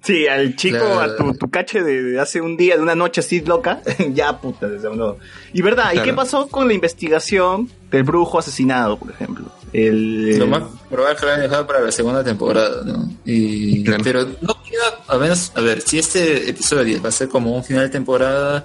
Sí, 0.02 0.28
al 0.28 0.54
chico, 0.54 0.78
Claro. 0.78 1.00
a 1.00 1.16
tu, 1.16 1.34
tu 1.34 1.50
cache 1.50 1.82
de, 1.82 2.00
de 2.00 2.20
hace 2.20 2.40
un 2.40 2.56
día, 2.56 2.76
de 2.76 2.82
una 2.82 2.94
noche 2.94 3.20
así 3.22 3.40
loca, 3.40 3.80
ya 4.14 4.38
puta, 4.40 4.68
se 4.80 4.86
abandonó. 4.86 5.16
Y 5.52 5.62
verdad, 5.62 5.92
¿y 5.94 5.98
qué 5.98 6.12
pasó 6.12 6.46
con 6.46 6.68
la 6.68 6.74
investigación 6.74 7.68
del 7.90 8.04
brujo 8.04 8.38
asesinado, 8.38 8.96
por 8.96 9.10
ejemplo? 9.10 9.46
El, 9.72 10.38
lo 10.38 10.46
más 10.46 10.62
probable 10.88 11.14
es 11.14 11.20
que 11.20 11.26
lo 11.26 11.32
hayan 11.32 11.42
dejado 11.42 11.66
para 11.66 11.80
la 11.80 11.92
segunda 11.92 12.24
temporada, 12.24 12.82
¿no? 12.84 13.10
Y, 13.24 13.84
Pero 13.84 14.24
no 14.40 14.62
queda, 14.62 15.00
a 15.08 15.18
menos, 15.18 15.52
a 15.54 15.60
ver, 15.60 15.80
si 15.82 15.98
este 15.98 16.48
episodio 16.48 17.02
va 17.02 17.08
a 17.08 17.12
ser 17.12 17.28
como 17.28 17.54
un 17.54 17.64
final 17.64 17.84
de 17.84 17.90
temporada, 17.90 18.64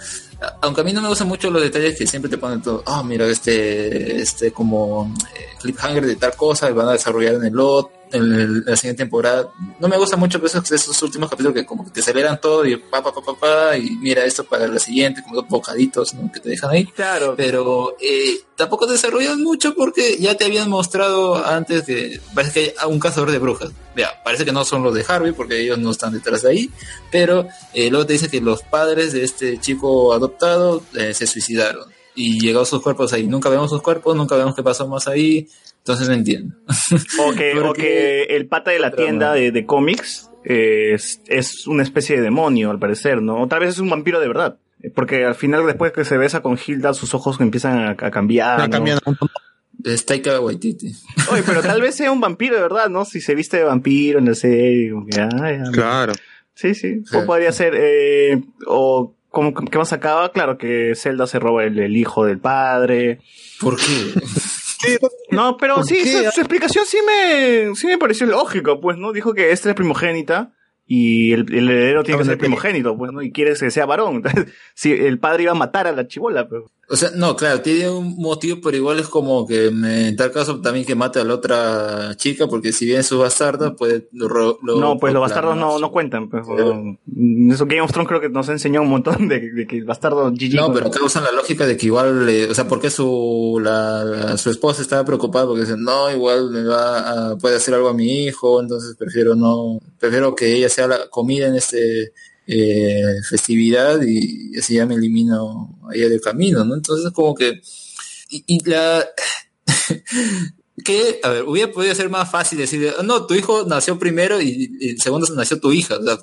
aunque 0.62 0.82
a 0.82 0.84
mí 0.84 0.94
no 0.94 1.02
me 1.02 1.08
gustan 1.08 1.28
mucho 1.28 1.50
los 1.50 1.62
detalles 1.62 1.98
que 1.98 2.08
siempre 2.08 2.30
te 2.30 2.38
ponen 2.38 2.62
todo, 2.62 2.84
ah, 2.86 3.04
mira, 3.04 3.26
este, 3.28 4.22
este 4.22 4.52
como 4.52 5.14
eh, 5.36 5.58
cliffhanger 5.60 6.06
de 6.06 6.16
tal 6.16 6.36
cosa 6.36 6.70
y 6.70 6.74
van 6.74 6.88
a 6.88 6.94
desarrollar 6.94 7.36
en 7.36 7.46
el 7.46 7.60
otro, 7.60 7.92
en 8.12 8.24
el- 8.34 8.64
la 8.66 8.76
siguiente 8.76 9.04
temporada. 9.04 9.52
No 9.80 9.88
me 9.88 9.98
gusta 9.98 10.18
mucho 10.18 10.40
esos, 10.46 10.72
esos 10.72 11.02
últimos 11.04 11.30
capítulos 11.30 11.54
que 11.56 11.66
como 11.66 11.84
que 11.86 11.92
te 11.92 12.00
aceleran 12.02 12.40
todo 12.42 12.66
y 12.66 12.76
pa, 12.78 13.02
pa, 13.04 13.14
pa, 13.14 13.22
pa, 13.22 13.34
pa, 13.36 13.78
y 13.78 13.92
mira 13.98 14.24
esto 14.26 14.44
para 14.44 14.68
la 14.68 14.80
siguiente, 14.80 15.22
como 15.24 15.36
dos 15.36 15.48
bocaditos 15.48 16.14
¿no? 16.14 16.32
que 16.32 16.40
te 16.40 16.50
dejan 16.50 16.72
ahí. 16.72 16.86
Claro. 16.86 17.34
Pero 17.38 17.96
eh, 18.02 18.42
tampoco 18.56 18.86
desarrollan 18.88 19.42
mucho 19.42 19.74
porque 19.76 20.18
ya 20.20 20.36
te 20.36 20.46
habían 20.46 20.70
mostrado 20.70 21.44
antes 21.46 21.84
que 21.84 22.20
parece 22.36 22.54
que 22.54 22.76
hay 22.78 22.90
un 22.92 23.00
cazador 23.00 23.32
de 23.32 23.40
brujas. 23.40 23.72
Vea, 23.96 24.22
parece 24.24 24.46
que 24.46 24.52
no 24.52 24.64
son 24.64 24.84
los 24.84 24.94
de 24.94 25.04
Harvey 25.08 25.32
porque 25.34 25.60
ellos 25.62 25.78
no 25.78 25.92
están 25.92 26.14
detrás 26.14 26.44
de 26.44 26.50
ahí, 26.50 26.70
pero 27.12 27.48
eh, 27.74 27.90
luego 27.90 28.06
te 28.06 28.14
dice 28.14 28.30
que 28.30 28.40
los 28.42 28.62
padres 28.64 29.12
de 29.14 29.24
este 29.24 29.60
chico 29.60 30.14
adoptado 30.14 30.82
eh, 30.96 31.14
se 31.14 31.28
suicidaron 31.28 31.90
y 32.16 32.40
llegaron 32.40 32.66
sus 32.66 32.82
cuerpos 32.82 33.14
ahí. 33.14 33.28
Nunca 33.28 33.50
vemos 33.50 33.70
sus 33.70 33.82
cuerpos, 33.82 34.16
nunca 34.16 34.36
vemos 34.36 34.56
qué 34.56 34.64
pasó 34.64 34.88
más 34.88 35.08
ahí, 35.08 35.48
entonces 35.82 36.08
no 36.08 36.14
entiendo. 36.14 36.56
O 37.20 37.34
que, 37.34 37.60
o 37.60 37.74
que 37.74 38.24
el 38.24 38.48
pata 38.48 38.72
de 38.72 38.80
la 38.80 38.92
tienda 38.92 39.34
de, 39.34 39.52
de 39.52 39.66
cómics 39.66 40.30
eh, 40.44 40.94
es, 40.94 41.22
es 41.28 41.68
una 41.68 41.84
especie 41.84 42.16
de 42.18 42.22
demonio, 42.22 42.72
al 42.72 42.80
parecer, 42.80 43.22
¿no? 43.22 43.42
O 43.42 43.48
tal 43.48 43.62
vez 43.62 43.70
es 43.72 43.80
un 43.80 43.90
vampiro 43.90 44.20
de 44.20 44.28
verdad. 44.28 44.58
Eh, 44.82 44.92
Porque 44.94 45.26
al 45.26 45.36
final, 45.36 45.66
después 45.66 45.92
que 45.92 46.06
se 46.06 46.18
besa 46.18 46.42
con 46.42 46.58
Hilda, 46.66 46.94
sus 46.94 47.14
ojos 47.14 47.40
empiezan 47.42 47.80
a, 47.80 47.90
a 47.92 48.12
cambiar. 48.12 48.70
Ya 48.70 48.80
¿no? 48.80 48.86
Es 49.84 50.06
Taika 50.06 50.40
Waititi. 50.40 50.94
Oye, 51.32 51.44
pero 51.44 51.62
tal 51.62 51.82
vez 51.82 51.96
sea 51.96 52.12
un 52.12 52.22
vampiro 52.22 52.56
de 52.56 52.62
verdad, 52.62 52.90
¿no? 52.90 53.04
Si 53.06 53.20
se 53.20 53.34
viste 53.34 53.58
de 53.58 53.64
vampiro 53.64 54.20
en 54.20 54.26
la 54.26 54.36
serie. 54.36 54.94
ah, 55.18 55.52
ya, 55.52 55.72
Claro. 55.72 56.14
Sí, 56.54 56.76
sí. 56.76 57.02
O 57.14 57.26
podría 57.26 57.52
ser, 57.52 57.74
eh, 57.76 58.44
o 58.68 59.16
como 59.30 59.54
que 59.54 59.78
más 59.78 59.94
acaba, 59.94 60.32
claro 60.32 60.58
que 60.58 60.94
Zelda 60.96 61.26
se 61.26 61.40
roba 61.40 61.64
el, 61.64 61.80
el 61.80 61.98
hijo 61.98 62.26
del 62.26 62.38
padre. 62.38 63.22
¿Por 63.60 63.78
qué? 63.78 63.84
No, 65.32 65.58
pero 65.58 65.76
¿Por 65.76 65.86
sí, 65.86 66.06
su, 66.06 66.32
su 66.32 66.42
explicación 66.42 66.86
sí 66.86 66.98
me, 67.06 67.76
sí 67.76 67.88
me 67.88 67.98
pareció 67.98 68.26
lógico, 68.28 68.80
pues, 68.80 68.98
¿no? 68.98 69.12
Dijo 69.12 69.34
que 69.34 69.52
esta 69.52 69.70
es 69.70 69.76
primogénita 69.76 70.54
y 70.86 71.32
el, 71.32 71.54
el 71.54 71.70
heredero 71.70 72.04
tiene 72.04 72.20
que 72.20 72.26
ser 72.26 72.38
primogénito, 72.38 72.98
pues, 72.98 73.14
¿no? 73.14 73.22
Y 73.22 73.32
quiere 73.32 73.54
que 73.56 73.72
sea 73.72 73.86
varón. 73.86 74.16
Entonces, 74.26 74.54
si 74.74 74.92
el 74.92 75.20
padre 75.20 75.44
iba 75.44 75.54
a 75.54 75.56
matar 75.56 75.88
a 75.88 75.94
la 75.94 76.08
chibola, 76.08 76.48
pues. 76.50 76.64
O 76.92 76.98
sea, 76.98 77.10
no, 77.16 77.36
claro, 77.38 77.62
tiene 77.62 77.90
un 77.90 78.18
motivo, 78.18 78.60
pero 78.62 78.76
igual 78.76 79.00
es 79.00 79.08
como 79.08 79.48
que 79.48 79.68
en 79.68 80.16
tal 80.18 80.32
caso 80.32 80.60
también 80.60 80.86
que 80.86 80.94
mate 80.94 81.20
a 81.20 81.24
la 81.24 81.36
otra 81.36 82.16
chica, 82.18 82.48
porque 82.48 82.74
si 82.74 82.86
bien 82.86 83.04
su 83.04 83.18
bastarda, 83.18 83.76
pues 83.76 84.04
lo, 84.12 84.60
lo 84.62 84.80
No, 84.80 84.98
pues 85.00 85.14
los 85.14 85.22
bastardos 85.22 85.56
no, 85.56 85.80
no 85.80 85.92
cuentan, 85.92 86.30
pues. 86.30 86.46
o- 86.48 86.98
Eso 87.54 87.66
Game 87.66 87.82
of 87.82 87.92
Thrones 87.92 88.08
creo 88.10 88.20
que 88.20 88.30
nos 88.30 88.50
enseñó 88.50 88.82
un 88.82 88.90
montón 88.90 89.28
de, 89.30 89.40
de 89.52 89.66
que 89.68 89.82
bastardo 89.84 90.30
GG. 90.32 90.54
No, 90.56 90.74
pero 90.74 90.88
acá 90.88 91.00
usan 91.04 91.24
la 91.24 91.32
lógica 91.32 91.66
de 91.66 91.78
que 91.78 91.86
igual, 91.86 92.28
eh, 92.28 92.48
o 92.52 92.54
sea, 92.54 92.68
porque 92.68 92.90
su 92.90 93.60
la, 93.64 94.04
la- 94.04 94.38
su 94.38 94.50
esposa 94.50 94.82
estaba 94.82 95.06
preocupada 95.06 95.46
porque 95.48 95.62
dicen, 95.62 95.82
no, 95.84 96.12
igual 96.12 96.50
me 96.52 96.64
va 96.64 97.32
a, 97.32 97.38
puede 97.38 97.56
hacer 97.56 97.74
algo 97.74 97.88
a 97.90 97.94
mi 97.94 98.26
hijo, 98.26 98.62
entonces 98.62 98.96
prefiero 98.98 99.36
no, 99.36 99.80
prefiero 100.00 100.36
que 100.36 100.54
ella 100.56 100.68
sea 100.68 100.88
la 100.88 101.08
comida 101.10 101.48
en 101.48 101.56
este 101.56 102.12
eh, 102.54 103.22
festividad 103.30 104.02
y 104.02 104.58
así 104.58 104.76
ya 104.76 104.86
me 104.86 104.96
elimino 104.96 105.80
a 105.90 105.96
ella 105.96 106.10
del 106.10 106.20
camino, 106.20 106.66
¿no? 106.66 106.76
Entonces 106.76 107.12
como 107.12 107.34
que 107.34 107.62
y, 108.30 108.44
y 108.46 108.70
la 108.70 109.06
que, 110.84 111.20
a 111.24 111.30
ver, 111.30 111.44
hubiera 111.44 111.72
podido 111.72 111.96
ser 111.96 112.10
más 112.10 112.30
fácil 112.30 112.58
decir, 112.58 112.94
no, 113.04 113.26
tu 113.26 113.36
hijo 113.36 113.66
nació 113.66 113.98
primero 113.98 114.42
y, 114.42 114.70
y 114.80 114.90
el 114.90 115.02
segundo 115.02 115.28
nació 115.36 115.60
tu 115.60 115.72
hija, 115.72 115.98
o 115.98 116.04
sea, 116.04 116.18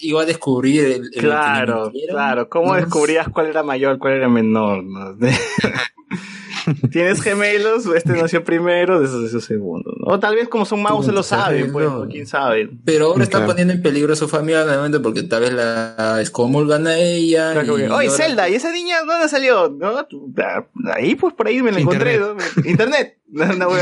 iba 0.00 0.22
a 0.22 0.26
descubrir 0.26 0.84
el, 0.84 1.10
el 1.12 1.20
Claro, 1.20 1.92
claro. 2.10 2.48
¿Cómo 2.48 2.74
descubrías 2.74 3.28
cuál 3.28 3.46
era 3.46 3.62
mayor, 3.62 3.98
cuál 3.98 4.14
era 4.14 4.28
menor? 4.28 4.84
no? 4.84 5.16
¿Tienes 6.90 7.20
gemelos? 7.22 7.86
Este 7.86 8.12
nació 8.12 8.44
primero, 8.44 9.00
de 9.00 9.06
esos 9.06 9.22
nació 9.22 9.40
segundo. 9.40 9.92
¿no? 9.98 10.06
O 10.14 10.18
tal 10.20 10.34
vez 10.34 10.48
como 10.48 10.64
son 10.64 10.82
magos 10.82 11.06
se 11.06 11.12
lo 11.12 11.22
saben, 11.22 11.72
pues, 11.72 11.86
¿no? 11.88 12.06
quién 12.08 12.26
sabe. 12.26 12.70
Pero 12.84 13.06
ahora 13.08 13.22
está 13.24 13.38
Claro. 13.38 13.52
poniendo 13.52 13.72
en 13.74 13.82
peligro 13.82 14.12
a 14.12 14.16
su 14.16 14.28
familia 14.28 14.64
nuevamente 14.64 15.00
porque 15.00 15.22
tal 15.22 15.40
vez 15.42 15.52
la 15.52 16.18
excomulgan 16.20 16.86
a 16.86 16.96
ella. 16.98 17.52
Claro, 17.52 17.66
y 17.78 17.82
Oye, 17.82 17.86
ahora- 17.86 18.10
Zelda, 18.10 18.48
¿y 18.48 18.54
esa 18.54 18.72
niña 18.72 18.96
dónde 19.06 19.28
salió? 19.28 19.68
¿No? 19.70 19.98
Ah, 20.42 20.64
Ahí, 20.94 21.14
pues 21.14 21.34
por 21.34 21.46
ahí 21.48 21.62
me 21.62 21.72
la 21.72 21.80
encontré, 21.80 22.18
¿no? 22.18 22.36
Internet. 22.64 23.18
Internet, 23.32 23.78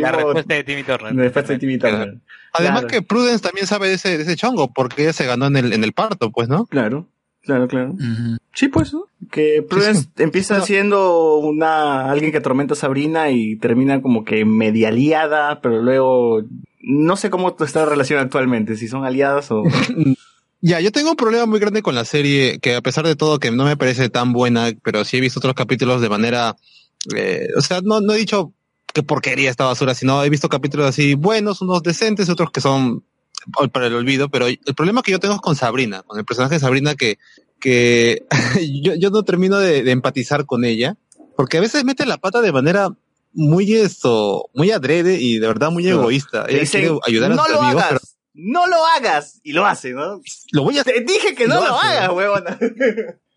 la 0.00 0.12
respuesta 0.12 0.54
de 0.54 0.64
Timmy 0.64 0.82
Turner. 0.82 1.14
La 1.14 1.22
respuesta 1.22 1.52
de 1.52 1.58
Timmy 1.58 1.78
Turner. 1.78 2.18
Además 2.52 2.80
Claro. 2.82 2.88
que 2.88 3.02
Prudence 3.02 3.40
también 3.42 3.66
sabe 3.66 3.88
de 3.88 3.94
ese, 3.94 4.16
de 4.16 4.22
ese 4.22 4.36
chongo, 4.36 4.72
porque 4.72 5.02
ella 5.02 5.12
se 5.12 5.26
ganó 5.26 5.46
en 5.46 5.56
el, 5.56 5.72
en 5.74 5.84
el 5.84 5.92
parto, 5.92 6.30
pues, 6.30 6.48
¿no? 6.48 6.64
Claro, 6.66 7.06
claro, 7.46 7.68
claro. 7.68 7.94
Sí, 8.52 8.68
pues, 8.68 8.92
¿no? 8.92 9.06
Que 9.30 9.64
Prudence 9.68 10.08
empieza 10.18 10.60
siendo 10.60 11.36
una 11.38 12.10
alguien 12.10 12.32
que 12.32 12.38
atormenta 12.38 12.74
a 12.74 12.76
Sabrina 12.76 13.30
y 13.30 13.56
termina 13.56 14.02
como 14.02 14.24
que 14.24 14.44
media 14.44 14.88
aliada, 14.88 15.60
pero 15.62 15.80
luego 15.82 16.42
no 16.80 17.16
sé 17.16 17.30
cómo 17.30 17.56
está 17.58 17.80
la 17.80 17.86
relación 17.86 18.20
actualmente, 18.20 18.76
si 18.76 18.88
son 18.88 19.04
aliadas 19.04 19.50
o 19.50 19.62
Ya, 20.62 20.80
yo 20.80 20.90
tengo 20.90 21.10
un 21.10 21.16
problema 21.16 21.46
muy 21.46 21.60
grande 21.60 21.82
con 21.82 21.94
la 21.94 22.04
serie, 22.04 22.58
que 22.60 22.74
a 22.74 22.82
pesar 22.82 23.06
de 23.06 23.14
todo 23.14 23.38
que 23.38 23.50
no 23.50 23.64
me 23.64 23.76
parece 23.76 24.08
tan 24.08 24.32
buena, 24.32 24.72
pero 24.82 25.04
sí 25.04 25.18
he 25.18 25.20
visto 25.20 25.38
otros 25.38 25.54
capítulos 25.54 26.00
de 26.00 26.08
manera, 26.08 26.56
eh, 27.14 27.48
o 27.56 27.60
sea, 27.60 27.82
no, 27.82 28.00
no 28.00 28.14
he 28.14 28.18
dicho 28.18 28.52
qué 28.92 29.02
porquería 29.02 29.50
esta 29.50 29.66
basura, 29.66 29.94
sino 29.94 30.24
he 30.24 30.30
visto 30.30 30.48
capítulos 30.48 30.86
así 30.88 31.14
buenos, 31.14 31.60
unos 31.60 31.82
decentes, 31.82 32.30
otros 32.30 32.50
que 32.50 32.60
son 32.60 33.04
para 33.72 33.86
el 33.86 33.94
olvido, 33.94 34.28
pero 34.28 34.46
el 34.46 34.58
problema 34.76 35.02
que 35.02 35.12
yo 35.12 35.20
tengo 35.20 35.34
es 35.34 35.40
con 35.40 35.56
Sabrina, 35.56 36.02
con 36.02 36.18
el 36.18 36.24
personaje 36.24 36.54
de 36.54 36.60
Sabrina 36.60 36.94
que, 36.94 37.18
que 37.60 38.26
yo, 38.82 38.94
yo 38.94 39.10
no 39.10 39.22
termino 39.22 39.58
de, 39.58 39.82
de 39.82 39.90
empatizar 39.90 40.46
con 40.46 40.64
ella, 40.64 40.96
porque 41.36 41.58
a 41.58 41.60
veces 41.60 41.84
mete 41.84 42.06
la 42.06 42.18
pata 42.18 42.40
de 42.40 42.52
manera 42.52 42.90
muy 43.32 43.74
esto, 43.74 44.48
muy 44.54 44.70
adrede 44.70 45.18
y 45.20 45.38
de 45.38 45.46
verdad 45.46 45.70
muy 45.70 45.86
egoísta. 45.86 46.46
Ella 46.48 46.60
dicen, 46.60 46.80
quiere 46.82 46.98
ayudar 47.06 47.32
a 47.32 47.34
no 47.34 47.44
sus 47.44 47.52
lo 47.54 47.60
amigos, 47.62 47.84
pero 47.88 48.00
no 48.34 48.66
lo 48.66 48.76
hagas, 48.86 49.40
y 49.42 49.52
lo 49.52 49.66
hace, 49.66 49.92
¿no? 49.92 50.20
lo 50.52 50.62
voy 50.62 50.78
a 50.78 50.84
Te 50.84 51.00
dije 51.00 51.34
que 51.34 51.46
no 51.46 51.54
Lo 51.56 51.78
hagas, 51.78 52.10
huevona. 52.12 52.58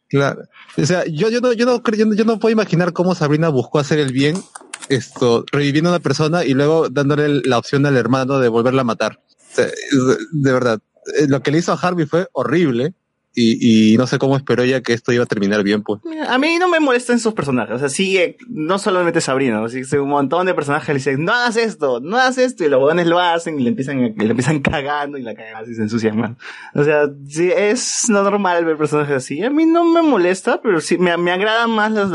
Claro. 0.09 0.41
O 0.75 0.85
sea, 0.87 1.05
yo, 1.05 1.29
yo 1.29 1.39
no, 1.39 1.53
yo 1.53 1.67
no, 1.67 1.83
creo- 1.83 1.99
yo 1.99 2.05
no, 2.07 2.15
yo 2.15 2.25
no 2.25 2.39
puedo 2.39 2.51
imaginar 2.51 2.93
cómo 2.93 3.13
Sabrina 3.13 3.49
buscó 3.49 3.77
hacer 3.77 3.99
el 3.99 4.11
bien, 4.11 4.41
esto, 4.89 5.45
reviviendo 5.51 5.91
a 5.91 5.93
una 5.93 5.99
persona 6.01 6.43
y 6.43 6.55
luego 6.55 6.89
dándole 6.89 7.41
la 7.43 7.59
opción 7.59 7.85
al 7.85 7.95
hermano 7.95 8.39
de 8.39 8.47
volverla 8.47 8.81
a 8.81 8.85
matar. 8.85 9.21
O 9.51 9.55
sea, 9.55 9.65
es- 9.65 10.27
de 10.31 10.51
verdad, 10.53 10.79
eh, 11.19 11.27
lo 11.27 11.41
que 11.41 11.51
le 11.51 11.57
hizo 11.59 11.71
a 11.71 11.75
Harvey 11.79 12.05
fue 12.05 12.27
horrible 12.33 12.93
y, 13.35 13.93
y 13.93 13.97
no 13.97 14.05
sé 14.07 14.17
cómo 14.17 14.35
esperó 14.35 14.63
ella 14.63 14.81
que 14.81 14.91
esto 14.91 15.13
iba 15.13 15.23
a 15.23 15.27
terminar 15.27 15.63
bien, 15.63 15.81
pues. 15.83 16.01
A 16.27 16.37
mí 16.39 16.57
no 16.59 16.67
me 16.67 16.79
molestan 16.79 17.17
esos 17.17 17.33
personajes. 17.35 17.75
O 17.75 17.79
sea, 17.79 17.87
sigue, 17.87 18.35
no 18.49 18.79
solamente 18.79 19.21
Sabrina, 19.21 19.61
¿no? 19.61 19.69
Sigue 19.69 19.99
un 19.99 20.09
montón 20.09 20.47
de 20.47 20.53
personajes 20.55 20.89
le 20.89 20.95
dicen, 20.95 21.23
no 21.23 21.31
hagas 21.31 21.55
esto, 21.55 22.01
no 22.01 22.17
hagas 22.17 22.37
esto, 22.39 22.65
y 22.65 22.69
los 22.69 22.79
huevones 22.81 23.05
lo 23.07 23.19
hacen 23.19 23.57
y 23.59 23.63
le 23.63 23.69
empiezan, 23.69 24.03
a- 24.03 24.07
le 24.23 24.31
empiezan 24.31 24.59
cagando 24.61 25.17
y 25.17 25.21
la 25.21 25.35
cagan 25.35 25.63
así 25.63 25.73
se 25.75 25.83
ensucian 25.83 26.17
más. 26.17 26.31
O 26.73 26.83
sea, 26.83 27.03
sí, 27.27 27.49
es 27.55 28.05
normal 28.09 28.65
ver 28.65 28.77
personajes 28.77 29.15
así. 29.15 29.41
A 29.43 29.49
mí 29.51 29.65
no 29.65 29.85
me 29.85 30.01
molesta, 30.01 30.59
pero 30.61 30.81
sí, 30.81 30.97
me, 30.97 31.15
me 31.15 31.31
agrada 31.31 31.67
más 31.67 31.91
las- 31.93 32.09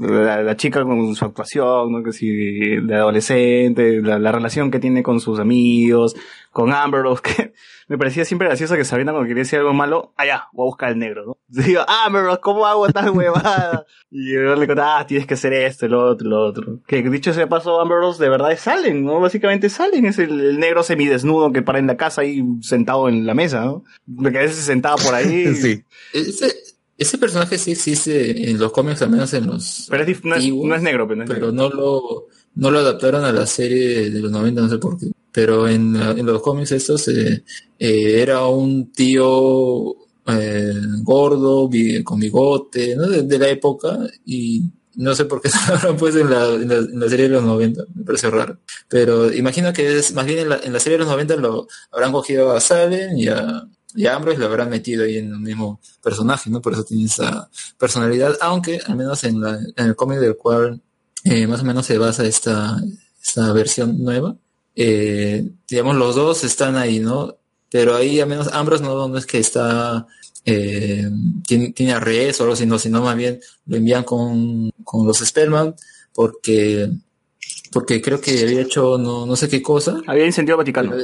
la, 0.00 0.42
la 0.42 0.56
chica 0.56 0.84
con 0.84 1.14
su 1.16 1.24
actuación, 1.24 1.92
¿no? 1.92 2.02
Que 2.04 2.12
si, 2.12 2.30
de 2.30 2.94
adolescente, 2.94 4.00
la, 4.00 4.18
la 4.18 4.32
relación 4.32 4.70
que 4.70 4.78
tiene 4.78 5.02
con 5.02 5.20
sus 5.20 5.38
amigos, 5.38 6.14
con 6.56 6.72
Amber 6.72 7.02
Rose, 7.02 7.20
que 7.22 7.52
me 7.88 7.98
parecía 7.98 8.24
siempre 8.24 8.48
gracioso 8.48 8.76
que 8.76 8.84
Sabrina 8.86 9.12
cuando 9.12 9.28
quería 9.28 9.42
decir 9.42 9.58
algo 9.58 9.74
malo, 9.74 10.14
allá, 10.16 10.48
voy 10.54 10.64
a 10.64 10.68
buscar 10.68 10.88
al 10.88 10.98
negro, 10.98 11.26
¿no? 11.26 11.38
Digo, 11.48 11.82
Amber 11.86 12.22
Rose, 12.22 12.40
¿cómo 12.40 12.64
hago 12.64 12.88
tal 12.88 13.10
huevada? 13.10 13.84
y 14.10 14.32
yo 14.32 14.56
le 14.56 14.66
contaba, 14.66 15.00
ah, 15.00 15.06
tienes 15.06 15.26
que 15.26 15.34
hacer 15.34 15.52
esto, 15.52 15.86
lo 15.86 16.12
otro, 16.12 16.26
lo 16.26 16.42
otro. 16.42 16.80
Que 16.86 17.02
dicho 17.02 17.34
sea 17.34 17.46
paso, 17.46 17.78
Amber 17.78 17.98
Rose 17.98 18.24
de 18.24 18.30
verdad 18.30 18.56
salen, 18.56 19.04
¿no? 19.04 19.20
Básicamente 19.20 19.68
salen, 19.68 20.06
es 20.06 20.18
el, 20.18 20.40
el 20.40 20.58
negro 20.58 20.82
semidesnudo 20.82 21.52
que 21.52 21.60
para 21.60 21.78
en 21.78 21.88
la 21.88 21.98
casa 21.98 22.22
ahí 22.22 22.42
sentado 22.62 23.10
en 23.10 23.26
la 23.26 23.34
mesa, 23.34 23.62
¿no? 23.62 23.84
Que 24.22 24.38
a 24.38 24.40
veces 24.40 24.56
se 24.56 24.62
sentaba 24.62 24.96
por 24.96 25.14
ahí. 25.14 25.54
Sí. 25.56 25.84
Ese, 26.14 26.54
ese 26.96 27.18
personaje 27.18 27.58
sí 27.58 27.72
existe 27.72 28.50
en 28.50 28.58
los 28.58 28.72
cómics, 28.72 29.02
al 29.02 29.10
menos 29.10 29.34
en 29.34 29.46
los. 29.46 29.88
Pero 29.90 30.04
es 30.04 30.24
no, 30.24 30.36
es, 30.36 30.50
no 30.50 30.74
es 30.74 30.80
negro, 30.80 31.06
pero 31.06 31.18
no 31.18 31.24
es 31.24 31.28
pero 31.28 31.52
negro. 31.52 31.68
no 31.68 31.68
lo, 31.68 32.26
no 32.54 32.70
lo 32.70 32.78
adaptaron 32.78 33.26
a 33.26 33.32
la 33.32 33.44
serie 33.44 34.08
de 34.08 34.20
los 34.20 34.30
90, 34.30 34.62
no 34.62 34.68
sé 34.70 34.78
por 34.78 34.98
qué. 34.98 35.10
Pero 35.36 35.68
en, 35.68 35.92
la- 35.92 36.12
en 36.12 36.24
los 36.24 36.40
cómics 36.40 36.72
estos 36.72 37.08
eh, 37.08 37.44
eh, 37.78 38.22
era 38.22 38.46
un 38.46 38.90
tío 38.90 39.94
eh, 40.26 40.72
gordo, 41.02 41.68
con 42.04 42.18
bigote, 42.18 42.96
¿no? 42.96 43.06
De, 43.06 43.38
la 43.38 43.48
época 43.50 43.98
y 44.24 44.62
no 44.94 45.14
sé 45.14 45.26
por 45.26 45.42
qué 45.42 45.50
se 45.50 45.58
lo 45.86 45.94
puesto 45.94 46.20
en 46.20 46.30
la, 46.30 46.46
en, 46.54 46.68
la, 46.70 46.76
en 46.76 47.00
la 47.00 47.08
serie 47.10 47.28
de 47.28 47.34
los 47.34 47.44
90, 47.44 47.82
me 47.94 48.04
parece 48.04 48.30
raro. 48.30 48.58
Pero 48.88 49.30
imagino 49.30 49.74
que 49.74 49.98
es 49.98 50.14
más 50.14 50.24
bien 50.24 50.38
en 50.38 50.48
la, 50.48 50.56
en 50.62 50.72
la 50.72 50.80
serie 50.80 50.96
de 50.96 51.04
los 51.04 51.12
90 51.12 51.36
lo 51.36 51.68
habrán 51.92 52.12
cogido 52.12 52.52
a 52.52 52.60
Salem 52.60 53.14
y 53.18 53.28
a, 53.28 53.62
y 53.94 54.06
a 54.06 54.16
Ambrose 54.16 54.38
lo 54.38 54.46
habrán 54.46 54.70
metido 54.70 55.04
ahí 55.04 55.18
en 55.18 55.32
el 55.34 55.40
mismo 55.40 55.80
personaje, 56.02 56.48
¿no? 56.48 56.62
Por 56.62 56.72
eso 56.72 56.84
tiene 56.84 57.04
esa 57.04 57.50
personalidad, 57.78 58.38
aunque 58.40 58.80
al 58.86 58.96
menos 58.96 59.22
en, 59.24 59.36
en 59.76 59.86
el 59.86 59.94
cómic 59.96 60.18
del 60.18 60.34
cual 60.36 60.80
eh, 61.24 61.46
más 61.46 61.60
o 61.60 61.64
menos 61.64 61.84
se 61.84 61.98
basa 61.98 62.24
esta, 62.24 62.78
esta 63.22 63.52
versión 63.52 64.02
nueva, 64.02 64.34
eh, 64.76 65.48
digamos, 65.66 65.96
los 65.96 66.14
dos 66.14 66.44
están 66.44 66.76
ahí, 66.76 67.00
¿no? 67.00 67.36
Pero 67.70 67.96
ahí 67.96 68.20
al 68.20 68.28
menos 68.28 68.48
Ambrose 68.52 68.84
no, 68.84 69.08
no 69.08 69.18
es 69.18 69.26
que 69.26 69.38
está, 69.38 70.06
eh, 70.44 71.10
tiene, 71.46 71.72
tiene 71.72 71.92
arresto 71.94 72.42
o 72.42 72.44
algo 72.44 72.54
así, 72.54 72.66
no, 72.66 72.78
sino 72.78 73.02
más 73.02 73.16
bien 73.16 73.40
lo 73.66 73.76
envían 73.76 74.04
con, 74.04 74.70
con 74.84 75.06
los 75.06 75.18
Spellman 75.18 75.74
porque, 76.14 76.88
porque 77.72 78.00
creo 78.00 78.20
que 78.20 78.42
había 78.42 78.60
hecho 78.60 78.98
no, 78.98 79.26
no 79.26 79.34
sé 79.34 79.48
qué 79.48 79.62
cosa. 79.62 80.00
Había 80.06 80.26
incendiado 80.26 80.58
Vaticano. 80.58 80.94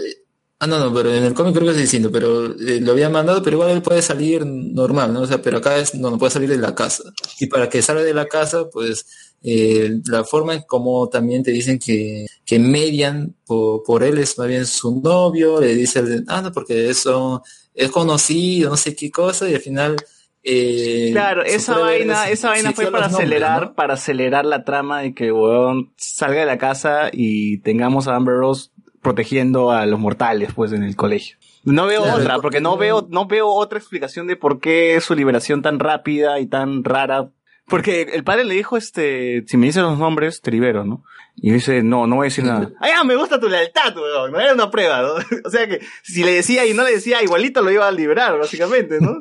Ah, 0.59 0.67
no, 0.69 0.79
no, 0.79 0.95
pero 0.95 1.13
en 1.13 1.25
el 1.25 1.35
cómic 1.35 1.55
creo 1.55 1.67
que 1.67 1.73
es 1.73 1.77
distinto, 1.77 2.13
pero 2.13 2.47
eh, 2.47 2.81
lo 2.81 2.93
había 2.93 3.11
mandado, 3.11 3.43
pero 3.43 3.57
igual 3.57 3.71
él 3.73 3.83
puede 3.83 4.01
salir 4.01 4.47
normal, 4.47 5.13
¿no? 5.13 5.23
O 5.23 5.27
sea, 5.27 5.43
pero 5.43 5.59
acá 5.59 5.77
es, 5.77 5.97
no, 5.97 6.09
no 6.09 6.19
puede 6.19 6.31
salir 6.31 6.49
de 6.49 6.57
la 6.57 6.73
casa. 6.73 7.03
Y 7.41 7.47
para 7.47 7.69
que 7.69 7.83
salga 7.83 8.05
de 8.05 8.15
la 8.15 8.27
casa, 8.27 8.71
pues, 8.71 9.32
eh, 9.43 10.01
la 10.07 10.25
forma 10.25 10.55
en 10.55 10.63
como 10.63 11.09
también 11.09 11.43
te 11.43 11.51
dicen 11.51 11.79
que, 11.79 12.27
que 12.45 12.59
median 12.59 13.35
por, 13.47 13.83
por 13.83 14.03
él 14.03 14.19
es 14.19 14.39
más 14.39 14.49
bien 14.49 14.67
su 14.67 15.01
novio, 15.01 15.61
le 15.61 15.75
dice, 15.75 16.03
ah, 16.29 16.43
no, 16.43 16.53
porque 16.53 16.89
eso 16.91 17.43
es 17.75 17.91
conocido, 17.91 18.71
no 18.71 18.77
sé 18.77 18.95
qué 18.95 19.11
cosa, 19.11 19.49
y 19.49 19.55
al 19.55 19.61
final... 19.61 19.97
eh, 20.43 21.11
Claro, 21.13 21.43
esa 21.43 21.79
vaina, 21.79 22.29
esa 22.29 22.51
vaina 22.51 22.73
fue 22.73 22.91
para 22.91 23.09
nombres, 23.09 23.21
acelerar, 23.21 23.63
¿no? 23.63 23.75
para 23.75 23.95
acelerar 23.95 24.45
la 24.45 24.65
trama 24.65 25.01
de 25.01 25.15
que 25.15 25.33
weón 25.33 25.93
salga 25.97 26.41
de 26.41 26.47
la 26.47 26.59
casa 26.59 27.11
y 27.13 27.59
tengamos 27.59 28.09
a 28.09 28.17
Amber 28.17 28.35
Rose 28.37 28.71
protegiendo 29.01 29.73
a 29.73 29.85
los 29.87 29.99
mortales, 29.99 30.51
pues, 30.55 30.73
en 30.73 30.85
el 30.85 30.95
colegio. 30.95 31.37
No 31.65 31.87
veo 31.87 32.03
Claro, 32.03 32.21
otra, 32.23 32.39
porque 32.41 32.61
no 32.61 32.77
veo, 32.77 33.07
no 33.11 33.27
veo 33.27 33.49
otra 33.49 33.79
explicación 33.79 34.27
de 34.27 34.37
por 34.37 34.61
qué 34.61 35.01
su 35.01 35.15
liberación 35.15 35.63
tan 35.63 35.79
rápida 35.81 36.39
y 36.41 36.47
tan 36.47 36.85
rara. 36.85 37.31
Porque 37.73 38.03
el 38.13 38.23
padre 38.23 38.45
le 38.45 38.55
dijo, 38.55 38.77
este, 38.77 39.43
si 39.49 39.57
me 39.57 39.67
dices 39.67 39.83
los 39.83 39.99
nombres, 39.99 40.41
te 40.41 40.51
libero, 40.53 40.85
¿no? 40.85 41.03
Y 41.35 41.51
dice, 41.51 41.83
no, 41.83 42.07
no 42.07 42.17
voy 42.17 42.25
a 42.27 42.29
decir 42.29 42.45
nada. 42.45 42.71
Ah, 42.81 42.89
ya, 42.89 43.03
me 43.05 43.17
gusta 43.17 43.41
tu 43.41 43.49
lealtad, 43.49 43.97
weón. 43.97 44.31
No 44.33 44.39
era 44.39 44.53
una 44.55 44.71
prueba, 44.71 45.03
¿no? 45.03 45.15
O 45.45 45.51
sea 45.51 45.67
que, 45.67 45.81
si 46.03 46.23
le 46.23 46.33
decía 46.33 46.67
y 46.67 46.75
no 46.75 46.85
le 46.85 46.93
decía, 46.93 47.23
igualito 47.23 47.63
lo 47.63 47.71
iba 47.73 47.89
a 47.89 47.93
liberar, 47.93 48.39
básicamente, 48.39 48.99
¿no? 49.01 49.13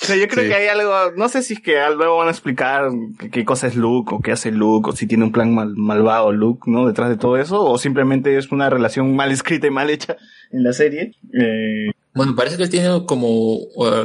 O 0.00 0.04
sea, 0.06 0.14
yo 0.16 0.28
creo 0.28 0.44
Sí. 0.44 0.48
que 0.50 0.54
hay 0.54 0.68
algo, 0.68 0.94
no 1.16 1.28
sé 1.28 1.42
si 1.42 1.54
es 1.54 1.60
que 1.60 1.74
luego 1.96 2.18
van 2.18 2.28
a 2.28 2.30
explicar 2.30 2.88
qué, 3.18 3.30
qué 3.30 3.44
cosa 3.44 3.66
es 3.66 3.74
Luke 3.74 4.14
o 4.14 4.20
qué 4.20 4.30
hace 4.30 4.52
Luke 4.52 4.90
o 4.90 4.92
si 4.96 5.08
tiene 5.08 5.24
un 5.24 5.32
plan 5.32 5.52
mal- 5.52 5.74
malvado 5.76 6.30
Luke, 6.32 6.70
¿no? 6.70 6.86
Detrás 6.86 7.08
de 7.10 7.16
todo 7.16 7.36
eso 7.36 7.60
o 7.64 7.76
simplemente 7.78 8.38
es 8.38 8.52
una 8.52 8.70
relación 8.70 9.16
mal 9.16 9.32
escrita 9.32 9.66
y 9.66 9.70
mal 9.70 9.90
hecha 9.90 10.16
en 10.52 10.62
la 10.62 10.72
serie. 10.72 11.16
Eh, 11.34 11.90
Bueno, 12.18 12.34
parece 12.36 12.56
que 12.58 12.64
él 12.64 12.68
tiene 12.68 13.06
como, 13.06 13.58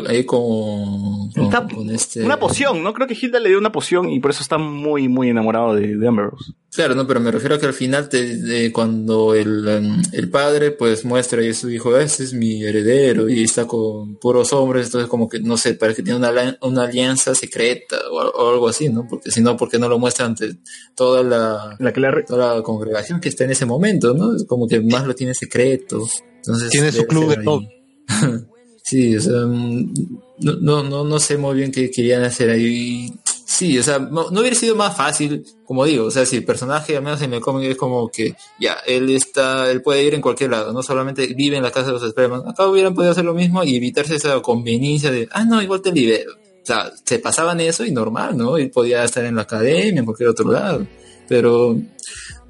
ahí 0.07 0.23
como, 0.25 1.29
con, 1.35 1.43
Está- 1.45 1.67
con 1.67 1.89
este... 1.89 2.23
Una 2.23 2.39
poción, 2.39 2.81
¿no? 2.83 2.93
Creo 2.93 3.07
que 3.07 3.17
Hilda 3.19 3.39
le 3.39 3.49
dio 3.49 3.57
una 3.57 3.71
poción 3.71 4.09
y 4.09 4.19
por 4.21 4.31
eso 4.31 4.41
está 4.41 4.57
muy, 4.57 5.07
muy 5.09 5.29
enamorado 5.29 5.75
de, 5.75 5.97
de 5.97 6.07
Amber 6.07 6.27
Rose. 6.27 6.53
Claro, 6.71 6.95
no, 6.95 7.05
pero 7.05 7.19
me 7.19 7.29
refiero 7.31 7.55
a 7.55 7.59
que 7.59 7.65
al 7.67 7.73
final, 7.73 8.09
te- 8.09 8.37
de 8.37 8.71
cuando 8.71 9.35
el, 9.35 9.67
em, 9.67 10.01
el 10.11 10.29
padre 10.29 10.71
pues 10.71 11.03
muestra 11.05 11.43
y 11.43 11.53
su 11.53 11.69
hijo, 11.69 11.97
este 11.97 12.23
es 12.23 12.33
mi 12.33 12.63
heredero 12.63 13.29
y 13.29 13.43
está 13.43 13.65
con 13.67 14.15
puros 14.15 14.53
hombres, 14.53 14.87
entonces 14.87 15.09
como 15.09 15.27
que, 15.27 15.39
no 15.39 15.57
sé, 15.57 15.73
parece 15.75 15.97
que 15.97 16.03
tiene 16.03 16.19
una, 16.19 16.57
una 16.61 16.83
alianza 16.83 17.35
secreta 17.35 17.97
o, 18.11 18.19
al- 18.21 18.31
o 18.33 18.49
algo 18.49 18.67
así, 18.69 18.89
¿no? 18.89 19.05
Porque 19.07 19.29
si 19.31 19.41
no, 19.41 19.57
¿por 19.57 19.69
qué 19.69 19.77
no 19.79 19.87
lo 19.89 19.99
muestra 19.99 20.25
ante 20.25 20.57
toda 20.95 21.21
la, 21.23 21.77
toda 22.27 22.55
la 22.55 22.61
congregación 22.63 23.19
que 23.19 23.29
está 23.29 23.43
en 23.43 23.51
ese 23.51 23.65
momento, 23.65 24.13
¿no? 24.13 24.31
Como 24.47 24.67
que 24.67 24.81
más 24.81 25.05
lo 25.05 25.13
tiene 25.15 25.33
secreto. 25.33 26.07
Entonces, 26.37 26.71
Tiene 26.71 26.91
su 26.91 27.05
club 27.05 27.29
de 27.29 27.35
ahí. 27.39 27.67
Sí, 28.85 29.15
o 29.15 29.21
sea, 29.21 29.45
mm, 29.47 29.93
no, 30.41 30.53
no, 30.57 30.83
no, 30.83 31.03
no 31.05 31.19
sé 31.19 31.37
muy 31.37 31.55
bien 31.55 31.71
qué 31.71 31.89
querían 31.89 32.23
hacer 32.23 32.49
ahí. 32.49 33.09
Sí, 33.45 33.79
o 33.79 33.83
sea, 33.83 33.99
no, 33.99 34.27
hubiera 34.27 34.55
sido 34.55 34.75
más 34.75 34.95
fácil, 34.97 35.45
como 35.65 35.85
digo, 35.85 36.05
o 36.05 36.11
sea, 36.11 36.25
si 36.25 36.37
el 36.37 36.43
personaje, 36.43 36.97
al 36.97 37.03
menos 37.03 37.21
en 37.21 37.33
el 37.33 37.39
cómic, 37.39 37.71
es 37.71 37.77
como 37.77 38.09
que, 38.09 38.35
ya, 38.59 38.77
él 38.85 39.09
está, 39.11 39.71
él 39.71 39.81
puede 39.81 40.03
ir 40.03 40.15
en 40.15 40.21
cualquier 40.21 40.51
lado, 40.51 40.73
no 40.73 40.83
solamente 40.83 41.27
vive 41.27 41.55
en 41.55 41.63
la 41.63 41.71
casa 41.71 41.87
de 41.87 41.93
los 41.93 42.03
Spider-Man. 42.03 42.43
Acá 42.47 42.67
hubieran 42.67 42.93
podido 42.93 43.11
hacer 43.11 43.23
lo 43.23 43.33
mismo 43.33 43.63
y 43.63 43.75
evitarse 43.75 44.15
esa 44.15 44.41
conveniencia 44.41 45.11
de, 45.11 45.29
ah, 45.31 45.45
no, 45.45 45.61
igual 45.61 45.81
te 45.81 45.91
libero. 45.91 46.33
O 46.33 46.65
sea, 46.65 46.91
se 47.05 47.19
pasaban 47.19 47.61
eso 47.61 47.85
y 47.85 47.91
normal, 47.91 48.37
¿no? 48.37 48.57
Y 48.57 48.69
podía 48.69 49.03
estar 49.03 49.23
en 49.23 49.35
la 49.35 49.43
academia, 49.43 49.99
en 49.99 50.05
cualquier 50.05 50.29
otro 50.29 50.51
lado. 50.51 50.85
Pero, 51.27 51.77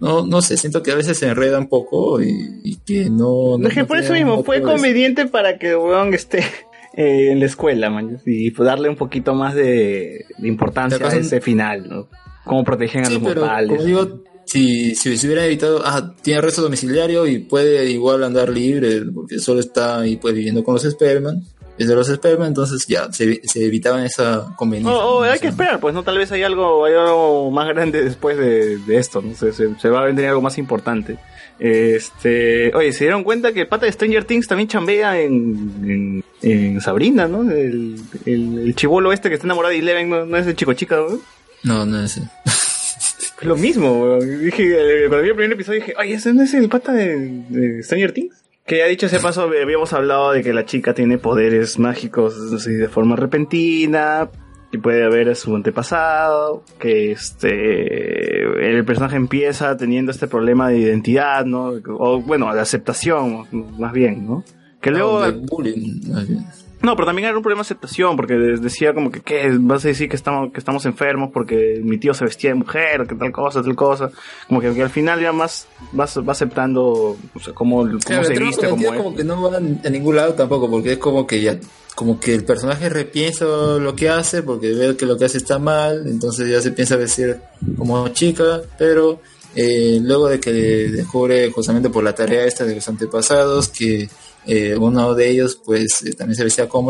no, 0.03 0.25
no 0.25 0.41
sé, 0.41 0.57
siento 0.57 0.83
que 0.83 0.91
a 0.91 0.95
veces 0.95 1.17
se 1.17 1.29
enreda 1.29 1.57
un 1.57 1.69
poco 1.69 2.21
y, 2.21 2.59
y 2.61 2.75
que 2.75 3.09
no... 3.09 3.57
no 3.57 3.69
Es 3.69 3.73
que 3.73 3.79
no 3.81 3.87
por 3.87 3.97
eso 3.97 4.11
mismo 4.11 4.43
fue 4.43 4.61
conveniente 4.61 5.27
para 5.27 5.57
que 5.57 5.77
weón 5.77 6.13
esté 6.13 6.39
eh, 6.93 7.31
en 7.31 7.39
la 7.39 7.45
escuela, 7.45 7.89
man. 7.89 8.19
Y 8.25 8.51
pues 8.51 8.67
darle 8.67 8.89
un 8.89 8.97
poquito 8.97 9.33
más 9.33 9.55
de, 9.55 10.25
de 10.37 10.47
importancia 10.49 11.07
a 11.07 11.15
ese 11.15 11.39
final, 11.39 11.87
¿no? 11.87 12.09
Cómo 12.43 12.65
protegen 12.65 13.05
a 13.05 13.09
los 13.09 13.23
pero 13.23 13.41
mortales. 13.41 13.69
como 13.69 13.83
digo, 13.83 14.23
si, 14.45 14.93
si 14.93 15.15
se 15.15 15.25
hubiera 15.25 15.45
evitado, 15.45 15.81
ah, 15.85 16.13
tiene 16.21 16.39
arresto 16.39 16.61
domiciliario 16.61 17.25
y 17.25 17.39
puede 17.39 17.89
igual 17.89 18.25
andar 18.25 18.49
libre, 18.49 19.03
porque 19.13 19.39
solo 19.39 19.61
está 19.61 20.01
ahí 20.01 20.17
pues 20.17 20.33
viviendo 20.33 20.65
con 20.65 20.73
los 20.73 20.83
Sperman, 20.83 21.45
es 21.77 21.87
de 21.87 21.95
los 21.95 22.07
Sperman, 22.07 22.49
entonces 22.49 22.85
ya, 22.87 23.11
se, 23.11 23.41
se 23.43 23.65
evitaban 23.65 24.03
esa 24.05 24.53
conveniencia. 24.55 24.95
Oh, 24.95 25.19
oh, 25.19 25.23
hay 25.23 25.39
que 25.39 25.47
esperar, 25.47 25.79
pues 25.79 25.93
no, 25.95 26.03
tal 26.03 26.17
vez 26.17 26.31
hay 26.31 26.43
algo, 26.43 26.85
hay 26.85 26.93
algo 26.93 27.49
más 27.51 27.67
grande 27.67 28.03
después 28.03 28.37
de, 28.37 28.77
de 28.77 28.97
esto, 28.97 29.21
¿no? 29.21 29.33
Se, 29.35 29.51
se- 29.53 29.77
se 29.79 29.89
va 29.89 30.01
a 30.01 30.05
vender 30.05 30.27
algo 30.27 30.41
más 30.41 30.57
importante. 30.57 31.17
Este, 31.59 32.73
oye, 32.75 32.91
se 32.91 33.05
dieron 33.05 33.23
cuenta 33.23 33.53
que 33.53 33.61
el 33.61 33.67
pata 33.67 33.85
de 33.85 33.91
Stranger 33.91 34.23
Things 34.25 34.47
también 34.47 34.67
chambea 34.67 35.19
en, 35.19 35.71
en, 35.83 36.23
en 36.41 36.81
Sabrina, 36.81 37.27
¿no? 37.27 37.43
El, 37.51 37.95
el, 38.25 38.59
el 38.59 38.75
chivolo 38.75 39.11
este 39.13 39.29
que 39.29 39.35
está 39.35 39.47
enamorado 39.47 39.71
de 39.71 39.79
Eleven, 39.79 40.09
¿no, 40.09 40.25
no 40.25 40.37
es 40.37 40.45
el 40.47 40.55
chico 40.55 40.73
chica, 40.73 40.97
¿no? 40.97 41.19
No, 41.63 41.85
no 41.85 42.03
es. 42.03 42.17
Es 42.17 43.33
lo 43.41 43.55
mismo, 43.55 44.01
weón. 44.01 44.43
Dije, 44.43 44.63
eh, 44.63 45.07
cuando 45.07 45.23
vi 45.23 45.29
el 45.29 45.35
primer 45.35 45.53
episodio 45.53 45.79
dije, 45.79 45.93
oye, 45.99 46.13
¿ese 46.13 46.33
no 46.33 46.43
es 46.43 46.53
el 46.53 46.69
pata 46.69 46.91
de, 46.93 47.43
de 47.49 47.83
Stranger 47.83 48.11
Things? 48.13 48.35
Que 48.65 48.77
ya 48.77 48.85
dicho 48.85 49.07
ese 49.07 49.19
paso, 49.19 49.43
habíamos 49.43 49.91
hablado 49.91 50.31
de 50.31 50.41
que 50.41 50.53
la 50.53 50.65
chica 50.65 50.93
tiene 50.93 51.17
poderes 51.17 51.79
mágicos 51.79 52.63
de 52.65 52.87
forma 52.87 53.17
repentina, 53.17 54.29
que 54.71 54.79
puede 54.79 55.03
haber 55.03 55.29
a 55.29 55.35
su 55.35 55.53
antepasado, 55.53 56.63
que 56.79 57.11
este 57.11 58.69
el 58.69 58.85
personaje 58.85 59.17
empieza 59.17 59.75
teniendo 59.75 60.11
este 60.11 60.27
problema 60.27 60.69
de 60.69 60.79
identidad, 60.79 61.45
¿no? 61.45 61.73
O 61.99 62.21
bueno, 62.21 62.53
de 62.53 62.61
aceptación, 62.61 63.45
más 63.77 63.91
bien, 63.91 64.25
¿no? 64.25 64.43
Que 64.81 64.91
luego... 64.91 65.23
Bullying, 65.31 66.09
más 66.09 66.27
bien. 66.27 66.45
No, 66.83 66.97
pero 66.97 67.05
también 67.05 67.29
era 67.29 67.37
un 67.37 67.41
problema 67.41 67.61
de 67.61 67.67
aceptación, 67.67 68.17
porque 68.17 68.33
decía 68.33 68.93
como 68.93 69.09
que, 69.09 69.21
¿qué? 69.21 69.49
¿Vas 69.57 69.85
a 69.85 69.87
decir 69.87 70.09
que 70.09 70.17
estamos, 70.17 70.51
que 70.51 70.59
estamos 70.59 70.85
enfermos 70.85 71.29
porque 71.33 71.79
mi 71.81 71.97
tío 71.97 72.13
se 72.13 72.25
vestía 72.25 72.49
de 72.49 72.55
mujer, 72.55 73.07
que 73.07 73.15
tal 73.15 73.31
cosa, 73.31 73.63
tal 73.63 73.73
cosa? 73.73 74.11
Como 74.49 74.59
que, 74.59 74.73
que 74.73 74.83
al 74.83 74.89
final 74.89 75.21
ya 75.21 75.31
más 75.31 75.65
vas, 75.93 76.17
va 76.17 76.33
aceptando, 76.33 77.15
o 77.33 77.39
sea, 77.39 77.53
cómo, 77.53 77.83
cómo 77.83 77.99
Claro, 77.99 78.25
se 78.25 78.37
viste, 78.37 78.67
cómo 78.67 78.93
es. 78.93 78.97
como 79.01 79.15
que 79.15 79.23
no 79.23 79.49
van 79.49 79.79
a 79.85 79.89
ningún 79.89 80.17
lado 80.17 80.33
tampoco, 80.33 80.69
porque 80.69 80.91
es 80.91 80.97
como 80.97 81.25
que 81.25 81.41
ya, 81.41 81.57
como 81.95 82.19
que 82.19 82.35
el 82.35 82.43
personaje 82.43 82.89
repiensa 82.89 83.45
lo 83.45 83.95
que 83.95 84.09
hace, 84.09 84.43
porque 84.43 84.73
ve 84.73 84.97
que 84.97 85.05
lo 85.05 85.17
que 85.17 85.23
hace 85.23 85.37
está 85.37 85.59
mal, 85.59 86.05
entonces 86.05 86.49
ya 86.49 86.59
se 86.59 86.71
piensa 86.71 86.97
vestir 86.97 87.37
como 87.77 88.09
chica, 88.09 88.59
pero 88.77 89.21
eh, 89.55 89.99
luego 90.01 90.27
de 90.27 90.41
que 90.41 90.51
descubre 90.51 91.49
justamente 91.49 91.89
por 91.89 92.03
la 92.03 92.13
tarea 92.13 92.45
esta 92.45 92.65
de 92.65 92.75
los 92.75 92.89
antepasados 92.89 93.69
que 93.69 94.09
eh, 94.45 94.75
uno 94.77 95.13
de 95.15 95.29
ellos 95.29 95.59
pues 95.63 96.03
eh, 96.03 96.13
también 96.13 96.35
se 96.35 96.43
vestía 96.43 96.67
como 96.67 96.89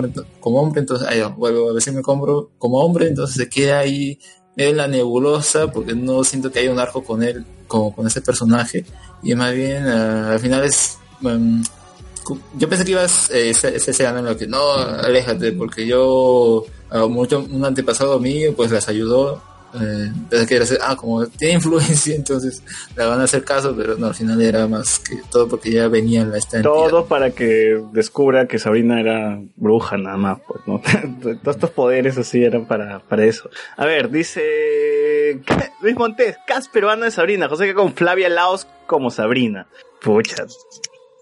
hombre, 0.62 0.82
entonces 0.82 1.08
ah, 1.10 1.16
ya, 1.16 1.28
vuelvo 1.28 1.70
a 1.70 1.74
vestirme 1.74 2.02
como, 2.02 2.50
como 2.58 2.80
hombre, 2.80 3.08
entonces 3.08 3.36
se 3.36 3.50
queda 3.50 3.80
ahí 3.80 4.20
en 4.56 4.78
la 4.78 4.88
nebulosa 4.88 5.72
porque 5.72 5.96
no 5.96 6.24
siento 6.24 6.52
que 6.52 6.60
haya 6.60 6.72
un 6.72 6.80
arco 6.80 7.04
con 7.04 7.24
él, 7.24 7.46
como 7.68 7.96
con 7.96 8.08
ese 8.08 8.22
personaje, 8.22 8.86
y 9.22 9.36
más 9.36 9.54
bien 9.54 9.88
ah, 9.88 10.34
al 10.34 10.40
final 10.40 10.64
es... 10.64 10.98
mm, 11.22 11.62
yo 12.58 12.70
pensé 12.70 12.86
que 12.86 12.92
ibas 12.92 13.30
eh, 13.32 13.50
ese, 13.50 13.76
ese 13.76 14.04
en 14.06 14.38
que 14.38 14.48
no, 14.48 14.74
aléjate, 14.74 15.52
porque 15.52 15.86
yo, 15.86 16.66
a 16.90 17.06
mucho, 17.08 17.40
un 17.40 17.66
antepasado 17.66 18.20
mío, 18.20 18.54
pues 18.56 18.72
las 18.72 18.88
ayudó. 18.88 19.42
Eh, 19.82 20.11
pensé 20.30 20.48
que 20.48 20.56
era, 20.56 20.66
ah, 20.82 20.95
como 20.95 21.26
tiene 21.27 21.56
influencia, 21.56 22.16
entonces 22.16 22.64
la 22.95 23.08
van 23.08 23.22
a 23.22 23.24
hacer 23.24 23.43
caso, 23.43 23.76
pero 23.76 23.95
no, 23.98 24.08
al 24.08 24.16
final 24.16 24.42
era 24.42 24.68
más 24.68 25.00
que 25.00 25.19
todo 25.32 25.48
porque 25.48 25.72
ya 25.72 25.88
venía 25.88 26.26
la 26.26 26.38
esta. 26.38 26.61
Todo 26.61 27.06
para 27.06 27.32
que 27.32 27.82
descubra 27.92 28.48
que 28.48 28.60
Sabrina 28.60 29.00
era 29.00 29.40
bruja 29.56 29.98
nada 29.98 30.18
más, 30.18 30.40
pues, 30.48 30.61
¿no? 30.68 30.82
Todos 31.42 31.56
estos 31.56 31.72
poderes 31.72 32.18
así 32.18 32.43
eran 32.43 32.66
para, 32.66 33.00
para 33.00 33.26
eso. 33.26 33.50
A 33.77 33.85
ver, 33.85 34.10
dice 34.10 35.42
Luis 35.82 35.95
Montes, 35.95 36.38
cast 36.45 36.72
peruano 36.72 37.06
de 37.06 37.11
Sabrina, 37.11 37.50
José 37.50 37.66
que 37.66 37.74
con 37.74 37.93
Flavia 37.93 38.30
Laos 38.30 38.68
como 38.85 39.10
Sabrina. 39.10 39.68
Pucha, 40.02 40.45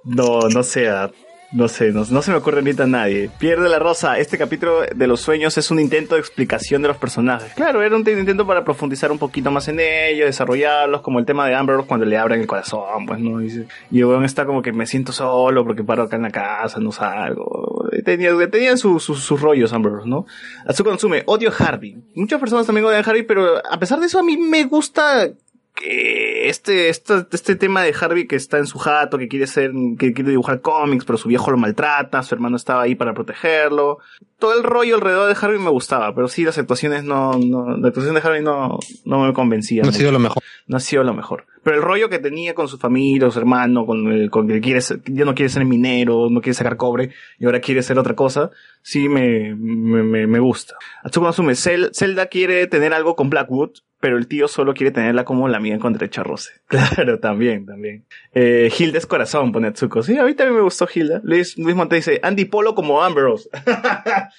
no, 0.03 0.49
no 0.49 0.63
sea, 0.63 1.11
no 1.53 1.67
sé, 1.67 1.91
no, 1.91 2.03
no 2.09 2.21
se 2.21 2.31
me 2.31 2.37
ocurre 2.37 2.59
ahorita 2.59 2.83
a 2.83 2.87
nadie. 2.87 3.29
Pierde 3.37 3.67
la 3.69 3.77
rosa, 3.79 4.17
este 4.17 4.37
capítulo 4.37 4.81
de 4.95 5.07
los 5.07 5.19
sueños 5.21 5.57
es 5.57 5.69
un 5.69 5.79
intento 5.79 6.15
de 6.15 6.21
explicación 6.21 6.81
de 6.81 6.87
los 6.87 6.97
personajes. 6.97 7.53
Claro, 7.55 7.81
era 7.81 7.95
un 7.95 8.07
intento 8.07 8.47
para 8.47 8.63
profundizar 8.63 9.11
un 9.11 9.19
poquito 9.19 9.51
más 9.51 9.67
en 9.67 9.79
ellos, 9.79 10.27
desarrollarlos, 10.27 11.01
como 11.01 11.19
el 11.19 11.25
tema 11.25 11.47
de 11.47 11.55
Amber 11.55 11.77
cuando 11.87 12.05
le 12.05 12.17
abren 12.17 12.39
el 12.41 12.47
corazón, 12.47 13.05
pues, 13.05 13.19
¿no? 13.19 13.41
Y 13.41 13.99
el 13.99 14.05
weón 14.05 14.23
está 14.23 14.45
como 14.45 14.61
que 14.61 14.71
me 14.71 14.85
siento 14.85 15.11
solo 15.11 15.65
porque 15.65 15.83
paro 15.83 16.03
acá 16.03 16.15
en 16.15 16.21
la 16.23 16.31
casa, 16.31 16.79
no 16.79 16.91
salgo. 16.91 17.89
Tenía, 18.05 18.31
tenían 18.49 18.77
su- 18.77 18.99
su- 18.99 19.15
sus 19.15 19.41
rollos 19.41 19.73
Amber 19.73 19.91
¿no? 20.05 20.25
A 20.65 20.73
su 20.73 20.83
consume, 20.83 21.23
odio 21.25 21.51
Harvey. 21.57 21.97
Muchas 22.15 22.39
personas 22.39 22.65
también 22.65 22.85
odian 22.85 23.03
Harvey, 23.07 23.23
pero 23.23 23.57
a 23.69 23.77
pesar 23.77 23.99
de 23.99 24.05
eso 24.05 24.19
a 24.19 24.23
mí 24.23 24.37
me 24.37 24.63
gusta 24.63 25.27
que 25.75 26.49
este, 26.49 26.89
este, 26.89 27.25
este 27.31 27.55
tema 27.55 27.83
de 27.83 27.93
Harvey 27.99 28.27
que 28.27 28.35
está 28.35 28.57
en 28.57 28.67
su 28.67 28.77
jato, 28.77 29.17
que 29.17 29.27
quiere 29.27 29.47
ser, 29.47 29.71
que 29.97 30.13
quiere 30.13 30.31
dibujar 30.31 30.61
cómics, 30.61 31.05
pero 31.05 31.17
su 31.17 31.29
viejo 31.29 31.51
lo 31.51 31.57
maltrata, 31.57 32.23
su 32.23 32.35
hermano 32.35 32.55
estaba 32.55 32.83
ahí 32.83 32.95
para 32.95 33.13
protegerlo. 33.13 33.99
Todo 34.37 34.57
el 34.57 34.63
rollo 34.63 34.95
alrededor 34.95 35.27
de 35.27 35.37
Harvey 35.39 35.59
me 35.59 35.69
gustaba, 35.69 36.13
pero 36.13 36.27
sí 36.27 36.43
las 36.43 36.57
actuaciones 36.57 37.03
no, 37.03 37.33
no 37.33 37.77
la 37.77 37.87
actuación 37.87 38.15
de 38.15 38.21
Harvey 38.21 38.43
no, 38.43 38.79
no 39.05 39.25
me 39.25 39.33
convencía. 39.33 39.83
No 39.83 39.89
ha 39.89 39.93
sido 39.93 40.11
lo 40.11 40.19
mejor. 40.19 40.43
No 40.67 40.77
ha 40.77 40.81
sido 40.81 41.03
lo 41.03 41.13
mejor. 41.13 41.45
Pero 41.63 41.75
el 41.77 41.83
rollo 41.83 42.09
que 42.09 42.17
tenía 42.19 42.55
con 42.55 42.67
su 42.67 42.77
familia, 42.79 43.29
su 43.29 43.37
hermano, 43.39 43.85
con, 43.85 44.11
el- 44.11 44.29
con 44.31 44.47
que 44.47 44.59
quiere 44.61 44.81
ser- 44.81 45.01
ya 45.05 45.25
no 45.25 45.35
quiere 45.35 45.49
ser 45.49 45.63
minero, 45.65 46.29
no 46.29 46.41
quiere 46.41 46.55
sacar 46.55 46.75
cobre 46.77 47.11
y 47.37 47.45
ahora 47.45 47.59
quiere 47.59 47.83
ser 47.83 47.99
otra 47.99 48.15
cosa, 48.15 48.49
sí 48.81 49.07
me, 49.07 49.53
me, 49.55 50.25
me, 50.27 50.39
gusta. 50.39 50.75
Atsuko 51.03 51.27
Natsume, 51.27 51.53
Zel- 51.53 51.91
Zelda 51.93 52.25
quiere 52.27 52.65
tener 52.67 52.93
algo 52.93 53.15
con 53.15 53.29
Blackwood, 53.29 53.71
pero 53.99 54.17
el 54.17 54.27
tío 54.27 54.47
solo 54.47 54.73
quiere 54.73 54.89
tenerla 54.91 55.23
como 55.23 55.47
la 55.47 55.57
amiga 55.57 55.77
contra 55.77 56.05
el 56.05 56.09
charroce. 56.09 56.49
Claro, 56.65 57.19
también, 57.19 57.67
también. 57.67 58.05
Eh, 58.33 58.71
Hilda 58.75 58.97
es 58.97 59.05
corazón, 59.05 59.51
pone 59.51 59.67
Atsuko. 59.67 60.01
Sí, 60.01 60.17
a 60.17 60.23
mí 60.23 60.33
también 60.33 60.55
me 60.55 60.63
gustó 60.63 60.87
Hilda. 60.91 61.21
Luis, 61.23 61.55
Luis 61.59 61.75
Monte 61.75 61.97
dice, 61.97 62.19
Andy 62.23 62.45
Polo 62.45 62.73
como 62.73 63.03
Ambrose. 63.03 63.47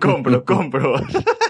compro, 0.00 0.44
compro. 0.44 0.94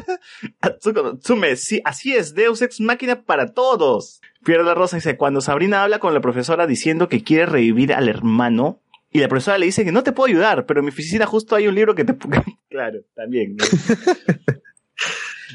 Atsuko 0.60 1.02
Natsume, 1.02 1.56
sí, 1.56 1.80
así 1.84 2.14
es, 2.14 2.34
Deus 2.34 2.62
Ex 2.62 2.80
Máquina 2.80 3.22
para 3.22 3.52
todos. 3.52 4.20
Pierre 4.44 4.64
la 4.64 4.74
Rosa 4.74 4.96
dice, 4.96 5.16
cuando 5.16 5.40
Sabrina 5.40 5.82
habla 5.82 5.98
con 5.98 6.14
la 6.14 6.20
profesora 6.20 6.66
diciendo 6.66 7.08
que 7.08 7.22
quiere 7.22 7.46
revivir 7.46 7.92
al 7.92 8.08
hermano, 8.08 8.80
y 9.12 9.18
la 9.18 9.28
profesora 9.28 9.58
le 9.58 9.66
dice 9.66 9.84
que 9.84 9.92
no 9.92 10.02
te 10.02 10.12
puedo 10.12 10.28
ayudar, 10.28 10.66
pero 10.66 10.80
en 10.80 10.86
mi 10.86 10.90
oficina 10.92 11.26
justo 11.26 11.56
hay 11.56 11.66
un 11.66 11.74
libro 11.74 11.94
que 11.94 12.04
te... 12.04 12.14
claro, 12.70 13.00
también. 13.14 13.56
¿no? 13.56 13.64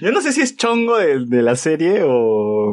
Yo 0.01 0.11
no 0.11 0.19
sé 0.19 0.33
si 0.33 0.41
es 0.41 0.57
chongo 0.57 0.97
de, 0.97 1.25
de 1.25 1.41
la 1.41 1.55
serie 1.55 2.03
o, 2.03 2.09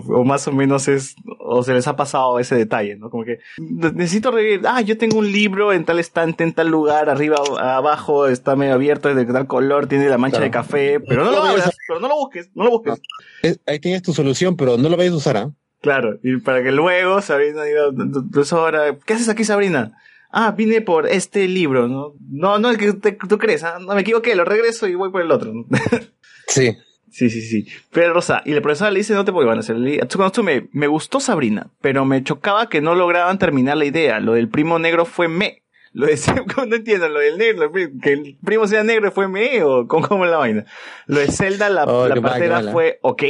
o 0.01 0.25
más 0.25 0.49
o 0.49 0.53
menos 0.53 0.89
es, 0.89 1.15
o 1.39 1.63
se 1.63 1.73
les 1.73 1.87
ha 1.87 1.95
pasado 1.95 2.41
ese 2.41 2.57
detalle, 2.57 2.97
¿no? 2.97 3.11
Como 3.11 3.25
que 3.25 3.39
necesito 3.59 4.33
revivir, 4.33 4.63
ah, 4.67 4.81
yo 4.81 4.99
tengo 4.99 5.19
un 5.19 5.31
libro 5.31 5.73
en 5.73 5.85
tal 5.85 6.01
estante, 6.01 6.43
en 6.43 6.53
tal 6.53 6.67
lugar, 6.69 7.09
arriba, 7.09 7.37
abajo, 7.61 8.27
está 8.27 8.57
medio 8.57 8.75
abierto, 8.75 9.09
es 9.09 9.15
de 9.15 9.25
tal 9.27 9.47
color, 9.47 9.87
tiene 9.87 10.09
la 10.09 10.19
mancha 10.19 10.39
Claro. 10.39 10.45
de 10.47 10.51
café, 10.51 10.99
pero 10.99 11.25
no 11.25 11.31
lo 11.31 11.45
abras, 11.45 11.71
pero 11.87 12.01
no 12.01 12.09
lo 12.09 12.17
busques, 12.17 12.51
no 12.57 12.65
lo 12.65 12.71
busques. 12.71 13.01
Es- 13.45 13.61
ahí 13.69 13.79
tienes 13.79 14.03
tu 14.03 14.13
solución, 14.13 14.57
pero 14.57 14.77
no 14.77 14.89
lo 14.89 14.97
vayas 14.97 15.13
a 15.13 15.17
usar, 15.17 15.37
¿ah? 15.37 15.53
Claro, 15.83 16.19
y 16.23 16.39
para 16.39 16.63
que 16.63 16.73
luego 16.73 17.21
Sabrina 17.21 17.65
diga, 17.65 17.83
profesora, 18.31 18.97
¿qué 19.05 19.15
haces 19.15 19.29
aquí 19.29 19.45
Sabrina? 19.45 19.99
Ah, 20.31 20.53
vine 20.57 20.81
por 20.81 21.07
este 21.09 21.47
libro, 21.49 21.89
¿no? 21.89 22.15
No, 22.31 22.59
no 22.59 22.71
el 22.71 22.79
que 22.79 22.93
te- 22.95 23.13
tú 23.29 23.37
crees, 23.37 23.65
¿ah? 23.65 23.79
no 23.81 23.95
me 23.95 24.01
equivoqué, 24.01 24.35
lo 24.35 24.45
regreso 24.47 24.87
y 24.89 24.95
voy 24.95 25.11
por 25.11 25.21
el 25.23 25.31
otro. 25.31 25.53
¿no? 25.53 25.65
Sí. 26.47 26.77
Sí, 27.11 27.29
sí, 27.29 27.43
sí. 27.43 27.67
Pero 27.93 28.15
Rosa, 28.15 28.41
y 28.47 28.53
la 28.53 28.63
profesora 28.63 28.91
le 28.91 28.99
dice, 29.01 29.13
no 29.13 29.25
te 29.27 29.33
puedo 29.33 29.51
hacer. 29.51 29.77
Atsuko 30.03 30.25
Natsume, 30.25 30.69
me 30.73 30.87
gustó 30.87 31.21
Sabrina, 31.21 31.67
pero 31.83 32.07
me 32.07 32.23
chocaba 32.25 32.71
que 32.71 32.81
no 32.81 32.95
lograban 32.95 33.39
terminar 33.39 33.77
la 33.77 33.85
idea. 33.85 34.19
Lo 34.19 34.33
del 34.33 34.49
primo 34.49 34.79
negro 34.79 35.05
fue 35.05 35.29
me. 35.29 35.63
Lo 35.93 36.07
de, 36.07 36.19
no 36.69 36.75
entiendo, 36.75 37.09
lo 37.11 37.19
del 37.21 37.37
negro, 37.37 37.71
que 38.03 38.13
el 38.15 38.39
primo 38.43 38.67
sea 38.67 38.83
negro 38.83 39.13
fue 39.13 39.29
me 39.29 39.63
o 39.63 39.87
cómo, 39.87 40.09
cómo 40.09 40.25
es 40.25 40.31
la 40.31 40.39
vaina. 40.39 40.65
Lo 41.07 41.19
de 41.19 41.27
Zelda, 41.31 41.69
la, 41.69 41.85
Oh, 41.85 42.09
la 42.09 42.15
partera 42.23 42.63
fue 42.73 42.99
ok. 43.03 43.23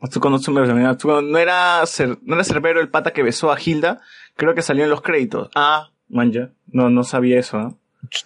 Atsuko 0.00 0.30
Natsume, 0.30 0.60
Atsuko- 0.86 1.22
no 1.26 1.38
era, 1.38 1.82
Cer- 1.82 2.18
no 2.22 2.34
era 2.34 2.44
Cerbero 2.44 2.80
el 2.80 2.88
pata 2.88 3.12
que 3.12 3.22
besó 3.22 3.52
a 3.52 3.58
Hilda, 3.60 4.00
creo 4.36 4.54
que 4.54 4.62
salió 4.62 4.84
en 4.84 4.90
los 4.90 5.02
créditos. 5.02 5.50
Ah, 5.54 5.90
manja, 6.08 6.50
no, 6.68 6.88
no 6.90 7.04
sabía 7.04 7.38
eso, 7.38 7.58
¿no? 7.58 7.78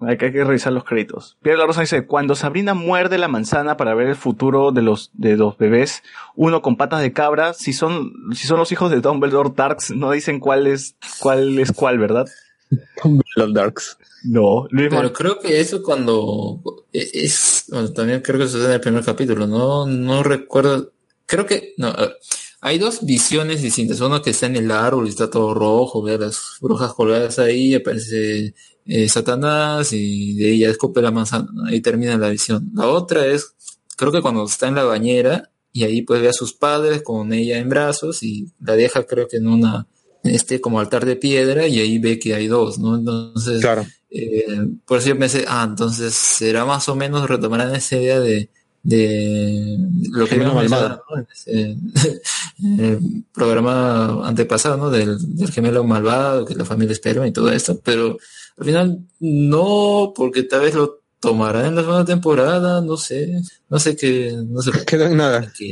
Hay 0.00 0.18
que, 0.18 0.26
hay 0.26 0.32
que 0.32 0.44
revisar 0.44 0.72
los 0.72 0.84
créditos. 0.84 1.38
Pierre 1.40 1.56
La 1.56 1.66
Rosa 1.66 1.80
dice, 1.80 2.04
cuando 2.04 2.34
Sabrina 2.34 2.74
muerde 2.74 3.16
la 3.16 3.28
manzana 3.28 3.78
para 3.78 3.94
ver 3.94 4.08
el 4.08 4.16
futuro 4.16 4.70
de 4.70 4.82
los, 4.82 5.10
de 5.14 5.36
los 5.36 5.56
bebés, 5.56 6.02
uno 6.34 6.60
con 6.60 6.76
patas 6.76 7.00
de 7.00 7.12
cabra, 7.14 7.54
si 7.54 7.72
son, 7.72 8.12
si 8.34 8.46
son 8.46 8.58
los 8.58 8.70
hijos 8.72 8.90
de 8.90 9.00
Dumbledore 9.00 9.52
Darks, 9.56 9.92
no 9.92 10.10
dicen 10.10 10.40
cuál 10.40 10.66
es, 10.66 10.96
cuál 11.20 11.58
es 11.58 11.72
cuál, 11.72 11.98
¿verdad? 11.98 12.26
Los 13.36 13.54
Darks. 13.54 13.96
No, 14.24 14.66
Luis 14.70 14.88
Pero 14.90 15.12
creo 15.12 15.38
que 15.38 15.60
eso 15.60 15.82
cuando 15.82 16.60
e- 16.92 17.08
es, 17.14 17.66
bueno, 17.70 17.90
también 17.92 18.20
creo 18.20 18.38
que 18.40 18.48
sucede 18.48 18.66
en 18.66 18.72
el 18.72 18.80
primer 18.80 19.04
capítulo, 19.04 19.46
no, 19.46 19.86
no 19.86 20.22
recuerdo, 20.22 20.90
creo 21.26 21.46
que, 21.46 21.74
no, 21.76 21.90
eh, 21.90 22.12
hay 22.60 22.78
dos 22.78 23.04
visiones 23.04 23.62
distintas, 23.62 24.00
uno 24.00 24.22
que 24.22 24.30
está 24.30 24.46
en 24.46 24.56
el 24.56 24.70
árbol 24.70 25.06
y 25.06 25.10
está 25.10 25.28
todo 25.28 25.52
rojo, 25.52 26.02
ve 26.02 26.14
a 26.14 26.18
las 26.18 26.56
brujas 26.60 26.94
colgadas 26.94 27.38
ahí, 27.38 27.74
aparece 27.74 28.54
eh, 28.86 29.08
Satanás 29.08 29.92
y 29.92 30.34
de 30.34 30.50
ella 30.52 30.70
escupe 30.70 31.02
la 31.02 31.10
manzana, 31.10 31.46
ahí 31.66 31.80
termina 31.80 32.16
la 32.16 32.30
visión. 32.30 32.70
La 32.74 32.88
otra 32.88 33.26
es, 33.26 33.54
creo 33.96 34.12
que 34.12 34.22
cuando 34.22 34.44
está 34.44 34.68
en 34.68 34.76
la 34.76 34.84
bañera 34.84 35.50
y 35.72 35.84
ahí 35.84 36.02
pues 36.02 36.22
ve 36.22 36.28
a 36.28 36.32
sus 36.32 36.54
padres 36.54 37.02
con 37.02 37.32
ella 37.32 37.58
en 37.58 37.68
brazos 37.68 38.22
y 38.22 38.50
la 38.60 38.76
deja 38.76 39.04
creo 39.04 39.28
que 39.28 39.38
en 39.38 39.48
una, 39.48 39.86
este 40.22 40.60
como 40.60 40.80
altar 40.80 41.04
de 41.04 41.16
piedra 41.16 41.66
y 41.68 41.80
ahí 41.80 41.98
ve 41.98 42.18
que 42.18 42.34
hay 42.34 42.46
dos, 42.46 42.78
¿no? 42.78 42.96
Entonces, 42.96 43.62
eh, 44.10 44.46
por 44.86 44.98
eso 44.98 45.08
yo 45.08 45.18
pensé, 45.18 45.44
ah, 45.48 45.66
entonces 45.68 46.14
será 46.14 46.64
más 46.64 46.88
o 46.88 46.96
menos 46.96 47.28
retomarán 47.28 47.74
esa 47.74 47.96
idea 47.96 48.20
de, 48.20 48.48
de 48.84 49.76
lo 50.12 50.26
que 50.26 50.34
habíamos 50.36 50.56
mencionado, 50.60 51.02
¿no? 51.10 51.16
En 51.18 51.26
ese- 51.32 52.22
en 52.62 52.80
el 52.80 53.24
programa 53.32 54.28
antepasado, 54.28 54.76
¿no? 54.76 54.90
Del, 54.90 55.16
del 55.36 55.50
gemelo 55.50 55.82
malvado, 55.84 56.44
que 56.44 56.54
la 56.54 56.64
familia 56.64 56.92
espera 56.92 57.26
y 57.26 57.32
todo 57.32 57.50
esto, 57.50 57.80
pero 57.82 58.18
al 58.58 58.64
final 58.64 58.98
no, 59.20 60.12
porque 60.14 60.44
tal 60.44 60.60
vez 60.60 60.74
lo 60.74 61.00
tomará 61.18 61.66
en 61.66 61.74
la 61.74 61.80
segunda 61.80 62.04
temporada, 62.04 62.80
no 62.82 62.96
sé, 62.98 63.40
no 63.70 63.78
sé 63.78 63.96
qué, 63.96 64.32
no 64.46 64.60
sé. 64.62 64.70
Queda 64.86 65.06
en 65.10 65.16
nada. 65.16 65.52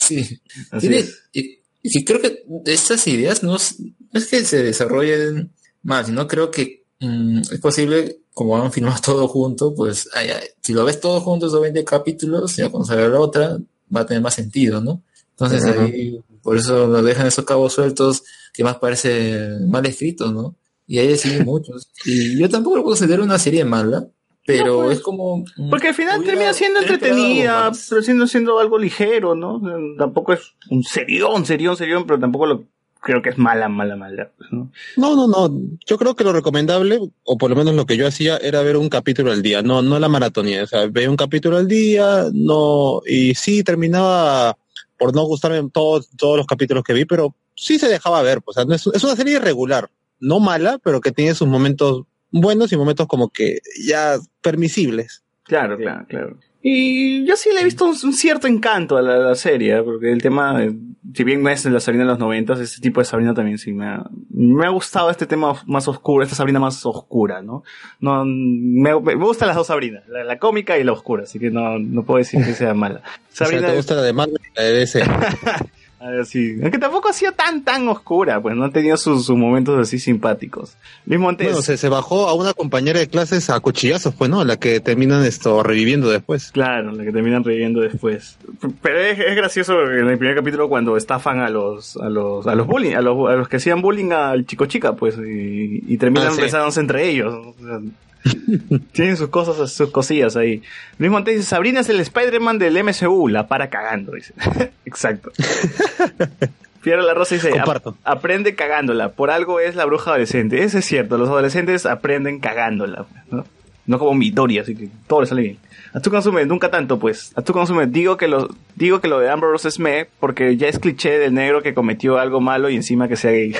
Sí. 0.00 0.40
Así 0.72 0.88
Tiene- 0.88 0.98
es. 1.00 1.22
y, 1.32 1.60
y 1.82 2.04
creo 2.04 2.20
que 2.20 2.42
estas 2.66 3.06
ideas 3.06 3.42
no 3.44 3.54
es, 3.56 3.78
no 3.78 3.94
es 4.18 4.26
que 4.26 4.44
se 4.44 4.62
desarrollen 4.64 5.52
más, 5.82 6.06
sino 6.06 6.26
creo 6.26 6.50
que 6.50 6.79
mm, 7.00 7.40
es 7.40 7.60
posible, 7.60 8.18
como 8.34 8.56
han 8.56 8.72
filmado 8.72 9.00
todo 9.04 9.28
junto, 9.28 9.74
pues 9.74 10.08
ay, 10.14 10.28
ay, 10.30 10.48
si 10.60 10.72
lo 10.72 10.84
ves 10.84 11.00
todo 11.00 11.20
junto, 11.20 11.46
esos 11.46 11.60
20 11.60 11.84
capítulos, 11.84 12.56
ya 12.56 12.68
cuando 12.68 12.86
salga 12.86 13.08
la 13.08 13.20
otra, 13.20 13.58
va 13.94 14.00
a 14.02 14.06
tener 14.06 14.22
más 14.22 14.34
sentido, 14.34 14.80
¿no? 14.80 15.02
Entonces 15.32 15.64
Ajá. 15.64 15.82
ahí, 15.84 16.20
por 16.42 16.56
eso 16.56 16.86
lo 16.86 17.02
dejan 17.02 17.26
esos 17.26 17.44
cabos 17.44 17.72
sueltos, 17.72 18.22
que 18.52 18.64
más 18.64 18.76
parece 18.76 19.58
mal 19.66 19.84
escrito, 19.86 20.30
¿no? 20.32 20.54
Y 20.86 20.98
ahí 20.98 21.16
siguen 21.16 21.44
muchos. 21.46 21.88
Y 22.04 22.38
yo 22.38 22.48
tampoco 22.48 22.76
lo 22.76 22.84
considero 22.84 23.22
una 23.24 23.38
serie 23.38 23.64
mala, 23.64 24.06
pero 24.46 24.82
pues. 24.82 24.98
es 24.98 25.02
como... 25.02 25.44
mm, 25.56 25.70
Porque 25.70 25.88
al 25.88 25.94
final 25.94 26.24
termina 26.24 26.52
siendo 26.52 26.80
entretenida, 26.80 27.70
pero 27.88 28.02
siendo, 28.02 28.26
siendo 28.26 28.58
algo 28.58 28.78
ligero, 28.78 29.34
¿no? 29.34 29.60
Tampoco 29.96 30.32
es 30.32 30.40
un 30.70 30.82
serión, 30.82 31.46
serión, 31.46 31.76
serión, 31.76 32.06
pero 32.06 32.18
tampoco 32.18 32.46
lo 32.46 32.64
creo 33.00 33.22
que 33.22 33.30
es 33.30 33.38
mala, 33.38 33.68
mala, 33.68 33.96
mala. 33.96 34.30
pues, 34.36 34.52
¿no? 34.52 34.70
No, 34.96 35.16
no, 35.16 35.26
no. 35.26 35.60
Yo 35.86 35.98
creo 35.98 36.14
que 36.14 36.24
lo 36.24 36.32
recomendable, 36.32 37.00
o 37.24 37.38
por 37.38 37.50
lo 37.50 37.56
menos 37.56 37.74
lo 37.74 37.86
que 37.86 37.96
yo 37.96 38.06
hacía, 38.06 38.36
era 38.36 38.62
ver 38.62 38.76
un 38.76 38.88
capítulo 38.88 39.32
al 39.32 39.42
día, 39.42 39.62
no, 39.62 39.82
no 39.82 39.98
la 39.98 40.08
maratonía. 40.08 40.64
O 40.64 40.66
sea, 40.66 40.86
veía 40.86 41.10
un 41.10 41.16
capítulo 41.16 41.56
al 41.56 41.68
día, 41.68 42.26
no, 42.32 43.02
y 43.06 43.34
sí 43.34 43.64
terminaba 43.64 44.56
por 44.98 45.14
no 45.14 45.24
gustarme 45.24 45.68
todos, 45.72 46.10
todos 46.16 46.36
los 46.36 46.46
capítulos 46.46 46.84
que 46.84 46.92
vi, 46.92 47.04
pero 47.06 47.34
sí 47.56 47.78
se 47.78 47.88
dejaba 47.88 48.22
ver. 48.22 48.42
pues, 48.42 48.56
O 48.56 48.60
sea, 48.60 48.64
no 48.66 48.74
es, 48.74 48.86
es 48.86 49.02
una 49.04 49.16
serie 49.16 49.34
irregular, 49.34 49.90
no 50.18 50.40
mala, 50.40 50.78
pero 50.82 51.00
que 51.00 51.12
tiene 51.12 51.34
sus 51.34 51.48
momentos 51.48 52.04
buenos 52.30 52.72
y 52.72 52.76
momentos 52.76 53.06
como 53.06 53.30
que 53.30 53.60
ya 53.86 54.18
permisibles. 54.42 55.22
Claro, 55.44 55.76
claro, 55.76 56.06
claro. 56.06 56.38
Y 56.62 57.24
yo 57.26 57.36
sí 57.36 57.48
le 57.54 57.60
he 57.60 57.64
visto 57.64 57.86
un, 57.86 57.96
un 58.04 58.12
cierto 58.12 58.46
encanto 58.46 58.98
a 58.98 59.02
la, 59.02 59.16
la 59.16 59.34
serie, 59.34 59.82
porque 59.82 60.12
el 60.12 60.20
tema, 60.20 60.62
eh, 60.62 60.72
si 61.14 61.24
bien 61.24 61.42
no 61.42 61.48
es 61.48 61.64
la 61.64 61.80
Sabrina 61.80 62.04
de 62.04 62.10
los 62.10 62.18
noventas, 62.18 62.60
este 62.60 62.82
tipo 62.82 63.00
de 63.00 63.06
Sabrina 63.06 63.32
también 63.32 63.56
sí 63.56 63.72
me 63.72 63.86
ha, 63.86 64.04
me 64.28 64.66
ha 64.66 64.68
gustado 64.68 65.10
este 65.10 65.26
tema 65.26 65.54
más 65.66 65.88
oscuro, 65.88 66.22
esta 66.22 66.36
Sabrina 66.36 66.60
más 66.60 66.84
oscura, 66.84 67.40
¿no? 67.40 67.62
no 68.00 68.24
me, 68.26 69.00
me 69.00 69.14
gustan 69.14 69.48
las 69.48 69.56
dos 69.56 69.68
Sabrinas, 69.68 70.06
la, 70.08 70.22
la 70.22 70.38
cómica 70.38 70.76
y 70.76 70.84
la 70.84 70.92
oscura, 70.92 71.22
así 71.22 71.38
que 71.38 71.50
no, 71.50 71.78
no 71.78 72.04
puedo 72.04 72.18
decir 72.18 72.44
que 72.44 72.52
sea 72.52 72.74
mala. 72.74 73.02
O 73.30 73.32
sea, 73.32 73.46
Sabrina 73.46 73.68
te 73.68 73.76
gusta 73.76 73.94
la 73.94 74.02
de 74.02 74.12
Marvel 74.12 74.40
y 74.42 74.58
la 74.58 74.62
de 74.64 74.72
DC. 74.72 75.02
A 76.02 76.08
ver, 76.10 76.24
sí. 76.24 76.56
Aunque 76.62 76.78
tampoco 76.78 77.10
ha 77.10 77.12
sido 77.12 77.32
tan, 77.32 77.62
tan 77.62 77.86
oscura, 77.86 78.40
pues 78.40 78.56
no 78.56 78.64
ha 78.64 78.70
tenido 78.70 78.96
sus, 78.96 79.26
sus 79.26 79.36
momentos 79.36 79.78
así 79.78 79.98
simpáticos. 79.98 80.74
Luis 81.04 81.20
Montes. 81.20 81.46
Bueno, 81.48 81.60
se, 81.60 81.76
se 81.76 81.88
bajó 81.90 82.26
a 82.28 82.32
una 82.32 82.54
compañera 82.54 82.98
de 82.98 83.06
clases 83.06 83.50
a 83.50 83.60
cuchillazos, 83.60 84.14
pues, 84.14 84.30
¿no? 84.30 84.42
La 84.44 84.56
que 84.56 84.80
terminan 84.80 85.24
esto 85.26 85.62
reviviendo 85.62 86.08
después. 86.08 86.52
Claro, 86.52 86.92
la 86.92 87.04
que 87.04 87.12
terminan 87.12 87.44
reviviendo 87.44 87.82
después. 87.82 88.38
Pero 88.80 88.98
es, 88.98 89.18
es 89.18 89.36
gracioso 89.36 89.74
en 89.82 90.08
el 90.08 90.16
primer 90.16 90.36
capítulo 90.36 90.70
cuando 90.70 90.96
estafan 90.96 91.40
a 91.40 91.50
los, 91.50 91.98
a 91.98 92.08
los, 92.08 92.46
a 92.46 92.54
los 92.54 92.66
bullying, 92.66 92.94
a 92.94 93.02
los, 93.02 93.28
a 93.30 93.34
los 93.36 93.46
que 93.48 93.58
hacían 93.58 93.82
bullying 93.82 94.10
al 94.12 94.46
chico 94.46 94.64
chica, 94.64 94.94
pues, 94.94 95.16
y, 95.18 95.84
y 95.86 95.96
terminan 95.98 96.28
Ah, 96.28 96.34
sí. 96.34 96.40
besándose 96.40 96.80
entre 96.80 97.10
ellos. 97.10 97.34
O 97.34 97.54
sea, 97.62 97.78
tienen 98.92 99.16
sus 99.16 99.28
cosas, 99.28 99.72
sus 99.72 99.90
cosillas 99.90 100.36
ahí. 100.36 100.62
Luis 100.98 101.10
Montes 101.10 101.36
dice, 101.36 101.48
Sabrina 101.48 101.80
es 101.80 101.88
el 101.88 102.00
Spider-Man 102.00 102.58
del 102.58 102.82
MCU, 102.84 103.28
la 103.28 103.46
para 103.48 103.70
cagando, 103.70 104.12
dice. 104.12 104.34
Exacto. 104.84 105.30
Fiera 106.80 107.02
la 107.02 107.12
Rosa 107.12 107.34
dice, 107.34 107.50
Comparto. 107.50 107.90
"Ap- 108.04 108.18
aprende 108.18 108.54
cagándola, 108.54 109.10
por 109.10 109.30
algo 109.30 109.60
es 109.60 109.74
la 109.76 109.84
bruja 109.84 110.10
adolescente. 110.12 110.62
Eso 110.62 110.78
es 110.78 110.84
cierto, 110.86 111.18
los 111.18 111.28
adolescentes 111.28 111.84
aprenden 111.84 112.40
cagándola, 112.40 113.04
¿no? 113.30 113.44
No 113.86 113.98
como 113.98 114.14
Midori, 114.14 114.58
así 114.58 114.74
que 114.74 114.88
todo 115.06 115.20
le 115.22 115.26
sale 115.26 115.42
bien. 115.42 115.58
A 115.92 116.00
tu 116.00 116.10
consume, 116.10 116.46
nunca 116.46 116.70
tanto, 116.70 116.98
pues. 116.98 117.32
A 117.36 117.42
tu 117.42 117.52
consume, 117.52 117.86
digo 117.86 118.16
que 118.16 118.28
lo, 118.28 118.48
digo 118.76 119.00
que 119.00 119.08
lo 119.08 119.18
de 119.18 119.28
Ambrose 119.28 119.68
es 119.68 119.78
me, 119.80 120.06
porque 120.20 120.56
ya 120.56 120.68
es 120.68 120.78
cliché 120.78 121.18
del 121.18 121.34
negro 121.34 121.62
que 121.62 121.74
cometió 121.74 122.18
algo 122.18 122.40
malo 122.40 122.70
y 122.70 122.76
encima 122.76 123.08
que 123.08 123.16
sea 123.16 123.32
gay. 123.32 123.54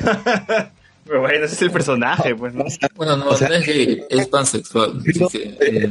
Pero 1.07 1.20
bueno, 1.20 1.45
ese 1.45 1.55
es 1.55 1.62
el 1.62 1.70
personaje, 1.70 2.35
pues, 2.37 2.55
¿no? 2.55 2.65
Bueno, 2.95 3.17
no, 3.17 3.29
O 3.31 3.37
sea- 3.37 3.49
no 3.49 3.55
es 3.55 3.67
gay, 3.67 4.03
es 4.09 4.27
pansexual. 4.29 5.03
que, 5.33 5.57
eh, 5.61 5.91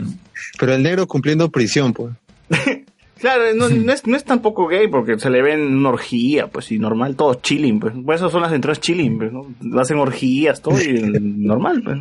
Pero 0.59 0.73
el 0.75 0.83
negro 0.83 1.07
cumpliendo 1.07 1.49
prisión, 1.49 1.93
pues. 1.93 2.13
Claro, 3.19 3.43
no, 3.53 3.67
no 3.67 3.91
es, 3.91 4.07
no 4.07 4.15
es 4.15 4.23
tampoco 4.23 4.67
gay 4.67 4.87
porque 4.87 5.19
se 5.19 5.29
le 5.29 5.41
ven 5.41 5.59
una 5.75 5.89
orgía, 5.89 6.47
pues, 6.47 6.71
y 6.71 6.79
normal, 6.79 7.17
todos 7.17 7.41
chilling, 7.41 7.77
pues. 7.81 7.93
Por 8.05 8.15
eso 8.15 8.29
son 8.29 8.41
las 8.43 8.53
entradas 8.53 8.79
chilling, 8.79 9.17
pues, 9.17 9.33
¿no? 9.33 9.45
Hacen 9.77 9.97
orgías, 9.97 10.61
todo, 10.61 10.81
y 10.81 10.93
normal, 11.21 11.81
pues. 11.83 11.97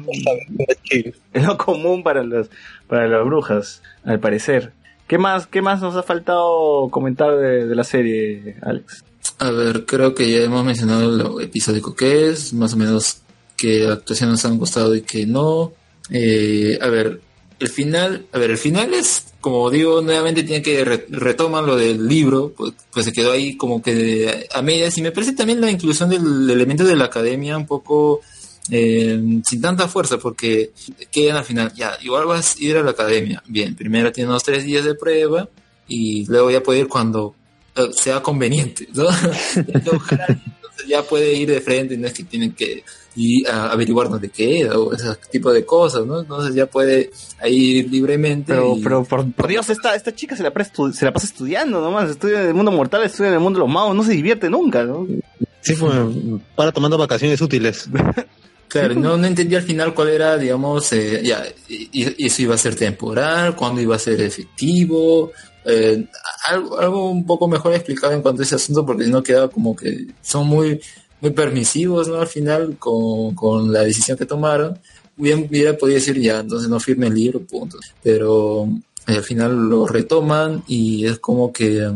Es 1.32 1.42
lo 1.44 1.58
común 1.58 2.04
para 2.04 2.22
las, 2.22 2.48
para 2.86 3.08
las 3.08 3.24
brujas, 3.24 3.82
al 4.04 4.20
parecer. 4.20 4.72
¿Qué 5.08 5.18
más, 5.18 5.48
qué 5.48 5.60
más 5.60 5.80
nos 5.80 5.96
ha 5.96 6.04
faltado 6.04 6.88
comentar 6.90 7.36
de, 7.36 7.66
de 7.66 7.74
la 7.74 7.82
serie, 7.82 8.54
Alex? 8.62 9.04
A 9.38 9.50
ver, 9.50 9.86
creo 9.86 10.14
que 10.14 10.30
ya 10.30 10.38
hemos 10.38 10.64
mencionado 10.64 11.10
lo 11.10 11.40
episódico 11.40 11.94
que 11.94 12.28
es, 12.30 12.52
más 12.52 12.74
o 12.74 12.76
menos 12.76 13.18
qué 13.56 13.86
actuaciones 13.86 14.44
han 14.44 14.58
gustado 14.58 14.94
y 14.96 15.02
qué 15.02 15.26
no. 15.26 15.72
Eh, 16.10 16.76
a 16.80 16.88
ver, 16.88 17.20
el 17.60 17.68
final, 17.68 18.26
a 18.32 18.38
ver, 18.38 18.50
el 18.50 18.58
final 18.58 18.94
es, 18.94 19.26
como 19.40 19.70
digo, 19.70 20.00
nuevamente 20.02 20.42
tiene 20.42 20.60
que 20.62 20.84
re- 20.84 21.06
retoman 21.10 21.66
lo 21.66 21.76
del 21.76 22.08
libro, 22.08 22.52
pues, 22.56 22.72
pues 22.92 23.04
se 23.04 23.12
quedó 23.12 23.30
ahí 23.30 23.56
como 23.56 23.80
que 23.80 24.48
a 24.52 24.60
medias. 24.62 24.98
Y 24.98 25.02
me 25.02 25.12
parece 25.12 25.32
también 25.34 25.60
la 25.60 25.70
inclusión 25.70 26.10
del 26.10 26.50
elemento 26.50 26.82
de 26.84 26.96
la 26.96 27.04
academia 27.04 27.56
un 27.56 27.66
poco 27.66 28.20
eh, 28.70 29.40
sin 29.46 29.60
tanta 29.60 29.86
fuerza 29.88 30.18
porque 30.18 30.72
quedan 31.12 31.36
al 31.36 31.44
final, 31.44 31.72
ya, 31.74 31.96
igual 32.02 32.26
vas 32.26 32.56
a 32.56 32.62
ir 32.64 32.76
a 32.76 32.82
la 32.82 32.90
academia, 32.90 33.42
bien, 33.46 33.74
primero 33.76 34.10
tiene 34.12 34.30
unos 34.30 34.42
tres 34.42 34.64
días 34.64 34.84
de 34.84 34.94
prueba 34.94 35.48
y 35.86 36.26
luego 36.26 36.50
ya 36.50 36.62
puede 36.62 36.80
ir 36.80 36.88
cuando 36.88 37.34
sea 37.92 38.20
conveniente, 38.22 38.88
¿no? 38.94 39.08
Entonces 39.56 40.86
ya 40.86 41.02
puede 41.02 41.34
ir 41.34 41.48
de 41.50 41.60
frente, 41.60 41.96
no 41.96 42.06
es 42.06 42.12
que 42.12 42.24
tienen 42.24 42.52
que 42.52 42.84
ir 43.16 43.48
a 43.48 43.72
averiguar 43.72 44.08
dónde 44.08 44.28
queda 44.28 44.78
o 44.78 44.92
ese 44.92 45.06
tipo 45.30 45.52
de 45.52 45.64
cosas, 45.66 46.06
¿no? 46.06 46.20
Entonces 46.20 46.54
ya 46.54 46.66
puede 46.66 47.10
ir 47.46 47.90
libremente. 47.90 48.52
Pero, 48.52 48.76
y- 48.76 48.82
pero 48.82 49.04
por, 49.04 49.30
por 49.32 49.48
Dios, 49.48 49.68
esta, 49.70 49.94
esta 49.94 50.14
chica 50.14 50.36
se 50.36 50.42
la, 50.42 50.52
se 50.92 51.04
la 51.04 51.12
pasa 51.12 51.26
estudiando 51.26 51.80
nomás, 51.80 52.10
estudia 52.10 52.42
en 52.42 52.48
el 52.48 52.54
mundo 52.54 52.70
mortal, 52.70 53.02
estudia 53.02 53.28
en 53.28 53.34
el 53.34 53.40
mundo 53.40 53.58
de 53.58 53.64
los 53.66 53.72
magos, 53.74 53.94
no 53.96 54.04
se 54.04 54.12
divierte 54.12 54.48
nunca, 54.48 54.84
¿no? 54.84 55.06
Sí, 55.60 55.74
pues, 55.74 55.92
para 56.54 56.70
tomando 56.72 56.96
vacaciones 56.96 57.40
útiles. 57.40 57.88
Claro, 58.68 58.94
no, 58.96 59.16
no 59.16 59.26
entendí 59.26 59.54
al 59.54 59.62
final 59.62 59.94
cuál 59.94 60.10
era, 60.10 60.36
digamos, 60.36 60.92
eh, 60.92 61.22
ya, 61.24 61.42
y, 61.70 61.88
y 61.90 62.26
eso 62.26 62.42
iba 62.42 62.54
a 62.54 62.58
ser 62.58 62.74
temporal, 62.74 63.56
cuándo 63.56 63.80
iba 63.80 63.96
a 63.96 63.98
ser 63.98 64.20
efectivo, 64.20 65.32
eh, 65.64 66.06
algo, 66.46 66.78
algo 66.78 67.10
un 67.10 67.26
poco 67.26 67.48
mejor 67.48 67.74
explicado 67.74 68.12
en 68.12 68.22
cuanto 68.22 68.42
a 68.42 68.44
ese 68.44 68.54
asunto, 68.54 68.86
porque 68.86 69.06
no 69.06 69.22
queda 69.22 69.48
como 69.48 69.74
que 69.76 70.06
son 70.22 70.46
muy, 70.46 70.80
muy 71.20 71.30
permisivos, 71.30 72.08
¿no? 72.08 72.20
Al 72.20 72.28
final, 72.28 72.76
con, 72.78 73.34
con 73.34 73.72
la 73.72 73.82
decisión 73.82 74.16
que 74.16 74.26
tomaron, 74.26 74.78
bien 75.16 75.46
hubiera 75.48 75.76
podido 75.76 75.96
decir 75.96 76.20
ya, 76.20 76.40
entonces 76.40 76.68
no 76.68 76.80
firme 76.80 77.08
el 77.08 77.14
libro, 77.14 77.40
punto. 77.40 77.78
Pero 78.02 78.68
eh, 79.06 79.16
al 79.16 79.22
final 79.22 79.68
lo 79.68 79.86
retoman 79.86 80.62
y 80.66 81.06
es 81.06 81.18
como 81.18 81.52
que 81.52 81.78
eh, 81.78 81.92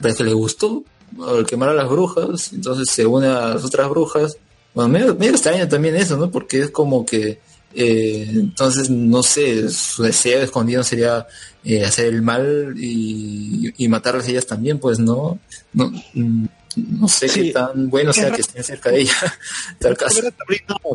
parece 0.00 0.18
que 0.18 0.30
le 0.30 0.34
gustó 0.34 0.84
al 1.26 1.44
quemar 1.44 1.70
a 1.70 1.74
las 1.74 1.88
brujas, 1.88 2.52
entonces 2.52 2.88
se 2.88 3.04
une 3.04 3.26
a 3.26 3.54
las 3.54 3.64
otras 3.64 3.88
brujas. 3.90 4.36
Bueno, 4.72 4.88
medio, 4.88 5.14
medio 5.16 5.32
extraño 5.32 5.68
también 5.68 5.96
eso, 5.96 6.16
¿no? 6.16 6.30
Porque 6.30 6.60
es 6.60 6.70
como 6.70 7.04
que, 7.04 7.40
eh, 7.74 8.26
entonces, 8.32 8.90
no 8.90 9.22
sé, 9.22 9.68
su 9.70 10.02
deseo 10.02 10.42
escondido 10.42 10.82
sería 10.82 11.26
eh, 11.64 11.84
hacer 11.84 12.06
el 12.06 12.22
mal 12.22 12.74
y, 12.76 13.72
y 13.76 13.88
matarlas 13.88 14.28
ellas 14.28 14.46
también, 14.46 14.78
pues 14.78 14.98
no, 14.98 15.38
no, 15.72 15.90
mm, 16.14 16.44
no 16.76 17.08
sé 17.08 17.26
qué 17.28 17.52
tan 17.52 17.90
bueno 17.90 18.12
sea 18.12 18.30
que 18.36 18.40
estén 18.42 18.62
cerca 18.64 18.90
de 18.90 19.00
ella, 19.02 19.14
tal 19.80 19.96
caso. 19.96 20.20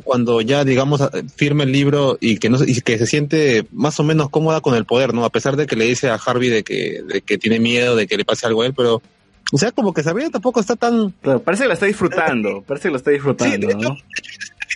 Cuando 0.04 0.42
ya, 0.42 0.64
digamos, 0.64 1.02
firme 1.36 1.66
el 1.66 1.72
libro 1.72 2.18
y 2.22 2.38
que 2.38 2.50
no 2.50 2.58
se- 2.58 2.70
y 2.72 2.80
que 2.82 2.98
se 2.98 3.06
siente 3.06 3.68
más 3.72 4.00
o 4.00 4.04
menos 4.04 4.30
cómoda 4.30 4.62
con 4.62 4.76
el 4.76 4.86
poder, 4.86 5.14
¿no? 5.14 5.26
A 5.26 5.30
pesar 5.32 5.56
de 5.58 5.68
que 5.68 5.76
le 5.76 5.86
dice 5.86 6.10
a 6.10 6.16
Harvey 6.16 6.50
de 6.50 6.64
que, 6.64 7.04
de 7.08 7.22
que 7.22 7.38
tiene 7.38 7.60
miedo 7.60 7.96
de 7.96 8.08
que 8.08 8.18
le 8.18 8.26
pase 8.26 8.46
algo 8.48 8.62
a 8.62 8.66
él, 8.68 8.74
pero, 8.74 9.02
o 9.52 9.58
sea, 9.58 9.72
como 9.74 9.94
que 9.94 10.02
Sabrina 10.02 10.30
tampoco 10.32 10.60
está 10.62 10.76
tan... 10.76 11.12
Claro, 11.22 11.44
parece 11.44 11.64
que 11.64 11.68
la 11.68 11.74
está 11.76 11.86
disfrutando, 11.86 12.62
parece 12.66 12.88
que 12.88 12.92
la 12.92 12.98
está 12.98 13.12
disfrutando, 13.12 13.68
¿no? 13.78 13.98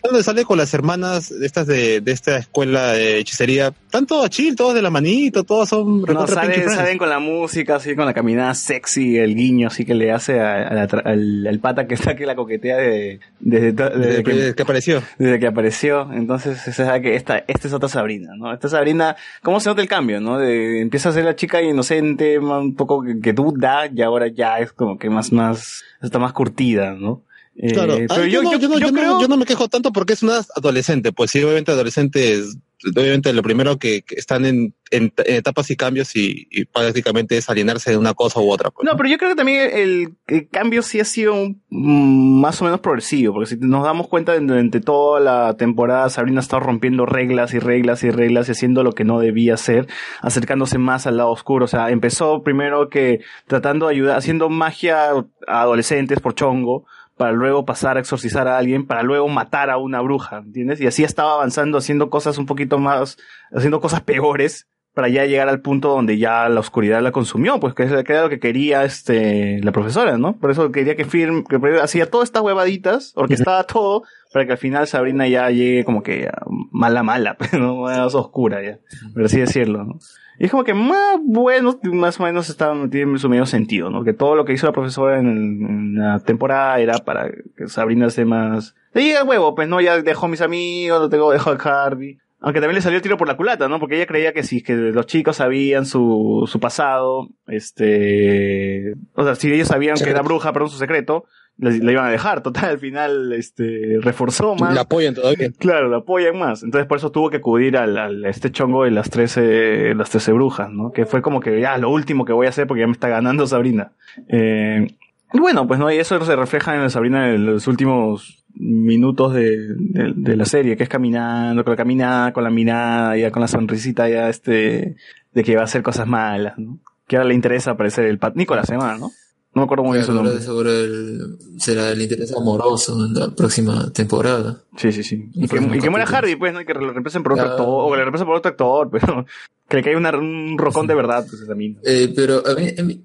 Cuando 0.01 0.21
sale 0.23 0.45
con 0.45 0.57
las 0.57 0.73
hermanas 0.73 1.31
estas 1.31 1.67
de, 1.67 2.01
de 2.01 2.11
esta 2.11 2.37
escuela 2.37 2.93
de 2.93 3.17
hechicería, 3.19 3.73
están 3.85 4.05
todos 4.05 4.29
chill, 4.29 4.55
todos 4.55 4.73
de 4.75 4.81
la 4.81 4.89
manito, 4.89 5.43
todos 5.43 5.69
son 5.69 6.01
No, 6.01 6.05
salen, 6.27 6.51
salen 6.75 6.97
con 6.97 7.09
la 7.09 7.19
música, 7.19 7.75
así 7.77 7.95
con 7.95 8.05
la 8.05 8.13
caminada 8.13 8.53
sexy, 8.53 9.17
el 9.17 9.35
guiño 9.35 9.67
así 9.67 9.85
que 9.85 9.93
le 9.95 10.11
hace 10.11 10.39
a- 10.39 10.67
a 10.67 10.73
la 10.73 10.83
al, 11.05 11.47
al 11.47 11.59
pata 11.59 11.87
que 11.87 11.95
está 11.95 12.15
que 12.15 12.25
la 12.25 12.35
coquetea 12.35 12.77
de, 12.77 13.19
desde, 13.39 13.71
desde 13.73 14.23
Desde 14.23 14.55
que 14.55 14.61
apareció. 14.63 15.03
Desde 15.17 15.39
que 15.39 15.47
apareció. 15.47 16.11
Entonces 16.13 16.59
se 16.61 16.71
sabe 16.73 17.01
que 17.01 17.15
esta, 17.15 17.43
esta 17.47 17.67
es 17.67 17.73
otra 17.73 17.89
Sabrina, 17.89 18.33
¿no? 18.37 18.53
Esta 18.53 18.69
Sabrina, 18.69 19.15
¿cómo 19.43 19.59
se 19.59 19.69
nota 19.69 19.81
el 19.81 19.87
cambio, 19.87 20.19
no? 20.21 20.37
De, 20.37 20.81
empieza 20.81 21.09
a 21.09 21.11
ser 21.13 21.25
la 21.25 21.35
chica 21.35 21.61
inocente, 21.61 22.39
un 22.39 22.75
poco 22.75 23.03
que, 23.03 23.19
que 23.19 23.33
duda, 23.33 23.89
y 23.93 24.01
ahora 24.01 24.27
ya 24.27 24.59
es 24.59 24.71
como 24.71 24.97
que 24.97 25.09
más, 25.09 25.31
más, 25.31 25.83
está 26.01 26.19
más 26.19 26.33
curtida, 26.33 26.93
¿no? 26.93 27.23
Eh, 27.61 27.73
Claro, 27.73 27.97
pero 28.07 28.25
yo, 28.25 28.41
no, 28.41 28.53
yo, 28.53 28.57
yo 28.59 28.69
no- 28.69 28.73
yo 28.75 28.85
yo 28.87 28.91
no- 28.93 28.97
creo... 28.99 29.21
yo 29.21 29.27
no 29.27 29.35
me 29.35 29.45
quejo 29.45 29.67
tanto 29.67 29.91
porque 29.91 30.13
es 30.13 30.23
una 30.23 30.39
adolescente, 30.55 31.11
pues 31.11 31.29
sí, 31.31 31.43
obviamente 31.43 31.71
adolescentes, 31.73 32.57
obviamente 32.95 33.33
lo 33.33 33.41
primero 33.43 33.77
que, 33.77 34.01
que 34.03 34.15
están 34.15 34.45
en, 34.45 34.73
en- 34.91 35.11
en 35.17 35.35
etapas 35.35 35.69
y 35.69 35.75
cambios 35.75 36.15
y, 36.15 36.47
y 36.51 36.63
prácticamente 36.63 37.35
es 37.35 37.49
alienarse 37.49 37.91
de 37.91 37.97
una 37.97 38.13
cosa 38.13 38.39
u 38.39 38.49
otra. 38.49 38.71
pues. 38.71 38.85
No, 38.89 38.95
pero 38.95 39.09
yo 39.09 39.17
creo 39.17 39.31
que 39.31 39.35
también 39.35 39.69
el, 39.73 40.13
el 40.27 40.47
cambio 40.47 40.81
sí 40.83 41.01
ha 41.01 41.03
sido 41.03 41.33
un- 41.33 41.61
mm, 41.69 42.39
más 42.39 42.61
o 42.61 42.63
menos 42.63 42.79
progresivo, 42.79 43.33
porque 43.33 43.49
si 43.49 43.57
nos 43.59 43.83
damos 43.83 44.07
cuenta 44.07 44.39
durante 44.39 44.79
toda 44.79 45.19
la 45.19 45.57
temporada 45.57 46.09
Sabrina 46.09 46.39
ha 46.39 46.43
estado 46.43 46.61
rompiendo 46.61 47.05
reglas 47.05 47.53
y 47.53 47.59
reglas 47.59 48.03
y 48.05 48.09
reglas 48.09 48.47
y 48.47 48.53
haciendo 48.53 48.83
lo 48.83 48.93
que 48.93 49.03
no 49.03 49.19
debía 49.19 49.55
hacer, 49.55 49.85
acercándose 50.21 50.77
más 50.77 51.07
al 51.07 51.17
lado 51.17 51.31
oscuro. 51.31 51.65
O 51.65 51.67
sea, 51.67 51.89
empezó 51.89 52.41
primero 52.41 52.87
que 52.87 53.19
tratando 53.47 53.87
de 53.87 53.95
ayudar, 53.95 54.17
haciendo 54.17 54.47
magia 54.47 55.09
a 55.45 55.61
adolescentes 55.61 56.21
por 56.21 56.35
chongo, 56.35 56.85
para 57.19 57.33
luego 57.33 57.65
pasar 57.65 57.97
a 57.97 57.99
exorcizar 57.99 58.47
a 58.47 58.57
alguien, 58.57 58.87
para 58.87 59.03
luego 59.03 59.27
matar 59.27 59.69
a 59.69 59.75
una 59.75 59.99
bruja, 59.99 60.37
¿entiendes? 60.37 60.79
Y 60.79 60.87
así 60.87 61.03
estaba 61.03 61.33
avanzando, 61.33 61.77
haciendo 61.77 62.09
cosas 62.09 62.37
un 62.37 62.45
poquito 62.45 62.79
más, 62.79 63.17
haciendo 63.51 63.81
cosas 63.81 63.99
peores, 63.99 64.69
para 64.93 65.09
ya 65.09 65.25
llegar 65.25 65.49
al 65.49 65.59
punto 65.59 65.89
donde 65.89 66.17
ya 66.17 66.47
la 66.47 66.61
oscuridad 66.61 67.01
la 67.01 67.11
consumió, 67.11 67.59
pues 67.59 67.73
que 67.73 67.83
era 67.83 68.21
lo 68.21 68.29
que 68.29 68.39
quería 68.39 68.85
este 68.85 69.59
la 69.61 69.73
profesora, 69.73 70.17
¿no? 70.17 70.39
Por 70.39 70.49
eso 70.49 70.71
quería 70.71 70.95
que 70.95 71.03
firme, 71.03 71.43
que 71.43 71.59
hacía 71.81 72.09
todas 72.09 72.29
estas 72.29 72.41
huevaditas, 72.41 73.11
orquestaba 73.15 73.65
todo, 73.65 74.03
para 74.31 74.45
que 74.45 74.53
al 74.53 74.57
final 74.57 74.87
Sabrina 74.87 75.27
ya 75.27 75.49
llegue 75.49 75.83
como 75.83 76.01
que 76.01 76.29
mala 76.71 77.03
mala, 77.03 77.35
pero 77.51 77.81
más 77.81 78.15
oscura 78.15 78.63
ya, 78.63 78.79
por 79.13 79.25
así 79.25 79.41
decirlo, 79.41 79.83
¿no? 79.83 79.99
Y 80.39 80.45
es 80.45 80.51
como 80.51 80.63
que 80.63 80.73
más 80.73 81.19
bueno, 81.21 81.77
más 81.83 82.17
o 82.17 82.23
menos 82.23 82.49
está, 82.49 82.73
tiene 82.89 83.19
su 83.19 83.27
medio 83.27 83.45
sentido, 83.45 83.89
¿no? 83.89 84.05
Que 84.05 84.13
todo 84.13 84.35
lo 84.35 84.45
que 84.45 84.53
hizo 84.53 84.65
la 84.67 84.71
profesora 84.71 85.19
en, 85.19 85.27
en 85.27 85.95
la 85.95 86.19
temporada 86.19 86.79
era 86.79 86.97
para 86.99 87.29
que 87.29 87.67
Sabrina 87.67 88.07
esté 88.07 88.23
más... 88.23 88.73
Le 88.93 89.03
llega 89.03 89.25
huevo, 89.25 89.53
pues 89.53 89.67
no, 89.67 89.81
ya 89.81 90.01
dejó 90.01 90.27
a 90.27 90.29
mis 90.29 90.41
amigos, 90.41 91.01
lo 91.01 91.09
tengo, 91.09 91.31
dejó 91.31 91.51
a 91.51 91.85
Harvey. 91.85 92.19
Aunque 92.39 92.61
también 92.61 92.75
le 92.75 92.81
salió 92.81 92.95
el 92.95 93.01
tiro 93.01 93.17
por 93.17 93.27
la 93.27 93.35
culata, 93.35 93.67
¿no? 93.67 93.81
Porque 93.81 93.97
ella 93.97 94.05
creía 94.05 94.31
que 94.31 94.43
si 94.43 94.63
que 94.63 94.73
los 94.73 95.07
chicos 95.07 95.35
sabían 95.35 95.85
su, 95.85 96.45
su 96.47 96.59
pasado, 96.61 97.27
este... 97.47 98.93
O 99.15 99.25
sea, 99.25 99.35
si 99.35 99.51
ellos 99.51 99.67
sabían 99.67 99.97
que 99.97 100.09
era 100.09 100.21
bruja, 100.21 100.53
perdón, 100.53 100.69
su 100.69 100.77
secreto, 100.77 101.25
le, 101.59 101.77
le 101.79 101.91
iban 101.91 102.05
a 102.05 102.09
dejar. 102.09 102.41
Total, 102.41 102.69
al 102.71 102.79
final, 102.79 103.33
este, 103.33 103.97
reforzó 104.01 104.55
más. 104.55 104.73
La 104.73 104.81
apoyan 104.81 105.13
todavía. 105.13 105.51
Claro, 105.57 105.89
la 105.89 105.97
apoyan 105.97 106.37
más. 106.39 106.63
Entonces 106.63 106.87
por 106.87 106.97
eso 106.97 107.11
tuvo 107.11 107.29
que 107.29 107.37
acudir 107.37 107.77
al, 107.77 107.97
al- 107.97 108.25
a 108.25 108.29
este 108.29 108.51
chongo 108.51 108.85
de 108.85 108.91
las 108.91 109.09
13, 109.09 109.93
las 109.95 110.09
13 110.09 110.31
brujas, 110.33 110.69
¿no? 110.71 110.91
Que 110.91 111.05
fue 111.05 111.21
como 111.21 111.39
que 111.39 111.59
ya 111.61 111.77
lo 111.77 111.89
último 111.89 112.25
que 112.25 112.33
voy 112.33 112.45
a 112.47 112.49
hacer 112.49 112.65
porque 112.67 112.81
ya 112.81 112.87
me 112.87 112.93
está 112.93 113.07
ganando 113.09 113.45
Sabrina. 113.45 113.91
Eh, 114.29 114.87
y 115.31 115.39
bueno, 115.39 115.67
pues 115.67 115.79
no, 115.79 115.91
y 115.91 115.97
eso 115.97 116.19
se 116.25 116.35
refleja 116.35 116.75
en 116.75 116.89
Sabrina 116.89 117.29
en 117.29 117.45
los 117.45 117.67
últimos 117.67 118.43
minutos 118.55 119.33
de, 119.35 119.57
de, 119.75 120.13
de 120.15 120.35
la 120.35 120.45
serie, 120.45 120.75
que 120.75 120.83
es 120.83 120.89
caminando, 120.89 121.63
con 121.63 121.71
la 121.71 121.77
caminada, 121.77 122.33
con 122.33 122.43
la 122.43 122.49
mirada, 122.49 123.15
ya 123.15 123.29
con 123.31 123.41
la 123.41 123.47
sonrisita 123.47 124.09
ya 124.09 124.27
este, 124.27 124.95
de 125.33 125.43
que 125.43 125.55
va 125.55 125.61
a 125.61 125.65
hacer 125.65 125.83
cosas 125.83 126.07
malas, 126.07 126.57
¿no? 126.57 126.79
Que 127.07 127.17
ahora 127.17 127.29
le 127.29 127.35
interesa 127.35 127.71
aparecer 127.71 128.05
el 128.05 128.17
Pat 128.17 128.35
Nicolás, 128.35 128.69
¿no? 128.71 129.11
No 129.59 129.65
me 129.65 129.65
acuerdo 129.65 129.83
muy 129.83 129.95
bien 129.97 130.05
su 130.05 130.13
nombre. 130.13 130.39
seguro 130.41 130.71
el- 130.71 131.37
será 131.57 131.91
el 131.91 132.01
interés 132.01 132.33
amoroso 132.35 133.05
en 133.05 133.13
la 133.13 133.29
próxima 133.35 133.91
temporada. 133.91 134.61
Sí, 134.77 134.91
sí, 134.91 135.03
sí. 135.03 135.29
Y 135.33 135.47
que, 135.47 135.57
y 135.57 135.79
que 135.79 135.89
muera. 135.89 136.05
Harvey, 136.05 136.35
pues, 136.37 136.53
¿no? 136.53 136.61
Y 136.61 136.65
que 136.65 136.73
lo 136.73 136.91
reemplacen 136.91 137.21
por 137.23 137.33
otro 137.33 137.45
actor, 137.45 137.65
o 137.67 137.91
que 137.91 137.97
le 137.97 138.03
reemplacen 138.03 138.25
por 138.27 138.35
otro 138.37 138.49
actor, 138.51 138.89
pero 138.91 139.25
que 139.67 139.77
le 139.77 139.83
caiga 139.83 139.97
una- 139.99 140.17
un 140.17 140.57
rocón 140.57 140.87
de 140.87 140.95
verdad, 140.95 141.25
pues 141.29 141.45
también. 141.45 141.77
Eh, 141.83 142.13
pero 142.15 142.41
a 142.47 142.55
mí, 142.55 142.69
a, 142.77 142.83
mí, 142.83 143.01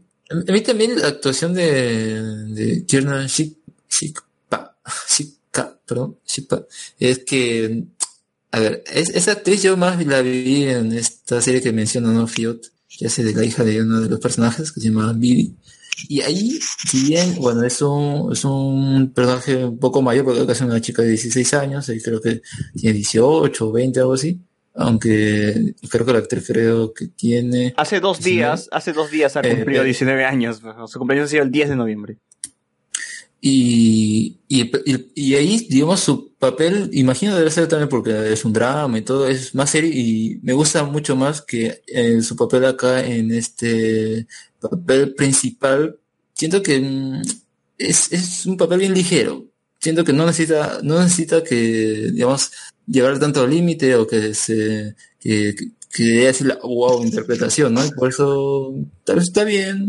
a 0.49 0.53
mí 0.53 0.61
también 0.61 0.99
la 1.01 1.09
actuación 1.09 1.53
de, 1.55 2.23
de 2.55 2.85
Kiernan 2.87 3.27
Shik, 3.27 3.59
Shikpa, 3.91 4.77
Shikka, 5.09 5.77
perdón, 5.87 6.17
Shikpa, 6.27 6.63
es 6.99 7.19
que, 7.25 7.85
a 8.53 8.61
ver, 8.61 8.85
es, 8.93 9.11
esa 9.11 9.33
actriz 9.33 9.63
yo 9.63 9.77
más 9.77 10.05
la 10.07 10.23
vi 10.23 10.65
en 10.65 10.93
esta 10.93 11.41
serie 11.43 11.61
que 11.61 11.73
menciono, 11.73 12.13
¿no? 12.13 12.27
Fiot, 12.27 12.71
que 12.97 13.07
hace 13.09 13.25
de 13.25 13.35
la 13.35 13.45
hija 13.45 13.65
de 13.65 13.83
uno 13.83 14.01
de 14.01 14.09
los 14.09 14.21
personajes 14.21 14.71
que 14.71 14.81
se 14.81 14.89
llama 14.89 15.13
Bibi. 15.13 15.55
Y 16.09 16.21
ahí, 16.23 16.59
si 16.89 17.09
bien, 17.09 17.35
bueno, 17.37 17.63
es 17.65 17.81
un, 17.83 18.31
es 18.33 18.45
un 18.45 19.13
personaje 19.15 19.65
un 19.65 19.79
poco 19.79 20.03
mayor, 20.03 20.25
porque 20.25 20.39
creo 20.39 20.47
que 20.47 20.53
es 20.53 20.61
una 20.61 20.81
chica 20.81 21.03
de 21.03 21.09
16 21.11 21.55
años, 21.55 21.89
y 21.89 22.01
creo 22.01 22.21
que 22.21 22.43
tiene 22.75 22.95
18 22.95 23.69
o 23.69 23.73
20, 23.73 24.01
algo 24.01 24.15
así. 24.15 24.39
Aunque 24.77 25.75
creo 25.89 26.05
que 26.05 26.13
la 26.13 26.19
actriz 26.19 26.45
creo 26.47 26.93
que 26.93 27.07
tiene... 27.07 27.75
Hace 27.77 28.01
dos 28.01 28.21
días, 28.21 28.69
hace 28.73 28.93
dos 28.93 29.09
días 29.11 29.37
ha 29.37 29.41
Eh, 29.41 29.55
cumplido 29.55 29.83
eh. 29.83 29.87
19 29.87 30.25
años. 30.25 30.61
Su 30.89 30.99
cumpleaños 30.99 31.29
ha 31.29 31.31
sido 31.31 31.43
el 31.45 31.51
10 31.53 31.69
de 31.69 31.77
noviembre. 31.77 32.17
Y, 33.41 34.39
y, 34.49 34.63
y- 34.87 35.11
y 35.15 35.35
ahí, 35.35 35.67
digamos, 35.69 36.01
su 36.01 36.33
papel, 36.39 36.89
imagino 36.95 37.37
debe 37.37 37.51
ser 37.51 37.69
también 37.69 37.91
porque 37.91 38.33
es 38.33 38.43
un 38.45 38.55
drama 38.55 38.97
y 38.99 39.03
todo, 39.03 39.29
es 39.29 39.55
más 39.55 39.69
serio 39.69 39.91
y 39.93 40.41
me 40.43 40.55
gusta 40.55 40.83
mucho 40.85 41.15
más 41.15 41.43
que 41.43 41.83
eh, 41.87 42.23
su 42.23 42.37
papel 42.37 42.65
acá 42.65 43.05
en 43.05 43.31
este 43.33 44.27
papel 44.69 45.15
principal. 45.15 45.97
Siento 46.35 46.63
que 46.63 46.81
mm, 46.81 47.23
es, 47.79 48.13
es 48.13 48.47
un 48.47 48.57
papel 48.57 48.81
bien 48.81 48.95
ligero. 48.95 49.45
Siento 49.81 50.05
que 50.05 50.13
no 50.13 50.25
necesita, 50.27 50.79
no 50.83 51.01
necesita 51.03 51.43
que, 51.45 52.11
digamos, 52.13 52.51
llevar 52.87 53.19
tanto 53.19 53.43
al 53.43 53.51
límite 53.51 53.95
o 53.97 54.07
que 54.07 54.33
se, 54.35 54.95
que, 55.21 55.55
que, 55.93 56.29
así 56.29 56.45
la 56.45 56.59
wow 56.63 57.05
interpretación, 57.05 57.75
¿no? 57.75 57.85
Y 57.85 57.91
por 57.91 58.09
eso, 58.09 58.75
tal 59.05 59.17
vez 59.17 59.25
está 59.27 59.45
bien. 59.45 59.89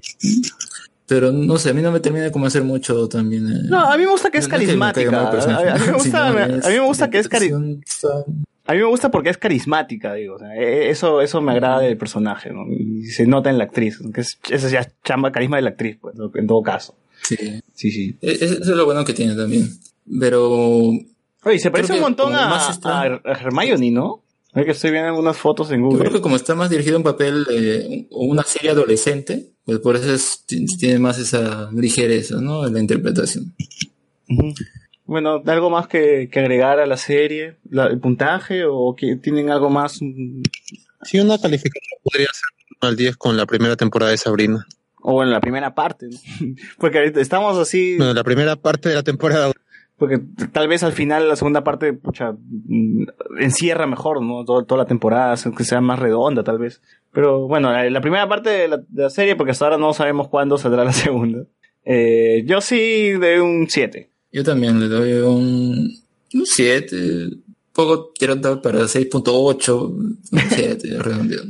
Pero 1.08 1.32
no 1.32 1.58
sé, 1.60 1.70
a 1.70 1.74
mí 1.74 1.82
no 1.84 1.92
me 1.92 2.00
termina 2.00 2.26
de 2.26 2.32
convencer 2.32 2.64
mucho 2.64 3.08
también. 3.08 3.48
eh. 3.48 3.60
No, 3.70 3.80
a 3.80 3.96
mí 3.96 4.04
me 4.06 4.12
gusta 4.12 4.32
que 4.32 4.40
es 4.40 4.46
es 4.46 4.50
carismática. 4.50 5.12
A, 5.70 5.80
mí 5.80 5.86
me 5.86 6.80
gusta, 6.88 7.06
es- 7.06 7.12
que 7.12 7.20
es 7.20 7.30
cari- 7.30 7.84
A 8.68 8.74
mí 8.74 8.80
me 8.80 8.86
gusta 8.86 9.12
porque 9.12 9.30
es 9.30 9.38
carismática, 9.38 10.14
digo. 10.16 10.36
o 10.36 10.40
sea, 10.40 10.56
e- 10.56 10.90
eso, 10.90 11.22
eso 11.22 11.40
me 11.42 11.52
agrada 11.52 11.80
del 11.82 11.98
personaje, 11.98 12.52
¿no? 12.52 12.66
Y 12.72 13.06
se 13.08 13.28
nota 13.28 13.50
en 13.50 13.58
la 13.60 13.66
actriz, 13.66 14.00
que 14.14 14.22
es, 14.22 14.40
esa 14.50 14.70
ya 14.70 14.80
es 14.80 14.90
chamba 15.04 15.32
carisma 15.32 15.58
de 15.58 15.62
la 15.64 15.70
actriz, 15.70 15.98
pues, 16.02 16.16
en 16.36 16.48
todo 16.48 16.62
caso. 16.64 16.96
Sí. 17.24 17.36
Sí, 17.74 17.92
sí. 17.92 18.18
E- 18.22 18.32
Eso 18.42 18.54
es 18.56 18.68
lo 18.68 18.86
bueno 18.86 19.04
que 19.06 19.14
tiene 19.14 19.36
también. 19.36 19.70
Pero. 20.20 20.90
Oye, 21.44 21.60
se 21.60 21.70
parece 21.72 21.94
un 21.94 22.02
montón 22.02 22.34
a, 22.36 22.70
está- 22.72 23.02
a- 23.04 23.22
Hermione, 23.40 23.92
¿no? 23.92 24.24
Es 24.54 24.64
que 24.66 24.72
estoy 24.72 24.92
viendo 24.92 25.10
algunas 25.10 25.36
fotos 25.38 25.70
en 25.72 25.82
Yo 25.82 25.88
Google. 25.88 26.00
creo 26.00 26.14
que 26.14 26.22
como 26.22 26.36
está 26.38 26.56
más 26.56 26.70
dirigido 26.70 26.96
a 26.96 27.00
un 27.00 27.04
papel 27.04 27.46
eh, 27.52 28.08
o 28.10 28.26
una 28.26 28.44
serie 28.44 28.70
adolescente, 28.72 29.48
pues 29.66 29.80
por 29.80 29.96
eso 29.98 30.14
es- 30.14 30.44
ti- 30.48 30.66
tiene 30.78 30.98
más 30.98 31.20
esa 31.20 31.70
ligereza, 31.74 32.40
¿no? 32.42 32.66
En 32.66 32.74
la 32.74 32.80
interpretación. 32.80 33.54
Bueno, 35.06 35.42
¿algo 35.46 35.70
más 35.70 35.88
que, 35.88 36.30
que 36.32 36.40
agregar 36.40 36.80
a 36.80 36.86
la 36.86 36.98
serie? 36.98 37.56
La- 37.70 37.86
¿El 37.88 38.00
puntaje? 38.00 38.64
¿O 38.68 38.96
que 38.96 39.16
tienen 39.18 39.50
algo 39.52 39.70
más? 39.70 39.94
Sí, 41.04 41.20
una 41.20 41.38
calificación 41.38 42.00
podría 42.04 42.28
ser 42.28 42.78
1 42.82 42.90
al 42.90 42.96
10 42.96 43.18
con 43.18 43.38
la 43.38 43.46
primera 43.46 43.76
temporada 43.76 44.12
de 44.12 44.18
Sabrina. 44.18 44.66
O 45.02 45.14
bueno, 45.14 45.32
la 45.32 45.40
primera 45.42 45.76
parte, 45.76 46.08
¿no? 46.10 46.18
Porque 46.80 46.98
ahorita 46.98 47.22
estamos 47.22 47.58
así... 47.58 47.98
Bueno, 47.98 48.14
la 48.14 48.24
primera 48.24 48.56
parte 48.56 48.90
de 48.90 48.96
la 48.96 49.04
temporada. 49.04 49.52
Porque 49.98 50.20
tal 50.52 50.68
vez 50.68 50.84
al 50.84 50.92
final 50.92 51.30
la 51.30 51.36
segunda 51.36 51.64
parte, 51.64 51.94
pucha, 51.94 52.34
mm, 52.34 53.06
encierra 53.40 53.86
mejor, 53.88 54.22
¿no? 54.24 54.44
Toda 54.44 54.78
la 54.78 54.88
temporada, 54.88 55.36
que 55.56 55.64
sea 55.64 55.80
más 55.80 56.00
redonda 56.00 56.44
tal 56.44 56.58
vez. 56.58 56.82
Pero 57.14 57.48
bueno, 57.48 57.72
la, 57.72 57.90
la 57.90 58.02
primera 58.02 58.28
parte 58.28 58.50
de 58.50 58.68
la, 58.68 58.78
de 58.78 59.04
la 59.04 59.10
serie, 59.10 59.36
porque 59.38 59.52
hasta 59.52 59.66
ahora 59.66 59.78
no 59.78 59.94
sabemos 59.94 60.28
cuándo 60.28 60.58
saldrá 60.58 60.84
la 60.84 60.92
segunda. 60.94 61.46
Eh, 61.86 62.44
yo 62.48 62.60
sí 62.62 63.12
de 63.12 63.40
un 63.40 63.68
7. 63.70 64.10
Yo 64.36 64.44
también 64.44 64.82
le 64.82 64.90
doy 64.90 65.14
un 65.14 65.98
7, 66.44 67.30
poco 67.72 68.12
tirando 68.20 68.62
para 68.62 68.82
6.8, 68.82 69.82
un 69.90 70.20
7, 70.50 70.98
redondeado. 71.00 71.46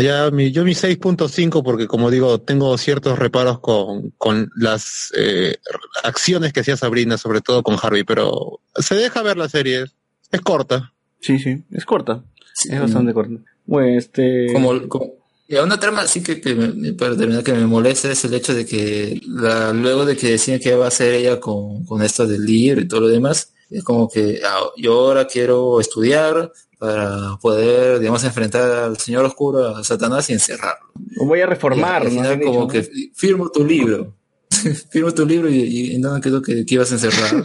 Ya 0.00 0.28
mi, 0.32 0.50
yo 0.50 0.64
mi 0.64 0.72
6.5 0.72 1.62
porque 1.62 1.86
como 1.86 2.10
digo, 2.10 2.40
tengo 2.40 2.76
ciertos 2.78 3.16
reparos 3.16 3.60
con, 3.60 4.10
con 4.18 4.50
las 4.56 5.12
eh, 5.16 5.56
acciones 6.02 6.52
que 6.52 6.60
hacía 6.60 6.76
Sabrina, 6.76 7.16
sobre 7.16 7.40
todo 7.40 7.62
con 7.62 7.76
Harvey, 7.80 8.02
pero 8.02 8.58
se 8.74 8.96
deja 8.96 9.22
ver 9.22 9.36
la 9.36 9.48
serie. 9.48 9.84
Es 10.32 10.40
corta. 10.40 10.92
Sí, 11.20 11.38
sí, 11.38 11.62
es 11.70 11.84
corta. 11.84 12.24
Es 12.68 12.80
bastante 12.80 13.14
corta. 13.14 13.36
Bueno, 13.66 13.98
este... 13.98 14.52
Como, 14.52 14.88
como- 14.88 15.12
y 15.48 15.56
una 15.56 15.78
trama 15.78 16.06
sí 16.06 16.22
que, 16.22 16.40
que 16.40 16.54
me- 16.54 16.92
para 16.94 17.16
terminar 17.16 17.42
que 17.44 17.52
me 17.52 17.66
molesta 17.66 18.10
es 18.10 18.24
el 18.24 18.34
hecho 18.34 18.54
de 18.54 18.64
que 18.66 19.20
la, 19.26 19.72
luego 19.72 20.04
de 20.06 20.16
que 20.16 20.30
decían 20.32 20.58
que 20.60 20.74
va 20.74 20.86
a 20.86 20.88
hacer 20.88 21.14
ella 21.14 21.38
con, 21.40 21.84
con 21.84 22.02
esto 22.02 22.26
del 22.26 22.44
libro 22.44 22.80
y 22.80 22.88
todo 22.88 23.00
lo 23.00 23.08
demás, 23.08 23.52
es 23.70 23.82
como 23.84 24.08
que 24.08 24.40
ah, 24.44 24.60
yo 24.76 24.92
ahora 24.94 25.26
quiero 25.26 25.80
estudiar 25.80 26.50
para 26.78 27.36
poder, 27.40 27.98
digamos, 27.98 28.24
enfrentar 28.24 28.70
al 28.70 28.98
Señor 28.98 29.24
Oscuro, 29.24 29.76
a 29.76 29.84
Satanás 29.84 30.28
y 30.28 30.34
encerrarlo. 30.34 30.86
Voy 31.16 31.40
a 31.40 31.46
reformar, 31.46 32.06
Y 32.10 32.16
como 32.44 32.66
dicho, 32.66 32.68
que 32.68 33.10
firmo 33.14 33.48
tu 33.50 33.64
libro. 33.64 34.14
firmo 34.90 35.12
tu 35.14 35.24
libro 35.26 35.48
y, 35.48 35.92
y 35.94 35.98
no 35.98 36.20
quedó 36.20 36.42
que, 36.42 36.64
que 36.66 36.74
ibas 36.74 36.90
a 36.92 36.94
encerrar. 36.96 37.44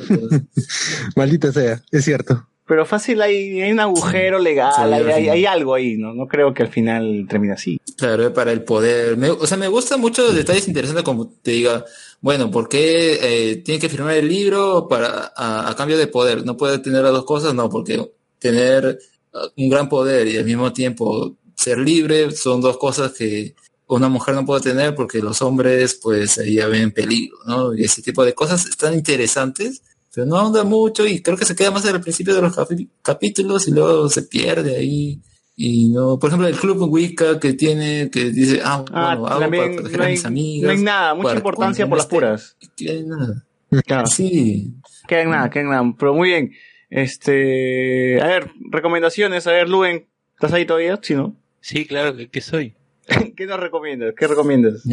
Maldita 1.16 1.52
sea, 1.52 1.82
es 1.92 2.06
cierto. 2.06 2.48
Pero 2.70 2.86
fácil 2.86 3.20
hay, 3.24 3.60
hay 3.62 3.72
un 3.72 3.80
agujero 3.80 4.38
legal, 4.38 4.72
Sí, 4.76 5.28
hay, 5.28 5.46
algo 5.48 5.74
ahí, 5.74 5.98
¿no? 5.98 6.14
No 6.14 6.28
creo 6.28 6.54
que 6.54 6.62
al 6.62 6.70
final 6.70 7.26
termine 7.28 7.54
así. 7.56 7.82
Claro, 7.98 8.28
es 8.28 8.30
para 8.32 8.52
el 8.52 8.64
poder. 8.64 9.18
Me- 9.18 9.32
o 9.32 9.48
sea, 9.48 9.58
me 9.58 9.68
gustan 9.68 10.00
mucho 10.00 10.22
los 10.22 10.36
detalles 10.36 10.68
interesantes 10.68 11.04
como 11.04 11.30
te 11.42 11.50
diga, 11.50 11.84
bueno, 12.22 12.52
¿por 12.52 12.70
qué 12.70 13.20
eh, 13.24 13.56
tiene 13.66 13.82
que 13.82 13.90
firmar 13.90 14.14
el 14.14 14.30
libro 14.30 14.88
para 14.88 15.34
a, 15.36 15.68
a 15.68 15.76
cambio 15.76 15.98
de 15.98 16.06
poder? 16.06 16.46
¿No 16.46 16.58
puede 16.58 16.78
tener 16.78 17.02
las 17.02 17.12
dos 17.12 17.26
cosas? 17.26 17.56
No, 17.56 17.72
porque 17.72 18.08
tener 18.38 19.00
ah, 19.34 19.48
un 19.58 19.68
gran 19.70 19.90
poder 19.90 20.28
y 20.28 20.38
al 20.38 20.46
mismo 20.46 20.72
tiempo 20.72 21.38
ser 21.56 21.80
libre 21.80 22.30
son 22.30 22.62
dos 22.62 22.78
cosas 22.78 23.14
que 23.14 23.56
una 23.88 24.10
mujer 24.10 24.36
no 24.36 24.46
puede 24.46 24.62
tener 24.62 24.94
porque 24.94 25.24
los 25.24 25.42
hombres 25.42 26.00
pues 26.00 26.38
ahí 26.38 26.54
ya 26.54 26.68
ven 26.68 26.92
peligro, 26.92 27.36
¿no? 27.48 27.74
Y 27.76 27.84
ese 27.86 28.04
tipo 28.04 28.24
de 28.24 28.36
cosas 28.36 28.68
están 28.68 28.94
interesantes, 28.94 29.82
pero 30.14 30.26
no 30.28 30.38
ahonda 30.38 30.64
mucho 30.64 31.06
y 31.06 31.22
creo 31.22 31.38
que 31.38 31.46
se 31.46 31.56
queda 31.56 31.72
más 31.72 31.86
al 31.86 32.02
principio 32.02 32.36
de 32.36 32.42
los 32.42 32.56
capítulos 33.02 33.68
y 33.68 33.72
luego 33.72 34.10
se 34.10 34.24
pierde 34.24 34.76
ahí. 34.78 35.22
Y 35.62 35.90
no, 35.90 36.18
por 36.18 36.30
ejemplo, 36.30 36.48
el 36.48 36.56
club 36.56 36.82
Wicca 36.90 37.38
que 37.38 37.54
tiene, 37.54 38.10
que 38.10 38.32
dice, 38.32 38.62
ah, 38.64 38.86
Ah, 38.94 39.16
bueno, 39.16 39.28
hago 39.28 39.40
también 39.42 39.64
para 39.64 39.76
proteger 39.76 39.98
no 39.98 40.04
a 40.04 40.08
hay, 40.08 40.14
mis 40.14 40.26
amigas. 40.26 40.66
no 40.68 40.72
hay 40.78 40.84
nada, 40.84 41.14
mucha 41.16 41.36
importancia 41.36 41.88
por 41.88 41.98
las 41.98 42.08
puras. 42.08 42.56
que 42.78 42.90
hay 42.90 43.04
nada. 43.04 43.46
Claro. 43.86 44.08
Sí. 44.08 44.74
Queda 45.08 45.22
en 45.24 45.30
nada, 45.32 45.50
queda 45.50 45.64
en 45.64 45.70
nada. 45.70 45.96
Pero 46.00 46.14
muy 46.14 46.30
bien. 46.30 46.52
Este, 46.90 48.22
a 48.22 48.28
ver, 48.28 48.52
recomendaciones. 48.72 49.48
A 49.48 49.52
ver, 49.52 49.68
Luen, 49.70 50.08
¿estás 50.34 50.54
ahí 50.54 50.66
todavía? 50.66 50.98
Sí, 51.02 51.14
¿no? 51.14 51.36
Sí, 51.60 51.86
claro 51.86 52.16
que, 52.16 52.30
que 52.30 52.42
soy. 52.42 52.76
¿Qué 53.36 53.46
nos 53.46 53.60
recomiendas? 53.60 54.14
¿Qué 54.18 54.28
recomiendas? 54.28 54.84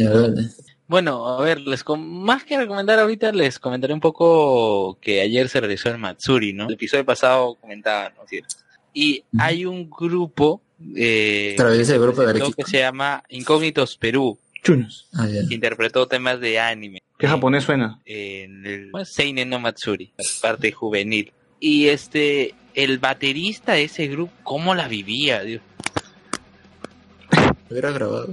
Bueno, 0.87 1.27
a 1.27 1.41
ver, 1.41 1.59
les 1.61 1.83
com- 1.83 1.99
más 2.23 2.43
que 2.45 2.57
recomendar 2.57 2.97
ahorita, 2.99 3.31
les 3.33 3.59
comentaré 3.59 3.93
un 3.93 3.99
poco 3.99 4.97
que 5.01 5.21
ayer 5.21 5.49
se 5.49 5.59
realizó 5.59 5.89
el 5.89 5.97
Matsuri, 5.97 6.53
¿no? 6.53 6.67
El 6.67 6.73
episodio 6.75 7.03
pasado 7.05 7.55
comentaba, 7.55 8.09
¿no? 8.11 8.21
Sí. 8.27 8.39
Y 8.93 9.23
hay 9.37 9.65
un 9.65 9.89
grupo 9.89 10.61
eh, 10.95 11.53
Claro, 11.57 11.73
ese 11.73 11.97
grupo 11.99 12.21
de 12.21 12.29
Arequipa. 12.29 12.63
que 12.63 12.69
se 12.71 12.79
llama 12.79 13.23
Incógnitos 13.29 13.97
Perú, 13.97 14.39
Chunos. 14.63 15.07
Ah, 15.13 15.27
que 15.47 15.53
interpretó 15.53 16.07
temas 16.07 16.39
de 16.39 16.59
anime. 16.59 16.99
¿Qué 17.19 17.27
japonés 17.27 17.63
suena? 17.63 17.99
en 18.05 18.65
el 18.65 18.91
¿cómo 18.91 19.01
es? 19.03 19.09
Seinen 19.13 19.49
no 19.49 19.59
Matsuri, 19.59 20.13
parte 20.41 20.71
juvenil. 20.71 21.31
Y 21.59 21.87
este, 21.87 22.53
el 22.75 22.99
baterista 22.99 23.73
de 23.73 23.83
ese 23.85 24.07
grupo, 24.07 24.31
¿cómo 24.43 24.73
la 24.75 24.87
vivía? 24.87 25.41
Dios? 25.41 25.61
Hubiera 27.69 27.91
grabado. 27.91 28.29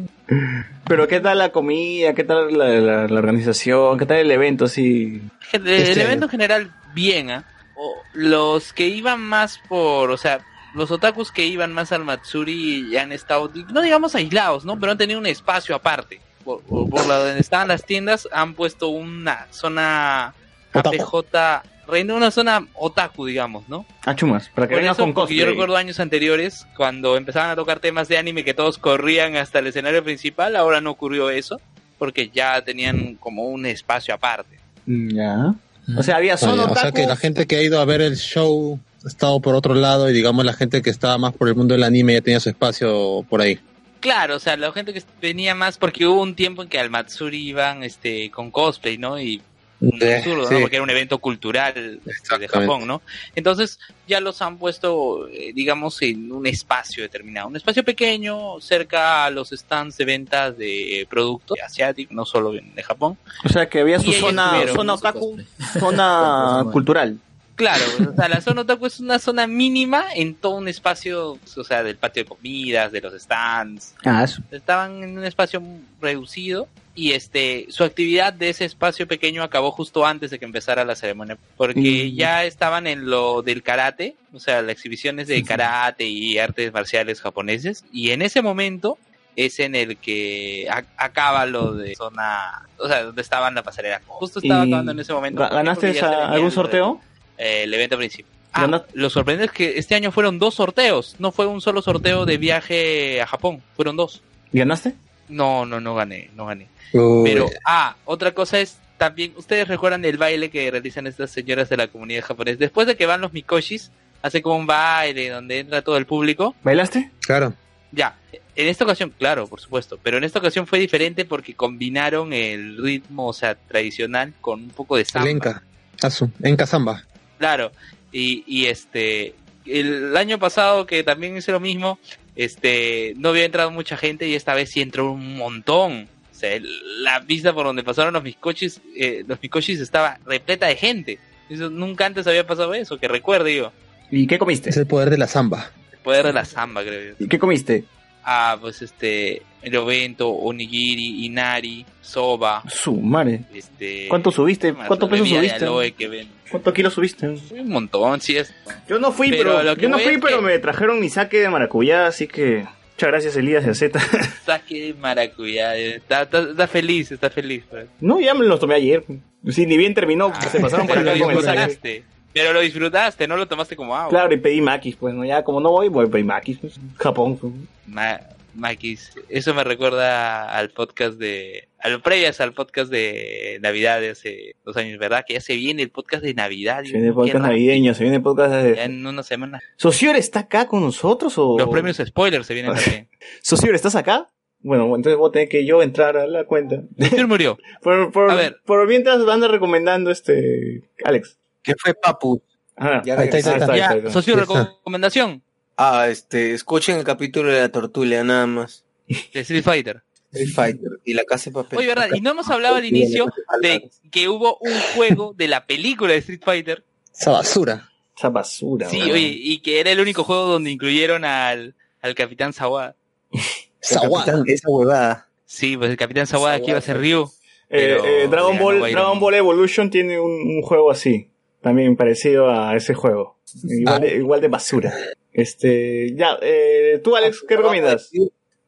Pero 0.87 1.09
¿qué 1.09 1.21
tal 1.21 1.39
la 1.39 1.51
comida? 1.51 2.15
¿Qué 2.15 2.25
tal 2.25 2.57
la, 2.57 2.69
la- 2.69 3.09
la 3.09 3.19
organización? 3.19 3.99
¿Qué 3.99 4.07
tal 4.07 4.19
el 4.19 4.31
evento? 4.31 4.67
Así. 4.67 5.23
El, 5.53 5.67
Este 5.69 5.93
el 5.93 6.01
evento 6.01 6.27
en 6.27 6.31
general, 6.31 6.73
bien, 6.95 7.31
¿ah? 7.31 7.45
O 7.77 7.95
los 8.13 8.73
que 8.73 8.87
iban 8.87 9.21
más 9.21 9.59
por, 9.69 10.11
o 10.13 10.17
sea, 10.17 10.41
los 10.75 10.91
otakus 10.93 11.33
que 11.33 11.45
iban 11.47 11.73
más 11.73 11.91
al 11.91 12.05
Matsuri 12.05 12.89
ya 12.91 13.03
han 13.03 13.11
estado, 13.13 13.51
no 13.73 13.83
digamos 13.83 14.15
aislados, 14.15 14.65
¿no? 14.65 14.79
Pero 14.79 14.93
han 14.93 14.99
tenido 14.99 15.19
un 15.19 15.27
espacio 15.27 15.75
aparte. 15.75 16.21
Por, 16.45 16.63
por, 16.63 16.89
por 16.91 17.07
la 17.07 17.19
donde 17.19 17.41
estaban 17.41 17.69
las 17.69 17.85
tiendas, 17.85 18.29
han 18.31 18.55
puesto 18.55 18.89
una 18.89 19.47
zona 19.51 20.35
APJ, 20.73 21.63
reina, 21.87 22.15
una 22.15 22.31
zona 22.31 22.67
otaku, 22.75 23.27
digamos, 23.27 23.69
¿no? 23.69 23.85
Ah, 24.05 24.15
chumas, 24.15 24.49
para 24.55 24.67
que 24.69 24.75
Por 24.75 24.83
vengas 24.83 24.97
eso, 24.97 25.05
con 25.05 25.15
porque 25.15 25.35
yo 25.35 25.41
cosplay. 25.43 25.53
recuerdo 25.55 25.77
años 25.77 26.01
anteriores, 26.01 26.67
cuando 26.77 27.17
empezaban 27.17 27.51
a 27.51 27.57
tocar 27.57 27.81
temas 27.81 28.09
de 28.09 28.19
anime 28.19 28.45
que 28.45 28.55
todos 28.55 28.79
corrían 28.79 29.37
hasta 29.37 29.59
el 29.61 29.67
escenario 29.69 30.03
principal, 30.05 30.57
ahora 30.57 30.81
no 30.81 30.91
ocurrió 30.91 31.31
eso, 31.31 31.61
porque 31.99 32.31
ya 32.35 32.61
tenían 32.63 33.15
como 33.17 33.45
un 33.45 33.67
espacio 33.67 34.15
aparte. 34.15 34.59
Mm, 34.87 35.09
Ya. 35.17 35.55
O 35.99 36.03
sea, 36.03 36.17
había 36.17 36.39
solo 36.39 36.65
ya, 36.67 36.73
o 36.73 36.77
sea 36.77 36.93
que 36.93 37.07
la 37.07 37.15
gente 37.17 37.47
que 37.47 37.57
ha 37.57 37.63
ido 37.63 37.79
a 37.79 37.85
ver 37.85 38.01
el 38.01 38.17
show 38.17 38.81
ha 39.05 39.09
estado 39.09 39.39
por 39.41 39.55
otro 39.55 39.75
lado 39.75 40.09
y 40.09 40.15
digamos 40.15 40.43
la 40.47 40.55
gente 40.55 40.81
que 40.81 40.89
estaba 40.89 41.19
más 41.19 41.35
por 41.35 41.47
el 41.47 41.55
mundo 41.55 41.75
del 41.75 41.83
anime 41.85 42.15
ya 42.15 42.21
tenía 42.23 42.41
su 42.41 42.49
espacio 42.49 43.23
por 43.29 43.43
ahí. 43.43 43.59
Claro, 44.01 44.37
o 44.37 44.39
sea, 44.39 44.57
la 44.57 44.73
gente 44.73 44.95
que 44.95 45.03
venía 45.21 45.55
más 45.55 45.77
porque 45.77 46.07
hubo 46.07 46.23
un 46.23 46.35
tiempo 46.35 46.63
en 46.63 46.69
que 46.71 46.79
al 46.81 46.89
Matsuri 46.89 47.37
iban 47.49 47.83
este 47.83 48.31
con 48.31 48.51
cosplay, 48.51 48.97
¿no? 48.97 49.21
Y 49.21 49.43
un 49.81 50.03
Eh, 50.03 50.17
absurdo, 50.19 50.47
sí. 50.49 50.55
¿no? 50.55 50.61
Porque 50.61 50.77
era 50.77 50.83
un 50.83 50.91
evento 50.91 51.19
cultural 51.19 52.01
de 52.39 52.49
Japón, 52.49 52.86
¿no? 52.86 53.03
Entonces 53.35 53.78
ya 54.07 54.20
los 54.20 54.41
han 54.43 54.57
puesto, 54.59 55.28
eh, 55.28 55.53
digamos, 55.55 56.01
en 56.03 56.31
un 56.33 56.47
espacio 56.47 57.03
determinado. 57.03 57.49
Un 57.49 57.57
espacio 57.57 57.85
pequeño, 57.85 58.61
cerca 58.61 59.25
a 59.25 59.31
los 59.31 59.51
stands 59.51 59.97
de 59.97 60.05
ventas 60.05 60.57
de 60.57 61.07
productos 61.11 61.59
asiáticos, 61.65 62.15
no 62.15 62.25
solo 62.25 62.53
de 62.53 62.83
Japón. 62.83 63.19
O 63.44 63.49
sea, 63.49 63.69
que 63.69 63.81
había 63.81 63.99
su 63.99 64.11
Y 64.11 64.15
zona, 64.15 64.62
zona 64.75 64.94
otaku, 64.94 65.39
zona 65.78 66.65
cultural. 66.73 67.19
Claro, 67.57 67.85
o 68.11 68.15
sea, 68.17 68.28
la 68.28 68.41
zona 68.41 68.62
otaku 68.62 68.86
es 68.86 68.99
una 68.99 69.20
zona 69.20 69.47
mínima 69.47 70.07
en 70.12 70.35
todo 70.35 70.57
un 70.57 70.67
espacio, 70.67 71.39
o 71.57 71.65
sea, 71.65 71.85
del 71.85 71.97
patio 71.97 72.25
de 72.25 72.28
comidas, 72.28 72.91
de 72.91 73.01
los 73.01 73.15
stands. 73.23 73.94
Ah, 74.05 74.25
eso. 74.25 74.43
Estaban 74.51 75.05
en 75.05 75.17
un 75.19 75.25
espacio 75.25 75.62
reducido 76.01 76.67
y 76.97 77.13
este 77.13 77.67
su 77.71 77.83
actividad 77.85 78.33
de 78.33 78.51
ese 78.51 78.65
espacio 78.65 79.07
pequeño 79.09 79.43
acabó 79.43 79.71
justo 79.73 80.07
antes 80.07 80.31
de 80.31 80.39
que 80.39 80.45
empezara 80.45 80.85
la 80.85 80.95
ceremonia 80.95 81.37
porque 81.57 82.11
Mm. 82.13 82.17
ya 82.17 82.45
estaban 82.45 82.87
en 82.87 83.11
lo 83.11 83.43
del 83.43 83.63
karate, 83.63 84.15
o 84.33 84.39
sea, 84.39 84.63
las 84.63 84.73
exhibiciones 84.73 85.27
de 85.29 85.43
karate 85.43 86.05
y 86.07 86.39
artes 86.39 86.73
marciales 86.73 87.21
japoneses 87.21 87.85
y 87.93 88.11
en 88.11 88.23
ese 88.23 88.43
momento 88.43 88.97
es 89.37 89.59
en 89.59 89.75
el 89.75 89.97
que 89.97 90.69
acaba 90.97 91.45
lo 91.47 91.73
de 91.75 91.97
zona, 91.97 92.69
o 92.79 92.87
sea, 92.87 93.03
donde 93.03 93.21
estaba 93.23 93.51
la 93.51 93.65
pasarela. 93.65 94.01
Justo 94.07 94.39
estaba 94.39 94.65
¿Y 94.65 94.69
acabando 94.69 94.93
en 94.93 95.01
ese 95.01 95.13
momento. 95.13 95.43
ga- 95.43 95.51
¿Ganaste 95.53 95.99
algún 96.01 96.51
de- 96.51 96.55
sorteo? 96.55 97.01
eh, 97.37 97.65
el 97.65 97.75
evento 97.75 97.97
principal. 97.97 98.31
Ah, 98.53 98.85
lo 98.93 99.11
sorprendente 99.11 99.47
es 99.47 99.51
que 99.51 99.79
este 99.81 99.97
año 99.97 100.13
fueron 100.13 100.39
dos 100.39 100.55
sorteos, 100.55 101.17
no 101.19 101.33
fue 101.33 101.47
un 101.47 101.61
solo 101.61 101.83
sorteo 101.83 102.25
de 102.25 102.37
viaje 102.37 103.21
a 103.21 103.27
Japón, 103.27 103.61
fueron 103.75 103.97
dos. 103.97 104.23
¿Ganaste? 104.53 104.95
No, 105.28 105.65
no, 105.67 105.81
no 105.81 105.94
gané, 105.94 106.31
no 106.35 106.47
gané. 106.47 106.69
Uy. 106.93 107.28
Pero, 107.28 107.51
ah, 107.65 107.97
otra 108.05 108.33
cosa 108.33 108.61
es 108.61 108.78
también, 108.99 109.33
ustedes 109.36 109.69
recuerdan 109.69 110.05
el 110.05 110.19
baile 110.19 110.51
que 110.51 110.70
realizan 110.70 111.07
estas 111.07 111.31
señoras 111.31 111.69
de 111.69 111.77
la 111.77 111.89
comunidad 111.89 112.23
japonesa. 112.25 112.59
Después 112.59 112.86
de 112.86 112.97
que 112.97 113.07
van 113.07 113.20
los 113.20 113.33
mikoshis, 113.33 113.91
hace 114.23 114.43
como 114.43 114.57
un 114.57 114.67
baile 114.67 115.31
donde 115.31 115.61
entra 115.61 115.83
todo 115.83 115.97
el 115.97 116.07
público. 116.07 116.55
¿Bailaste? 116.62 117.11
Claro. 117.20 117.55
Ya, 117.93 118.17
en 118.57 118.69
esta 118.69 118.85
ocasión, 118.85 119.12
claro, 119.17 119.47
por 119.47 119.61
supuesto, 119.61 119.99
pero 120.03 120.19
en 120.19 120.25
esta 120.25 120.39
ocasión 120.39 120.67
fue 120.67 120.78
diferente 120.78 121.25
porque 121.25 121.55
combinaron 121.55 122.33
el 122.33 122.77
ritmo, 122.83 123.28
o 123.28 123.33
sea, 123.33 123.55
tradicional 123.55 124.33
con 124.41 124.62
un 124.62 124.70
poco 124.70 124.97
de 124.97 125.05
samba. 125.05 125.28
El 125.28 125.36
Enka. 125.36 125.62
Asu. 126.03 126.31
Enka 126.43 126.67
Samba. 126.67 127.05
Claro, 127.39 127.73
y, 128.12 128.44
y 128.47 128.67
este, 128.67 129.35
el 129.67 130.17
año 130.17 130.39
pasado 130.39 130.86
que 130.86 131.03
también 131.03 131.36
hice 131.36 131.53
lo 131.53 131.61
mismo, 131.61 131.99
este, 132.37 133.15
no 133.17 133.31
había 133.31 133.45
entrado 133.45 133.71
mucha 133.71 133.97
gente 133.97 134.29
y 134.29 134.35
esta 134.35 134.55
vez 134.55 134.71
sí 134.71 134.81
entró 134.81 135.13
un 135.13 135.37
montón. 135.37 136.09
O 136.31 136.35
sea, 136.37 136.59
la 136.99 137.23
pista 137.23 137.55
por 137.55 137.67
donde 137.67 137.85
pasaron 137.85 138.13
los 138.15 138.23
miscochis, 138.23 138.81
eh, 138.97 139.25
los 139.27 139.41
miscochis 139.41 139.81
estaba 139.81 140.19
repleta 140.27 140.67
de 140.67 140.77
gente. 140.77 141.19
Eso, 141.49 141.71
nunca 141.71 142.07
antes 142.07 142.27
había 142.27 142.47
pasado 142.47 142.75
eso, 142.75 142.99
que 142.99 143.09
recuerde 143.09 143.55
yo. 143.55 143.73
¿Y 144.11 144.27
qué 144.27 144.39
comiste? 144.39 144.71
Es 144.71 144.77
el 144.77 144.87
poder 144.87 145.11
de 145.11 145.19
la 145.19 145.29
samba. 145.29 145.71
El 145.93 145.99
poder 145.99 146.27
de 146.27 146.33
la 146.33 146.45
samba, 146.45 146.83
creo 146.83 147.11
yo. 147.11 147.25
¿Y 147.25 147.29
qué 147.29 147.39
comiste? 147.39 147.85
Ah, 148.25 148.57
pues 148.61 148.81
este, 148.83 149.43
el 149.62 149.77
ovento, 149.77 150.31
onigiri, 150.31 151.27
inari, 151.27 151.85
soba. 152.01 152.62
Su 152.69 152.94
madre. 152.97 153.43
Este, 153.55 154.07
¿Cuánto 154.09 154.31
subiste? 154.31 154.73
más 154.73 154.86
¿Cuántos 154.89 155.09
pesos 155.11 155.28
bebida 155.31 155.43
de 155.59 155.59
subiste? 155.67 156.27
¿Cuántos 156.51 156.73
kilos 156.75 156.94
subiste? 156.94 157.28
Un 157.28 157.69
montón, 157.69 158.20
sí 158.20 158.36
es. 158.36 158.55
Yo 158.89 158.99
no 158.99 159.12
fui, 159.12 159.31
Pero 159.31 159.57
pero, 159.59 159.75
yo 159.75 159.89
no 159.89 159.99
fui, 159.99 160.19
pero 160.19 160.39
que- 160.39 160.44
me 160.44 160.59
trajeron 160.59 161.01
mi 161.01 161.09
saque 161.11 161.39
de 161.41 161.49
maracuyá, 161.51 162.07
así 162.07 162.27
que 162.27 162.65
muchas 162.93 163.09
gracias 163.09 163.36
Elías 163.36 163.67
y 163.67 163.75
Z. 163.75 163.99
Saque 164.47 164.81
de 164.86 164.94
maracuyá. 164.94 165.77
eh, 165.77 165.97
Está, 165.97 166.23
está, 166.23 166.41
está 166.43 166.67
feliz, 166.69 167.11
está 167.12 167.28
feliz. 167.31 167.65
pues. 167.69 167.86
no, 168.01 168.20
ya 168.20 168.35
me 168.35 168.44
los 168.47 168.61
tomé 168.61 168.77
ayer. 168.77 169.05
Sí, 169.49 169.67
ni 169.67 169.77
bien 169.77 169.93
terminó, 169.94 170.33
se 170.51 170.61
pasaron 170.61 170.86
por 170.86 170.97
acá 170.99 171.15
lo 171.15 171.25
con 171.27 171.36
el 171.36 171.43
saque. 171.43 172.05
Pero 172.35 172.53
lo 172.53 172.61
disfrutaste, 172.61 173.27
no 173.27 173.37
lo 173.37 173.47
tomaste 173.49 173.77
como 173.77 173.97
agua. 173.97 174.11
Claro, 174.11 174.35
y 174.35 174.39
pedí 174.39 174.61
maquis, 174.61 174.97
pues, 174.97 175.15
¿no? 175.15 175.25
Ya 175.25 175.43
como 175.45 175.61
no 175.61 175.71
voy, 175.71 175.89
voy 175.89 176.07
a 176.07 176.11
pedir 176.11 176.27
maquis, 176.27 176.59
pues. 176.59 176.79
Japón. 176.99 177.39
pues. 177.39 177.53
Ma- 177.87 178.21
Maquis, 178.57 179.11
eso 179.31 179.53
me 179.53 179.65
recuerda 179.65 180.57
al 180.57 180.71
podcast 180.71 181.19
de. 181.19 181.67
A 181.81 181.89
lo 181.89 182.01
previas 182.03 182.41
al 182.41 182.53
podcast 182.53 182.89
de 182.89 183.59
Navidad 183.61 184.01
de 184.01 184.11
hace 184.11 184.55
dos 184.65 184.77
años, 184.77 184.97
¿verdad? 184.99 185.25
Que 185.27 185.35
ya 185.35 185.41
se 185.41 185.57
viene 185.57 185.83
el 185.83 185.91
podcast 185.91 186.23
de 186.23 186.35
Navidad. 186.35 186.85
Se 186.85 186.93
viene 186.93 187.13
podcast 187.13 187.45
navideño, 187.45 187.95
se 187.95 188.05
viene 188.05 188.21
podcast 188.21 188.53
Ya 188.53 188.63
de... 188.63 188.83
en 188.85 189.05
una 189.05 189.25
semana. 189.25 189.61
¿Socior 189.77 190.15
está 190.15 190.39
acá 190.41 190.69
con 190.69 190.83
nosotros 190.83 191.37
o...? 191.37 191.59
Los 191.59 191.69
premios 191.69 191.97
spoilers 191.97 192.47
se 192.47 192.55
vienen 192.55 192.75
también. 192.77 193.09
Socior, 193.43 193.75
¿estás 193.75 193.97
acá? 193.97 194.29
Bueno, 194.61 194.85
entonces 194.95 195.19
voy 195.19 195.31
a 195.31 195.33
tener 195.33 195.49
que 195.49 195.67
yo 195.67 195.83
entrar 195.83 196.17
a 196.17 196.29
la 196.29 196.45
cuenta. 196.45 196.81
Socior 196.97 197.27
murió. 197.27 197.59
Por, 197.83 198.13
por, 198.13 198.31
A 198.31 198.35
ver. 198.37 198.57
por 198.65 198.87
mientras 198.87 199.25
van 199.25 199.43
recomendando 199.43 200.13
este... 200.13 200.85
Alex. 201.05 201.39
¿Qué 201.65 201.75
fue 201.76 201.94
Papu? 201.94 202.41
Ah, 202.76 203.02
Ya 203.05 203.18
ahí 203.18 203.25
está, 203.28 203.36
ahí 203.36 203.41
está, 203.41 203.51
ahí 203.55 203.60
está, 203.60 203.73
ahí 203.73 203.78
Ya, 203.81 203.86
está. 203.97 204.10
socio, 204.12 204.36
recomendación 204.36 205.43
Ah, 205.76 206.07
este, 206.09 206.55
escuchen 206.55 206.99
el 206.99 207.05
capítulo 207.05 207.51
de 207.52 207.60
la 207.60 207.68
tortulia 207.68 208.23
nada 208.23 208.47
más. 208.47 208.84
de 209.09 209.41
Street 209.41 209.65
Fighter. 209.65 210.02
Street 210.33 210.55
Fighter 210.55 210.91
y 211.05 211.15
la 211.15 211.25
casa 211.25 211.51
de 211.51 211.55
papel. 211.55 211.78
Oye, 211.81 211.89
¿verdad? 211.89 212.09
Y 212.15 212.20
no 212.20 212.31
hemos 212.31 212.49
hablado 212.51 212.76
al 212.76 212.84
inicio 212.84 213.26
de 213.60 213.91
que 214.12 214.28
hubo 214.28 214.59
un 214.60 214.73
juego 214.94 215.33
de 215.36 215.49
la 215.49 215.67
película 215.67 216.12
de 216.12 216.18
Street 216.18 216.43
Fighter. 216.44 216.84
Esa 217.12 217.31
basura. 217.33 217.91
Esa 218.17 218.28
basura. 218.28 218.89
Sí, 218.89 219.01
oye, 219.02 219.33
y 219.36 219.59
que 219.60 219.81
era 219.81 219.91
el 219.91 219.99
único 220.01 220.23
juego 220.23 220.47
donde 220.47 220.70
incluyeron 220.70 221.25
al, 221.25 221.75
al 222.02 222.15
Capitán 222.15 222.52
Sawada. 222.52 222.94
Capitán, 223.81 224.44
Esa 224.47 224.68
huevada. 224.68 225.28
Sí, 225.44 225.76
pues 225.76 225.91
el 225.91 225.97
Capitán 225.97 226.26
Sawada 226.26 226.55
aquí 226.57 226.70
iba 226.70 226.78
a 226.78 226.83
ser 226.83 226.99
Ryu. 226.99 227.25
Eh, 227.25 227.28
pero 227.68 228.05
eh, 228.05 228.28
Dragon 228.28 228.59
Ball. 228.59 228.81
Dragon 228.93 229.18
Ball 229.20 229.34
Evolution 229.34 229.91
tiene 229.91 230.18
un, 230.20 230.31
un 230.33 230.62
juego 230.62 230.91
así, 230.91 231.28
también 231.65 231.97
parecido 231.97 232.51
a 232.51 232.76
ese 232.76 232.93
juego, 232.93 233.39
igual, 233.65 234.02
de, 234.02 234.17
igual 234.17 234.41
de 234.43 234.49
basura. 234.49 234.94
Este, 235.33 236.15
ya, 236.15 236.36
eh, 236.43 237.01
tú 237.02 237.17
Alex, 237.17 237.43
¿qué 237.49 237.57
recomiendas? 237.57 238.10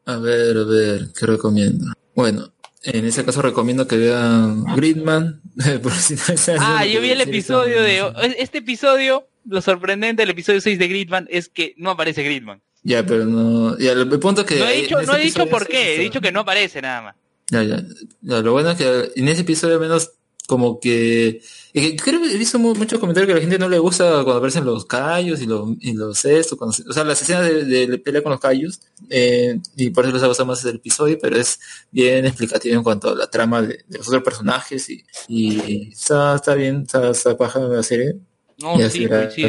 A 0.07 0.17
ver, 0.17 0.57
a 0.57 0.65
ver, 0.65 1.09
¿qué 1.17 1.27
recomiendo? 1.27 1.93
Bueno, 2.15 2.53
en 2.83 3.05
ese 3.05 3.23
caso 3.23 3.43
recomiendo 3.43 3.87
que 3.87 3.99
vean 3.99 4.65
Gridman. 4.75 5.43
por 5.83 5.93
si 5.93 6.15
no 6.15 6.57
Ah, 6.59 6.87
yo 6.87 7.03
vi 7.03 7.11
el 7.11 7.21
episodio 7.21 7.83
de... 7.83 8.03
Este 8.39 8.59
episodio, 8.59 9.29
lo 9.45 9.61
sorprendente 9.61 10.23
del 10.23 10.31
episodio 10.31 10.63
6 10.63 10.79
de 10.79 10.89
Gridman 10.89 11.29
es 11.31 11.51
que 11.51 11.75
no 11.77 11.91
aparece 11.91 12.23
Gridman. 12.23 12.63
Ya, 12.83 13.05
pero 13.05 13.27
no. 13.27 13.77
Ya, 13.79 13.93
el, 13.93 14.09
punto 14.21 14.47
que. 14.47 14.61
No 14.61 14.69
he 14.69 14.83
dicho, 14.83 15.03
no 15.03 15.17
he 15.17 15.21
dicho 15.21 15.47
por 15.49 15.67
qué, 15.67 15.97
he 15.97 15.99
dicho 15.99 16.21
que 16.21 16.31
no 16.31 16.41
aparece 16.41 16.81
nada 16.81 17.03
más. 17.03 17.17
Ya, 17.51 17.63
ya, 17.65 17.83
ya, 18.23 18.41
Lo 18.41 18.53
bueno 18.53 18.71
es 18.71 18.79
que 18.79 19.13
en 19.17 19.29
ese 19.29 19.43
episodio 19.43 19.75
al 19.75 19.81
menos 19.81 20.13
como 20.47 20.79
que, 20.81 21.41
que 21.73 21.97
creo 21.97 22.23
que 22.23 22.33
he 22.33 22.39
visto 22.39 22.59
mu- 22.59 22.75
muchos 22.75 22.99
comentarios 23.01 23.27
que 23.27 23.33
a 23.33 23.35
la 23.37 23.41
gente 23.41 23.59
no 23.59 23.69
le 23.69 23.79
gusta 23.79 24.09
cuando 24.25 24.37
aparecen 24.37 24.65
los 24.65 24.85
callos 24.87 25.41
y 25.43 25.47
los, 25.47 25.71
y 25.81 25.93
los 25.93 26.25
estos, 26.25 26.57
cuando 26.57 26.77
o 26.89 26.93
sea, 26.93 27.05
las 27.05 27.21
escenas 27.21 27.45
de, 27.45 27.87
de 27.87 27.99
pelea 27.99 28.23
con 28.23 28.33
los 28.33 28.41
callos, 28.41 28.81
eh, 29.11 29.59
y 29.77 29.91
por 29.91 30.05
eso 30.05 30.15
les 30.15 30.23
ha 30.23 30.29
gustado 30.29 30.47
más 30.47 30.65
el 30.65 30.77
episodio, 30.77 31.19
pero 31.21 31.37
es 31.37 31.59
bien 31.91 32.25
explicativo 32.27 32.77
en 32.77 32.83
cuanto 32.83 33.11
a 33.11 33.15
la 33.15 33.29
trama 33.29 33.63
de, 33.63 33.85
de 33.89 33.99
los 33.99 34.09
otros 34.09 34.23
personajes 34.23 34.89
y, 34.89 35.05
y 35.29 35.89
está, 35.93 36.37
está 36.37 36.55
bien, 36.55 36.83
está, 36.83 37.11
está 37.11 37.37
paja 37.37 37.61
la 37.61 37.83
serie. 37.83 38.17
No, 38.59 38.79
Y 38.81 38.83
sí, 38.91 39.05
era 39.05 39.29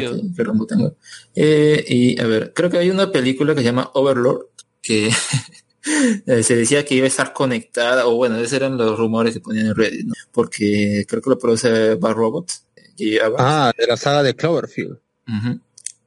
lo 0.58 0.66
tengo. 0.66 0.96
Eh, 1.34 1.84
y 1.88 2.20
a 2.20 2.26
ver, 2.26 2.52
creo 2.54 2.68
que 2.68 2.76
hay 2.78 2.90
una 2.90 3.10
película 3.10 3.54
que 3.54 3.60
se 3.60 3.64
llama 3.66 3.90
Overlord, 3.94 4.46
que 4.82 5.10
eh, 6.26 6.42
se 6.42 6.56
decía 6.56 6.84
que 6.84 6.94
iba 6.94 7.04
a 7.04 7.08
estar 7.08 7.32
conectada, 7.32 8.06
o 8.06 8.16
bueno, 8.16 8.36
esos 8.38 8.52
eran 8.54 8.76
los 8.76 8.98
rumores 8.98 9.34
que 9.34 9.40
ponían 9.40 9.66
en 9.66 9.74
Reddit, 9.74 10.06
¿no? 10.06 10.14
Porque 10.32 11.04
creo 11.08 11.22
que 11.22 11.30
lo 11.30 11.38
produce 11.38 11.94
Bad 11.94 12.14
Robots. 12.14 12.64
y. 12.96 13.18
Ah, 13.18 13.72
de 13.76 13.86
la 13.86 13.96
saga 13.96 14.22
de 14.22 14.34
Cloverfield. 14.34 14.98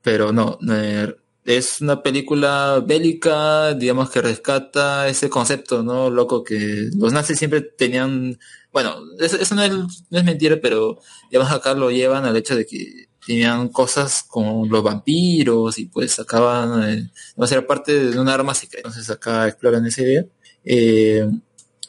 Pero 0.02 0.32
no, 0.32 0.58
eh, 0.72 1.16
es 1.46 1.82
una 1.82 2.02
película 2.02 2.84
bélica, 2.86 3.74
digamos 3.74 4.10
que 4.10 4.22
rescata 4.22 5.08
ese 5.08 5.30
concepto, 5.30 5.84
¿no? 5.84 6.10
Loco 6.10 6.44
que 6.44 6.90
los 6.96 7.14
nazis 7.14 7.38
siempre 7.38 7.62
tenían, 7.62 8.40
bueno, 8.72 8.98
eso, 9.20 9.38
eso 9.38 9.56
no, 9.56 9.64
es, 9.64 9.72
no 9.72 10.20
es 10.20 10.24
mentira, 10.24 10.58
pero 10.62 11.00
digamos 11.30 11.52
acá 11.52 11.74
lo 11.74 11.92
llevan 11.92 12.26
al 12.26 12.38
hecho 12.38 12.56
de 12.56 12.66
que 12.66 13.01
tenían 13.26 13.70
cosas 13.70 14.24
con 14.24 14.70
los 14.70 14.84
vampiros 14.84 15.78
y 15.78 15.86
pues 15.86 16.14
sacaban, 16.14 16.84
eh, 16.90 17.12
no 17.38 17.46
era 17.46 17.66
parte 17.66 18.12
de 18.12 18.20
un 18.20 18.30
arma 18.30 18.54
secreta. 18.54 18.90
Entonces 18.90 19.10
acá 19.10 19.48
exploran 19.48 19.86
esa 19.86 20.02
idea. 20.02 20.26
Eh, 20.64 21.28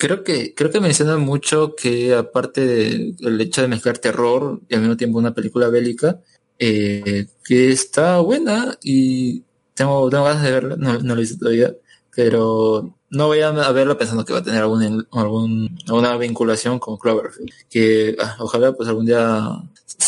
creo 0.03 0.25
que 0.25 0.55
creo 0.55 0.71
que 0.71 0.81
mencionan 0.81 1.21
mucho 1.21 1.75
que 1.77 2.15
aparte 2.15 2.61
del 2.67 3.41
hecho 3.41 3.63
de 3.63 3.69
mezclar 3.69 3.99
terror 3.99 4.61
y 4.69 4.75
al 4.75 4.81
mismo 4.81 4.97
tiempo 4.97 5.19
una 5.19 5.35
película 5.35 5.69
bélica 5.69 6.21
eh, 6.59 7.27
que 7.45 7.71
está 7.71 8.19
buena 8.21 8.77
y 8.83 9.45
tengo, 9.75 10.11
tengo 10.11 10.25
ganas 10.25 10.43
de 10.43 10.51
verla 10.51 10.77
no, 10.77 10.99
no 10.99 11.15
he 11.15 11.17
visto 11.19 11.39
todavía 11.39 11.77
pero 12.15 12.97
no 13.11 13.27
voy 13.29 13.41
a 13.43 13.53
verla 13.53 13.97
pensando 13.97 14.25
que 14.25 14.33
va 14.33 14.41
a 14.41 14.43
tener 14.43 14.63
algún, 14.63 15.07
algún 15.13 15.79
alguna 15.87 16.17
vinculación 16.17 16.79
con 16.79 16.97
Cloverfield 16.97 17.51
que 17.71 18.17
ah, 18.21 18.37
ojalá 18.41 18.73
pues 18.73 18.89
algún 18.89 19.07
día 19.07 19.51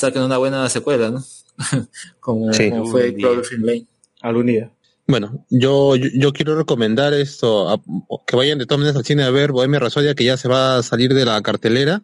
saquen 0.00 0.22
una 0.22 0.38
buena 0.38 0.68
secuela 0.68 1.10
no 1.10 1.24
como, 2.20 2.52
Sí. 2.52 2.70
como 2.70 2.86
fue. 2.90 3.14
Cloverfield 3.14 3.64
Lane 3.64 3.86
algún 4.22 4.46
día 4.46 4.70
Bueno, 5.06 5.44
yo, 5.50 5.96
yo, 5.96 6.08
yo 6.14 6.32
quiero 6.32 6.56
recomendar 6.56 7.12
esto, 7.14 7.68
a- 7.68 7.80
que 8.26 8.36
vayan 8.36 8.58
de 8.58 8.66
todas 8.66 8.78
maneras 8.80 8.96
al 8.96 9.04
cine 9.04 9.22
a 9.22 9.30
ver 9.30 9.52
Bohemia 9.52 9.78
Rhapsody, 9.80 10.14
que 10.14 10.24
ya 10.24 10.36
se 10.36 10.48
va 10.48 10.76
a 10.78 10.82
salir 10.82 11.12
de 11.14 11.24
la 11.26 11.40
cartelera, 11.42 12.02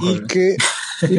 y 0.00 0.20
que, 0.26 0.56
y, 1.08 1.14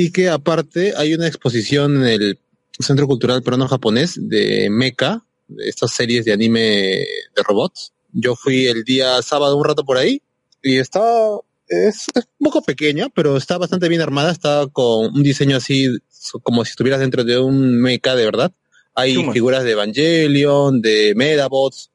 y- 0.00 0.06
y 0.06 0.10
que 0.12 0.28
aparte 0.30 0.94
hay 0.96 1.12
una 1.14 1.26
exposición 1.26 1.96
en 2.06 2.22
el 2.22 2.38
Centro 2.80 3.06
Cultural 3.06 3.42
Peruano 3.42 3.68
Japonés 3.68 4.14
de 4.20 4.68
Mecha, 4.70 5.22
de 5.48 5.68
estas 5.68 5.92
series 5.92 6.24
de 6.24 6.32
anime 6.32 6.60
de 6.60 7.42
robots. 7.46 7.92
Yo 8.12 8.34
fui 8.34 8.66
el 8.66 8.84
día 8.84 9.20
sábado 9.22 9.56
un 9.56 9.64
rato 9.64 9.84
por 9.84 9.98
ahí, 9.98 10.22
y 10.62 10.78
está, 10.78 11.00
es, 11.68 12.06
es 12.14 12.28
un 12.38 12.44
poco 12.44 12.62
pequeña, 12.62 13.08
pero 13.14 13.36
está 13.36 13.58
bastante 13.58 13.88
bien 13.88 14.00
armada, 14.00 14.32
está 14.32 14.66
con 14.72 15.14
un 15.14 15.22
diseño 15.22 15.56
así 15.56 15.88
como 16.42 16.64
si 16.64 16.70
estuvieras 16.70 17.00
dentro 17.00 17.24
de 17.24 17.38
un 17.38 17.80
mecha 17.80 18.16
de 18.16 18.24
verdad. 18.24 18.52
Hay 18.94 19.14
Chumas. 19.14 19.32
figuras 19.32 19.64
de 19.64 19.72
Evangelion, 19.72 20.80
de 20.80 21.12
Medabots, 21.14 21.90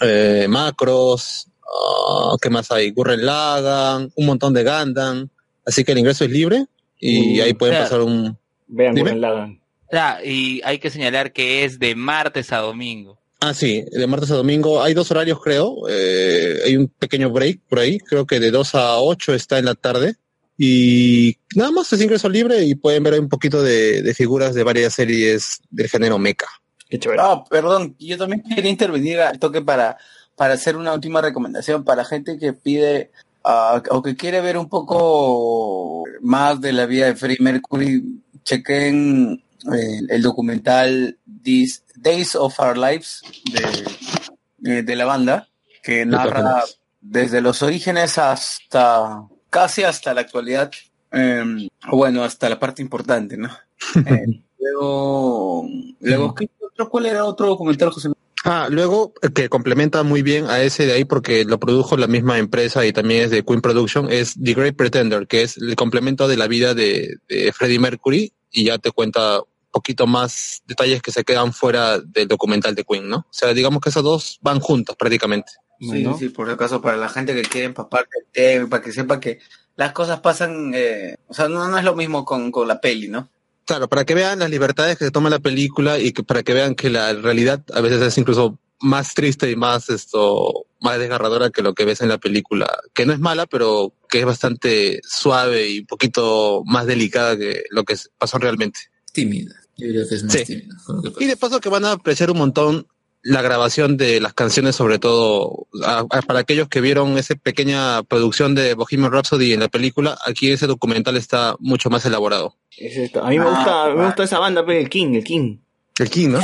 eh, 0.00 0.46
Macros, 0.48 1.48
ah, 1.64 2.36
¿qué 2.40 2.50
más 2.50 2.70
hay? 2.70 2.90
Gurren 2.90 3.24
Lagann, 3.24 4.12
un 4.14 4.26
montón 4.26 4.54
de 4.54 4.64
Gundam. 4.64 5.28
Así 5.66 5.84
que 5.84 5.92
el 5.92 5.98
ingreso 5.98 6.24
es 6.24 6.30
libre 6.30 6.66
y 6.98 7.38
Mm, 7.38 7.42
ahí 7.42 7.54
pueden 7.54 7.82
pasar 7.82 8.00
un... 8.00 8.36
Vean. 8.68 8.94
Gurren 8.94 9.20
Lagann. 9.20 9.60
Ah, 9.92 10.20
y 10.24 10.60
hay 10.64 10.78
que 10.78 10.90
señalar 10.90 11.32
que 11.32 11.64
es 11.64 11.78
de 11.78 11.94
martes 11.94 12.52
a 12.52 12.58
domingo. 12.58 13.19
Ah, 13.40 13.54
sí, 13.54 13.84
de 13.90 14.06
martes 14.06 14.30
a 14.30 14.36
domingo. 14.36 14.82
Hay 14.82 14.92
dos 14.92 15.10
horarios, 15.10 15.40
creo. 15.42 15.88
Eh, 15.88 16.60
hay 16.66 16.76
un 16.76 16.88
pequeño 16.88 17.30
break 17.30 17.60
por 17.68 17.78
ahí. 17.78 17.98
Creo 17.98 18.26
que 18.26 18.38
de 18.38 18.50
2 18.50 18.74
a 18.74 19.00
8 19.00 19.34
está 19.34 19.58
en 19.58 19.64
la 19.64 19.74
tarde. 19.74 20.16
Y 20.58 21.38
nada 21.56 21.70
más 21.70 21.90
es 21.90 22.02
ingreso 22.02 22.28
libre 22.28 22.62
y 22.64 22.74
pueden 22.74 23.02
ver 23.02 23.14
ahí 23.14 23.18
un 23.18 23.30
poquito 23.30 23.62
de, 23.62 24.02
de 24.02 24.14
figuras 24.14 24.54
de 24.54 24.62
varias 24.62 24.92
series 24.92 25.62
del 25.70 25.88
género 25.88 26.18
mecha. 26.18 26.46
Qué 26.90 26.98
chévere. 26.98 27.22
Ah, 27.22 27.42
perdón, 27.48 27.96
yo 27.98 28.18
también 28.18 28.42
quería 28.42 28.70
intervenir 28.70 29.20
al 29.20 29.38
toque 29.38 29.62
para, 29.62 29.96
para 30.36 30.54
hacer 30.54 30.76
una 30.76 30.92
última 30.92 31.22
recomendación 31.22 31.82
para 31.82 32.04
gente 32.04 32.38
que 32.38 32.52
pide 32.52 33.10
ah, 33.42 33.82
o 33.90 34.02
que 34.02 34.16
quiere 34.16 34.42
ver 34.42 34.58
un 34.58 34.68
poco 34.68 36.04
más 36.20 36.60
de 36.60 36.74
la 36.74 36.84
vida 36.84 37.06
de 37.06 37.16
Freddie 37.16 37.38
Mercury. 37.40 38.20
Chequen 38.44 39.42
eh, 39.72 40.00
el 40.08 40.22
documental 40.22 41.16
These 41.42 41.82
Days 42.00 42.34
of 42.34 42.58
Our 42.58 42.78
Lives 42.78 43.22
de, 43.52 44.72
eh, 44.78 44.82
de 44.82 44.96
la 44.96 45.04
banda, 45.04 45.48
que 45.82 46.06
narra 46.06 46.64
desde 47.00 47.40
los 47.40 47.62
orígenes 47.62 48.18
hasta 48.18 49.26
casi 49.50 49.82
hasta 49.82 50.14
la 50.14 50.22
actualidad. 50.22 50.70
eh, 51.12 51.68
o 51.90 51.96
bueno, 51.96 52.22
hasta 52.22 52.48
la 52.48 52.58
parte 52.58 52.82
importante, 52.82 53.36
¿no? 53.36 53.50
Eh, 54.06 54.42
luego, 54.58 55.66
luego 56.00 56.34
¿qué 56.34 56.48
otro, 56.60 56.88
¿cuál 56.90 57.06
era 57.06 57.24
otro 57.24 57.46
documental, 57.46 57.90
José? 57.90 58.10
Ah, 58.44 58.68
luego, 58.70 59.12
eh, 59.22 59.28
que 59.34 59.48
complementa 59.48 60.02
muy 60.02 60.22
bien 60.22 60.46
a 60.46 60.62
ese 60.62 60.86
de 60.86 60.92
ahí 60.92 61.04
porque 61.04 61.44
lo 61.44 61.58
produjo 61.58 61.96
la 61.96 62.06
misma 62.06 62.38
empresa 62.38 62.84
y 62.86 62.92
también 62.92 63.24
es 63.24 63.30
de 63.30 63.42
Queen 63.42 63.60
Production, 63.60 64.10
es 64.10 64.34
The 64.42 64.54
Great 64.54 64.76
Pretender, 64.76 65.26
que 65.26 65.42
es 65.42 65.56
el 65.56 65.74
complemento 65.76 66.28
de 66.28 66.36
la 66.36 66.46
vida 66.46 66.74
de, 66.74 67.16
de 67.28 67.52
Freddie 67.52 67.78
Mercury 67.78 68.32
y 68.50 68.64
ya 68.66 68.78
te 68.78 68.90
cuenta 68.92 69.40
poquito 69.70 70.06
más 70.06 70.62
detalles 70.66 71.02
que 71.02 71.12
se 71.12 71.24
quedan 71.24 71.52
fuera 71.52 71.98
del 72.00 72.28
documental 72.28 72.74
de 72.74 72.84
Queen, 72.84 73.08
¿no? 73.08 73.18
O 73.18 73.32
sea, 73.32 73.52
digamos 73.54 73.80
que 73.80 73.90
esos 73.90 74.02
dos 74.02 74.38
van 74.42 74.60
juntos 74.60 74.96
prácticamente. 74.96 75.52
Sí, 75.80 76.06
sí, 76.18 76.28
por 76.28 76.46
si 76.46 76.52
acaso, 76.52 76.82
para 76.82 76.98
la 76.98 77.08
gente 77.08 77.34
que 77.34 77.42
quiere 77.42 77.68
empapar 77.68 78.06
el 78.18 78.26
tema, 78.30 78.68
para 78.68 78.82
que 78.82 78.92
sepa 78.92 79.18
que 79.18 79.38
las 79.76 79.92
cosas 79.92 80.20
pasan, 80.20 80.72
eh, 80.74 81.16
o 81.26 81.32
sea, 81.32 81.48
no, 81.48 81.66
no 81.68 81.78
es 81.78 81.84
lo 81.84 81.94
mismo 81.94 82.24
con, 82.24 82.52
con 82.52 82.68
la 82.68 82.80
peli, 82.80 83.08
¿no? 83.08 83.30
Claro, 83.64 83.88
para 83.88 84.04
que 84.04 84.14
vean 84.14 84.40
las 84.40 84.50
libertades 84.50 84.98
que 84.98 85.06
se 85.06 85.10
toma 85.10 85.30
la 85.30 85.38
película 85.38 85.98
y 85.98 86.12
que 86.12 86.22
para 86.22 86.42
que 86.42 86.52
vean 86.52 86.74
que 86.74 86.90
la 86.90 87.12
realidad 87.14 87.62
a 87.72 87.80
veces 87.80 88.02
es 88.02 88.18
incluso 88.18 88.58
más 88.80 89.14
triste 89.14 89.50
y 89.50 89.56
más 89.56 89.88
esto 89.90 90.66
más 90.80 90.98
desgarradora 90.98 91.50
que 91.50 91.62
lo 91.62 91.74
que 91.74 91.84
ves 91.84 92.00
en 92.00 92.08
la 92.08 92.18
película, 92.18 92.80
que 92.94 93.06
no 93.06 93.12
es 93.12 93.18
mala, 93.18 93.46
pero 93.46 93.92
que 94.08 94.20
es 94.20 94.24
bastante 94.24 95.00
suave 95.04 95.68
y 95.68 95.80
un 95.80 95.86
poquito 95.86 96.62
más 96.66 96.86
delicada 96.86 97.36
que 97.36 97.64
lo 97.70 97.84
que 97.84 97.96
pasó 98.18 98.38
realmente. 98.38 98.80
Tímida. 99.12 99.54
Yo 99.76 99.86
diría 99.86 100.02
que 100.08 100.14
es 100.14 100.24
más 100.24 100.32
Sí. 100.34 100.44
tímida. 100.44 100.74
Y 101.18 101.26
de 101.26 101.36
paso 101.36 101.60
que 101.60 101.68
van 101.68 101.84
a 101.84 101.92
apreciar 101.92 102.30
un 102.30 102.38
montón 102.38 102.86
la 103.22 103.42
grabación 103.42 103.98
de 103.98 104.18
las 104.18 104.32
canciones, 104.32 104.76
sobre 104.76 104.98
todo 104.98 105.66
a- 105.84 106.06
a- 106.08 106.22
para 106.22 106.38
aquellos 106.40 106.68
que 106.68 106.80
vieron 106.80 107.18
esa 107.18 107.34
pequeña 107.34 108.02
producción 108.02 108.54
de 108.54 108.72
Bohemian 108.72 109.12
Rhapsody 109.12 109.52
en 109.52 109.60
la 109.60 109.68
película, 109.68 110.16
aquí 110.24 110.50
ese 110.50 110.66
documental 110.66 111.18
está 111.18 111.54
mucho 111.58 111.90
más 111.90 112.06
elaborado. 112.06 112.56
Es 112.78 112.96
esto. 112.96 113.22
A 113.22 113.28
mí 113.28 113.38
me 113.38 113.44
gusta, 113.44 113.94
me 113.94 114.06
gusta 114.06 114.22
esa 114.24 114.38
banda, 114.38 114.64
pe, 114.64 114.80
el 114.80 114.88
King, 114.88 115.14
el 115.16 115.24
King. 115.24 115.58
El 115.98 116.08
King, 116.08 116.28
¿no? 116.30 116.40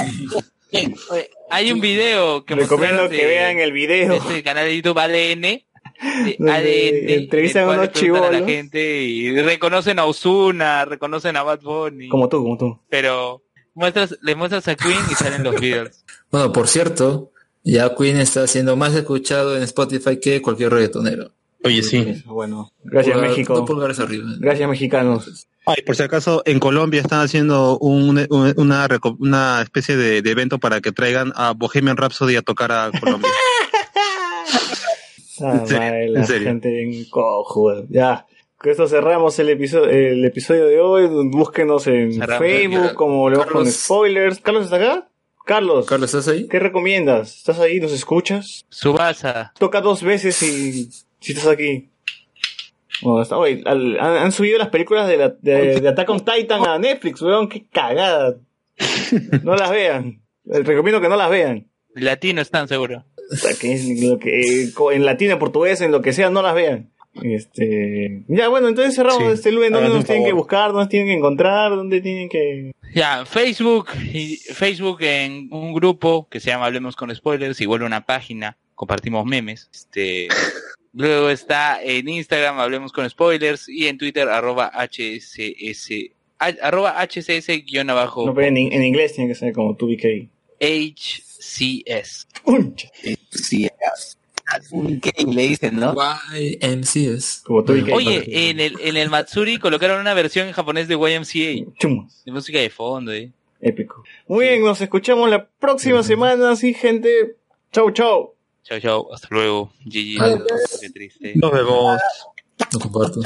Hay 1.50 1.72
un 1.72 1.80
video 1.80 2.44
que 2.44 2.54
Recomiendo 2.54 3.08
que 3.08 3.16
de- 3.16 3.26
vean 3.26 3.58
el 3.58 3.72
video. 3.72 4.10
de 4.12 4.16
este 4.18 4.42
canal 4.42 4.66
de 4.66 4.76
YouTube 4.76 4.98
ADN. 4.98 5.64
de 6.38 7.14
entrevistan 7.14 7.64
a 7.68 7.72
unos 7.72 7.90
a 8.22 8.30
la 8.32 8.44
gente 8.46 9.02
y 9.02 9.40
reconocen 9.40 9.98
a 9.98 10.04
Ozuna, 10.04 10.84
reconocen 10.84 11.36
a 11.36 11.42
Bad 11.42 11.60
Bunny. 11.62 12.08
Como 12.08 12.28
tú, 12.28 12.42
como 12.42 12.56
tú. 12.58 12.78
Pero 12.88 13.42
muestras, 13.74 14.16
le 14.22 14.34
muestras 14.34 14.68
a 14.68 14.74
Queen 14.74 14.98
y 15.10 15.14
salen 15.14 15.42
los 15.42 15.60
Beatles. 15.60 16.04
Bueno, 16.30 16.52
por 16.52 16.66
cierto, 16.66 17.30
ya 17.62 17.94
Queen 17.94 18.18
está 18.18 18.46
siendo 18.48 18.76
más 18.76 18.94
escuchado 18.94 19.56
en 19.56 19.62
Spotify 19.62 20.18
que 20.20 20.42
cualquier 20.42 20.72
reggaetonero. 20.72 21.30
Oye, 21.64 21.82
sí. 21.82 22.22
Bueno, 22.26 22.72
gracias 22.82 23.16
Pulgar- 23.16 23.28
México. 23.30 23.54
dos 23.54 23.66
pulgares 23.66 24.00
arriba. 24.00 24.24
Gracias 24.38 24.68
mexicanos. 24.68 25.46
Ay, 25.66 25.82
por 25.86 25.96
si 25.96 26.02
acaso, 26.02 26.42
en 26.46 26.58
Colombia 26.60 27.00
están 27.00 27.20
haciendo 27.22 27.78
un- 27.78 28.26
un- 28.30 28.54
una, 28.56 28.88
una 29.18 29.62
especie 29.62 29.96
de, 29.96 30.20
de 30.22 30.30
evento 30.30 30.58
para 30.58 30.80
que 30.80 30.92
traigan 30.92 31.32
a 31.36 31.52
Bohemian 31.52 31.96
Rhapsody 31.96 32.36
a 32.36 32.42
tocar 32.42 32.70
a 32.72 32.90
Colombia. 33.00 33.30
Ah, 35.40 35.64
madre, 35.70 36.08
la 36.08 36.20
en 36.20 36.26
serio. 36.26 36.48
gente 36.48 36.82
en 36.82 37.04
cojuda. 37.10 37.82
Ya. 37.88 38.26
Con 38.58 38.70
esto 38.70 38.88
cerramos 38.88 39.38
el 39.38 39.50
episodio, 39.50 39.90
el 39.90 40.24
episodio 40.24 40.66
de 40.66 40.80
hoy. 40.80 41.06
Búsquenos 41.30 41.86
en 41.86 42.14
Cerramos, 42.14 42.38
Facebook, 42.46 42.84
ya. 42.86 42.94
como 42.94 43.28
le 43.28 43.36
con 43.36 43.44
Carlos. 43.46 43.68
spoilers. 43.74 44.40
¿Carlos 44.40 44.64
está 44.64 44.76
acá? 44.76 45.08
Carlos. 45.44 45.86
Carlos, 45.86 46.12
¿estás 46.14 46.26
ahí? 46.34 46.48
¿Qué 46.48 46.58
recomiendas? 46.58 47.36
¿Estás 47.36 47.60
ahí? 47.60 47.78
¿Nos 47.80 47.92
escuchas? 47.92 48.64
Subasa. 48.70 49.52
Toca 49.58 49.80
dos 49.80 50.02
veces 50.02 50.42
y 50.42 50.88
si 51.20 51.32
estás 51.32 51.46
aquí. 51.48 51.90
Bueno, 53.02 53.20
está, 53.22 53.36
oye, 53.36 53.62
al- 53.66 54.00
han, 54.00 54.16
han 54.16 54.32
subido 54.32 54.58
las 54.58 54.68
películas 54.70 55.06
de, 55.06 55.16
la, 55.18 55.28
de, 55.28 55.80
de 55.80 55.88
Attack 55.88 56.08
on 56.08 56.24
Titan 56.24 56.66
a 56.66 56.78
Netflix, 56.78 57.20
weón, 57.20 57.48
qué 57.48 57.66
cagada. 57.70 58.36
No 59.44 59.54
las 59.54 59.70
vean. 59.70 60.22
Les 60.44 60.64
recomiendo 60.66 61.00
que 61.00 61.08
no 61.10 61.16
las 61.16 61.28
vean. 61.30 61.68
Latino 61.94 62.40
están 62.40 62.68
seguro. 62.68 63.04
Que 63.60 63.72
es 63.72 64.02
lo 64.02 64.18
que, 64.18 64.70
co- 64.74 64.92
en 64.92 65.04
latino, 65.04 65.32
en 65.32 65.38
portugués, 65.38 65.80
en 65.80 65.90
lo 65.92 66.00
que 66.02 66.12
sea, 66.12 66.30
no 66.30 66.42
las 66.42 66.54
vean. 66.54 66.90
Este, 67.22 68.22
ya, 68.28 68.48
bueno, 68.48 68.68
entonces 68.68 68.94
cerramos 68.94 69.22
Sí. 69.22 69.28
este 69.32 69.50
lunes. 69.52 69.70
¿Dónde 69.72 69.88
nos 69.88 70.04
tienen 70.04 70.24
que 70.24 70.32
buscar? 70.32 70.66
¿Dónde 70.68 70.80
nos 70.82 70.88
tienen 70.90 71.08
que 71.08 71.14
encontrar? 71.14 71.70
¿Dónde 71.74 72.00
tienen 72.00 72.28
que...? 72.28 72.72
Ya, 72.94 73.24
Facebook, 73.26 73.88
y 74.12 74.36
Facebook 74.36 74.98
en 75.02 75.48
un 75.50 75.72
grupo 75.74 76.28
que 76.30 76.40
se 76.40 76.50
llama 76.50 76.66
Hablemos 76.66 76.94
con 76.94 77.14
Spoilers, 77.14 77.60
igual 77.60 77.82
una 77.82 78.04
página, 78.06 78.56
compartimos 78.74 79.24
memes. 79.26 79.68
Este, 79.72 80.28
luego 80.92 81.30
está 81.30 81.82
en 81.82 82.08
Instagram 82.08 82.58
Hablemos 82.58 82.92
con 82.92 83.08
Spoilers 83.08 83.68
y 83.68 83.86
en 83.86 83.98
Twitter 83.98 84.28
arroba 84.28 84.70
HSS, 84.74 86.12
a- 86.38 86.54
arroba 86.62 87.00
HCS 87.02 87.48
guion 87.66 87.88
abajo 87.90 88.26
No, 88.26 88.34
pero 88.34 88.46
en, 88.48 88.56
en 88.58 88.84
inglés 88.84 89.14
tiene 89.14 89.28
que 89.28 89.34
ser 89.34 89.52
como 89.52 89.76
2BK. 89.76 90.28
HCS. 90.60 92.25
Sí, 93.30 93.68
¿Qué 95.02 95.24
le 95.24 95.48
dicen, 95.48 95.76
no? 95.76 95.94
YMCS. 96.32 97.42
Como 97.44 97.60
Oye, 97.92 98.50
en 98.50 98.60
el, 98.60 98.76
en 98.80 98.96
el 98.96 99.10
Matsuri 99.10 99.58
colocaron 99.58 100.00
una 100.00 100.14
versión 100.14 100.46
en 100.46 100.52
japonés 100.52 100.88
de 100.88 100.94
YMCA. 100.94 101.70
De 102.24 102.32
música 102.32 102.58
de 102.58 102.70
fondo, 102.70 103.12
eh. 103.12 103.32
Épico. 103.60 104.04
Muy 104.28 104.46
bien, 104.46 104.62
nos 104.62 104.80
escuchamos 104.80 105.28
la 105.30 105.46
próxima 105.46 106.02
semana, 106.02 106.54
sí, 106.56 106.74
gente. 106.74 107.36
Chau, 107.72 107.90
chau. 107.90 108.34
Chao, 108.62 108.80
chao, 108.80 109.14
hasta 109.14 109.28
luego. 109.30 109.72
GG. 109.84 110.44
Qué 110.80 110.90
triste. 110.90 111.32
Nos 111.36 111.52
vemos. 111.52 112.00
No 112.72 112.78
comparto. 112.78 113.20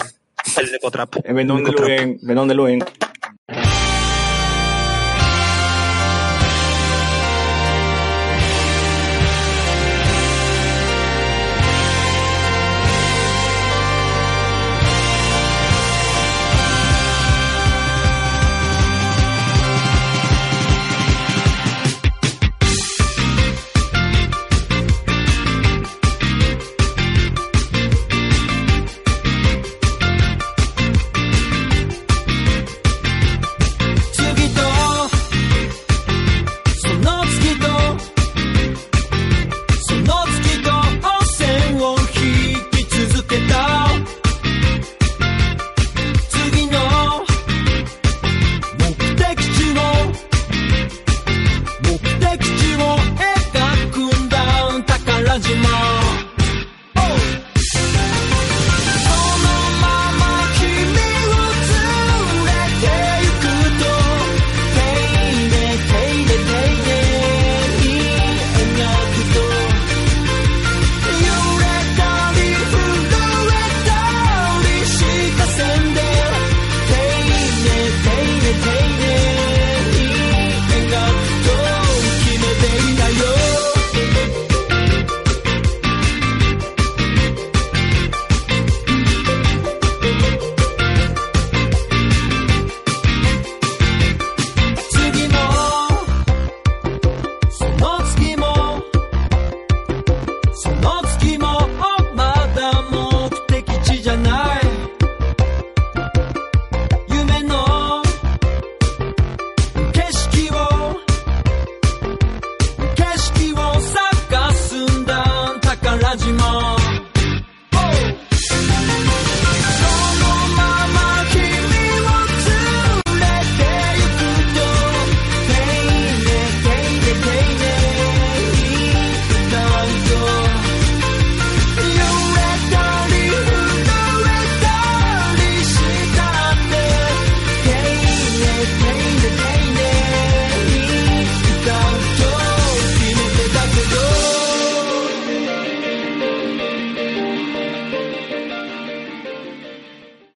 Venón 1.33 1.65
de 1.65 1.73
Luen, 1.73 2.19
Venón 2.23 2.49
de 2.49 2.55
Luen. 2.55 2.85